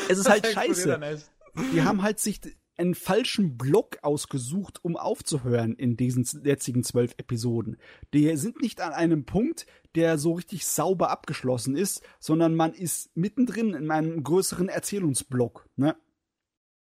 Es 0.10 0.18
ist 0.18 0.30
halt 0.30 0.46
scheiße. 0.54 1.00
die 1.74 1.82
haben 1.82 2.02
halt 2.02 2.20
sich 2.20 2.42
einen 2.78 2.96
falschen 2.96 3.58
Block 3.58 3.98
ausgesucht, 4.04 4.84
um 4.84 4.98
aufzuhören 4.98 5.76
in 5.76 5.98
diesen 5.98 6.26
jetzigen 6.44 6.84
zwölf 6.84 7.14
Episoden. 7.18 7.78
Die 8.14 8.36
sind 8.38 8.62
nicht 8.62 8.82
an 8.82 8.94
einem 8.94 9.26
Punkt, 9.26 9.66
der 9.96 10.18
so 10.18 10.34
richtig 10.34 10.66
sauber 10.66 11.10
abgeschlossen 11.10 11.76
ist, 11.76 12.04
sondern 12.20 12.56
man 12.56 12.74
ist 12.74 13.16
mittendrin 13.16 13.74
in 13.74 13.90
einem 13.90 14.24
größeren 14.24 14.70
Erzählungsblock. 14.70 15.68
Ne? 15.76 15.96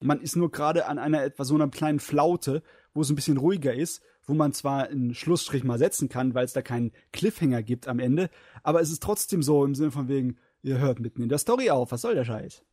Man 0.00 0.20
ist 0.20 0.36
nur 0.36 0.50
gerade 0.50 0.86
an 0.86 0.98
einer 0.98 1.23
etwa 1.23 1.44
so 1.44 1.55
einer 1.55 1.68
kleinen 1.68 2.00
Flaute, 2.00 2.62
wo 2.92 3.02
es 3.02 3.10
ein 3.10 3.16
bisschen 3.16 3.36
ruhiger 3.36 3.74
ist, 3.74 4.02
wo 4.24 4.34
man 4.34 4.52
zwar 4.52 4.89
einen 4.89 5.15
Schlussstrich 5.15 5.65
mal 5.65 5.78
setzen 5.78 6.08
kann, 6.08 6.34
weil 6.34 6.44
es 6.44 6.52
da 6.52 6.62
keinen 6.62 6.92
Cliffhanger 7.12 7.62
gibt 7.62 7.89
am 7.89 7.98
Ende, 7.98 8.31
aber 8.62 8.81
es 8.81 8.90
ist 8.90 9.02
trotzdem 9.02 9.42
so 9.42 9.65
im 9.65 9.74
Sinne 9.74 9.90
von 9.90 10.08
wegen, 10.08 10.39
ihr 10.62 10.78
hört 10.78 11.00
mitten 11.00 11.23
in 11.23 11.28
der 11.28 11.39
Story 11.39 11.70
auf, 11.70 11.92
was 11.92 12.02
soll 12.02 12.15
der 12.15 12.24
Scheiß? 12.24 12.65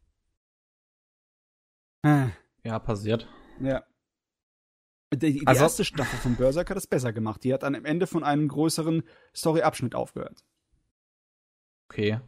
Äh. 2.03 2.30
Ja, 2.66 2.80
passiert. 2.80 3.27
Ja. 3.61 3.84
Die, 5.14 5.18
die 5.40 5.48
Also- 5.48 5.61
erste 5.64 5.85
Staffel 5.85 6.19
von 6.19 6.35
Berserk 6.35 6.69
hat 6.69 6.77
es 6.77 6.88
besser 6.88 7.14
gemacht. 7.14 7.44
Die 7.44 7.53
hat 7.53 7.64
dann 7.64 7.76
am 7.76 7.85
Ende 7.85 8.08
von 8.08 8.24
einem 8.24 8.48
größeren 8.50 9.03
Story-Abschnitt 9.34 9.95
aufgehört. 9.95 10.44
Okay. 11.88 12.19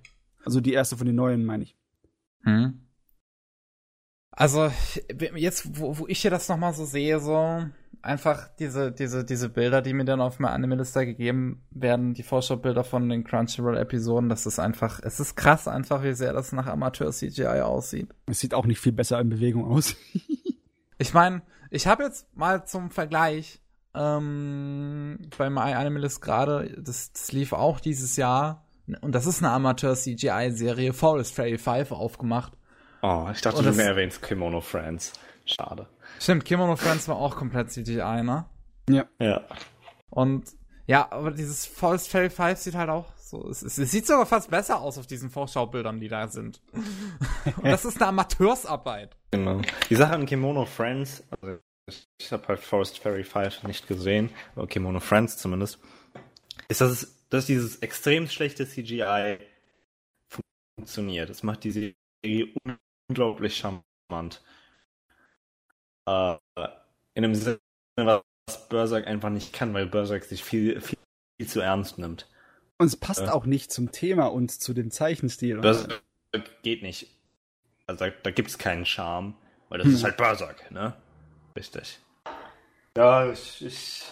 Also 0.46 0.62
die 0.62 0.72
erste 0.74 0.96
von 0.96 1.08
den 1.08 1.16
neuen, 1.16 1.44
meine 1.44 1.64
ich. 1.64 1.76
Hm. 2.44 2.87
Also, 4.38 4.72
jetzt, 5.36 5.80
wo, 5.80 5.98
wo 5.98 6.08
ich 6.08 6.22
hier 6.22 6.30
das 6.30 6.48
nochmal 6.48 6.72
so 6.72 6.86
sehe, 6.86 7.20
so 7.20 7.66
einfach 8.04 8.48
diese, 8.60 8.92
diese, 8.92 9.26
diese 9.26 9.50
Bilder, 9.50 9.82
die 9.82 9.94
mir 9.94 10.06
dann 10.06 10.22
auf 10.22 10.38
meiner 10.38 10.54
Anime-Liste 10.54 11.08
gegeben 11.08 11.64
werden, 11.72 12.14
die 12.14 12.22
Vorschaubilder 12.22 12.84
von 12.84 13.10
den 13.10 13.24
Crunchyroll-Episoden, 13.24 14.30
das 14.30 14.46
ist 14.46 14.60
einfach, 14.60 15.00
es 15.02 15.20
ist 15.20 15.36
krass 15.36 15.68
einfach, 15.68 16.04
wie 16.04 16.14
sehr 16.14 16.34
das 16.34 16.52
nach 16.52 16.68
Amateur-CGI 16.68 17.62
aussieht. 17.62 18.10
Es 18.28 18.40
sieht 18.40 18.54
auch 18.54 18.68
nicht 18.68 18.80
viel 18.80 18.92
besser 18.92 19.20
in 19.20 19.30
Bewegung 19.30 19.66
aus. 19.66 19.96
Ich 21.00 21.14
meine, 21.14 21.44
ich 21.70 21.86
habe 21.86 22.02
jetzt 22.02 22.26
mal 22.36 22.66
zum 22.66 22.90
Vergleich 22.90 23.62
ähm, 23.94 25.20
bei 25.38 25.48
My 25.48 25.74
Anime 25.76 26.00
List 26.00 26.24
gerade, 26.24 26.76
das, 26.76 27.12
das 27.12 27.32
lief 27.32 27.54
auch 27.54 27.80
dieses 27.80 28.16
Jahr, 28.16 28.66
und 29.02 29.14
das 29.14 29.28
ist 29.28 29.44
eine 29.44 29.52
Amateur-CGI-Serie, 29.52 30.94
Forest 30.94 31.36
Fairy 31.36 31.60
5 31.60 31.92
aufgemacht. 31.92 32.57
Oh, 33.10 33.30
ich 33.32 33.40
dachte, 33.42 33.60
Und 33.60 33.64
du 33.66 33.69
das- 33.69 33.77
erwähnst 33.77 34.22
Kimono 34.22 34.60
Friends. 34.60 35.14
Schade. 35.45 35.88
Stimmt, 36.19 36.44
Kimono 36.44 36.76
Friends 36.76 37.08
war 37.08 37.16
auch 37.16 37.38
komplett 37.38 37.72
CGI, 37.72 38.22
ne? 38.22 38.45
Ja. 38.90 39.06
Und 40.10 40.45
ja, 40.88 41.10
aber 41.11 41.32
dieses 41.32 41.66
Forest 41.66 42.10
Fairy 42.10 42.30
5 42.30 42.60
sieht 42.60 42.76
halt 42.76 42.90
auch 42.90 43.14
so, 43.18 43.50
es, 43.50 43.61
es, 43.61 43.77
es 43.77 43.92
sieht 43.92 44.08
sogar 44.08 44.26
fast 44.26 44.50
besser 44.50 44.82
aus 44.82 44.98
auf 44.98 45.08
diesen 45.08 45.30
Vorschaubildern, 45.30 46.02
die 46.02 46.10
da 46.10 46.27
sind. 46.27 46.61
Und 47.58 47.64
das 47.66 47.86
ist 47.86 47.98
eine 47.98 48.08
Amateursarbeit. 48.08 49.16
Genau. 49.32 49.61
Die 49.90 49.95
Sache 49.95 50.14
an 50.14 50.26
Kimono 50.26 50.66
Friends, 50.66 51.24
also 51.40 51.60
ich, 51.86 52.08
ich 52.19 52.32
habe 52.34 52.45
halt 52.50 52.60
Forest 52.60 53.00
Fairy 53.00 53.24
5 53.24 53.64
nicht 53.64 53.88
gesehen, 53.88 54.32
aber 54.56 54.68
Kimono 54.68 55.00
Friends 55.00 55.38
zumindest, 55.38 55.80
ist, 56.68 56.82
dass, 56.82 56.92
es, 56.92 57.26
dass 57.30 57.45
dieses 57.45 57.77
extrem 57.77 58.27
schlechte 58.27 58.68
CGI 58.68 59.38
funktioniert. 60.77 61.30
Das 61.30 61.44
macht 61.44 61.64
die 61.64 61.72
Serie 61.72 62.53
unglaublich 63.10 63.58
charmant. 63.58 64.42
Äh, 66.08 66.38
in 67.16 67.24
dem 67.24 67.36
Sinne, 67.36 67.60
was 67.95 68.22
Berserk 68.69 69.08
einfach 69.08 69.30
nicht 69.30 69.53
kann, 69.53 69.74
weil 69.74 69.88
Berserk 69.88 70.24
sich 70.24 70.44
viel, 70.44 70.80
viel, 70.82 70.98
viel 71.40 71.48
zu 71.48 71.60
ernst 71.61 71.98
nimmt. 71.98 72.27
Und 72.77 72.88
es 72.88 72.95
passt 72.95 73.22
Ja. 73.22 73.34
auch 73.34 73.45
nicht 73.45 73.72
zum 73.72 73.92
Thema 73.92 74.27
und 74.27 74.52
zu 74.52 74.74
dem 74.74 74.92
Zeichenstil. 74.92 75.60
Berserk 75.60 76.02
geht 76.61 76.84
nicht. 76.84 77.10
Also 77.88 78.06
da, 78.06 78.11
da 78.11 78.32
gibt 78.32 78.50
es 78.50 78.58
keinen 78.58 78.86
Charme, 78.86 79.34
weil 79.69 79.80
das 79.80 79.88
Hm. 79.88 79.95
ist 79.95 80.03
halt 80.03 80.18
Berserk, 80.18 80.72
ne? 80.72 80.94
Richtig. 81.56 82.00
Ja, 82.95 83.32
ich, 83.32 83.66
ich, 83.66 84.03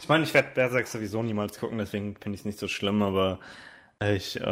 ich 0.00 0.08
meine, 0.08 0.24
ich 0.24 0.34
werde 0.34 0.50
Berserk 0.54 0.86
sowieso 0.86 1.22
niemals 1.22 1.58
gucken, 1.58 1.78
deswegen 1.78 2.16
finde 2.16 2.34
ich 2.34 2.40
es 2.42 2.44
nicht 2.44 2.58
so 2.58 2.68
schlimm, 2.68 3.02
aber 3.02 3.38
ich 4.02 4.40
äh, 4.40 4.42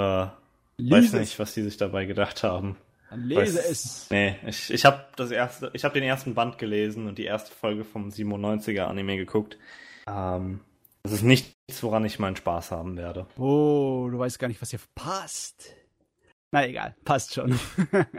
weiß 0.79 1.13
nicht, 1.15 1.39
was 1.39 1.55
die 1.55 1.63
sich 1.63 1.77
dabei 1.77 2.05
gedacht 2.05 2.43
haben. 2.43 2.77
Dann 3.11 3.25
lese 3.25 3.59
Weiß- 3.61 3.71
es. 3.71 4.07
Nee, 4.11 4.37
ich, 4.47 4.71
ich 4.71 4.85
habe 4.85 5.05
das 5.17 5.31
erste, 5.31 5.71
ich 5.73 5.85
habe 5.85 5.95
den 5.95 6.03
ersten 6.03 6.35
Band 6.35 6.59
gelesen 6.59 7.07
und 7.07 7.19
die 7.19 7.25
erste 7.25 7.53
Folge 7.53 7.85
vom 7.85 8.09
97er 8.11 8.83
Anime 8.85 9.17
geguckt. 9.17 9.59
Ähm, 10.07 10.61
das 11.03 11.13
ist 11.13 11.23
nichts, 11.23 11.55
woran 11.81 12.05
ich 12.05 12.19
meinen 12.19 12.37
Spaß 12.37 12.71
haben 12.71 12.97
werde. 12.97 13.27
Oh, 13.39 14.09
du 14.11 14.19
weißt 14.19 14.39
gar 14.39 14.49
nicht, 14.49 14.61
was 14.61 14.71
hier 14.71 14.81
passt. 14.95 15.75
Na 16.51 16.67
egal, 16.67 16.95
passt 17.05 17.35
schon. 17.35 17.59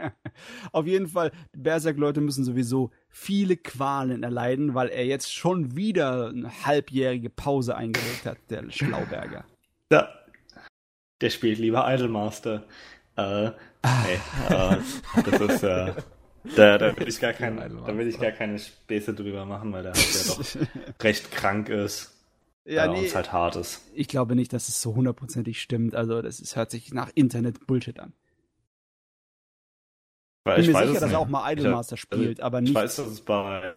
Auf 0.72 0.86
jeden 0.86 1.08
Fall, 1.08 1.32
die 1.54 1.58
Berserk-Leute 1.58 2.20
müssen 2.20 2.44
sowieso 2.44 2.90
viele 3.08 3.56
Qualen 3.56 4.22
erleiden, 4.22 4.74
weil 4.74 4.88
er 4.88 5.04
jetzt 5.04 5.34
schon 5.34 5.74
wieder 5.76 6.28
eine 6.28 6.64
halbjährige 6.64 7.28
Pause 7.28 7.76
eingelegt 7.76 8.26
hat, 8.26 8.38
der 8.48 8.70
Schlauberger. 8.70 9.44
Da, 9.92 10.08
der 11.20 11.30
spielt 11.30 11.58
lieber 11.58 11.92
Idolmaster. 11.92 12.62
Äh, 13.16 13.50
nee, 13.84 14.54
äh, 14.54 14.76
das 15.30 15.40
ist, 15.40 15.62
äh, 15.62 15.94
da, 16.56 16.78
da 16.78 16.96
will 16.96 17.08
ich 17.08 17.20
gar 17.20 17.32
keine, 17.32 17.68
da 17.68 17.96
will 17.96 18.06
ich 18.08 18.18
gar 18.18 18.32
keine 18.32 18.58
Späße 18.58 19.14
drüber 19.14 19.44
machen, 19.44 19.72
weil 19.72 19.82
der 19.82 19.92
halt 19.92 20.14
ja 20.14 20.34
doch 20.34 20.44
recht 21.04 21.30
krank 21.32 21.68
ist. 21.68 22.16
Ja, 22.66 22.86
nee, 22.86 22.98
und 23.00 23.04
es 23.06 23.14
halt 23.14 23.32
hart 23.32 23.56
ist. 23.56 23.82
ich 23.94 24.06
glaube 24.08 24.36
nicht, 24.36 24.52
dass 24.52 24.68
es 24.68 24.80
so 24.80 24.94
hundertprozentig 24.94 25.60
stimmt. 25.60 25.94
Also, 25.94 26.20
das 26.22 26.40
ist, 26.40 26.56
hört 26.56 26.70
sich 26.70 26.92
nach 26.92 27.10
Internet-Bullshit 27.14 27.98
an. 27.98 28.12
Weil 30.44 30.56
Bin 30.56 30.64
ich 30.64 30.68
mir 30.68 30.74
weiß 30.74 30.88
sicher, 30.88 31.00
dass 31.00 31.08
nicht. 31.08 31.12
er 31.14 31.20
auch 31.20 31.28
mal 31.28 31.52
Idolmaster 31.52 31.96
spielt, 31.96 32.40
aber 32.40 32.58
Ich 32.58 32.64
nicht. 32.64 32.74
weiß, 32.74 32.96
dass 32.96 33.06
es 33.06 33.20
bei. 33.22 33.74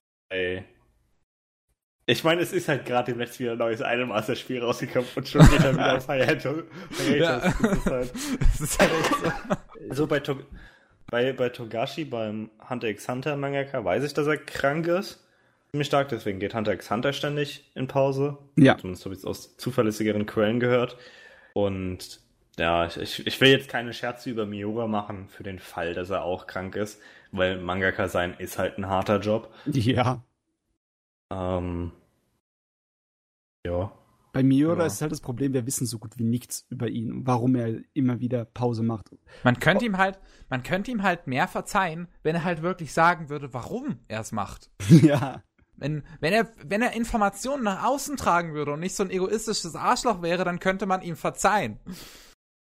Ich 2.05 2.23
meine, 2.25 2.41
es 2.41 2.51
ist 2.51 2.67
halt 2.67 2.85
gerade 2.85 3.11
demnächst 3.11 3.39
wieder 3.39 3.53
ein 3.53 3.57
neues 3.57 3.79
Idolmaster-Spiel 3.79 4.61
rausgekommen 4.61 5.07
und 5.15 5.27
schon 5.27 5.47
geht 5.49 5.63
er 5.63 5.73
wieder 5.73 5.97
auf 5.97 6.05
Hiatus. 6.07 6.63
Ja. 7.17 7.39
Das 7.39 7.61
ist 7.77 7.85
halt, 7.85 8.11
Das 8.39 8.61
ist 8.61 8.79
halt 8.79 8.91
echt 8.91 9.09
so. 9.15 9.31
So 9.93 10.07
bei, 10.07 10.19
Tog 10.19 10.45
bei, 11.07 11.33
bei 11.33 11.49
Togashi, 11.49 12.05
beim 12.05 12.49
Hunter 12.69 12.87
x 12.87 13.07
Hunter 13.07 13.35
Mangaka, 13.37 13.83
weiß 13.83 14.03
ich, 14.03 14.13
dass 14.13 14.27
er 14.27 14.37
krank 14.37 14.87
ist. 14.87 15.19
Ziemlich 15.71 15.87
stark, 15.87 16.09
deswegen 16.09 16.39
geht 16.39 16.53
Hunter 16.53 16.73
x 16.73 16.89
Hunter 16.91 17.13
ständig 17.13 17.71
in 17.75 17.87
Pause. 17.87 18.37
Ja. 18.55 18.77
Zumindest 18.77 19.05
habe 19.05 19.15
ich 19.15 19.19
es 19.19 19.25
aus 19.25 19.57
zuverlässigeren 19.57 20.25
Quellen 20.25 20.59
gehört. 20.59 20.97
Und 21.53 22.19
ja, 22.57 22.85
ich, 22.85 22.97
ich, 22.97 23.25
ich 23.25 23.41
will 23.41 23.49
jetzt 23.49 23.69
keine 23.69 23.93
Scherze 23.93 24.29
über 24.29 24.45
Miura 24.45 24.87
machen 24.87 25.27
für 25.29 25.43
den 25.43 25.59
Fall, 25.59 25.93
dass 25.93 26.11
er 26.11 26.23
auch 26.23 26.45
krank 26.45 26.75
ist, 26.75 27.01
weil 27.31 27.57
Mangaka 27.57 28.07
sein 28.07 28.35
ist 28.37 28.59
halt 28.59 28.77
ein 28.77 28.87
harter 28.87 29.19
Job. 29.19 29.51
Ja. 29.65 30.23
Ähm, 31.31 31.91
ja. 33.65 33.91
Bei 34.33 34.43
Miura 34.43 34.79
Ja. 34.79 34.85
ist 34.87 35.01
halt 35.01 35.11
das 35.11 35.21
Problem, 35.21 35.53
wir 35.53 35.65
wissen 35.65 35.85
so 35.85 35.99
gut 35.99 36.17
wie 36.17 36.23
nichts 36.23 36.65
über 36.69 36.89
ihn 36.89 37.25
warum 37.25 37.55
er 37.55 37.81
immer 37.93 38.19
wieder 38.19 38.45
Pause 38.45 38.83
macht. 38.83 39.09
Man 39.43 39.59
könnte 39.59 39.85
ihm 39.85 39.97
halt, 39.97 40.19
man 40.49 40.63
könnte 40.63 40.91
ihm 40.91 41.03
halt 41.03 41.27
mehr 41.27 41.47
verzeihen, 41.47 42.07
wenn 42.23 42.35
er 42.35 42.43
halt 42.43 42.61
wirklich 42.61 42.93
sagen 42.93 43.29
würde, 43.29 43.53
warum 43.53 43.99
er 44.07 44.19
es 44.19 44.31
macht. 44.31 44.71
ja. 44.89 45.43
Wenn, 45.75 46.03
wenn 46.19 46.33
er, 46.33 46.51
wenn 46.65 46.81
er 46.81 46.93
Informationen 46.93 47.63
nach 47.63 47.83
außen 47.85 48.17
tragen 48.17 48.53
würde 48.53 48.73
und 48.73 48.79
nicht 48.79 48.95
so 48.95 49.03
ein 49.03 49.09
egoistisches 49.09 49.75
Arschloch 49.75 50.21
wäre, 50.21 50.43
dann 50.43 50.59
könnte 50.59 50.85
man 50.85 51.01
ihm 51.01 51.15
verzeihen. 51.15 51.79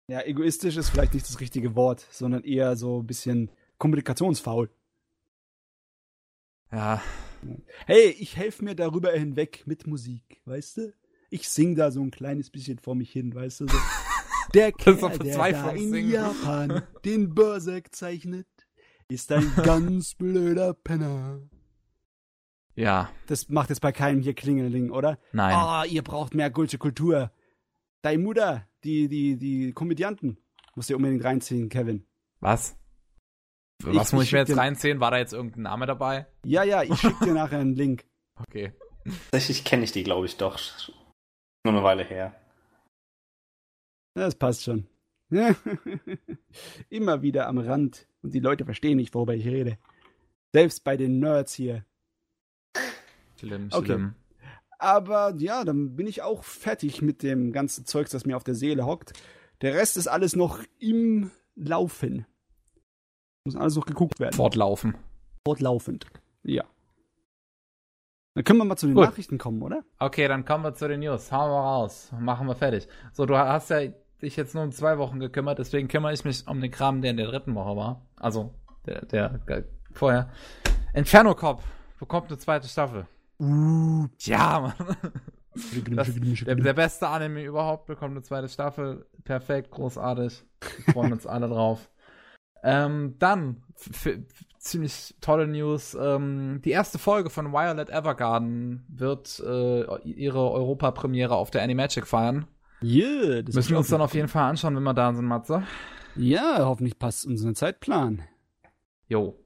Ja, 0.09 0.23
egoistisch 0.25 0.77
ist 0.77 0.91
vielleicht 0.91 1.15
nicht 1.15 1.29
das 1.29 1.41
richtige 1.41 1.75
Wort, 1.75 2.07
sondern 2.11 2.45
eher 2.45 2.77
so 2.77 3.01
ein 3.01 3.07
bisschen 3.07 3.51
kommunikationsfaul. 3.79 4.71
Ja, 6.73 7.01
Hey, 7.87 8.09
ich 8.19 8.37
helfe 8.37 8.65
mir 8.65 8.75
darüber 8.75 9.13
hinweg 9.13 9.63
mit 9.67 9.87
Musik, 9.87 10.41
weißt 10.45 10.77
du? 10.79 10.93
Ich 11.37 11.51
sing 11.51 11.75
da 11.75 11.91
so 11.91 12.01
ein 12.01 12.11
kleines 12.11 12.49
bisschen 12.49 12.79
vor 12.79 12.95
mich 12.95 13.11
hin, 13.13 13.35
weißt 13.35 13.61
du? 13.61 13.69
So. 13.69 13.77
Der 14.55 14.73
Kerl, 14.73 14.97
der 15.19 15.37
da 15.53 15.71
in 15.73 15.91
singen. 15.91 16.11
Japan 16.11 16.83
den 17.05 17.35
Berserk 17.35 17.95
zeichnet, 17.95 18.47
ist 19.09 19.31
ein 19.33 19.53
ganz 19.63 20.15
blöder 20.15 20.73
Penner. 20.73 21.41
ja, 22.75 23.11
Das 23.27 23.49
macht 23.51 23.69
jetzt 23.69 23.81
bei 23.81 23.93
keinem 23.93 24.23
hier 24.23 24.33
Klingeling, 24.35 24.91
oder? 24.91 25.19
nein. 25.33 25.55
Ah, 25.55 25.85
ihr 25.85 26.03
braucht 26.03 26.35
mehr 26.35 26.49
gute 26.51 26.79
Kultur. 26.79 27.31
Dein 28.01 28.23
Mutter, 28.23 28.67
die, 28.85 29.09
die, 29.09 29.37
die 29.37 29.73
Komödianten, 29.73 30.39
musst 30.75 30.89
ihr 30.89 30.97
unbedingt 30.97 31.25
reinziehen, 31.25 31.69
Kevin. 31.69 32.07
Was? 32.41 32.79
Ich- 33.81 33.95
Was 33.95 34.13
muss 34.15 34.23
ich 34.23 34.29
ich 34.29 34.33
mir 34.33 34.39
jetzt 34.39 34.57
reinziehen? 34.57 35.01
War 35.01 35.11
da 35.11 35.19
jetzt 35.19 35.35
irgendein 35.35 35.63
Name 35.65 35.85
dabei? 35.87 36.27
Ja, 36.47 36.63
ja, 36.63 36.83
ich 36.83 36.99
schick 36.99 37.19
dir 37.21 37.35
nachher 37.35 37.59
einen 37.59 37.75
Link. 37.75 38.07
Okay. 38.37 38.73
Tatsächlich 39.31 39.65
kenne 39.65 39.85
ich 39.85 39.93
die, 39.93 40.03
glaube 40.05 40.25
ich, 40.27 40.37
doch. 40.37 40.59
Nur 41.67 41.75
eine 41.75 41.83
Weile 41.83 42.05
her. 42.05 42.33
Das 44.15 44.37
passt 44.37 44.63
schon. 44.63 44.87
Immer 46.91 47.23
wieder 47.23 47.49
am 47.49 47.59
Rand 47.59 48.07
und 48.23 48.33
die 48.35 48.39
Leute 48.41 48.65
verstehen 48.65 48.97
nicht, 48.99 49.13
worüber 49.15 49.35
ich 49.35 49.45
rede. 49.47 49.77
Selbst 50.53 50.85
bei 50.85 50.97
den 50.97 51.19
Nerds 51.19 51.55
hier. 51.55 51.85
Schlimm, 53.41 53.69
Okay. 53.73 53.85
schlimm. 53.87 54.15
Aber 54.79 55.35
ja, 55.39 55.65
dann 55.65 55.97
bin 55.97 56.07
ich 56.07 56.23
auch 56.23 56.45
fertig 56.45 57.03
mit 57.03 57.25
dem 57.25 57.51
ganzen 57.53 57.85
Zeugs, 57.85 58.11
das 58.11 58.27
mir 58.27 58.37
auf 58.37 58.45
der 58.45 58.55
Seele 58.55 58.87
hockt. 58.87 59.13
Der 59.63 59.75
Rest 59.75 59.97
ist 59.97 60.07
alles 60.07 60.37
noch 60.37 60.63
im 60.79 61.33
Laufen. 61.57 62.27
Muss 63.45 63.57
alles 63.57 63.75
noch 63.75 63.87
geguckt 63.87 64.21
werden. 64.21 64.35
Fortlaufen. 64.35 64.97
Fortlaufend. 65.45 66.07
Ja. 66.45 66.65
Dann 68.37 68.45
können 68.45 68.59
wir 68.59 68.67
mal 68.67 68.77
zu 68.77 68.87
den 68.87 68.95
Gut. 68.97 69.07
Nachrichten 69.07 69.39
kommen, 69.39 69.63
oder? 69.63 69.83
Okay, 69.99 70.29
dann 70.29 70.45
kommen 70.45 70.63
wir 70.63 70.75
zu 70.75 70.87
den 70.87 71.01
News. 71.01 71.33
Hauen 71.33 71.51
wir 71.51 71.59
raus. 71.59 72.13
Machen 72.21 72.47
wir 72.47 72.55
fertig. 72.55 72.87
So, 73.15 73.25
du 73.25 73.35
hast 73.39 73.71
ja 73.71 73.81
dich 74.21 74.37
jetzt 74.37 74.55
nur 74.55 74.63
um 74.63 74.73
zwei 74.73 74.99
Wochen 74.99 75.21
gekümmert, 75.21 75.59
deswegen 75.59 75.89
kümmere 75.89 76.13
ich 76.13 76.23
mich 76.23 76.47
um 76.47 76.61
den 76.61 76.71
Kram, 76.71 77.01
der 77.01 77.13
in 77.13 77.17
der 77.17 77.29
dritten 77.29 77.55
Woche 77.55 77.75
war. 77.79 78.03
Also, 78.17 78.53
der, 78.85 79.07
der, 79.07 79.31
der 79.49 79.65
vorher. 79.95 80.29
Inferno 80.93 81.35
Cop 81.35 81.63
bekommt 81.99 82.29
eine 82.29 82.37
zweite 82.37 82.69
Staffel. 82.69 83.07
Uh. 83.41 84.07
Ja, 84.19 84.61
Mann. 84.61 84.97
Das, 85.93 86.15
der, 86.15 86.57
der 86.57 86.75
beste 86.75 87.09
Anime 87.09 87.43
überhaupt 87.43 87.87
bekommt 87.87 88.11
eine 88.11 88.23
zweite 88.23 88.51
Staffel. 88.51 89.07
Perfekt, 89.25 89.71
großartig. 89.71 90.45
Wir 90.85 90.93
freuen 90.93 91.13
uns 91.15 91.27
alle 91.27 91.49
drauf. 91.49 91.89
Ähm, 92.67 93.15
dann, 93.21 93.63
ziemlich 94.59 95.15
tolle 95.21 95.47
News. 95.47 95.95
Ähm, 95.99 96.61
die 96.65 96.71
erste 96.73 96.99
Folge 96.99 97.31
von 97.31 97.53
Violet 97.53 97.89
Evergarden 97.89 98.85
wird 98.89 99.39
äh, 99.41 99.83
ihre 100.03 100.51
Europapremiere 100.51 101.37
auf 101.37 101.51
der 101.53 101.63
Animagic 101.63 102.07
feiern. 102.07 102.47
Yeah, 102.83 103.43
das 103.43 103.55
Müssen 103.55 103.71
wir 103.71 103.79
uns 103.79 103.89
dann 103.89 104.01
auf 104.03 104.15
jeden 104.15 104.29
Fall 104.29 104.51
anschauen, 104.51 104.75
wenn 104.77 104.83
wir 104.83 104.95
da 104.95 105.15
sind, 105.15 105.25
Matze. 105.27 105.63
Ja, 106.17 106.59
hoffentlich 106.67 106.99
passt 106.99 107.25
unseren 107.27 107.55
Zeitplan. 107.55 108.23
Jo. 109.09 109.39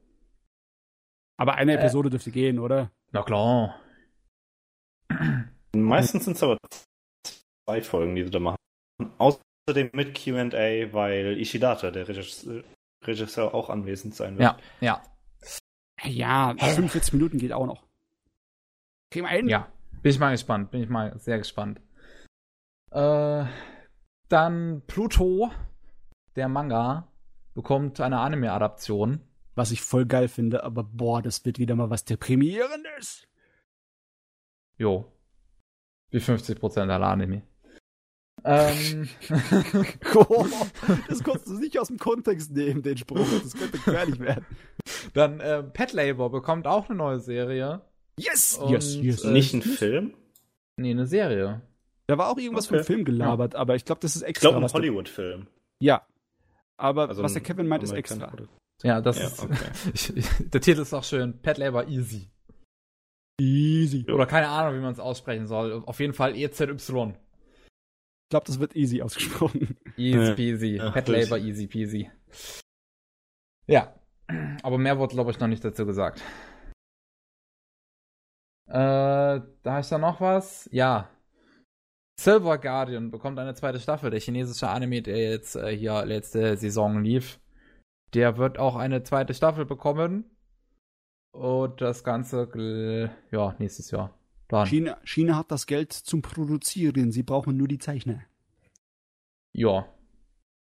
Aber 1.37 1.55
eine 1.55 1.73
Äh. 1.73 1.75
Episode 1.75 2.09
dürfte 2.09 2.31
gehen, 2.31 2.59
oder? 2.59 2.91
Na 3.11 3.21
klar. 3.23 3.79
Meistens 5.75 6.25
sind 6.25 6.37
es 6.37 6.43
aber 6.43 6.57
zwei 7.67 7.81
Folgen, 7.81 8.15
die 8.15 8.23
sie 8.23 8.29
da 8.31 8.39
machen. 8.39 8.57
Außerdem 9.17 9.91
mit 9.93 10.15
QA, 10.15 10.93
weil 10.93 11.39
Ishidata, 11.39 11.91
der 11.91 12.07
Regisseur, 12.07 12.63
Regisseur, 13.03 13.53
auch 13.53 13.69
anwesend 13.69 14.15
sein 14.15 14.37
wird. 14.37 14.57
Ja, 14.81 15.01
ja, 16.03 16.53
Ja, 16.55 16.55
45 16.57 17.13
Minuten 17.13 17.37
geht 17.37 17.53
auch 17.53 17.65
noch. 17.65 17.83
Kriegen 19.09 19.25
wir 19.25 19.31
hin? 19.31 19.47
ja. 19.49 19.71
Bin 20.01 20.09
ich 20.11 20.19
mal 20.19 20.31
gespannt. 20.31 20.71
Bin 20.71 20.81
ich 20.81 20.89
mal 20.89 21.17
sehr 21.19 21.37
gespannt. 21.37 21.79
Äh, 22.91 23.45
Dann 24.29 24.81
Pluto, 24.87 25.51
der 26.35 26.47
Manga, 26.47 27.07
bekommt 27.53 27.99
eine 28.01 28.19
Anime-Adaption. 28.19 29.21
Was 29.53 29.71
ich 29.71 29.81
voll 29.81 30.05
geil 30.05 30.27
finde, 30.29 30.63
aber 30.63 30.83
boah, 30.83 31.21
das 31.21 31.43
wird 31.45 31.59
wieder 31.59 31.75
mal 31.75 31.89
was 31.89 32.05
Deprimierendes. 32.05 33.27
Jo. 34.77 35.11
Wie 36.09 36.19
50% 36.19 36.89
aller 36.89 37.07
Anime. 37.07 37.43
Ähm. 38.43 39.07
oh, 40.15 40.45
das 41.07 41.23
konntest 41.23 41.47
du 41.47 41.59
nicht 41.59 41.77
aus 41.79 41.87
dem 41.87 41.97
Kontext 41.99 42.51
nehmen, 42.51 42.81
den 42.81 42.97
Spruch. 42.97 43.25
Das 43.43 43.53
könnte 43.53 43.77
gefährlich 43.77 44.19
werden. 44.19 44.45
Dann 45.13 45.39
äh, 45.39 45.63
Pet 45.63 45.93
Labor 45.93 46.31
bekommt 46.31 46.67
auch 46.67 46.89
eine 46.89 46.97
neue 46.97 47.19
Serie. 47.19 47.81
Yes! 48.17 48.57
Und, 48.57 48.71
yes, 48.71 48.95
yes. 48.95 49.23
äh, 49.23 49.31
Nicht 49.31 49.53
ein 49.53 49.61
Film? 49.61 50.13
Nee, 50.77 50.91
eine 50.91 51.05
Serie. 51.05 51.61
Da 52.07 52.17
war 52.17 52.29
auch 52.29 52.37
irgendwas 52.37 52.67
Okay. 52.67 52.77
vom 52.77 52.85
Film 52.85 53.05
gelabert, 53.05 53.55
aber 53.55 53.75
ich 53.75 53.85
glaube, 53.85 54.01
das 54.01 54.15
ist 54.15 54.23
Ich 54.23 54.29
extra. 54.29 54.49
glaube, 54.49 54.65
ein 54.65 54.71
Hollywood-Film. 54.73 55.47
Ja. 55.79 56.05
Aber 56.77 57.09
Also 57.09 57.23
was 57.23 57.33
der 57.33 57.41
Kevin 57.43 57.67
meint, 57.67 57.83
ist 57.83 57.91
extra. 57.91 58.27
Produkt. 58.27 58.49
Ja, 58.83 58.99
das 59.01 59.19
Ja, 59.19 59.27
ist. 59.27 59.43
okay. 59.43 59.55
Ich, 59.93 60.09
ich, 60.17 60.25
der 60.39 60.61
Titel 60.61 60.81
ist 60.81 60.93
auch 60.93 61.03
schön. 61.03 61.39
Pet 61.41 61.57
Labor 61.59 61.87
Easy. 61.87 62.27
Easy. 63.39 64.05
Oder 64.11 64.25
keine 64.25 64.47
Ahnung, 64.49 64.77
wie 64.77 64.81
man 64.83 64.91
es 64.93 64.99
aussprechen 64.99 65.47
soll. 65.47 65.83
Auf 65.85 65.99
jeden 65.99 66.13
Fall 66.13 66.35
E 66.35 66.43
EZY. 66.43 67.13
Ich 68.31 68.33
glaube, 68.33 68.45
das 68.45 68.61
wird 68.61 68.77
easy 68.77 69.01
ausgesprochen. 69.01 69.77
Easy 69.97 70.33
peasy. 70.35 70.77
Ja, 70.77 70.89
Pet. 70.91 71.09
Labor 71.09 71.37
easy 71.37 71.67
peasy. 71.67 72.09
Ja. 73.67 73.93
Aber 74.63 74.77
mehr 74.77 74.97
wurde, 74.97 75.15
glaube 75.15 75.31
ich, 75.31 75.39
noch 75.41 75.49
nicht 75.49 75.65
dazu 75.65 75.85
gesagt. 75.85 76.23
Äh, 78.69 78.71
da 78.71 79.43
habe 79.65 79.81
ich 79.81 79.89
da 79.89 79.97
noch 79.97 80.21
was. 80.21 80.69
Ja. 80.71 81.09
Silver 82.17 82.57
Guardian 82.57 83.11
bekommt 83.11 83.37
eine 83.37 83.53
zweite 83.53 83.81
Staffel. 83.81 84.09
Der 84.11 84.21
chinesische 84.21 84.69
Anime, 84.69 85.01
der 85.01 85.17
jetzt 85.17 85.57
äh, 85.57 85.75
hier 85.75 86.05
letzte 86.05 86.55
Saison 86.55 87.03
lief. 87.03 87.37
Der 88.13 88.37
wird 88.37 88.57
auch 88.59 88.77
eine 88.77 89.03
zweite 89.03 89.33
Staffel 89.33 89.65
bekommen. 89.65 90.23
Und 91.33 91.81
das 91.81 92.05
Ganze, 92.05 93.11
ja, 93.29 93.55
nächstes 93.59 93.91
Jahr. 93.91 94.17
Dann. 94.51 94.67
China, 94.67 94.97
China 95.05 95.37
hat 95.37 95.49
das 95.49 95.65
Geld 95.65 95.93
zum 95.93 96.21
Produzieren. 96.21 97.13
Sie 97.13 97.23
brauchen 97.23 97.55
nur 97.55 97.69
die 97.69 97.77
Zeichner. 97.77 98.21
Ja. 99.53 99.87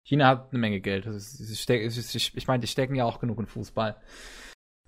China 0.02 0.26
hat 0.26 0.50
eine 0.50 0.58
Menge 0.58 0.81
Geld. 0.81 1.07
Ich, 1.07 2.47
meine, 2.48 2.60
die 2.60 2.66
stecken 2.66 2.97
ja 2.97 3.05
auch 3.05 3.20
genug 3.20 3.39
in 3.39 3.47
Fußball. 3.47 3.97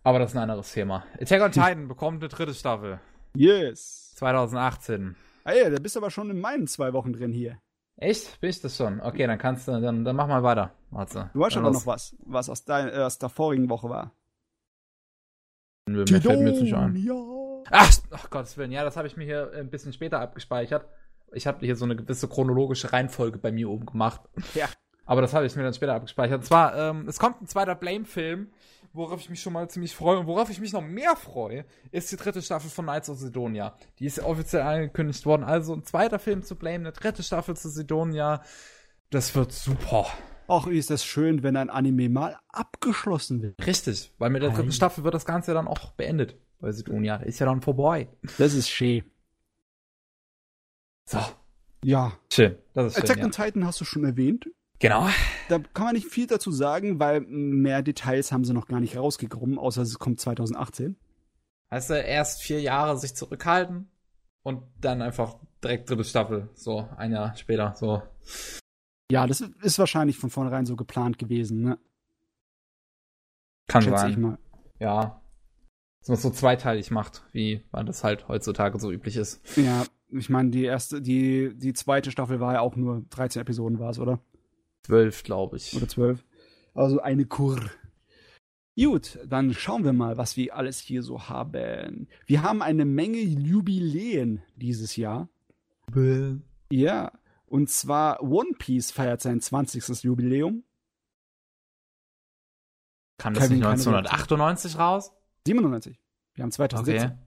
Aber 0.02 0.18
das 0.18 0.30
ist 0.30 0.36
ein 0.36 0.42
anderes 0.42 0.72
Thema. 0.72 1.04
Attack 1.20 1.40
on 1.40 1.52
Titan 1.52 1.86
bekommt 1.86 2.20
eine 2.20 2.28
dritte 2.28 2.52
Staffel. 2.52 3.00
Yes. 3.36 4.12
2018. 4.16 5.14
Ey, 5.44 5.70
da 5.70 5.78
bist 5.78 5.94
du 5.94 6.00
aber 6.00 6.10
schon 6.10 6.28
in 6.28 6.40
meinen 6.40 6.66
zwei 6.66 6.92
Wochen 6.92 7.12
drin 7.12 7.32
hier. 7.32 7.60
Echt? 7.96 8.40
Bin 8.40 8.50
ich 8.50 8.60
das 8.60 8.76
schon? 8.76 9.00
Okay, 9.00 9.24
dann 9.28 9.38
kannst 9.38 9.68
du, 9.68 9.80
dann, 9.80 10.04
dann 10.04 10.16
mach 10.16 10.26
mal 10.26 10.42
weiter. 10.42 10.74
Warte. 10.90 11.30
Du 11.32 11.38
weißt 11.38 11.54
Dann 11.54 11.64
aber 11.64 11.74
noch 11.74 11.86
was, 11.86 12.16
was 12.24 12.48
aus, 12.48 12.64
dein, 12.64 12.88
äh, 12.88 13.02
aus 13.02 13.18
der 13.18 13.28
vorigen 13.28 13.68
Woche 13.68 13.88
war. 13.88 14.12
Mir 15.86 16.06
fällt 16.06 16.40
mir 16.40 16.50
jetzt 16.50 16.62
nicht 16.62 16.74
ein. 16.74 16.96
Ja. 16.96 17.39
Ach, 17.70 17.90
ach 18.10 18.30
Gottes 18.30 18.56
Willen. 18.56 18.72
Ja, 18.72 18.84
das 18.84 18.96
habe 18.96 19.06
ich 19.06 19.16
mir 19.16 19.24
hier 19.24 19.52
ein 19.54 19.70
bisschen 19.70 19.92
später 19.92 20.20
abgespeichert. 20.20 20.86
Ich 21.32 21.46
habe 21.46 21.64
hier 21.64 21.76
so 21.76 21.84
eine 21.84 21.96
gewisse 21.96 22.28
chronologische 22.28 22.92
Reihenfolge 22.92 23.38
bei 23.38 23.52
mir 23.52 23.70
oben 23.70 23.86
gemacht. 23.86 24.20
Ja. 24.54 24.68
Aber 25.06 25.22
das 25.22 25.32
habe 25.34 25.46
ich 25.46 25.56
mir 25.56 25.62
dann 25.62 25.74
später 25.74 25.94
abgespeichert. 25.94 26.40
Und 26.40 26.46
zwar, 26.46 26.76
ähm, 26.76 27.08
es 27.08 27.18
kommt 27.18 27.40
ein 27.40 27.46
zweiter 27.46 27.74
Blame-Film, 27.74 28.48
worauf 28.92 29.20
ich 29.20 29.30
mich 29.30 29.40
schon 29.40 29.52
mal 29.52 29.68
ziemlich 29.68 29.94
freue. 29.94 30.18
Und 30.18 30.26
worauf 30.26 30.50
ich 30.50 30.60
mich 30.60 30.72
noch 30.72 30.82
mehr 30.82 31.16
freue, 31.16 31.64
ist 31.90 32.10
die 32.12 32.16
dritte 32.16 32.42
Staffel 32.42 32.70
von 32.70 32.84
Knights 32.84 33.10
of 33.10 33.18
Sidonia. 33.18 33.74
Die 33.98 34.06
ist 34.06 34.20
offiziell 34.20 34.62
angekündigt 34.62 35.24
worden. 35.26 35.44
Also 35.44 35.74
ein 35.74 35.84
zweiter 35.84 36.18
Film 36.18 36.42
zu 36.42 36.56
Blame, 36.56 36.76
eine 36.76 36.92
dritte 36.92 37.22
Staffel 37.22 37.56
zu 37.56 37.68
Sidonia. 37.68 38.42
Das 39.10 39.34
wird 39.34 39.52
super. 39.52 40.06
Ach, 40.48 40.66
ist 40.66 40.90
das 40.90 41.04
schön, 41.04 41.44
wenn 41.44 41.56
ein 41.56 41.70
Anime 41.70 42.08
mal 42.08 42.36
abgeschlossen 42.48 43.42
wird. 43.42 43.64
Richtig, 43.64 44.12
weil 44.18 44.30
mit 44.30 44.42
der 44.42 44.50
dritten. 44.50 44.72
Staffel 44.72 45.04
wird 45.04 45.14
das 45.14 45.24
Ganze 45.24 45.54
dann 45.54 45.68
auch 45.68 45.92
beendet. 45.92 46.36
Bei 46.60 46.72
Sidonia. 46.72 47.16
Ist 47.16 47.38
ja 47.38 47.46
dann 47.46 47.62
vorbei. 47.62 48.08
Das 48.38 48.54
ist 48.54 48.68
schön. 48.68 49.04
So, 51.08 51.18
Ja. 51.82 52.12
schön. 52.32 52.56
Das 52.74 52.86
ist 52.88 52.94
schön. 52.94 53.04
Attack 53.04 53.18
Ja. 53.18 53.24
on 53.24 53.30
Titan 53.32 53.64
hast 53.66 53.80
du 53.80 53.84
schon 53.84 54.04
erwähnt. 54.04 54.46
Genau. 54.78 55.08
Da 55.48 55.58
kann 55.58 55.84
man 55.86 55.94
nicht 55.94 56.06
viel 56.08 56.26
dazu 56.26 56.50
sagen, 56.52 56.98
weil 56.98 57.20
mehr 57.22 57.82
Details 57.82 58.32
haben 58.32 58.44
sie 58.44 58.54
noch 58.54 58.66
gar 58.66 58.80
nicht 58.80 58.96
rausgekommen, 58.96 59.58
außer 59.58 59.82
es 59.82 59.98
kommt 59.98 60.20
2018. 60.20 60.96
Heißt 61.70 61.90
er 61.90 62.04
erst 62.04 62.42
vier 62.42 62.60
Jahre 62.60 62.96
sich 62.98 63.14
zurückhalten 63.14 63.90
und 64.42 64.62
dann 64.80 65.02
einfach 65.02 65.36
direkt 65.62 65.88
dritte 65.90 66.04
Staffel. 66.04 66.48
So, 66.54 66.88
ein 66.96 67.12
Jahr 67.12 67.36
später. 67.36 67.74
So. 67.76 68.02
Ja, 69.10 69.26
das 69.26 69.40
ist 69.40 69.78
wahrscheinlich 69.78 70.16
von 70.18 70.30
vornherein 70.30 70.66
so 70.66 70.76
geplant 70.76 71.18
gewesen, 71.18 71.60
ne? 71.62 71.78
Kann 73.68 73.82
Schätze 73.82 73.98
sein. 73.98 74.10
ich 74.10 74.16
mal. 74.16 74.38
Ja. 74.78 75.20
Dass 76.00 76.08
man 76.08 76.16
es 76.16 76.22
so 76.22 76.30
zweiteilig 76.30 76.90
macht, 76.90 77.22
wie 77.32 77.62
man 77.72 77.86
das 77.86 78.04
halt 78.04 78.28
heutzutage 78.28 78.78
so 78.80 78.90
üblich 78.90 79.16
ist. 79.16 79.40
Ja, 79.56 79.84
ich 80.08 80.30
meine, 80.30 80.50
die 80.50 80.64
erste, 80.64 81.02
die, 81.02 81.54
die 81.54 81.72
zweite 81.72 82.10
Staffel 82.10 82.40
war 82.40 82.54
ja 82.54 82.60
auch 82.60 82.74
nur 82.74 83.04
13 83.10 83.42
Episoden 83.42 83.78
war 83.78 83.90
es, 83.90 83.98
oder? 83.98 84.20
Zwölf, 84.82 85.22
glaube 85.22 85.58
ich. 85.58 85.76
Oder 85.76 85.88
12. 85.88 86.24
Also 86.74 87.00
eine 87.00 87.26
Kur. 87.26 87.60
Gut, 88.78 89.18
dann 89.26 89.52
schauen 89.52 89.84
wir 89.84 89.92
mal, 89.92 90.16
was 90.16 90.36
wir 90.36 90.56
alles 90.56 90.78
hier 90.78 91.02
so 91.02 91.28
haben. 91.28 92.08
Wir 92.26 92.42
haben 92.42 92.62
eine 92.62 92.86
Menge 92.86 93.18
Jubiläen 93.20 94.42
dieses 94.56 94.96
Jahr. 94.96 95.28
Ja, 96.70 97.12
und 97.46 97.68
zwar 97.68 98.22
One 98.22 98.52
Piece 98.58 98.90
feiert 98.90 99.20
sein 99.20 99.40
20. 99.40 100.02
Jubiläum. 100.04 100.64
Kam 103.18 103.34
das 103.34 103.44
Kevin, 103.44 103.58
nicht 103.58 103.64
keine 103.64 103.74
1998 103.74 104.78
raus? 104.78 105.12
97. 105.46 105.98
Wir 106.34 106.42
haben 106.42 106.52
2017. 106.52 107.10
Okay. 107.10 107.18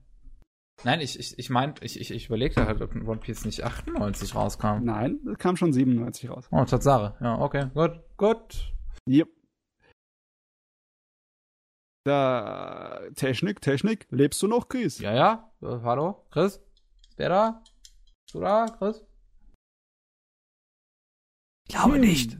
Nein, 0.82 1.00
ich, 1.00 1.18
ich, 1.18 1.38
ich 1.38 1.50
meint, 1.50 1.82
ich, 1.82 2.00
ich, 2.00 2.10
ich 2.10 2.26
überlegte 2.26 2.66
halt, 2.66 2.82
ob 2.82 2.94
One 2.96 3.20
Piece 3.20 3.44
nicht 3.44 3.62
98 3.62 4.34
rauskam. 4.34 4.82
Nein, 4.82 5.20
das 5.24 5.38
kam 5.38 5.56
schon 5.56 5.72
97 5.72 6.28
raus. 6.30 6.48
Oh, 6.50 6.64
Tatsache. 6.64 7.16
Ja, 7.22 7.38
okay. 7.40 7.70
Gut, 7.74 8.00
gut. 8.16 8.72
Yep. 9.08 9.28
Da, 12.06 13.00
Technik, 13.14 13.60
Technik. 13.60 14.06
Lebst 14.10 14.42
du 14.42 14.48
noch, 14.48 14.68
Chris? 14.68 14.98
Ja, 14.98 15.14
ja. 15.14 15.52
Äh, 15.62 15.80
hallo? 15.82 16.26
Chris? 16.30 16.56
Ist 17.08 17.18
der 17.18 17.28
da? 17.30 17.62
Bist 18.26 18.34
du 18.34 18.40
da, 18.40 18.66
Chris? 18.78 19.04
Ich 21.68 21.74
glaube 21.74 21.94
Hm. 21.94 22.00
nicht. 22.00 22.38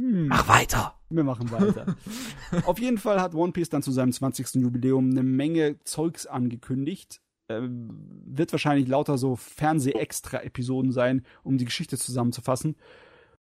Hm. 0.00 0.28
Mach 0.28 0.46
weiter. 0.48 0.93
Wir 1.10 1.24
machen 1.24 1.50
weiter. 1.50 1.96
Auf 2.66 2.78
jeden 2.78 2.98
Fall 2.98 3.20
hat 3.20 3.34
One 3.34 3.52
Piece 3.52 3.68
dann 3.68 3.82
zu 3.82 3.92
seinem 3.92 4.12
20. 4.12 4.54
Jubiläum 4.54 5.10
eine 5.10 5.22
Menge 5.22 5.78
Zeugs 5.84 6.26
angekündigt. 6.26 7.20
Ähm, 7.48 8.22
wird 8.24 8.52
wahrscheinlich 8.52 8.88
lauter 8.88 9.18
so 9.18 9.36
Fernseh-Extra-Episoden 9.36 10.92
sein, 10.92 11.24
um 11.42 11.58
die 11.58 11.66
Geschichte 11.66 11.98
zusammenzufassen. 11.98 12.76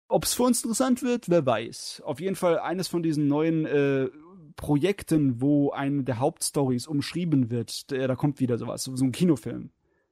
Ob 0.08 0.26
es 0.26 0.34
für 0.34 0.44
uns 0.44 0.64
interessant 0.64 1.02
wird, 1.02 1.30
wer 1.30 1.46
weiß. 1.46 2.04
Auf 2.06 2.20
jeden 2.20 2.36
Fall 2.36 2.60
eines 2.60 2.88
von 2.88 3.02
diesen 3.02 3.28
neuen 3.28 3.66
äh, 3.66 4.10
Projekten, 4.56 5.42
wo 5.42 5.72
eine 5.72 6.04
der 6.04 6.20
Hauptstories 6.20 6.88
umschrieben 6.88 7.50
wird, 7.50 7.90
der, 7.92 8.08
da 8.08 8.16
kommt 8.16 8.40
wieder 8.40 8.58
sowas, 8.58 8.84
so 8.84 9.04
ein 9.04 9.12
Kinofilm, 9.12 9.72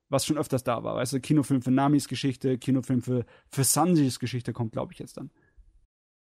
was 0.09 0.25
schon 0.25 0.37
öfters 0.37 0.63
da 0.63 0.83
war. 0.83 0.95
Weißt 0.95 1.13
du, 1.13 1.19
Kinofilm 1.19 1.61
für 1.61 1.71
Namis 1.71 2.07
Geschichte, 2.07 2.57
Kinofilm 2.57 3.01
für, 3.01 3.25
für 3.47 3.63
Sanjis 3.63 4.19
Geschichte 4.19 4.53
kommt, 4.53 4.73
glaube 4.73 4.93
ich, 4.93 4.99
jetzt 4.99 5.17
dann. 5.17 5.29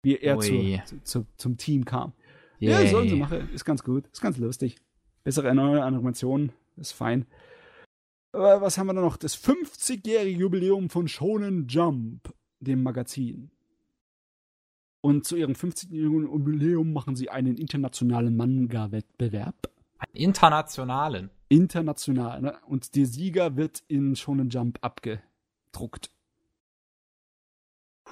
Wie 0.04 0.16
er 0.16 0.38
zu, 0.38 0.80
zu, 0.84 1.02
zu, 1.02 1.26
zum 1.36 1.56
Team 1.56 1.84
kam. 1.84 2.12
Yay. 2.58 2.84
Ja, 2.84 2.90
sollen 2.90 3.08
sie 3.08 3.16
machen. 3.16 3.48
Ist 3.52 3.64
ganz 3.64 3.82
gut. 3.82 4.06
Ist 4.12 4.20
ganz 4.20 4.38
lustig. 4.38 4.76
Bessere 5.22 5.54
neue 5.54 5.82
Animationen. 5.82 6.52
Ist 6.76 6.92
fein. 6.92 7.26
Aber 8.32 8.60
was 8.60 8.78
haben 8.78 8.86
wir 8.88 8.94
da 8.94 9.00
noch? 9.00 9.16
Das 9.16 9.36
50-jährige 9.36 10.38
Jubiläum 10.38 10.90
von 10.90 11.06
Shonen 11.06 11.68
Jump, 11.68 12.34
dem 12.60 12.82
Magazin. 12.82 13.50
Und 15.00 15.24
zu 15.24 15.36
ihrem 15.36 15.52
50-jährigen 15.52 16.24
Jubiläum 16.24 16.92
machen 16.92 17.14
sie 17.14 17.30
einen 17.30 17.56
internationalen 17.56 18.36
Manga-Wettbewerb. 18.36 19.70
Einen 19.98 20.14
internationalen. 20.14 21.30
International, 21.48 22.40
ne? 22.40 22.58
Und 22.66 22.96
der 22.96 23.06
Sieger 23.06 23.56
wird 23.56 23.84
in 23.86 24.16
Shonen 24.16 24.48
Jump 24.48 24.78
abgedruckt. 24.80 26.10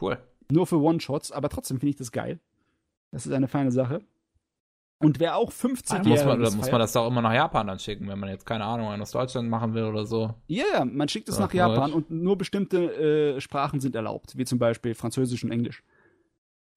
Cool. 0.00 0.18
Nur 0.52 0.66
für 0.66 0.80
One-Shots, 0.80 1.32
aber 1.32 1.48
trotzdem 1.48 1.80
finde 1.80 1.90
ich 1.90 1.96
das 1.96 2.12
geil. 2.12 2.38
Das 3.10 3.24
ist 3.26 3.32
eine 3.32 3.48
feine 3.48 3.72
Sache. 3.72 4.02
Und 4.98 5.18
wer 5.18 5.36
auch 5.36 5.50
50 5.50 5.98
Da 5.98 6.08
muss, 6.08 6.20
Jahre 6.20 6.36
man, 6.36 6.44
da 6.44 6.50
muss 6.50 6.70
man 6.70 6.80
das 6.80 6.94
auch 6.94 7.08
immer 7.08 7.22
nach 7.22 7.32
Japan 7.32 7.66
dann 7.66 7.78
schicken, 7.78 8.06
wenn 8.06 8.18
man 8.18 8.28
jetzt 8.28 8.46
keine 8.46 8.64
Ahnung 8.64 8.88
einen 8.88 9.02
aus 9.02 9.10
Deutschland 9.10 9.48
machen 9.48 9.74
will 9.74 9.84
oder 9.84 10.04
so. 10.04 10.34
Ja, 10.46 10.64
yeah, 10.64 10.84
man 10.84 11.08
schickt 11.08 11.28
es 11.28 11.38
nach 11.38 11.52
Japan 11.52 11.90
korrekt. 11.90 12.10
und 12.10 12.22
nur 12.22 12.36
bestimmte 12.36 13.34
äh, 13.34 13.40
Sprachen 13.40 13.80
sind 13.80 13.96
erlaubt, 13.96 14.36
wie 14.36 14.44
zum 14.44 14.58
Beispiel 14.58 14.94
Französisch 14.94 15.42
und 15.42 15.50
Englisch. 15.50 15.82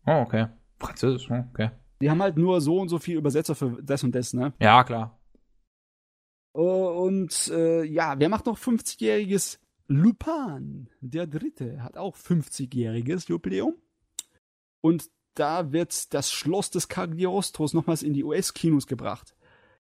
Oh, 0.08 0.22
okay. 0.22 0.48
Französisch, 0.80 1.30
oh, 1.30 1.44
okay. 1.52 1.72
Die 2.02 2.10
haben 2.10 2.22
halt 2.22 2.38
nur 2.38 2.62
so 2.62 2.80
und 2.80 2.90
so 2.90 2.98
viel 2.98 3.18
Übersetzer 3.18 3.56
für 3.56 3.78
das 3.84 4.04
und 4.04 4.16
das, 4.16 4.34
ne? 4.34 4.54
Ja, 4.60 4.84
klar. 4.84 5.20
Und 6.54 7.52
äh, 7.54 7.84
ja, 7.84 8.16
wer 8.18 8.30
macht 8.30 8.46
noch 8.46 8.58
50-jähriges 8.58 9.60
Lupin, 9.88 10.90
der 11.02 11.28
Dritte, 11.28 11.84
hat 11.84 11.98
auch 11.98 12.16
50-jähriges 12.16 13.28
Jubiläum. 13.30 13.76
Und 14.82 15.10
da 15.36 15.72
wird 15.72 16.14
das 16.14 16.32
Schloss 16.32 16.72
des 16.72 16.88
Cagliostros 16.88 17.74
nochmals 17.74 18.04
in 18.04 18.14
die 18.14 18.24
US-Kinos 18.24 18.88
gebracht. 18.88 19.36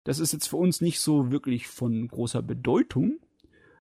Das 0.05 0.19
ist 0.19 0.33
jetzt 0.33 0.49
für 0.49 0.57
uns 0.57 0.81
nicht 0.81 1.01
so 1.01 1.31
wirklich 1.31 1.67
von 1.67 2.09
großer 2.09 2.43
Bedeutung, 2.43 3.21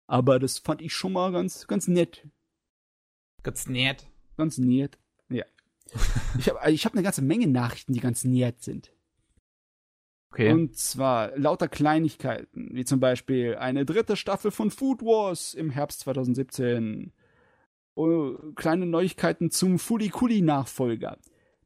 aber 0.08 0.40
das 0.40 0.58
fand 0.58 0.82
ich 0.82 0.94
schon 0.94 1.14
mal 1.14 1.32
ganz, 1.32 1.68
ganz 1.68 1.88
nett. 1.88 2.28
Ganz 3.44 3.68
nett. 3.68 4.08
Ganz 4.38 4.58
nett. 4.58 4.98
Ja. 5.30 5.46
ich 6.40 6.50
habe 6.50 6.72
ich 6.72 6.86
hab 6.86 6.94
eine 6.94 7.04
ganze 7.04 7.22
Menge 7.22 7.48
Nachrichten, 7.48 7.94
die 7.94 8.00
ganz 8.00 8.24
nett 8.24 8.64
sind. 8.64 8.92
Okay. 10.32 10.52
Und 10.52 10.78
zwar 10.78 11.36
lauter 11.38 11.68
Kleinigkeiten, 11.68 12.70
wie 12.74 12.86
zum 12.86 13.00
Beispiel 13.00 13.56
eine 13.56 13.86
dritte 13.86 14.16
Staffel 14.16 14.52
von 14.52 14.70
Food 14.70 15.02
Wars 15.02 15.54
im 15.54 15.72
Herbst 15.72 16.02
2017. 16.02 17.12
Oh, 17.96 18.36
kleine 18.56 18.86
Neuigkeiten 18.86 19.50
zum 19.50 19.80
Fulikuli-Nachfolger. 19.80 21.18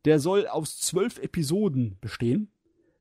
Der 0.05 0.19
soll 0.19 0.47
aus 0.47 0.79
zwölf 0.79 1.19
Episoden 1.19 1.97
bestehen, 2.01 2.51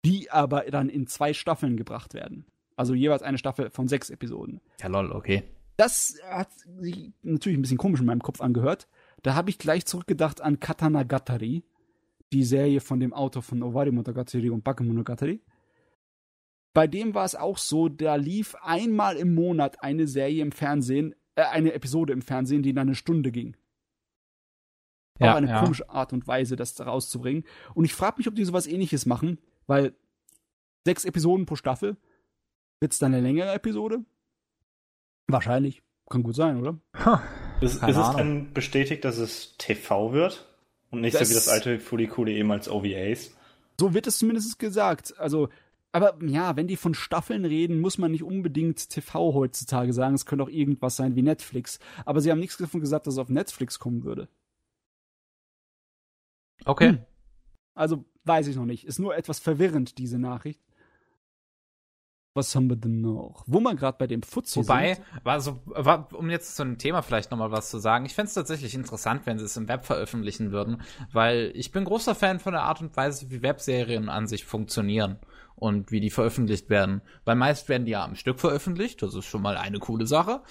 die 0.05 0.31
aber 0.31 0.62
dann 0.62 0.89
in 0.89 1.07
zwei 1.07 1.32
Staffeln 1.32 1.76
gebracht 1.76 2.15
werden. 2.15 2.44
Also 2.76 2.94
jeweils 2.94 3.23
eine 3.23 3.39
Staffel 3.39 3.70
von 3.70 3.89
sechs 3.89 4.10
Episoden. 4.10 4.60
Ja, 4.81 4.89
lol, 4.89 5.12
okay. 5.12 5.44
Das 5.76 6.18
hat 6.28 6.50
sich 6.81 7.12
natürlich 7.23 7.58
ein 7.58 7.62
bisschen 7.62 7.78
komisch 7.78 8.00
in 8.00 8.07
meinem 8.07 8.23
Kopf 8.23 8.41
angehört. 8.41 8.89
Da 9.23 9.34
habe 9.34 9.50
ich 9.50 9.58
gleich 9.58 9.86
zurückgedacht 9.86 10.41
an 10.41 10.60
Katanagatari, 10.60 11.62
die 12.32 12.44
Serie 12.44 12.81
von 12.81 13.00
dem 13.00 13.12
Autor 13.12 13.42
von 13.42 13.62
Owari 13.62 13.92
Monogatari 13.92 14.50
und 14.50 14.65
Bakemonogatari. 14.65 15.41
Bei 16.75 16.86
dem 16.86 17.15
war 17.15 17.25
es 17.25 17.34
auch 17.34 17.59
so, 17.59 17.89
da 17.89 18.15
lief 18.15 18.55
einmal 18.62 19.17
im 19.17 19.34
Monat 19.34 19.83
eine 19.83 20.07
Serie 20.07 20.42
im 20.42 20.52
Fernsehen, 20.52 21.15
äh, 21.34 21.42
eine 21.42 21.73
Episode 21.73 22.12
im 22.12 22.23
Fernsehen, 22.23 22.62
die 22.62 22.73
dann 22.73 22.89
eine 22.89 22.94
Stunde 22.94 23.31
ging. 23.31 23.57
Ja, 25.18 25.33
auch 25.33 25.36
eine 25.36 25.49
ja. 25.49 25.60
komische 25.60 25.89
Art 25.91 26.12
und 26.12 26.26
Weise, 26.26 26.57
das 26.57 26.75
da 26.75 26.84
rauszubringen. 26.84 27.44
Und 27.75 27.84
ich 27.84 27.94
frage 27.94 28.17
mich, 28.18 28.28
ob 28.28 28.34
die 28.34 28.44
sowas 28.44 28.67
ähnliches 28.67 29.07
machen, 29.07 29.39
weil 29.67 29.94
sechs 30.84 31.05
Episoden 31.05 31.47
pro 31.47 31.57
Staffel, 31.57 31.97
wird's 32.81 32.99
dann 32.99 33.15
eine 33.15 33.23
längere 33.23 33.52
Episode? 33.52 34.05
Wahrscheinlich. 35.28 35.83
Kann 36.10 36.23
gut 36.23 36.34
sein, 36.34 36.59
oder? 36.59 36.78
Ist, 37.60 37.81
Keine 37.81 37.92
ist 37.92 37.99
es 37.99 38.17
denn 38.17 38.52
bestätigt, 38.52 39.05
dass 39.05 39.18
es 39.18 39.57
TV 39.57 40.12
wird? 40.12 40.47
Und 40.91 41.01
nicht 41.01 41.15
Das- 41.15 41.28
so 41.28 41.31
wie 41.31 41.34
das 41.34 41.49
alte 41.49 41.78
Fulikuli 41.78 42.34
eben 42.36 42.51
als 42.51 42.68
OVAs? 42.68 43.34
So 43.81 43.94
wird 43.94 44.07
es 44.07 44.18
zumindest 44.18 44.59
gesagt. 44.59 45.18
Also, 45.18 45.49
aber 45.92 46.16
ja, 46.24 46.56
wenn 46.56 46.66
die 46.66 46.76
von 46.76 46.94
Staffeln 46.94 47.44
reden, 47.44 47.80
muss 47.80 47.98
man 47.98 48.10
nicht 48.12 48.22
unbedingt 48.22 48.88
TV 48.88 49.34
heutzutage 49.34 49.92
sagen. 49.92 50.14
Es 50.14 50.24
könnte 50.24 50.42
auch 50.44 50.48
irgendwas 50.48 50.96
sein 50.96 51.14
wie 51.16 51.22
Netflix. 51.22 51.78
Aber 52.06 52.20
sie 52.22 52.30
haben 52.30 52.40
nichts 52.40 52.56
davon 52.56 52.80
gesagt, 52.80 53.06
dass 53.06 53.14
es 53.14 53.18
auf 53.18 53.28
Netflix 53.28 53.78
kommen 53.78 54.02
würde. 54.02 54.28
Okay. 56.64 56.90
Hm. 56.90 56.98
Also, 57.74 58.04
weiß 58.24 58.46
ich 58.46 58.56
noch 58.56 58.64
nicht. 58.64 58.84
Ist 58.84 58.98
nur 58.98 59.16
etwas 59.16 59.38
verwirrend, 59.38 59.98
diese 59.98 60.18
Nachricht. 60.18 60.60
Was 62.34 62.54
haben 62.54 62.70
wir 62.70 62.76
denn 62.76 63.02
noch? 63.02 63.44
Wo 63.46 63.60
wir 63.60 63.74
gerade 63.74 63.98
bei 63.98 64.06
dem 64.06 64.22
Fuzzi 64.22 64.60
Wobei, 64.60 64.94
sind. 64.94 65.04
also, 65.24 65.60
wa- 65.66 66.08
um 66.14 66.30
jetzt 66.30 66.56
zu 66.56 66.62
einem 66.62 66.78
Thema 66.78 67.02
vielleicht 67.02 67.30
nochmal 67.30 67.50
was 67.50 67.68
zu 67.68 67.78
sagen, 67.78 68.06
ich 68.06 68.14
fände 68.14 68.28
es 68.28 68.34
tatsächlich 68.34 68.74
interessant, 68.74 69.26
wenn 69.26 69.38
sie 69.38 69.44
es 69.44 69.56
im 69.58 69.68
Web 69.68 69.84
veröffentlichen 69.84 70.50
würden, 70.50 70.80
weil 71.12 71.52
ich 71.54 71.72
bin 71.72 71.84
großer 71.84 72.14
Fan 72.14 72.40
von 72.40 72.52
der 72.54 72.62
Art 72.62 72.80
und 72.80 72.96
Weise, 72.96 73.30
wie 73.30 73.42
Webserien 73.42 74.08
an 74.08 74.26
sich 74.26 74.46
funktionieren 74.46 75.18
und 75.62 75.92
wie 75.92 76.00
die 76.00 76.10
veröffentlicht 76.10 76.70
werden. 76.70 77.02
Weil 77.24 77.36
meist 77.36 77.68
werden 77.68 77.84
die 77.84 77.92
ja 77.92 78.05
am 78.05 78.16
Stück 78.16 78.41
veröffentlicht, 78.41 79.00
das 79.00 79.15
ist 79.15 79.26
schon 79.26 79.42
mal 79.42 79.57
eine 79.57 79.78
coole 79.78 80.07
Sache. 80.07 80.42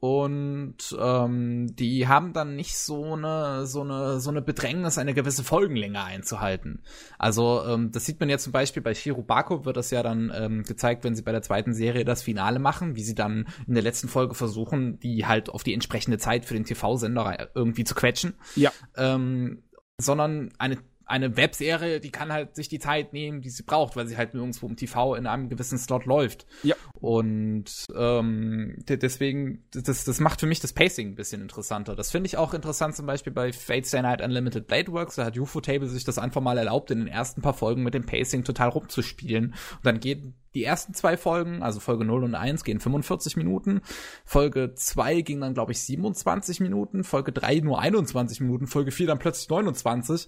Und 0.00 0.96
ähm, 1.00 1.74
die 1.74 2.06
haben 2.06 2.32
dann 2.32 2.54
nicht 2.54 2.76
so 2.76 3.14
eine, 3.14 3.66
so 3.66 3.82
eine, 3.82 4.20
so 4.20 4.30
eine 4.30 4.42
Bedrängnis, 4.42 4.96
eine 4.96 5.14
gewisse 5.14 5.42
Folgenlänge 5.42 6.02
einzuhalten. 6.04 6.82
Also 7.18 7.64
ähm, 7.66 7.90
das 7.90 8.04
sieht 8.04 8.20
man 8.20 8.28
jetzt 8.28 8.44
zum 8.44 8.52
Beispiel 8.52 8.82
bei 8.82 8.94
Shirobako 8.94 9.64
wird 9.64 9.76
das 9.76 9.90
ja 9.90 10.04
dann 10.04 10.32
ähm, 10.34 10.62
gezeigt, 10.62 11.02
wenn 11.02 11.16
sie 11.16 11.22
bei 11.22 11.32
der 11.32 11.42
zweiten 11.42 11.74
Serie 11.74 12.04
das 12.04 12.22
Finale 12.22 12.60
machen, 12.60 12.94
wie 12.94 13.02
sie 13.02 13.16
dann 13.16 13.48
in 13.66 13.74
der 13.74 13.82
letzten 13.82 14.08
Folge 14.08 14.34
versuchen, 14.34 15.00
die 15.00 15.26
halt 15.26 15.50
auf 15.50 15.64
die 15.64 15.74
entsprechende 15.74 16.18
Zeit 16.18 16.44
für 16.44 16.54
den 16.54 16.64
TV-Sender 16.64 17.50
irgendwie 17.54 17.84
zu 17.84 17.96
quetschen. 17.96 18.34
Ja. 18.54 18.70
Ähm, 18.96 19.64
sondern 20.00 20.50
eine 20.58 20.78
eine 21.08 21.36
Webserie, 21.36 22.00
die 22.00 22.10
kann 22.10 22.32
halt 22.32 22.54
sich 22.54 22.68
die 22.68 22.78
Zeit 22.78 23.12
nehmen, 23.12 23.40
die 23.40 23.50
sie 23.50 23.62
braucht, 23.62 23.96
weil 23.96 24.06
sie 24.06 24.16
halt 24.16 24.34
nirgendwo 24.34 24.66
im 24.66 24.76
TV 24.76 25.14
in 25.14 25.26
einem 25.26 25.48
gewissen 25.48 25.78
Slot 25.78 26.04
läuft. 26.04 26.46
Ja. 26.62 26.76
Und 27.00 27.86
ähm, 27.96 28.76
de- 28.88 28.96
deswegen, 28.98 29.64
das, 29.72 30.04
das 30.04 30.20
macht 30.20 30.40
für 30.40 30.46
mich 30.46 30.60
das 30.60 30.72
Pacing 30.72 31.08
ein 31.08 31.14
bisschen 31.14 31.40
interessanter. 31.40 31.96
Das 31.96 32.10
finde 32.10 32.26
ich 32.26 32.36
auch 32.36 32.52
interessant, 32.54 32.94
zum 32.94 33.06
Beispiel 33.06 33.32
bei 33.32 33.52
Fate 33.52 33.86
Stay 33.86 34.02
Night 34.02 34.20
Unlimited 34.20 34.66
Blade 34.66 34.92
Works. 34.92 35.16
Da 35.16 35.24
hat 35.24 35.38
UFO 35.38 35.60
Table 35.60 35.88
sich 35.88 36.04
das 36.04 36.18
einfach 36.18 36.40
mal 36.42 36.58
erlaubt, 36.58 36.90
in 36.90 36.98
den 36.98 37.08
ersten 37.08 37.40
paar 37.40 37.54
Folgen 37.54 37.82
mit 37.82 37.94
dem 37.94 38.04
Pacing 38.04 38.44
total 38.44 38.68
rumzuspielen. 38.68 39.46
Und 39.76 39.86
dann 39.86 40.00
gehen 40.00 40.34
die 40.54 40.64
ersten 40.64 40.92
zwei 40.94 41.16
Folgen, 41.16 41.62
also 41.62 41.78
Folge 41.80 42.04
0 42.04 42.24
und 42.24 42.34
1, 42.34 42.64
gehen 42.64 42.80
45 42.80 43.36
Minuten. 43.36 43.80
Folge 44.24 44.74
2 44.74 45.20
ging 45.22 45.40
dann, 45.40 45.54
glaube 45.54 45.72
ich, 45.72 45.80
27 45.80 46.60
Minuten. 46.60 47.04
Folge 47.04 47.32
3 47.32 47.60
nur 47.60 47.80
21 47.80 48.40
Minuten. 48.40 48.66
Folge 48.66 48.90
4 48.90 49.06
dann 49.06 49.18
plötzlich 49.18 49.48
29. 49.48 50.26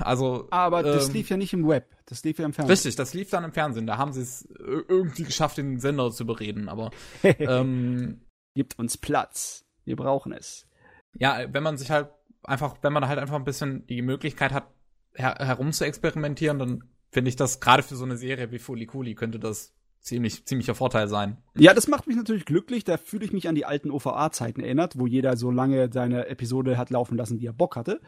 Also. 0.00 0.48
Aber 0.50 0.82
das 0.82 1.08
ähm, 1.08 1.14
lief 1.14 1.28
ja 1.28 1.36
nicht 1.36 1.52
im 1.52 1.66
Web. 1.68 1.86
Das 2.06 2.24
lief 2.24 2.38
ja 2.38 2.46
im 2.46 2.52
Fernsehen. 2.52 2.72
Richtig, 2.72 2.96
das 2.96 3.12
lief 3.14 3.30
dann 3.30 3.44
im 3.44 3.52
Fernsehen. 3.52 3.86
Da 3.86 3.98
haben 3.98 4.12
sie 4.12 4.22
es 4.22 4.48
ir- 4.48 4.84
irgendwie 4.88 5.24
geschafft, 5.24 5.58
den 5.58 5.78
Sender 5.78 6.10
zu 6.10 6.22
überreden. 6.22 6.68
Aber 6.68 6.90
ähm, 7.22 8.22
Gibt 8.54 8.78
uns 8.78 8.96
Platz. 8.96 9.66
Wir 9.84 9.96
brauchen 9.96 10.32
es. 10.32 10.66
ja, 11.14 11.38
wenn 11.52 11.62
man 11.62 11.76
sich 11.76 11.90
halt 11.90 12.08
einfach, 12.42 12.76
wenn 12.82 12.92
man 12.92 13.06
halt 13.08 13.18
einfach 13.18 13.36
ein 13.36 13.44
bisschen 13.44 13.86
die 13.86 14.02
Möglichkeit 14.02 14.52
hat, 14.52 14.68
her 15.14 15.34
herum 15.38 15.72
zu 15.72 15.84
experimentieren, 15.84 16.58
dann 16.58 16.84
finde 17.10 17.28
ich 17.30 17.36
das 17.36 17.60
gerade 17.60 17.82
für 17.82 17.96
so 17.96 18.04
eine 18.04 18.16
Serie 18.16 18.50
wie 18.50 18.58
Fuli 18.58 18.86
Kuli 18.86 19.14
könnte 19.14 19.38
das 19.38 19.74
ziemlich 20.00 20.46
ziemlicher 20.46 20.74
Vorteil 20.74 21.08
sein. 21.08 21.38
Ja, 21.56 21.74
das 21.74 21.88
macht 21.88 22.06
mich 22.06 22.16
natürlich 22.16 22.44
glücklich. 22.44 22.84
Da 22.84 22.96
fühle 22.96 23.24
ich 23.24 23.32
mich 23.32 23.48
an 23.48 23.54
die 23.54 23.64
alten 23.64 23.90
OVA-Zeiten 23.90 24.60
erinnert, 24.62 24.98
wo 24.98 25.06
jeder 25.06 25.36
so 25.36 25.50
lange 25.50 25.90
seine 25.92 26.26
Episode 26.28 26.78
hat 26.78 26.90
laufen 26.90 27.16
lassen, 27.16 27.40
wie 27.40 27.46
er 27.46 27.52
Bock 27.52 27.76
hatte. 27.76 28.00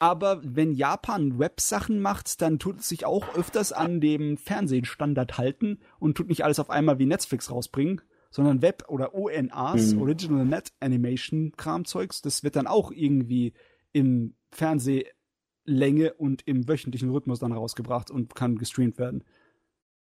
Aber 0.00 0.40
wenn 0.44 0.72
Japan 0.72 1.38
Websachen 1.38 2.00
macht, 2.00 2.40
dann 2.40 2.58
tut 2.58 2.80
es 2.80 2.88
sich 2.88 3.04
auch 3.04 3.34
öfters 3.34 3.72
an 3.72 4.00
dem 4.00 4.36
Fernsehstandard 4.36 5.38
halten 5.38 5.80
und 5.98 6.16
tut 6.16 6.28
nicht 6.28 6.44
alles 6.44 6.60
auf 6.60 6.70
einmal 6.70 6.98
wie 7.00 7.06
Netflix 7.06 7.50
rausbringen, 7.50 8.00
sondern 8.30 8.62
Web- 8.62 8.84
oder 8.88 9.14
ONAs, 9.14 9.94
Mhm. 9.94 10.00
Original 10.00 10.44
Net 10.44 10.72
Animation 10.80 11.52
Kramzeugs, 11.56 12.22
das 12.22 12.44
wird 12.44 12.54
dann 12.54 12.66
auch 12.68 12.92
irgendwie 12.92 13.54
im 13.92 14.34
Fernsehlänge 14.52 16.14
und 16.16 16.46
im 16.46 16.68
wöchentlichen 16.68 17.10
Rhythmus 17.10 17.40
dann 17.40 17.52
rausgebracht 17.52 18.10
und 18.10 18.34
kann 18.34 18.56
gestreamt 18.56 18.98
werden. 18.98 19.24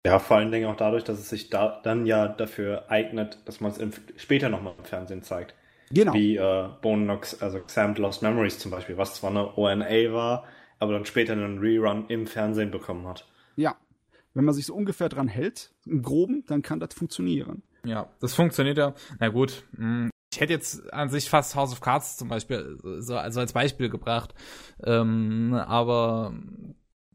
Ja, 0.07 0.19
vor 0.19 0.39
allen 0.39 0.51
Dingen 0.52 0.67
auch 0.70 0.77
dadurch, 0.77 1.05
dass 1.05 1.19
es 1.19 1.28
sich 1.28 1.51
da 1.51 1.81
dann 1.83 2.07
ja 2.07 2.28
dafür 2.28 2.91
eignet, 2.91 3.41
dass 3.44 3.60
man 3.60 3.73
es 3.73 4.01
später 4.17 4.49
nochmal 4.49 4.75
im 4.78 4.85
Fernsehen 4.85 5.23
zeigt. 5.23 5.55
Genau. 5.93 6.15
Wie 6.15 6.36
äh, 6.36 6.69
Bone 6.83 7.05
Knocks, 7.05 7.41
also 7.43 7.59
Xamt 7.60 7.99
Lost 7.99 8.23
Memories 8.23 8.59
zum 8.59 8.70
Beispiel, 8.70 8.97
was 8.97 9.15
zwar 9.17 9.31
eine 9.31 9.57
ONA 9.57 10.12
war, 10.12 10.44
aber 10.78 10.93
dann 10.93 11.05
später 11.05 11.33
einen 11.33 11.59
Rerun 11.59 12.07
im 12.09 12.27
Fernsehen 12.27 12.70
bekommen 12.70 13.07
hat. 13.09 13.27
Ja. 13.57 13.77
Wenn 14.33 14.44
man 14.44 14.55
sich 14.55 14.67
so 14.67 14.75
ungefähr 14.75 15.09
dran 15.09 15.27
hält, 15.27 15.73
im 15.86 16.02
Groben, 16.02 16.44
dann 16.47 16.62
kann 16.62 16.78
das 16.78 16.94
funktionieren. 16.94 17.62
Ja, 17.85 18.09
das 18.20 18.35
funktioniert 18.35 18.78
ja. 18.78 18.94
Na 19.19 19.28
gut, 19.28 19.65
mh, 19.73 20.10
ich 20.33 20.41
hätte 20.41 20.52
jetzt 20.52 20.93
an 20.93 21.09
sich 21.09 21.28
fast 21.28 21.57
House 21.57 21.73
of 21.73 21.81
Cards 21.81 22.17
zum 22.17 22.28
Beispiel 22.28 22.78
so 23.01 23.17
also 23.17 23.41
als 23.41 23.52
Beispiel 23.52 23.89
gebracht, 23.89 24.33
ähm, 24.85 25.52
aber 25.55 26.33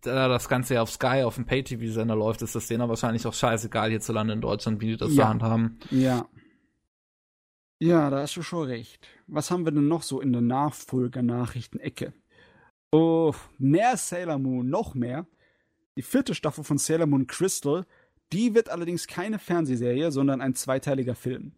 da 0.01 0.27
das 0.27 0.49
Ganze 0.49 0.73
ja 0.73 0.81
auf 0.81 0.91
Sky, 0.91 1.23
auf 1.23 1.35
dem 1.35 1.45
Pay-TV-Sender 1.45 2.15
läuft, 2.15 2.41
ist 2.41 2.55
das 2.55 2.67
denen 2.67 2.87
wahrscheinlich 2.89 3.25
auch 3.25 3.33
scheißegal 3.33 3.89
hierzulande 3.89 4.33
in 4.33 4.41
Deutschland, 4.41 4.81
wie 4.81 4.87
die 4.87 4.97
das 4.97 5.09
Ja. 5.15 5.23
zur 5.23 5.29
Hand 5.29 5.43
haben. 5.43 5.79
Ja. 5.91 6.25
Ja, 7.81 8.09
da 8.09 8.21
hast 8.21 8.35
du 8.37 8.41
schon 8.41 8.67
recht. 8.67 9.05
Was 9.27 9.51
haben 9.51 9.65
wir 9.65 9.71
denn 9.71 9.87
noch 9.87 10.01
so 10.03 10.21
in 10.21 10.31
der 10.31 10.41
Nachfolger-Nachrichten-Ecke? 10.41 12.13
Oh, 12.91 13.33
mehr 13.57 13.97
Sailor 13.97 14.37
Moon, 14.39 14.69
noch 14.69 14.95
mehr. 14.95 15.25
Die 15.97 16.01
vierte 16.01 16.35
Staffel 16.35 16.63
von 16.63 16.77
Sailor 16.77 17.05
Moon 17.07 17.27
Crystal, 17.27 17.85
die 18.31 18.53
wird 18.53 18.69
allerdings 18.69 19.07
keine 19.07 19.39
Fernsehserie, 19.39 20.11
sondern 20.11 20.41
ein 20.41 20.55
zweiteiliger 20.55 21.15
Film. 21.15 21.51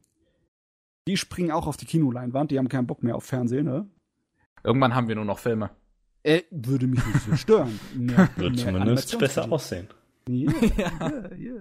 Die 1.07 1.17
springen 1.17 1.51
auch 1.51 1.67
auf 1.67 1.77
die 1.77 1.85
Kinoleinwand, 1.85 2.51
die 2.51 2.57
haben 2.57 2.67
keinen 2.69 2.87
Bock 2.87 3.03
mehr 3.03 3.15
auf 3.15 3.23
Fernsehen, 3.23 3.65
ne? 3.65 3.87
Irgendwann 4.63 4.93
haben 4.95 5.07
wir 5.07 5.15
nur 5.15 5.25
noch 5.25 5.39
Filme. 5.39 5.69
Äh, 6.23 6.41
würde 6.51 6.87
mich 6.87 7.05
nicht 7.05 7.21
so 7.21 7.35
stören. 7.35 7.79
Mehr- 7.95 8.29
Wird 8.35 8.55
mehr 8.55 8.65
zumindest 8.65 9.17
besser 9.19 9.51
aussehen. 9.51 9.87
Ja, 10.29 10.51
ja, 10.77 11.33
ja. 11.35 11.53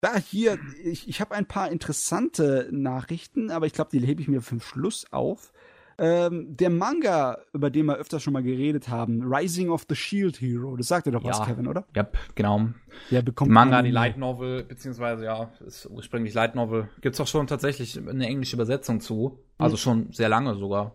Da 0.00 0.16
hier, 0.16 0.58
ich, 0.84 1.08
ich 1.08 1.20
habe 1.20 1.34
ein 1.34 1.46
paar 1.46 1.70
interessante 1.72 2.68
Nachrichten, 2.70 3.50
aber 3.50 3.66
ich 3.66 3.72
glaube, 3.72 3.90
die 3.92 4.04
hebe 4.06 4.20
ich 4.22 4.28
mir 4.28 4.40
für 4.42 4.54
den 4.56 4.60
Schluss 4.60 5.06
auf. 5.10 5.52
Ähm, 6.00 6.56
der 6.56 6.70
Manga, 6.70 7.38
über 7.52 7.70
den 7.70 7.86
wir 7.86 7.96
öfter 7.96 8.20
schon 8.20 8.32
mal 8.32 8.44
geredet 8.44 8.88
haben, 8.88 9.20
Rising 9.24 9.70
of 9.70 9.84
the 9.88 9.96
Shield 9.96 10.40
Hero, 10.40 10.76
das 10.76 10.86
sagt 10.86 11.08
dir 11.08 11.10
doch 11.10 11.24
was, 11.24 11.38
Ja. 11.38 11.46
Kevin, 11.46 11.66
oder? 11.66 11.84
Ja, 11.96 12.06
genau. 12.36 12.68
Der 13.10 13.22
bekommt 13.22 13.50
Manga, 13.50 13.78
einen- 13.78 13.86
die 13.86 13.90
Light 13.90 14.16
Novel, 14.16 14.62
beziehungsweise 14.62 15.24
ja, 15.24 15.50
ist 15.66 15.86
ursprünglich 15.90 16.34
Light 16.34 16.54
Novel. 16.54 16.88
Gibt's 17.00 17.20
auch 17.20 17.26
schon 17.26 17.48
tatsächlich 17.48 17.98
eine 17.98 18.26
englische 18.28 18.54
Übersetzung 18.54 19.00
zu. 19.00 19.40
Also 19.58 19.76
schon 19.76 20.12
sehr 20.12 20.28
lange 20.28 20.54
sogar. 20.54 20.94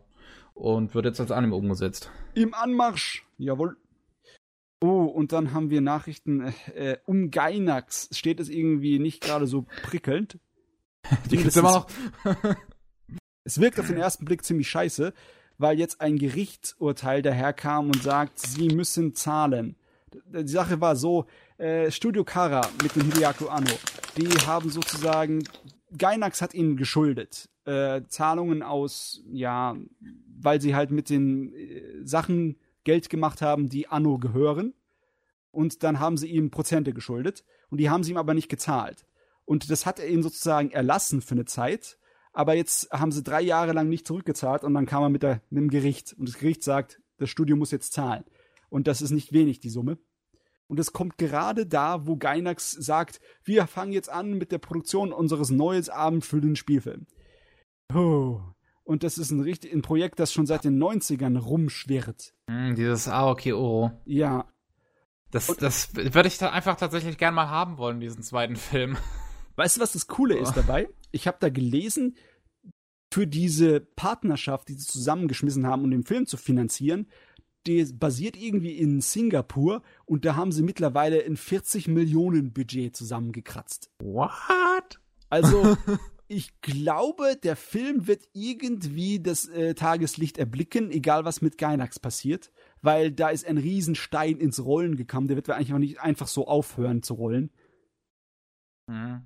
Und 0.54 0.96
wird 0.96 1.04
jetzt 1.06 1.20
als 1.20 1.32
Anime 1.32 1.56
umgesetzt. 1.56 2.10
Im 2.36 2.54
Anmarsch. 2.54 3.26
Jawohl. 3.38 3.76
Oh, 4.84 5.06
und 5.06 5.32
dann 5.32 5.54
haben 5.54 5.70
wir 5.70 5.80
Nachrichten 5.80 6.54
äh, 6.76 6.98
um 7.06 7.32
Gainax. 7.32 8.10
Steht 8.12 8.42
es 8.42 8.50
irgendwie 8.50 9.00
nicht 9.00 9.24
gerade 9.24 9.48
so 9.48 9.66
prickelnd. 9.84 10.40
Die 11.32 11.38
gibt's 11.38 11.56
immer 11.56 11.72
noch. 11.72 11.88
Es 13.46 13.60
wirkt 13.60 13.78
auf 13.80 13.88
den 13.88 13.98
ersten 13.98 14.24
Blick 14.24 14.46
ziemlich 14.46 14.70
scheiße, 14.70 15.14
weil 15.58 15.78
jetzt 15.78 16.00
ein 16.00 16.18
Gerichtsurteil 16.18 17.22
daherkam 17.22 17.88
und 17.88 18.02
sagt, 18.02 18.40
sie 18.40 18.70
müssen 18.70 19.16
zahlen. 19.16 19.76
Die 20.14 20.48
Sache 20.48 20.80
war 20.80 20.96
so, 20.96 21.26
äh, 21.58 21.92
Studio 21.92 22.24
Kara 22.24 22.70
mit 22.82 22.96
dem 22.96 23.04
Hideaki 23.04 23.50
Anno, 23.50 23.76
die 24.18 24.30
haben 24.48 24.70
sozusagen, 24.70 25.44
Gainax 25.98 26.42
hat 26.42 26.54
ihnen 26.54 26.78
geschuldet. 26.78 27.50
Äh, 27.66 28.04
Zahlungen 28.08 28.64
aus, 28.64 29.22
ja, 29.30 29.76
weil 30.40 30.62
sie 30.62 30.74
halt 30.74 30.92
mit 30.92 31.10
den 31.10 31.54
äh, 31.54 32.06
Sachen 32.06 32.56
Geld 32.84 33.10
gemacht 33.10 33.42
haben, 33.42 33.70
die 33.70 33.88
Anno 33.88 34.18
gehören. 34.18 34.74
Und 35.52 35.84
dann 35.84 36.00
haben 36.00 36.18
sie 36.18 36.28
ihm 36.28 36.52
Prozente 36.52 36.94
geschuldet. 36.94 37.44
Und 37.70 37.78
die 37.78 37.90
haben 37.90 38.04
sie 38.04 38.12
ihm 38.12 38.18
aber 38.18 38.34
nicht 38.34 38.50
gezahlt. 38.50 39.06
Und 39.46 39.70
das 39.70 39.86
hat 39.86 40.00
er 40.00 40.08
ihnen 40.08 40.24
sozusagen 40.24 40.72
erlassen 40.72 41.22
für 41.22 41.36
eine 41.36 41.46
Zeit. 41.46 41.98
Aber 42.34 42.56
jetzt 42.56 42.92
haben 42.92 43.12
sie 43.12 43.24
drei 43.24 43.42
Jahre 43.42 43.74
lang 43.74 43.90
nicht 43.90 44.08
zurückgezahlt 44.08 44.64
und 44.64 44.74
dann 44.74 44.88
kam 44.88 45.04
er 45.04 45.10
mit, 45.10 45.22
der, 45.22 45.42
mit 45.50 45.62
dem 45.62 45.70
Gericht. 45.70 46.14
Und 46.18 46.28
das 46.28 46.40
Gericht 46.40 46.64
sagt, 46.64 47.00
das 47.18 47.30
Studio 47.30 47.56
muss 47.56 47.72
jetzt 47.72 47.94
zahlen. 47.94 48.24
Und 48.70 48.88
das 48.88 49.02
ist 49.02 49.12
nicht 49.12 49.34
wenig, 49.34 49.60
die 49.60 49.70
Summe. 49.70 50.00
Und 50.68 50.80
es 50.80 50.94
kommt 50.94 51.20
gerade 51.20 51.68
da, 51.68 52.08
wo 52.08 52.16
Gainax 52.16 52.72
sagt, 52.72 53.22
wir 53.44 53.68
fangen 53.68 53.92
jetzt 53.92 54.10
an 54.10 54.34
mit 54.34 54.52
der 54.52 54.58
Produktion 54.58 55.14
unseres 55.14 55.52
neues 55.52 55.90
Abend 55.90 56.26
für 56.26 56.42
den 56.42 56.56
Spielfilm. 56.56 57.06
Oh. 57.94 58.42
Und 58.84 59.04
das 59.04 59.18
ist 59.18 59.32
ein, 59.32 59.40
richtig, 59.40 59.74
ein 59.74 59.82
Projekt, 59.82 60.20
das 60.20 60.34
schon 60.34 60.46
seit 60.46 60.66
den 60.66 60.82
90ern 60.82 61.38
rumschwirrt. 61.38 62.34
Hm, 62.50 62.76
dieses 62.76 63.08
Aoki 63.08 63.54
Oro. 63.54 63.92
Ja, 64.06 64.46
Das, 65.32 65.48
das 65.58 65.96
würde 65.96 66.28
ich 66.28 66.38
da 66.38 66.52
einfach 66.52 66.76
tatsächlich 66.76 67.18
gern 67.18 67.34
mal 67.34 67.50
haben 67.50 67.78
wollen, 67.78 68.00
diesen 68.00 68.24
zweiten 68.24 68.56
Film. 68.56 68.98
Weißt 69.56 69.78
du, 69.78 69.82
was 69.82 69.94
das 69.94 70.08
Coole 70.08 70.38
ist 70.38 70.54
dabei? 70.54 70.90
Ich 71.12 71.28
habe 71.28 71.38
da 71.40 71.50
gelesen, 71.50 72.16
für 73.14 73.28
diese 73.28 73.80
Partnerschaft, 73.80 74.70
die 74.70 74.74
sie 74.74 74.88
zusammengeschmissen 74.88 75.68
haben, 75.68 75.84
um 75.84 75.92
den 75.92 76.04
Film 76.04 76.26
zu 76.26 76.38
finanzieren, 76.38 77.08
die 77.68 77.84
basiert 77.94 78.36
irgendwie 78.36 78.78
in 78.78 79.00
Singapur 79.02 79.84
und 80.06 80.26
da 80.26 80.36
haben 80.36 80.52
sie 80.52 80.64
mittlerweile 80.64 81.24
ein 81.24 81.38
40 81.38 81.88
Millionen 81.88 82.52
Budget 82.52 82.96
zusammengekratzt. 82.96 83.90
What? 84.00 85.00
Also, 85.30 85.78
ich 86.34 86.60
glaube, 86.62 87.38
der 87.42 87.56
Film 87.56 88.08
wird 88.08 88.24
irgendwie 88.34 89.20
das 89.22 89.48
äh, 89.48 89.76
Tageslicht 89.76 90.38
erblicken, 90.38 90.92
egal 90.92 91.26
was 91.26 91.42
mit 91.42 91.58
Gainax 91.58 92.00
passiert, 92.00 92.52
weil 92.82 93.12
da 93.12 93.30
ist 93.30 93.46
ein 93.46 93.58
Riesenstein 93.58 94.38
ins 94.38 94.64
Rollen 94.64 94.96
gekommen, 94.96 95.28
der 95.28 95.36
wird 95.36 95.50
eigentlich 95.50 95.74
auch 95.74 95.78
nicht 95.78 96.02
einfach 96.02 96.28
so 96.28 96.48
aufhören 96.48 97.04
zu 97.04 97.14
rollen. 97.14 97.52
Hm. 98.90 99.22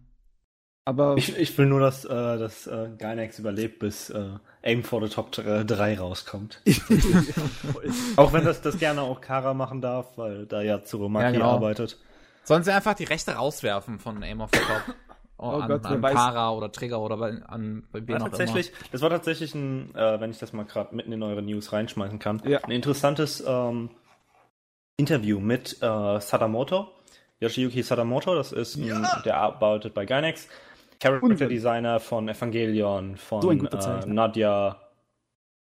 Aber 0.86 1.18
Ich, 1.18 1.38
ich 1.38 1.58
will 1.58 1.66
nur, 1.66 1.82
dass, 1.82 2.06
äh, 2.06 2.10
dass 2.10 2.66
äh, 2.68 2.90
Gainax 2.98 3.40
überlebt, 3.40 3.80
bis 3.80 4.10
äh, 4.10 4.38
Aim 4.64 4.84
for 4.84 5.06
the 5.06 5.14
Top 5.14 5.32
3 5.34 6.00
rauskommt. 6.00 6.61
Auch 8.16 8.32
wenn 8.32 8.45
das, 8.45 8.61
das 8.61 8.77
gerne 8.77 9.02
auch 9.02 9.19
Kara 9.19 9.53
machen 9.53 9.82
darf, 9.82 10.18
weil 10.18 10.45
da 10.45 10.61
ja 10.61 10.82
Tsurumaki 10.82 11.26
Ja, 11.26 11.32
genau. 11.32 11.52
arbeitet. 11.52 11.98
Sollen 12.44 12.64
sie 12.64 12.74
einfach 12.74 12.94
die 12.94 13.03
Rechte 13.03 13.32
rauswerfen 13.32 14.00
von 14.00 14.24
Aim 14.24 14.40
of 14.40 14.50
the 14.53 14.60
Top? 14.60 14.95
Oh, 15.40 15.49
an, 15.49 15.67
Gott, 15.67 15.85
an. 15.85 16.01
Kara 16.01 16.51
oder 16.51 16.72
Trigger 16.72 16.99
oder 16.99 17.17
bei, 17.17 17.30
an 17.45 17.83
bei 17.91 18.07
wem 18.07 18.17
tatsächlich, 18.17 18.72
das 18.91 19.01
war 19.01 19.09
tatsächlich 19.11 19.53
ein, 19.53 19.93
äh, 19.95 20.19
wenn 20.19 20.32
ich 20.32 20.40
das 20.40 20.51
mal 20.51 20.66
gerade 20.66 20.95
mitten 20.95 21.11
in 21.11 21.22
eure 21.22 21.43
News 21.43 21.72
reinschmeißen 21.74 22.17
kann, 22.17 22.41
Ja. 22.43 22.64
ein 22.64 22.72
interessantes 22.72 23.43
ähm, 23.48 23.91
Interview 24.98 25.40
mit 25.40 25.77
äh, 25.82 26.19
Sadamoto, 26.19 26.88
Yoshiyuki 27.40 27.83
Sadamoto, 27.83 28.33
das 28.33 28.51
ist 28.51 28.77
ein, 28.77 29.06
der 29.25 29.38
arbeitet 29.38 29.93
bei 29.93 30.06
Gainax, 30.06 30.48
Character. 30.99 31.48
Designer 31.48 31.99
von 31.99 32.27
Evangelion, 32.27 33.16
von 33.17 33.41
So 33.43 33.51
äh. 33.51 34.06
Nadia 34.07 34.77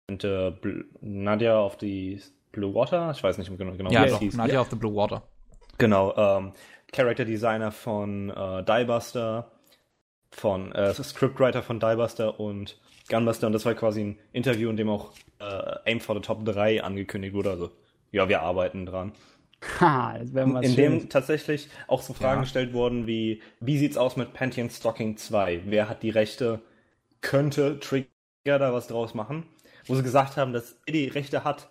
und 0.09 0.23
äh, 0.23 0.53
Nadia 1.01 1.59
of 1.59 1.77
the 1.81 2.21
Blue 2.53 2.73
Water, 2.73 3.11
ich 3.11 3.21
weiß 3.21 3.37
nicht 3.37 3.49
genau, 3.57 3.73
genau 3.73 3.89
immer. 3.89 3.91
Ja, 3.91 4.05
wie 4.05 4.09
es 4.13 4.19
hieß. 4.19 4.35
Nadia 4.37 4.61
of 4.61 4.69
the 4.69 4.77
Blue 4.77 4.95
Water. 4.95 5.21
Genau, 5.77 6.15
ähm, 6.15 6.53
Character 6.93 7.25
Designer 7.25 7.73
von 7.73 8.29
äh, 8.29 8.63
Diebuster, 8.63 9.51
von 10.35 10.71
äh, 10.73 10.93
Scriptwriter 10.93 11.63
von 11.63 11.79
Diebuster 11.79 12.39
und 12.39 12.77
Gunbuster 13.09 13.47
und 13.47 13.53
das 13.53 13.65
war 13.65 13.75
quasi 13.75 14.01
ein 14.01 14.19
Interview, 14.33 14.69
in 14.69 14.77
dem 14.77 14.89
auch 14.89 15.11
äh, 15.39 15.91
Aim 15.91 15.99
for 16.01 16.15
the 16.15 16.21
Top 16.21 16.45
3 16.45 16.83
angekündigt 16.83 17.33
wurde. 17.33 17.51
Also, 17.51 17.71
ja, 18.11 18.27
wir 18.29 18.41
arbeiten 18.41 18.85
dran. 18.85 19.13
Ha, 19.79 20.17
das 20.19 20.33
wäre 20.33 20.47
mal 20.47 20.63
in 20.63 20.75
schön. 20.75 20.75
dem 20.75 21.09
tatsächlich 21.09 21.69
auch 21.87 22.01
so 22.01 22.13
Fragen 22.13 22.41
Ja. 22.41 22.41
gestellt 22.41 22.73
wurden 22.73 23.07
wie, 23.07 23.41
wie 23.59 23.77
sieht's 23.77 23.97
aus 23.97 24.15
mit 24.15 24.33
Pantheon 24.33 24.69
Stocking 24.69 25.17
2? 25.17 25.61
Wer 25.65 25.89
hat 25.89 26.03
die 26.03 26.09
Rechte? 26.11 26.61
Könnte 27.21 27.79
Trigger 27.79 28.09
da 28.45 28.73
was 28.73 28.87
draus 28.87 29.13
machen? 29.13 29.45
Wo 29.87 29.95
sie 29.95 30.03
gesagt 30.03 30.37
haben, 30.37 30.53
dass 30.53 30.77
er 30.85 30.93
die 30.93 31.07
Rechte 31.07 31.43
hat, 31.43 31.69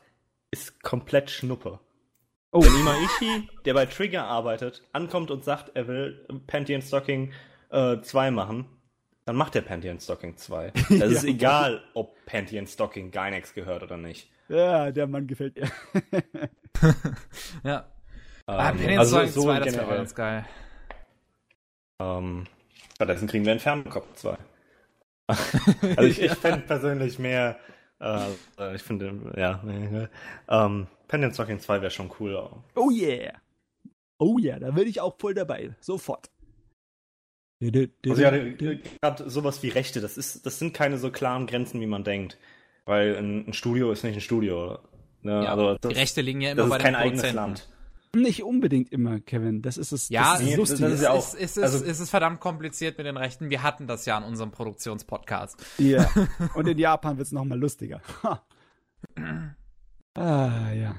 ist 0.51 0.83
komplett 0.83 1.31
Schnuppe. 1.31 1.81
Oh, 2.52 2.62
Wenn 2.62 2.75
Imaishi, 2.75 3.49
der 3.65 3.75
bei 3.75 3.86
Trigger 3.86 4.25
arbeitet, 4.25 4.83
ankommt 4.93 5.31
und 5.31 5.44
sagt, 5.44 5.73
er 5.75 5.89
will 5.89 6.26
Pantheon 6.47 6.83
Stocking 6.83 7.33
äh, 7.75 8.01
2 8.03 8.31
machen, 8.31 8.67
dann 9.27 9.36
macht 9.36 9.57
er 9.57 9.62
Pantheon 9.62 10.01
Stocking 10.01 10.36
2. 10.36 10.73
Es 10.75 10.91
ist 10.91 11.25
egal, 11.25 11.83
ob 11.94 12.25
Pantheon 12.27 12.67
Stocking 12.67 13.11
Gynex 13.11 13.55
gehört 13.55 13.83
oder 13.83 13.97
nicht. 13.97 14.31
ja, 14.49 14.91
der 14.93 15.07
Mann 15.07 15.27
gefällt 15.27 15.57
mir. 15.57 15.70
Ja. 17.65 17.86
ah, 18.47 18.70
Ähm, 18.70 18.77
Penny 18.78 18.99
also 18.99 19.17
also 19.19 19.43
so 19.43 19.43
2, 19.47 19.61
das 19.61 19.77
wäre 19.77 19.86
generell. 19.86 19.97
ganz 19.99 20.15
geil. 20.15 20.44
Ähm, 22.01 22.47
stattdessen 22.94 23.28
kriegen 23.28 23.44
wir 23.44 23.53
einen 23.53 23.61
Fernkopf 23.61 24.12
2. 24.15 24.36
also 25.97 26.03
ich, 26.03 26.20
ich 26.20 26.33
fände 26.35 26.67
persönlich 26.67 27.19
mehr, 27.19 27.59
äh, 28.01 28.28
äh, 28.59 28.75
ich 28.75 28.83
finde, 28.83 29.33
ja, 29.36 29.62
äh, 29.67 30.09
ähm, 30.49 30.86
Pantheon 31.09 31.33
Stocking 31.33 31.61
2 31.61 31.81
wäre 31.81 31.91
schon 31.91 32.11
cool. 32.20 32.51
Oh 32.75 32.91
yeah. 32.91 33.33
Oh 34.19 34.39
yeah, 34.39 34.59
da 34.59 34.70
bin 34.73 34.86
ich 34.89 35.01
auch 35.01 35.17
voll 35.19 35.35
dabei. 35.35 35.75
Sofort. 35.81 36.31
Also 37.62 38.23
ja, 38.23 38.31
gerade 39.00 39.31
sowas 39.31 39.62
wie 39.62 39.68
Rechte, 39.68 40.00
das 40.00 40.16
ist, 40.18 40.44
das 40.44 40.58
sind 40.58 40.74
keine 40.74 40.99
so 40.99 41.10
klaren 41.10 41.47
Grenzen, 41.47 41.81
wie 41.81 41.86
man 41.86 42.05
denkt. 42.05 42.36
Weil 42.84 43.16
ein, 43.16 43.49
ein 43.49 43.52
Studio 43.55 43.91
ist 43.92 44.05
nicht 44.05 44.15
ein 44.16 44.20
Studio. 44.20 44.78
Ne? 45.23 45.44
Ja, 45.44 45.52
also 45.52 45.78
das, 45.78 45.91
die 45.92 45.99
Rechte 45.99 46.20
liegen 46.20 46.41
ja 46.42 46.55
das 46.55 46.66
immer 46.66 46.70
bei 46.70 46.76
ist 46.76 46.83
den 46.83 46.84
kein 46.84 46.94
eigenes 46.97 47.23
Produzenten. 47.23 47.36
Land. 47.36 47.68
Nicht 48.16 48.44
unbedingt 48.44 48.92
immer, 48.92 49.18
Kevin. 49.20 49.62
Das 49.62 49.76
ist 49.76 49.91
es. 49.92 50.08
Ja, 50.08 50.34
das 50.34 50.42
ist 50.42 50.47
nee, 50.47 50.55
lustig. 50.57 50.81
das 50.81 50.92
ist 50.92 51.02
ja 51.02 51.10
auch- 51.10 51.18
Es, 51.18 51.34
es, 51.34 51.57
ist, 51.57 51.62
also- 51.62 51.84
es 51.84 52.00
ist 52.00 52.10
verdammt 52.10 52.41
kompliziert 52.41 52.99
mit 52.99 53.07
den 53.07 53.16
Rechten. 53.16 53.50
Wir 53.50 53.62
hatten 53.62 53.86
das 53.86 54.05
ja 54.07 54.18
in 54.18 54.24
unserem 54.24 54.50
Produktionspodcast. 54.52 55.65
Ja. 55.78 56.08
Und 56.55 56.68
in 56.68 56.78
Japan 56.78 57.16
wird's 57.18 57.33
noch 57.33 57.44
mal 57.44 57.58
lustiger. 57.58 58.00
Ha. 58.23 58.44
ah, 60.15 60.73
ja. 60.73 60.94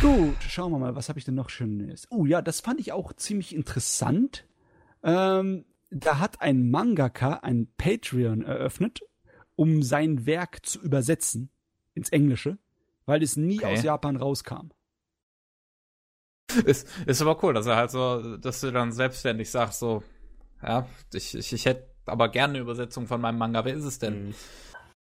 Gut, 0.00 0.36
schauen 0.48 0.72
wir 0.72 0.78
mal, 0.78 0.94
was 0.96 1.08
habe 1.10 1.18
ich 1.18 1.24
denn 1.26 1.34
noch 1.34 1.50
Schönes? 1.50 2.06
Oh 2.10 2.24
ja, 2.24 2.40
das 2.40 2.60
fand 2.60 2.80
ich 2.80 2.92
auch 2.92 3.12
ziemlich 3.12 3.54
interessant. 3.54 4.46
Ähm, 5.02 5.64
da 5.90 6.18
hat 6.18 6.40
ein 6.40 6.70
Mangaka 6.70 7.34
ein 7.34 7.68
Patreon 7.76 8.42
eröffnet, 8.42 9.00
um 9.54 9.82
sein 9.82 10.26
Werk 10.26 10.64
zu 10.66 10.80
übersetzen 10.82 11.50
ins 11.94 12.10
Englische, 12.10 12.58
weil 13.06 13.22
es 13.22 13.36
nie 13.36 13.58
Okay. 13.58 13.66
aus 13.66 13.82
Japan 13.82 14.16
rauskam. 14.16 14.70
Ist, 16.64 16.88
ist 17.06 17.20
aber 17.22 17.42
cool, 17.42 17.54
dass 17.54 17.66
er 17.66 17.76
halt 17.76 17.90
so, 17.90 18.36
dass 18.38 18.60
du 18.60 18.70
dann 18.72 18.92
selbstständig 18.92 19.50
sagst, 19.50 19.78
so, 19.80 20.02
ja, 20.62 20.88
ich, 21.12 21.34
ich, 21.34 21.52
ich 21.52 21.64
hätte 21.66 21.90
aber 22.06 22.28
gerne 22.30 22.54
eine 22.54 22.58
Übersetzung 22.60 23.06
von 23.06 23.20
meinem 23.20 23.38
Manga. 23.38 23.64
Wer 23.64 23.74
ist 23.74 23.84
es 23.84 23.98
denn? 23.98 24.28
Mhm. 24.28 24.34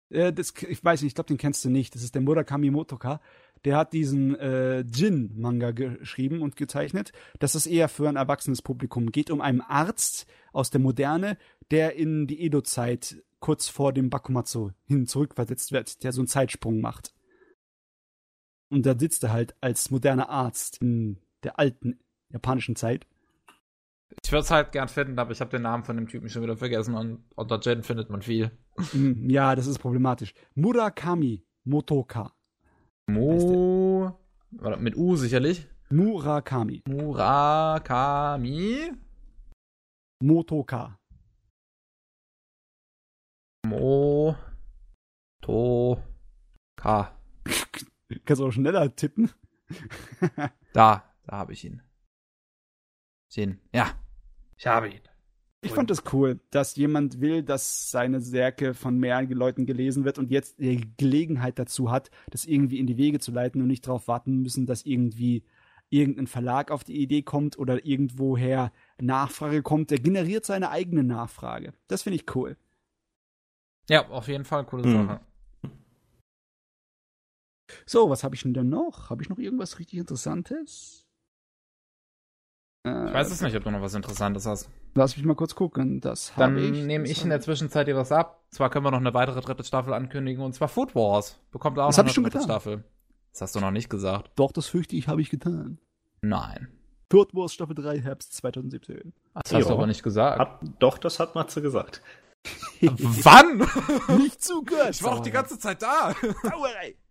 Äh, 0.09 0.33
das, 0.33 0.53
ich 0.67 0.83
weiß 0.83 1.01
nicht, 1.01 1.11
ich 1.11 1.15
glaube, 1.15 1.27
den 1.27 1.37
kennst 1.37 1.63
du 1.65 1.69
nicht. 1.69 1.93
Das 1.93 2.03
ist 2.03 2.15
der 2.15 2.21
Murakami 2.21 2.71
Motoka. 2.71 3.21
Der 3.65 3.77
hat 3.77 3.93
diesen 3.93 4.35
äh, 4.35 4.81
Jin-Manga 4.81 5.71
geschrieben 5.71 6.41
und 6.41 6.55
gezeichnet. 6.55 7.11
Das 7.39 7.55
ist 7.55 7.65
eher 7.65 7.89
für 7.89 8.07
ein 8.07 8.15
erwachsenes 8.15 8.61
Publikum. 8.61 9.11
Geht 9.11 9.31
um 9.31 9.41
einen 9.41 9.61
Arzt 9.61 10.27
aus 10.53 10.69
der 10.69 10.79
Moderne, 10.79 11.37
der 11.71 11.95
in 11.95 12.27
die 12.27 12.41
Edo-Zeit 12.41 13.23
kurz 13.39 13.67
vor 13.67 13.91
dem 13.91 14.09
Bakumatsu 14.09 14.71
hin 14.85 15.07
zurückversetzt 15.07 15.71
wird, 15.71 16.03
der 16.03 16.11
so 16.11 16.21
einen 16.21 16.27
Zeitsprung 16.27 16.79
macht. 16.79 17.13
Und 18.69 18.85
da 18.85 18.97
sitzt 18.97 19.23
er 19.23 19.33
halt 19.33 19.55
als 19.61 19.91
moderner 19.91 20.29
Arzt 20.29 20.81
in 20.81 21.17
der 21.43 21.59
alten 21.59 21.99
japanischen 22.29 22.75
Zeit. 22.75 23.05
Ich 24.23 24.31
würde 24.31 24.43
es 24.43 24.51
halt 24.51 24.71
gern 24.71 24.87
finden, 24.87 25.19
aber 25.19 25.31
ich 25.31 25.41
habe 25.41 25.51
den 25.51 25.63
Namen 25.63 25.83
von 25.83 25.95
dem 25.97 26.07
Typen 26.07 26.29
schon 26.29 26.43
wieder 26.43 26.57
vergessen 26.57 26.95
und 26.95 27.23
unter 27.35 27.59
Jen 27.61 27.83
findet 27.83 28.09
man 28.09 28.21
viel. 28.21 28.51
Hm, 28.91 29.29
Ja, 29.29 29.55
das 29.55 29.67
ist 29.67 29.79
problematisch. 29.79 30.33
Murakami 30.53 31.43
Motoka. 31.63 32.33
Mu. 33.07 34.11
Warte, 34.51 34.81
Mit 34.81 34.95
U 34.95 35.15
sicherlich. 35.15 35.67
Murakami 35.89 36.81
Murakami. 36.87 38.91
Motoka. 40.23 40.97
Mo. 43.67 44.35
To. 45.41 46.01
Ka. 46.75 47.17
Kannst 48.25 48.41
du 48.41 48.47
auch 48.47 48.51
schneller 48.51 48.95
tippen? 48.95 49.31
Da, 50.73 51.03
da 51.25 51.37
habe 51.37 51.53
ich 51.53 51.65
ihn. 51.65 51.81
Sehen. 53.31 53.59
Ja. 53.73 53.97
Ich 54.57 54.67
habe 54.67 54.89
ihn. 54.89 55.01
Ich 55.65 55.71
fand 55.73 55.89
das 55.89 56.03
cool, 56.13 56.39
dass 56.51 56.75
jemand 56.75 57.21
will, 57.21 57.41
dass 57.41 57.89
seine 57.89 58.31
Werke 58.31 58.75
von 58.75 58.99
mehr 58.99 59.23
Leuten 59.23 59.65
gelesen 59.65 60.05
wird 60.05 60.19
und 60.19 60.29
jetzt 60.29 60.59
die 60.59 60.91
Gelegenheit 60.97 61.57
dazu 61.57 61.89
hat, 61.89 62.11
das 62.29 62.45
irgendwie 62.45 62.77
in 62.77 62.85
die 62.85 62.97
Wege 62.97 63.19
zu 63.19 63.31
leiten 63.31 63.61
und 63.61 63.67
nicht 63.67 63.87
darauf 63.87 64.07
warten 64.07 64.41
müssen, 64.43 64.67
dass 64.67 64.85
irgendwie 64.85 65.43
irgendein 65.89 66.27
Verlag 66.27 66.69
auf 66.69 66.83
die 66.83 67.01
Idee 67.01 67.23
kommt 67.23 67.57
oder 67.57 67.83
irgendwoher 67.85 68.71
Nachfrage 69.01 69.63
kommt. 69.63 69.89
Der 69.89 69.99
generiert 69.99 70.45
seine 70.45 70.69
eigene 70.69 71.03
Nachfrage. 71.03 71.73
Das 71.87 72.03
finde 72.03 72.17
ich 72.17 72.35
cool. 72.35 72.57
Ja, 73.89 74.07
auf 74.09 74.27
jeden 74.27 74.45
Fall 74.45 74.65
coole 74.65 74.85
Mhm. 74.85 74.91
Sache. 74.91 75.19
So, 77.87 78.09
was 78.09 78.23
habe 78.23 78.35
ich 78.35 78.43
denn 78.43 78.69
noch? 78.69 79.09
Habe 79.09 79.23
ich 79.23 79.29
noch 79.29 79.39
irgendwas 79.39 79.79
richtig 79.79 79.97
Interessantes? 79.99 81.04
Äh, 82.85 83.07
Ich 83.07 83.13
weiß 83.13 83.31
es 83.31 83.41
nicht, 83.41 83.55
ob 83.55 83.63
du 83.63 83.71
noch 83.71 83.81
was 83.81 83.93
Interessantes 83.95 84.45
hast. 84.45 84.69
Lass 84.93 85.17
mich 85.17 85.25
mal 85.25 85.35
kurz 85.35 85.55
gucken. 85.55 85.99
Das 86.01 86.31
Dann 86.37 86.51
habe 86.55 86.61
ich. 86.61 86.85
nehme 86.85 87.07
ich 87.07 87.23
in 87.23 87.29
der 87.29 87.41
Zwischenzeit 87.41 87.87
dir 87.87 87.95
was 87.95 88.11
ab. 88.11 88.43
Zwar 88.51 88.69
können 88.69 88.85
wir 88.85 88.91
noch 88.91 88.99
eine 88.99 89.13
weitere 89.13 89.41
dritte 89.41 89.63
Staffel 89.63 89.93
ankündigen, 89.93 90.43
und 90.43 90.53
zwar 90.53 90.67
Food 90.67 90.95
Wars. 90.95 91.39
Bekommt 91.51 91.77
auch 91.79 91.87
Das 91.87 91.97
noch 91.97 91.99
hab 91.99 92.05
eine 92.05 92.09
ich 92.11 92.15
schon 92.15 92.23
dritte 92.23 92.37
getan. 92.37 92.49
Staffel. 92.51 92.83
Das 93.31 93.41
hast 93.41 93.55
du 93.55 93.59
noch 93.59 93.71
nicht 93.71 93.89
gesagt. 93.89 94.31
Doch, 94.35 94.51
das 94.53 94.67
fürchte 94.67 94.95
ich, 94.95 95.07
habe 95.09 95.21
ich 95.21 95.29
getan. 95.29 95.79
Nein. 96.21 96.69
Third 97.09 97.33
Wars 97.35 97.53
Staffel 97.53 97.75
3, 97.75 97.99
Herbst 98.01 98.33
2017. 98.33 99.13
Das 99.33 99.53
hast 99.53 99.65
du 99.65 99.69
Ja. 99.69 99.75
aber 99.75 99.87
nicht 99.87 100.01
gesagt. 100.03 100.39
Hat, 100.39 100.59
doch, 100.79 100.97
das 100.97 101.19
hat 101.19 101.35
Matze 101.35 101.61
gesagt. 101.61 102.01
Wann? 102.81 103.67
Nicht 104.19 104.43
zugehört. 104.43 104.91
Ich 104.95 105.03
war 105.03 105.13
auch 105.13 105.19
die 105.21 105.31
ganze 105.31 105.57
Zeit 105.59 105.81
da. 105.81 106.13
Sauerei. 106.43 106.95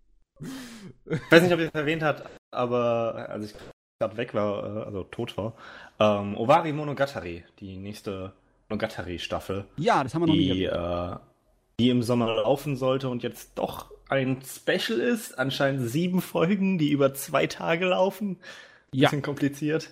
Ich 1.07 1.31
weiß 1.31 1.43
nicht, 1.43 1.53
ob 1.53 1.61
ihr 1.61 1.67
es 1.69 1.75
erwähnt 1.75 2.03
habt, 2.03 2.25
aber 2.51 3.29
als 3.31 3.47
ich 3.47 3.55
gerade 3.99 4.17
weg 4.17 4.35
war, 4.35 4.65
äh, 4.65 4.85
also 4.85 5.05
tot 5.05 5.37
war, 5.37 5.55
ähm, 5.99 6.37
Ovari 6.37 6.73
Monogatari, 6.73 7.45
die 7.61 7.77
nächste 7.77 8.33
Monogatari-Staffel, 8.69 9.65
Ja, 9.77 10.03
das 10.03 10.15
haben 10.15 10.23
wir 10.23 10.27
noch 10.27 10.35
nie 10.35 10.53
die, 10.53 10.65
erwähnt. 10.65 11.21
äh, 11.21 11.25
die 11.81 11.91
im 11.91 12.03
Sommer 12.03 12.27
laufen 12.37 12.77
sollte 12.77 13.09
und 13.09 13.23
jetzt 13.23 13.53
doch 13.57 13.91
ein 14.09 14.41
Special 14.43 15.01
ist. 15.01 15.39
Anscheinend 15.39 15.89
sieben 15.89 16.21
Folgen, 16.21 16.79
die 16.79 16.91
über 16.91 17.15
zwei 17.15 17.47
Tage 17.47 17.87
laufen. 17.87 18.39
Ja. 18.93 19.09
Bisschen 19.09 19.23
kompliziert. 19.23 19.91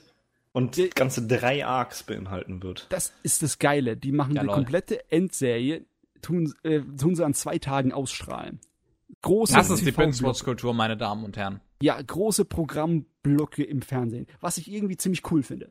Und 0.52 0.76
Die- 0.76 0.90
ganze 0.90 1.26
drei 1.26 1.64
Arcs 1.66 2.02
beinhalten 2.02 2.62
wird. 2.62 2.86
Das 2.90 3.12
ist 3.22 3.42
das 3.42 3.58
Geile. 3.58 3.97
Die 3.97 4.12
machen 4.12 4.34
Ja, 4.34 4.42
die 4.42 4.47
lol. 4.48 4.55
komplette 4.55 5.10
Endserie, 5.10 5.84
tun, 6.20 6.52
äh, 6.62 6.81
tun 6.81 7.16
sie 7.16 7.24
an 7.24 7.34
zwei 7.34 7.58
Tagen 7.58 7.92
ausstrahlen. 7.92 8.60
Große 9.20 9.55
Das 9.55 9.70
ist 9.70 9.84
die. 9.86 9.92
Binge-Watch-Kultur, 9.92 10.73
meine 10.74 10.97
Damen 10.97 11.24
und 11.24 11.36
Herren. 11.36 11.60
Ja, 11.82 12.00
große 12.00 12.44
Programmblöcke 12.44 13.62
im 13.62 13.82
Fernsehen. 13.82 14.26
Was 14.41 14.57
ich 14.57 14.70
irgendwie 14.73 14.97
ziemlich 14.97 15.31
cool 15.31 15.42
finde. 15.42 15.70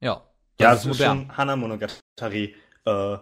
Ja. 0.00 0.22
Ja, 0.60 0.70
Das 0.72 0.84
es 0.84 0.92
ist 0.98 1.04
schon 1.04 1.36
Hana 1.36 1.56
Monogatari, 1.56 2.54
äh, 2.84 3.16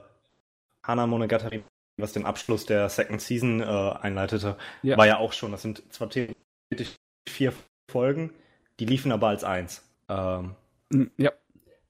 Hana 0.83 1.07
Monogatari, 1.07 1.65
was 1.97 2.13
den 2.13 2.27
Abschluss 2.27 2.67
der 2.67 2.89
Second 2.89 3.21
Season 3.23 3.61
äh, 3.61 3.65
einleitete, 3.65 4.57
Ja. 4.83 4.97
war 4.99 5.07
ja 5.07 5.19
auch 5.19 5.33
schon. 5.33 5.53
Das 5.53 5.63
sind 5.63 5.83
zwar 5.93 6.11
theoretisch 6.11 6.97
vier 7.29 7.53
Folgen, 7.91 8.33
die 8.81 8.85
liefen 8.87 9.13
aber 9.13 9.29
als 9.29 9.45
eins. 9.45 9.83
Ähm, 10.09 10.55
Mm, 10.91 11.05
Ja. 11.17 11.33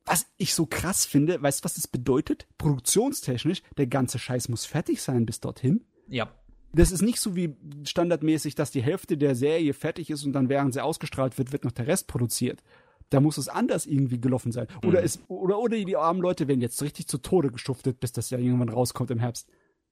Was 0.04 0.26
ich 0.36 0.54
so 0.54 0.66
krass 0.66 1.04
finde, 1.06 1.40
weißt 1.42 1.60
du, 1.60 1.64
was 1.64 1.74
das 1.74 1.86
bedeutet? 1.88 2.46
Produktionstechnisch, 2.58 3.62
der 3.76 3.86
ganze 3.88 4.18
Scheiß 4.18 4.48
muss 4.48 4.64
fertig 4.64 5.00
sein 5.02 5.26
bis 5.26 5.40
dorthin. 5.40 5.84
Ja. 6.08 6.28
Das 6.74 6.90
ist 6.90 7.02
nicht 7.02 7.20
so 7.20 7.36
wie 7.36 7.54
standardmäßig, 7.84 8.54
dass 8.54 8.70
die 8.70 8.82
Hälfte 8.82 9.16
der 9.18 9.34
Serie 9.34 9.74
fertig 9.74 10.08
ist 10.10 10.24
und 10.24 10.32
dann, 10.32 10.48
während 10.48 10.72
sie 10.72 10.82
ausgestrahlt 10.82 11.36
wird, 11.38 11.52
wird 11.52 11.64
noch 11.64 11.72
der 11.72 11.86
Rest 11.86 12.06
produziert. 12.06 12.62
Da 13.10 13.20
muss 13.20 13.36
es 13.36 13.48
anders 13.48 13.84
irgendwie 13.84 14.18
gelaufen 14.20 14.52
sein. 14.52 14.68
Oder, 14.86 15.00
Mhm. 15.00 15.04
es, 15.04 15.20
oder, 15.28 15.58
oder 15.58 15.76
die 15.76 15.96
armen 15.96 16.22
Leute 16.22 16.48
werden 16.48 16.62
jetzt 16.62 16.80
richtig 16.82 17.08
zu 17.08 17.18
Tode 17.18 17.50
geschuftet, 17.50 18.00
bis 18.00 18.12
das 18.12 18.30
ja 18.30 18.38
irgendwann 18.38 18.70
rauskommt 18.70 19.10
im 19.10 19.18
Herbst. 19.18 19.48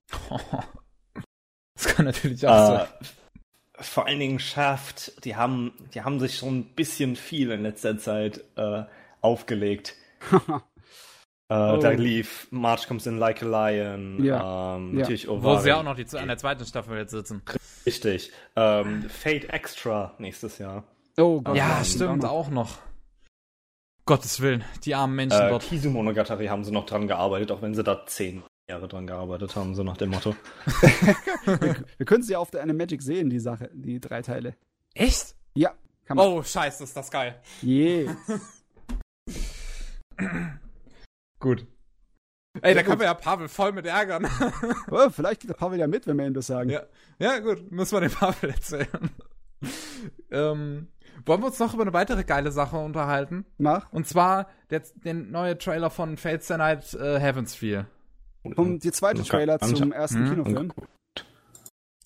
Das 1.75 1.95
kann 1.95 2.05
natürlich 2.05 2.47
auch 2.47 2.53
äh, 2.53 2.77
sein. 2.79 2.89
vor 3.81 4.07
allen 4.07 4.19
Dingen 4.19 4.39
schafft, 4.39 5.25
die 5.25 5.37
haben, 5.37 5.73
die 5.95 6.03
haben 6.03 6.21
sich 6.21 6.37
schon 6.37 6.59
ein 6.59 6.75
bisschen 6.75 7.17
viel 7.17 7.51
in 7.53 7.63
letzter 7.63 7.97
Zeit 7.99 8.45
äh, 8.57 8.83
aufgelegt. 9.23 9.95
Äh, 11.51 11.55
Oh. 11.55 11.79
Da 11.79 11.91
lief 11.91 12.47
March 12.53 12.87
Comes 12.87 13.07
in 13.07 13.19
Like 13.19 13.43
a 13.43 13.47
Lion, 13.71 14.23
Ja. 14.25 14.77
ähm, 14.77 14.93
Ja. 14.95 15.01
natürlich 15.01 15.27
Wo 15.27 15.33
Ovari. 15.33 15.63
sie 15.65 15.73
auch 15.73 15.83
noch 15.83 15.97
die, 15.97 16.07
an 16.17 16.29
der 16.29 16.39
zweiten 16.39 16.65
Staffel 16.65 16.97
jetzt 16.97 17.11
sitzen. 17.11 17.43
Richtig. 17.85 18.31
Ähm, 18.57 19.09
Fate 19.09 19.51
Extra 19.51 20.15
nächstes 20.19 20.59
Jahr. 20.59 20.85
oh 21.19 21.41
Gott. 21.43 21.57
Ja, 21.57 21.83
stimmt, 21.85 22.25
auch 22.25 22.49
noch. 22.51 22.79
Gottes 24.07 24.41
Willen, 24.41 24.65
die 24.85 24.95
armen 24.95 25.15
Menschen 25.17 25.41
Äh, 25.41 25.51
dort. 25.51 25.63
Kizu 25.63 25.91
Monogatari 25.91 26.47
haben 26.47 26.65
sie 26.65 26.73
noch 26.73 26.87
dran 26.87 27.07
gearbeitet, 27.09 27.51
auch 27.53 27.63
wenn 27.63 27.75
sie 27.75 27.83
da 27.85 28.07
zehn 28.07 28.43
Jahre 28.69 28.87
dran 28.89 29.07
gearbeitet 29.07 29.55
haben, 29.57 29.75
so 29.75 29.83
nach 29.83 29.97
dem 29.97 30.11
Motto. 30.11 30.35
Wir 31.97 32.07
können 32.07 32.23
sie 32.23 32.37
auf 32.37 32.51
der 32.53 32.63
Animagic 32.63 33.03
sehen, 33.03 33.29
die 33.31 33.41
Sache, 33.41 33.71
die 33.75 34.01
drei 34.01 34.23
Teile. 34.23 34.55
Echt? 34.95 35.35
Ja, 35.55 35.73
kann 36.07 36.17
man. 36.17 36.27
Oh, 36.29 36.43
scheiße, 36.43 36.85
ist 36.85 36.97
das 36.97 37.11
geil. 37.11 37.41
Yeah. 37.63 38.17
Gut. 41.41 41.67
Ey, 42.63 42.75
da 42.75 42.83
können 42.83 42.99
wir 43.01 43.07
ja 43.07 43.15
Pavel 43.15 43.49
voll 43.49 43.73
mit 43.73 43.87
ärgern. 43.87 44.27
oh, 44.91 45.09
vielleicht 45.11 45.41
geht 45.41 45.51
der 45.51 45.55
Pavel 45.55 45.79
ja 45.79 45.87
mit, 45.87 46.07
wenn 46.07 46.17
wir 46.19 46.27
ihm 46.27 46.35
das 46.35 46.47
sagen. 46.49 46.71
ja. 46.71 46.83
ja, 47.19 47.39
gut, 47.39 47.71
müssen 47.73 47.93
wir 47.97 48.01
dem 48.01 48.11
Pavel 48.13 48.51
erzählen. 48.51 49.11
ähm, 50.31 50.89
wollen 51.27 51.41
wir 51.43 51.47
uns 51.47 51.59
noch 51.59 51.75
über 51.75 51.83
eine 51.83 51.93
weitere 51.93 52.25
geile 52.25 52.51
Sache 52.53 52.77
unterhalten? 52.77 53.45
Mach. 53.59 53.93
Und 53.93 54.07
zwar 54.09 54.49
der, 54.71 54.83
der 54.97 55.15
neue 55.15 55.59
Trailer 55.59 55.91
von 55.91 56.17
Fates 56.17 56.49
the 56.49 56.57
Night 56.57 56.95
äh, 56.95 57.19
Heavensfeel. 57.21 57.87
Und 58.43 58.83
die 58.85 58.93
zweite 58.93 59.23
Trailer 59.23 59.59
zum 59.61 59.93
anscha- 59.93 59.95
ersten 59.95 60.23
Mhm. 60.25 60.31
Kinofilm. 60.31 60.73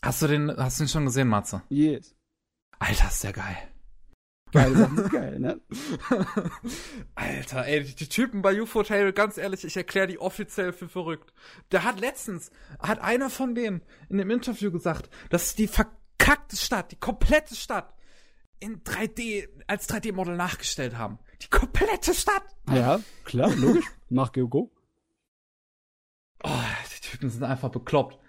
Hast 0.02 0.20
du 0.20 0.26
den, 0.26 0.54
hast 0.56 0.78
du 0.78 0.84
den 0.84 0.88
schon 0.88 1.04
gesehen, 1.06 1.28
Matze? 1.28 1.62
Yes. 1.68 2.14
Alter, 2.78 3.06
ist 3.08 3.22
der 3.24 3.32
geil. 3.32 3.56
Geile 4.54 4.76
Sachen 4.76 4.96
sind 4.96 5.10
geil, 5.10 5.40
ne? 5.40 5.60
Alter, 7.16 7.66
ey, 7.66 7.82
die, 7.82 8.08
Typen 8.08 8.40
bei 8.40 8.62
UFO 8.62 8.84
Tale, 8.84 9.12
ganz 9.12 9.36
ehrlich, 9.36 9.64
ich 9.64 9.76
erkläre 9.76 10.06
die 10.06 10.20
offiziell 10.20 10.72
für 10.72 10.88
verrückt. 10.88 11.34
Der 11.72 11.82
hat 11.82 11.98
letztens, 11.98 12.52
hat 12.78 13.00
einer 13.00 13.30
von 13.30 13.56
denen 13.56 13.82
in 14.08 14.18
dem 14.18 14.30
Interview 14.30 14.70
gesagt, 14.70 15.10
dass 15.28 15.56
die 15.56 15.66
verkackte 15.66 16.56
Stadt, 16.56 16.92
die 16.92 16.96
komplette 16.96 17.56
Stadt 17.56 17.94
in 18.60 18.84
3D, 18.84 19.48
als 19.66 19.88
3D-Model 19.88 20.36
nachgestellt 20.36 20.96
haben. 20.96 21.18
Die 21.42 21.48
komplette 21.48 22.14
Stadt! 22.14 22.44
Ja, 22.70 23.00
klar, 23.24 23.50
logisch. 23.56 23.86
Mach 24.08 24.30
Go. 24.30 24.70
Oh, 26.44 26.48
die 26.96 27.00
Typen 27.00 27.28
sind 27.28 27.42
einfach 27.42 27.70
bekloppt. 27.70 28.20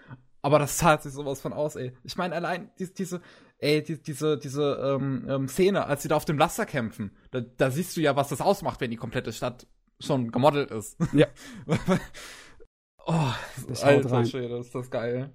Aber 0.42 0.58
das 0.58 0.76
zahlt 0.76 1.02
sich 1.02 1.12
sowas 1.12 1.40
von 1.40 1.52
aus, 1.52 1.76
ey. 1.76 1.92
Ich 2.02 2.16
meine, 2.16 2.34
allein 2.34 2.70
die, 2.78 2.92
diese, 2.92 3.20
ey, 3.58 3.82
die, 3.82 4.02
diese, 4.02 4.38
diese 4.38 4.78
ähm, 4.82 5.26
ähm, 5.28 5.48
Szene, 5.48 5.86
als 5.86 6.02
sie 6.02 6.08
da 6.08 6.16
auf 6.16 6.24
dem 6.24 6.38
Laster 6.38 6.66
kämpfen, 6.66 7.16
da, 7.30 7.40
da 7.40 7.70
siehst 7.70 7.96
du 7.96 8.00
ja, 8.00 8.16
was 8.16 8.28
das 8.28 8.40
ausmacht, 8.40 8.80
wenn 8.80 8.90
die 8.90 8.96
komplette 8.96 9.32
Stadt 9.32 9.66
schon 10.00 10.30
gemodelt 10.30 10.70
ist. 10.70 10.96
Ja. 11.12 11.26
oh, 13.06 13.32
Das 13.68 13.82
alter 13.82 14.12
rein. 14.12 14.26
Schwede, 14.26 14.58
ist 14.58 14.74
das 14.74 14.90
geil. 14.90 15.32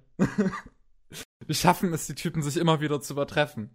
Wir 1.46 1.54
schaffen 1.54 1.92
es, 1.92 2.06
die 2.06 2.14
Typen 2.14 2.42
sich 2.42 2.56
immer 2.56 2.80
wieder 2.80 3.00
zu 3.00 3.14
übertreffen. 3.14 3.70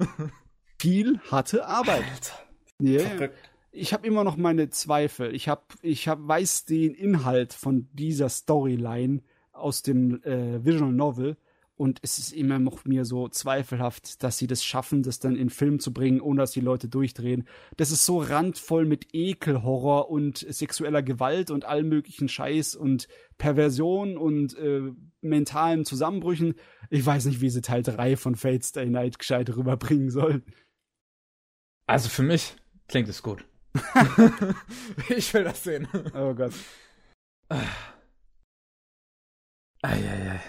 Viel 0.79 1.19
harte 1.29 1.65
Arbeit. 1.65 2.33
Alter. 2.79 3.19
Yeah. 3.19 3.29
Ich 3.71 3.93
habe 3.93 4.07
immer 4.07 4.23
noch 4.23 4.37
meine 4.37 4.69
Zweifel. 4.69 5.35
Ich 5.35 5.49
hab, 5.49 5.73
ich 5.81 6.07
hab, 6.07 6.19
weiß 6.21 6.65
den 6.65 6.93
Inhalt 6.93 7.53
von 7.53 7.89
dieser 7.93 8.29
Storyline 8.29 9.21
aus 9.51 9.81
dem 9.81 10.23
äh, 10.23 10.63
Visual 10.63 10.91
Novel 10.91 11.37
und 11.77 11.99
es 12.01 12.17
ist 12.17 12.33
immer 12.33 12.57
noch 12.57 12.85
mir 12.85 13.05
so 13.05 13.29
zweifelhaft, 13.29 14.23
dass 14.23 14.39
sie 14.39 14.47
das 14.47 14.65
schaffen, 14.65 15.03
das 15.03 15.19
dann 15.19 15.35
in 15.35 15.51
Film 15.51 15.79
zu 15.79 15.93
bringen, 15.93 16.19
ohne 16.19 16.41
dass 16.41 16.51
die 16.51 16.59
Leute 16.59 16.89
durchdrehen. 16.89 17.47
Das 17.77 17.91
ist 17.91 18.03
so 18.03 18.19
randvoll 18.19 18.85
mit 18.85 19.13
Ekelhorror 19.13 20.09
und 20.09 20.39
sexueller 20.39 21.03
Gewalt 21.03 21.51
und 21.51 21.65
allem 21.65 21.87
möglichen 21.89 22.29
Scheiß 22.29 22.75
und 22.75 23.07
Perversion 23.37 24.17
und 24.17 24.57
äh, 24.57 24.91
mentalen 25.21 25.85
Zusammenbrüchen. 25.85 26.55
Ich 26.89 27.05
weiß 27.05 27.25
nicht, 27.25 27.41
wie 27.41 27.51
sie 27.51 27.61
Teil 27.61 27.83
3 27.83 28.17
von 28.17 28.35
Fate 28.35 28.65
Stay 28.65 28.87
Night 28.87 29.19
gescheit 29.19 29.55
rüberbringen 29.55 30.09
sollen. 30.09 30.43
Also 31.85 32.09
für 32.09 32.23
mich 32.23 32.55
klingt 32.87 33.07
es 33.07 33.21
gut. 33.21 33.45
ich 35.09 35.31
will 35.33 35.43
das 35.43 35.63
sehen. 35.63 35.87
Oh 36.15 36.33
Gott. 36.33 36.53
Eieiei. 39.83 40.41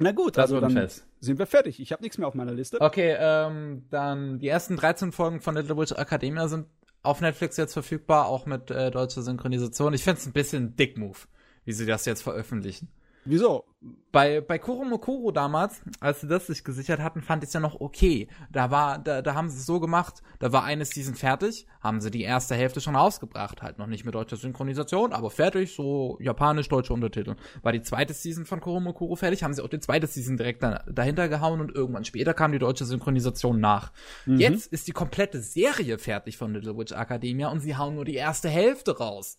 Na 0.00 0.12
gut, 0.12 0.36
Das 0.36 0.44
also 0.44 0.60
dann 0.60 0.72
fest. 0.72 1.06
sind 1.20 1.38
wir 1.38 1.46
fertig. 1.46 1.78
Ich 1.80 1.92
habe 1.92 2.02
nichts 2.02 2.18
mehr 2.18 2.26
auf 2.26 2.34
meiner 2.34 2.52
Liste. 2.52 2.80
Okay, 2.80 3.14
ähm, 3.18 3.84
dann 3.90 4.38
die 4.38 4.48
ersten 4.48 4.76
13 4.76 5.12
Folgen 5.12 5.40
von 5.40 5.54
Little 5.54 5.76
Witch 5.76 5.92
Academia 5.92 6.48
sind 6.48 6.66
auf 7.02 7.20
Netflix 7.20 7.56
jetzt 7.56 7.72
verfügbar, 7.74 8.26
auch 8.26 8.46
mit 8.46 8.70
äh, 8.70 8.90
deutscher 8.90 9.22
Synchronisation. 9.22 9.94
Ich 9.94 10.02
find's 10.02 10.26
ein 10.26 10.32
bisschen 10.32 10.74
dick 10.76 10.98
Move, 10.98 11.18
wie 11.64 11.72
sie 11.72 11.86
das 11.86 12.04
jetzt 12.06 12.22
veröffentlichen. 12.22 12.88
Wieso? 13.24 13.64
Bei, 14.12 14.40
bei 14.40 14.58
Kuromokuro 14.58 15.30
damals, 15.30 15.82
als 16.00 16.20
sie 16.20 16.26
das 16.26 16.46
sich 16.46 16.64
gesichert 16.64 17.00
hatten, 17.00 17.22
fand 17.22 17.44
ich 17.44 17.52
ja 17.52 17.60
noch 17.60 17.80
okay. 17.80 18.28
Da 18.50 18.70
war, 18.70 18.98
da, 18.98 19.22
da 19.22 19.34
haben 19.34 19.48
sie 19.48 19.58
es 19.58 19.66
so 19.66 19.78
gemacht, 19.78 20.22
da 20.38 20.52
war 20.52 20.64
eine 20.64 20.84
Season 20.84 21.14
fertig, 21.14 21.66
haben 21.80 22.00
sie 22.00 22.10
die 22.10 22.22
erste 22.22 22.54
Hälfte 22.54 22.80
schon 22.80 22.96
rausgebracht, 22.96 23.62
halt 23.62 23.78
noch 23.78 23.86
nicht 23.86 24.04
mit 24.04 24.14
deutscher 24.14 24.36
Synchronisation, 24.36 25.12
aber 25.12 25.30
fertig, 25.30 25.74
so 25.74 26.18
japanisch-deutsche 26.20 26.92
Untertitel. 26.92 27.36
War 27.62 27.72
die 27.72 27.82
zweite 27.82 28.12
Season 28.12 28.46
von 28.46 28.60
Kuromokuro 28.60 29.16
fertig, 29.16 29.42
haben 29.42 29.54
sie 29.54 29.62
auch 29.62 29.68
die 29.68 29.80
zweite 29.80 30.06
Season 30.06 30.36
direkt 30.36 30.62
da, 30.62 30.82
dahinter 30.90 31.28
gehauen 31.28 31.60
und 31.60 31.74
irgendwann 31.74 32.04
später 32.04 32.34
kam 32.34 32.52
die 32.52 32.58
deutsche 32.58 32.84
Synchronisation 32.84 33.60
nach. 33.60 33.92
Jetzt 34.26 34.66
ist 34.72 34.88
die 34.88 34.92
komplette 34.92 35.40
Serie 35.40 35.98
fertig 35.98 36.36
von 36.36 36.52
Little 36.52 36.76
Witch 36.76 36.92
Academia 36.92 37.48
und 37.48 37.60
sie 37.60 37.76
hauen 37.76 37.94
nur 37.94 38.04
die 38.04 38.16
erste 38.16 38.48
Hälfte 38.48 38.98
raus. 38.98 39.38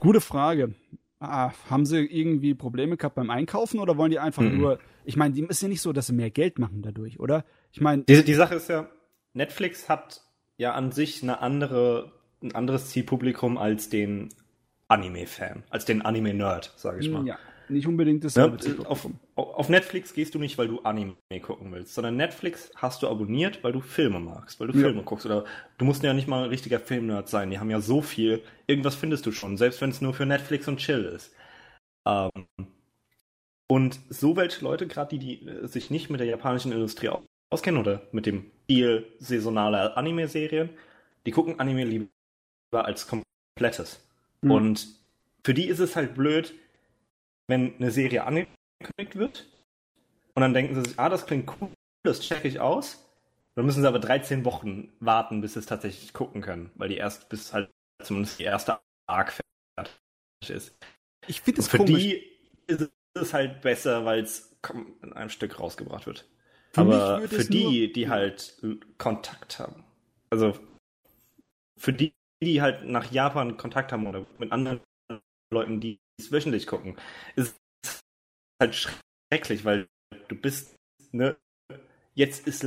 Gute 0.00 0.20
Frage. 0.20 0.74
Ah, 1.28 1.52
haben 1.70 1.86
sie 1.86 2.04
irgendwie 2.04 2.54
Probleme 2.54 2.96
gehabt 2.96 3.14
beim 3.16 3.30
Einkaufen 3.30 3.78
oder 3.80 3.96
wollen 3.96 4.10
die 4.10 4.18
einfach 4.18 4.42
Mhm. 4.42 4.56
nur. 4.58 4.78
Ich 5.04 5.16
meine, 5.16 5.34
die 5.34 5.42
ist 5.44 5.62
ja 5.62 5.68
nicht 5.68 5.80
so, 5.82 5.92
dass 5.92 6.06
sie 6.08 6.12
mehr 6.14 6.30
Geld 6.30 6.58
machen 6.58 6.82
dadurch, 6.82 7.20
oder? 7.20 7.44
Ich 7.72 7.80
meine, 7.80 8.02
Die, 8.04 8.24
die 8.24 8.34
Sache 8.34 8.54
ist 8.56 8.68
ja, 8.68 8.88
Netflix 9.32 9.88
hat 9.88 10.22
ja 10.56 10.72
an 10.72 10.92
sich 10.92 11.22
eine 11.22 11.40
andere, 11.40 12.12
ein 12.42 12.54
anderes 12.54 12.88
Zielpublikum 12.90 13.58
als 13.58 13.88
den 13.88 14.28
Anime-Fan, 14.88 15.64
als 15.70 15.84
den 15.84 16.02
Anime-Nerd, 16.02 16.72
sage 16.76 17.00
ich 17.00 17.10
mal. 17.10 17.26
ja, 17.26 17.38
nicht 17.68 17.86
unbedingt 17.86 18.24
das 18.24 18.36
Ne? 18.36 18.56
Auf, 18.84 19.08
auf 19.36 19.68
Netflix 19.68 20.12
gehst 20.14 20.34
du 20.34 20.38
nicht, 20.38 20.58
weil 20.58 20.68
du 20.68 20.80
Anime 20.80 21.14
gucken 21.42 21.72
willst, 21.72 21.94
sondern 21.94 22.16
Netflix 22.16 22.70
hast 22.76 23.02
du 23.02 23.08
abonniert, 23.08 23.62
weil 23.64 23.72
du 23.72 23.80
Filme 23.80 24.20
magst, 24.20 24.60
weil 24.60 24.68
du 24.68 24.74
Ja. 24.78 24.86
Filme 24.86 25.02
guckst. 25.02 25.26
Oder 25.26 25.44
du 25.78 25.84
musst 25.84 26.02
ja 26.02 26.12
nicht 26.12 26.28
mal 26.28 26.44
ein 26.44 26.50
richtiger 26.50 26.80
Filmnerd 26.80 27.28
sein. 27.28 27.50
Die 27.50 27.58
haben 27.58 27.70
ja 27.70 27.80
so 27.80 28.02
viel. 28.02 28.42
Irgendwas 28.66 28.94
findest 28.94 29.26
du 29.26 29.32
schon, 29.32 29.56
selbst 29.56 29.80
wenn 29.80 29.90
es 29.90 30.00
nur 30.00 30.14
für 30.14 30.26
Netflix 30.26 30.68
und 30.68 30.78
Chill 30.78 31.04
ist. 31.04 31.32
Ähm, 32.06 32.30
und 33.66 33.98
so 34.10 34.36
welche 34.36 34.62
Leute, 34.64 34.86
gerade 34.86 35.16
die, 35.16 35.40
die 35.40 35.48
äh, 35.48 35.66
sich 35.66 35.90
nicht 35.90 36.10
mit 36.10 36.20
der 36.20 36.26
japanischen 36.26 36.72
Industrie 36.72 37.08
au- 37.08 37.24
auskennen 37.50 37.80
oder 37.80 38.02
mit 38.12 38.26
dem 38.26 38.50
Stil 38.64 39.06
saisonaler 39.18 39.96
Anime-Serien, 39.96 40.70
die 41.26 41.30
gucken 41.30 41.58
Anime 41.60 41.84
lieber 41.84 42.08
als 42.72 43.06
komplettes. 43.08 44.00
Mhm. 44.42 44.50
Und 44.50 44.86
für 45.44 45.54
die 45.54 45.66
ist 45.66 45.78
es 45.78 45.96
halt 45.96 46.14
blöd, 46.14 46.54
wenn 47.48 47.76
eine 47.76 47.90
Serie 47.90 48.24
angekündigt 48.24 49.16
wird 49.16 49.46
und 50.34 50.40
dann 50.42 50.54
denken 50.54 50.74
sie 50.74 50.88
sich, 50.90 50.98
ah, 50.98 51.08
das 51.08 51.26
klingt 51.26 51.50
cool, 51.60 51.70
das 52.04 52.20
checke 52.20 52.48
ich 52.48 52.60
aus. 52.60 53.00
Dann 53.56 53.66
müssen 53.66 53.82
sie 53.82 53.88
aber 53.88 54.00
13 54.00 54.44
Wochen 54.44 54.92
warten, 54.98 55.40
bis 55.40 55.52
sie 55.54 55.60
es 55.60 55.66
tatsächlich 55.66 56.12
gucken 56.12 56.40
können, 56.42 56.70
weil 56.74 56.88
die 56.88 56.96
erst 56.96 57.28
bis 57.28 57.52
halt 57.52 57.70
zumindest 58.02 58.38
die 58.40 58.44
erste 58.44 58.80
Arc 59.06 59.32
fertig 59.32 59.94
ist. 60.48 60.76
Ich 61.28 61.40
finde 61.40 61.60
es 61.60 61.68
Für 61.68 61.78
komisch. 61.78 62.02
die 62.02 62.32
ist 62.66 62.90
es 63.14 63.32
halt 63.32 63.62
besser, 63.62 64.04
weil 64.04 64.22
es 64.24 64.56
in 65.02 65.12
einem 65.12 65.30
Stück 65.30 65.60
rausgebracht 65.60 66.06
wird. 66.06 66.28
Für 66.72 66.80
aber 66.80 67.28
für 67.28 67.44
die, 67.44 67.62
nur- 67.62 67.92
die 67.92 68.08
halt 68.08 68.60
Kontakt 68.98 69.60
haben, 69.60 69.84
also 70.30 70.58
für 71.78 71.92
die, 71.92 72.12
die 72.42 72.60
halt 72.60 72.84
nach 72.84 73.10
Japan 73.12 73.56
Kontakt 73.56 73.92
haben 73.92 74.06
oder 74.06 74.26
mit 74.38 74.50
anderen 74.50 74.80
Leuten, 75.52 75.80
die 75.80 75.98
es 76.18 76.32
wöchentlich 76.32 76.66
gucken, 76.66 76.96
ist 77.36 77.56
halt 78.60 78.74
schrecklich, 78.74 79.64
weil 79.64 79.88
du 80.28 80.36
bist, 80.36 80.74
ne, 81.12 81.36
jetzt 82.14 82.46
ist 82.46 82.62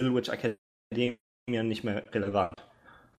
Little 0.00 0.14
Witch 0.16 0.28
Academia 0.28 1.16
nicht 1.62 1.84
mehr 1.84 2.04
relevant. 2.14 2.54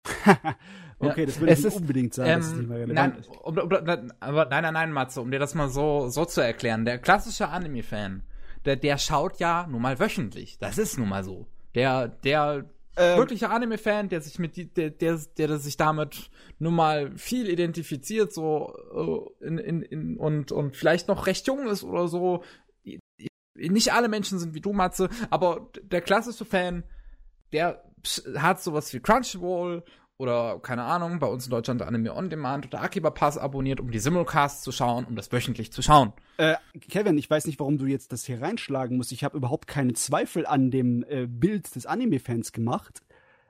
okay, 0.99 1.21
Ja, 1.21 1.25
das 1.25 1.39
würde 1.39 1.53
ich 1.53 1.65
ist, 1.65 1.75
unbedingt 1.75 2.13
sagen, 2.13 2.35
dass 2.35 2.47
es 2.47 2.53
nicht 2.53 2.67
mehr 2.67 2.79
Ähm, 2.87 2.91
relevant 2.91 3.13
nein, 3.13 3.19
ist. 3.19 3.29
um, 3.29 3.57
um, 3.57 3.71
um, 3.71 4.11
aber 4.19 4.45
nein, 4.45 4.63
nein, 4.63 4.73
nein, 4.73 4.91
Matze, 4.91 5.21
um 5.21 5.31
dir 5.31 5.39
das 5.39 5.55
mal 5.55 5.69
so, 5.69 6.09
so 6.09 6.25
zu 6.25 6.41
erklären. 6.41 6.85
Der 6.85 6.99
klassische 6.99 7.49
Anime-Fan, 7.49 8.23
der, 8.65 8.75
der 8.75 8.97
schaut 8.97 9.39
ja 9.39 9.67
nun 9.67 9.81
mal 9.81 9.99
wöchentlich. 9.99 10.57
Das 10.59 10.77
ist 10.77 10.97
nun 10.97 11.09
mal 11.09 11.23
so. 11.23 11.47
Der, 11.75 12.07
der 12.07 12.69
Ähm, 12.97 13.17
wirkliche 13.17 13.49
Anime-Fan, 13.49 14.09
der 14.09 14.21
sich 14.21 14.37
mit 14.37 14.57
die, 14.57 14.65
der, 14.65 14.89
der, 14.89 15.19
der 15.37 15.59
sich 15.59 15.77
damit 15.77 16.29
nun 16.59 16.75
mal 16.75 17.17
viel 17.17 17.49
identifiziert, 17.49 18.33
so 18.33 19.33
äh, 19.41 19.45
in, 19.45 19.57
in, 19.57 19.81
in, 19.81 20.17
und, 20.17 20.51
und 20.51 20.75
vielleicht 20.75 21.07
noch 21.07 21.27
recht 21.27 21.47
jung 21.47 21.67
ist 21.67 21.83
oder 21.83 22.07
so. 22.07 22.43
Nicht 23.55 23.93
alle 23.93 24.09
Menschen 24.09 24.39
sind 24.39 24.53
wie 24.53 24.61
du, 24.61 24.73
Matze, 24.73 25.09
aber 25.29 25.69
der 25.83 26.01
klassische 26.01 26.45
Fan, 26.45 26.83
der 27.53 27.83
hat 28.35 28.61
sowas 28.61 28.93
wie 28.93 28.99
Crunchyroll 28.99 29.83
oder 30.22 30.59
keine 30.61 30.83
Ahnung, 30.83 31.17
bei 31.17 31.25
uns 31.25 31.45
in 31.45 31.50
Deutschland 31.50 31.82
Anime 31.82 32.16
On 32.16 32.30
Demand 32.30 32.67
oder 32.67 32.82
Akiba 32.82 33.09
Pass 33.09 33.40
abonniert, 33.40 33.80
um 33.80 33.90
die 33.90 33.98
Simulcasts 33.98 34.61
zu 34.61 34.72
schauen, 34.72 35.06
um 35.06 35.16
das 35.16 35.32
wöchentlich 35.32 35.74
zu 35.74 35.82
schauen. 35.82 36.14
Äh, 36.38 36.58
Kevin, 36.90 37.17
ich 37.17 37.27
weiß 37.27 37.48
nicht, 37.48 37.59
warum 37.59 37.80
du 37.80 37.88
jetzt 37.88 38.11
das 38.11 38.25
hier 38.25 38.40
reinschlagen 38.40 38.98
musst. 38.98 39.11
Ich 39.11 39.24
habe 39.24 39.35
überhaupt 39.35 39.67
keine 39.67 39.93
Zweifel 39.93 40.45
an 40.45 40.69
dem 40.69 41.03
äh, 41.09 41.25
Bild 41.25 41.75
des 41.75 41.88
Anime-Fans 41.88 42.51
gemacht. 42.51 43.01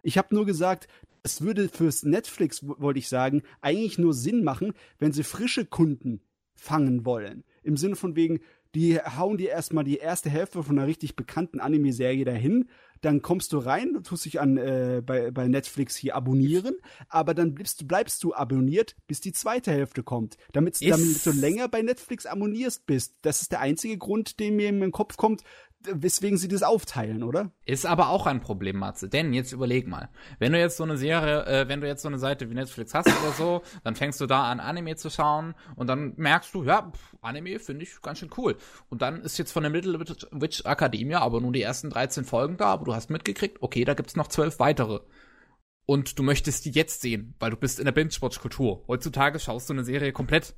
Ich 0.01 0.17
habe 0.17 0.33
nur 0.33 0.45
gesagt, 0.45 0.87
es 1.23 1.41
würde 1.41 1.67
fürs 1.67 2.03
Netflix, 2.03 2.65
wollte 2.65 2.99
ich 2.99 3.09
sagen, 3.09 3.43
eigentlich 3.59 3.97
nur 3.97 4.13
Sinn 4.13 4.45
machen, 4.45 4.71
wenn 4.97 5.11
sie 5.11 5.23
frische 5.23 5.65
Kunden 5.65 6.21
fangen 6.55 7.05
wollen. 7.05 7.43
Im 7.63 7.75
Sinne 7.75 7.97
von 7.97 8.15
wegen, 8.15 8.39
die 8.73 8.97
hauen 8.97 9.37
dir 9.37 9.49
erstmal 9.49 9.83
die 9.83 9.97
erste 9.97 10.29
Hälfte 10.29 10.63
von 10.63 10.79
einer 10.79 10.87
richtig 10.87 11.17
bekannten 11.17 11.59
Anime-Serie 11.59 12.23
dahin, 12.23 12.69
dann 13.01 13.21
kommst 13.21 13.53
du 13.53 13.57
rein, 13.57 13.93
du 13.93 13.99
tust 13.99 14.25
dich 14.25 14.39
an 14.39 14.57
äh, 14.57 15.01
bei, 15.03 15.31
bei 15.31 15.47
Netflix 15.47 15.95
hier 15.95 16.15
abonnieren, 16.15 16.75
aber 17.09 17.33
dann 17.33 17.53
bleibst 17.53 17.81
du, 17.81 17.87
bleibst 17.87 18.23
du 18.23 18.33
abonniert, 18.33 18.95
bis 19.07 19.21
die 19.21 19.33
zweite 19.33 19.71
Hälfte 19.71 20.03
kommt. 20.03 20.37
Damit, 20.53 20.79
damit 20.81 21.25
du 21.25 21.31
länger 21.31 21.67
bei 21.67 21.81
Netflix 21.81 22.25
abonnierst 22.25 22.85
bist. 22.85 23.15
Das 23.21 23.41
ist 23.41 23.51
der 23.51 23.59
einzige 23.59 23.97
Grund, 23.97 24.39
den 24.39 24.55
mir 24.55 24.69
in 24.69 24.79
den 24.79 24.91
Kopf 24.91 25.17
kommt, 25.17 25.43
weswegen 25.85 26.37
sie 26.37 26.47
das 26.47 26.63
aufteilen, 26.63 27.23
oder? 27.23 27.51
Ist 27.65 27.85
aber 27.85 28.09
auch 28.09 28.25
ein 28.25 28.41
Problem, 28.41 28.77
Matze. 28.77 29.09
Denn 29.09 29.33
jetzt 29.33 29.51
überleg 29.51 29.87
mal, 29.87 30.09
wenn 30.39 30.53
du 30.53 30.59
jetzt 30.59 30.77
so 30.77 30.83
eine 30.83 30.97
Serie, 30.97 31.45
äh, 31.45 31.67
wenn 31.67 31.81
du 31.81 31.87
jetzt 31.87 32.01
so 32.01 32.07
eine 32.07 32.19
Seite 32.19 32.49
wie 32.49 32.53
Netflix 32.53 32.93
hast 32.93 33.07
oder 33.07 33.31
so, 33.37 33.61
dann 33.83 33.95
fängst 33.95 34.19
du 34.21 34.25
da 34.25 34.49
an, 34.49 34.59
Anime 34.59 34.95
zu 34.95 35.09
schauen 35.09 35.55
und 35.75 35.87
dann 35.87 36.13
merkst 36.17 36.53
du, 36.53 36.63
ja, 36.63 36.91
pff, 36.91 37.15
Anime 37.21 37.59
finde 37.59 37.83
ich 37.83 38.01
ganz 38.01 38.19
schön 38.19 38.31
cool. 38.37 38.57
Und 38.89 39.01
dann 39.01 39.21
ist 39.21 39.37
jetzt 39.37 39.51
von 39.51 39.63
der 39.63 39.71
Little 39.71 39.99
Witch 39.99 40.65
Academia 40.65 41.19
aber 41.19 41.41
nur 41.41 41.51
die 41.51 41.61
ersten 41.61 41.89
13 41.89 42.25
Folgen 42.25 42.57
da, 42.57 42.67
aber 42.67 42.85
du 42.85 42.95
hast 42.95 43.09
mitgekriegt, 43.09 43.61
okay, 43.61 43.85
da 43.85 43.93
gibt's 43.93 44.15
noch 44.15 44.27
zwölf 44.27 44.59
weitere. 44.59 44.99
Und 45.85 46.19
du 46.19 46.23
möchtest 46.23 46.65
die 46.65 46.71
jetzt 46.71 47.01
sehen, 47.01 47.35
weil 47.39 47.51
du 47.51 47.57
bist 47.57 47.79
in 47.79 47.85
der 47.85 47.91
Binge-Watch-Kultur. 47.91 48.85
Heutzutage 48.87 49.39
schaust 49.39 49.69
du 49.69 49.73
eine 49.73 49.83
Serie 49.83 50.13
komplett. 50.13 50.55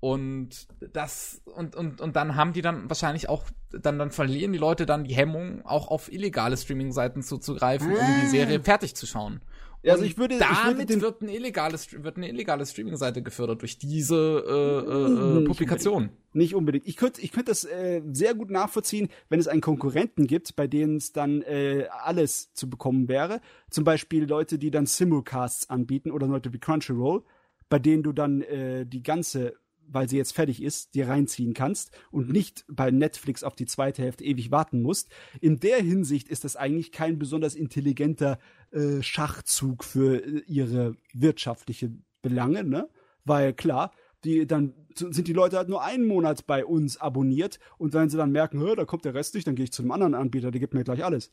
Und 0.00 0.68
das, 0.92 1.40
und, 1.46 1.74
und, 1.74 2.00
und 2.00 2.16
dann 2.16 2.36
haben 2.36 2.52
die 2.52 2.62
dann 2.62 2.88
wahrscheinlich 2.88 3.28
auch, 3.28 3.44
dann, 3.72 3.98
dann 3.98 4.10
verlieren 4.10 4.52
die 4.52 4.58
Leute 4.58 4.86
dann 4.86 5.04
die 5.04 5.14
Hemmung, 5.14 5.64
auch 5.64 5.88
auf 5.88 6.12
illegale 6.12 6.56
Streaming-Seiten 6.56 7.22
zuzugreifen, 7.22 7.88
um 7.88 7.94
die 7.96 8.26
Ah. 8.26 8.28
Serie 8.30 8.60
fertig 8.62 8.94
zu 8.94 9.06
schauen. 9.06 9.40
Ja, 9.82 9.92
also 9.92 10.04
ich 10.04 10.18
würde- 10.18 10.34
ich 10.34 10.40
würde 10.40 10.76
damit 10.86 11.00
wird, 11.00 11.22
ein 11.22 11.28
illegales, 11.28 12.02
wird 12.02 12.16
eine 12.16 12.28
illegale 12.28 12.66
Streaming-Seite 12.66 13.22
gefördert 13.22 13.62
durch 13.62 13.78
diese 13.78 14.16
äh, 14.16 14.90
äh, 14.90 15.06
Hm, 15.06 15.42
äh, 15.44 15.46
Publikation. 15.46 16.10
Nicht 16.32 16.54
unbedingt. 16.54 16.86
Ich 16.88 16.96
könnte 16.96 17.20
ich 17.20 17.30
könnte 17.30 17.52
das 17.52 17.64
äh, 17.64 18.02
sehr 18.12 18.34
gut 18.34 18.50
nachvollziehen, 18.50 19.08
wenn 19.28 19.38
es 19.38 19.46
einen 19.48 19.60
Konkurrenten 19.60 20.26
gibt, 20.26 20.56
bei 20.56 20.66
denen 20.66 20.96
es 20.96 21.12
dann 21.12 21.40
äh, 21.42 21.86
alles 22.04 22.52
zu 22.52 22.68
bekommen 22.68 23.08
wäre. 23.08 23.40
Zum 23.70 23.84
Beispiel 23.84 24.24
Leute, 24.24 24.58
die 24.58 24.70
dann 24.72 24.86
Simulcasts 24.86 25.70
anbieten 25.70 26.10
oder 26.10 26.26
Leute 26.26 26.52
wie 26.52 26.58
Crunchyroll, 26.58 27.22
bei 27.68 27.78
denen 27.78 28.02
du 28.02 28.12
dann 28.12 28.42
äh, 28.42 28.86
die 28.86 29.02
ganze, 29.04 29.54
weil 29.88 30.08
sie 30.08 30.16
jetzt 30.16 30.32
fertig 30.32 30.62
ist, 30.62 30.94
dir 30.94 31.08
reinziehen 31.08 31.54
kannst 31.54 31.96
und 32.10 32.30
nicht 32.30 32.64
bei 32.68 32.90
Netflix 32.90 33.42
auf 33.42 33.56
die 33.56 33.66
zweite 33.66 34.02
Hälfte 34.02 34.24
ewig 34.24 34.50
warten 34.50 34.82
musst. 34.82 35.10
In 35.40 35.60
der 35.60 35.78
Hinsicht 35.78 36.28
ist 36.28 36.44
das 36.44 36.56
eigentlich 36.56 36.92
kein 36.92 37.18
besonders 37.18 37.54
intelligenter 37.54 38.38
äh, 38.70 39.02
Schachzug 39.02 39.84
für 39.84 40.24
äh, 40.24 40.42
ihre 40.46 40.96
wirtschaftliche 41.12 41.92
Belange, 42.22 42.64
ne? 42.64 42.88
Weil 43.24 43.52
klar, 43.52 43.92
die 44.24 44.46
dann 44.46 44.74
sind 44.94 45.28
die 45.28 45.32
Leute 45.32 45.56
halt 45.56 45.68
nur 45.68 45.82
einen 45.82 46.06
Monat 46.06 46.46
bei 46.46 46.64
uns 46.64 46.96
abonniert 46.96 47.58
und 47.78 47.92
wenn 47.92 48.08
sie 48.08 48.16
dann 48.16 48.32
merken, 48.32 48.60
"Hä, 48.60 48.74
da 48.76 48.84
kommt 48.84 49.04
der 49.04 49.14
Rest 49.14 49.34
nicht, 49.34 49.46
dann 49.46 49.54
gehe 49.54 49.64
ich 49.64 49.72
zu 49.72 49.82
einem 49.82 49.92
anderen 49.92 50.14
Anbieter, 50.14 50.50
der 50.50 50.60
gibt 50.60 50.74
mir 50.74 50.84
gleich 50.84 51.04
alles. 51.04 51.30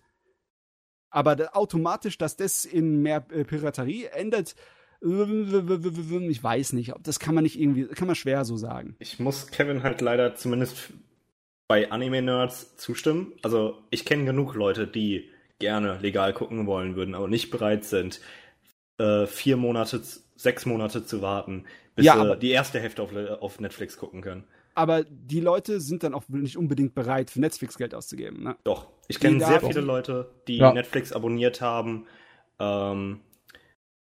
Aber 1.09 1.35
da, 1.35 1.49
automatisch, 1.53 2.17
dass 2.17 2.35
das 2.35 2.65
in 2.65 3.01
mehr 3.01 3.25
äh, 3.29 3.43
Piraterie 3.43 4.05
endet, 4.05 4.55
ich 5.03 6.43
weiß 6.43 6.73
nicht, 6.73 6.93
ob 6.95 7.03
das 7.03 7.19
kann 7.19 7.35
man 7.35 7.43
nicht 7.43 7.59
irgendwie, 7.59 7.87
kann 7.87 8.07
man 8.07 8.15
schwer 8.15 8.45
so 8.45 8.57
sagen. 8.57 8.95
Ich 8.99 9.19
muss 9.19 9.47
Kevin 9.47 9.83
halt 9.83 10.01
leider 10.01 10.35
zumindest 10.35 10.93
bei 11.67 11.91
Anime-Nerds 11.91 12.77
zustimmen. 12.77 13.33
Also 13.41 13.77
ich 13.89 14.05
kenne 14.05 14.25
genug 14.25 14.55
Leute, 14.55 14.87
die 14.87 15.29
gerne 15.59 15.99
legal 16.01 16.33
gucken 16.33 16.65
wollen 16.67 16.95
würden, 16.95 17.15
aber 17.15 17.27
nicht 17.27 17.51
bereit 17.51 17.85
sind, 17.85 18.21
äh, 18.97 19.25
vier 19.25 19.57
Monate 19.57 20.01
sechs 20.35 20.65
Monate 20.65 21.05
zu 21.05 21.21
warten, 21.21 21.65
bis 21.95 22.05
Ja, 22.05 22.21
sie 22.33 22.39
die 22.39 22.51
erste 22.51 22.79
Hälfte 22.79 23.01
auf, 23.01 23.15
auf 23.41 23.59
Netflix 23.59 23.97
gucken 23.97 24.21
können. 24.21 24.43
Aber 24.75 25.03
die 25.03 25.39
Leute 25.39 25.79
sind 25.79 26.03
dann 26.03 26.13
auch 26.13 26.27
nicht 26.29 26.57
unbedingt 26.57 26.95
bereit, 26.95 27.29
für 27.29 27.39
Netflix 27.39 27.77
Geld 27.77 27.93
auszugeben. 27.93 28.43
Ne? 28.43 28.55
Doch. 28.63 28.87
Ich 29.07 29.19
kenne 29.19 29.39
sehr 29.39 29.61
viele 29.61 29.81
Leute, 29.81 30.31
die 30.47 30.57
Ja. 30.57 30.73
Netflix 30.73 31.11
abonniert 31.11 31.61
haben, 31.61 32.07
ähm, 32.59 33.19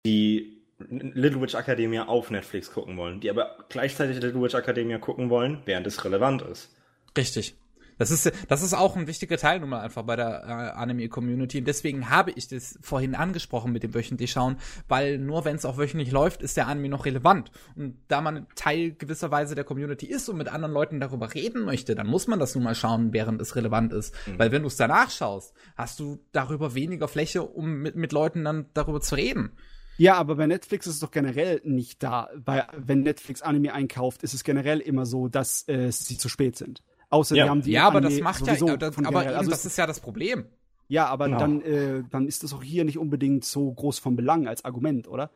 die 0.06 0.53
Little 0.80 1.42
Witch 1.42 1.56
Academia 1.56 2.06
auf 2.08 2.32
Netflix 2.32 2.72
gucken 2.72 2.98
wollen, 2.98 3.19
die 3.19 3.30
aber 3.30 3.66
gleichzeitig 3.69 4.22
Little 4.22 4.42
Witch 4.42 4.56
Academia 4.56 4.98
gucken 4.98 5.30
wollen, 5.30 5.61
während 5.66 5.88
es 5.88 6.03
relevant 6.03 6.42
ist. 6.42 6.74
Richtig. 7.18 7.56
Das 7.98 8.11
ist, 8.11 8.32
das 8.48 8.61
ist 8.64 8.74
auch 8.74 8.95
ein 8.95 9.08
wichtiger 9.08 9.38
Teil 9.38 9.60
nun 9.60 9.69
mal 9.69 9.82
einfach 9.82 10.03
bei 10.03 10.16
der 10.16 10.43
äh, 10.43 10.77
Anime-Community. 10.77 11.60
Und 11.60 11.68
deswegen 11.68 12.10
habe 12.10 12.32
ich 12.32 12.48
das 12.48 12.77
vorhin 12.82 13.16
angesprochen 13.16 13.72
mit 13.72 13.84
dem 13.84 13.93
wöchentlich 13.93 14.32
schauen, 14.32 14.58
weil 14.88 15.18
nur 15.18 15.45
wenn 15.45 15.56
es 15.56 15.66
auch 15.66 15.77
wöchentlich 15.77 16.11
läuft, 16.11 16.42
ist 16.42 16.58
der 16.58 16.68
Anime 16.68 16.90
noch 16.90 17.06
relevant. 17.06 17.52
Und 17.76 17.98
da 18.08 18.22
man 18.22 18.48
Teil 18.56 18.93
gewisserweise 18.93 19.56
der 19.56 19.64
Community 19.64 20.06
ist 20.06 20.27
und 20.30 20.38
mit 20.38 20.48
anderen 20.48 20.74
Leuten 20.74 21.00
darüber 21.00 21.34
reden 21.34 21.66
möchte, 21.66 21.95
dann 21.95 22.08
muss 22.08 22.27
man 22.27 22.40
das 22.40 22.56
nun 22.56 22.64
mal 22.64 22.76
schauen, 22.76 23.14
während 23.14 23.42
es 23.42 23.56
relevant 23.56 23.93
ist. 23.93 24.16
Weil 24.38 24.52
wenn 24.52 24.64
du 24.64 24.68
es 24.68 24.77
danach 24.77 25.11
schaust, 25.11 25.53
hast 25.76 26.00
du 26.00 26.19
darüber 26.32 26.76
weniger 26.76 27.08
Fläche, 27.08 27.43
um 27.43 27.76
mit, 27.82 27.95
mit 27.95 28.11
Leuten 28.11 28.43
dann 28.43 28.66
darüber 28.74 29.02
zu 29.02 29.16
reden. 29.16 29.52
Ja, 29.98 30.16
aber 30.16 30.36
bei 30.36 30.48
Netflix 30.48 30.88
ist 30.88 30.96
es 30.96 31.00
doch 31.00 31.12
generell 31.12 31.62
nicht 31.64 32.02
da. 32.02 32.30
Bei, 32.44 32.66
wenn 32.76 33.02
Netflix 33.02 33.42
Anime 33.42 33.74
einkauft, 33.74 34.24
ist 34.24 34.34
es 34.34 34.44
generell 34.44 34.80
immer 34.80 35.06
so, 35.06 35.28
dass 35.28 35.68
äh, 35.68 35.92
sie 35.92 36.18
zu 36.18 36.30
spät 36.30 36.58
sind. 36.58 36.82
Außer 37.10 37.36
Ja. 37.36 37.44
die 37.46 37.50
haben 37.50 37.62
die 37.62 37.72
ja, 37.72 37.88
aber 37.88 37.98
Anime 38.00 38.16
das 38.16 38.24
macht 38.24 38.48
ja, 38.48 38.56
sowieso 38.56 38.70
aber, 38.74 38.92
von 38.92 39.06
aber 39.06 39.24
eben, 39.26 39.36
also 39.36 39.50
das 39.52 39.60
es- 39.60 39.66
ist 39.74 39.78
ja 39.78 39.86
das 39.86 40.00
Problem. 40.00 40.46
Ja, 40.88 41.06
aber 41.08 41.26
Genau. 41.26 41.40
dann, 41.40 41.62
äh, 41.62 42.04
dann 42.10 42.28
ist 42.28 42.44
das 42.44 42.54
auch 42.54 42.64
hier 42.64 42.84
nicht 42.86 42.98
unbedingt 42.98 43.46
so 43.46 43.72
groß 43.72 44.00
von 44.00 44.16
Belang 44.16 44.48
als 44.48 44.66
Argument, 44.66 45.08
oder? 45.08 45.30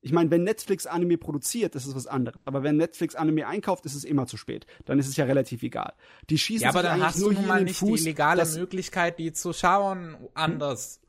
Ich 0.00 0.12
meine, 0.12 0.30
wenn 0.30 0.44
Netflix 0.44 0.86
Anime 0.86 1.16
produziert, 1.18 1.74
das 1.74 1.86
ist 1.86 1.94
was 1.94 2.06
anderes. 2.06 2.38
Aber 2.44 2.62
wenn 2.62 2.76
Netflix 2.76 3.14
Anime 3.14 3.46
einkauft, 3.46 3.86
ist 3.86 3.94
es 3.94 4.04
immer 4.04 4.26
zu 4.26 4.36
spät. 4.36 4.66
Dann 4.84 4.98
ist 4.98 5.08
es 5.08 5.16
ja 5.16 5.24
relativ 5.24 5.62
egal. 5.62 5.94
Die 6.30 6.36
schießen 6.38 6.64
Ja, 6.64 6.68
aber 6.70 6.80
sich 6.82 6.90
dann 6.90 7.02
hast 7.02 7.16
du 7.18 7.22
nur 7.22 7.32
nun 7.32 7.38
hier 7.40 7.48
mal 7.48 7.64
nicht 7.64 7.78
Fuß, 7.78 8.00
die 8.02 8.08
legale 8.10 8.44
Möglichkeit, 8.46 9.18
die 9.18 9.32
zu 9.32 9.52
schauen, 9.54 10.16
anders. 10.34 11.00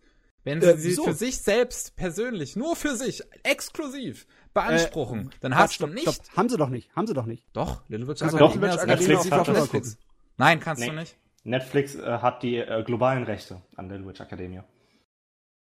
Wenn 0.46 0.62
sie 0.62 0.68
Äh, 0.70 0.78
sie 0.78 0.96
für 0.96 1.14
sich 1.14 1.38
selbst 1.40 1.96
persönlich, 1.98 2.56
nur 2.56 2.76
für 2.78 2.96
sich, 2.96 3.22
exklusiv 3.44 4.26
beanspruchen, 4.54 5.32
dann 5.42 5.56
hast 5.56 5.82
du 5.82 5.88
nicht. 5.88 6.04
stopp. 6.10 6.38
Haben 6.38 6.48
sie 6.50 6.56
doch 6.58 6.70
nicht. 6.70 6.96
Haben 6.96 7.08
sie 7.08 7.14
doch 7.14 7.26
nicht. 7.26 7.46
Doch, 7.52 7.82
Little 7.90 8.08
Witch 8.08 8.22
Also 8.22 8.38
Little 8.38 8.62
Witch 8.62 8.78
exklusiv 8.90 9.32
auf 9.34 9.48
Netflix. 9.48 9.74
Netflix. 9.74 9.98
Nein, 10.38 10.60
kannst 10.62 10.82
Nee. 10.82 10.90
du 10.90 10.96
nicht. 10.96 11.18
Netflix 11.44 11.96
äh, 11.96 12.20
hat 12.20 12.42
die 12.44 12.56
äh, 12.58 12.84
globalen 12.84 13.24
Rechte 13.24 13.62
an 13.76 13.90
Little 13.90 14.08
Witch 14.08 14.22
Academia. 14.22 14.64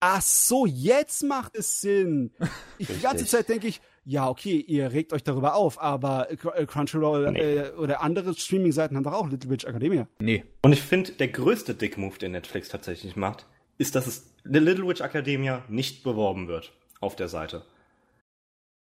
Ach 0.02 0.22
so, 0.22 0.66
jetzt 0.66 1.24
macht 1.24 1.56
es 1.56 1.82
Sinn. 1.82 2.32
Ich, 2.78 2.88
die 2.88 3.00
ganze. 3.02 3.26
Zeit 3.26 3.50
denke 3.50 3.68
ich, 3.68 3.82
ja, 4.06 4.30
okay, 4.30 4.56
ihr 4.56 4.94
regt 4.94 5.12
euch 5.12 5.24
darüber 5.24 5.56
auf, 5.56 5.80
aber 5.82 6.30
Cr- 6.32 6.54
äh, 6.56 6.66
Crunchyroll 6.66 7.32
Nee. 7.34 7.40
äh, 7.40 7.72
oder 7.74 8.02
andere 8.02 8.34
Streaming-Seiten 8.34 8.96
haben 8.96 9.04
doch 9.04 9.12
auch 9.14 9.28
Little 9.30 9.50
Witch 9.50 9.66
Academia. 9.66 10.08
Nee. 10.20 10.46
Und 10.62 10.72
ich 10.72 10.82
finde, 10.82 11.12
der 11.12 11.28
größte 11.28 11.76
Dick-Move, 11.76 12.18
den 12.18 12.32
Netflix 12.32 12.70
tatsächlich 12.70 13.18
macht, 13.18 13.46
ist, 13.78 13.96
dass 13.96 14.08
es 14.08 14.29
The 14.44 14.60
Little 14.60 14.88
Witch 14.88 15.02
Academia 15.02 15.64
nicht 15.68 16.04
beworben 16.04 16.48
wird 16.48 16.72
auf 17.00 17.16
der 17.16 17.28
Seite. 17.28 17.66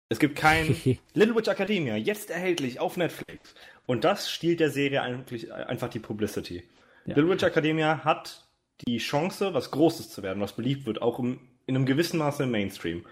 Es 0.09 0.19
gibt 0.19 0.37
kein 0.37 0.77
Little 1.15 1.35
Witch 1.35 1.49
Academia, 1.49 1.97
jetzt 1.97 2.31
erhältlich 2.31 2.81
auf 2.81 2.97
Netflix. 2.97 3.55
Und 3.87 4.05
das 4.05 4.31
stiehlt 4.31 4.61
der 4.61 4.71
Serie 4.71 5.03
eigentlich 5.03 5.53
einfach 5.53 5.89
die 5.89 5.99
Publicity. 5.99 6.63
Ja. 7.07 7.15
Little 7.15 7.31
Witch 7.31 7.43
Academia 7.43 8.05
hat 8.05 8.45
die 8.87 8.99
Chance, 8.99 9.55
was 9.55 9.71
Großes 9.71 10.11
zu 10.11 10.23
werden, 10.23 10.41
was 10.41 10.55
beliebt 10.55 10.87
wird, 10.87 11.03
auch 11.03 11.19
im, 11.19 11.41
in 11.67 11.77
einem 11.77 11.87
gewissen 11.87 12.19
Maße 12.19 12.45
im 12.45 12.51
Mainstream. 12.51 13.05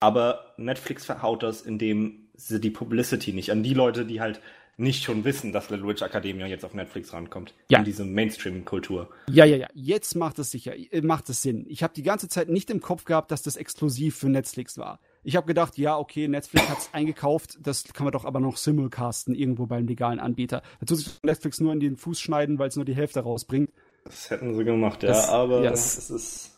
Aber 0.00 0.54
Netflix 0.56 1.04
verhaut 1.04 1.42
das, 1.42 1.62
indem 1.62 2.28
sie 2.34 2.60
die 2.60 2.70
Publicity 2.70 3.32
nicht 3.32 3.52
an 3.52 3.62
die 3.62 3.74
Leute, 3.74 4.06
die 4.06 4.20
halt 4.20 4.40
nicht 4.80 5.04
schon 5.04 5.24
wissen, 5.24 5.52
dass 5.52 5.70
Little 5.70 5.86
Witch 5.88 6.02
Academia 6.02 6.46
jetzt 6.46 6.64
auf 6.64 6.74
Netflix 6.74 7.12
rankommt. 7.12 7.54
Ja. 7.68 7.78
In 7.78 7.84
diese 7.84 8.04
Mainstream-Kultur. 8.04 9.08
Ja, 9.30 9.44
ja, 9.44 9.56
ja. 9.56 9.68
Jetzt 9.74 10.14
macht 10.16 10.38
es 10.38 10.50
sicher, 10.50 10.72
äh, 10.76 11.00
macht 11.02 11.28
es 11.28 11.42
Sinn. 11.42 11.66
Ich 11.68 11.82
habe 11.82 11.92
die 11.94 12.02
ganze 12.02 12.28
Zeit 12.28 12.48
nicht 12.48 12.70
im 12.70 12.80
Kopf 12.80 13.04
gehabt, 13.04 13.30
dass 13.30 13.42
das 13.42 13.56
exklusiv 13.56 14.16
für 14.16 14.28
Netflix 14.28 14.78
war. 14.78 15.00
Ich 15.22 15.36
habe 15.36 15.46
gedacht, 15.46 15.76
ja, 15.78 15.96
okay, 15.98 16.26
Netflix 16.28 16.68
hat's 16.68 16.90
eingekauft, 16.92 17.58
das 17.62 17.84
kann 17.84 18.04
man 18.04 18.12
doch 18.12 18.24
aber 18.24 18.40
noch 18.40 18.56
simulcasten 18.56 19.34
irgendwo 19.34 19.66
beim 19.66 19.86
legalen 19.86 20.18
Anbieter. 20.18 20.62
Da 20.80 20.86
tut 20.86 20.98
sich 20.98 21.22
Netflix 21.22 21.60
nur 21.60 21.72
in 21.72 21.80
den 21.80 21.96
Fuß 21.96 22.18
schneiden, 22.20 22.58
weil 22.58 22.68
es 22.68 22.76
nur 22.76 22.84
die 22.84 22.96
Hälfte 22.96 23.20
rausbringt. 23.20 23.70
Das 24.04 24.30
hätten 24.30 24.54
sie 24.56 24.64
gemacht, 24.64 25.02
ja, 25.02 25.10
Das- 25.10 25.28
aber 25.28 25.62
ja, 25.62 25.70
es 25.72 26.10
ist. 26.10 26.56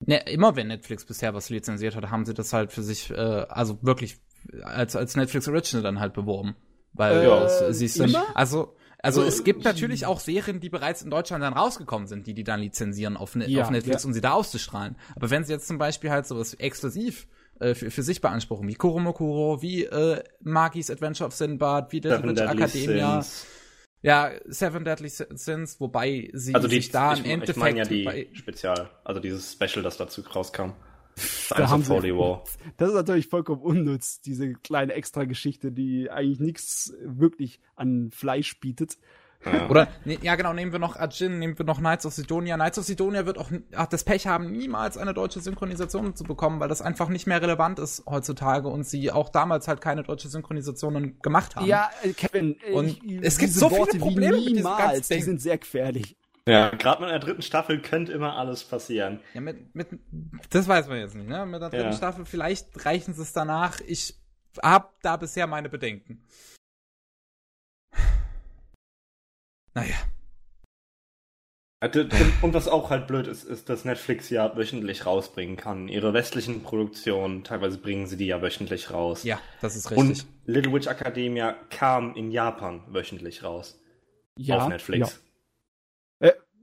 Ne, 0.00 0.18
immer 0.30 0.56
wenn 0.56 0.68
Netflix 0.68 1.04
bisher 1.06 1.32
was 1.34 1.48
lizenziert 1.48 1.96
hat, 1.96 2.10
haben 2.10 2.24
sie 2.26 2.34
das 2.34 2.52
halt 2.52 2.70
für 2.72 2.82
sich, 2.82 3.10
äh, 3.10 3.14
also 3.14 3.78
wirklich 3.82 4.16
als, 4.62 4.94
als 4.94 5.16
Netflix 5.16 5.48
Original 5.48 5.82
dann 5.82 6.00
halt 6.00 6.12
beworben. 6.12 6.54
Weil 6.96 7.22
Äh, 7.22 7.26
das, 7.26 7.78
siehst 7.78 7.98
du, 7.98 8.04
immer? 8.04 8.24
also, 8.34 8.74
also 9.02 9.20
Also, 9.20 9.22
es 9.24 9.44
gibt 9.44 9.64
natürlich 9.64 10.06
auch 10.06 10.18
Serien, 10.20 10.58
die 10.60 10.68
bereits 10.68 11.02
in 11.02 11.10
Deutschland 11.10 11.42
dann 11.44 11.52
rausgekommen 11.52 12.08
sind, 12.08 12.26
die 12.26 12.34
die 12.34 12.44
dann 12.44 12.60
lizenzieren 12.60 13.16
auf, 13.16 13.34
Ne- 13.36 13.48
Ja, 13.48 13.62
auf 13.62 13.70
Netflix, 13.70 14.02
ja. 14.02 14.06
um 14.08 14.12
sie 14.12 14.20
da 14.20 14.32
auszustrahlen. 14.32 14.96
Aber 15.14 15.30
wenn 15.30 15.44
sie 15.44 15.52
jetzt 15.52 15.68
zum 15.68 15.78
Beispiel 15.78 16.10
halt 16.10 16.26
sowas 16.26 16.54
exklusiv 16.54 17.28
äh, 17.60 17.74
für, 17.74 17.90
für 17.90 18.02
sich 18.02 18.20
beanspruchen, 18.20 18.66
wie 18.68 18.74
Kuromokuro, 18.74 19.62
wie 19.62 19.84
äh, 19.84 20.22
Magis 20.42 20.90
Adventure 20.90 21.28
of 21.28 21.34
Sinbad, 21.34 21.92
wie 21.92 22.00
Seven 22.02 22.30
Witch 22.30 22.36
Deadly 22.40 22.62
Academia, 22.64 23.22
Sins. 23.22 23.46
ja, 24.02 24.30
Seven 24.46 24.84
Deadly 24.84 25.08
Sins, 25.08 25.80
wobei 25.80 26.30
sie 26.32 26.54
Also 26.54 26.66
die, 26.68 26.76
sich 26.76 26.90
da 26.90 27.12
ich, 27.12 27.20
im 27.20 27.26
Endeffekt 27.26 27.56
ich 27.58 27.62
meine 27.62 27.78
ja 27.78 27.84
die 27.84 28.04
bei, 28.04 28.26
Spezial, 28.32 28.90
also 29.04 29.20
dieses 29.20 29.52
Special, 29.52 29.82
das 29.82 29.96
dazu 29.96 30.22
rauskam. 30.22 30.70
Da 31.50 31.68
haben 31.70 31.80
of 31.80 31.86
sie- 31.86 31.92
Holy 31.92 32.14
War. 32.16 32.44
Das 32.76 32.88
ist 32.90 32.94
natürlich 32.94 33.28
vollkommen 33.28 33.62
unnütz, 33.62 34.20
diese 34.20 34.52
kleine 34.52 34.92
Extra-Geschichte, 34.92 35.72
die 35.72 36.10
eigentlich 36.10 36.40
nichts 36.40 36.92
wirklich 37.04 37.60
an 37.74 38.10
Fleisch 38.12 38.60
bietet. 38.60 38.98
Ja. 39.44 39.68
Oder, 39.68 39.88
ne, 40.04 40.18
ja 40.22 40.34
genau, 40.34 40.52
nehmen 40.54 40.72
wir 40.72 40.78
noch 40.78 40.96
Ajin, 40.96 41.38
nehmen 41.38 41.56
wir 41.58 41.64
noch 41.64 41.78
Knights 41.78 42.04
of 42.04 42.12
Sidonia. 42.14 42.56
Knights 42.56 42.78
of 42.78 42.84
Sidonia 42.84 43.26
wird 43.26 43.38
auch 43.38 43.50
ach, 43.76 43.86
das 43.86 44.02
Pech 44.02 44.26
haben, 44.26 44.50
niemals 44.50 44.96
eine 44.98 45.14
deutsche 45.14 45.40
Synchronisation 45.40 46.16
zu 46.16 46.24
bekommen, 46.24 46.58
weil 46.58 46.68
das 46.68 46.82
einfach 46.82 47.08
nicht 47.10 47.26
mehr 47.26 47.40
relevant 47.40 47.78
ist 47.78 48.02
heutzutage 48.06 48.68
und 48.68 48.84
sie 48.84 49.12
auch 49.12 49.28
damals 49.28 49.68
halt 49.68 49.80
keine 49.80 50.02
deutsche 50.02 50.28
Synchronisationen 50.28 51.20
gemacht 51.20 51.54
haben. 51.54 51.66
Ja, 51.66 51.90
äh, 52.02 52.12
Kevin, 52.12 52.56
äh, 52.66 52.72
Und 52.72 52.86
ich- 52.88 53.02
es 53.22 53.38
gibt 53.38 53.50
diese 53.50 53.60
so 53.60 53.68
viele 53.68 53.80
Worte 53.80 53.94
wie 53.94 53.98
Probleme 54.00 54.36
mit 54.36 54.48
diesem 54.48 54.62
ganzen 54.64 54.78
niemals, 54.78 55.08
die 55.08 55.14
Ding. 55.14 55.22
sind 55.24 55.40
sehr 55.42 55.58
gefährlich. 55.58 56.16
Ja, 56.48 56.70
gerade 56.70 57.02
mit 57.02 57.10
der 57.10 57.18
dritten 57.18 57.42
Staffel 57.42 57.82
könnte 57.82 58.12
immer 58.12 58.36
alles 58.36 58.62
passieren. 58.62 59.20
Ja, 59.34 59.40
mit, 59.40 59.74
mit, 59.74 59.88
das 60.50 60.68
weiß 60.68 60.86
man 60.86 60.98
jetzt 60.98 61.16
nicht, 61.16 61.28
ne? 61.28 61.44
Mit 61.44 61.60
der 61.60 61.70
dritten 61.70 61.86
Ja. 61.86 61.92
Staffel, 61.92 62.24
vielleicht 62.24 62.86
reichen 62.86 63.14
sie 63.14 63.22
es 63.22 63.32
danach. 63.32 63.80
Ich 63.80 64.14
hab 64.62 65.00
da 65.02 65.16
bisher 65.16 65.48
meine 65.48 65.68
Bedenken. 65.68 66.24
Naja. 69.74 69.96
Und, 71.82 72.42
und 72.42 72.54
was 72.54 72.68
auch 72.68 72.90
halt 72.90 73.06
blöd 73.06 73.26
ist, 73.26 73.44
ist, 73.44 73.68
dass 73.68 73.84
Netflix 73.84 74.30
ja 74.30 74.56
wöchentlich 74.56 75.04
rausbringen 75.04 75.56
kann. 75.56 75.88
Ihre 75.88 76.14
westlichen 76.14 76.62
Produktionen, 76.62 77.44
teilweise 77.44 77.76
bringen 77.78 78.06
sie 78.06 78.16
die 78.16 78.26
ja 78.26 78.40
wöchentlich 78.40 78.90
raus. 78.92 79.24
Ja, 79.24 79.40
das 79.60 79.76
ist 79.76 79.90
richtig. 79.90 80.08
Und 80.08 80.26
Little 80.46 80.72
Witch 80.72 80.86
Academia 80.86 81.52
kam 81.70 82.14
in 82.14 82.30
Japan 82.30 82.82
wöchentlich 82.88 83.42
raus. 83.42 83.78
Ja, 84.38 84.58
auf 84.58 84.68
Netflix. 84.68 85.20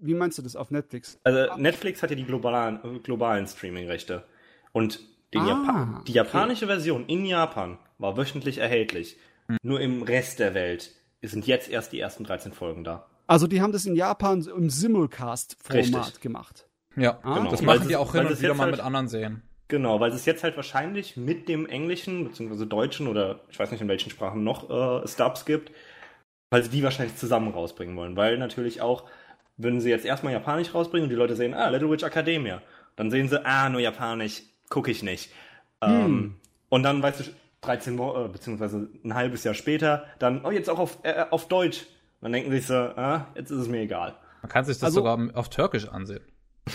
Wie 0.05 0.13
meinst 0.13 0.37
du 0.37 0.41
das 0.41 0.55
auf 0.55 0.69
Netflix? 0.71 1.17
Also 1.23 1.55
Netflix 1.57 2.03
hat 2.03 2.09
ja 2.09 2.15
die 2.15 2.25
globalen, 2.25 3.01
globalen 3.03 3.47
Streaming-Rechte. 3.47 4.23
Und 4.73 4.99
den 5.33 5.41
Ah, 5.41 5.47
Japa 5.47 6.03
die 6.07 6.11
japanische 6.13 6.67
Version 6.67 7.05
in 7.07 7.25
Japan 7.25 7.77
war 7.97 8.17
wöchentlich 8.17 8.57
erhältlich. 8.59 9.17
Hm. 9.47 9.57
Nur 9.63 9.79
im 9.81 10.03
Rest 10.03 10.39
der 10.39 10.53
Welt 10.53 10.91
sind 11.21 11.47
jetzt 11.47 11.69
erst 11.69 11.91
die 11.93 11.99
ersten 11.99 12.23
13 12.23 12.51
Folgen 12.51 12.83
da. 12.83 13.05
Also 13.27 13.47
die 13.47 13.61
haben 13.61 13.71
das 13.71 13.85
in 13.85 13.95
Japan 13.95 14.45
im 14.55 14.69
Simulcast-Format 14.69 16.21
gemacht. 16.21 16.67
ja, 16.95 17.17
Ah, 17.23 17.37
Genau. 17.39 17.51
das 17.51 17.61
Weil 17.61 17.65
machen 17.77 17.81
sie- 17.83 17.87
die 17.89 17.95
auch 17.95 18.13
weil 18.13 18.21
hin 18.21 18.27
sie 18.27 18.27
und 18.27 18.33
es 18.33 18.39
wieder 18.41 18.49
jetzt 18.49 18.57
mal 18.57 18.63
halt- 18.65 18.75
mit 18.75 18.81
anderen 18.85 19.07
Serien. 19.07 19.41
Genau, 19.69 19.99
weil 19.99 20.11
sie 20.11 20.17
es 20.17 20.25
jetzt 20.25 20.43
halt 20.43 20.55
wahrscheinlich 20.57 21.17
mit 21.17 21.47
dem 21.49 21.65
englischen 21.65 22.25
bzw. 22.27 22.65
deutschen 22.65 23.07
oder 23.07 23.39
ich 23.49 23.57
weiß 23.57 23.71
nicht 23.71 23.81
in 23.81 23.87
welchen 23.87 24.11
Sprachen 24.11 24.43
noch 24.43 24.69
äh, 24.69 25.07
Stubs 25.07 25.45
gibt, 25.45 25.71
weil 26.51 26.61
sie 26.63 26.69
die 26.69 26.83
wahrscheinlich 26.83 27.15
zusammen 27.15 27.51
rausbringen 27.51 27.95
wollen. 27.95 28.15
Weil 28.15 28.37
natürlich 28.37 28.81
auch, 28.81 29.05
würden 29.57 29.81
sie 29.81 29.89
jetzt 29.89 30.05
erstmal 30.05 30.33
Japanisch 30.33 30.73
rausbringen 30.73 31.03
und 31.05 31.09
die 31.09 31.15
Leute 31.15 31.35
sehen, 31.35 31.53
ah, 31.53 31.69
Little 31.69 31.89
Witch 31.89 32.03
Academia, 32.03 32.61
dann 32.95 33.11
sehen 33.11 33.29
sie, 33.29 33.43
ah, 33.45 33.69
nur 33.69 33.81
Japanisch, 33.81 34.43
gucke 34.69 34.91
ich 34.91 35.03
nicht. 35.03 35.31
Ähm, 35.81 36.35
und 36.69 36.83
dann, 36.83 37.01
weißt 37.03 37.19
du, 37.19 37.23
13 37.61 37.97
Wochen, 37.97 38.25
äh, 38.25 38.27
beziehungsweise 38.29 38.89
ein 39.03 39.13
halbes 39.13 39.43
Jahr 39.43 39.53
später, 39.53 40.05
dann, 40.19 40.43
oh, 40.45 40.51
jetzt 40.51 40.69
auch 40.69 40.79
auf, 40.79 40.99
äh, 41.03 41.25
auf 41.29 41.47
Deutsch. 41.47 41.85
Dann 42.21 42.31
denken 42.31 42.51
sie 42.51 42.57
sich 42.57 42.67
so, 42.67 42.73
ah, 42.75 43.27
jetzt 43.35 43.51
ist 43.51 43.59
es 43.59 43.67
mir 43.67 43.81
egal. 43.81 44.15
Man 44.41 44.49
kann 44.49 44.65
sich 44.65 44.75
das 44.77 44.83
Also- 44.85 44.99
sogar 45.01 45.19
auf 45.35 45.49
Türkisch 45.49 45.87
ansehen. 45.87 46.21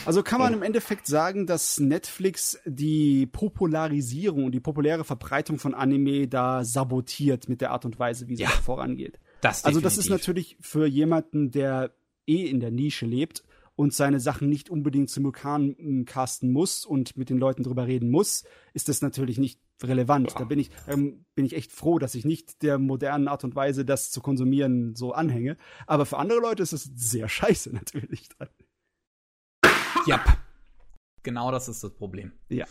Also 0.04 0.22
kann 0.22 0.38
man 0.38 0.52
im 0.52 0.62
Endeffekt 0.62 1.06
sagen, 1.06 1.46
dass 1.46 1.80
Netflix 1.80 2.58
die 2.66 3.24
Popularisierung 3.26 4.44
und 4.44 4.52
die 4.52 4.60
populäre 4.60 5.02
Verbreitung 5.04 5.58
von 5.58 5.74
Anime 5.74 6.28
da 6.28 6.62
sabotiert 6.64 7.48
mit 7.48 7.60
der 7.62 7.70
Art 7.70 7.84
und 7.86 7.98
Weise, 7.98 8.28
wie 8.28 8.36
sie 8.36 8.42
Ja. 8.42 8.50
da 8.50 8.56
vorangeht. 8.62 9.18
Das 9.40 9.64
Also 9.64 9.80
das 9.80 9.96
ist 9.96 10.10
natürlich 10.10 10.58
für 10.60 10.86
jemanden, 10.86 11.50
der 11.50 11.92
eh 12.28 12.46
in 12.46 12.60
der 12.60 12.70
Nische 12.70 13.06
lebt 13.06 13.44
und 13.78 13.94
seine 13.94 14.18
Sachen 14.18 14.48
nicht 14.48 14.70
unbedingt 14.70 15.08
simultan 15.08 16.04
casten 16.04 16.50
muss 16.52 16.84
und 16.84 17.16
mit 17.16 17.30
den 17.30 17.38
Leuten 17.38 17.62
drüber 17.62 17.86
reden 17.86 18.10
muss, 18.10 18.44
ist 18.74 18.88
das 18.88 19.02
natürlich 19.02 19.38
nicht 19.38 19.60
relevant. 19.84 20.34
Da 20.36 20.44
bin 20.44 20.58
ich, 20.58 20.70
ähm, 20.88 21.24
bin 21.36 21.44
ich 21.44 21.54
echt 21.54 21.70
froh, 21.70 22.00
dass 22.00 22.16
ich 22.16 22.24
nicht 22.24 22.62
der 22.62 22.78
modernen 22.78 23.28
Art 23.28 23.44
und 23.44 23.54
Weise, 23.54 23.84
das 23.84 24.10
zu 24.10 24.20
konsumieren, 24.20 24.96
so 24.96 25.12
anhänge. 25.12 25.56
Aber 25.86 26.06
für 26.06 26.18
andere 26.18 26.40
Leute 26.40 26.62
ist 26.64 26.72
es 26.72 26.90
sehr 26.94 27.28
scheiße 27.28 27.72
natürlich. 27.72 28.28
Ja. 30.06 30.24
Genau 31.22 31.52
das 31.52 31.68
ist 31.68 31.84
das 31.84 31.94
Problem. 31.94 32.32
Ja. 32.48 32.66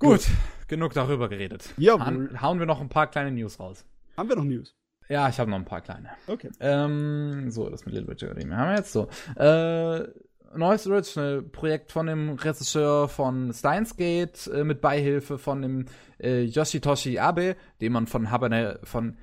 Gut, 0.00 0.22
Gut. 0.22 0.26
genug 0.66 0.94
darüber 0.94 1.28
geredet. 1.28 1.72
Ja. 1.76 1.98
Hauen 2.40 2.58
wir 2.58 2.66
noch 2.66 2.80
ein 2.80 2.88
paar 2.88 3.06
kleine 3.08 3.30
News 3.30 3.60
raus. 3.60 3.84
Haben 4.16 4.28
wir 4.28 4.36
noch 4.36 4.44
News? 4.44 4.74
Ja, 5.08 5.28
ich 5.28 5.38
habe 5.38 5.50
noch 5.50 5.58
ein 5.58 5.64
paar 5.64 5.80
kleine. 5.80 6.10
Okay. 6.26 6.50
Ähm, 6.60 7.50
so, 7.50 7.68
das 7.68 7.84
mit 7.84 7.94
Little 7.94 8.08
Witch 8.08 8.22
Academy 8.22 8.52
haben 8.54 8.70
wir 8.70 8.76
jetzt 8.76 8.92
so. 8.92 9.08
Äh, 9.36 10.08
neues 10.56 10.86
Original-Projekt 10.86 11.92
von 11.92 12.06
dem 12.06 12.30
Regisseur 12.30 13.08
von 13.08 13.52
Steins 13.52 13.96
Gate 13.96 14.46
äh, 14.48 14.64
mit 14.64 14.80
Beihilfe 14.80 15.38
von 15.38 15.62
dem 15.62 15.86
äh, 16.22 16.42
Yoshitoshi 16.42 17.18
Abe, 17.18 17.56
den 17.80 17.92
man 17.92 18.06
von 18.06 18.30
Habane, 18.30 18.80
von 18.84 19.18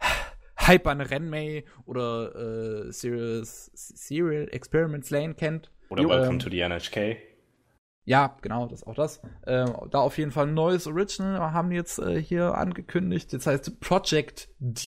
Hyper 0.56 1.10
Renmei 1.10 1.64
oder 1.84 2.86
äh, 2.86 2.92
Serious, 2.92 3.70
Serial 3.74 4.48
Experiments 4.50 5.10
Lane 5.10 5.34
kennt. 5.34 5.70
Oder 5.90 6.02
jo, 6.02 6.08
Welcome 6.08 6.32
ähm, 6.32 6.38
to 6.38 6.50
the 6.50 6.60
NHK. 6.60 7.16
Ja, 8.04 8.36
genau, 8.40 8.66
das 8.66 8.82
ist 8.82 8.86
auch 8.86 8.94
das. 8.94 9.18
Äh, 9.42 9.66
da 9.90 9.98
auf 9.98 10.16
jeden 10.16 10.30
Fall 10.30 10.46
ein 10.46 10.54
neues 10.54 10.86
Original 10.86 11.52
haben 11.52 11.70
die 11.70 11.76
jetzt 11.76 11.98
äh, 11.98 12.22
hier 12.22 12.54
angekündigt. 12.54 13.32
Jetzt 13.32 13.46
heißt 13.48 13.80
Project 13.80 14.48
D 14.60 14.85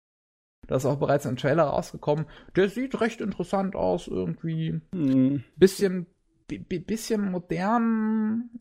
da 0.69 0.75
ist 0.75 0.85
auch 0.85 0.99
bereits 0.99 1.25
ein 1.25 1.35
Trailer 1.35 1.63
rausgekommen. 1.63 2.25
Der 2.55 2.69
sieht 2.69 3.01
recht 3.01 3.21
interessant 3.21 3.75
aus, 3.75 4.07
irgendwie. 4.07 4.79
Hm. 4.93 5.43
Bisschen, 5.55 6.05
bisschen 6.47 7.31
modern. 7.31 8.51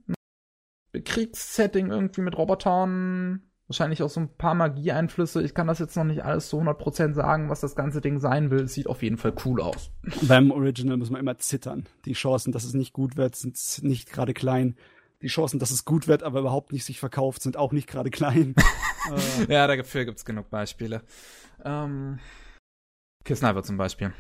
Kriegssetting 1.05 1.91
irgendwie 1.91 2.23
mit 2.23 2.39
Robotern. 2.39 3.43
Wahrscheinlich 3.67 4.03
auch 4.03 4.09
so 4.09 4.21
ein 4.21 4.35
paar 4.39 4.55
Magie-Einflüsse. 4.55 5.43
Ich 5.43 5.53
kann 5.53 5.67
das 5.67 5.81
jetzt 5.81 5.99
noch 5.99 6.05
nicht 6.05 6.25
alles 6.25 6.49
zu 6.49 6.59
100% 6.59 7.13
sagen, 7.13 7.51
was 7.51 7.61
das 7.61 7.77
ganze 7.77 8.01
Ding 8.01 8.21
sein 8.21 8.51
will. 8.51 8.61
Es 8.61 8.73
sieht 8.73 8.87
auf 8.87 9.03
jeden 9.03 9.19
Fall 9.19 9.35
cool 9.45 9.61
aus. 9.61 9.91
Beim 10.23 10.51
Original 10.51 10.97
muss 10.97 11.11
man 11.11 11.21
immer 11.21 11.37
zittern. 11.37 11.85
Die 12.07 12.15
Chancen, 12.15 12.53
dass 12.53 12.65
es 12.65 12.73
nicht 12.73 12.95
gut 12.95 13.19
wird, 13.19 13.37
sind 13.37 13.59
nicht 13.83 14.11
gerade 14.11 14.33
klein. 14.33 14.77
Die 15.23 15.29
Chancen, 15.29 15.59
dass 15.59 15.71
es 15.71 15.85
gut 15.85 16.07
wird, 16.07 16.23
aber 16.23 16.41
überhaupt 16.41 16.73
nicht 16.73 16.85
sich 16.85 17.01
verkauft, 17.01 17.43
sind 17.43 17.57
auch 17.57 17.73
nicht 17.73 17.89
gerade 17.89 18.11
klein. 18.11 18.55
äh. 19.49 19.53
Ja, 19.53 19.67
dafür 19.67 20.05
gibt's 20.05 20.25
genug 20.25 20.51
Beispiele. 20.51 21.03
Ähm, 21.65 22.19
Kissniver 23.25 23.63
zum 23.63 23.77
Beispiel. 23.77 24.13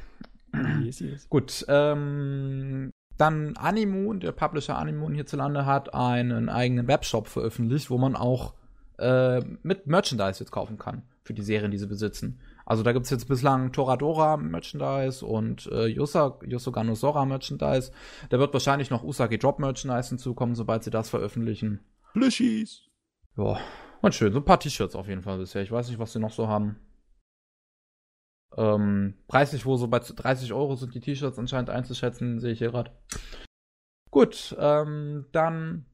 Yes, 0.83 1.01
yes. 1.01 1.28
Gut, 1.28 1.65
ähm, 1.68 2.91
dann 3.17 3.57
Animoon, 3.57 4.20
der 4.20 4.33
Publisher 4.33 4.78
Animoon 4.78 5.15
hierzulande 5.15 5.67
hat 5.67 5.94
einen 5.94 6.49
eigenen 6.49 6.89
Webshop 6.89 7.28
veröffentlicht, 7.28 7.91
wo 7.91 7.99
man 7.99 8.17
auch 8.17 8.55
äh, 8.99 9.41
mit 9.62 9.86
Merchandise 9.86 10.41
jetzt 10.41 10.51
kaufen 10.51 10.78
kann 10.78 11.02
für 11.23 11.35
die 11.35 11.43
Serien, 11.43 11.70
die 11.70 11.78
sie 11.78 11.86
besitzen. 11.86 12.41
Also 12.69 12.83
da 12.83 12.93
gibt 12.93 13.07
es 13.07 13.11
jetzt 13.11 13.29
bislang 13.29 13.73
Toradora 13.73 14.37
Merchandise 14.37 15.25
und 15.25 15.69
äh, 15.73 15.87
Yusa, 15.87 16.39
Yusugano 16.45 16.95
Sora 16.95 17.25
Merchandise. 17.25 17.93
Da 18.29 18.39
wird 18.39 18.53
wahrscheinlich 18.53 18.91
noch 18.91 19.03
Usagi 19.03 19.39
Drop 19.39 19.59
Merchandise 19.59 20.11
hinzukommen, 20.11 20.55
sobald 20.55 20.85
sie 20.85 20.91
das 20.91 21.09
veröffentlichen. 21.09 21.81
Plüschis. 22.13 22.83
Ja, 23.39 23.59
und 24.03 24.15
schön. 24.15 24.35
So 24.35 24.41
ein 24.41 24.45
paar 24.45 24.61
T-Shirts 24.61 24.97
auf 24.97 25.09
jeden 25.09 25.23
Fall 25.23 25.39
bisher. 25.39 25.63
Ich 25.63 25.73
weiß 25.73 25.89
nicht, 25.89 25.99
was 25.99 26.13
sie 26.13 26.19
noch 26.19 26.31
so 26.31 26.47
haben. 26.49 26.79
Ähm, 28.55 29.15
preislich 29.29 29.65
wohl 29.65 29.79
so 29.79 29.89
bei 29.89 30.01
30 30.01 30.53
Euro 30.53 30.77
sind 30.77 30.95
die 30.95 31.01
T-Shirts 31.01 31.39
anscheinend 31.39 31.71
einzuschätzen, 31.71 32.39
sehe 32.39 32.53
ich 32.53 32.59
hier 32.59 32.73
gerade. 32.73 32.91
Gut, 34.11 34.55
ähm, 34.61 35.25
dann 35.33 35.87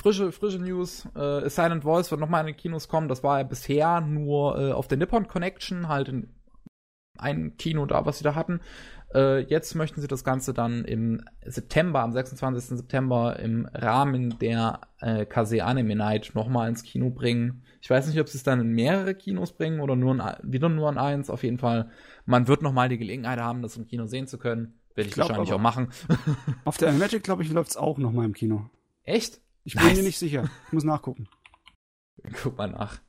frische, 0.00 0.32
frische 0.32 0.58
News. 0.58 1.06
Äh, 1.14 1.48
Silent 1.48 1.84
Voice 1.84 2.10
wird 2.10 2.20
nochmal 2.20 2.40
in 2.40 2.48
den 2.48 2.56
Kinos 2.56 2.88
kommen. 2.88 3.08
Das 3.08 3.22
war 3.22 3.38
ja 3.38 3.44
bisher 3.44 4.00
nur 4.00 4.58
äh, 4.58 4.72
auf 4.72 4.88
der 4.88 4.98
Nippon 4.98 5.28
Connection, 5.28 5.88
halt 5.88 6.08
in 6.08 6.34
einem 7.18 7.56
Kino 7.56 7.84
da, 7.84 8.06
was 8.06 8.18
sie 8.18 8.24
da 8.24 8.34
hatten. 8.34 8.60
Äh, 9.14 9.40
jetzt 9.40 9.74
möchten 9.74 10.00
sie 10.00 10.06
das 10.06 10.24
Ganze 10.24 10.54
dann 10.54 10.84
im 10.84 11.22
September, 11.44 12.00
am 12.00 12.12
26. 12.12 12.78
September 12.78 13.38
im 13.38 13.66
Rahmen 13.74 14.38
der 14.38 14.80
äh, 15.00 15.26
Kase 15.26 15.64
Anime 15.64 15.96
Night 15.96 16.30
nochmal 16.34 16.68
ins 16.68 16.82
Kino 16.82 17.10
bringen. 17.10 17.64
Ich 17.82 17.90
weiß 17.90 18.06
nicht, 18.06 18.20
ob 18.20 18.28
sie 18.28 18.38
es 18.38 18.44
dann 18.44 18.60
in 18.60 18.72
mehrere 18.72 19.14
Kinos 19.14 19.52
bringen 19.52 19.80
oder 19.80 19.96
nur 19.96 20.14
in, 20.14 20.22
wieder 20.42 20.68
nur 20.68 20.88
an 20.88 20.96
eins. 20.96 21.28
Auf 21.28 21.42
jeden 21.42 21.58
Fall, 21.58 21.90
man 22.24 22.48
wird 22.48 22.62
nochmal 22.62 22.88
die 22.88 22.98
Gelegenheit 22.98 23.40
haben, 23.40 23.62
das 23.62 23.76
im 23.76 23.86
Kino 23.86 24.06
sehen 24.06 24.28
zu 24.28 24.38
können. 24.38 24.78
Werde 24.94 25.02
ich, 25.02 25.08
ich 25.08 25.14
glaub, 25.14 25.28
wahrscheinlich 25.28 25.52
auch 25.52 25.60
machen. 25.60 25.88
auf 26.64 26.76
der 26.78 26.88
Animagic, 26.88 27.22
glaube 27.22 27.42
ich, 27.42 27.50
läuft 27.50 27.70
es 27.70 27.76
auch 27.76 27.98
nochmal 27.98 28.26
im 28.26 28.34
Kino. 28.34 28.70
Echt? 29.02 29.40
Ich 29.70 29.76
bin 29.76 29.84
nice. 29.84 29.98
mir 29.98 30.02
nicht 30.02 30.18
sicher. 30.18 30.50
Ich 30.66 30.72
muss 30.72 30.82
nachgucken. 30.82 31.28
Guck 32.42 32.58
mal 32.58 32.66
nach. 32.66 33.00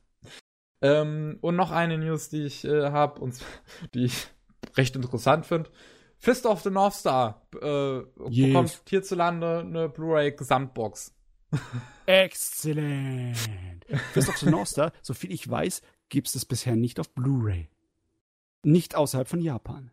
Ähm, 0.80 1.38
und 1.40 1.56
noch 1.56 1.72
eine 1.72 1.98
News, 1.98 2.28
die 2.28 2.44
ich 2.44 2.64
äh, 2.64 2.90
habe 2.92 3.20
und 3.20 3.34
die 3.94 4.04
ich 4.04 4.28
recht 4.76 4.94
interessant 4.94 5.44
finde. 5.44 5.70
Fist 6.18 6.46
of 6.46 6.62
the 6.62 6.70
North 6.70 6.94
Star 6.94 7.44
äh, 7.60 7.98
yes. 8.28 8.46
bekommt 8.46 8.82
hierzulande 8.88 9.58
eine 9.58 9.88
Blu-ray-Gesamtbox. 9.88 11.12
Exzellent. 12.06 13.36
Fist 14.12 14.28
of 14.28 14.38
the 14.38 14.48
North 14.48 14.68
Star, 14.68 14.92
soviel 15.02 15.32
ich 15.32 15.50
weiß, 15.50 15.82
gibt 16.10 16.28
es 16.28 16.34
das 16.34 16.44
bisher 16.44 16.76
nicht 16.76 17.00
auf 17.00 17.12
Blu-ray. 17.12 17.68
Nicht 18.62 18.94
außerhalb 18.94 19.26
von 19.26 19.40
Japan. 19.40 19.90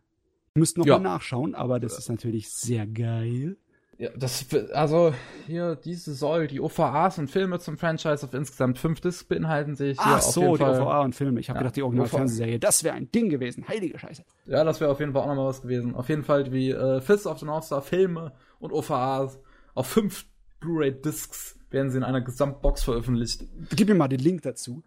Müsst 0.54 0.78
noch 0.78 0.86
ja. 0.86 1.00
mal 1.00 1.14
nachschauen, 1.14 1.56
aber 1.56 1.80
das 1.80 1.98
ist 1.98 2.08
natürlich 2.08 2.48
sehr 2.48 2.86
geil. 2.86 3.56
Ja, 4.00 4.08
das, 4.16 4.46
also 4.72 5.12
hier, 5.46 5.76
diese 5.76 6.14
soll 6.14 6.46
die 6.46 6.58
OVAs 6.58 7.18
und 7.18 7.30
Filme 7.30 7.58
zum 7.58 7.76
Franchise 7.76 8.24
auf 8.24 8.32
insgesamt 8.32 8.78
fünf 8.78 9.02
Discs 9.02 9.24
beinhalten, 9.24 9.74
sehe 9.74 9.90
ich 9.90 10.02
hier 10.02 10.14
Ach 10.14 10.22
so, 10.22 10.56
die 10.56 10.62
OVA 10.62 11.02
und 11.02 11.14
Filme. 11.14 11.38
Ich 11.38 11.50
habe 11.50 11.58
ja, 11.58 11.64
gedacht, 11.64 11.76
die 11.76 11.82
Original-Fernsehserie, 11.82 12.58
das 12.58 12.82
wäre 12.82 12.94
ein 12.94 13.12
Ding 13.12 13.28
gewesen. 13.28 13.68
Heilige 13.68 13.98
Scheiße. 13.98 14.24
Ja, 14.46 14.64
das 14.64 14.80
wäre 14.80 14.90
auf 14.90 15.00
jeden 15.00 15.12
Fall 15.12 15.20
auch 15.20 15.26
nochmal 15.26 15.48
was 15.48 15.60
gewesen. 15.60 15.94
Auf 15.94 16.08
jeden 16.08 16.24
Fall 16.24 16.50
wie 16.50 16.70
äh, 16.70 17.02
Fist 17.02 17.26
of 17.26 17.40
the 17.40 17.44
North 17.44 17.64
Star 17.64 17.82
Filme 17.82 18.32
und 18.58 18.72
OVAs 18.72 19.38
auf 19.74 19.86
fünf 19.86 20.24
Blu-ray-Discs 20.60 21.58
werden 21.68 21.90
sie 21.90 21.98
in 21.98 22.04
einer 22.04 22.22
Gesamtbox 22.22 22.82
veröffentlicht. 22.82 23.44
Gib 23.76 23.86
mir 23.86 23.94
mal 23.94 24.08
den 24.08 24.20
Link 24.20 24.40
dazu. 24.40 24.82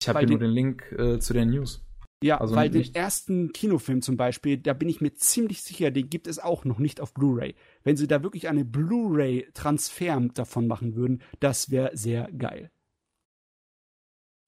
Ich 0.00 0.08
habe 0.08 0.20
hier 0.20 0.28
nur 0.28 0.38
den 0.38 0.50
Link 0.50 0.90
äh, 0.92 1.18
zu 1.18 1.34
den 1.34 1.50
News. 1.50 1.86
Ja, 2.22 2.38
also 2.38 2.56
weil 2.56 2.68
den 2.68 2.94
ersten 2.94 3.52
Kinofilm 3.52 4.02
zum 4.02 4.16
Beispiel, 4.16 4.58
da 4.58 4.72
bin 4.72 4.88
ich 4.88 5.00
mir 5.00 5.14
ziemlich 5.14 5.62
sicher, 5.62 5.92
den 5.92 6.10
gibt 6.10 6.26
es 6.26 6.40
auch 6.40 6.64
noch 6.64 6.78
nicht 6.78 7.00
auf 7.00 7.14
Blu-ray. 7.14 7.54
Wenn 7.84 7.96
sie 7.96 8.08
da 8.08 8.24
wirklich 8.24 8.48
eine 8.48 8.64
Blu-ray-Transfer 8.64 10.20
davon 10.34 10.66
machen 10.66 10.96
würden, 10.96 11.22
das 11.38 11.70
wäre 11.70 11.96
sehr 11.96 12.30
geil. 12.32 12.72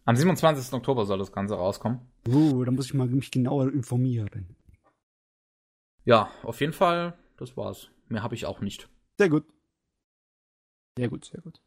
Am 0.04 0.16
27. 0.16 0.72
Oktober 0.72 1.06
soll 1.06 1.18
das 1.18 1.30
Ganze 1.30 1.54
rauskommen. 1.54 2.00
Oh, 2.28 2.64
da 2.64 2.72
muss 2.72 2.86
ich 2.86 2.94
mal 2.94 3.06
mich 3.06 3.30
genauer 3.30 3.72
informieren. 3.72 4.56
Ja, 6.04 6.30
auf 6.42 6.60
jeden 6.60 6.72
Fall, 6.72 7.16
das 7.36 7.56
war's. 7.56 7.90
Mehr 8.08 8.24
habe 8.24 8.34
ich 8.34 8.46
auch 8.46 8.60
nicht. 8.60 8.88
Sehr 9.18 9.28
gut. 9.28 9.44
Sehr 10.98 11.08
gut, 11.08 11.24
sehr 11.24 11.40
gut. 11.40 11.60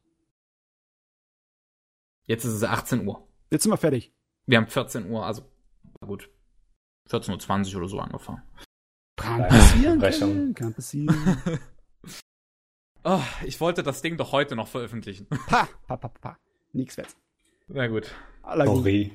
Jetzt 2.25 2.43
ist 2.43 2.53
es 2.53 2.63
18 2.63 3.07
Uhr. 3.07 3.25
Jetzt 3.51 3.63
sind 3.63 3.71
wir 3.71 3.77
fertig. 3.77 4.11
Wir 4.45 4.57
haben 4.57 4.67
14 4.67 5.09
Uhr, 5.09 5.25
also 5.25 5.43
gut, 6.03 6.29
14.20 7.09 7.73
Uhr 7.73 7.79
oder 7.79 7.87
so 7.87 7.99
angefangen. 7.99 8.41
Kann 9.15 9.47
passieren, 9.47 9.99
kann, 9.99 10.53
kann 10.53 10.73
passieren. 10.73 11.39
oh, 13.03 13.21
ich 13.45 13.59
wollte 13.61 13.83
das 13.83 14.01
Ding 14.01 14.17
doch 14.17 14.31
heute 14.31 14.55
noch 14.55 14.67
veröffentlichen. 14.67 15.27
Pa, 15.47 15.67
pa, 15.87 15.97
pa, 15.97 16.07
pa. 16.07 16.37
Nix 16.71 16.97
wert. 16.97 17.15
Na 17.67 17.87
gut. 17.87 18.11
Sorry. 18.43 19.11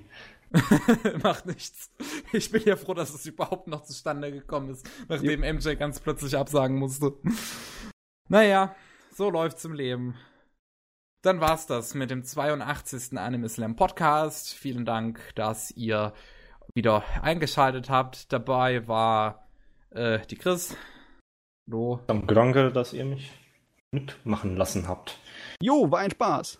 Macht 1.22 1.46
nichts. 1.46 1.90
Ich 2.32 2.50
bin 2.50 2.62
ja 2.64 2.76
froh, 2.76 2.94
dass 2.94 3.12
es 3.12 3.26
überhaupt 3.26 3.66
noch 3.66 3.84
zustande 3.84 4.32
gekommen 4.32 4.70
ist, 4.70 4.88
nachdem 5.08 5.44
ja. 5.44 5.52
MJ 5.52 5.74
ganz 5.74 6.00
plötzlich 6.00 6.36
absagen 6.36 6.78
musste. 6.78 7.14
Naja, 8.28 8.74
so 9.14 9.28
läuft's 9.28 9.64
im 9.64 9.74
Leben. 9.74 10.14
Dann 11.22 11.40
war's 11.40 11.66
das 11.66 11.94
mit 11.94 12.10
dem 12.10 12.22
82. 12.22 13.18
Anime 13.18 13.48
Slam 13.48 13.76
Podcast. 13.76 14.54
Vielen 14.54 14.84
Dank, 14.86 15.20
dass 15.34 15.70
ihr 15.72 16.14
wieder 16.74 17.04
eingeschaltet 17.22 17.90
habt. 17.90 18.32
Dabei 18.32 18.86
war 18.88 19.48
äh, 19.90 20.20
die 20.26 20.36
Chris. 20.36 20.76
Hallo. 21.66 22.00
Danke, 22.06 22.72
dass 22.72 22.92
ihr 22.92 23.04
mich 23.04 23.32
mitmachen 23.90 24.56
lassen 24.56 24.88
habt. 24.88 25.18
Jo, 25.60 25.90
war 25.90 26.00
ein 26.00 26.10
Spaß. 26.10 26.58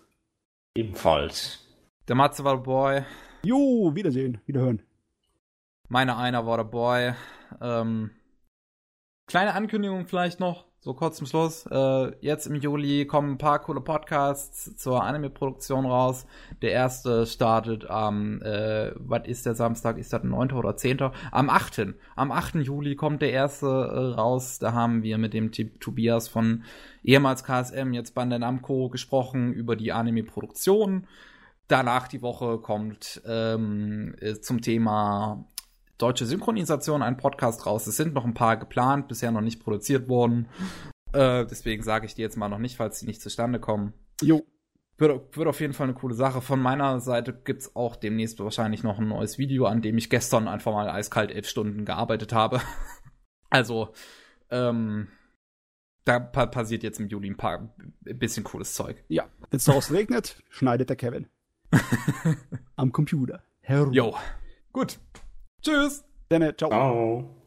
Ebenfalls. 0.75 1.65
Der 2.07 2.15
Matze 2.15 2.43
war 2.43 2.55
der 2.55 2.63
Boy. 2.63 3.05
Jo, 3.43 3.91
Wiedersehen, 3.95 4.41
Wiederhören. 4.45 4.81
Meine 5.87 6.17
einer 6.17 6.45
war 6.45 6.57
der 6.57 6.63
Boy. 6.65 7.13
Ähm, 7.61 8.11
kleine 9.27 9.53
Ankündigung 9.53 10.05
vielleicht 10.05 10.39
noch. 10.39 10.68
So 10.89 10.95
kurz 10.95 11.17
zum 11.17 11.27
Schluss. 11.27 11.67
Äh, 11.69 12.13
jetzt 12.19 12.47
im 12.47 12.55
Juli 12.55 13.05
kommen 13.05 13.33
ein 13.33 13.37
paar 13.37 13.59
coole 13.59 13.79
Podcasts 13.79 14.75
zur 14.75 15.03
Anime-Produktion 15.03 15.85
raus. 15.85 16.25
Der 16.63 16.71
erste 16.71 17.27
startet 17.27 17.87
am, 17.87 18.41
äh, 18.41 18.91
was 18.95 19.27
ist 19.27 19.45
der 19.45 19.53
Samstag? 19.53 19.99
Ist 19.99 20.13
das 20.13 20.23
9. 20.23 20.53
oder 20.53 20.75
10.? 20.75 21.11
Am 21.31 21.51
8. 21.51 21.93
Am 22.15 22.31
8. 22.31 22.55
Juli 22.55 22.95
kommt 22.95 23.21
der 23.21 23.31
erste 23.31 23.67
äh, 23.67 24.19
raus. 24.19 24.57
Da 24.57 24.73
haben 24.73 25.03
wir 25.03 25.19
mit 25.19 25.35
dem 25.35 25.51
T 25.51 25.65
Tobias 25.79 26.27
von 26.27 26.63
ehemals 27.03 27.43
KSM, 27.43 27.93
jetzt 27.93 28.15
Bandai 28.15 28.39
Namco, 28.39 28.89
gesprochen 28.89 29.53
über 29.53 29.75
die 29.75 29.91
Anime-Produktion. 29.91 31.05
Danach 31.67 32.07
die 32.07 32.23
Woche 32.23 32.57
kommt 32.57 33.21
ähm, 33.27 34.15
äh, 34.21 34.39
zum 34.39 34.61
Thema 34.61 35.45
deutsche 35.99 36.25
Synchronisation 36.25 37.03
ein 37.03 37.17
Podcast 37.17 37.65
raus. 37.65 37.85
Es 37.85 37.97
sind 37.97 38.13
noch 38.13 38.25
ein 38.25 38.33
paar 38.33 38.57
geplant, 38.57 39.07
bisher 39.07 39.31
noch 39.31 39.41
nicht 39.41 39.61
produziert 39.61 40.09
worden. 40.09 40.47
Äh, 41.13 41.45
deswegen 41.45 41.83
sage 41.83 42.05
ich 42.05 42.15
dir 42.15 42.23
jetzt 42.23 42.37
mal 42.37 42.49
noch 42.49 42.57
nicht, 42.57 42.77
falls 42.77 42.99
sie 42.99 43.05
nicht 43.05 43.21
zustande 43.21 43.59
kommen. 43.59 43.93
Jo. 44.21 44.43
Wird, 44.97 45.37
wird 45.37 45.47
auf 45.47 45.59
jeden 45.59 45.73
Fall 45.73 45.87
eine 45.87 45.93
coole 45.93 46.15
Sache. 46.15 46.41
Von 46.41 46.61
meiner 46.61 46.99
Seite 46.99 47.33
gibt's 47.33 47.75
auch 47.75 47.95
demnächst 47.95 48.39
wahrscheinlich 48.39 48.83
noch 48.83 48.99
ein 48.99 49.07
neues 49.07 49.37
Video, 49.37 49.65
an 49.65 49.81
dem 49.81 49.97
ich 49.97 50.09
gestern 50.09 50.47
einfach 50.47 50.73
mal 50.73 50.89
eiskalt 50.89 51.31
elf 51.31 51.47
Stunden 51.47 51.85
gearbeitet 51.85 52.33
habe. 52.33 52.61
also, 53.49 53.93
ähm, 54.49 55.07
da 56.05 56.19
pa 56.19 56.47
passiert 56.47 56.83
jetzt 56.83 56.99
im 56.99 57.07
Juli 57.07 57.29
ein 57.29 57.37
paar 57.37 57.73
ein 58.05 58.19
bisschen 58.19 58.43
cooles 58.43 58.73
Zeug. 58.73 59.03
Ja, 59.07 59.25
wenn 59.49 59.57
es 59.57 59.65
daraus 59.65 59.91
regnet, 59.91 60.41
schneidet 60.49 60.89
der 60.89 60.95
Kevin. 60.95 61.27
Am 62.75 62.91
Computer. 62.91 63.43
Herum. 63.61 63.93
Jo. 63.93 64.15
Gut. 64.71 64.99
Tschüss. 65.61 66.03
Dann, 66.29 66.53
ciao. 66.57 66.69
Ciao. 66.69 67.38